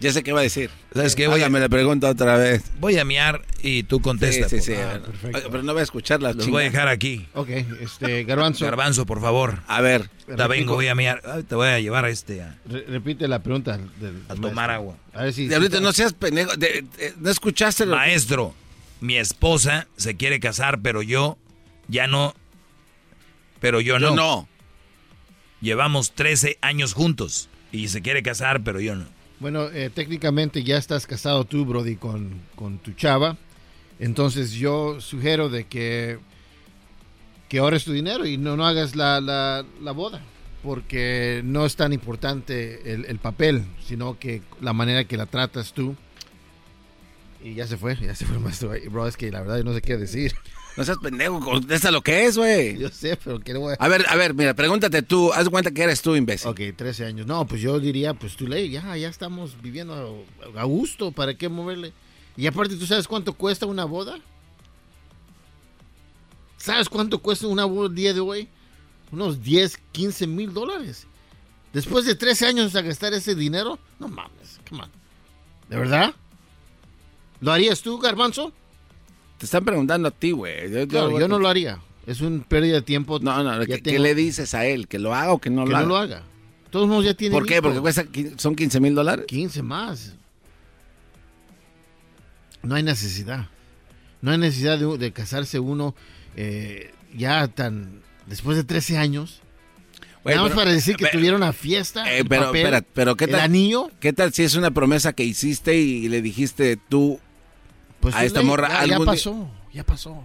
Ya 0.00 0.12
sé 0.12 0.22
qué 0.22 0.32
va 0.32 0.40
a 0.40 0.42
decir. 0.44 0.70
¿Sabes 0.94 1.16
qué? 1.16 1.26
Voy 1.26 1.42
a- 1.42 1.48
me 1.48 1.58
la 1.58 1.68
pregunta 1.68 2.08
otra 2.08 2.36
vez. 2.36 2.62
Voy 2.78 2.96
a 2.98 3.04
miar 3.04 3.42
y 3.62 3.82
tú 3.82 4.00
contestas. 4.00 4.48
Sí, 4.50 4.60
sí, 4.60 4.66
sí. 4.66 4.74
a. 4.74 5.00
Oye, 5.26 5.44
pero 5.50 5.62
no 5.64 5.72
voy 5.72 5.80
a 5.80 5.82
escuchar 5.82 6.22
las 6.22 6.36
Los 6.36 6.48
voy 6.48 6.62
a 6.62 6.70
dejar 6.70 6.86
aquí. 6.88 7.26
Ok, 7.34 7.48
este, 7.80 8.22
Garbanzo. 8.24 8.64
Garbanzo, 8.64 9.06
por 9.06 9.20
favor. 9.20 9.58
A 9.66 9.80
ver. 9.80 10.08
Te 10.26 10.46
vengo, 10.46 10.74
voy 10.74 10.86
a 10.88 10.94
miar. 10.94 11.20
Ay, 11.24 11.42
Te 11.42 11.54
voy 11.54 11.68
a 11.68 11.80
llevar 11.80 12.04
a 12.04 12.10
este 12.10 12.42
a, 12.42 12.56
Re- 12.66 12.84
repite 12.86 13.26
la 13.26 13.42
pregunta. 13.42 13.76
del- 13.98 14.22
a 14.28 14.34
tomar 14.34 14.52
maestro. 14.54 14.72
agua. 14.74 14.96
A 15.14 15.22
ver 15.24 15.32
si. 15.32 15.48
Diablito, 15.48 15.78
si- 15.78 15.82
no 15.82 15.92
seas 15.92 16.12
pendejo. 16.12 16.54
de- 16.56 16.82
de- 16.96 17.14
¿No 17.18 17.30
escuchaste 17.30 17.84
lo 17.86 17.96
Maestro, 17.96 18.54
mi 19.00 19.16
esposa 19.16 19.88
se 19.96 20.16
quiere 20.16 20.38
casar, 20.38 20.80
pero 20.80 21.02
yo 21.02 21.38
ya 21.88 22.06
no. 22.06 22.34
Pero 23.60 23.80
yo 23.80 23.98
no. 23.98 24.10
Yo 24.10 24.14
no. 24.14 24.48
Llevamos 25.60 26.12
13 26.12 26.56
años 26.60 26.92
juntos 26.92 27.48
y 27.72 27.88
se 27.88 28.00
quiere 28.00 28.22
casar, 28.22 28.62
pero 28.62 28.80
yo 28.80 28.94
no. 28.94 29.06
Bueno, 29.40 29.66
eh, 29.68 29.90
técnicamente 29.94 30.64
ya 30.64 30.76
estás 30.78 31.06
casado 31.06 31.44
tú, 31.44 31.64
Brody, 31.64 31.96
con, 31.96 32.40
con 32.56 32.78
tu 32.78 32.92
chava. 32.92 33.36
Entonces 34.00 34.52
yo 34.52 35.00
sugiero 35.00 35.48
de 35.48 35.64
que, 35.66 36.18
que 37.48 37.58
ahorres 37.58 37.84
tu 37.84 37.92
dinero 37.92 38.26
y 38.26 38.36
no, 38.36 38.56
no 38.56 38.66
hagas 38.66 38.96
la, 38.96 39.20
la- 39.20 39.64
la 39.82 39.92
boda. 39.92 40.20
Porque 40.62 41.40
no 41.44 41.64
es 41.66 41.76
tan 41.76 41.92
importante 41.92 42.92
el, 42.92 43.04
el 43.04 43.18
papel, 43.18 43.62
sino 43.86 44.18
que 44.18 44.42
la 44.60 44.72
manera 44.72 45.04
que 45.04 45.16
la 45.16 45.26
tratas 45.26 45.72
tú. 45.72 45.94
Y 47.44 47.54
ya 47.54 47.68
se 47.68 47.76
fue, 47.76 47.94
ya 47.96 48.14
se 48.16 48.26
fue 48.26 48.36
el 48.36 48.42
maestro. 48.42 48.72
Bro, 48.90 49.06
es 49.06 49.16
que 49.16 49.30
la 49.30 49.40
verdad 49.40 49.62
no 49.62 49.72
sé 49.72 49.80
qué 49.80 49.96
decir. 49.96 50.34
No 50.78 50.84
seas 50.84 50.98
pendejo. 50.98 51.40
Contesta 51.40 51.90
lo 51.90 52.02
que 52.02 52.26
es, 52.26 52.38
güey. 52.38 52.78
Yo 52.78 52.88
sé, 52.88 53.16
pero 53.16 53.40
¿qué 53.40 53.52
le 53.52 53.58
voy 53.58 53.74
a... 53.76 53.88
Ver, 53.88 54.06
a 54.08 54.14
ver, 54.14 54.32
mira, 54.32 54.54
pregúntate 54.54 55.02
tú. 55.02 55.32
Haz 55.32 55.48
cuenta 55.48 55.72
que 55.72 55.82
eres 55.82 56.00
tú, 56.00 56.14
imbécil. 56.14 56.48
Ok, 56.48 56.60
13 56.76 57.04
años. 57.04 57.26
No, 57.26 57.44
pues 57.48 57.60
yo 57.60 57.80
diría, 57.80 58.14
pues 58.14 58.36
tú 58.36 58.46
ley, 58.46 58.70
ya, 58.70 58.96
ya 58.96 59.08
estamos 59.08 59.60
viviendo 59.60 60.24
a, 60.54 60.60
a 60.60 60.64
gusto, 60.64 61.10
¿para 61.10 61.34
qué 61.34 61.48
moverle? 61.48 61.92
Y 62.36 62.46
aparte, 62.46 62.76
¿tú 62.76 62.86
sabes 62.86 63.08
cuánto 63.08 63.32
cuesta 63.32 63.66
una 63.66 63.86
boda? 63.86 64.20
¿Sabes 66.58 66.88
cuánto 66.88 67.18
cuesta 67.18 67.48
una 67.48 67.64
boda 67.64 67.88
el 67.88 67.94
día 67.96 68.14
de 68.14 68.20
hoy? 68.20 68.48
Unos 69.10 69.42
10, 69.42 69.78
15 69.90 70.28
mil 70.28 70.54
dólares. 70.54 71.08
Después 71.72 72.04
de 72.04 72.14
13 72.14 72.46
años 72.46 72.76
a 72.76 72.82
gastar 72.82 73.12
ese 73.14 73.34
dinero, 73.34 73.80
no 73.98 74.06
mames, 74.06 74.60
come 74.68 74.84
on. 74.84 74.90
¿De 75.68 75.76
verdad? 75.76 76.14
¿Lo 77.40 77.50
harías 77.50 77.82
tú, 77.82 77.98
Garbanzo? 77.98 78.52
Te 79.38 79.44
están 79.46 79.64
preguntando 79.64 80.08
a 80.08 80.10
ti, 80.10 80.32
güey. 80.32 80.70
Yo, 80.70 80.86
Claro, 80.88 81.18
yo 81.18 81.28
no 81.28 81.38
lo 81.38 81.48
haría. 81.48 81.78
Es 82.06 82.20
un 82.20 82.40
pérdida 82.40 82.74
de 82.74 82.82
tiempo. 82.82 83.18
No, 83.20 83.42
no, 83.42 83.64
¿qué, 83.66 83.78
tengo- 83.78 84.02
le 84.02 84.14
dices 84.14 84.54
a 84.54 84.66
él? 84.66 84.88
¿Que 84.88 84.98
lo 84.98 85.14
haga 85.14 85.32
o 85.32 85.38
que 85.38 85.50
no 85.50 85.64
que 85.64 85.70
lo 85.70 85.76
no 85.76 85.78
haga? 85.78 85.86
lo 85.88 85.96
haga. 85.96 86.22
Todos 86.70 86.88
modos 86.88 87.04
ya 87.04 87.14
tiene 87.14 87.34
¿Por 87.34 87.46
qué? 87.46 87.62
Porque 87.62 87.80
cuesta, 87.80 88.04
son 88.36 88.54
15 88.56 88.80
mil 88.80 88.94
dólares. 88.94 89.24
15 89.28 89.62
más. 89.62 90.14
No 92.62 92.74
hay 92.74 92.82
necesidad. 92.82 93.48
No 94.20 94.32
hay 94.32 94.38
necesidad 94.38 94.78
de, 94.78 94.98
de 94.98 95.12
casarse 95.12 95.58
uno 95.60 95.94
eh, 96.36 96.90
ya 97.16 97.46
tan... 97.48 98.02
Después 98.26 98.56
de 98.56 98.64
13 98.64 98.98
años. 98.98 99.40
Güey, 100.24 100.34
nada 100.34 100.42
más 100.48 100.50
pero- 100.52 100.60
para 100.62 100.72
decir 100.72 100.96
que 100.96 101.04
pero- 101.06 101.18
tuvieron 101.18 101.42
una 101.42 101.52
fiesta. 101.52 102.12
Eh, 102.12 102.18
el 102.20 102.26
pero, 102.26 102.46
papel, 102.46 102.60
espera, 102.66 102.84
pero 102.92 103.16
¿qué 103.16 103.24
el 103.26 103.30
tal? 103.30 103.40
anillo. 103.40 103.90
¿Qué 104.00 104.12
tal 104.12 104.32
si 104.32 104.42
es 104.42 104.54
una 104.54 104.70
promesa 104.72 105.12
que 105.12 105.24
hiciste 105.24 105.76
y 105.76 106.08
le 106.08 106.20
dijiste 106.20 106.76
tú 106.88 107.20
Pues 108.12 108.22
a 108.22 108.24
esta 108.26 108.40
le- 108.40 108.46
morra 108.46 108.68
ya, 108.68 108.74
ya 108.74 108.80
algún 108.80 108.98
día- 109.06 109.12
pasó, 109.12 109.50
ya 109.72 109.84
pasó. 109.84 110.24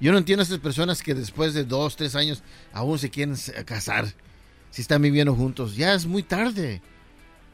Yo 0.00 0.12
no 0.12 0.18
entiendo 0.18 0.42
a 0.42 0.44
estas 0.44 0.58
personas 0.60 1.02
que 1.02 1.14
después 1.14 1.54
de 1.54 1.64
dos, 1.64 1.96
tres 1.96 2.14
años 2.14 2.42
aún 2.72 2.98
se 2.98 3.10
quieren 3.10 3.34
casar. 3.64 4.06
Si 4.70 4.82
están 4.82 5.02
viviendo 5.02 5.34
juntos. 5.34 5.74
Ya 5.76 5.94
es 5.94 6.06
muy 6.06 6.22
tarde. 6.22 6.80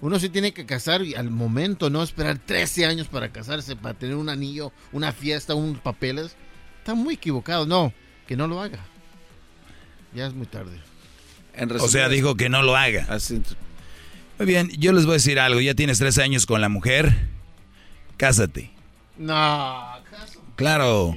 Uno 0.01 0.19
se 0.19 0.29
tiene 0.29 0.53
que 0.53 0.67
casar 0.67 1.03
y 1.03 1.15
al 1.15 1.31
momento, 1.31 1.89
no 1.89 2.03
esperar 2.03 2.39
13 2.39 2.85
años 2.85 3.07
para 3.09 3.31
casarse, 3.33 3.77
para 3.77 3.95
tener 3.95 4.17
un 4.17 4.29
anillo, 4.29 4.73
una 4.93 5.13
fiesta, 5.13 5.55
unos 5.55 5.79
papeles. 5.81 6.37
Está 6.81 6.95
muy 6.95 7.15
equivocado. 7.15 7.65
No, 7.65 7.95
que 8.27 8.37
no 8.37 8.47
lo 8.47 8.61
haga. 8.61 8.81
Ya 10.15 10.27
es 10.27 10.35
muy 10.35 10.47
tarde. 10.47 10.79
O 11.81 11.89
sea, 11.89 12.09
dijo 12.09 12.35
que 12.37 12.49
no 12.51 12.63
lo 12.63 12.77
haga. 12.77 13.07
Muy 14.39 14.47
bien, 14.47 14.69
yo 14.77 14.93
les 14.93 15.05
voy 15.07 15.13
a 15.13 15.15
decir 15.15 15.39
algo. 15.39 15.61
Ya 15.61 15.75
tienes 15.75 15.99
13 15.99 16.23
años 16.23 16.45
con 16.45 16.61
la 16.61 16.69
mujer. 16.69 17.15
Cásate. 18.19 18.71
No. 19.17 19.85
Claro. 20.57 21.17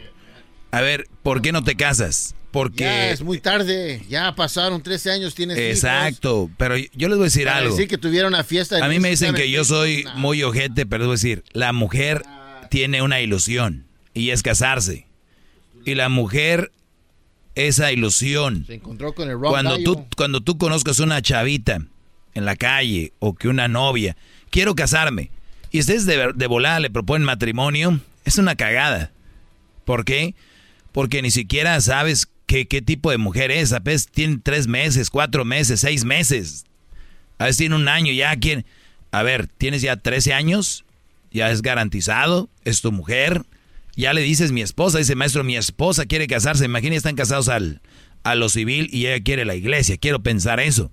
A 0.71 0.81
ver, 0.81 1.07
¿por 1.23 1.41
qué 1.41 1.51
no 1.51 1.63
te 1.63 1.75
casas? 1.75 2.35
Porque... 2.51 2.83
Ya 2.83 3.09
es 3.11 3.21
muy 3.21 3.39
tarde. 3.39 4.01
Ya 4.09 4.33
pasaron 4.35 4.81
13 4.81 5.11
años, 5.11 5.35
tienes 5.35 5.57
hijos. 5.57 5.69
Exacto, 5.69 6.49
pero 6.57 6.75
yo 6.77 7.07
les 7.07 7.17
voy 7.17 7.25
a 7.25 7.25
decir 7.25 7.45
Para 7.45 7.57
algo. 7.57 7.71
decir 7.75 7.87
que 7.87 7.97
tuviera 7.97 8.27
una 8.27 8.43
fiesta. 8.43 8.83
A 8.83 8.87
mí 8.89 8.99
me 8.99 9.09
dicen 9.09 9.35
que 9.35 9.49
yo 9.51 9.63
soy 9.63 10.05
muy 10.15 10.41
ojete, 10.43 10.85
pero 10.85 10.99
les 11.03 11.07
voy 11.07 11.13
a 11.13 11.17
decir, 11.17 11.43
la 11.53 11.73
mujer 11.73 12.23
tiene 12.69 13.01
una 13.01 13.21
ilusión 13.21 13.85
y 14.13 14.31
es 14.31 14.41
casarse. 14.43 15.05
Y 15.85 15.95
la 15.95 16.09
mujer, 16.09 16.71
esa 17.55 17.91
ilusión, 17.91 18.65
Se 18.65 18.75
encontró 18.75 19.13
con 19.13 19.29
el 19.29 19.37
cuando 19.37 19.71
gallo. 19.71 19.83
tú, 19.83 20.05
cuando 20.17 20.41
tú 20.41 20.57
conozcas 20.57 20.99
una 20.99 21.21
chavita 21.21 21.79
en 22.33 22.45
la 22.45 22.55
calle 22.55 23.13
o 23.19 23.35
que 23.35 23.47
una 23.47 23.67
novia, 23.67 24.17
quiero 24.49 24.73
casarme, 24.75 25.31
y 25.77 25.79
ustedes 25.79 26.07
de, 26.07 26.33
de 26.33 26.47
volada 26.47 26.79
le 26.79 26.89
proponen 26.89 27.23
matrimonio, 27.23 27.99
es 28.25 28.39
una 28.39 28.55
cagada. 28.55 29.11
¿Por 29.85 30.05
qué? 30.05 30.33
Porque 30.91 31.21
ni 31.21 31.29
siquiera 31.29 31.79
sabes 31.81 32.29
qué, 32.47 32.67
qué 32.67 32.81
tipo 32.81 33.11
de 33.11 33.19
mujer 33.19 33.51
es. 33.51 33.73
A 33.73 33.79
veces 33.79 34.07
tiene 34.07 34.39
tres 34.41 34.65
meses, 34.65 35.11
cuatro 35.11 35.45
meses, 35.45 35.81
seis 35.81 36.03
meses. 36.03 36.65
A 37.37 37.45
veces 37.45 37.57
tiene 37.57 37.75
un 37.75 37.87
año 37.87 38.11
ya. 38.11 38.35
¿quién? 38.37 38.65
A 39.11 39.21
ver, 39.21 39.45
tienes 39.45 39.83
ya 39.83 39.97
13 39.97 40.33
años, 40.33 40.83
ya 41.31 41.51
es 41.51 41.61
garantizado, 41.61 42.49
es 42.65 42.81
tu 42.81 42.91
mujer. 42.91 43.43
Ya 43.95 44.13
le 44.13 44.21
dices 44.21 44.51
mi 44.51 44.63
esposa, 44.63 44.97
dice 44.97 45.13
maestro, 45.13 45.43
mi 45.43 45.57
esposa 45.57 46.07
quiere 46.07 46.25
casarse. 46.25 46.65
Imagina, 46.65 46.95
están 46.95 47.15
casados 47.15 47.49
al, 47.49 47.81
a 48.23 48.33
lo 48.33 48.49
civil 48.49 48.89
y 48.91 49.05
ella 49.05 49.23
quiere 49.23 49.45
la 49.45 49.53
iglesia. 49.53 49.97
Quiero 49.97 50.23
pensar 50.23 50.59
eso. 50.59 50.91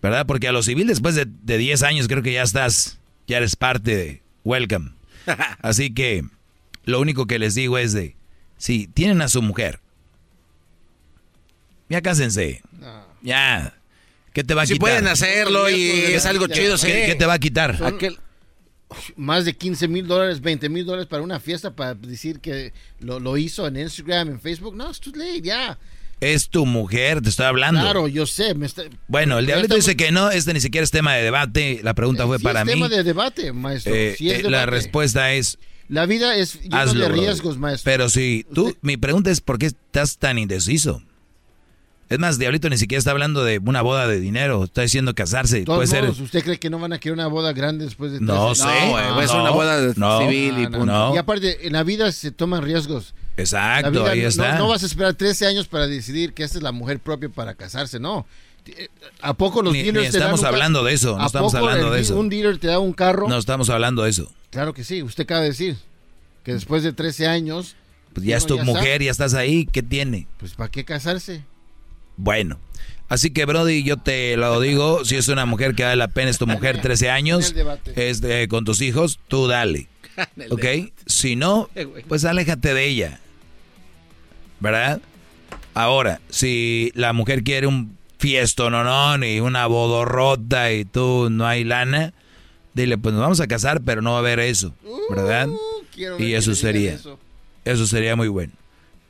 ¿Verdad? 0.00 0.24
Porque 0.24 0.48
a 0.48 0.52
lo 0.52 0.62
civil 0.62 0.86
después 0.86 1.14
de, 1.14 1.26
de 1.26 1.58
10 1.58 1.82
años 1.82 2.08
creo 2.08 2.22
que 2.22 2.32
ya 2.32 2.42
estás, 2.42 2.98
ya 3.26 3.38
eres 3.38 3.56
parte 3.56 3.96
de 3.96 4.22
welcome. 4.44 4.92
Así 5.60 5.92
que 5.92 6.24
lo 6.84 7.00
único 7.00 7.26
que 7.26 7.38
les 7.38 7.54
digo 7.54 7.78
es 7.78 7.92
de, 7.92 8.16
si 8.56 8.86
tienen 8.86 9.22
a 9.22 9.28
su 9.28 9.42
mujer, 9.42 9.80
ya 11.88 12.02
cásense. 12.02 12.62
Ya. 13.22 13.74
¿Qué 14.32 14.44
te 14.44 14.54
va 14.54 14.62
a 14.62 14.66
Si 14.66 14.74
quitar? 14.74 14.80
pueden 14.88 15.06
hacerlo 15.06 15.70
y 15.70 15.90
es 15.90 16.26
algo 16.26 16.46
chido, 16.46 16.76
sí. 16.76 16.88
¿Qué, 16.88 17.04
qué 17.06 17.14
te 17.14 17.26
va 17.26 17.34
a 17.34 17.38
quitar? 17.38 17.78
Más 19.16 19.44
de 19.44 19.54
15 19.56 19.88
mil 19.88 20.06
dólares, 20.06 20.40
20 20.40 20.68
mil 20.68 20.84
dólares 20.84 21.06
para 21.06 21.22
una 21.22 21.40
fiesta 21.40 21.74
para 21.74 21.94
decir 21.94 22.38
que 22.40 22.72
lo, 23.00 23.18
lo 23.18 23.36
hizo 23.36 23.66
en 23.66 23.76
Instagram, 23.78 24.28
en 24.28 24.40
Facebook. 24.40 24.76
No, 24.76 24.90
es 24.90 25.00
too 25.00 25.12
late, 25.14 25.40
ya. 25.42 25.78
Es 26.20 26.48
tu 26.48 26.64
mujer, 26.64 27.20
te 27.20 27.28
estoy 27.28 27.44
hablando. 27.46 27.80
Claro, 27.82 28.08
yo 28.08 28.24
sé. 28.26 28.54
Me 28.54 28.64
está- 28.66 28.84
Bueno, 29.06 29.38
el 29.38 29.46
diablito 29.46 29.74
estamos- 29.76 29.84
dice 29.84 29.96
que 29.96 30.12
no, 30.12 30.30
este 30.30 30.54
ni 30.54 30.60
siquiera 30.60 30.82
es 30.82 30.90
tema 30.90 31.14
de 31.14 31.22
debate. 31.22 31.80
La 31.82 31.92
pregunta 31.94 32.26
fue 32.26 32.38
Sí 32.38 32.44
para 32.44 32.60
es 32.60 32.66
mí. 32.66 32.72
tema 32.72 32.88
de 32.88 33.02
debate, 33.04 33.52
maestro. 33.52 33.94
Eh, 33.94 34.16
es 34.18 34.20
eh, 34.20 34.42
la 34.50 34.64
respuesta 34.66 35.32
es 35.32 35.58
La 35.88 36.06
vida 36.06 36.34
es 36.36 36.60
llena 36.62 36.84
de 36.86 37.08
riesgos, 37.10 37.58
maestro. 37.58 37.90
Pero 37.92 38.08
si 38.08 38.44
tú, 38.54 38.76
mi 38.80 38.96
pregunta 38.96 39.30
es 39.30 39.40
¿por 39.40 39.58
qué 39.58 39.66
estás 39.66 40.16
tan 40.18 40.38
indeciso? 40.38 41.02
Es 42.08 42.18
más, 42.20 42.38
Diablito 42.38 42.68
ni 42.70 42.78
siquiera 42.78 42.98
está 43.00 43.10
hablando 43.10 43.42
de 43.42 43.58
una 43.58 43.82
boda 43.82 44.06
de 44.06 44.20
dinero, 44.20 44.62
está 44.64 44.82
diciendo 44.82 45.12
casarse. 45.14 45.64
Todos 45.64 45.78
Puede 45.78 45.88
ser. 45.88 46.22
¿usted 46.22 46.44
cree 46.44 46.58
que 46.58 46.70
no 46.70 46.78
van 46.78 46.92
a 46.92 46.98
querer 47.00 47.14
una 47.14 47.26
boda 47.26 47.52
grande 47.52 47.84
después 47.84 48.12
de 48.12 48.20
No 48.20 48.52
13? 48.52 48.62
sé. 48.62 48.68
va 48.92 49.22
a 49.22 49.26
ser 49.26 49.40
una 49.40 49.50
boda 49.50 49.92
civil 50.20 50.58
y 50.58 50.66
punto. 50.68 50.86
No. 50.86 51.14
Y 51.14 51.18
aparte, 51.18 51.66
en 51.66 51.72
la 51.72 51.82
vida 51.82 52.12
se 52.12 52.30
toman 52.30 52.62
riesgos. 52.62 53.12
Exacto, 53.36 53.90
vida 53.90 54.10
ahí 54.10 54.22
no- 54.22 54.28
está. 54.28 54.52
No, 54.52 54.58
no 54.60 54.68
vas 54.68 54.82
a 54.84 54.86
esperar 54.86 55.14
13 55.14 55.46
años 55.46 55.66
para 55.66 55.86
decidir 55.88 56.32
que 56.32 56.44
esta 56.44 56.58
es 56.58 56.62
la 56.62 56.72
mujer 56.72 57.00
propia 57.00 57.28
para 57.28 57.54
casarse, 57.54 57.98
no. 57.98 58.24
¿A 59.20 59.34
poco 59.34 59.62
los 59.62 59.72
Ni- 59.72 59.82
dealers 59.82 60.06
ni 60.06 60.10
te 60.12 60.18
dan 60.18 60.28
estamos 60.28 60.44
hablando 60.44 60.82
de 60.84 60.92
eso, 60.94 61.16
no 61.16 61.22
¿A 61.22 61.26
estamos 61.26 61.52
poco 61.52 61.64
hablando 61.66 61.88
el 61.88 61.94
de 61.94 62.00
eso. 62.00 62.16
Un 62.18 62.28
dealer 62.28 62.58
te 62.58 62.66
da 62.68 62.78
un 62.78 62.92
carro. 62.92 63.28
No 63.28 63.36
estamos 63.38 63.68
hablando 63.70 64.02
de 64.04 64.10
eso. 64.10 64.30
Claro 64.50 64.74
que 64.74 64.84
sí, 64.84 65.02
usted 65.02 65.24
acaba 65.24 65.40
de 65.42 65.48
decir 65.48 65.76
que 66.44 66.52
después 66.54 66.82
de 66.82 66.92
13 66.92 67.26
años. 67.26 67.74
Pues 68.14 68.24
ya 68.26 68.36
es 68.36 68.46
tu 68.46 68.58
mujer, 68.60 68.94
sabe. 68.94 69.04
ya 69.04 69.10
estás 69.10 69.34
ahí, 69.34 69.66
¿qué 69.66 69.82
tiene? 69.82 70.26
Pues 70.38 70.54
¿para 70.54 70.70
qué 70.70 70.84
casarse? 70.84 71.44
Bueno, 72.16 72.58
así 73.08 73.30
que 73.30 73.44
Brody, 73.44 73.82
yo 73.82 73.96
te 73.96 74.36
lo 74.36 74.60
digo, 74.60 75.04
si 75.04 75.16
es 75.16 75.28
una 75.28 75.46
mujer 75.46 75.74
que 75.74 75.84
vale 75.84 75.96
la 75.96 76.08
pena, 76.08 76.30
es 76.30 76.38
tu 76.38 76.46
mujer 76.46 76.80
13 76.82 77.10
años, 77.10 77.54
es 77.96 78.20
de- 78.20 78.48
con 78.48 78.64
tus 78.64 78.80
hijos, 78.80 79.18
tú 79.28 79.46
dale. 79.48 79.88
¿Ok? 80.50 80.64
Si 81.06 81.36
no, 81.36 81.68
pues 82.08 82.24
aléjate 82.24 82.72
de 82.74 82.84
ella. 82.86 83.20
¿Verdad? 84.60 85.00
Ahora, 85.74 86.20
si 86.30 86.90
la 86.94 87.12
mujer 87.12 87.42
quiere 87.42 87.66
un 87.66 87.96
fiesto, 88.18 88.70
no, 88.70 88.82
no, 88.82 89.18
ni 89.18 89.40
una 89.40 89.66
bodorrota 89.66 90.72
y 90.72 90.86
tú 90.86 91.28
no 91.30 91.46
hay 91.46 91.64
lana, 91.64 92.14
dile, 92.72 92.96
pues 92.96 93.12
nos 93.12 93.20
vamos 93.20 93.40
a 93.40 93.46
casar, 93.46 93.82
pero 93.82 94.00
no 94.00 94.12
va 94.12 94.16
a 94.16 94.20
haber 94.20 94.40
eso. 94.40 94.74
¿Verdad? 95.10 95.48
ver 95.96 96.20
y 96.20 96.32
eso 96.34 96.54
sería. 96.54 96.94
eso. 96.94 97.18
Eso 97.64 97.86
sería 97.86 98.16
muy 98.16 98.28
bueno. 98.28 98.52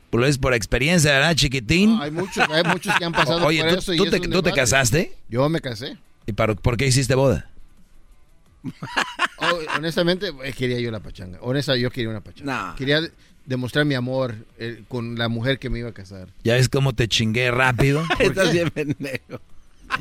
Pues 0.09 0.21
lo 0.21 0.27
es 0.27 0.37
por 0.37 0.53
experiencia, 0.53 1.11
¿verdad, 1.11 1.35
chiquitín? 1.35 1.97
Hay 2.01 2.11
muchos, 2.11 2.49
hay 2.49 2.63
muchos 2.63 2.95
que 2.97 3.03
han 3.05 3.11
pasado 3.11 3.45
Oye, 3.45 3.59
por 3.61 3.69
¿tú, 3.71 3.75
eso. 3.77 3.91
tú 3.95 4.09
te, 4.09 4.19
tú 4.19 4.41
casaste? 4.55 5.13
Yo 5.29 5.47
me 5.49 5.59
casé. 5.59 5.97
¿Y 6.25 6.33
para, 6.33 6.55
por 6.55 6.77
qué 6.77 6.87
hiciste 6.87 7.13
boda? 7.15 7.49
Oh, 9.37 9.59
honestamente, 9.77 10.31
eh, 10.43 10.53
quería 10.53 10.79
yo 10.79 10.91
la 10.91 10.99
pachanga. 10.99 11.39
Honesta, 11.41 11.75
yo 11.75 11.89
quería 11.91 12.09
una 12.09 12.21
pachanga. 12.21 12.75
Quería 12.77 13.01
de- 13.01 13.11
demostrar 13.45 13.85
mi 13.85 13.95
amor 13.95 14.35
eh, 14.57 14.83
con 14.87 15.17
la 15.17 15.27
mujer 15.29 15.59
que 15.59 15.69
me 15.69 15.79
iba 15.79 15.89
a 15.89 15.93
casar. 15.93 16.27
¿Ya 16.43 16.53
ves 16.55 16.67
cómo 16.69 16.93
te 16.93 17.07
chingué 17.07 17.51
rápido? 17.51 18.03
Estás 18.19 18.51
bien 18.51 18.69
pendejo. 18.71 19.39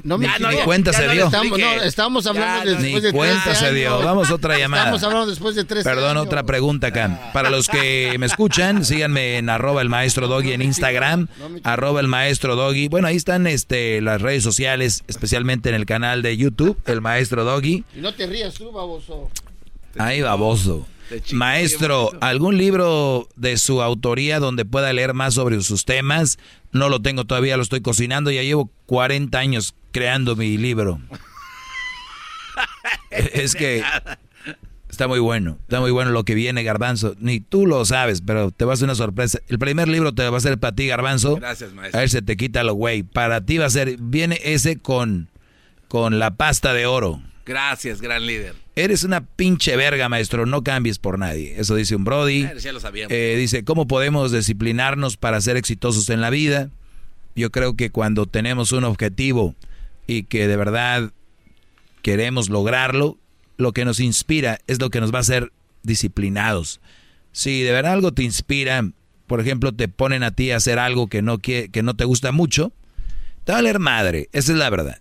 No 0.02 0.18
me 0.18 0.26
ni 0.26 0.56
cuenta 0.64 0.92
Ya 0.92 0.98
se 0.98 1.08
dio. 1.08 1.26
Estamos, 1.26 1.58
no, 1.58 1.72
estamos 1.82 2.26
hablando 2.26 2.64
Ya, 2.64 2.70
después 2.70 2.94
ni 2.94 3.00
de 3.00 3.12
cuenta 3.12 3.44
13 3.44 3.60
se 3.60 3.72
dio. 3.74 3.98
Vamos 3.98 4.30
a 4.30 4.34
otra 4.34 4.58
llamada. 4.58 4.84
Estamos 4.84 5.02
hablando 5.02 5.26
después 5.26 5.54
de 5.56 5.64
13 5.64 5.84
Perdón, 5.88 6.10
años. 6.16 6.26
otra 6.26 6.42
pregunta 6.44 6.88
acá. 6.88 7.30
Para 7.32 7.50
los 7.50 7.68
que 7.68 8.14
me 8.18 8.26
escuchan, 8.26 8.84
síganme 8.84 9.38
en 9.38 9.48
arroba 9.48 9.82
el 9.82 9.88
maestro 9.88 10.28
doggy 10.28 10.52
en 10.52 10.62
Instagram, 10.62 11.28
arroba 11.64 12.00
el 12.00 12.08
maestro 12.08 12.56
doggy. 12.56 12.88
Bueno, 12.88 13.08
ahí 13.08 13.16
están 13.16 13.46
este, 13.46 14.00
las 14.00 14.20
redes 14.20 14.42
sociales, 14.42 15.02
especialmente 15.06 15.68
en 15.68 15.74
el 15.74 15.86
canal 15.86 16.22
de 16.22 16.36
YouTube, 16.36 16.78
el 16.86 17.00
maestro 17.00 17.44
doggy. 17.44 17.84
Y 17.96 18.00
no 18.00 18.12
te 18.14 18.26
rías 18.26 18.54
tú, 18.54 18.72
baboso. 18.72 19.30
Ahí, 19.98 20.20
baboso. 20.20 20.86
Maestro, 21.32 22.10
¿algún 22.20 22.58
libro 22.58 23.28
de 23.36 23.56
su 23.56 23.82
autoría 23.82 24.40
donde 24.40 24.64
pueda 24.64 24.92
leer 24.92 25.14
más 25.14 25.34
sobre 25.34 25.60
sus 25.62 25.84
temas? 25.84 26.38
No 26.72 26.88
lo 26.88 27.00
tengo 27.00 27.24
todavía, 27.24 27.56
lo 27.56 27.62
estoy 27.62 27.80
cocinando. 27.80 28.30
Ya 28.30 28.42
llevo 28.42 28.70
40 28.86 29.38
años 29.38 29.74
creando 29.92 30.36
mi 30.36 30.56
libro. 30.58 31.00
es 33.10 33.54
que 33.54 33.82
está 34.88 35.08
muy 35.08 35.18
bueno, 35.18 35.58
está 35.62 35.80
muy 35.80 35.90
bueno 35.90 36.10
lo 36.10 36.24
que 36.24 36.34
viene, 36.34 36.62
Garbanzo. 36.62 37.14
Ni 37.18 37.40
tú 37.40 37.66
lo 37.66 37.84
sabes, 37.84 38.22
pero 38.22 38.50
te 38.50 38.64
va 38.64 38.72
a 38.72 38.74
hacer 38.74 38.86
una 38.86 38.94
sorpresa. 38.94 39.38
El 39.48 39.58
primer 39.58 39.88
libro 39.88 40.14
te 40.14 40.28
va 40.28 40.36
a 40.36 40.40
ser 40.40 40.58
para 40.58 40.74
ti, 40.74 40.86
Garbanzo. 40.86 41.36
Gracias, 41.36 41.72
maestro. 41.72 41.98
A 41.98 42.00
ver, 42.00 42.10
se 42.10 42.22
te 42.22 42.36
quita 42.36 42.64
lo 42.64 42.74
güey. 42.74 43.02
Para 43.02 43.40
ti 43.40 43.58
va 43.58 43.66
a 43.66 43.70
ser, 43.70 43.96
viene 43.98 44.40
ese 44.44 44.78
con, 44.78 45.28
con 45.88 46.18
la 46.18 46.36
pasta 46.36 46.72
de 46.72 46.86
oro. 46.86 47.20
Gracias, 47.46 48.00
gran 48.00 48.26
líder. 48.26 48.56
Eres 48.74 49.04
una 49.04 49.24
pinche 49.24 49.76
verga, 49.76 50.08
maestro, 50.08 50.46
no 50.46 50.64
cambies 50.64 50.98
por 50.98 51.16
nadie. 51.16 51.54
Eso 51.56 51.76
dice 51.76 51.94
un 51.94 52.02
Brody. 52.02 52.42
Eh, 52.42 52.58
ya 52.58 52.72
lo 52.72 52.80
sabíamos. 52.80 53.12
Eh, 53.12 53.36
dice, 53.38 53.64
¿cómo 53.64 53.86
podemos 53.86 54.32
disciplinarnos 54.32 55.16
para 55.16 55.40
ser 55.40 55.56
exitosos 55.56 56.10
en 56.10 56.20
la 56.20 56.30
vida? 56.30 56.70
Yo 57.36 57.52
creo 57.52 57.76
que 57.76 57.90
cuando 57.90 58.26
tenemos 58.26 58.72
un 58.72 58.82
objetivo 58.82 59.54
y 60.08 60.24
que 60.24 60.48
de 60.48 60.56
verdad 60.56 61.12
queremos 62.02 62.50
lograrlo, 62.50 63.16
lo 63.58 63.72
que 63.72 63.84
nos 63.84 64.00
inspira 64.00 64.58
es 64.66 64.80
lo 64.80 64.90
que 64.90 65.00
nos 65.00 65.14
va 65.14 65.18
a 65.18 65.20
hacer 65.20 65.52
disciplinados. 65.84 66.80
Si 67.30 67.62
de 67.62 67.70
verdad 67.70 67.92
algo 67.92 68.12
te 68.12 68.24
inspira, 68.24 68.90
por 69.28 69.40
ejemplo, 69.40 69.72
te 69.72 69.86
ponen 69.86 70.24
a 70.24 70.32
ti 70.32 70.50
a 70.50 70.56
hacer 70.56 70.80
algo 70.80 71.06
que 71.06 71.22
no, 71.22 71.38
que 71.38 71.70
no 71.84 71.94
te 71.94 72.04
gusta 72.04 72.32
mucho, 72.32 72.72
te 73.44 73.52
va 73.52 73.58
a 73.58 73.62
valer 73.62 73.78
madre, 73.78 74.28
esa 74.32 74.50
es 74.50 74.58
la 74.58 74.68
verdad. 74.68 75.00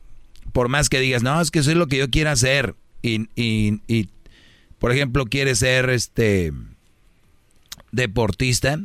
Por 0.55 0.69
más 0.69 0.87
que 0.87 1.01
digas, 1.01 1.21
no, 1.21 1.41
es 1.41 1.51
que 1.51 1.59
eso 1.59 1.71
es 1.71 1.75
lo 1.75 1.87
que 1.87 1.97
yo 1.97 2.09
quiero 2.09 2.29
hacer. 2.29 2.75
Y, 3.01 3.27
y, 3.35 3.81
y, 3.89 4.07
por 4.79 4.93
ejemplo, 4.93 5.25
quieres 5.25 5.59
ser 5.59 5.89
este 5.89 6.53
deportista, 7.91 8.79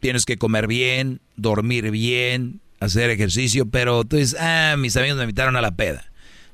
tienes 0.00 0.24
que 0.24 0.38
comer 0.38 0.68
bien, 0.68 1.20
dormir 1.36 1.90
bien, 1.90 2.62
hacer 2.80 3.10
ejercicio, 3.10 3.66
pero 3.66 4.04
tú 4.04 4.16
dices, 4.16 4.34
ah, 4.40 4.76
mis 4.78 4.96
amigos 4.96 5.18
me 5.18 5.24
invitaron 5.24 5.54
a 5.56 5.60
la 5.60 5.72
peda. 5.72 6.10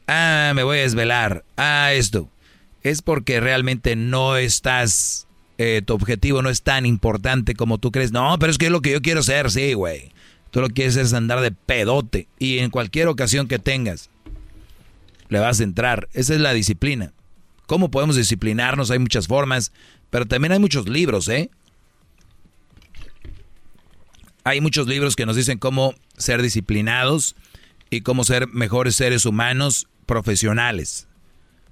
Ah, 0.09 0.51
me 0.57 0.65
voy 0.65 0.79
a 0.79 0.83
desvelar. 0.83 1.45
Ah, 1.57 1.93
esto. 1.93 2.29
Es 2.83 3.01
porque 3.01 3.39
realmente 3.39 3.95
no 3.95 4.37
estás, 4.37 5.29
eh, 5.57 5.83
tu 5.87 5.95
objetivo 5.95 6.43
no 6.43 6.51
es 6.51 6.63
tan 6.63 6.85
importante 6.85 7.55
como 7.55 7.79
tú 7.79 7.93
crees. 7.93 8.11
No, 8.11 8.41
pero 8.41 8.51
es 8.51 8.59
que 8.59 8.67
es 8.67 8.73
lo 8.73 8.83
que 8.83 8.91
yo 8.91 9.03
quiero 9.03 9.23
ser, 9.23 9.53
sí, 9.53 9.75
güey. 9.75 10.11
Tú 10.51 10.61
lo 10.61 10.69
que 10.69 10.75
quieres 10.75 10.97
es 10.97 11.13
andar 11.13 11.41
de 11.41 11.53
pedote. 11.53 12.29
Y 12.39 12.59
en 12.59 12.71
cualquier 12.71 13.09
ocasión 13.09 13.49
que 13.49 13.59
tengas, 13.59 14.11
le 15.29 15.39
vas 15.39 15.61
a 15.61 15.65
entrar. 15.65 16.09
Esa 16.13 16.35
es 16.35 16.41
la 16.41 16.53
disciplina. 16.53 17.13
¿Cómo 17.67 17.91
podemos 17.91 18.17
disciplinarnos? 18.17 18.91
Hay 18.91 18.99
muchas 18.99 19.27
formas, 19.27 19.73
pero 20.11 20.27
también 20.27 20.53
hay 20.53 20.59
muchos 20.59 20.89
libros, 20.89 21.29
¿eh? 21.29 21.51
Hay 24.45 24.63
muchos 24.63 24.87
libros 24.87 25.17
que 25.17 25.27
nos 25.27 25.37
dicen 25.37 25.59
cómo 25.59 25.95
ser 26.17 26.41
disciplinados 26.41 27.37
y 27.91 28.01
cómo 28.01 28.25
ser 28.25 28.49
mejores 28.49 28.95
seres 28.95 29.27
humanos 29.27 29.87
profesionales. 30.07 31.07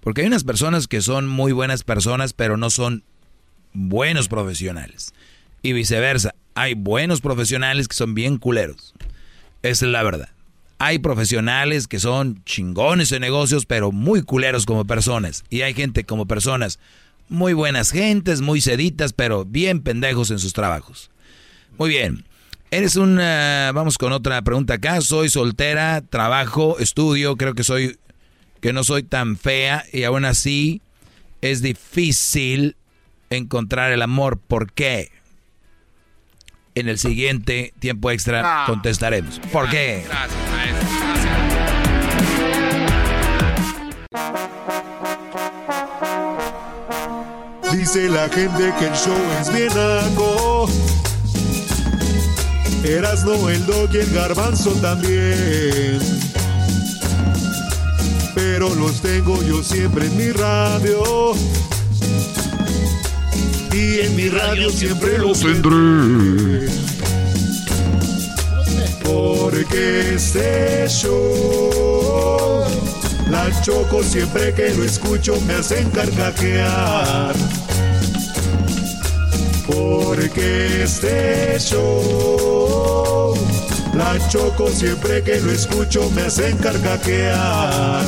Porque 0.00 0.20
hay 0.20 0.26
unas 0.26 0.44
personas 0.44 0.86
que 0.86 1.00
son 1.00 1.26
muy 1.26 1.52
buenas 1.52 1.82
personas, 1.82 2.34
pero 2.34 2.58
no 2.58 2.68
son 2.68 3.02
buenos 3.72 4.28
profesionales. 4.28 5.14
Y 5.62 5.72
viceversa, 5.72 6.34
hay 6.57 6.73
buenos 6.75 7.20
profesionales 7.20 7.86
que 7.86 7.94
son 7.94 8.15
bien 8.15 8.39
culeros. 8.39 8.94
Esa 9.62 9.85
es 9.85 9.93
la 9.93 10.02
verdad. 10.02 10.31
Hay 10.78 10.99
profesionales 10.99 11.86
que 11.86 12.01
son 12.01 12.43
chingones 12.44 13.12
en 13.12 13.20
negocios, 13.20 13.67
pero 13.67 13.93
muy 13.93 14.23
culeros 14.23 14.65
como 14.65 14.86
personas. 14.86 15.44
Y 15.51 15.60
hay 15.60 15.75
gente 15.75 16.05
como 16.05 16.26
personas 16.26 16.78
muy 17.28 17.52
buenas 17.52 17.91
gentes, 17.91 18.41
muy 18.41 18.62
seditas, 18.62 19.12
pero 19.12 19.44
bien 19.44 19.83
pendejos 19.83 20.31
en 20.31 20.39
sus 20.39 20.55
trabajos. 20.55 21.10
Muy 21.78 21.91
bien. 21.91 22.25
Eres 22.70 22.97
una... 22.97 23.70
Vamos 23.75 23.99
con 23.99 24.12
otra 24.12 24.41
pregunta 24.43 24.75
acá. 24.75 25.02
Soy 25.02 25.28
soltera, 25.28 26.01
trabajo, 26.01 26.78
estudio, 26.78 27.36
creo 27.36 27.55
que 27.55 27.65
soy... 27.65 27.99
que 28.62 28.73
no 28.73 28.83
soy 28.83 29.02
tan 29.02 29.36
fea 29.36 29.85
y 29.93 30.05
aún 30.05 30.25
así 30.25 30.81
es 31.43 31.60
difícil 31.60 32.76
encontrar 33.28 33.93
el 33.93 34.01
amor. 34.01 34.39
¿Por 34.39 34.73
qué? 34.73 35.10
En 36.76 36.88
el 36.88 36.98
siguiente 36.98 37.72
tiempo 37.80 38.10
extra 38.10 38.42
Ah. 38.44 38.66
contestaremos. 38.66 39.40
¿Por 39.50 39.68
qué? 39.70 40.05
Gracias, 40.06 40.38
maestro. 40.52 41.96
Dice 47.72 48.08
la 48.08 48.28
gente 48.28 48.72
que 48.78 48.86
el 48.86 48.94
show 48.94 49.16
es 49.40 49.52
bien 49.52 49.68
naco. 49.74 50.68
Erasno, 52.84 53.48
el 53.50 53.64
dog 53.66 53.88
y 53.92 53.98
el 53.98 54.12
garbanzo 54.14 54.70
también. 54.80 55.98
Pero 58.34 58.74
los 58.74 59.00
tengo 59.02 59.42
yo 59.42 59.62
siempre 59.62 60.06
en 60.06 60.16
mi 60.16 60.30
radio. 60.30 61.32
Y 63.76 64.00
en 64.00 64.16
mi 64.16 64.30
radio 64.30 64.70
siempre 64.70 65.18
los 65.18 65.40
tendré. 65.40 66.66
Porque 69.05 70.14
este 70.14 70.88
show, 70.88 72.64
la 73.28 73.50
choco 73.60 74.02
siempre 74.02 74.55
que 74.55 74.70
lo 74.70 74.82
escucho 74.82 75.38
me 75.46 75.56
hacen 75.56 75.90
carcajear. 75.90 77.34
Porque 79.66 80.82
este 80.82 81.58
show, 81.58 83.34
la 83.92 84.16
choco 84.30 84.70
siempre 84.70 85.22
que 85.22 85.38
lo 85.38 85.52
escucho 85.52 86.10
me 86.14 86.22
hacen 86.22 86.56
carcajear. 86.56 88.06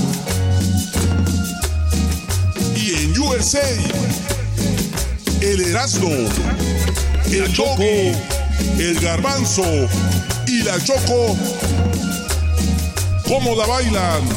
Y 2.74 2.94
en 3.04 3.18
USA, 3.18 3.68
el 5.40 5.60
Erasmo, 5.60 6.10
el 7.26 7.52
Doggy, 7.54 8.12
el 8.78 8.98
Garbanzo 9.00 9.64
y 10.46 10.62
la 10.62 10.82
Choco, 10.82 11.36
¿cómo 13.26 13.54
la 13.56 13.66
bailan? 13.66 14.28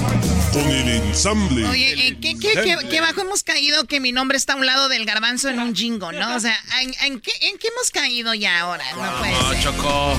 Con 0.51 0.69
el 0.69 0.89
ensamble. 0.89 1.65
Oye, 1.65 2.07
eh, 2.09 2.17
¿qué, 2.21 2.37
qué, 2.37 2.51
qué- 2.61 2.77
qué 2.89 2.99
bajo 2.99 3.21
hemos 3.21 3.41
caído 3.41 3.85
que 3.85 4.01
mi 4.01 4.11
nombre 4.11 4.37
está 4.37 4.51
a 4.53 4.55
un 4.57 4.65
lado 4.65 4.89
del 4.89 5.05
garbanzo 5.05 5.47
en 5.47 5.59
un 5.59 5.73
jingo, 5.73 6.11
¿no? 6.11 6.35
O 6.35 6.39
sea, 6.41 6.59
¿en, 6.81 6.93
en 7.05 7.21
qué, 7.21 7.31
en 7.41 7.57
qué 7.57 7.69
hemos 7.69 7.89
caído 7.89 8.33
ya 8.33 8.59
ahora? 8.59 8.83
No 8.91 9.19
puede 9.19 9.31
No, 9.31 9.49
ser. 9.53 9.63
Choco. 9.63 10.17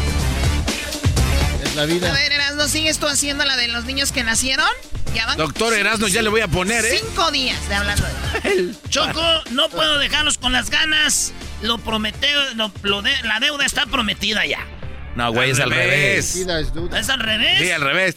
La 1.74 1.82
A 1.82 1.86
ver, 1.86 2.32
Erasmo, 2.32 2.68
¿sigues 2.68 2.98
tú 2.98 3.06
haciendo 3.06 3.44
la 3.44 3.56
de 3.56 3.68
los 3.68 3.84
niños 3.84 4.12
que 4.12 4.22
nacieron? 4.24 4.66
Ya 5.14 5.26
van 5.26 5.36
Doctor 5.38 5.72
Erasmo, 5.74 6.06
ya 6.08 6.22
le 6.22 6.28
voy 6.28 6.40
a 6.42 6.48
poner, 6.48 6.84
¿eh? 6.84 6.98
Cinco 7.02 7.30
días 7.30 7.68
de 7.68 7.74
hablando 7.74 8.04
de 8.42 8.74
Choco, 8.88 9.22
no 9.50 9.68
puedo 9.70 9.98
dejarlos 9.98 10.38
con 10.38 10.52
las 10.52 10.70
ganas. 10.70 11.32
Lo 11.62 11.78
prometeo, 11.78 12.54
lo- 12.54 12.72
lo 12.82 13.02
de- 13.02 13.22
la 13.24 13.38
deuda 13.40 13.64
está 13.64 13.86
prometida 13.86 14.44
ya. 14.46 14.66
No, 15.16 15.32
güey, 15.32 15.50
es 15.50 15.60
al 15.60 15.70
revés. 15.70 16.34
Vida 16.34 16.60
es 16.60 16.72
duda. 16.72 16.98
¿Es 16.98 17.08
al 17.08 17.20
revés? 17.20 17.58
Sí, 17.58 17.70
al 17.70 17.82
revés. 17.82 18.16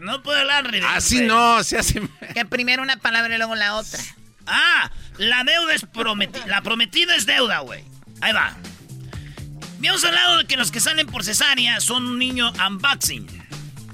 No 0.00 0.22
puedo 0.22 0.38
hablar 0.38 0.64
al 0.66 0.72
revés. 0.72 0.88
Así 0.94 1.20
no, 1.22 1.62
se 1.64 1.78
hace. 1.78 2.02
Que 2.34 2.44
primero 2.44 2.82
una 2.82 2.96
palabra 2.98 3.34
y 3.34 3.38
luego 3.38 3.54
la 3.54 3.76
otra. 3.76 4.00
Ah, 4.46 4.90
la 5.16 5.44
deuda 5.44 5.74
es 5.74 5.86
prometida. 5.86 6.46
La 6.46 6.60
prometida 6.62 7.14
es 7.16 7.24
deuda, 7.26 7.60
güey. 7.60 7.84
Ahí 8.20 8.32
va. 8.32 8.54
Habíamos 9.84 10.04
hablado 10.04 10.38
de 10.38 10.46
que 10.46 10.56
los 10.56 10.70
que 10.70 10.80
salen 10.80 11.06
por 11.06 11.24
cesárea 11.24 11.78
son 11.78 12.06
un 12.06 12.18
niño 12.18 12.50
unboxing. 12.52 13.26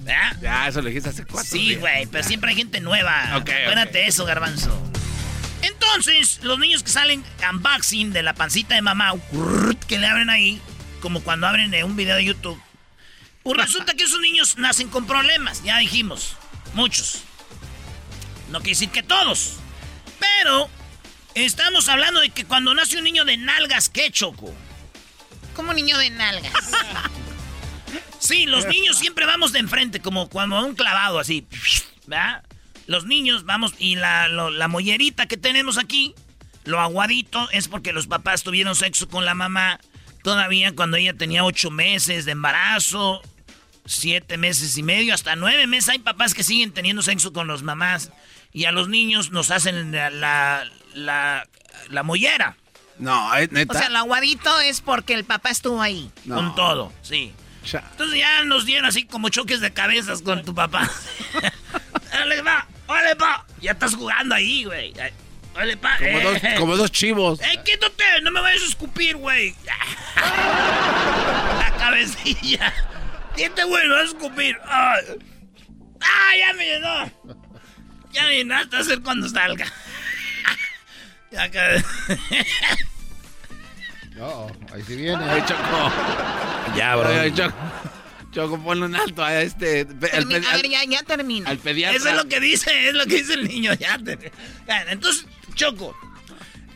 ¿Verdad? 0.02 0.36
Ya, 0.41 0.69
eso 0.69 0.83
lo 0.83 0.86
dijiste 0.86 1.09
hace 1.09 1.25
cuatro 1.25 1.51
Sí, 1.51 1.75
güey, 1.75 2.07
pero 2.07 2.23
siempre 2.23 2.51
hay 2.51 2.57
gente 2.57 2.81
nueva. 2.81 3.36
Ok, 3.39 3.51
Acuérdate 3.51 4.07
eso, 4.07 4.25
garbanzo. 4.25 4.70
Entonces, 5.62 6.39
los 6.44 6.60
niños 6.60 6.85
que 6.85 6.91
salen 6.91 7.25
unboxing 7.51 8.12
de 8.12 8.23
la 8.23 8.35
pancita 8.35 8.77
de 8.77 8.83
mamá, 8.83 9.15
que 9.89 9.99
le 9.99 10.07
abren 10.07 10.31
ahí, 10.31 10.60
como 11.01 11.25
cuando 11.25 11.49
abren 11.49 11.75
eh, 11.75 11.83
un 11.83 11.97
video 11.97 12.15
de 12.15 12.25
YouTube, 12.25 12.62
pues 13.43 13.57
resulta 13.57 13.94
que 13.94 14.05
esos 14.05 14.20
niños 14.20 14.59
nacen 14.59 14.91
con 14.91 15.09
problemas, 15.09 15.65
ya 15.65 15.78
dijimos, 15.78 16.36
muchos. 16.75 17.25
No 18.51 18.60
quiere 18.60 18.78
decir 18.78 18.91
que 18.91 19.02
todos, 19.02 19.57
pero 20.20 20.70
estamos 21.35 21.89
hablando 21.89 22.20
de 22.20 22.31
que 22.31 22.44
cuando 22.44 22.73
nace 22.75 22.97
un 22.97 23.02
niño 23.02 23.25
de 23.25 23.39
nalgas, 23.39 23.89
¿qué 23.89 24.12
choco? 24.12 24.55
Como 25.55 25.73
niño 25.75 25.99
de 25.99 26.11
nalgas. 26.11 26.53
Sí, 28.19 28.47
los 28.47 28.67
niños 28.67 28.99
siempre 28.99 29.27
vamos 29.27 29.53
de 29.53 29.59
enfrente, 29.59 30.01
como 30.01 30.29
cuando 30.29 30.65
un 30.65 30.75
clavado 30.75 31.19
así. 31.19 31.47
¿Verdad? 32.07 32.45
Los 32.87 33.07
niños 33.07 33.45
vamos, 33.45 33.75
y 33.79 33.97
la, 33.97 34.29
la 34.29 34.69
mollerita 34.69 35.27
que 35.27 35.37
tenemos 35.37 35.79
aquí, 35.79 36.15
lo 36.65 36.81
aguadito, 36.81 37.49
es 37.51 37.69
porque 37.69 37.93
los 37.93 38.07
papás 38.07 38.43
tuvieron 38.43 38.75
sexo 38.75 39.09
con 39.09 39.25
la 39.25 39.35
mamá 39.35 39.81
todavía 40.23 40.75
cuando 40.75 40.97
ella 40.97 41.15
tenía 41.15 41.45
ocho 41.45 41.70
meses 41.70 42.25
de 42.25 42.33
embarazo, 42.33 43.23
siete 43.87 44.37
meses 44.37 44.77
y 44.77 44.83
medio, 44.83 45.15
hasta 45.15 45.37
nueve 45.37 45.67
meses. 45.67 45.91
Hay 45.91 45.99
papás 45.99 46.35
que 46.35 46.45
siguen 46.45 46.73
teniendo 46.73 47.03
sexo 47.03 47.33
con 47.33 47.47
los 47.47 47.62
mamás 47.62 48.11
y 48.53 48.65
a 48.65 48.73
los 48.73 48.89
niños 48.89 49.31
nos 49.31 49.51
hacen 49.51 49.93
la, 49.93 50.11
la, 50.11 50.65
la, 50.95 51.49
la 51.89 52.03
mollera. 52.03 52.57
No, 53.01 53.37
eh, 53.37 53.49
neta. 53.51 53.77
O 53.77 53.81
sea, 53.81 53.89
lo 53.89 53.99
aguadito 53.99 54.61
es 54.61 54.81
porque 54.81 55.15
el 55.15 55.25
papá 55.25 55.51
estuvo 55.51 55.81
ahí. 55.81 56.11
No. 56.25 56.37
Con 56.37 56.55
todo, 56.55 56.93
sí. 57.03 57.33
Entonces 57.62 58.19
ya 58.19 58.45
nos 58.45 58.67
dieron 58.67 58.87
así 58.87 59.05
como 59.05 59.29
choques 59.29 59.61
de 59.61 59.73
cabezas 59.73 60.23
con 60.23 60.45
tu 60.45 60.55
papá. 60.55 60.91
¡Órale, 62.12 62.43
va! 62.43 62.67
¡Órale, 62.87 63.15
va! 63.15 63.45
Ya 63.61 63.73
estás 63.73 63.95
jugando 63.95 64.35
ahí, 64.35 64.65
güey. 64.65 64.93
¡Órale, 65.55 65.77
pa! 65.77 65.97
Como 65.99 66.09
eh. 66.09 66.23
dos, 66.23 66.59
como 66.59 66.77
dos 66.77 66.93
chivos. 66.93 67.41
¡Ey, 67.41 67.59
quítate! 67.65 68.20
¡No 68.23 68.31
me 68.31 68.41
vayas 68.41 68.62
a 68.62 68.67
escupir, 68.67 69.17
güey! 69.17 69.55
La 70.17 71.75
cabecilla. 71.79 72.73
Quítate, 73.37 73.65
güey, 73.65 73.89
no 73.89 73.95
vas 73.95 74.03
a 74.03 74.07
escupir. 74.07 74.59
¡Ah, 74.65 74.97
ya 76.39 76.53
me 76.55 76.65
llenó! 76.65 77.12
Ya 78.12 78.25
me 78.25 78.37
llenaste 78.37 78.77
a 78.77 78.81
hacer 78.81 79.01
cuando 79.03 79.29
salga. 79.29 79.67
Ya 81.33 81.49
que... 81.49 81.81
No, 84.21 84.47
ahí 84.75 84.83
sí 84.87 84.97
viene. 84.97 85.25
Ay, 85.25 85.43
Choco. 85.47 85.93
Ya, 86.77 86.95
bro. 86.97 87.09
Ay, 87.09 87.33
Choco. 87.33 87.55
Choco, 88.33 88.63
ponle 88.63 88.85
un 88.85 88.95
alto 88.95 89.25
a 89.25 89.41
este. 89.43 89.87
Termi- 89.89 90.47
a 90.47 90.57
ver, 90.57 90.69
ya, 90.69 90.85
ya 90.85 91.03
termina. 91.03 91.49
al 91.51 91.59
pediatra. 91.59 91.97
Eso 91.97 92.09
es 92.11 92.15
lo 92.17 92.29
que 92.29 92.39
dice, 92.39 92.89
es 92.89 92.95
lo 92.95 93.07
que 93.07 93.17
dice 93.17 93.35
el 93.35 93.49
niño. 93.49 93.73
Ya 93.75 93.99
te- 93.99 94.31
Entonces, 94.89 95.27
Choco, 95.55 95.97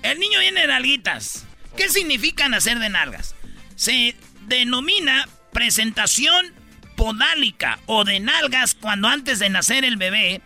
el 0.03 0.19
niño 0.19 0.41
viene 0.41 0.63
de 0.63 0.67
nalguitas. 0.69 1.45
¿Qué 1.77 1.89
significa 1.91 2.49
nacer 2.49 2.79
de 2.79 2.89
nalgas? 2.89 3.35
Se 3.77 4.17
denomina 4.47 5.29
presentación 5.53 6.53
podálica 6.97 7.79
o 7.87 8.05
de 8.05 8.21
nalgas 8.21 8.75
cuando 8.75 9.09
antes 9.09 9.39
de 9.39 9.51
nacer 9.51 9.85
el 9.85 9.97
bebé 9.97 10.41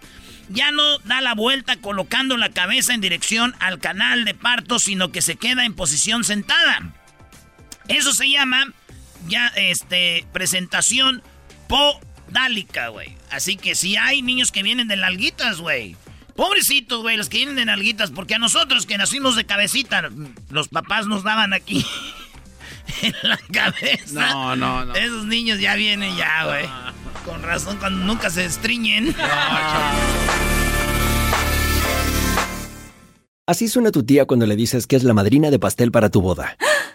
ya 0.48 0.70
no 0.72 0.98
da 1.00 1.20
la 1.20 1.34
vuelta 1.34 1.76
colocando 1.76 2.36
la 2.36 2.50
cabeza 2.50 2.94
en 2.94 3.00
dirección 3.00 3.54
al 3.60 3.78
canal 3.78 4.24
de 4.24 4.34
parto, 4.34 4.78
sino 4.78 5.12
que 5.12 5.22
se 5.22 5.36
queda 5.36 5.64
en 5.64 5.74
posición 5.74 6.24
sentada. 6.24 6.92
Eso 7.88 8.12
se 8.12 8.28
llama 8.30 8.72
ya 9.26 9.48
este 9.48 10.26
presentación 10.32 11.22
podálica, 11.68 12.88
güey. 12.88 13.16
Así 13.30 13.56
que 13.56 13.74
si 13.74 13.96
hay 13.96 14.22
niños 14.22 14.52
que 14.52 14.62
vienen 14.62 14.88
de 14.88 14.96
nalguitas, 14.96 15.58
güey. 15.58 15.96
Pobrecitos, 16.36 17.02
güey, 17.02 17.16
los 17.16 17.28
que 17.28 17.38
vienen 17.38 17.56
de 17.56 17.64
nalguitas, 17.64 18.12
porque 18.12 18.36
a 18.36 18.38
nosotros 18.38 18.86
que 18.86 18.96
nacimos 18.96 19.34
de 19.34 19.44
cabecita, 19.44 20.08
los 20.50 20.68
papás 20.68 21.06
nos 21.08 21.24
daban 21.24 21.52
aquí 21.52 21.84
en 23.02 23.14
la 23.22 23.38
cabeza. 23.52 24.30
No, 24.30 24.54
no, 24.54 24.84
no. 24.84 24.94
Esos 24.94 25.24
niños 25.24 25.58
ya 25.58 25.74
vienen 25.74 26.16
ya, 26.16 26.44
güey. 26.44 26.68
Con 27.28 27.42
razón, 27.42 27.76
cuando 27.76 28.06
nunca 28.06 28.30
se 28.30 28.46
estriñen. 28.46 29.14
Así 33.46 33.68
suena 33.68 33.90
tu 33.90 34.02
tía 34.02 34.24
cuando 34.24 34.46
le 34.46 34.56
dices 34.56 34.86
que 34.86 34.96
es 34.96 35.04
la 35.04 35.12
madrina 35.12 35.50
de 35.50 35.58
pastel 35.58 35.90
para 35.90 36.08
tu 36.08 36.22
boda. 36.22 36.56